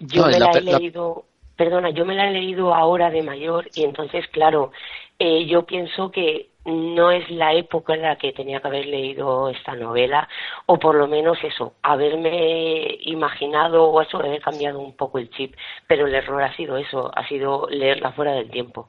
Yo 0.00 0.22
No, 0.22 0.28
me 0.30 0.38
la 0.40 0.50
he 0.52 0.60
la- 0.60 0.78
leído, 0.78 1.24
perdona, 1.56 1.90
yo 1.90 2.04
me 2.04 2.14
la 2.14 2.28
he 2.28 2.32
leído 2.32 2.74
ahora 2.74 3.10
de 3.10 3.22
mayor 3.22 3.70
y 3.74 3.84
entonces, 3.84 4.26
claro, 4.28 4.72
eh, 5.18 5.46
yo 5.46 5.64
pienso 5.64 6.10
que 6.10 6.48
no 6.64 7.10
es 7.10 7.28
la 7.30 7.54
época 7.54 7.94
en 7.94 8.02
la 8.02 8.16
que 8.16 8.32
tenía 8.32 8.60
que 8.60 8.68
haber 8.68 8.86
leído 8.86 9.48
esta 9.48 9.74
novela, 9.74 10.28
o 10.66 10.78
por 10.78 10.94
lo 10.94 11.06
menos 11.08 11.38
eso, 11.42 11.74
haberme 11.82 12.98
imaginado 13.02 13.84
o 13.84 14.00
eso, 14.00 14.18
haber 14.18 14.40
cambiado 14.40 14.78
un 14.80 14.94
poco 14.96 15.18
el 15.18 15.30
chip, 15.30 15.54
pero 15.88 16.06
el 16.06 16.14
error 16.14 16.42
ha 16.42 16.54
sido 16.56 16.76
eso, 16.76 17.10
ha 17.16 17.26
sido 17.28 17.68
leerla 17.70 18.12
fuera 18.12 18.32
del 18.32 18.50
tiempo. 18.50 18.88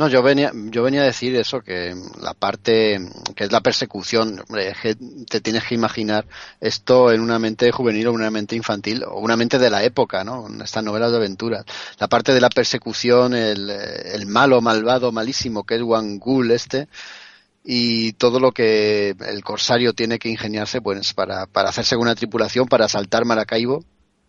No, 0.00 0.08
yo 0.08 0.22
venía, 0.22 0.50
yo 0.54 0.82
venía 0.82 1.02
a 1.02 1.04
decir 1.04 1.36
eso, 1.36 1.60
que 1.60 1.94
la 2.22 2.32
parte 2.32 2.98
que 3.36 3.44
es 3.44 3.52
la 3.52 3.60
persecución, 3.60 4.40
hombre, 4.48 4.72
te 5.28 5.42
tienes 5.42 5.64
que 5.64 5.74
imaginar 5.74 6.24
esto 6.58 7.12
en 7.12 7.20
una 7.20 7.38
mente 7.38 7.70
juvenil 7.70 8.06
o 8.06 8.12
una 8.14 8.30
mente 8.30 8.56
infantil 8.56 9.04
o 9.04 9.18
una 9.18 9.36
mente 9.36 9.58
de 9.58 9.68
la 9.68 9.84
época, 9.84 10.24
¿no? 10.24 10.48
Estas 10.64 10.84
novelas 10.84 11.10
de 11.10 11.18
aventuras. 11.18 11.66
La 11.98 12.08
parte 12.08 12.32
de 12.32 12.40
la 12.40 12.48
persecución, 12.48 13.34
el, 13.34 14.24
malo, 14.26 14.62
malvado, 14.62 15.12
malísimo, 15.12 15.64
que 15.64 15.74
es 15.74 15.82
Wangul 15.82 16.50
este, 16.50 16.88
y 17.62 18.14
todo 18.14 18.40
lo 18.40 18.52
que 18.52 19.10
el 19.10 19.44
corsario 19.44 19.92
tiene 19.92 20.18
que 20.18 20.30
ingeniarse 20.30 20.80
pues 20.80 21.12
para, 21.12 21.44
para 21.44 21.68
hacerse 21.68 21.96
una 21.96 22.14
tripulación, 22.14 22.68
para 22.68 22.88
saltar 22.88 23.26
Maracaibo, 23.26 23.84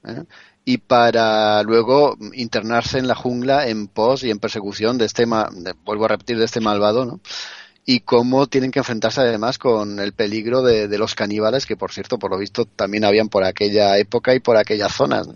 ¿eh? 0.06 0.24
Y 0.66 0.78
para 0.78 1.64
luego 1.64 2.18
internarse 2.34 3.00
en 3.00 3.08
la 3.08 3.16
jungla 3.16 3.68
en 3.68 3.88
pos 3.88 4.24
y 4.24 4.30
en 4.30 4.40
persecución 4.40 4.98
de 4.98 5.06
este, 5.06 5.26
ma- 5.26 5.50
de- 5.52 5.74
vuelvo 5.84 6.06
a 6.06 6.10
repetir, 6.10 6.38
de 6.38 6.46
este 6.46 6.60
malvado, 6.60 7.06
¿no? 7.06 7.20
Y 7.86 8.02
cómo 8.02 8.48
tienen 8.48 8.72
que 8.72 8.80
enfrentarse 8.80 9.22
además 9.22 9.58
con 9.58 10.00
el 10.00 10.14
peligro 10.14 10.62
de, 10.62 10.88
los 11.00 11.16
caníbales, 11.16 11.66
que 11.66 11.76
por 11.76 11.92
cierto, 11.92 12.20
por 12.20 12.30
lo 12.32 12.38
visto, 12.38 12.66
también 12.66 13.04
habían 13.06 13.28
por 13.28 13.44
aquella 13.44 13.98
época 13.98 14.36
y 14.36 14.40
por 14.40 14.56
aquellas 14.58 14.94
zonas. 14.94 15.28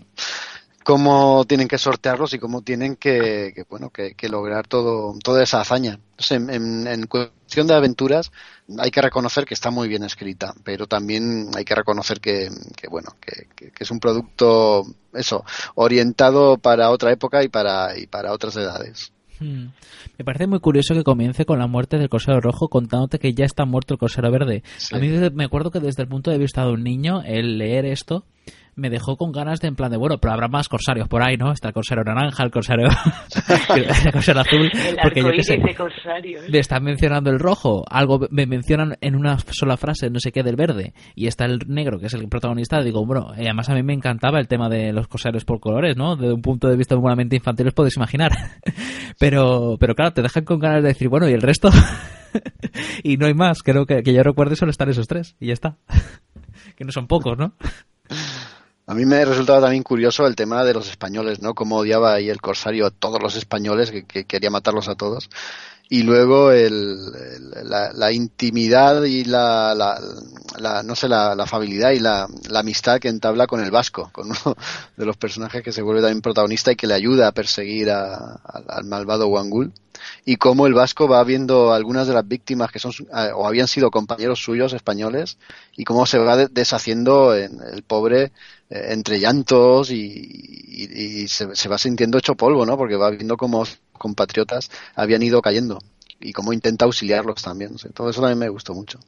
Cómo 0.84 1.44
tienen 1.44 1.66
que 1.66 1.78
sortearlos 1.78 2.32
y 2.34 2.38
cómo 2.38 2.62
tienen 2.62 2.94
que, 2.94 3.52
que, 3.52 3.64
bueno, 3.68 3.90
que, 3.90 4.14
que 4.14 4.28
lograr 4.28 4.68
todo, 4.68 5.18
toda 5.24 5.42
esa 5.42 5.60
hazaña. 5.60 5.98
En 6.30 7.06
cuestión 7.56 7.66
de 7.68 7.74
aventuras, 7.74 8.32
hay 8.78 8.90
que 8.90 9.00
reconocer 9.00 9.46
que 9.46 9.54
está 9.54 9.70
muy 9.70 9.88
bien 9.88 10.02
escrita, 10.02 10.52
pero 10.62 10.86
también 10.86 11.48
hay 11.56 11.64
que 11.64 11.74
reconocer 11.74 12.20
que, 12.20 12.48
que 12.76 12.86
bueno, 12.88 13.16
que, 13.18 13.46
que- 13.56 13.70
que 13.70 13.82
es 13.84 13.90
un 13.90 13.98
producto, 13.98 14.82
eso, 15.14 15.42
orientado 15.74 16.58
para 16.58 16.90
otra 16.90 17.12
época 17.12 17.42
y 17.42 17.48
para, 17.48 17.98
y 17.98 18.06
para 18.06 18.32
otras 18.32 18.56
edades. 18.56 19.10
Hmm. 19.40 19.68
Me 20.18 20.24
parece 20.24 20.46
muy 20.46 20.60
curioso 20.60 20.92
que 20.94 21.02
comience 21.02 21.46
con 21.46 21.58
la 21.58 21.66
muerte 21.66 21.96
del 21.96 22.10
Corsaro 22.10 22.40
Rojo 22.42 22.68
contándote 22.68 23.18
que 23.18 23.32
ya 23.32 23.46
está 23.46 23.64
muerto 23.64 23.94
el 23.94 24.00
Corsaro 24.00 24.30
Verde. 24.30 24.62
A 24.92 24.98
mí 24.98 25.08
me 25.32 25.44
acuerdo 25.44 25.70
que 25.70 25.80
desde 25.80 26.02
el 26.02 26.08
punto 26.08 26.30
de 26.30 26.36
vista 26.38 26.62
de 26.64 26.72
un 26.72 26.82
niño, 26.84 27.22
el 27.24 27.56
leer 27.56 27.86
esto 27.86 28.24
me 28.76 28.90
dejó 28.90 29.16
con 29.16 29.32
ganas 29.32 29.60
de 29.60 29.68
en 29.68 29.74
plan 29.74 29.90
de, 29.90 29.96
bueno, 29.96 30.18
pero 30.18 30.34
habrá 30.34 30.48
más 30.48 30.68
corsarios 30.68 31.08
por 31.08 31.22
ahí, 31.22 31.36
¿no? 31.36 31.50
Está 31.50 31.68
el 31.68 31.74
Corsaro 31.74 32.04
Naranja, 32.04 32.44
el 32.44 32.50
Corsaro, 32.50 32.82
el 33.74 34.12
Corsaro 34.12 34.40
Azul, 34.40 34.70
El 34.74 34.96
porque 35.02 35.22
yo 35.22 35.30
qué 35.30 35.42
sé. 35.42 35.58
corsario. 35.74 36.42
¿eh? 36.42 36.48
Le 36.48 36.58
están 36.58 36.84
mencionando 36.84 37.30
el 37.30 37.38
rojo, 37.38 37.84
algo 37.90 38.28
me 38.30 38.46
mencionan 38.46 38.96
en 39.00 39.16
una 39.16 39.38
sola 39.38 39.78
frase, 39.78 40.10
no 40.10 40.20
sé 40.20 40.30
qué, 40.30 40.42
del 40.42 40.56
verde, 40.56 40.92
y 41.14 41.26
está 41.26 41.46
el 41.46 41.60
negro, 41.66 41.98
que 41.98 42.06
es 42.06 42.14
el 42.14 42.28
protagonista, 42.28 42.82
digo, 42.82 43.04
bueno, 43.06 43.32
y 43.36 43.44
además 43.44 43.70
a 43.70 43.74
mí 43.74 43.82
me 43.82 43.94
encantaba 43.94 44.38
el 44.38 44.46
tema 44.46 44.68
de 44.68 44.92
los 44.92 45.08
corsarios 45.08 45.46
por 45.46 45.58
colores, 45.58 45.96
¿no? 45.96 46.14
Desde 46.14 46.34
un 46.34 46.42
punto 46.42 46.68
de 46.68 46.76
vista 46.76 46.96
humanamente 46.96 47.36
infantil 47.36 47.68
os 47.68 47.74
podéis 47.74 47.96
imaginar. 47.96 48.32
pero, 49.18 49.76
pero 49.80 49.94
claro, 49.94 50.12
te 50.12 50.22
dejan 50.22 50.44
con 50.44 50.58
ganas 50.58 50.82
de 50.82 50.88
decir, 50.88 51.08
bueno, 51.08 51.28
¿y 51.28 51.32
el 51.32 51.40
resto? 51.40 51.70
y 53.02 53.16
no 53.16 53.24
hay 53.26 53.34
más, 53.34 53.62
creo 53.62 53.86
que, 53.86 54.02
que 54.02 54.12
yo 54.12 54.22
recuerde 54.22 54.54
solo 54.54 54.70
están 54.70 54.90
esos 54.90 55.08
tres, 55.08 55.34
y 55.40 55.46
ya 55.46 55.54
está. 55.54 55.78
que 56.76 56.84
no 56.84 56.92
son 56.92 57.06
pocos, 57.06 57.38
¿no? 57.38 57.54
A 58.88 58.94
mí 58.94 59.04
me 59.04 59.24
resultaba 59.24 59.60
también 59.62 59.82
curioso 59.82 60.26
el 60.28 60.36
tema 60.36 60.64
de 60.64 60.72
los 60.72 60.88
españoles, 60.88 61.42
¿no? 61.42 61.54
Cómo 61.54 61.78
odiaba 61.78 62.14
ahí 62.14 62.30
el 62.30 62.40
corsario 62.40 62.86
a 62.86 62.90
todos 62.90 63.20
los 63.20 63.34
españoles, 63.34 63.90
que, 63.90 64.04
que 64.04 64.24
quería 64.26 64.48
matarlos 64.50 64.86
a 64.88 64.94
todos. 64.94 65.28
Y 65.88 66.02
luego 66.04 66.52
el, 66.52 66.96
el- 67.16 67.70
la, 67.70 67.92
la 67.92 68.12
intimidad 68.12 69.02
y 69.04 69.24
la, 69.24 69.74
la, 69.74 70.00
la- 70.58 70.82
no 70.84 70.94
sé, 70.96 71.08
la, 71.08 71.32
afabilidad 71.32 71.92
y 71.92 72.00
la, 72.00 72.28
amistad 72.54 73.00
que 73.00 73.08
entabla 73.08 73.46
con 73.48 73.60
el 73.60 73.70
vasco, 73.72 74.10
con 74.12 74.28
uno 74.28 74.56
de 74.96 75.04
los 75.06 75.16
personajes 75.16 75.62
que 75.64 75.72
se 75.72 75.82
vuelve 75.82 76.02
también 76.02 76.22
protagonista 76.22 76.72
y 76.72 76.76
que 76.76 76.86
le 76.86 76.94
ayuda 76.94 77.28
a 77.28 77.32
perseguir 77.32 77.90
al, 77.90 78.38
al 78.68 78.84
malvado 78.84 79.28
Wangul. 79.28 79.72
Y 80.24 80.36
cómo 80.36 80.66
el 80.66 80.74
vasco 80.74 81.08
va 81.08 81.22
viendo 81.24 81.72
algunas 81.72 82.06
de 82.06 82.14
las 82.14 82.26
víctimas 82.26 82.70
que 82.70 82.78
son 82.78 82.92
eh, 83.14 83.30
o 83.34 83.46
habían 83.46 83.68
sido 83.68 83.90
compañeros 83.90 84.40
suyos 84.42 84.72
españoles 84.72 85.38
y 85.76 85.84
cómo 85.84 86.06
se 86.06 86.18
va 86.18 86.36
de- 86.36 86.48
deshaciendo 86.48 87.34
en 87.34 87.60
el 87.72 87.82
pobre 87.82 88.32
entre 88.70 89.18
llantos 89.20 89.90
y, 89.90 89.96
y- 89.96 91.22
y 91.22 91.28
se, 91.28 91.54
se 91.54 91.68
va 91.68 91.78
sintiendo 91.78 92.18
hecho 92.18 92.34
polvo, 92.34 92.66
¿no? 92.66 92.76
Porque 92.76 92.96
va 92.96 93.10
viendo 93.10 93.36
cómo 93.36 93.64
compatriotas 93.92 94.70
habían 94.94 95.22
ido 95.22 95.40
cayendo 95.42 95.78
y 96.20 96.32
cómo 96.32 96.52
intenta 96.52 96.84
auxiliarlos 96.86 97.42
también. 97.42 97.76
todo 97.94 98.10
eso 98.10 98.20
también 98.20 98.38
me 98.38 98.48
gustó 98.48 98.74
mucho. 98.74 98.98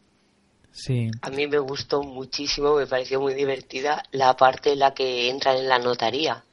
Sí. 0.72 1.10
A 1.22 1.30
mí 1.30 1.46
me 1.48 1.58
gustó 1.58 2.02
muchísimo, 2.02 2.76
me 2.76 2.86
pareció 2.86 3.20
muy 3.20 3.34
divertida 3.34 4.02
la 4.12 4.36
parte 4.36 4.72
en 4.72 4.78
la 4.80 4.94
que 4.94 5.28
entran 5.30 5.56
en 5.56 5.68
la 5.68 5.78
notaría, 5.78 6.44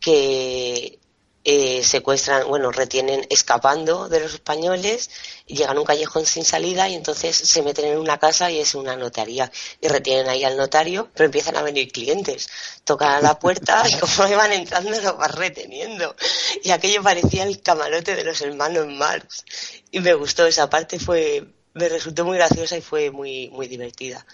que 0.00 0.98
eh, 1.42 1.82
secuestran, 1.82 2.46
bueno, 2.48 2.70
retienen 2.70 3.26
escapando 3.30 4.08
de 4.08 4.20
los 4.20 4.34
españoles, 4.34 5.10
llegan 5.46 5.76
a 5.76 5.80
un 5.80 5.86
callejón 5.86 6.26
sin 6.26 6.44
salida 6.44 6.88
y 6.88 6.94
entonces 6.94 7.34
se 7.34 7.62
meten 7.62 7.86
en 7.86 7.98
una 7.98 8.18
casa 8.18 8.50
y 8.50 8.58
es 8.58 8.74
una 8.74 8.96
notaría. 8.96 9.50
Y 9.80 9.88
retienen 9.88 10.28
ahí 10.28 10.44
al 10.44 10.56
notario, 10.56 11.08
pero 11.14 11.26
empiezan 11.26 11.56
a 11.56 11.62
venir 11.62 11.90
clientes, 11.90 12.48
tocan 12.84 13.12
a 13.12 13.20
la 13.20 13.38
puerta 13.38 13.84
y 13.88 13.94
como 13.98 14.36
van 14.36 14.52
entrando 14.52 14.90
los 14.90 15.16
van 15.16 15.32
reteniendo. 15.32 16.14
Y 16.62 16.70
aquello 16.70 17.02
parecía 17.02 17.44
el 17.44 17.62
camarote 17.62 18.16
de 18.16 18.24
los 18.24 18.40
hermanos 18.42 18.86
Marx. 18.88 19.44
Y 19.90 20.00
me 20.00 20.14
gustó 20.14 20.46
esa 20.46 20.68
parte, 20.68 20.98
fue 20.98 21.46
me 21.72 21.88
resultó 21.88 22.24
muy 22.24 22.36
graciosa 22.36 22.76
y 22.76 22.80
fue 22.80 23.10
muy 23.12 23.48
muy 23.50 23.68
divertida 23.68 24.26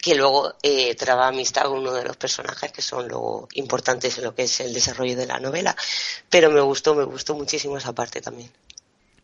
que 0.00 0.14
luego 0.14 0.54
eh, 0.62 0.94
traba 0.94 1.28
amistad 1.28 1.64
con 1.64 1.78
uno 1.78 1.92
de 1.92 2.04
los 2.04 2.16
personajes 2.16 2.72
que 2.72 2.82
son 2.82 3.08
luego 3.08 3.48
importantes 3.54 4.18
en 4.18 4.24
lo 4.24 4.34
que 4.34 4.42
es 4.42 4.60
el 4.60 4.72
desarrollo 4.72 5.16
de 5.16 5.26
la 5.26 5.38
novela 5.38 5.74
pero 6.30 6.50
me 6.50 6.60
gustó 6.60 6.94
me 6.94 7.04
gustó 7.04 7.34
muchísimo 7.34 7.78
esa 7.78 7.92
parte 7.92 8.20
también 8.20 8.50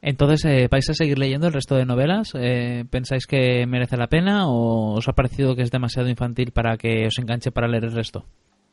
Entonces, 0.03 0.45
eh, 0.45 0.69
¿vais 0.71 0.89
a 0.91 0.95
seguir 0.95 1.19
leyendo 1.19 1.47
el 1.47 1.55
resto 1.55 1.77
de 1.77 1.87
novelas? 1.87 2.33
Eh, 2.35 2.85
¿Pensáis 2.91 3.27
que 3.27 3.67
merece 3.67 3.97
la 3.97 4.09
pena 4.09 4.47
o 4.47 4.99
os 4.99 5.09
ha 5.09 5.15
parecido 5.15 5.57
que 5.57 5.63
es 5.63 5.71
demasiado 5.71 6.09
infantil 6.09 6.53
para 6.53 6.77
que 6.77 7.07
os 7.07 7.19
enganche 7.19 7.51
para 7.51 7.69
leer 7.69 7.85
el 7.85 7.95
resto? 7.95 8.27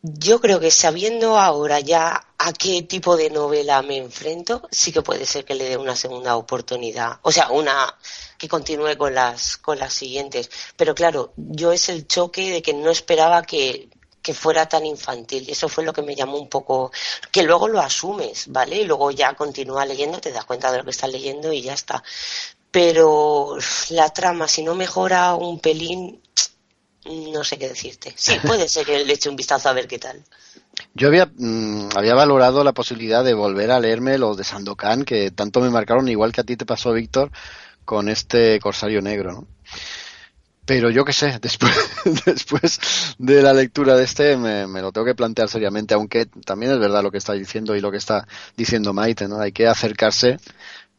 Yo 0.04 0.42
creo 0.42 0.60
que 0.60 0.72
sabiendo 0.72 1.38
ahora 1.38 1.80
ya 1.80 2.28
a 2.40 2.54
qué 2.54 2.82
tipo 2.82 3.18
de 3.18 3.30
novela 3.30 3.84
me 3.84 3.98
enfrento, 3.98 4.68
sí 4.72 4.92
que 4.92 5.04
puede 5.04 5.28
ser 5.28 5.46
que 5.46 5.54
le 5.54 5.70
dé 5.70 5.78
una 5.78 5.96
segunda 5.96 6.38
oportunidad. 6.38 7.20
O 7.22 7.32
sea, 7.32 7.52
una 7.52 7.96
que 8.38 8.48
continúe 8.50 8.98
con 8.98 9.14
las, 9.14 9.58
con 9.58 9.78
las 9.78 9.94
siguientes. 9.94 10.50
Pero 10.76 10.96
claro, 10.96 11.34
yo 11.38 11.72
es 11.72 11.90
el 11.90 12.08
choque 12.08 12.50
de 12.50 12.62
que 12.64 12.74
no 12.74 12.90
esperaba 12.90 13.44
que, 13.44 13.90
que 14.24 14.34
fuera 14.34 14.68
tan 14.68 14.88
infantil. 14.88 15.48
Eso 15.48 15.70
fue 15.70 15.84
lo 15.84 15.94
que 15.94 16.02
me 16.02 16.16
llamó 16.16 16.38
un 16.38 16.50
poco, 16.50 16.92
que 17.32 17.44
luego 17.44 17.68
lo 17.68 17.80
asumes, 17.80 18.46
¿vale? 18.48 18.78
Y 18.78 18.86
luego 18.86 19.12
ya 19.12 19.36
continúa 19.36 19.86
leyendo, 19.86 20.20
te 20.20 20.32
das 20.32 20.46
cuenta 20.46 20.72
de 20.72 20.80
lo 20.80 20.84
que 20.84 20.92
estás 20.92 21.12
leyendo 21.12 21.54
y 21.54 21.62
ya 21.62 21.74
está. 21.74 22.04
Pero 22.72 23.58
la 23.90 24.10
trama, 24.10 24.48
si 24.48 24.64
no 24.64 24.74
mejora 24.76 25.36
un 25.36 25.60
pelín, 25.60 26.22
no 27.06 27.44
sé 27.44 27.58
qué 27.58 27.70
decirte. 27.70 28.14
Sí, 28.16 28.34
puede 28.46 28.68
ser 28.68 28.86
que 28.86 29.04
le 29.04 29.14
eche 29.14 29.30
un 29.30 29.36
vistazo 29.36 29.70
a 29.70 29.74
ver 29.74 29.88
qué 29.88 30.00
tal. 30.00 30.22
Yo 30.94 31.08
había, 31.08 31.26
mm, 31.26 31.90
había 31.96 32.16
valorado 32.16 32.64
la 32.64 32.74
posibilidad 32.74 33.24
de 33.24 33.34
volver 33.34 33.72
a 33.72 33.80
leerme 33.80 34.18
los 34.18 34.38
de 34.38 34.44
Sandokan, 34.44 35.04
que 35.04 35.32
tanto 35.32 35.62
me 35.62 35.70
marcaron, 35.70 36.08
igual 36.10 36.32
que 36.32 36.42
a 36.42 36.44
ti 36.44 36.58
te 36.58 36.66
pasó, 36.66 36.94
Víctor, 36.94 37.32
con 37.86 38.10
este 38.10 38.60
Corsario 38.60 39.02
Negro, 39.02 39.32
¿no? 39.32 39.48
Pero 40.66 40.90
yo 40.90 41.04
qué 41.04 41.14
sé, 41.14 41.40
después, 41.42 41.74
después 42.26 42.80
de 43.18 43.42
la 43.42 43.54
lectura 43.54 43.96
de 43.96 44.04
este 44.04 44.38
me, 44.38 44.68
me 44.68 44.82
lo 44.82 44.92
tengo 44.92 45.06
que 45.06 45.16
plantear 45.16 45.50
seriamente, 45.50 45.94
aunque 45.94 46.28
también 46.46 46.72
es 46.72 46.80
verdad 46.80 47.04
lo 47.04 47.12
que 47.12 47.18
está 47.18 47.34
diciendo 47.34 47.76
y 47.76 47.82
lo 47.82 47.92
que 47.92 47.98
está 47.98 48.28
diciendo 48.56 48.94
Maite, 48.94 49.28
¿no? 49.28 49.40
Hay 49.40 49.52
que 49.52 49.68
acercarse 49.68 50.38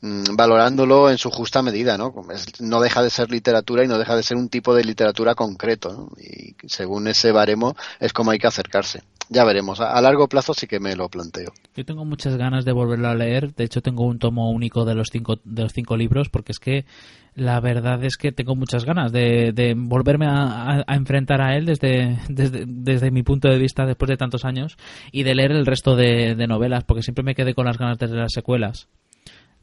valorándolo 0.03 1.11
en 1.11 1.19
su 1.19 1.31
justa 1.31 1.63
medida, 1.63 1.97
¿no? 1.97 2.13
No 2.61 2.81
deja 2.81 3.03
de 3.03 3.11
ser 3.11 3.31
literatura 3.31 3.85
y 3.85 3.89
no 3.89 3.99
deja 3.99 4.17
de 4.17 4.23
ser 4.23 4.37
un 4.37 4.49
tipo 4.49 4.75
de 4.75 4.85
literatura 4.85 5.35
concreto. 5.35 6.09
Y 6.19 6.55
según 6.69 7.07
ese 7.09 7.33
baremo 7.33 7.77
es 8.01 8.13
como 8.13 8.31
hay 8.33 8.39
que 8.39 8.47
acercarse. 8.49 9.03
ya 9.29 9.45
veremos. 9.45 9.81
A, 9.81 10.01
largo 10.03 10.29
plazo 10.29 10.55
sí 10.55 10.67
que 10.67 10.81
me 10.81 10.97
lo 10.97 11.09
planteo. 11.09 11.53
Yo 11.77 11.85
tengo 11.85 12.05
muchas 12.05 12.37
ganas 12.37 12.65
de 12.65 12.73
volverlo 12.73 13.09
a 13.09 13.15
leer. 13.15 13.55
De 13.55 13.65
hecho, 13.65 13.81
tengo 13.81 14.05
un 14.05 14.19
tomo 14.19 14.51
único 14.51 14.85
de 14.85 14.95
los 14.95 15.09
cinco, 15.11 15.37
de 15.45 15.63
los 15.63 15.73
cinco 15.73 15.97
libros, 15.97 16.29
porque 16.29 16.53
es 16.53 16.59
que 16.59 16.85
la 17.35 17.61
verdad 17.61 18.03
es 18.05 18.17
que 18.19 18.31
tengo 18.33 18.55
muchas 18.57 18.85
ganas 18.85 19.11
de, 19.13 19.53
de 19.55 19.75
volverme 19.75 20.27
a, 20.27 20.81
a- 20.81 20.85
a 20.87 20.97
enfrentar 20.97 21.41
a 21.41 21.57
él 21.57 21.65
desde, 21.65 22.19
desde, 22.29 22.65
desde 22.67 23.11
mi 23.11 23.23
punto 23.23 23.49
de 23.49 23.57
vista 23.59 23.87
después 23.87 24.09
de 24.11 24.17
tantos 24.19 24.45
años 24.45 24.77
y 25.13 25.23
de 25.23 25.35
leer 25.35 25.53
el 25.53 25.65
resto 25.65 25.97
de, 25.97 26.35
de 26.35 26.47
novelas, 26.47 26.85
porque 26.85 27.03
siempre 27.03 27.25
me 27.25 27.35
quedé 27.35 27.55
con 27.55 27.65
las 27.65 27.79
ganas 27.79 27.97
de 27.99 28.09
las 28.09 28.33
secuelas. 28.33 28.89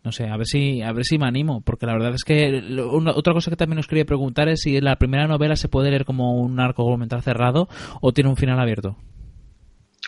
No 0.03 0.11
sé, 0.11 0.27
a 0.29 0.37
ver 0.37 0.47
si 0.47 0.81
a 0.81 0.91
ver 0.93 1.03
si 1.03 1.17
me 1.17 1.27
animo, 1.27 1.61
porque 1.61 1.85
la 1.85 1.93
verdad 1.93 2.13
es 2.13 2.23
que 2.23 2.61
lo- 2.61 2.93
una- 2.93 3.11
otra 3.11 3.33
cosa 3.33 3.51
que 3.51 3.57
también 3.57 3.79
os 3.79 3.87
quería 3.87 4.05
preguntar 4.05 4.47
es 4.47 4.61
si 4.61 4.79
la 4.79 4.95
primera 4.95 5.27
novela 5.27 5.55
se 5.55 5.67
puede 5.67 5.89
leer 5.89 6.05
como 6.05 6.35
un 6.39 6.59
arco 6.59 6.83
argumental 6.83 7.21
cerrado 7.21 7.67
o 8.01 8.13
tiene 8.13 8.29
un 8.29 8.37
final 8.37 8.59
abierto. 8.59 8.95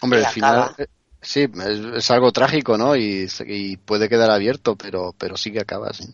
Hombre, 0.02 0.20
el 0.20 0.26
final, 0.28 0.72
eh, 0.78 0.88
sí, 1.22 1.42
es, 1.42 1.80
es 1.96 2.12
algo 2.12 2.32
trágico, 2.32 2.78
¿no? 2.78 2.96
Y, 2.96 3.28
puede 3.86 4.10
quedar 4.10 4.32
abierto, 4.32 4.76
pero, 4.76 5.14
pero 5.18 5.38
sí 5.38 5.52
que 5.52 5.60
acaba, 5.60 5.92
sí. 5.94 6.06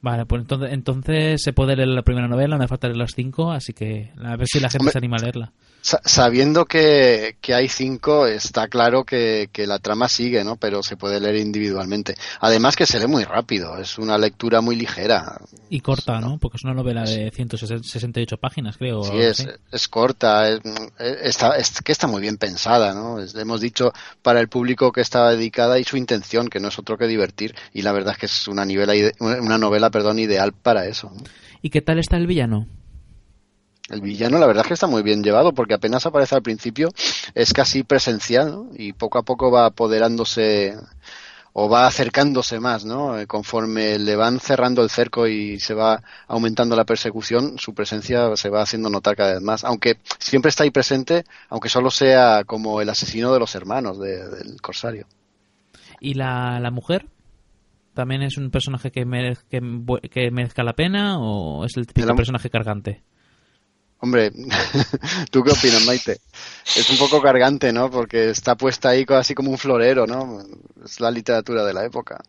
Vale, 0.00 0.26
pues 0.26 0.42
entonces, 0.42 0.72
entonces 0.72 1.40
se 1.42 1.52
puede 1.52 1.76
leer 1.76 1.88
la 1.88 2.02
primera 2.02 2.26
novela, 2.26 2.56
no 2.56 2.64
hace 2.64 2.68
falta 2.68 2.88
leer 2.88 2.98
las 2.98 3.12
cinco, 3.14 3.52
así 3.52 3.72
que 3.72 4.10
a 4.22 4.36
ver 4.36 4.48
si 4.48 4.58
la 4.58 4.68
gente 4.68 4.82
Hombre, 4.82 4.92
se 4.92 4.98
anima 4.98 5.16
a 5.16 5.20
leerla. 5.20 5.52
Sa- 5.84 6.00
sabiendo 6.04 6.64
que, 6.64 7.36
que 7.40 7.54
hay 7.54 7.68
cinco, 7.68 8.26
está 8.28 8.68
claro 8.68 9.04
que, 9.04 9.50
que 9.52 9.66
la 9.66 9.80
trama 9.80 10.08
sigue, 10.08 10.44
¿no? 10.44 10.56
Pero 10.56 10.82
se 10.82 10.96
puede 10.96 11.18
leer 11.18 11.36
individualmente. 11.36 12.14
Además 12.40 12.76
que 12.76 12.86
se 12.86 13.00
lee 13.00 13.08
muy 13.08 13.24
rápido, 13.24 13.76
es 13.76 13.98
una 13.98 14.16
lectura 14.16 14.60
muy 14.60 14.76
ligera. 14.76 15.40
Y 15.68 15.80
corta, 15.80 16.20
¿no? 16.20 16.38
Porque 16.38 16.56
es 16.58 16.64
una 16.64 16.72
novela 16.74 17.02
de 17.02 17.32
168 17.32 18.36
páginas, 18.36 18.76
creo. 18.76 19.02
Sí, 19.02 19.18
es, 19.18 19.46
es 19.72 19.88
corta, 19.88 20.48
es, 20.50 20.60
está, 21.22 21.56
es 21.56 21.82
que 21.82 21.90
está 21.92 22.06
muy 22.06 22.20
bien 22.22 22.36
pensada, 22.36 22.94
¿no? 22.94 23.18
Es- 23.20 23.34
hemos 23.34 23.60
dicho 23.60 23.92
para 24.22 24.38
el 24.40 24.48
público 24.48 24.92
que 24.92 25.00
estaba 25.00 25.32
dedicada 25.32 25.78
y 25.80 25.84
su 25.84 25.96
intención, 25.96 26.48
que 26.48 26.60
no 26.60 26.68
es 26.68 26.78
otro 26.78 26.96
que 26.96 27.08
divertir. 27.08 27.54
Y 27.74 27.82
la 27.82 27.90
verdad 27.92 28.12
es 28.12 28.18
que 28.18 28.26
es 28.26 28.46
una, 28.46 28.64
novela 28.64 28.94
ide- 28.94 29.14
una 29.18 29.58
novela 29.58 29.90
perdón, 29.90 30.20
ideal 30.20 30.52
para 30.52 30.86
eso. 30.86 31.12
¿Y 31.60 31.70
qué 31.70 31.82
tal 31.82 31.98
está 31.98 32.16
el 32.16 32.26
villano? 32.28 32.68
El 33.92 34.00
villano, 34.00 34.38
la 34.38 34.46
verdad 34.46 34.62
es 34.64 34.68
que 34.68 34.74
está 34.74 34.86
muy 34.86 35.02
bien 35.02 35.22
llevado, 35.22 35.52
porque 35.52 35.74
apenas 35.74 36.04
aparece 36.06 36.34
al 36.34 36.42
principio, 36.42 36.88
es 37.34 37.52
casi 37.52 37.84
presencial, 37.84 38.50
¿no? 38.50 38.70
Y 38.76 38.92
poco 38.94 39.18
a 39.18 39.22
poco 39.22 39.50
va 39.50 39.66
apoderándose 39.66 40.74
o 41.52 41.68
va 41.68 41.86
acercándose 41.86 42.58
más, 42.58 42.86
¿no? 42.86 43.18
Eh, 43.18 43.26
Conforme 43.26 43.98
le 43.98 44.16
van 44.16 44.40
cerrando 44.40 44.82
el 44.82 44.88
cerco 44.88 45.26
y 45.26 45.60
se 45.60 45.74
va 45.74 46.02
aumentando 46.26 46.74
la 46.74 46.86
persecución, 46.86 47.58
su 47.58 47.74
presencia 47.74 48.34
se 48.36 48.48
va 48.48 48.62
haciendo 48.62 48.88
notar 48.88 49.14
cada 49.14 49.34
vez 49.34 49.42
más. 49.42 49.62
Aunque 49.64 49.98
siempre 50.18 50.48
está 50.48 50.64
ahí 50.64 50.70
presente, 50.70 51.24
aunque 51.50 51.68
solo 51.68 51.90
sea 51.90 52.44
como 52.44 52.80
el 52.80 52.88
asesino 52.88 53.32
de 53.34 53.38
los 53.40 53.54
hermanos 53.54 53.98
de- 54.00 54.26
del 54.30 54.60
corsario. 54.62 55.06
¿Y 56.00 56.14
la, 56.14 56.58
la 56.60 56.70
mujer? 56.70 57.06
¿También 57.92 58.22
es 58.22 58.38
un 58.38 58.50
personaje 58.50 58.90
que, 58.90 59.04
merez- 59.06 59.44
que, 59.50 60.30
merezca 60.30 60.62
la 60.64 60.72
pena 60.72 61.18
o 61.20 61.66
es 61.66 61.76
el 61.76 61.86
típico 61.86 62.06
personaje 62.16 62.48
cargante? 62.48 63.02
Hombre, 64.04 64.32
¿tú 65.30 65.44
qué 65.44 65.52
opinas, 65.52 65.86
Maite? 65.86 66.18
Es 66.64 66.90
un 66.90 66.98
poco 66.98 67.22
cargante, 67.22 67.72
¿no? 67.72 67.88
Porque 67.88 68.30
está 68.30 68.56
puesta 68.56 68.88
ahí 68.88 69.06
así 69.08 69.32
como 69.32 69.52
un 69.52 69.58
florero, 69.58 70.08
¿no? 70.08 70.40
Es 70.84 70.98
la 70.98 71.08
literatura 71.08 71.64
de 71.64 71.72
la 71.72 71.84
época. 71.84 72.20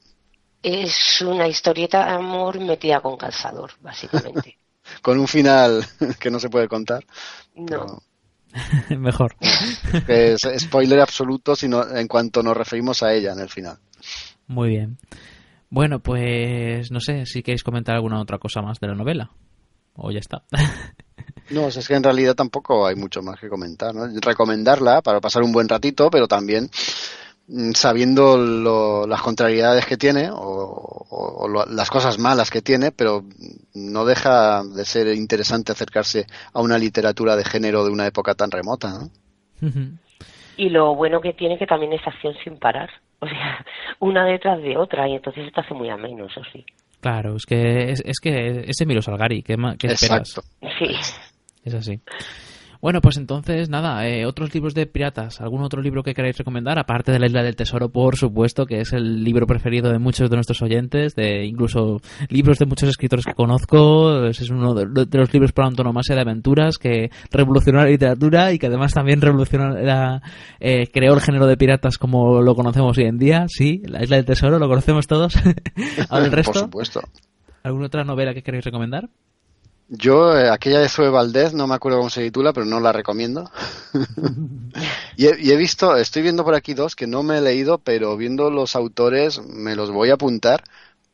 Es 0.61 1.19
una 1.21 1.47
historieta 1.47 2.05
de 2.05 2.11
amor 2.11 2.59
metida 2.59 3.01
con 3.01 3.17
calzador, 3.17 3.71
básicamente. 3.81 4.57
Con 5.01 5.17
un 5.17 5.29
final 5.29 5.83
que 6.19 6.29
no 6.29 6.39
se 6.41 6.49
puede 6.49 6.67
contar. 6.67 7.05
No. 7.55 8.03
Mejor. 8.89 9.35
Es 10.07 10.41
spoiler 10.59 10.99
absoluto 10.99 11.55
sino 11.55 11.89
en 11.89 12.07
cuanto 12.07 12.43
nos 12.43 12.55
referimos 12.55 13.01
a 13.01 13.13
ella 13.13 13.31
en 13.31 13.39
el 13.39 13.49
final. 13.49 13.79
Muy 14.45 14.69
bien. 14.69 14.97
Bueno, 15.69 16.01
pues 16.01 16.91
no 16.91 16.99
sé 16.99 17.25
si 17.25 17.41
queréis 17.43 17.63
comentar 17.63 17.95
alguna 17.95 18.21
otra 18.21 18.39
cosa 18.39 18.61
más 18.61 18.79
de 18.81 18.87
la 18.87 18.95
novela. 18.95 19.31
O 19.95 20.11
ya 20.11 20.19
está. 20.19 20.43
No, 21.53 21.67
es 21.67 21.87
que 21.87 21.93
en 21.95 22.03
realidad 22.03 22.35
tampoco 22.35 22.85
hay 22.87 22.95
mucho 22.95 23.21
más 23.21 23.39
que 23.39 23.49
comentar, 23.49 23.93
¿no? 23.93 24.05
Recomendarla 24.21 25.01
para 25.01 25.19
pasar 25.21 25.43
un 25.43 25.51
buen 25.51 25.69
ratito, 25.69 26.09
pero 26.09 26.27
también 26.27 26.69
mm, 27.47 27.71
sabiendo 27.73 28.37
lo- 28.37 29.05
las 29.05 29.21
contrariedades 29.21 29.85
que 29.85 29.97
tiene 29.97 30.29
o, 30.31 30.37
o- 30.37 31.43
o 31.43 31.47
lo- 31.47 31.65
las 31.65 31.89
cosas 31.89 32.17
malas 32.17 32.49
que 32.49 32.61
tiene, 32.61 32.91
pero 32.91 33.23
no 33.73 34.05
deja 34.05 34.63
de 34.63 34.85
ser 34.85 35.07
interesante 35.15 35.71
acercarse 35.73 36.25
a 36.53 36.61
una 36.61 36.77
literatura 36.77 37.35
de 37.35 37.43
género 37.43 37.83
de 37.83 37.91
una 37.91 38.07
época 38.07 38.33
tan 38.33 38.49
remota, 38.49 38.89
¿no? 38.91 39.09
Y 40.57 40.69
lo 40.69 40.95
bueno 40.95 41.19
que 41.21 41.33
tiene 41.33 41.57
que 41.57 41.65
también 41.67 41.93
es 41.93 42.01
acción 42.07 42.33
sin 42.43 42.57
parar. 42.57 42.89
O 43.23 43.25
sea, 43.25 43.65
una 44.01 44.25
detrás 44.25 44.61
de 44.61 44.75
otra 44.75 45.07
y 45.07 45.13
entonces 45.15 45.45
esto 45.47 45.61
hace 45.61 45.73
muy 45.73 45.89
ameno, 45.89 46.25
eso 46.25 46.41
sí. 46.51 46.65
Claro, 46.99 47.37
es 47.37 47.45
que 47.45 47.89
es, 47.91 48.01
es 48.05 48.19
que 48.19 48.65
es 48.67 48.81
Emilio 48.81 49.01
Salgari, 49.01 49.41
¿qué, 49.41 49.55
qué 49.79 49.87
esperas? 49.87 50.37
Exacto. 50.37 50.41
Sí. 50.77 50.87
Es 51.63 51.73
así. 51.73 52.01
Bueno, 52.83 52.99
pues 52.99 53.15
entonces, 53.15 53.69
nada, 53.69 54.05
eh, 54.05 54.25
otros 54.25 54.53
libros 54.53 54.73
de 54.73 54.85
piratas, 54.85 55.39
¿algún 55.39 55.63
otro 55.63 55.81
libro 55.81 56.03
que 56.03 56.13
queráis 56.13 56.37
recomendar? 56.37 56.77
Aparte 56.77 57.13
de 57.13 57.19
La 57.19 57.27
Isla 57.27 57.41
del 57.41 57.55
Tesoro, 57.55 57.87
por 57.87 58.17
supuesto, 58.17 58.65
que 58.65 58.81
es 58.81 58.91
el 58.91 59.23
libro 59.23 59.47
preferido 59.47 59.89
de 59.89 59.99
muchos 59.99 60.29
de 60.29 60.35
nuestros 60.35 60.61
oyentes, 60.61 61.15
de 61.15 61.45
incluso 61.45 62.01
libros 62.27 62.59
de 62.59 62.65
muchos 62.65 62.89
escritores 62.89 63.23
que 63.23 63.35
conozco. 63.35 64.25
Es 64.25 64.49
uno 64.49 64.73
de, 64.73 65.05
de 65.05 65.17
los 65.17 65.31
libros 65.31 65.53
por 65.53 65.63
antonomasia 65.63 66.13
de 66.13 66.23
aventuras 66.23 66.77
que 66.77 67.09
revolucionó 67.31 67.79
la 67.79 67.87
literatura 67.87 68.51
y 68.51 68.59
que 68.59 68.67
además 68.67 68.93
también 68.93 69.21
revolucionó 69.21 69.69
la, 69.79 70.21
eh, 70.59 70.87
creó 70.91 71.13
el 71.13 71.21
género 71.21 71.47
de 71.47 71.55
piratas 71.55 71.97
como 71.97 72.41
lo 72.41 72.53
conocemos 72.53 72.97
hoy 72.97 73.05
en 73.05 73.17
día. 73.17 73.45
Sí, 73.47 73.81
La 73.85 74.03
Isla 74.03 74.17
del 74.17 74.25
Tesoro, 74.25 74.59
lo 74.59 74.67
conocemos 74.67 75.07
todos. 75.07 75.35
Ahora 76.09 76.25
el 76.25 76.33
resto. 76.33 76.51
Por 76.51 76.61
supuesto. 76.63 77.01
¿Alguna 77.63 77.85
otra 77.85 78.03
novela 78.03 78.33
que 78.33 78.43
queréis 78.43 78.65
recomendar? 78.65 79.07
Yo, 79.95 80.35
eh, 80.35 80.49
aquella 80.49 80.79
de 80.79 80.89
Zoe 80.89 81.09
Valdez, 81.09 81.53
no 81.53 81.67
me 81.67 81.75
acuerdo 81.75 81.99
cómo 81.99 82.09
se 82.09 82.23
titula, 82.23 82.51
pero 82.51 82.65
no 82.65 82.79
la 82.79 82.91
recomiendo. 82.91 83.51
y, 85.17 85.27
he, 85.27 85.39
y 85.39 85.51
he 85.51 85.55
visto, 85.55 85.95
estoy 85.95 86.23
viendo 86.23 86.43
por 86.43 86.55
aquí 86.55 86.73
dos 86.73 86.95
que 86.95 87.05
no 87.05 87.21
me 87.21 87.37
he 87.37 87.41
leído, 87.41 87.77
pero 87.77 88.17
viendo 88.17 88.49
los 88.49 88.75
autores 88.75 89.39
me 89.47 89.75
los 89.75 89.91
voy 89.91 90.09
a 90.09 90.15
apuntar 90.15 90.63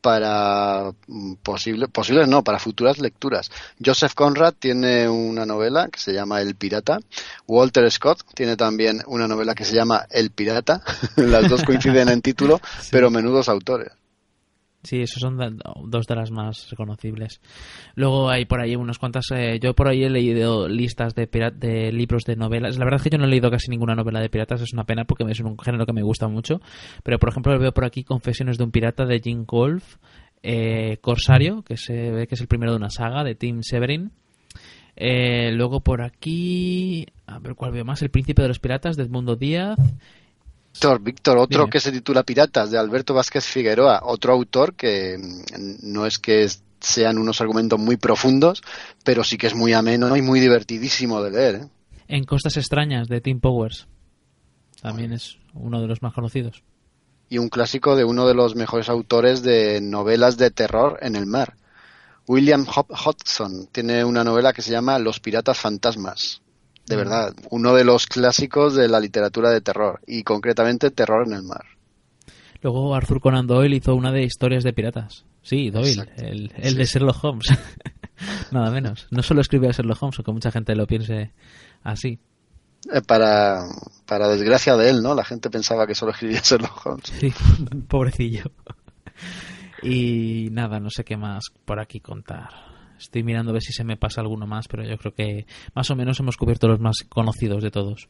para 0.02 0.94
mm, 1.08 1.34
posible, 1.44 1.90
posibles 1.90 2.30
no, 2.30 2.42
para 2.44 2.58
futuras 2.60 3.00
lecturas. 3.00 3.52
Joseph 3.84 4.14
Conrad 4.14 4.54
tiene 4.58 5.10
una 5.10 5.46
novela 5.46 5.90
que 5.90 6.00
se 6.00 6.14
llama 6.14 6.42
El 6.42 6.56
Pirata. 6.56 7.00
Walter 7.48 7.92
Scott 7.92 8.24
tiene 8.34 8.56
también 8.56 9.02
una 9.08 9.28
novela 9.28 9.56
que 9.56 9.66
se 9.66 9.76
llama 9.76 10.06
El 10.10 10.32
Pirata. 10.32 10.82
Las 11.18 11.50
dos 11.50 11.64
coinciden 11.64 12.08
en 12.08 12.22
título, 12.22 12.62
pero 12.92 13.12
menudos 13.12 13.50
autores. 13.50 13.92
Sí, 14.82 15.02
esos 15.02 15.20
son 15.20 15.38
dos 15.86 16.08
de 16.08 16.16
las 16.16 16.32
más 16.32 16.70
reconocibles. 16.70 17.42
Luego 17.96 18.30
hay 18.30 18.46
por 18.46 18.62
ahí 18.62 18.78
unas 18.78 18.98
cuantas. 18.98 19.26
eh, 19.36 19.60
yo 19.62 19.74
por 19.74 19.90
ahí 19.90 20.04
he 20.04 20.10
leído 20.10 20.70
listas 20.70 21.14
de, 21.16 21.28
de 21.28 21.92
libros 21.92 22.24
de 22.24 22.38
novelas. 22.38 22.78
La 22.78 22.86
verdad 22.86 23.00
es 23.00 23.04
que 23.04 23.10
yo 23.10 23.18
no 23.18 23.26
he 23.26 23.30
leído 23.30 23.52
casi 23.52 23.70
ninguna 23.70 23.94
novela 23.94 24.22
de 24.22 24.30
piratas, 24.30 24.62
es 24.62 24.72
una 24.72 24.86
pena 24.86 25.04
porque 25.04 25.26
es 25.30 25.40
un 25.42 25.58
género 25.60 25.86
que 25.86 25.92
me 25.94 26.02
gusta 26.02 26.30
mucho. 26.30 26.62
Pero 27.04 27.20
por 27.20 27.30
ejemplo, 27.30 27.60
veo 27.60 27.74
por 27.74 27.84
aquí 27.84 28.06
Confesiones 28.06 28.58
de 28.58 28.64
un 28.64 28.72
pirata 28.72 29.06
de 29.06 29.20
Jim 29.20 29.46
Wolf, 29.46 29.98
eh, 30.44 30.98
Corsario, 31.02 31.62
que 31.64 31.76
se 31.76 32.12
ve 32.12 32.28
que 32.28 32.36
es 32.36 32.42
el 32.42 32.48
primero 32.48 32.72
de 32.72 32.78
una 32.78 32.90
saga 32.90 33.26
de 33.26 33.36
Tim 33.36 33.62
Severin. 33.64 34.12
Eh, 34.96 35.52
luego 35.52 35.82
por 35.82 36.02
aquí, 36.02 37.06
a 37.26 37.40
ver 37.40 37.56
cuál 37.56 37.72
veo 37.72 37.86
más, 37.86 38.02
El 38.02 38.10
Príncipe 38.10 38.42
de 38.42 38.48
los 38.48 38.60
Piratas 38.60 38.96
de 38.96 39.04
Edmundo 39.04 39.36
Díaz. 39.36 39.78
Víctor, 40.80 41.02
Víctor, 41.02 41.38
otro 41.38 41.60
Dime. 41.64 41.70
que 41.72 41.80
se 41.80 41.92
titula 41.92 42.24
Piratas, 42.24 42.72
de 42.72 42.78
Alberto 42.78 43.14
Vázquez 43.14 43.46
Figueroa, 43.46 44.02
otro 44.04 44.32
autor 44.34 44.76
que 44.76 45.18
no 45.84 46.06
es 46.06 46.20
que 46.20 46.44
es- 46.44 46.64
sean 46.80 47.18
unos 47.18 47.42
argumentos 47.42 47.78
muy 47.78 47.98
profundos, 47.98 48.62
pero 49.04 49.24
sí 49.26 49.38
que 49.38 49.48
es 49.48 49.56
muy 49.56 49.74
ameno 49.74 50.16
y 50.16 50.22
muy 50.22 50.40
divertidísimo 50.40 51.22
de 51.22 51.32
leer. 51.32 51.56
¿eh? 51.56 51.68
En 52.08 52.24
Costas 52.24 52.56
Extrañas 52.56 53.08
de 53.10 53.20
Tim 53.20 53.42
Powers. 53.42 53.88
También 54.82 55.12
es 55.12 55.38
uno 55.54 55.82
de 55.82 55.88
los 55.88 56.02
más 56.02 56.14
conocidos. 56.14 56.64
Y 57.28 57.38
un 57.38 57.50
clásico 57.50 57.98
de 57.98 58.06
uno 58.06 58.26
de 58.28 58.34
los 58.34 58.56
mejores 58.56 58.88
autores 58.90 59.44
de 59.44 59.82
novelas 59.82 60.38
de 60.38 60.50
terror 60.52 60.98
en 61.02 61.16
el 61.18 61.26
mar. 61.26 61.56
William 62.28 62.66
Hop- 62.66 62.96
Hodgson 63.06 63.68
tiene 63.72 64.06
una 64.06 64.24
novela 64.24 64.54
que 64.54 64.62
se 64.62 64.72
llama 64.72 64.98
Los 65.00 65.20
Piratas 65.20 65.58
Fantasmas. 65.60 66.42
De 66.90 66.96
verdad, 66.96 67.34
uno 67.52 67.74
de 67.76 67.84
los 67.86 68.08
clásicos 68.08 68.76
de 68.76 68.88
la 68.88 69.00
literatura 69.00 69.52
de 69.52 69.62
terror, 69.62 70.00
y 70.08 70.24
concretamente 70.24 70.92
terror 70.92 71.26
en 71.28 71.34
el 71.34 71.44
mar. 71.44 71.64
Luego 72.62 72.94
Arthur 72.96 73.22
Conan 73.22 73.48
Doyle 73.48 73.76
hizo 73.78 73.96
una 73.96 74.12
de 74.12 74.24
historias 74.24 74.64
de 74.64 74.74
piratas. 74.74 75.24
Sí, 75.42 75.70
Doyle, 75.70 76.04
el, 76.18 76.52
el 76.58 76.72
Sí. 76.72 76.76
de 76.78 76.86
Sherlock 76.86 77.24
Holmes. 77.24 77.48
Nada 78.52 78.70
menos. 78.72 79.08
No 79.12 79.24
solo 79.24 79.40
escribe 79.42 79.70
a 79.70 79.72
Sherlock 79.72 80.02
Holmes, 80.04 80.18
aunque 80.20 80.32
mucha 80.34 80.52
gente 80.52 80.76
lo 80.76 80.86
piense 80.86 81.32
así. 81.84 82.20
Eh, 82.92 83.02
para, 83.02 83.64
para 84.06 84.28
desgracia 84.28 84.76
de 84.76 84.90
él, 84.90 85.02
¿no? 85.02 85.14
La 85.16 85.24
gente 85.24 85.50
pensaba 85.50 85.86
que 85.88 85.96
solo 85.96 86.12
escribía 86.12 86.40
Sherlock 86.44 86.86
Holmes. 86.86 87.06
Sí, 87.20 87.32
pobrecillo. 87.88 88.44
Y 89.82 90.50
nada, 90.52 90.80
no 90.80 90.90
sé 90.90 91.04
qué 91.06 91.16
más 91.18 91.46
por 91.66 91.80
aquí 91.80 92.00
contar. 92.02 92.50
Estoy 93.00 93.24
mirando 93.24 93.52
a 93.52 93.54
ver 93.54 93.62
si 93.64 93.72
se 93.74 93.84
me 93.84 93.98
pasa 93.98 94.22
alguno 94.22 94.46
más, 94.46 94.68
pero 94.68 94.84
yo 94.84 94.98
creo 94.98 95.14
que 95.14 95.46
más 95.74 95.90
o 95.90 95.96
menos 95.96 96.20
hemos 96.20 96.38
cubierto 96.38 96.68
los 96.68 96.80
más 96.80 96.98
conocidos 97.08 97.64
de 97.64 97.72
todos. 97.72 98.10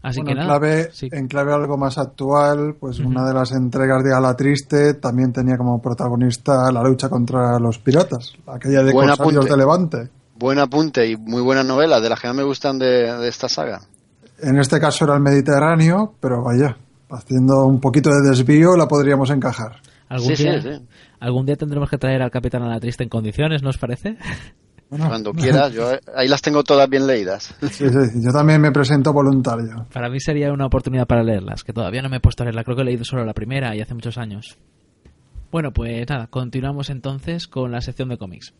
Así 0.00 0.20
Bueno, 0.20 0.36
que 0.36 0.40
en 0.40 0.46
clave, 0.46 0.88
sí. 0.92 1.08
en 1.12 1.26
clave 1.28 1.52
algo 1.52 1.76
más 1.76 1.98
actual, 1.98 2.76
pues 2.78 2.98
una 3.00 3.24
de 3.26 3.34
las 3.34 3.52
entregas 3.52 4.02
de 4.04 4.14
Ala 4.14 4.36
Triste 4.36 4.94
también 4.94 5.32
tenía 5.32 5.56
como 5.56 5.80
protagonista 5.82 6.70
la 6.72 6.82
lucha 6.82 7.08
contra 7.08 7.58
los 7.58 7.78
piratas, 7.78 8.32
aquella 8.46 8.82
de 8.82 8.92
Buen 8.92 9.08
Corsarios 9.08 9.34
apunte. 9.36 9.50
de 9.52 9.56
Levante. 9.56 10.08
Buen 10.36 10.58
apunte 10.58 11.08
y 11.10 11.16
muy 11.16 11.42
buena 11.42 11.62
novela, 11.62 12.00
de 12.00 12.08
las 12.08 12.20
que 12.20 12.26
más 12.28 12.36
me 12.36 12.42
gustan 12.44 12.78
de, 12.78 13.12
de 13.16 13.28
esta 13.28 13.48
saga. 13.48 13.80
En 14.40 14.58
este 14.58 14.80
caso 14.80 15.04
era 15.04 15.14
el 15.14 15.20
Mediterráneo, 15.20 16.14
pero 16.20 16.42
vaya, 16.42 16.76
haciendo 17.10 17.64
un 17.66 17.80
poquito 17.80 18.10
de 18.10 18.28
desvío 18.28 18.76
la 18.76 18.88
podríamos 18.88 19.30
encajar. 19.30 19.76
¿Algún, 20.08 20.36
Sí, 20.36 20.42
día, 20.42 20.60
sí, 20.60 20.68
sí. 20.74 20.86
Algún 21.22 21.46
día 21.46 21.56
tendremos 21.56 21.88
que 21.88 21.98
traer 21.98 22.20
al 22.20 22.30
Capitán 22.30 22.62
a 22.62 22.68
la 22.68 22.80
Triste 22.80 23.04
en 23.04 23.08
condiciones, 23.08 23.62
¿no 23.62 23.70
os 23.70 23.78
parece? 23.78 24.16
Cuando 24.88 25.32
quieras, 25.32 25.72
yo 25.72 25.88
ahí 26.14 26.28
las 26.28 26.42
tengo 26.42 26.62
todas 26.62 26.88
bien 26.88 27.06
leídas. 27.06 27.54
Sí, 27.62 27.88
sí, 27.88 28.20
yo 28.22 28.30
también 28.32 28.60
me 28.60 28.72
presento 28.72 29.12
voluntario. 29.12 29.86
Para 29.92 30.10
mí 30.10 30.20
sería 30.20 30.52
una 30.52 30.66
oportunidad 30.66 31.06
para 31.06 31.22
leerlas, 31.22 31.64
que 31.64 31.72
todavía 31.72 32.02
no 32.02 32.10
me 32.10 32.18
he 32.18 32.20
puesto 32.20 32.42
a 32.42 32.46
leerla. 32.46 32.64
Creo 32.64 32.76
que 32.76 32.82
he 32.82 32.84
leído 32.84 33.04
solo 33.04 33.24
la 33.24 33.32
primera 33.32 33.74
y 33.74 33.80
hace 33.80 33.94
muchos 33.94 34.18
años. 34.18 34.58
Bueno, 35.50 35.72
pues 35.72 36.06
nada, 36.08 36.26
continuamos 36.26 36.90
entonces 36.90 37.46
con 37.46 37.72
la 37.72 37.80
sección 37.80 38.10
de 38.10 38.18
cómics. 38.18 38.52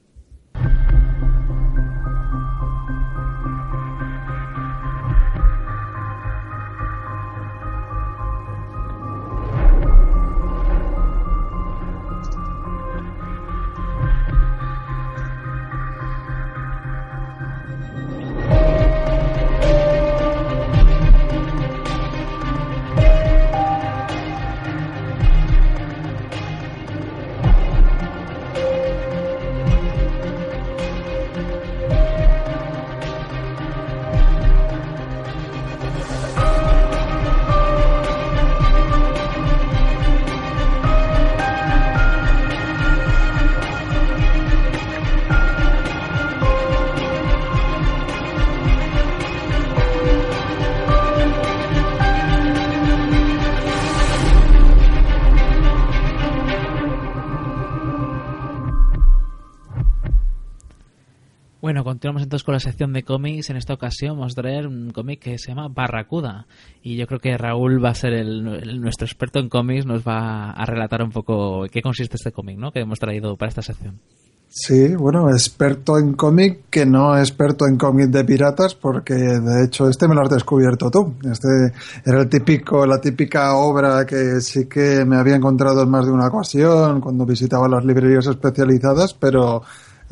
Continuamos 62.02 62.24
entonces 62.24 62.44
con 62.44 62.54
la 62.54 62.58
sección 62.58 62.92
de 62.92 63.04
cómics. 63.04 63.48
En 63.50 63.56
esta 63.56 63.74
ocasión 63.74 64.16
vamos 64.16 64.32
a 64.32 64.42
traer 64.42 64.66
un 64.66 64.90
cómic 64.90 65.20
que 65.20 65.38
se 65.38 65.50
llama 65.50 65.68
Barracuda. 65.68 66.48
Y 66.82 66.96
yo 66.96 67.06
creo 67.06 67.20
que 67.20 67.38
Raúl 67.38 67.82
va 67.82 67.90
a 67.90 67.94
ser 67.94 68.12
el, 68.12 68.80
nuestro 68.80 69.06
experto 69.06 69.38
en 69.38 69.48
cómics, 69.48 69.86
nos 69.86 70.02
va 70.02 70.50
a 70.50 70.66
relatar 70.66 71.00
un 71.04 71.12
poco 71.12 71.64
qué 71.70 71.80
consiste 71.80 72.16
este 72.16 72.32
cómic, 72.32 72.58
¿no? 72.58 72.72
Que 72.72 72.80
hemos 72.80 72.98
traído 72.98 73.36
para 73.36 73.50
esta 73.50 73.62
sección. 73.62 74.00
Sí, 74.48 74.96
bueno, 74.96 75.30
experto 75.30 75.96
en 75.96 76.14
cómic, 76.14 76.64
que 76.70 76.84
no 76.84 77.16
experto 77.16 77.68
en 77.68 77.76
cómic 77.76 78.08
de 78.08 78.24
piratas, 78.24 78.74
porque 78.74 79.14
de 79.14 79.64
hecho 79.64 79.88
este 79.88 80.08
me 80.08 80.16
lo 80.16 80.22
has 80.22 80.30
descubierto 80.30 80.90
tú. 80.90 81.14
Este 81.30 81.72
era 82.04 82.22
el 82.22 82.28
típico, 82.28 82.84
la 82.84 83.00
típica 83.00 83.54
obra 83.54 84.04
que 84.04 84.40
sí 84.40 84.66
que 84.66 85.04
me 85.04 85.18
había 85.18 85.36
encontrado 85.36 85.84
en 85.84 85.88
más 85.90 86.04
de 86.04 86.10
una 86.10 86.26
ocasión 86.26 87.00
cuando 87.00 87.24
visitaba 87.24 87.68
las 87.68 87.84
librerías 87.84 88.26
especializadas, 88.26 89.14
pero 89.14 89.62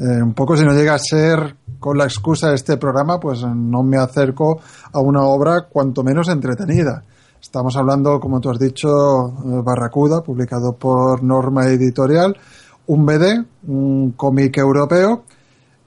eh, 0.00 0.22
un 0.22 0.34
poco 0.34 0.56
si 0.56 0.64
no 0.64 0.72
llega 0.72 0.94
a 0.94 0.98
ser 0.98 1.56
con 1.78 1.96
la 1.96 2.04
excusa 2.04 2.48
de 2.48 2.56
este 2.56 2.76
programa, 2.76 3.20
pues 3.20 3.42
no 3.42 3.82
me 3.82 3.96
acerco 3.96 4.60
a 4.92 5.00
una 5.00 5.22
obra 5.22 5.66
cuanto 5.68 6.02
menos 6.02 6.28
entretenida. 6.28 7.04
Estamos 7.40 7.76
hablando, 7.76 8.20
como 8.20 8.40
tú 8.40 8.50
has 8.50 8.58
dicho, 8.58 8.88
eh, 8.88 9.62
Barracuda, 9.64 10.22
publicado 10.22 10.72
por 10.72 11.22
Norma 11.22 11.66
Editorial, 11.66 12.36
un 12.86 13.06
BD, 13.06 13.44
un 13.66 14.12
cómic 14.12 14.58
europeo 14.58 15.24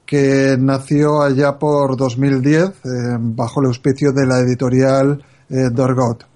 que 0.04 0.56
nació 0.58 1.22
allá 1.22 1.58
por 1.58 1.96
2010 1.96 2.62
eh, 2.64 2.72
bajo 3.18 3.60
el 3.60 3.66
auspicio 3.68 4.12
de 4.12 4.26
la 4.26 4.38
editorial 4.40 5.24
eh, 5.48 5.70
Dorgot. 5.72 6.26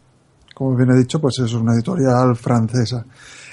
Como 0.54 0.74
bien 0.76 0.90
he 0.90 0.96
dicho, 0.96 1.20
pues 1.20 1.38
es 1.38 1.52
una 1.52 1.74
editorial 1.74 2.34
francesa. 2.36 3.04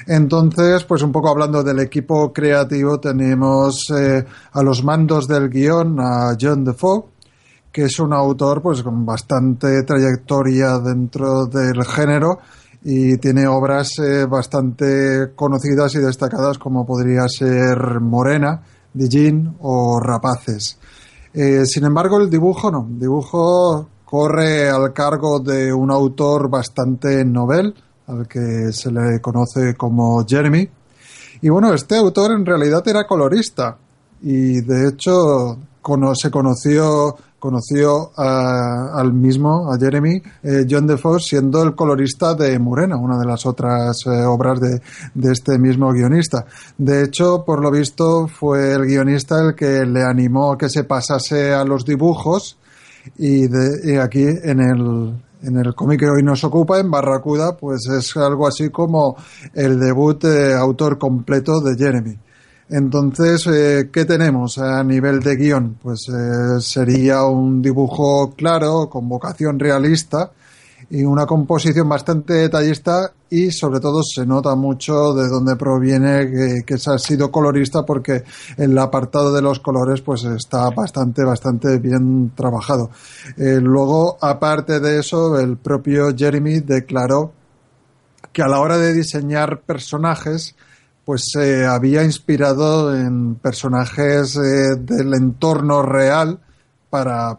Entonces, 0.07 0.83
pues 0.83 1.01
un 1.01 1.11
poco 1.11 1.29
hablando 1.29 1.63
del 1.63 1.79
equipo 1.79 2.31
creativo, 2.31 2.99
tenemos 2.99 3.85
eh, 3.97 4.23
a 4.51 4.63
los 4.63 4.83
mandos 4.83 5.27
del 5.27 5.49
guion 5.49 5.99
a 5.99 6.35
John 6.39 6.63
Defoe, 6.63 7.05
que 7.71 7.83
es 7.83 7.99
un 7.99 8.13
autor 8.13 8.61
pues 8.61 8.83
con 8.83 9.05
bastante 9.05 9.83
trayectoria 9.83 10.79
dentro 10.79 11.45
del 11.45 11.83
género 11.85 12.39
y 12.83 13.17
tiene 13.17 13.47
obras 13.47 13.97
eh, 13.97 14.25
bastante 14.25 15.33
conocidas 15.35 15.95
y 15.95 15.99
destacadas 15.99 16.59
como 16.59 16.85
podría 16.85 17.27
ser 17.27 17.99
Morena, 17.99 18.61
Dijin 18.93 19.55
o 19.59 19.99
Rapaces. 19.99 20.77
Eh, 21.33 21.65
sin 21.65 21.83
embargo, 21.83 22.21
el 22.21 22.29
dibujo 22.29 22.71
no. 22.71 22.87
El 22.87 22.99
dibujo 22.99 23.89
corre 24.05 24.69
al 24.69 24.93
cargo 24.93 25.39
de 25.39 25.73
un 25.73 25.91
autor 25.91 26.49
bastante 26.49 27.25
novel, 27.25 27.73
al 28.07 28.27
que 28.27 28.71
se 28.71 28.91
le 28.91 29.19
conoce 29.21 29.75
como 29.75 30.25
Jeremy. 30.27 30.67
Y 31.41 31.49
bueno, 31.49 31.73
este 31.73 31.97
autor 31.97 32.31
en 32.31 32.45
realidad 32.45 32.87
era 32.87 33.05
colorista 33.05 33.77
y 34.21 34.61
de 34.61 34.87
hecho 34.89 35.57
se 36.15 36.31
conoció 36.31 37.15
conoció 37.37 38.09
a- 38.17 38.99
al 38.99 39.13
mismo, 39.13 39.71
a 39.71 39.77
Jeremy, 39.77 40.19
eh, 40.41 40.65
John 40.67 40.87
Defoe, 40.87 41.19
siendo 41.19 41.61
el 41.61 41.75
colorista 41.75 42.33
de 42.33 42.57
Morena, 42.57 42.97
una 42.97 43.19
de 43.19 43.25
las 43.27 43.45
otras 43.45 43.99
eh, 44.07 44.23
obras 44.25 44.59
de, 44.59 44.81
de 45.13 45.31
este 45.31 45.59
mismo 45.59 45.91
guionista. 45.93 46.47
De 46.75 47.03
hecho, 47.03 47.43
por 47.45 47.61
lo 47.61 47.69
visto, 47.69 48.27
fue 48.27 48.73
el 48.73 48.85
guionista 48.87 49.39
el 49.41 49.53
que 49.53 49.85
le 49.85 50.01
animó 50.01 50.53
a 50.53 50.57
que 50.57 50.69
se 50.69 50.85
pasase 50.85 51.53
a 51.53 51.63
los 51.63 51.85
dibujos 51.85 52.57
y, 53.15 53.45
de, 53.47 53.93
y 53.93 53.97
aquí 53.97 54.23
en 54.23 54.59
el, 54.61 55.13
en 55.45 55.57
el 55.57 55.75
cómic 55.75 55.99
que 55.99 56.09
hoy 56.09 56.23
nos 56.23 56.43
ocupa, 56.43 56.79
en 56.79 56.89
Barracuda, 56.89 57.55
pues 57.55 57.87
es 57.87 58.17
algo 58.17 58.47
así 58.47 58.69
como 58.69 59.15
el 59.53 59.79
debut 59.79 60.23
eh, 60.25 60.53
autor 60.53 60.97
completo 60.97 61.61
de 61.61 61.75
Jeremy. 61.75 62.17
Entonces, 62.69 63.45
eh, 63.47 63.89
¿qué 63.93 64.05
tenemos 64.05 64.57
a 64.57 64.83
nivel 64.83 65.19
de 65.19 65.35
guion? 65.35 65.77
Pues 65.81 66.07
eh, 66.09 66.59
sería 66.59 67.23
un 67.25 67.61
dibujo 67.61 68.33
claro, 68.35 68.89
con 68.89 69.07
vocación 69.07 69.59
realista 69.59 70.31
y 70.89 71.03
una 71.03 71.25
composición 71.25 71.89
bastante 71.89 72.33
detallista 72.33 73.11
y 73.29 73.51
sobre 73.51 73.79
todo 73.79 74.01
se 74.03 74.25
nota 74.25 74.55
mucho 74.55 75.13
de 75.13 75.27
dónde 75.27 75.55
proviene 75.55 76.63
que, 76.65 76.77
se 76.77 76.91
ha 76.91 76.97
sido 76.97 77.31
colorista 77.31 77.83
porque 77.85 78.23
el 78.57 78.77
apartado 78.77 79.33
de 79.33 79.41
los 79.41 79.59
colores 79.59 80.01
pues 80.01 80.23
está 80.23 80.69
bastante 80.69 81.23
bastante 81.23 81.79
bien 81.79 82.31
trabajado. 82.35 82.91
Eh, 83.37 83.59
luego, 83.61 84.17
aparte 84.21 84.79
de 84.79 84.99
eso, 84.99 85.39
el 85.39 85.57
propio 85.57 86.15
Jeremy 86.15 86.59
declaró 86.59 87.33
que 88.31 88.41
a 88.41 88.47
la 88.47 88.59
hora 88.59 88.77
de 88.77 88.93
diseñar 88.93 89.61
personajes 89.61 90.55
pues 91.03 91.23
se 91.31 91.65
había 91.65 92.03
inspirado 92.03 92.95
en 92.95 93.35
personajes 93.35 94.35
eh, 94.35 94.75
del 94.79 95.13
entorno 95.13 95.83
real 95.83 96.39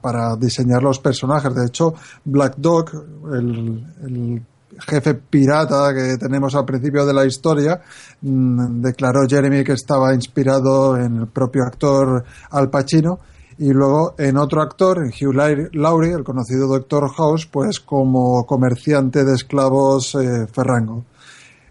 para, 0.01 0.37
diseñar 0.37 0.83
los 0.83 0.99
personajes. 0.99 1.55
De 1.55 1.67
hecho, 1.67 1.95
Black 2.25 2.55
Dog, 2.57 2.91
el, 3.33 4.43
jefe 4.79 5.15
pirata 5.15 5.95
que 5.95 6.19
tenemos 6.19 6.55
al 6.55 6.67
principio 6.67 7.07
de 7.07 7.15
la 7.15 7.25
historia, 7.25 7.81
mm, 8.21 8.83
declaró 8.83 9.27
Jeremy 9.27 9.65
que 9.65 9.73
estaba 9.73 10.13
inspirado 10.15 10.99
en 10.99 11.17
el 11.17 11.27
propio 11.29 11.63
actor 11.65 12.25
Al 12.51 12.69
Pacino 12.69 13.19
y 13.59 13.71
luego 13.71 14.15
en 14.19 14.37
otro 14.37 14.61
actor, 14.61 14.99
en 14.99 15.09
Hugh 15.09 15.35
Lau- 15.35 15.71
Laurie, 15.73 16.13
el 16.13 16.25
conocido 16.25 16.69
Doctor 16.69 17.09
House, 17.17 17.47
pues 17.47 17.81
como 17.81 18.45
comerciante 18.45 19.25
de 19.25 19.35
esclavos 19.35 20.15
eh, 20.17 20.47
Ferrango. 20.53 21.05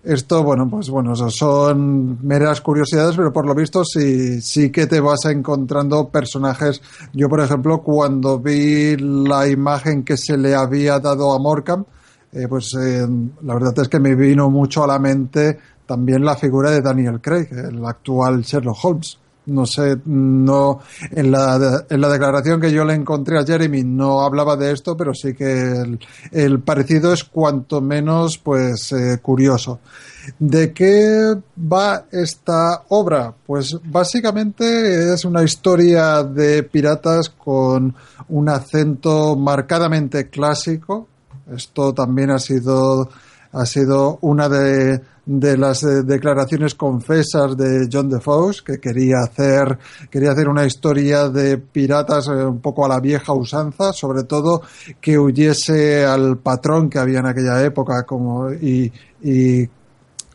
Esto, 0.05 0.43
bueno, 0.43 0.69
pues 0.69 0.87
bueno, 0.91 1.15
son 1.15 2.19
meras 2.23 2.61
curiosidades, 2.61 3.15
pero 3.15 3.33
por 3.33 3.47
lo 3.47 3.55
visto 3.55 3.83
sí, 3.83 4.39
sí 4.39 4.71
que 4.71 4.85
te 4.85 4.99
vas 4.99 5.25
encontrando 5.25 6.09
personajes. 6.09 6.79
Yo, 7.11 7.27
por 7.27 7.39
ejemplo, 7.39 7.81
cuando 7.81 8.37
vi 8.37 8.95
la 8.97 9.47
imagen 9.47 10.03
que 10.03 10.15
se 10.15 10.37
le 10.37 10.53
había 10.53 10.99
dado 10.99 11.33
a 11.33 11.39
Morcam, 11.39 11.85
eh, 12.31 12.47
pues 12.47 12.75
eh, 12.79 13.07
la 13.41 13.55
verdad 13.55 13.79
es 13.79 13.89
que 13.89 13.99
me 13.99 14.13
vino 14.13 14.51
mucho 14.51 14.83
a 14.83 14.87
la 14.87 14.99
mente 14.99 15.57
también 15.87 16.23
la 16.23 16.35
figura 16.35 16.69
de 16.69 16.81
Daniel 16.81 17.19
Craig, 17.19 17.47
el 17.51 17.83
actual 17.83 18.43
Sherlock 18.43 18.77
Holmes. 18.83 19.17
No 19.47 19.65
sé, 19.65 19.97
no 20.05 20.79
en 21.11 21.31
la, 21.31 21.85
en 21.89 22.01
la 22.01 22.09
declaración 22.09 22.59
que 22.59 22.71
yo 22.71 22.83
le 22.85 22.93
encontré 22.93 23.37
a 23.37 23.45
Jeremy 23.45 23.83
no 23.83 24.21
hablaba 24.21 24.55
de 24.55 24.71
esto, 24.71 24.95
pero 24.97 25.13
sí 25.13 25.33
que 25.33 25.99
el, 26.31 26.59
parecido 26.59 27.13
es 27.13 27.23
cuanto 27.23 27.81
menos 27.81 28.37
pues 28.37 28.91
eh, 28.91 29.19
curioso. 29.21 29.79
¿De 30.39 30.73
qué 30.73 31.35
va 31.71 32.05
esta 32.11 32.83
obra? 32.89 33.33
Pues 33.45 33.77
básicamente 33.83 35.13
es 35.13 35.23
una 35.23 35.43
historia 35.43 36.23
de 36.23 36.63
piratas 36.63 37.29
con 37.29 37.95
un 38.29 38.49
acento 38.49 39.35
marcadamente 39.35 40.29
clásico. 40.29 41.07
Esto 41.53 41.93
también 41.93 42.31
ha 42.31 42.39
sido 42.39 43.09
ha 43.55 43.65
sido 43.65 44.19
una 44.21 44.49
de, 44.49 44.99
de 45.25 45.57
las 45.57 45.81
eh, 45.83 46.03
declaraciones 46.03 46.75
confesas 46.75 47.55
de 47.55 47.87
John 47.91 48.09
Defoe, 48.09 48.53
que 48.65 48.79
quería 48.79 49.19
hacer, 49.23 49.79
quería 50.09 50.31
hacer 50.31 50.49
una 50.49 50.65
historia 50.65 51.29
de 51.29 51.57
piratas 51.57 52.27
eh, 52.27 52.45
un 52.45 52.59
poco 52.59 52.85
a 52.85 52.89
la 52.89 52.99
vieja 52.99 53.31
usanza, 53.31 53.93
sobre 53.93 54.23
todo 54.23 54.61
que 54.99 55.17
huyese 55.17 56.05
al 56.05 56.37
patrón 56.39 56.89
que 56.89 56.99
había 56.99 57.19
en 57.19 57.27
aquella 57.27 57.63
época, 57.63 58.03
como, 58.03 58.51
y, 58.51 58.91
y 59.23 59.65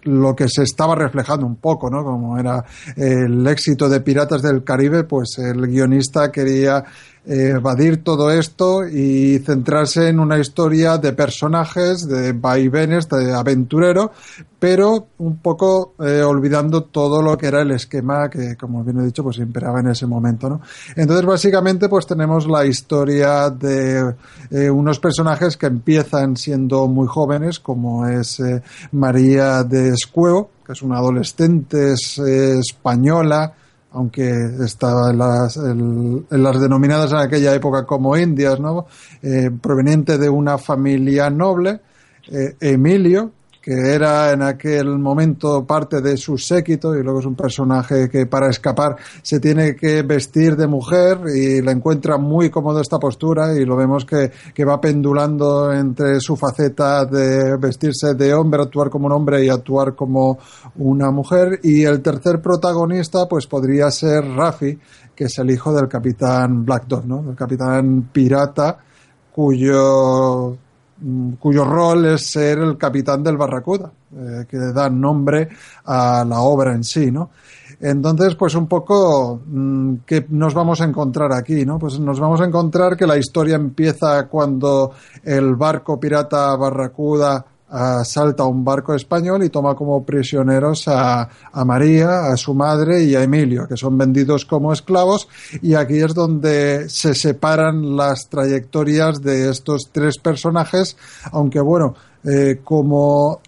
lo 0.04 0.34
que 0.34 0.48
se 0.48 0.62
estaba 0.62 0.94
reflejando 0.94 1.44
un 1.44 1.56
poco, 1.56 1.90
¿no? 1.90 2.02
Como 2.02 2.38
era 2.38 2.64
el 2.96 3.46
éxito 3.46 3.86
de 3.86 4.00
Piratas 4.00 4.40
del 4.40 4.64
Caribe, 4.64 5.04
pues 5.04 5.36
el 5.38 5.66
guionista 5.66 6.32
quería 6.32 6.82
evadir 7.30 8.02
todo 8.02 8.32
esto 8.32 8.86
y 8.88 9.38
centrarse 9.38 10.08
en 10.08 10.18
una 10.18 10.38
historia 10.38 10.98
de 10.98 11.12
personajes, 11.12 12.08
de 12.08 12.32
vaivenes, 12.32 13.08
de 13.08 13.32
aventurero, 13.32 14.10
pero 14.58 15.06
un 15.18 15.38
poco 15.38 15.94
eh, 16.00 16.22
olvidando 16.22 16.82
todo 16.82 17.22
lo 17.22 17.38
que 17.38 17.46
era 17.46 17.62
el 17.62 17.70
esquema 17.70 18.28
que, 18.28 18.56
como 18.56 18.82
bien 18.82 18.98
he 18.98 19.04
dicho, 19.04 19.22
pues 19.22 19.38
imperaba 19.38 19.78
en 19.78 19.88
ese 19.88 20.06
momento, 20.06 20.48
¿no? 20.48 20.60
Entonces, 20.96 21.24
básicamente, 21.24 21.88
pues 21.88 22.04
tenemos 22.04 22.48
la 22.48 22.66
historia 22.66 23.48
de 23.48 24.14
eh, 24.50 24.68
unos 24.68 24.98
personajes 24.98 25.56
que 25.56 25.66
empiezan 25.66 26.36
siendo 26.36 26.88
muy 26.88 27.06
jóvenes, 27.06 27.60
como 27.60 28.08
es 28.08 28.40
eh, 28.40 28.60
María 28.90 29.62
de 29.62 29.90
Escueo, 29.90 30.50
que 30.66 30.72
es 30.72 30.82
una 30.82 30.98
adolescente 30.98 31.94
española, 31.94 33.54
aunque 33.92 34.30
estaba 34.64 35.10
en 35.10 35.18
las, 35.18 35.56
las 35.56 36.60
denominadas 36.60 37.10
en 37.12 37.18
aquella 37.18 37.54
época 37.54 37.84
como 37.84 38.16
indias, 38.16 38.60
¿no? 38.60 38.86
Eh, 39.22 39.50
proveniente 39.60 40.18
de 40.18 40.28
una 40.28 40.58
familia 40.58 41.30
noble, 41.30 41.80
eh, 42.28 42.54
Emilio, 42.60 43.32
que 43.60 43.94
era 43.94 44.32
en 44.32 44.42
aquel 44.42 44.98
momento 44.98 45.66
parte 45.66 46.00
de 46.00 46.16
su 46.16 46.38
séquito 46.38 46.96
y 46.96 47.02
luego 47.02 47.20
es 47.20 47.26
un 47.26 47.34
personaje 47.34 48.08
que 48.08 48.26
para 48.26 48.48
escapar 48.48 48.96
se 49.22 49.38
tiene 49.38 49.76
que 49.76 50.02
vestir 50.02 50.56
de 50.56 50.66
mujer 50.66 51.18
y 51.34 51.60
le 51.60 51.70
encuentra 51.70 52.16
muy 52.16 52.48
cómodo 52.48 52.80
esta 52.80 52.98
postura 52.98 53.54
y 53.54 53.64
lo 53.64 53.76
vemos 53.76 54.04
que, 54.04 54.30
que 54.54 54.64
va 54.64 54.80
pendulando 54.80 55.72
entre 55.72 56.20
su 56.20 56.36
faceta 56.36 57.04
de 57.04 57.56
vestirse 57.58 58.14
de 58.14 58.32
hombre, 58.32 58.62
actuar 58.62 58.88
como 58.88 59.06
un 59.06 59.12
hombre 59.12 59.44
y 59.44 59.50
actuar 59.50 59.94
como 59.94 60.38
una 60.76 61.10
mujer 61.10 61.60
y 61.62 61.84
el 61.84 62.00
tercer 62.00 62.40
protagonista 62.40 63.28
pues 63.28 63.46
podría 63.46 63.90
ser 63.90 64.24
Rafi 64.24 64.78
que 65.14 65.24
es 65.24 65.38
el 65.38 65.50
hijo 65.50 65.70
del 65.74 65.86
capitán 65.86 66.64
Black 66.64 66.86
Dog, 66.86 67.04
¿no? 67.04 67.28
El 67.28 67.36
capitán 67.36 68.08
pirata 68.10 68.78
cuyo 69.30 70.56
cuyo 71.38 71.64
rol 71.64 72.06
es 72.06 72.30
ser 72.30 72.58
el 72.58 72.76
capitán 72.76 73.22
del 73.22 73.36
Barracuda, 73.36 73.90
eh, 74.16 74.44
que 74.48 74.58
da 74.58 74.90
nombre 74.90 75.48
a 75.84 76.24
la 76.24 76.40
obra 76.40 76.74
en 76.74 76.84
sí, 76.84 77.10
¿no? 77.10 77.30
Entonces, 77.80 78.34
pues 78.34 78.54
un 78.54 78.66
poco, 78.66 79.40
mm, 79.46 79.94
¿qué 80.04 80.26
nos 80.28 80.52
vamos 80.52 80.80
a 80.80 80.84
encontrar 80.84 81.32
aquí, 81.32 81.64
no? 81.64 81.78
Pues 81.78 81.98
nos 81.98 82.20
vamos 82.20 82.40
a 82.40 82.44
encontrar 82.44 82.96
que 82.96 83.06
la 83.06 83.16
historia 83.16 83.56
empieza 83.56 84.26
cuando 84.28 84.92
el 85.24 85.54
barco 85.54 85.98
pirata 85.98 86.54
Barracuda 86.56 87.44
asalta 87.70 88.44
un 88.44 88.64
barco 88.64 88.94
español 88.94 89.44
y 89.44 89.48
toma 89.48 89.74
como 89.74 90.04
prisioneros 90.04 90.88
a, 90.88 91.28
María, 91.64 92.26
a 92.32 92.36
su 92.36 92.54
madre 92.54 93.04
y 93.04 93.14
a 93.14 93.22
Emilio, 93.22 93.66
que 93.68 93.76
son 93.76 93.96
vendidos 93.96 94.44
como 94.44 94.72
esclavos. 94.72 95.28
Y 95.62 95.74
aquí 95.74 95.98
es 95.98 96.14
donde 96.14 96.88
se 96.88 97.14
separan 97.14 97.96
las 97.96 98.28
trayectorias 98.28 99.22
de 99.22 99.50
estos 99.50 99.90
tres 99.92 100.18
personajes, 100.18 100.96
aunque 101.32 101.60
bueno, 101.60 101.94
eh, 102.22 102.60
como 102.62 103.40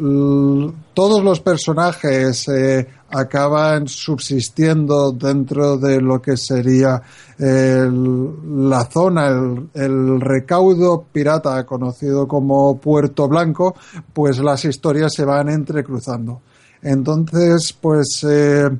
todos 0.94 1.23
los 1.23 1.41
personajes 1.41 2.49
eh, 2.49 2.86
acaban 3.13 3.89
subsistiendo 3.89 5.13
dentro 5.13 5.77
de 5.77 6.01
lo 6.01 6.21
que 6.21 6.37
sería 6.37 7.03
la 7.39 8.85
zona, 8.85 9.29
el, 9.29 9.69
el, 9.75 10.21
recaudo 10.21 11.05
pirata 11.13 11.65
conocido 11.67 12.29
como 12.29 12.79
Puerto 12.79 13.29
Blanco, 13.29 13.75
pues 14.13 14.39
las 14.39 14.65
historias 14.65 15.13
se 15.13 15.25
van 15.25 15.49
entrecruzando. 15.49 16.41
Entonces, 16.83 17.73
pues 17.81 18.25
eh, 18.29 18.71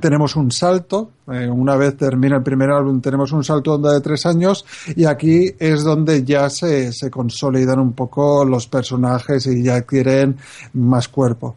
tenemos 0.00 0.36
un 0.36 0.50
salto, 0.50 1.10
eh, 1.30 1.48
una 1.48 1.76
vez 1.76 1.96
termina 1.96 2.36
el 2.36 2.42
primer 2.42 2.70
álbum 2.70 3.00
tenemos 3.00 3.32
un 3.32 3.44
salto 3.44 3.76
de 3.78 4.00
tres 4.00 4.24
años 4.26 4.64
y 4.96 5.04
aquí 5.04 5.52
es 5.58 5.82
donde 5.82 6.24
ya 6.24 6.48
se, 6.48 6.92
se 6.92 7.10
consolidan 7.10 7.78
un 7.78 7.92
poco 7.92 8.44
los 8.44 8.66
personajes 8.66 9.46
y 9.46 9.62
ya 9.62 9.76
adquieren 9.76 10.36
más 10.74 11.08
cuerpo. 11.08 11.56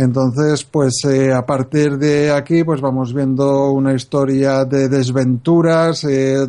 Entonces, 0.00 0.62
pues 0.62 1.04
eh, 1.06 1.32
a 1.32 1.44
partir 1.44 1.98
de 1.98 2.30
aquí, 2.30 2.62
pues 2.62 2.80
vamos 2.80 3.12
viendo 3.12 3.72
una 3.72 3.94
historia 3.94 4.64
de 4.64 4.88
desventuras. 4.88 6.04
Eh, 6.04 6.46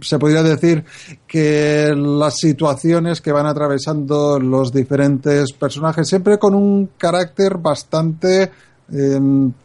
se 0.00 0.18
podría 0.18 0.42
decir 0.42 0.84
que 1.24 1.94
las 1.94 2.34
situaciones 2.36 3.20
que 3.20 3.30
van 3.30 3.46
atravesando 3.46 4.40
los 4.40 4.72
diferentes 4.72 5.52
personajes, 5.52 6.08
siempre 6.08 6.36
con 6.36 6.52
un 6.52 6.90
carácter 6.98 7.58
bastante 7.58 8.50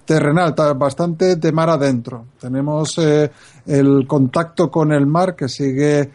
terrenal, 0.06 0.54
bastante 0.76 1.36
de 1.38 1.52
mar 1.52 1.72
adentro. 1.72 2.28
Tenemos 2.40 2.96
eh, 3.00 3.32
el 3.66 4.06
contacto 4.06 4.70
con 4.70 4.92
el 4.92 5.08
mar 5.08 5.36
que 5.36 5.50
sigue 5.50 6.12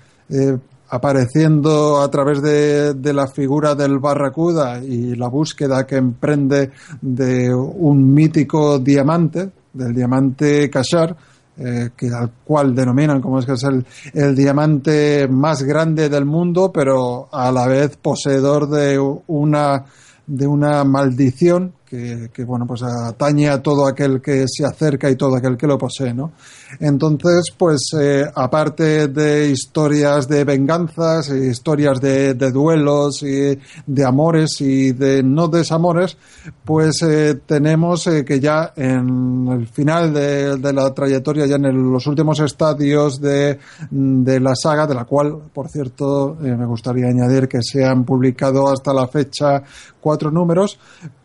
apareciendo 0.90 2.00
a 2.00 2.10
través 2.10 2.42
de, 2.42 2.94
de, 2.94 3.12
la 3.12 3.28
figura 3.28 3.74
del 3.74 3.98
Barracuda 3.98 4.82
y 4.82 5.14
la 5.14 5.28
búsqueda 5.28 5.86
que 5.86 5.96
emprende 5.96 6.70
de 7.00 7.54
un 7.54 8.12
mítico 8.12 8.78
diamante, 8.78 9.50
del 9.72 9.94
diamante 9.94 10.68
Kashar, 10.68 11.16
eh, 11.58 11.90
que 11.96 12.08
al 12.08 12.30
cual 12.44 12.74
denominan 12.74 13.20
como 13.20 13.38
es 13.38 13.46
que 13.46 13.52
es 13.52 13.62
el, 13.64 13.84
el, 14.14 14.34
diamante 14.34 15.28
más 15.28 15.62
grande 15.62 16.08
del 16.08 16.24
mundo, 16.24 16.72
pero 16.72 17.28
a 17.30 17.52
la 17.52 17.66
vez 17.66 17.96
poseedor 17.96 18.68
de 18.68 18.98
una 19.26 19.84
de 20.26 20.46
una 20.46 20.84
maldición 20.84 21.72
que, 21.90 22.44
bueno 22.44 22.66
pues 22.66 22.82
atañe 22.82 23.48
a 23.48 23.60
todo 23.60 23.86
aquel 23.86 24.20
que 24.22 24.46
se 24.46 24.64
acerca 24.64 25.10
y 25.10 25.16
todo 25.16 25.36
aquel 25.36 25.56
que 25.56 25.66
lo 25.66 25.76
posee 25.76 26.14
no 26.14 26.32
entonces 26.78 27.46
pues 27.56 27.90
eh, 28.00 28.24
aparte 28.32 29.08
de 29.08 29.50
historias 29.50 30.28
de 30.28 30.44
venganzas 30.44 31.28
historias 31.30 32.00
de, 32.00 32.34
de, 32.34 32.50
duelos 32.52 33.22
y 33.22 33.58
de 33.86 34.04
amores 34.04 34.60
y 34.60 34.92
de 34.92 35.22
no 35.22 35.48
desamores 35.48 36.16
pues 36.64 37.02
eh, 37.02 37.40
tenemos 37.44 38.06
eh, 38.06 38.24
que 38.24 38.38
ya 38.38 38.72
en 38.76 39.48
el 39.50 39.66
final 39.66 40.14
de, 40.14 40.72
la 40.72 40.94
trayectoria 40.94 41.46
ya 41.46 41.56
en 41.56 41.92
los 41.92 42.06
últimos 42.06 42.38
estadios 42.40 43.20
de, 43.20 43.58
de 43.90 44.40
la 44.40 44.54
saga 44.54 44.86
de 44.86 44.94
la 44.94 45.04
cual 45.04 45.38
por 45.52 45.68
cierto 45.68 46.38
eh, 46.42 46.54
me 46.56 46.66
gustaría 46.66 47.06
añadir 47.06 47.48
que 47.48 47.62
se 47.62 47.84
han 47.84 48.04
publicado 48.04 48.70
hasta 48.70 48.92
la 48.92 49.08
fecha 49.08 49.62
cuatro 50.00 50.30
números 50.30 50.78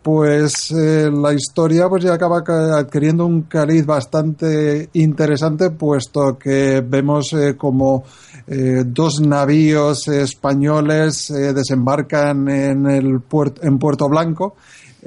pues 0.05 0.69
eh, 0.69 1.09
la 1.11 1.33
historia 1.33 1.89
pues 1.89 2.03
ya 2.03 2.13
acaba 2.13 2.43
adquiriendo 2.77 3.25
un 3.25 3.41
cariz 3.41 3.87
bastante 3.87 4.87
interesante 4.93 5.71
puesto 5.71 6.37
que 6.37 6.83
vemos 6.87 7.33
eh, 7.33 7.57
como 7.57 8.03
eh, 8.45 8.83
dos 8.85 9.19
navíos 9.19 10.07
españoles 10.07 11.31
eh, 11.31 11.53
desembarcan 11.53 12.47
en 12.47 12.85
el 12.85 13.19
puerto 13.21 13.63
en 13.63 13.79
Puerto 13.79 14.07
Blanco 14.07 14.57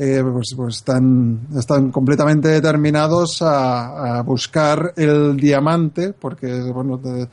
eh, 0.01 0.23
pues, 0.23 0.55
pues, 0.57 0.77
están, 0.77 1.49
están 1.57 1.91
completamente 1.91 2.49
determinados 2.49 3.43
a, 3.43 4.23
buscar 4.25 4.93
el 4.97 5.37
diamante, 5.37 6.13
porque 6.13 6.63
bueno, 6.73 6.99
de, 6.99 7.29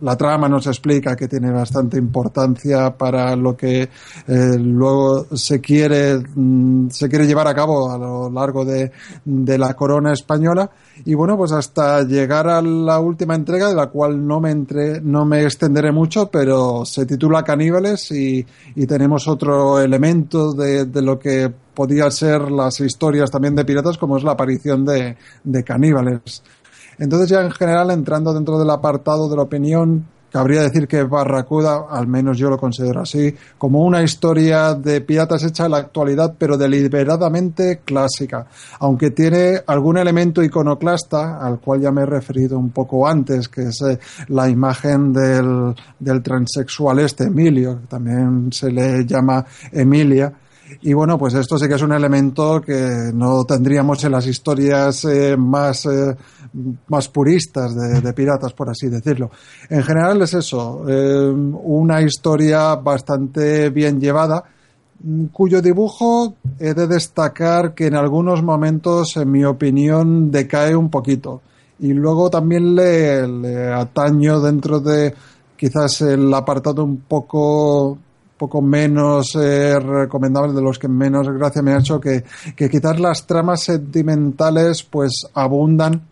la 0.00 0.16
trama 0.16 0.48
nos 0.48 0.66
explica 0.66 1.14
que 1.14 1.28
tiene 1.28 1.50
bastante 1.50 1.98
importancia 1.98 2.96
para 2.96 3.36
lo 3.36 3.54
que 3.54 3.82
eh, 3.82 4.58
luego 4.58 5.26
se 5.36 5.60
quiere, 5.60 6.18
mm, 6.18 6.88
se 6.88 7.08
quiere 7.08 7.26
llevar 7.26 7.48
a 7.48 7.54
cabo 7.54 7.90
a 7.90 7.98
lo 7.98 8.30
largo 8.30 8.64
de, 8.64 8.90
de 9.24 9.58
la 9.58 9.74
corona 9.74 10.14
española. 10.14 10.70
Y 11.04 11.14
bueno, 11.14 11.36
pues 11.36 11.52
hasta 11.52 12.02
llegar 12.02 12.48
a 12.48 12.62
la 12.62 13.00
última 13.00 13.34
entrega, 13.34 13.68
de 13.68 13.74
la 13.74 13.88
cual 13.88 14.26
no 14.26 14.40
me, 14.40 14.50
entre, 14.50 15.00
no 15.00 15.24
me 15.24 15.42
extenderé 15.42 15.92
mucho, 15.92 16.30
pero 16.30 16.84
se 16.84 17.04
titula 17.04 17.42
Caníbales 17.42 18.10
y, 18.12 18.46
y 18.76 18.86
tenemos 18.86 19.26
otro 19.28 19.80
elemento 19.80 20.52
de, 20.52 20.86
lo 21.02 21.18
que 21.18 21.52
podía 21.74 22.10
ser 22.10 22.50
las 22.50 22.80
historias 22.80 23.30
también 23.30 23.54
de 23.54 23.64
piratas, 23.64 23.98
como 23.98 24.16
es 24.16 24.24
la 24.24 24.32
aparición 24.32 24.84
de, 24.84 25.16
de 25.42 25.64
caníbales. 25.64 26.42
Entonces 26.98 27.28
ya 27.28 27.40
en 27.42 27.50
general, 27.50 27.90
entrando 27.90 28.32
dentro 28.32 28.58
del 28.58 28.70
apartado 28.70 29.28
de 29.28 29.36
la 29.36 29.42
opinión, 29.42 30.06
cabría 30.34 30.62
decir 30.62 30.88
que 30.88 31.04
Barracuda, 31.04 31.86
al 31.88 32.08
menos 32.08 32.36
yo 32.36 32.50
lo 32.50 32.58
considero 32.58 33.02
así, 33.02 33.32
como 33.56 33.84
una 33.84 34.02
historia 34.02 34.74
de 34.74 35.00
piratas 35.00 35.44
hecha 35.44 35.66
en 35.66 35.70
la 35.70 35.76
actualidad, 35.76 36.34
pero 36.36 36.56
deliberadamente 36.56 37.82
clásica, 37.84 38.44
aunque 38.80 39.12
tiene 39.12 39.62
algún 39.64 39.96
elemento 39.96 40.42
iconoclasta, 40.42 41.38
al 41.38 41.60
cual 41.60 41.82
ya 41.82 41.92
me 41.92 42.02
he 42.02 42.06
referido 42.06 42.58
un 42.58 42.70
poco 42.70 43.06
antes, 43.06 43.48
que 43.48 43.62
es 43.62 43.80
eh, 43.82 44.00
la 44.26 44.48
imagen 44.48 45.12
del, 45.12 45.72
del 46.00 46.20
transexual 46.20 46.98
este, 46.98 47.26
Emilio, 47.26 47.82
que 47.82 47.86
también 47.86 48.52
se 48.52 48.72
le 48.72 49.06
llama 49.06 49.46
Emilia, 49.70 50.32
y 50.82 50.92
bueno, 50.92 51.18
pues 51.18 51.34
esto 51.34 51.58
sí 51.58 51.68
que 51.68 51.74
es 51.74 51.82
un 51.82 51.92
elemento 51.92 52.60
que 52.60 53.10
no 53.14 53.44
tendríamos 53.44 54.02
en 54.04 54.12
las 54.12 54.26
historias 54.26 55.04
eh, 55.04 55.36
más, 55.36 55.86
eh, 55.86 56.16
más 56.88 57.08
puristas 57.08 57.74
de, 57.74 58.00
de, 58.00 58.12
piratas, 58.12 58.52
por 58.52 58.70
así 58.70 58.88
decirlo. 58.88 59.30
En 59.68 59.82
general 59.82 60.22
es 60.22 60.34
eso, 60.34 60.84
eh, 60.88 61.30
una 61.30 62.02
historia 62.02 62.76
bastante 62.76 63.70
bien 63.70 64.00
llevada, 64.00 64.44
cuyo 65.32 65.60
dibujo 65.60 66.34
he 66.58 66.72
de 66.72 66.86
destacar 66.86 67.74
que 67.74 67.86
en 67.86 67.94
algunos 67.94 68.42
momentos, 68.42 69.16
en 69.16 69.30
mi 69.30 69.44
opinión, 69.44 70.30
decae 70.30 70.74
un 70.74 70.88
poquito. 70.88 71.42
Y 71.80 71.92
luego 71.92 72.30
también 72.30 72.74
le, 72.74 73.26
le 73.26 73.72
ataño 73.72 74.40
dentro 74.40 74.80
de 74.80 75.12
quizás 75.56 76.02
el 76.02 76.32
apartado 76.32 76.84
un 76.84 76.98
poco 76.98 77.98
poco 78.44 78.60
menos 78.60 79.34
eh, 79.36 79.78
recomendable, 79.80 80.52
de 80.52 80.60
los 80.60 80.78
que 80.78 80.86
menos 80.86 81.26
gracia 81.30 81.62
me 81.62 81.72
ha 81.72 81.78
hecho, 81.78 81.98
que, 81.98 82.24
que 82.54 82.68
quizás 82.68 83.00
las 83.00 83.26
tramas 83.26 83.62
sentimentales 83.62 84.82
pues 84.82 85.26
abundan 85.32 86.02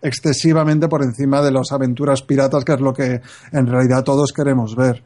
excesivamente 0.00 0.88
por 0.88 1.02
encima 1.02 1.42
de 1.42 1.50
las 1.50 1.72
aventuras 1.72 2.22
piratas, 2.22 2.64
que 2.64 2.72
es 2.72 2.80
lo 2.80 2.94
que 2.94 3.20
en 3.52 3.66
realidad 3.66 4.02
todos 4.02 4.32
queremos 4.32 4.74
ver. 4.74 5.02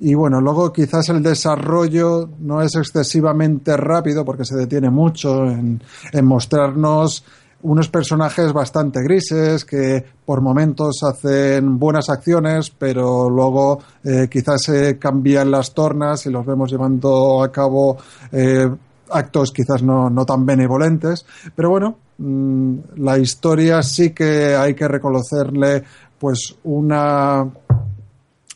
Y 0.00 0.14
bueno, 0.14 0.40
luego 0.40 0.72
quizás 0.72 1.10
el 1.10 1.22
desarrollo 1.22 2.30
no 2.40 2.62
es 2.62 2.74
excesivamente 2.76 3.76
rápido 3.76 4.24
porque 4.24 4.46
se 4.46 4.56
detiene 4.56 4.88
mucho 4.88 5.44
en 5.44 5.80
mostrarnos 6.22 7.24
unos 7.62 7.88
personajes 7.88 8.52
bastante 8.52 9.02
grises 9.02 9.64
que 9.64 10.04
por 10.24 10.40
momentos 10.40 11.00
hacen 11.02 11.78
buenas 11.78 12.08
acciones, 12.10 12.70
pero 12.70 13.30
luego 13.30 13.80
eh, 14.04 14.28
quizás 14.30 14.62
se 14.62 14.98
cambian 14.98 15.50
las 15.50 15.72
tornas 15.72 16.26
y 16.26 16.30
los 16.30 16.44
vemos 16.44 16.70
llevando 16.70 17.42
a 17.42 17.50
cabo 17.50 17.96
eh, 18.30 18.68
actos 19.10 19.52
quizás 19.52 19.82
no, 19.82 20.10
no, 20.10 20.24
tan 20.24 20.44
benevolentes. 20.44 21.24
Pero 21.54 21.70
bueno, 21.70 21.96
mmm, 22.18 22.76
la 22.96 23.18
historia 23.18 23.82
sí 23.82 24.10
que 24.10 24.56
hay 24.56 24.74
que 24.74 24.88
reconocerle 24.88 25.84
pues 26.18 26.56
una 26.64 27.46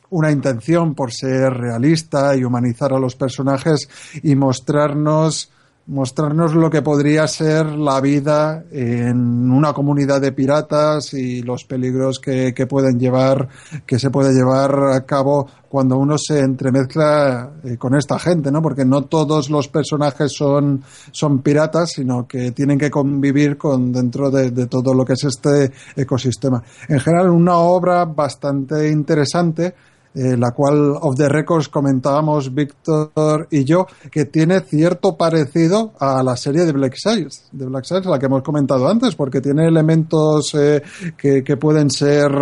una 0.09 0.31
intención 0.31 0.95
por 0.95 1.13
ser 1.13 1.53
realista 1.53 2.37
y 2.37 2.45
humanizar 2.45 2.93
a 2.93 2.99
los 2.99 3.17
personajes 3.17 3.89
y 4.23 4.37
mostrarnos 4.37 5.51
mostrarnos 5.87 6.55
lo 6.55 6.69
que 6.69 6.83
podría 6.83 7.29
ser 7.29 7.67
la 7.67 8.01
vida 8.01 8.65
en 8.73 9.51
una 9.51 9.73
comunidad 9.73 10.21
de 10.21 10.33
piratas 10.33 11.15
y 11.15 11.43
los 11.43 11.65
peligros 11.65 12.19
que, 12.19 12.53
que 12.53 12.67
pueden 12.67 12.99
llevar, 12.99 13.49
que 13.87 13.99
se 13.99 14.11
puede 14.11 14.33
llevar 14.33 14.93
a 14.93 15.07
cabo 15.07 15.49
cuando 15.69 15.97
uno 15.97 16.17
se 16.19 16.41
entremezcla 16.41 17.53
eh, 17.63 17.77
con 17.77 17.95
esta 17.95 18.19
gente, 18.19 18.51
¿no? 18.51 18.63
Porque 18.63 18.85
no 18.85 19.03
todos 19.03 19.49
los 19.51 19.69
personajes 19.69 20.33
son, 20.33 20.83
son 21.13 21.41
piratas, 21.43 21.93
sino 21.93 22.27
que 22.27 22.51
tienen 22.51 22.79
que 22.79 22.91
convivir 22.91 23.57
con 23.57 23.93
dentro 23.93 24.31
de, 24.31 24.51
de 24.51 24.67
todo 24.67 24.93
lo 24.93 25.05
que 25.05 25.13
es 25.13 25.25
este 25.25 25.71
ecosistema. 25.95 26.63
En 26.89 26.99
general, 26.99 27.31
una 27.31 27.59
obra 27.59 28.05
bastante 28.07 28.89
interesante 28.91 29.75
eh, 30.17 30.35
la 30.37 30.53
cual 30.53 30.95
of 30.99 31.15
the 31.15 31.29
records 31.29 31.69
comentábamos 31.69 32.55
Víctor 32.55 33.49
y 33.51 33.65
yo, 33.65 33.87
que 34.11 34.25
tiene 34.25 34.61
cierto 34.61 35.15
parecido 35.17 35.93
a 36.01 36.23
la 36.23 36.37
serie 36.39 36.65
de 36.65 36.73
Black 36.73 36.95
Sails, 36.97 37.49
de 37.53 37.67
Black 37.67 37.85
Sails, 37.85 38.07
la 38.07 38.19
que 38.19 38.25
hemos 38.25 38.43
comentado 38.43 38.89
antes, 38.89 39.15
porque 39.15 39.43
tiene 39.43 39.67
elementos 39.67 40.55
eh, 40.55 40.83
que, 41.19 41.45
que 41.45 41.57
pueden 41.59 41.91
ser 41.91 42.33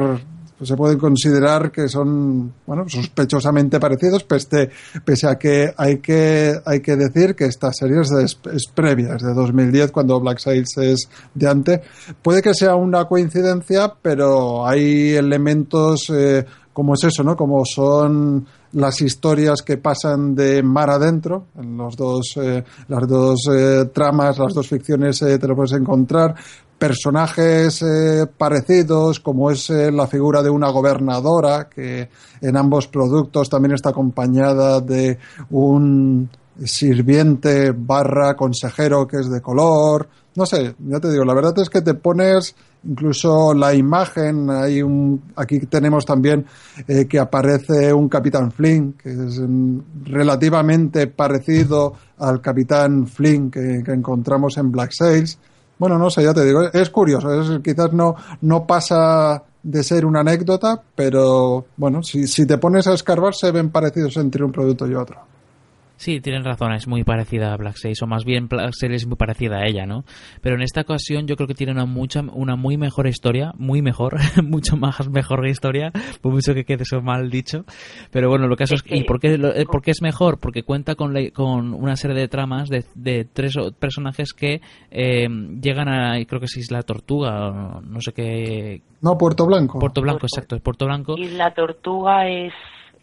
se 0.62 0.77
pueden 0.77 0.99
considerar 0.99 1.70
que 1.73 1.89
son 1.89 2.53
bueno 2.65 2.89
sospechosamente 2.89 3.81
parecidos 3.81 4.25
pese 4.25 4.70
a 5.27 5.36
que 5.36 5.73
hay 5.77 5.99
que 5.99 6.55
hay 6.65 6.81
que 6.81 6.97
decir 6.97 7.35
que 7.35 7.47
esta 7.47 7.73
serie 7.73 8.01
es, 8.01 8.09
de, 8.09 8.25
es 8.25 8.65
previa 8.73 9.17
es 9.17 9.23
de 9.23 9.35
2010 9.35 9.91
cuando 9.91 10.20
Black 10.20 10.39
Sails 10.39 10.78
es 10.78 11.09
de 11.35 11.49
antes 11.49 11.81
puede 12.23 12.41
que 12.41 12.55
sea 12.55 12.77
una 12.77 13.07
coincidencia 13.07 13.93
pero 14.01 14.67
hay 14.67 15.15
elementos 15.15 16.09
eh, 16.11 16.47
como 16.75 16.94
es 16.94 17.05
eso, 17.05 17.23
¿no? 17.23 17.36
Como 17.36 17.65
son 17.65 18.44
las 18.73 19.01
historias 19.01 19.62
que 19.62 19.78
pasan 19.78 20.35
de 20.35 20.62
mar 20.62 20.91
adentro, 20.91 21.47
en 21.57 21.77
los 21.77 21.97
dos, 21.97 22.36
eh, 22.36 22.65
las 22.89 23.09
dos 23.09 23.49
eh, 23.51 23.91
tramas, 23.94 24.36
las 24.39 24.53
dos 24.53 24.69
ficciones 24.69 25.23
eh, 25.23 25.39
te 25.39 25.47
lo 25.47 25.55
puedes 25.55 25.73
encontrar, 25.73 26.35
personajes 26.77 27.83
parecidos, 28.36 29.20
como 29.20 29.51
es 29.51 29.70
la 29.70 30.07
figura 30.09 30.43
de 30.43 30.51
una 30.51 30.69
gobernadora, 30.69 31.69
que 31.70 32.11
en 32.41 32.57
ambos 32.57 32.89
productos 32.89 33.49
también 33.49 33.73
está 33.75 33.91
acompañada 33.91 34.81
de 34.81 35.19
un 35.51 36.28
sirviente 36.62 37.70
barra 37.70 38.35
consejero 38.36 39.07
que 39.07 39.19
es 39.19 39.31
de 39.31 39.41
color. 39.41 40.09
No 40.36 40.46
sé, 40.46 40.74
ya 40.88 40.98
te 40.98 41.10
digo, 41.12 41.24
la 41.24 41.34
verdad 41.34 41.56
es 41.58 41.70
que 41.70 41.80
te 41.80 41.94
pones 41.94 42.56
incluso 42.82 43.54
la 43.54 43.72
imagen, 43.72 44.50
hay 44.50 44.82
un, 44.82 45.22
aquí 45.36 45.60
tenemos 45.60 46.04
también 46.04 46.44
eh, 46.88 47.06
que 47.06 47.18
aparece 47.18 47.92
un 47.92 48.08
Capitán 48.08 48.50
Flynn, 48.50 48.94
que 48.94 49.10
es 49.10 49.38
mm, 49.38 49.78
relativamente 50.06 51.06
parecido 51.06 51.94
al 52.18 52.40
Capitán 52.40 53.06
Flynn 53.06 53.50
que, 53.50 53.82
encontramos 53.86 54.56
en 54.58 54.72
Black 54.72 54.90
Sails. 54.92 55.38
Bueno, 55.78 55.98
no 55.98 56.10
sé, 56.10 56.24
ya 56.24 56.34
te 56.34 56.44
digo, 56.44 56.62
es 56.72 56.90
curioso, 56.90 57.28
quizás 57.62 57.92
no, 57.92 58.16
no 58.42 58.66
pasa 58.66 59.42
de 59.62 59.82
ser 59.82 60.04
una 60.04 60.20
anécdota, 60.20 60.82
pero 60.94 61.66
bueno, 61.76 62.02
si, 62.02 62.26
si 62.26 62.44
te 62.44 62.58
pones 62.58 62.86
a 62.86 62.94
escarbar 62.94 63.34
se 63.34 63.50
ven 63.50 63.70
parecidos 63.70 64.16
entre 64.16 64.44
un 64.44 64.52
producto 64.52 64.86
y 64.86 64.94
otro. 64.94 65.33
Sí, 65.97 66.20
tienen 66.20 66.44
razón, 66.44 66.73
es 66.73 66.89
muy 66.89 67.05
parecida 67.05 67.52
a 67.52 67.56
Black 67.56 67.76
Sails, 67.76 68.02
o 68.02 68.06
más 68.06 68.24
bien 68.24 68.48
Black 68.48 68.73
Sails 68.74 69.02
es 69.02 69.06
muy 69.06 69.16
parecida 69.16 69.58
a 69.58 69.66
ella, 69.66 69.86
¿no? 69.86 70.05
Pero 70.40 70.56
en 70.56 70.62
esta 70.62 70.81
ocasión 70.81 71.26
yo 71.26 71.36
creo 71.36 71.47
que 71.47 71.55
tiene 71.55 71.73
una 71.73 71.86
mucha, 71.86 72.20
una 72.20 72.56
muy 72.56 72.76
mejor 72.76 73.06
historia, 73.06 73.52
muy 73.56 73.81
mejor, 73.81 74.16
mucho 74.42 74.76
más 74.76 75.08
mejor 75.08 75.47
historia, 75.47 75.92
por 76.20 76.32
mucho 76.32 76.52
que 76.52 76.64
quede 76.64 76.82
eso 76.82 77.00
mal 77.00 77.31
dicho. 77.31 77.64
Pero 78.10 78.28
bueno, 78.28 78.48
lo 78.48 78.56
caso 78.56 78.74
es, 78.74 78.82
¿y 78.86 79.05
por 79.05 79.20
qué, 79.20 79.39
lo, 79.39 79.52
por 79.66 79.82
qué 79.82 79.92
es 79.92 80.02
mejor? 80.02 80.39
Porque 80.40 80.64
cuenta 80.64 80.97
con, 80.97 81.14
la, 81.14 81.31
con 81.31 81.73
una 81.73 81.97
serie 81.97 82.16
de 82.16 82.28
tramas 82.28 82.68
de, 82.68 82.84
de 82.94 83.24
tres 83.24 83.55
personajes 83.78 84.32
que 84.32 84.60
eh, 84.90 85.28
llegan 85.60 85.89
a, 85.89 86.24
creo 86.24 86.40
que 86.40 86.47
es 86.47 86.56
Isla 86.56 86.82
Tortuga, 86.82 87.48
o 87.48 87.81
no 87.81 88.00
sé 88.00 88.12
qué. 88.12 88.82
No, 89.00 89.16
Puerto 89.16 89.47
Blanco. 89.47 89.78
Puerto 89.78 90.00
Blanco, 90.00 90.20
Puerto. 90.20 90.36
exacto, 90.36 90.56
es 90.56 90.62
Puerto 90.62 90.86
Blanco. 90.86 91.14
Isla 91.16 91.55
Tortuga 91.55 92.28
es 92.28 92.52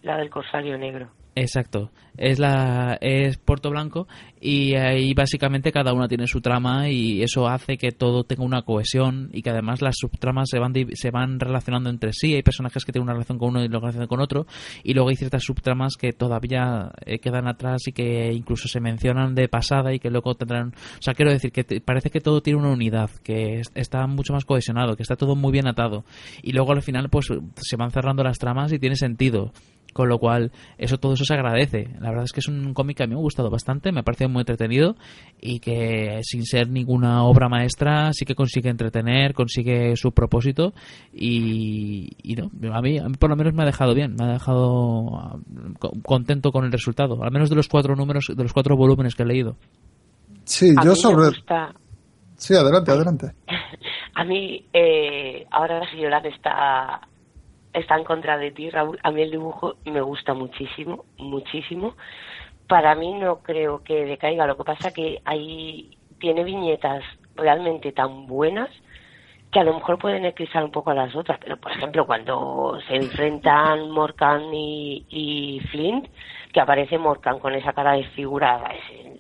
la 0.03 0.17
del 0.17 0.29
Corsario 0.29 0.77
Negro. 0.77 1.09
Exacto, 1.33 1.91
es 2.17 2.39
la 2.39 2.97
es 2.99 3.37
Puerto 3.37 3.69
Blanco 3.69 4.05
y 4.41 4.75
ahí 4.75 5.13
básicamente 5.13 5.71
cada 5.71 5.93
una 5.93 6.09
tiene 6.09 6.27
su 6.27 6.41
trama 6.41 6.89
y 6.89 7.23
eso 7.23 7.47
hace 7.47 7.77
que 7.77 7.93
todo 7.93 8.25
tenga 8.25 8.43
una 8.43 8.63
cohesión 8.63 9.29
y 9.31 9.41
que 9.41 9.49
además 9.49 9.81
las 9.81 9.95
subtramas 9.97 10.49
se 10.49 10.59
van 10.59 10.73
se 10.93 11.09
van 11.09 11.39
relacionando 11.39 11.89
entre 11.89 12.11
sí, 12.11 12.35
hay 12.35 12.43
personajes 12.43 12.83
que 12.83 12.91
tienen 12.91 13.05
una 13.05 13.13
relación 13.13 13.37
con 13.37 13.49
uno 13.49 13.63
y 13.63 13.67
otra 13.67 13.79
relación 13.79 14.07
con 14.07 14.19
otro 14.19 14.45
y 14.83 14.93
luego 14.93 15.09
hay 15.09 15.15
ciertas 15.15 15.43
subtramas 15.43 15.95
que 15.97 16.11
todavía 16.11 16.91
eh, 17.05 17.19
quedan 17.19 17.47
atrás 17.47 17.81
y 17.87 17.93
que 17.93 18.33
incluso 18.33 18.67
se 18.67 18.81
mencionan 18.81 19.33
de 19.33 19.47
pasada 19.47 19.93
y 19.93 19.99
que 19.99 20.09
luego 20.09 20.35
tendrán, 20.35 20.73
o 20.73 21.01
sea, 21.01 21.13
quiero 21.13 21.31
decir 21.31 21.53
que 21.53 21.63
te, 21.63 21.79
parece 21.79 22.09
que 22.09 22.19
todo 22.19 22.41
tiene 22.41 22.59
una 22.59 22.73
unidad, 22.73 23.09
que 23.23 23.59
es, 23.59 23.71
está 23.73 24.05
mucho 24.07 24.33
más 24.33 24.43
cohesionado, 24.43 24.97
que 24.97 25.03
está 25.03 25.15
todo 25.15 25.35
muy 25.35 25.53
bien 25.53 25.67
atado. 25.67 26.03
Y 26.41 26.51
luego 26.51 26.73
al 26.73 26.81
final 26.81 27.09
pues 27.09 27.27
se 27.55 27.75
van 27.77 27.91
cerrando 27.91 28.23
las 28.23 28.37
tramas 28.37 28.73
y 28.73 28.79
tiene 28.79 28.95
sentido 28.95 29.53
con 29.93 30.09
lo 30.09 30.17
cual 30.17 30.51
eso 30.77 30.97
todo 30.97 31.13
eso 31.13 31.25
se 31.25 31.33
agradece. 31.33 31.89
La 31.99 32.09
verdad 32.09 32.25
es 32.25 32.31
que 32.31 32.39
es 32.39 32.47
un 32.47 32.73
cómic 32.73 32.97
que 32.97 33.03
a 33.03 33.07
mí 33.07 33.13
me 33.13 33.19
ha 33.19 33.23
gustado 33.23 33.49
bastante 33.49 33.91
me 33.91 33.99
ha 33.99 34.03
parecido 34.03 34.29
muy 34.29 34.41
entretenido 34.41 34.95
y 35.39 35.59
que 35.59 36.19
sin 36.23 36.45
ser 36.45 36.69
ninguna 36.69 37.23
obra 37.23 37.49
maestra 37.49 38.11
sí 38.13 38.25
que 38.25 38.35
consigue 38.35 38.69
entretener 38.69 39.33
consigue 39.33 39.95
su 39.95 40.11
propósito 40.11 40.73
y, 41.13 42.09
y 42.23 42.35
no 42.35 42.49
a 42.73 42.81
mí, 42.81 42.97
a 42.97 43.07
mí, 43.07 43.15
por 43.17 43.29
lo 43.29 43.35
menos 43.35 43.53
me 43.53 43.63
ha 43.63 43.65
dejado 43.65 43.93
bien 43.93 44.15
me 44.17 44.25
ha 44.25 44.33
dejado 44.33 45.41
contento 46.03 46.51
con 46.51 46.65
el 46.65 46.71
resultado 46.71 47.23
al 47.23 47.31
menos 47.31 47.49
de 47.49 47.55
los 47.55 47.67
cuatro 47.67 47.95
números 47.95 48.25
de 48.35 48.43
los 48.43 48.53
cuatro 48.53 48.75
volúmenes 48.75 49.15
que 49.15 49.23
he 49.23 49.25
leído. 49.25 49.55
Sí 50.43 50.73
a 50.77 50.83
yo 50.83 50.95
sobre 50.95 51.27
gusta. 51.27 51.73
Sí 52.35 52.55
adelante 52.55 52.91
adelante. 52.91 53.31
A 54.13 54.25
mí, 54.25 54.65
eh, 54.73 55.45
ahora 55.51 55.89
si 55.89 55.97
Yolanda 55.97 56.27
está, 56.29 57.01
está 57.74 57.95
en 57.98 58.03
contra 58.03 58.38
de 58.38 58.51
ti, 58.51 58.69
Raúl, 58.69 59.00
a 59.03 59.11
mí 59.11 59.22
el 59.22 59.32
dibujo 59.32 59.75
me 59.85 60.01
gusta 60.01 60.33
muchísimo, 60.33 61.06
muchísimo. 61.17 61.95
Para 62.67 62.95
mí 62.95 63.14
no 63.14 63.40
creo 63.40 63.83
que 63.83 64.06
decaiga, 64.06 64.48
lo 64.48 64.58
que 64.58 64.64
pasa 64.64 64.93
que 64.93 65.22
ahí 65.25 65.98
tiene 66.19 66.43
viñetas 66.43 67.03
realmente 67.35 67.91
tan 67.91 68.27
buenas 68.27 68.69
que 69.51 69.59
a 69.59 69.64
lo 69.64 69.74
mejor 69.74 70.00
pueden 70.00 70.25
eclipsar 70.25 70.64
un 70.64 70.72
poco 70.72 70.91
a 70.91 70.95
las 70.95 71.14
otras, 71.14 71.38
pero 71.40 71.58
por 71.58 71.72
ejemplo 71.74 72.06
cuando 72.06 72.80
se 72.88 72.95
enfrentan 72.95 73.91
Morgan 73.91 74.53
y, 74.53 75.06
y 75.09 75.59
Flint, 75.72 76.08
que 76.53 76.61
aparece 76.61 76.98
Morgan 76.98 77.40
con 77.40 77.53
esa 77.53 77.74
cara 77.74 77.93
desfigurada, 77.93 78.69
ese 78.69 79.10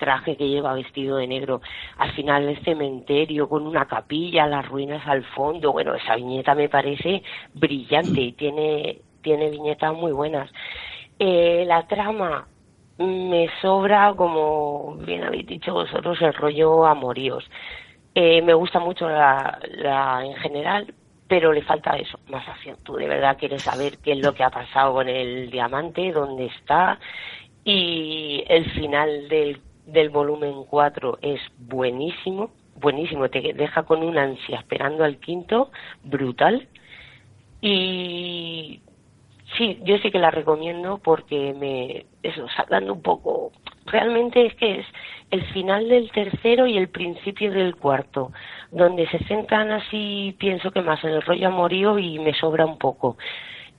traje 0.00 0.36
que 0.36 0.48
lleva 0.48 0.74
vestido 0.74 1.18
de 1.18 1.28
negro, 1.28 1.60
al 1.98 2.10
final 2.12 2.46
del 2.46 2.64
cementerio 2.64 3.48
con 3.48 3.64
una 3.66 3.86
capilla, 3.86 4.48
las 4.48 4.66
ruinas 4.66 5.06
al 5.06 5.22
fondo, 5.22 5.70
bueno, 5.70 5.94
esa 5.94 6.16
viñeta 6.16 6.56
me 6.56 6.68
parece 6.68 7.22
brillante 7.54 8.20
y 8.20 8.32
tiene, 8.32 8.98
tiene 9.22 9.50
viñetas 9.50 9.94
muy 9.94 10.10
buenas. 10.10 10.50
Eh, 11.20 11.64
la 11.66 11.86
trama 11.86 12.48
me 12.98 13.48
sobra, 13.62 14.14
como 14.16 14.96
bien 15.06 15.22
habéis 15.22 15.46
dicho 15.46 15.72
vosotros, 15.72 16.20
el 16.22 16.34
rollo 16.34 16.86
amoríos. 16.86 17.48
Eh, 18.14 18.42
me 18.42 18.54
gusta 18.54 18.80
mucho 18.80 19.08
la, 19.08 19.60
la 19.76 20.24
en 20.24 20.34
general, 20.36 20.92
pero 21.28 21.52
le 21.52 21.62
falta 21.62 21.96
eso, 21.96 22.18
más 22.28 22.46
acción. 22.48 22.76
Tú 22.82 22.96
de 22.96 23.06
verdad 23.06 23.36
quieres 23.38 23.62
saber 23.62 23.98
qué 23.98 24.12
es 24.12 24.18
lo 24.18 24.34
que 24.34 24.42
ha 24.42 24.50
pasado 24.50 24.94
con 24.94 25.08
el 25.08 25.48
diamante, 25.48 26.10
dónde 26.10 26.46
está, 26.46 26.98
y 27.64 28.42
el 28.48 28.68
final 28.72 29.28
del, 29.28 29.60
del 29.92 30.10
volumen 30.10 30.64
4 30.68 31.18
es 31.22 31.40
buenísimo, 31.58 32.50
buenísimo, 32.76 33.28
te 33.28 33.52
deja 33.52 33.82
con 33.84 34.02
una 34.02 34.22
ansia 34.22 34.58
esperando 34.58 35.04
al 35.04 35.18
quinto, 35.18 35.70
brutal. 36.02 36.68
Y 37.60 38.80
sí, 39.56 39.78
yo 39.84 39.98
sí 39.98 40.10
que 40.10 40.18
la 40.18 40.30
recomiendo 40.30 40.98
porque 40.98 41.54
me, 41.54 42.06
eso, 42.22 42.46
sacando 42.56 42.94
un 42.94 43.02
poco, 43.02 43.52
realmente 43.86 44.46
es 44.46 44.54
que 44.54 44.80
es 44.80 44.86
el 45.30 45.44
final 45.52 45.88
del 45.88 46.10
tercero 46.10 46.66
y 46.66 46.76
el 46.76 46.88
principio 46.88 47.52
del 47.52 47.76
cuarto, 47.76 48.32
donde 48.70 49.06
se 49.08 49.18
centran 49.24 49.70
así, 49.70 50.34
pienso 50.38 50.70
que 50.70 50.82
más 50.82 51.02
en 51.04 51.10
el 51.10 51.22
rollo 51.22 51.48
amorío 51.48 51.98
y 51.98 52.18
me 52.18 52.34
sobra 52.34 52.66
un 52.66 52.78
poco. 52.78 53.16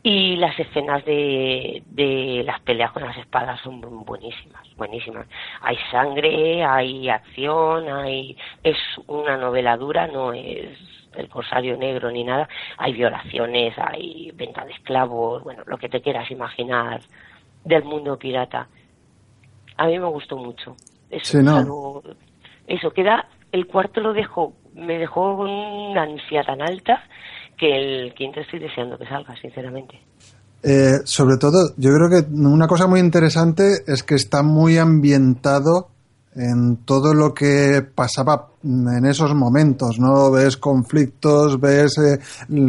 Y 0.03 0.35
las 0.38 0.57
escenas 0.59 1.05
de, 1.05 1.83
de 1.85 2.43
las 2.45 2.59
peleas 2.61 2.91
con 2.91 3.03
las 3.03 3.15
espadas 3.17 3.59
son 3.61 3.81
buenísimas, 4.03 4.67
buenísimas. 4.75 5.27
Hay 5.61 5.77
sangre, 5.91 6.63
hay 6.63 7.07
acción, 7.07 7.88
hay 7.88 8.35
es 8.63 8.77
una 9.07 9.38
novela 9.38 9.77
dura, 9.77 10.07
no 10.07 10.33
es 10.33 10.75
el 11.15 11.30
corsario 11.30 11.77
negro 11.77 12.09
ni 12.09 12.23
nada. 12.23 12.49
Hay 12.77 12.93
violaciones, 12.93 13.75
hay 13.77 14.31
venta 14.33 14.65
de 14.65 14.71
esclavos, 14.73 15.43
bueno, 15.43 15.61
lo 15.67 15.77
que 15.77 15.89
te 15.89 16.01
quieras 16.01 16.31
imaginar 16.31 17.01
del 17.63 17.83
mundo 17.83 18.17
pirata. 18.17 18.67
A 19.77 19.85
mí 19.85 19.99
me 19.99 20.07
gustó 20.07 20.35
mucho. 20.35 20.75
Eso, 21.11 21.38
Sí, 21.38 21.43
¿no? 21.43 21.57
algo- 21.57 22.03
eso 22.67 22.91
queda, 22.91 23.27
el 23.51 23.67
cuarto 23.67 23.99
lo 24.01 24.13
dejó, 24.13 24.53
me 24.73 24.97
dejó 24.97 25.38
con 25.38 25.49
una 25.49 26.03
ansia 26.03 26.43
tan 26.43 26.61
alta 26.61 27.03
que 27.61 27.77
el 27.77 28.14
quinto 28.15 28.40
estoy 28.40 28.59
deseando 28.59 28.98
que 28.98 29.06
salga, 29.06 29.35
sinceramente. 29.40 30.01
Eh, 30.64 31.01
sobre 31.03 31.38
todo, 31.38 31.73
yo 31.77 31.91
creo 31.93 32.09
que 32.09 32.27
una 32.33 32.67
cosa 32.67 32.88
muy 32.88 32.99
interesante 32.99 33.83
es 33.85 34.01
que 34.01 34.15
está 34.15 34.41
muy 34.41 34.80
ambientado 34.80 35.90
en 36.33 36.77
todo 36.77 37.14
lo 37.14 37.35
que 37.35 37.83
pasaba 37.93 38.48
en 38.64 39.06
esos 39.06 39.35
momentos, 39.35 39.99
¿no? 39.99 40.31
Ves 40.31 40.57
conflictos, 40.57 41.59
ves, 41.59 41.99
eh, 41.99 42.19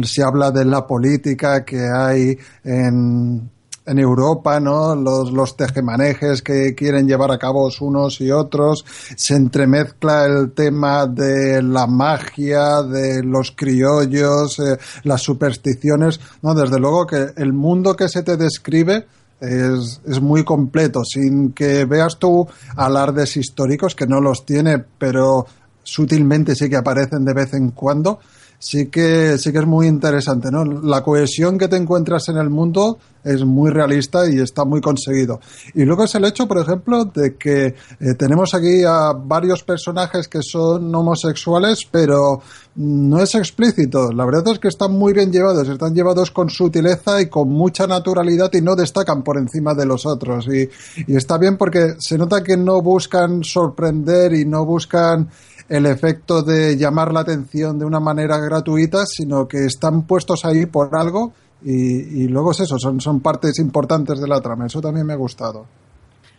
se 0.03 0.21
habla 0.21 0.51
de 0.51 0.65
la 0.65 0.85
política 0.85 1.65
que 1.65 1.87
hay 1.91 2.37
en, 2.63 3.49
en 3.85 3.99
Europa, 3.99 4.59
¿no? 4.59 4.95
Los, 4.95 5.31
los 5.31 5.57
tejemanejes 5.57 6.41
que 6.41 6.73
quieren 6.75 7.07
llevar 7.07 7.31
a 7.31 7.37
cabo 7.37 7.69
unos 7.81 8.21
y 8.21 8.31
otros, 8.31 8.85
se 9.15 9.35
entremezcla 9.35 10.25
el 10.25 10.51
tema 10.53 11.05
de 11.07 11.61
la 11.61 11.87
magia, 11.87 12.81
de 12.83 13.23
los 13.23 13.51
criollos, 13.51 14.59
eh, 14.59 14.77
las 15.03 15.21
supersticiones, 15.21 16.19
¿no? 16.41 16.53
Desde 16.53 16.79
luego 16.79 17.05
que 17.05 17.31
el 17.35 17.53
mundo 17.53 17.95
que 17.95 18.07
se 18.07 18.23
te 18.23 18.37
describe 18.37 19.05
es, 19.39 20.01
es 20.05 20.21
muy 20.21 20.43
completo, 20.43 21.03
sin 21.03 21.51
que 21.51 21.85
veas 21.85 22.17
tú 22.17 22.47
alardes 22.75 23.35
históricos, 23.35 23.95
que 23.95 24.07
no 24.07 24.21
los 24.21 24.45
tiene, 24.45 24.83
pero 24.97 25.45
sutilmente 25.83 26.55
sí 26.55 26.69
que 26.69 26.77
aparecen 26.77 27.25
de 27.25 27.33
vez 27.33 27.53
en 27.53 27.71
cuando. 27.71 28.19
Sí 28.65 28.87
que, 28.87 29.37
sí 29.37 29.51
que 29.51 29.57
es 29.57 29.65
muy 29.65 29.87
interesante, 29.87 30.49
¿no? 30.49 30.63
La 30.63 31.03
cohesión 31.03 31.57
que 31.57 31.67
te 31.67 31.75
encuentras 31.75 32.29
en 32.29 32.37
el 32.37 32.49
mundo 32.49 32.97
es 33.21 33.43
muy 33.43 33.69
realista 33.69 34.25
y 34.29 34.39
está 34.39 34.63
muy 34.63 34.79
conseguido. 34.79 35.41
Y 35.73 35.83
luego 35.83 36.05
es 36.05 36.15
el 36.15 36.23
hecho, 36.23 36.47
por 36.47 36.59
ejemplo, 36.59 37.03
de 37.03 37.35
que 37.35 37.65
eh, 37.65 38.13
tenemos 38.17 38.53
aquí 38.53 38.85
a 38.87 39.11
varios 39.11 39.63
personajes 39.63 40.29
que 40.29 40.39
son 40.41 40.95
homosexuales, 40.95 41.79
pero 41.91 42.41
no 42.75 43.21
es 43.21 43.35
explícito. 43.35 44.13
La 44.13 44.23
verdad 44.23 44.53
es 44.53 44.59
que 44.59 44.69
están 44.69 44.93
muy 44.93 45.11
bien 45.11 45.29
llevados, 45.29 45.67
están 45.67 45.93
llevados 45.93 46.31
con 46.31 46.49
sutileza 46.49 47.21
y 47.21 47.27
con 47.27 47.49
mucha 47.49 47.85
naturalidad 47.85 48.49
y 48.53 48.61
no 48.61 48.77
destacan 48.77 49.23
por 49.23 49.37
encima 49.37 49.73
de 49.73 49.85
los 49.85 50.05
otros. 50.05 50.47
Y, 50.47 50.69
y 51.05 51.17
está 51.17 51.37
bien 51.37 51.57
porque 51.57 51.95
se 51.99 52.17
nota 52.17 52.41
que 52.41 52.55
no 52.55 52.81
buscan 52.81 53.43
sorprender 53.43 54.33
y 54.33 54.45
no 54.45 54.65
buscan 54.65 55.27
el 55.69 55.85
efecto 55.85 56.41
de 56.43 56.77
llamar 56.77 57.13
la 57.13 57.21
atención 57.21 57.79
de 57.79 57.85
una 57.85 57.99
manera 57.99 58.37
gratuita, 58.37 59.05
sino 59.05 59.47
que 59.47 59.65
están 59.65 60.03
puestos 60.03 60.45
ahí 60.45 60.65
por 60.65 60.95
algo 60.95 61.33
y, 61.63 62.23
y 62.23 62.27
luego 62.27 62.51
es 62.51 62.59
eso, 62.61 62.77
son, 62.77 62.99
son 62.99 63.21
partes 63.21 63.59
importantes 63.59 64.19
de 64.19 64.27
la 64.27 64.41
trama. 64.41 64.65
Eso 64.65 64.81
también 64.81 65.05
me 65.07 65.13
ha 65.13 65.17
gustado. 65.17 65.65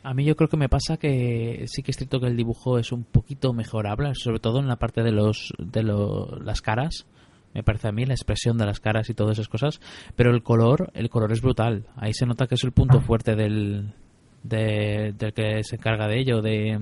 A 0.03 0.12
mí 0.12 0.25
yo 0.27 0.36
creo 0.36 0.49
que 0.51 0.59
me 0.59 0.69
pasa 0.69 0.99
que 0.99 1.65
sí 1.67 1.83
que 1.83 1.91
es 1.93 1.97
cierto 1.97 2.20
que 2.20 2.27
el 2.27 2.36
dibujo 2.36 2.78
es 2.78 2.93
un 2.93 3.05
poquito 3.05 3.55
mejorable, 3.55 4.12
sobre 4.15 4.39
todo 4.39 4.59
en 4.61 4.69
la 4.69 4.77
parte 4.77 5.03
de 5.03 5.12
los 5.12 5.55
de 5.59 5.83
lo- 5.83 6.39
las 6.43 6.61
caras. 6.61 7.07
Me 7.55 7.62
parece 7.62 7.89
a 7.89 7.93
mí 7.93 8.05
la 8.05 8.12
expresión 8.15 8.59
de 8.59 8.67
las 8.67 8.81
caras 8.81 9.09
y 9.09 9.15
todas 9.15 9.39
esas 9.39 9.49
cosas, 9.49 9.81
pero 10.17 10.31
el 10.33 10.43
color, 10.43 10.91
el 10.93 11.09
color 11.09 11.33
es 11.33 11.41
brutal. 11.41 11.86
Ahí 11.97 12.12
se 12.12 12.27
nota 12.27 12.47
que 12.47 12.57
es 12.57 12.65
el 12.65 12.73
punto 12.73 13.01
fuerte 13.01 13.35
del 13.36 13.94
de- 14.43 15.15
del 15.19 15.33
que 15.33 15.62
se 15.65 15.77
encarga 15.77 16.07
de 16.07 16.20
ello, 16.20 16.43
de 16.43 16.78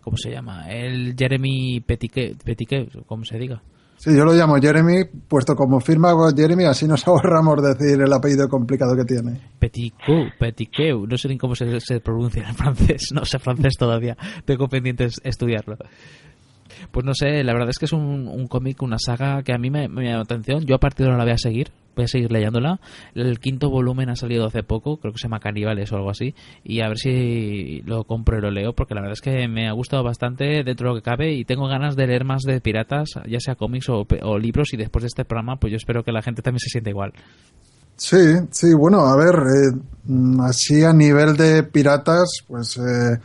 ¿cómo 0.00 0.16
se 0.16 0.30
llama? 0.30 0.70
El 0.70 1.14
Jeremy 1.18 1.80
Petiquet, 1.80 2.42
Petiquet, 2.42 3.04
como 3.06 3.24
se 3.24 3.38
diga. 3.38 3.62
Sí, 3.96 4.16
yo 4.16 4.24
lo 4.24 4.32
llamo 4.32 4.56
Jeremy, 4.56 5.04
puesto 5.28 5.54
como 5.54 5.78
firma 5.78 6.14
Jeremy, 6.34 6.64
así 6.64 6.88
nos 6.88 7.06
ahorramos 7.06 7.62
decir 7.62 8.00
el 8.00 8.10
apellido 8.12 8.48
complicado 8.48 8.96
que 8.96 9.04
tiene. 9.04 9.38
Petiquet, 9.58 10.38
Petiquet, 10.38 10.94
no 10.96 11.18
sé 11.18 11.28
ni 11.28 11.36
cómo 11.36 11.54
se, 11.54 11.78
se 11.80 12.00
pronuncia 12.00 12.48
en 12.48 12.54
francés, 12.54 13.08
no 13.14 13.24
sé 13.26 13.38
francés 13.38 13.74
todavía, 13.78 14.16
tengo 14.46 14.68
pendiente 14.68 15.04
es- 15.04 15.20
estudiarlo. 15.22 15.76
Pues 16.90 17.06
no 17.06 17.14
sé, 17.14 17.44
la 17.44 17.52
verdad 17.52 17.70
es 17.70 17.78
que 17.78 17.84
es 17.84 17.92
un, 17.92 18.46
cómic, 18.48 18.82
una 18.82 18.98
saga 18.98 19.42
que 19.42 19.52
a 19.52 19.58
mí 19.58 19.70
me, 19.70 19.88
me 19.88 20.04
llama 20.04 20.16
la 20.16 20.22
atención. 20.22 20.64
Yo 20.64 20.74
a 20.74 20.80
partir 20.80 21.06
de 21.06 21.12
ahora 21.12 21.18
la 21.18 21.24
voy 21.24 21.34
a 21.34 21.38
seguir, 21.38 21.70
voy 21.94 22.04
a 22.04 22.08
seguir 22.08 22.32
leyéndola. 22.32 22.80
El 23.14 23.38
quinto 23.38 23.70
volumen 23.70 24.10
ha 24.10 24.16
salido 24.16 24.46
hace 24.46 24.62
poco, 24.62 24.98
creo 24.98 25.12
que 25.12 25.18
se 25.18 25.24
llama 25.24 25.40
Caníbales 25.40 25.92
o 25.92 25.96
algo 25.96 26.10
así. 26.10 26.34
Y 26.64 26.80
a 26.80 26.88
ver 26.88 26.98
si 26.98 27.82
lo 27.86 28.04
compro 28.04 28.38
y 28.38 28.40
lo 28.40 28.50
leo, 28.50 28.72
porque 28.72 28.94
la 28.94 29.00
verdad 29.02 29.14
es 29.14 29.20
que 29.20 29.48
me 29.48 29.68
ha 29.68 29.72
gustado 29.72 30.02
bastante 30.02 30.64
dentro 30.64 30.88
de 30.88 30.94
lo 30.94 31.00
que 31.00 31.08
cabe 31.08 31.32
y 31.32 31.44
tengo 31.44 31.68
ganas 31.68 31.96
de 31.96 32.06
leer 32.06 32.24
más 32.24 32.42
de 32.42 32.60
piratas, 32.60 33.10
ya 33.28 33.40
sea 33.40 33.54
cómics 33.54 33.88
o, 33.88 34.06
o 34.22 34.38
libros. 34.38 34.72
Y 34.72 34.76
después 34.76 35.02
de 35.02 35.08
este 35.08 35.24
programa, 35.24 35.56
pues 35.56 35.70
yo 35.70 35.76
espero 35.76 36.02
que 36.02 36.12
la 36.12 36.22
gente 36.22 36.42
también 36.42 36.60
se 36.60 36.70
sienta 36.70 36.90
igual. 36.90 37.12
Sí, 38.00 38.16
sí, 38.50 38.72
bueno, 38.72 39.00
a 39.00 39.14
ver, 39.14 39.34
eh, 39.34 39.78
mm, 40.04 40.40
así 40.40 40.82
a 40.84 40.92
nivel 40.94 41.36
de 41.36 41.64
piratas, 41.64 42.30
pues 42.48 42.78
eh, 42.78 43.20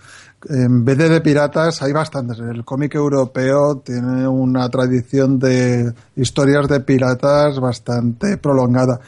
en 0.49 0.85
vez 0.85 0.97
de 0.97 1.21
piratas 1.21 1.81
hay 1.81 1.91
bastantes. 1.91 2.39
El 2.39 2.63
cómic 2.63 2.95
europeo 2.95 3.77
tiene 3.77 4.27
una 4.27 4.69
tradición 4.69 5.39
de 5.39 5.93
historias 6.15 6.67
de 6.67 6.79
piratas 6.81 7.59
bastante 7.59 8.37
prolongada. 8.37 8.99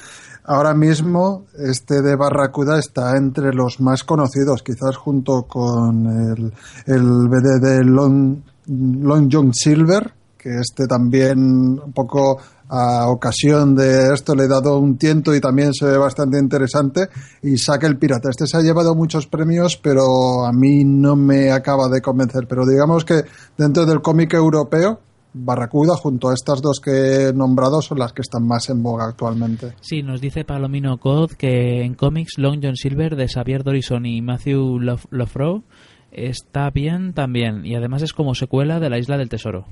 Ahora 0.44 0.74
mismo 0.74 1.46
este 1.58 2.02
de 2.02 2.16
Barracuda 2.16 2.80
está 2.80 3.18
entre 3.18 3.54
los 3.54 3.82
más 3.82 4.04
conocidos, 4.04 4.64
quizás 4.64 4.96
junto 4.96 5.44
con 5.44 6.08
el, 6.08 6.54
el 6.86 7.28
BD 7.28 7.60
de 7.62 7.84
Long, 7.84 8.38
Long 8.68 9.30
John 9.30 9.54
Silver, 9.54 10.14
que 10.38 10.60
este 10.60 10.88
también 10.88 11.40
un 11.40 11.92
poco 11.94 12.40
a 12.70 13.08
ocasión 13.10 13.76
de 13.76 14.14
esto 14.14 14.36
le 14.36 14.44
he 14.44 14.48
dado 14.48 14.78
un 14.80 14.98
tiento 14.98 15.34
y 15.36 15.40
también 15.40 15.74
se 15.74 15.86
ve 15.86 15.98
bastante 15.98 16.38
interesante 16.40 17.08
y 17.42 17.58
saca 17.58 17.88
el 17.88 17.98
pirata. 17.98 18.30
Este 18.30 18.46
se 18.48 18.58
ha 18.58 18.62
llevado 18.62 18.94
muchos 18.96 19.28
premios, 19.28 19.78
pero 19.78 20.46
a 20.46 20.52
mí 20.52 20.84
no 20.84 21.16
me 21.16 21.52
acaba 21.52 21.88
de 21.88 22.02
convencer. 22.02 22.48
Pero 22.48 22.66
digamos 22.66 23.06
que 23.06 23.22
dentro 23.58 23.86
del 23.86 24.02
cómic 24.02 24.34
europeo, 24.34 25.00
Barracuda, 25.40 25.96
junto 25.96 26.30
a 26.30 26.34
estas 26.34 26.62
dos 26.62 26.80
que 26.84 27.28
he 27.30 27.34
nombrado, 27.34 27.82
son 27.82 28.00
las 28.00 28.12
que 28.12 28.22
están 28.22 28.48
más 28.48 28.70
en 28.70 28.82
boga 28.82 29.06
actualmente. 29.06 29.74
Sí, 29.82 30.02
nos 30.02 30.20
dice 30.20 30.44
Palomino 30.46 30.98
Cod 30.98 31.32
que 31.34 31.84
en 31.84 31.94
cómics 31.94 32.38
Long 32.38 32.60
John 32.64 32.76
Silver 32.76 33.16
de 33.16 33.28
Xavier 33.28 33.64
Dorison 33.64 34.06
y 34.06 34.22
Matthew 34.22 34.80
Lof- 34.80 35.06
Lofro 35.12 35.64
está 36.12 36.70
bien 36.72 37.14
también 37.14 37.66
y 37.66 37.76
además 37.76 38.02
es 38.02 38.14
como 38.14 38.34
secuela 38.34 38.80
de 38.80 38.90
La 38.90 38.98
Isla 38.98 39.18
del 39.18 39.30
Tesoro. 39.30 39.66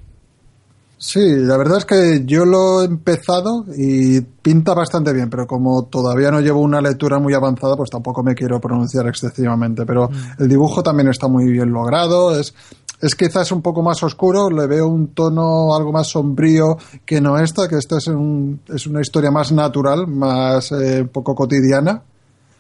Sí, 0.97 1.19
la 1.19 1.57
verdad 1.57 1.79
es 1.79 1.85
que 1.85 2.23
yo 2.25 2.45
lo 2.45 2.81
he 2.81 2.85
empezado 2.85 3.65
y 3.75 4.21
pinta 4.21 4.73
bastante 4.73 5.11
bien, 5.13 5.29
pero 5.29 5.45
como 5.45 5.83
todavía 5.85 6.31
no 6.31 6.39
llevo 6.39 6.61
una 6.61 6.79
lectura 6.81 7.19
muy 7.19 7.33
avanzada, 7.33 7.75
pues 7.75 7.89
tampoco 7.89 8.23
me 8.23 8.33
quiero 8.33 8.59
pronunciar 8.61 9.05
excesivamente. 9.07 9.85
Pero 9.85 10.09
Mm. 10.09 10.41
el 10.43 10.47
dibujo 10.47 10.81
también 10.81 11.09
está 11.09 11.27
muy 11.27 11.51
bien 11.51 11.71
logrado, 11.71 12.39
es, 12.39 12.55
es 13.01 13.13
quizás 13.13 13.51
un 13.51 13.61
poco 13.61 13.83
más 13.83 14.01
oscuro, 14.03 14.49
le 14.49 14.67
veo 14.67 14.87
un 14.87 15.09
tono 15.09 15.75
algo 15.75 15.91
más 15.91 16.07
sombrío 16.07 16.77
que 17.05 17.19
no 17.19 17.37
esta, 17.37 17.67
que 17.67 17.77
esta 17.77 17.97
es, 17.97 18.07
un- 18.07 18.61
es 18.73 18.87
una 18.87 19.01
historia 19.01 19.31
más 19.31 19.51
natural, 19.51 20.07
más 20.07 20.71
eh, 20.71 21.01
un 21.01 21.09
poco 21.09 21.35
cotidiana 21.35 22.01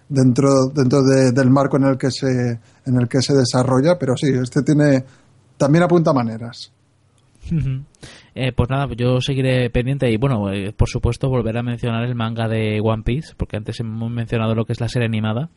dentro, 0.09 0.67
dentro 0.73 1.01
de- 1.03 1.31
del 1.31 1.49
marco 1.49 1.77
en 1.77 1.85
el 1.85 1.97
que 1.97 2.11
se, 2.11 2.59
en 2.85 2.95
el 3.01 3.07
que 3.07 3.21
se 3.21 3.33
desarrolla, 3.33 3.97
pero 3.97 4.15
sí, 4.17 4.27
este 4.27 4.61
tiene, 4.61 5.03
también 5.57 5.85
apunta 5.85 6.11
maneras. 6.13 6.69
Eh, 8.33 8.51
pues 8.51 8.69
nada, 8.69 8.87
yo 8.95 9.21
seguiré 9.21 9.69
pendiente 9.69 10.11
y 10.11 10.17
bueno, 10.17 10.51
eh, 10.51 10.73
por 10.73 10.89
supuesto 10.89 11.29
volveré 11.29 11.59
a 11.59 11.63
mencionar 11.63 12.03
el 12.03 12.15
manga 12.15 12.47
de 12.47 12.79
One 12.83 13.03
Piece, 13.03 13.33
porque 13.37 13.57
antes 13.57 13.79
hemos 13.79 14.11
mencionado 14.11 14.55
lo 14.55 14.65
que 14.65 14.73
es 14.73 14.81
la 14.81 14.89
serie 14.89 15.07
animada 15.07 15.49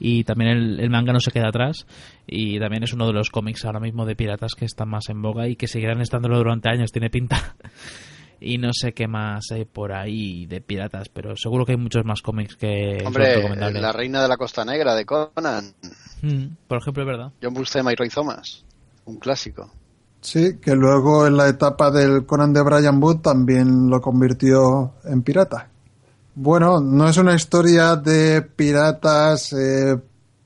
y 0.00 0.24
también 0.24 0.50
el, 0.50 0.80
el 0.80 0.90
manga 0.90 1.12
no 1.12 1.20
se 1.20 1.30
queda 1.30 1.48
atrás 1.48 1.86
y 2.26 2.58
también 2.58 2.82
es 2.82 2.92
uno 2.92 3.06
de 3.06 3.12
los 3.12 3.30
cómics 3.30 3.64
ahora 3.64 3.80
mismo 3.80 4.06
de 4.06 4.16
piratas 4.16 4.54
que 4.54 4.64
están 4.64 4.88
más 4.88 5.08
en 5.08 5.22
boga 5.22 5.48
y 5.48 5.56
que 5.56 5.68
seguirán 5.68 6.00
estándolo 6.00 6.38
durante 6.38 6.68
años, 6.68 6.92
tiene 6.92 7.10
pinta. 7.10 7.56
Y 8.38 8.58
no 8.58 8.68
sé 8.72 8.92
qué 8.92 9.08
más 9.08 9.50
hay 9.50 9.64
por 9.64 9.94
ahí 9.94 10.44
de 10.44 10.60
piratas, 10.60 11.08
pero 11.08 11.34
seguro 11.36 11.64
que 11.64 11.72
hay 11.72 11.78
muchos 11.78 12.04
más 12.04 12.20
cómics 12.20 12.54
que 12.56 13.02
Hombre, 13.04 13.36
recomendables. 13.36 13.80
la 13.80 13.92
reina 13.92 14.22
de 14.22 14.28
la 14.28 14.36
Costa 14.36 14.62
Negra 14.62 14.94
de 14.94 15.06
Conan, 15.06 15.72
Mm, 16.22 16.56
por 16.66 16.78
ejemplo, 16.78 17.02
es 17.02 17.06
verdad. 17.06 17.32
John 17.42 17.54
Buscema 17.54 17.92
y 17.92 17.96
un 19.04 19.18
clásico. 19.18 19.70
Sí, 20.20 20.58
que 20.58 20.74
luego 20.74 21.26
en 21.26 21.36
la 21.36 21.48
etapa 21.48 21.90
del 21.90 22.26
Conan 22.26 22.52
de 22.52 22.62
Brian 22.62 23.02
Wood 23.02 23.18
también 23.18 23.88
lo 23.88 24.00
convirtió 24.00 24.94
en 25.04 25.22
pirata. 25.22 25.68
Bueno, 26.34 26.80
no 26.80 27.08
es 27.08 27.16
una 27.16 27.34
historia 27.34 27.96
de 27.96 28.42
piratas 28.42 29.52
eh, 29.52 29.96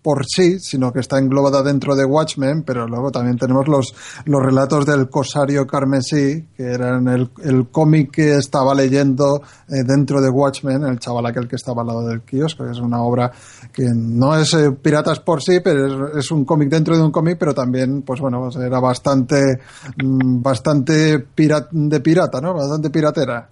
por 0.02 0.24
sí, 0.26 0.58
sino 0.60 0.92
que 0.92 1.00
está 1.00 1.18
englobada 1.18 1.62
dentro 1.62 1.94
de 1.94 2.04
Watchmen, 2.06 2.62
pero 2.62 2.86
luego 2.86 3.10
también 3.10 3.36
tenemos 3.36 3.68
los, 3.68 3.94
los 4.24 4.42
relatos 4.42 4.86
del 4.86 5.10
Corsario 5.10 5.66
Carmesí, 5.66 6.46
que 6.56 6.62
eran 6.62 7.06
el, 7.08 7.30
el 7.44 7.68
cómic 7.68 8.10
que 8.10 8.36
estaba 8.36 8.74
leyendo 8.74 9.42
eh, 9.68 9.82
dentro 9.84 10.20
de 10.22 10.30
Watchmen, 10.30 10.84
el 10.84 10.98
chaval 10.98 11.26
aquel 11.26 11.46
que 11.46 11.56
estaba 11.56 11.82
al 11.82 11.88
lado 11.88 12.06
del 12.06 12.22
kiosco, 12.22 12.64
que 12.64 12.70
es 12.70 12.78
una 12.80 13.02
obra 13.02 13.30
que 13.72 13.84
no 13.94 14.34
es 14.36 14.54
eh, 14.54 14.72
piratas 14.72 15.20
por 15.20 15.42
sí, 15.42 15.60
pero 15.62 16.08
es, 16.14 16.24
es 16.24 16.30
un 16.30 16.44
cómic 16.46 16.70
dentro 16.70 16.96
de 16.96 17.02
un 17.02 17.10
cómic, 17.10 17.36
pero 17.38 17.52
también, 17.54 18.02
pues 18.02 18.20
bueno, 18.20 18.40
pues 18.40 18.56
era 18.56 18.80
bastante, 18.80 19.60
mm, 20.02 20.40
bastante 20.40 21.18
pira- 21.18 21.68
de 21.70 22.00
pirata, 22.00 22.40
¿no? 22.40 22.54
Bastante 22.54 22.88
piratera. 22.90 23.48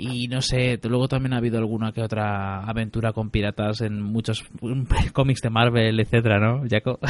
Y 0.00 0.28
no 0.28 0.40
sé, 0.42 0.78
luego 0.84 1.08
también 1.08 1.32
ha 1.32 1.38
habido 1.38 1.58
alguna 1.58 1.90
que 1.92 2.02
otra 2.02 2.60
aventura 2.64 3.12
con 3.12 3.30
piratas 3.30 3.80
en 3.80 4.00
muchos 4.00 4.44
cómics 5.12 5.40
de 5.42 5.50
Marvel, 5.50 5.98
etcétera, 5.98 6.38
¿no, 6.38 6.62
Jaco? 6.70 7.00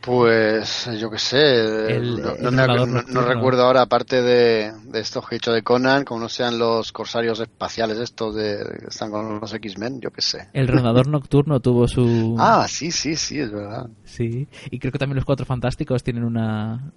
Pues 0.00 0.88
yo 1.00 1.10
qué 1.10 1.18
sé, 1.18 1.96
El- 1.96 2.22
no, 2.22 2.30
el 2.36 3.26
recuerdo 3.26 3.64
ahora, 3.64 3.82
aparte 3.82 4.22
de, 4.22 4.70
de 4.84 5.00
estos 5.00 5.28
que 5.28 5.34
he 5.34 5.38
hecho 5.38 5.50
de 5.52 5.62
Conan, 5.62 6.04
como 6.04 6.20
no 6.20 6.28
sean 6.28 6.60
los 6.60 6.92
corsarios 6.92 7.40
espaciales 7.40 7.98
estos 7.98 8.36
de, 8.36 8.56
que 8.82 8.86
están 8.86 9.10
con 9.10 9.40
los 9.40 9.52
X-Men, 9.52 10.00
yo 10.00 10.12
qué 10.12 10.22
sé. 10.22 10.48
El 10.52 10.68
Rondador 10.68 11.08
Nocturno 11.08 11.58
tuvo 11.60 11.88
su... 11.88 12.36
Ah, 12.38 12.66
sí, 12.68 12.92
sí, 12.92 13.16
sí, 13.16 13.40
es 13.40 13.50
verdad. 13.50 13.88
Sí, 14.04 14.46
y 14.70 14.78
creo 14.78 14.92
que 14.92 14.98
también 15.00 15.16
los 15.16 15.24
Cuatro 15.24 15.44
Fantásticos 15.44 16.04
tienen 16.04 16.22
una, 16.22 16.92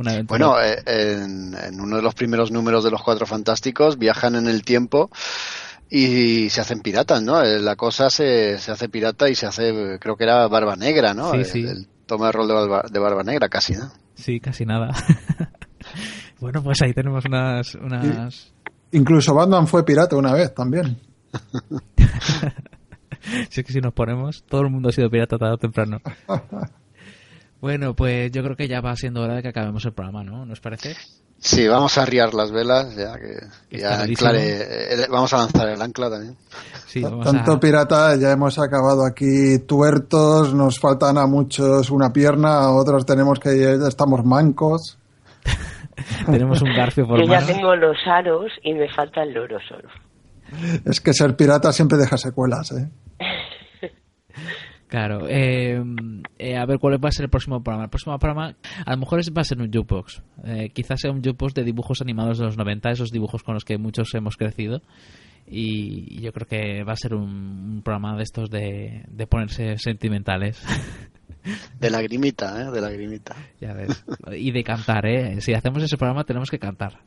una 0.00 0.12
aventura. 0.12 0.46
Bueno, 0.46 0.60
eh, 0.62 0.82
en, 0.86 1.54
en 1.54 1.80
uno 1.80 1.96
de 1.96 2.02
los 2.02 2.14
primeros 2.14 2.50
números 2.50 2.84
de 2.84 2.90
los 2.90 3.02
Cuatro 3.02 3.26
Fantásticos 3.26 3.98
viajan 3.98 4.34
en 4.36 4.46
el 4.48 4.62
tiempo 4.64 5.10
y 5.90 6.50
se 6.50 6.60
hacen 6.60 6.80
piratas, 6.80 7.22
¿no? 7.22 7.42
Eh, 7.42 7.58
La 7.60 7.76
cosa 7.76 8.10
se, 8.10 8.58
se 8.58 8.70
hace 8.72 8.88
pirata 8.88 9.28
y 9.28 9.34
se 9.34 9.46
hace, 9.46 9.98
creo 10.00 10.16
que 10.16 10.24
era 10.24 10.46
Barba 10.48 10.76
Negra, 10.76 11.14
¿no? 11.14 11.30
Sí, 11.32 11.36
El- 11.38 11.44
sí. 11.46 11.64
el 11.66 11.88
toma 12.06 12.28
el 12.28 12.32
rol 12.32 12.48
de 12.48 12.54
barba, 12.54 12.84
de 12.90 12.98
Barba 12.98 13.22
Negra, 13.22 13.48
casi, 13.48 13.74
¿no? 13.74 13.90
Sí, 14.14 14.40
casi 14.40 14.64
nada. 14.64 14.90
bueno, 16.40 16.62
pues 16.62 16.80
ahí 16.82 16.92
tenemos 16.94 17.24
unas... 17.26 17.74
unas... 17.74 18.52
Incluso 18.92 19.34
Batman 19.34 19.66
fue 19.66 19.84
pirata 19.84 20.16
una 20.16 20.32
vez 20.32 20.54
también. 20.54 20.98
Si 23.50 23.60
es 23.60 23.66
que 23.66 23.72
si 23.74 23.80
nos 23.80 23.92
ponemos, 23.92 24.42
todo 24.44 24.62
el 24.62 24.70
mundo 24.70 24.88
ha 24.88 24.92
sido 24.92 25.10
pirata 25.10 25.36
tarde 25.36 25.54
o 25.54 25.58
temprano. 25.58 25.98
Bueno, 27.60 27.94
pues 27.94 28.30
yo 28.30 28.42
creo 28.42 28.56
que 28.56 28.68
ya 28.68 28.80
va 28.80 28.94
siendo 28.96 29.22
hora 29.22 29.34
de 29.34 29.42
que 29.42 29.48
acabemos 29.48 29.84
el 29.84 29.92
programa, 29.92 30.22
¿no? 30.22 30.46
¿Nos 30.46 30.60
parece? 30.60 30.94
Sí, 31.40 31.68
vamos 31.68 31.96
a 31.98 32.02
arriar 32.02 32.34
las 32.34 32.50
velas, 32.50 32.96
ya 32.96 33.14
que, 33.16 33.78
ya 33.78 34.02
anclare- 34.04 34.60
eh, 34.60 35.06
vamos 35.10 35.32
a 35.32 35.38
lanzar 35.38 35.68
el 35.68 35.80
ancla 35.80 36.10
también. 36.10 36.36
Sí, 36.86 37.00
vamos 37.02 37.24
Tanto 37.24 37.52
a... 37.52 37.60
pirata, 37.60 38.16
ya 38.16 38.32
hemos 38.32 38.58
acabado 38.58 39.04
aquí 39.06 39.58
tuertos, 39.66 40.52
nos 40.54 40.80
faltan 40.80 41.16
a 41.16 41.26
muchos 41.26 41.90
una 41.90 42.12
pierna, 42.12 42.58
a 42.60 42.72
otros 42.72 43.06
tenemos 43.06 43.38
que 43.38 43.56
ya 43.58 43.86
estamos 43.88 44.24
mancos. 44.24 44.98
Tenemos 46.26 46.62
un 46.62 46.74
garfio 46.76 47.06
por 47.08 47.18
Yo 47.18 47.24
ya 47.26 47.40
mano. 47.40 47.46
tengo 47.46 47.74
los 47.76 47.96
aros 48.06 48.52
y 48.62 48.72
me 48.74 48.88
falta 48.88 49.22
el 49.24 49.32
loro 49.34 49.58
solo. 49.68 49.88
Es 50.84 51.00
que 51.00 51.12
ser 51.12 51.34
pirata 51.36 51.72
siempre 51.72 51.98
deja 51.98 52.16
secuelas, 52.16 52.70
¿eh? 52.72 52.88
Claro. 54.88 55.26
eh, 55.28 55.82
eh, 56.38 56.56
a 56.56 56.64
ver, 56.66 56.78
¿cuál 56.78 57.02
va 57.02 57.08
a 57.10 57.12
ser 57.12 57.24
el 57.24 57.30
próximo 57.30 57.62
programa? 57.62 57.84
El 57.84 57.90
próximo 57.90 58.18
programa, 58.18 58.56
a 58.84 58.90
lo 58.92 58.98
mejor 58.98 59.20
va 59.36 59.42
a 59.42 59.44
ser 59.44 59.60
un 59.60 59.70
jukebox. 59.70 60.22
Eh, 60.44 60.70
quizás 60.70 61.00
sea 61.00 61.10
un 61.10 61.18
jukebox 61.22 61.54
de 61.54 61.64
dibujos 61.64 62.00
animados 62.00 62.38
de 62.38 62.44
los 62.46 62.56
90, 62.56 62.90
esos 62.90 63.10
dibujos 63.10 63.42
con 63.42 63.54
los 63.54 63.64
que 63.64 63.78
muchos 63.78 64.14
hemos 64.14 64.36
crecido. 64.36 64.82
Y, 65.46 66.18
y 66.18 66.20
yo 66.20 66.32
creo 66.32 66.46
que 66.46 66.84
va 66.84 66.92
a 66.92 66.96
ser 66.96 67.14
un, 67.14 67.22
un 67.24 67.82
programa 67.82 68.16
de 68.16 68.22
estos 68.22 68.50
de, 68.50 69.04
de 69.08 69.26
ponerse 69.26 69.78
sentimentales. 69.78 70.62
De 71.80 71.88
lagrimita, 71.88 72.60
¿eh? 72.62 72.70
De 72.70 72.80
lagrimita. 72.80 73.34
ya 73.60 73.72
ves. 73.72 74.04
Y 74.32 74.50
de 74.50 74.62
cantar, 74.64 75.06
¿eh? 75.06 75.40
Si 75.40 75.54
hacemos 75.54 75.82
ese 75.82 75.96
programa 75.96 76.24
tenemos 76.24 76.50
que 76.50 76.58
cantar. 76.58 76.98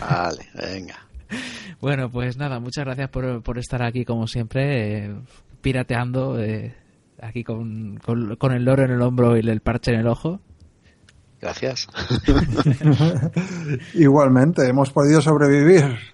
Vale, 0.00 0.46
venga. 0.54 0.96
Bueno, 1.80 2.10
pues 2.10 2.36
nada, 2.36 2.58
muchas 2.58 2.84
gracias 2.86 3.10
por, 3.10 3.42
por 3.42 3.58
estar 3.58 3.82
aquí 3.84 4.04
como 4.04 4.26
siempre, 4.26 5.04
eh, 5.06 5.14
pirateando, 5.60 6.40
eh, 6.40 6.74
aquí 7.24 7.42
con, 7.44 7.98
con, 7.98 8.36
con 8.36 8.52
el 8.52 8.64
loro 8.64 8.84
en 8.84 8.90
el 8.90 9.02
hombro 9.02 9.36
y 9.36 9.40
el 9.40 9.60
parche 9.60 9.92
en 9.92 10.00
el 10.00 10.06
ojo. 10.06 10.40
Gracias. 11.40 11.88
Igualmente, 13.94 14.66
hemos 14.68 14.90
podido 14.90 15.20
sobrevivir. 15.20 16.13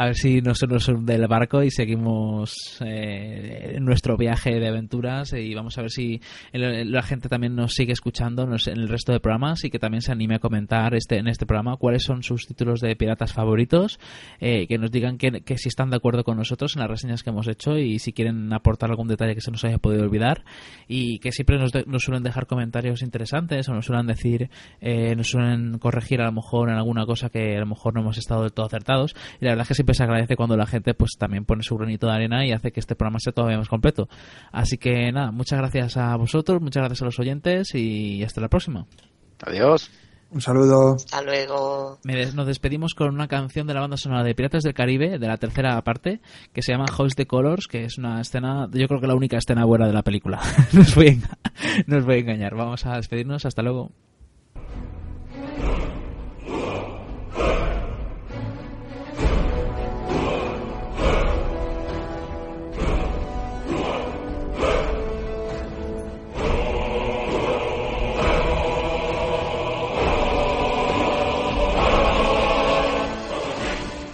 A 0.00 0.04
ver 0.06 0.14
si 0.14 0.40
no 0.42 0.54
se 0.54 0.68
nos 0.68 0.86
hunde 0.86 1.16
el 1.16 1.26
barco 1.26 1.60
y 1.64 1.72
seguimos 1.72 2.54
eh, 2.86 3.78
nuestro 3.80 4.16
viaje 4.16 4.60
de 4.60 4.68
aventuras 4.68 5.32
y 5.32 5.52
vamos 5.54 5.76
a 5.76 5.80
ver 5.80 5.90
si 5.90 6.20
la 6.52 7.02
gente 7.02 7.28
también 7.28 7.56
nos 7.56 7.74
sigue 7.74 7.94
escuchando 7.94 8.44
en 8.44 8.52
el 8.78 8.88
resto 8.88 9.10
de 9.10 9.18
programas 9.18 9.64
y 9.64 9.70
que 9.70 9.80
también 9.80 10.00
se 10.02 10.12
anime 10.12 10.36
a 10.36 10.38
comentar 10.38 10.94
este 10.94 11.16
en 11.18 11.26
este 11.26 11.46
programa 11.46 11.76
cuáles 11.78 12.04
son 12.04 12.22
sus 12.22 12.46
títulos 12.46 12.80
de 12.80 12.94
piratas 12.94 13.32
favoritos, 13.32 13.98
eh, 14.38 14.68
que 14.68 14.78
nos 14.78 14.92
digan 14.92 15.18
que, 15.18 15.40
que 15.40 15.58
si 15.58 15.68
están 15.68 15.90
de 15.90 15.96
acuerdo 15.96 16.22
con 16.22 16.36
nosotros 16.36 16.76
en 16.76 16.82
las 16.82 16.90
reseñas 16.90 17.24
que 17.24 17.30
hemos 17.30 17.48
hecho 17.48 17.76
y 17.76 17.98
si 17.98 18.12
quieren 18.12 18.52
aportar 18.52 18.90
algún 18.90 19.08
detalle 19.08 19.34
que 19.34 19.40
se 19.40 19.50
nos 19.50 19.64
haya 19.64 19.78
podido 19.78 20.04
olvidar 20.04 20.44
y 20.86 21.18
que 21.18 21.32
siempre 21.32 21.58
nos, 21.58 21.72
de- 21.72 21.82
nos 21.88 22.04
suelen 22.04 22.22
dejar 22.22 22.46
comentarios 22.46 23.02
interesantes 23.02 23.68
o 23.68 23.74
nos 23.74 23.86
suelen 23.86 24.06
decir, 24.06 24.48
eh, 24.80 25.16
nos 25.16 25.28
suelen 25.30 25.78
corregir 25.80 26.20
a 26.20 26.26
lo 26.26 26.32
mejor 26.32 26.68
en 26.70 26.76
alguna 26.76 27.04
cosa 27.04 27.30
que 27.30 27.56
a 27.56 27.60
lo 27.60 27.66
mejor 27.66 27.94
no 27.94 28.02
hemos 28.02 28.16
estado 28.16 28.42
del 28.42 28.52
todo 28.52 28.66
acertados 28.66 29.16
y 29.40 29.44
la 29.44 29.50
verdad 29.50 29.66
que 29.66 29.87
se 29.94 30.02
agradece 30.02 30.36
cuando 30.36 30.56
la 30.56 30.66
gente 30.66 30.94
pues 30.94 31.12
también 31.18 31.44
pone 31.44 31.62
su 31.62 31.76
granito 31.76 32.06
de 32.06 32.12
arena 32.14 32.46
y 32.46 32.52
hace 32.52 32.72
que 32.72 32.80
este 32.80 32.94
programa 32.96 33.18
sea 33.20 33.32
todavía 33.32 33.58
más 33.58 33.68
completo. 33.68 34.08
Así 34.52 34.78
que 34.78 35.10
nada, 35.12 35.30
muchas 35.30 35.58
gracias 35.58 35.96
a 35.96 36.16
vosotros, 36.16 36.60
muchas 36.60 36.82
gracias 36.82 37.02
a 37.02 37.04
los 37.06 37.18
oyentes 37.18 37.74
y 37.74 38.22
hasta 38.22 38.40
la 38.40 38.48
próxima. 38.48 38.86
Adiós. 39.44 39.90
Un 40.30 40.42
saludo. 40.42 40.96
Hasta 40.96 41.22
luego. 41.22 41.98
Nos 42.04 42.46
despedimos 42.46 42.94
con 42.94 43.14
una 43.14 43.28
canción 43.28 43.66
de 43.66 43.72
la 43.72 43.80
banda 43.80 43.96
sonora 43.96 44.22
de 44.24 44.34
Piratas 44.34 44.62
del 44.62 44.74
Caribe, 44.74 45.18
de 45.18 45.26
la 45.26 45.38
tercera 45.38 45.80
parte, 45.82 46.20
que 46.52 46.60
se 46.60 46.72
llama 46.72 46.84
House 46.92 47.14
the 47.14 47.26
Colors, 47.26 47.66
que 47.66 47.84
es 47.84 47.96
una 47.96 48.20
escena, 48.20 48.68
yo 48.70 48.86
creo 48.88 49.00
que 49.00 49.06
la 49.06 49.14
única 49.14 49.38
escena 49.38 49.64
buena 49.64 49.86
de 49.86 49.94
la 49.94 50.02
película. 50.02 50.38
no, 50.74 50.82
os 50.82 50.94
voy 50.94 51.06
a 51.06 51.12
enga- 51.12 51.38
no 51.86 51.96
os 51.96 52.04
voy 52.04 52.16
a 52.16 52.18
engañar. 52.18 52.54
Vamos 52.54 52.84
a 52.84 52.96
despedirnos, 52.96 53.46
hasta 53.46 53.62
luego. 53.62 53.90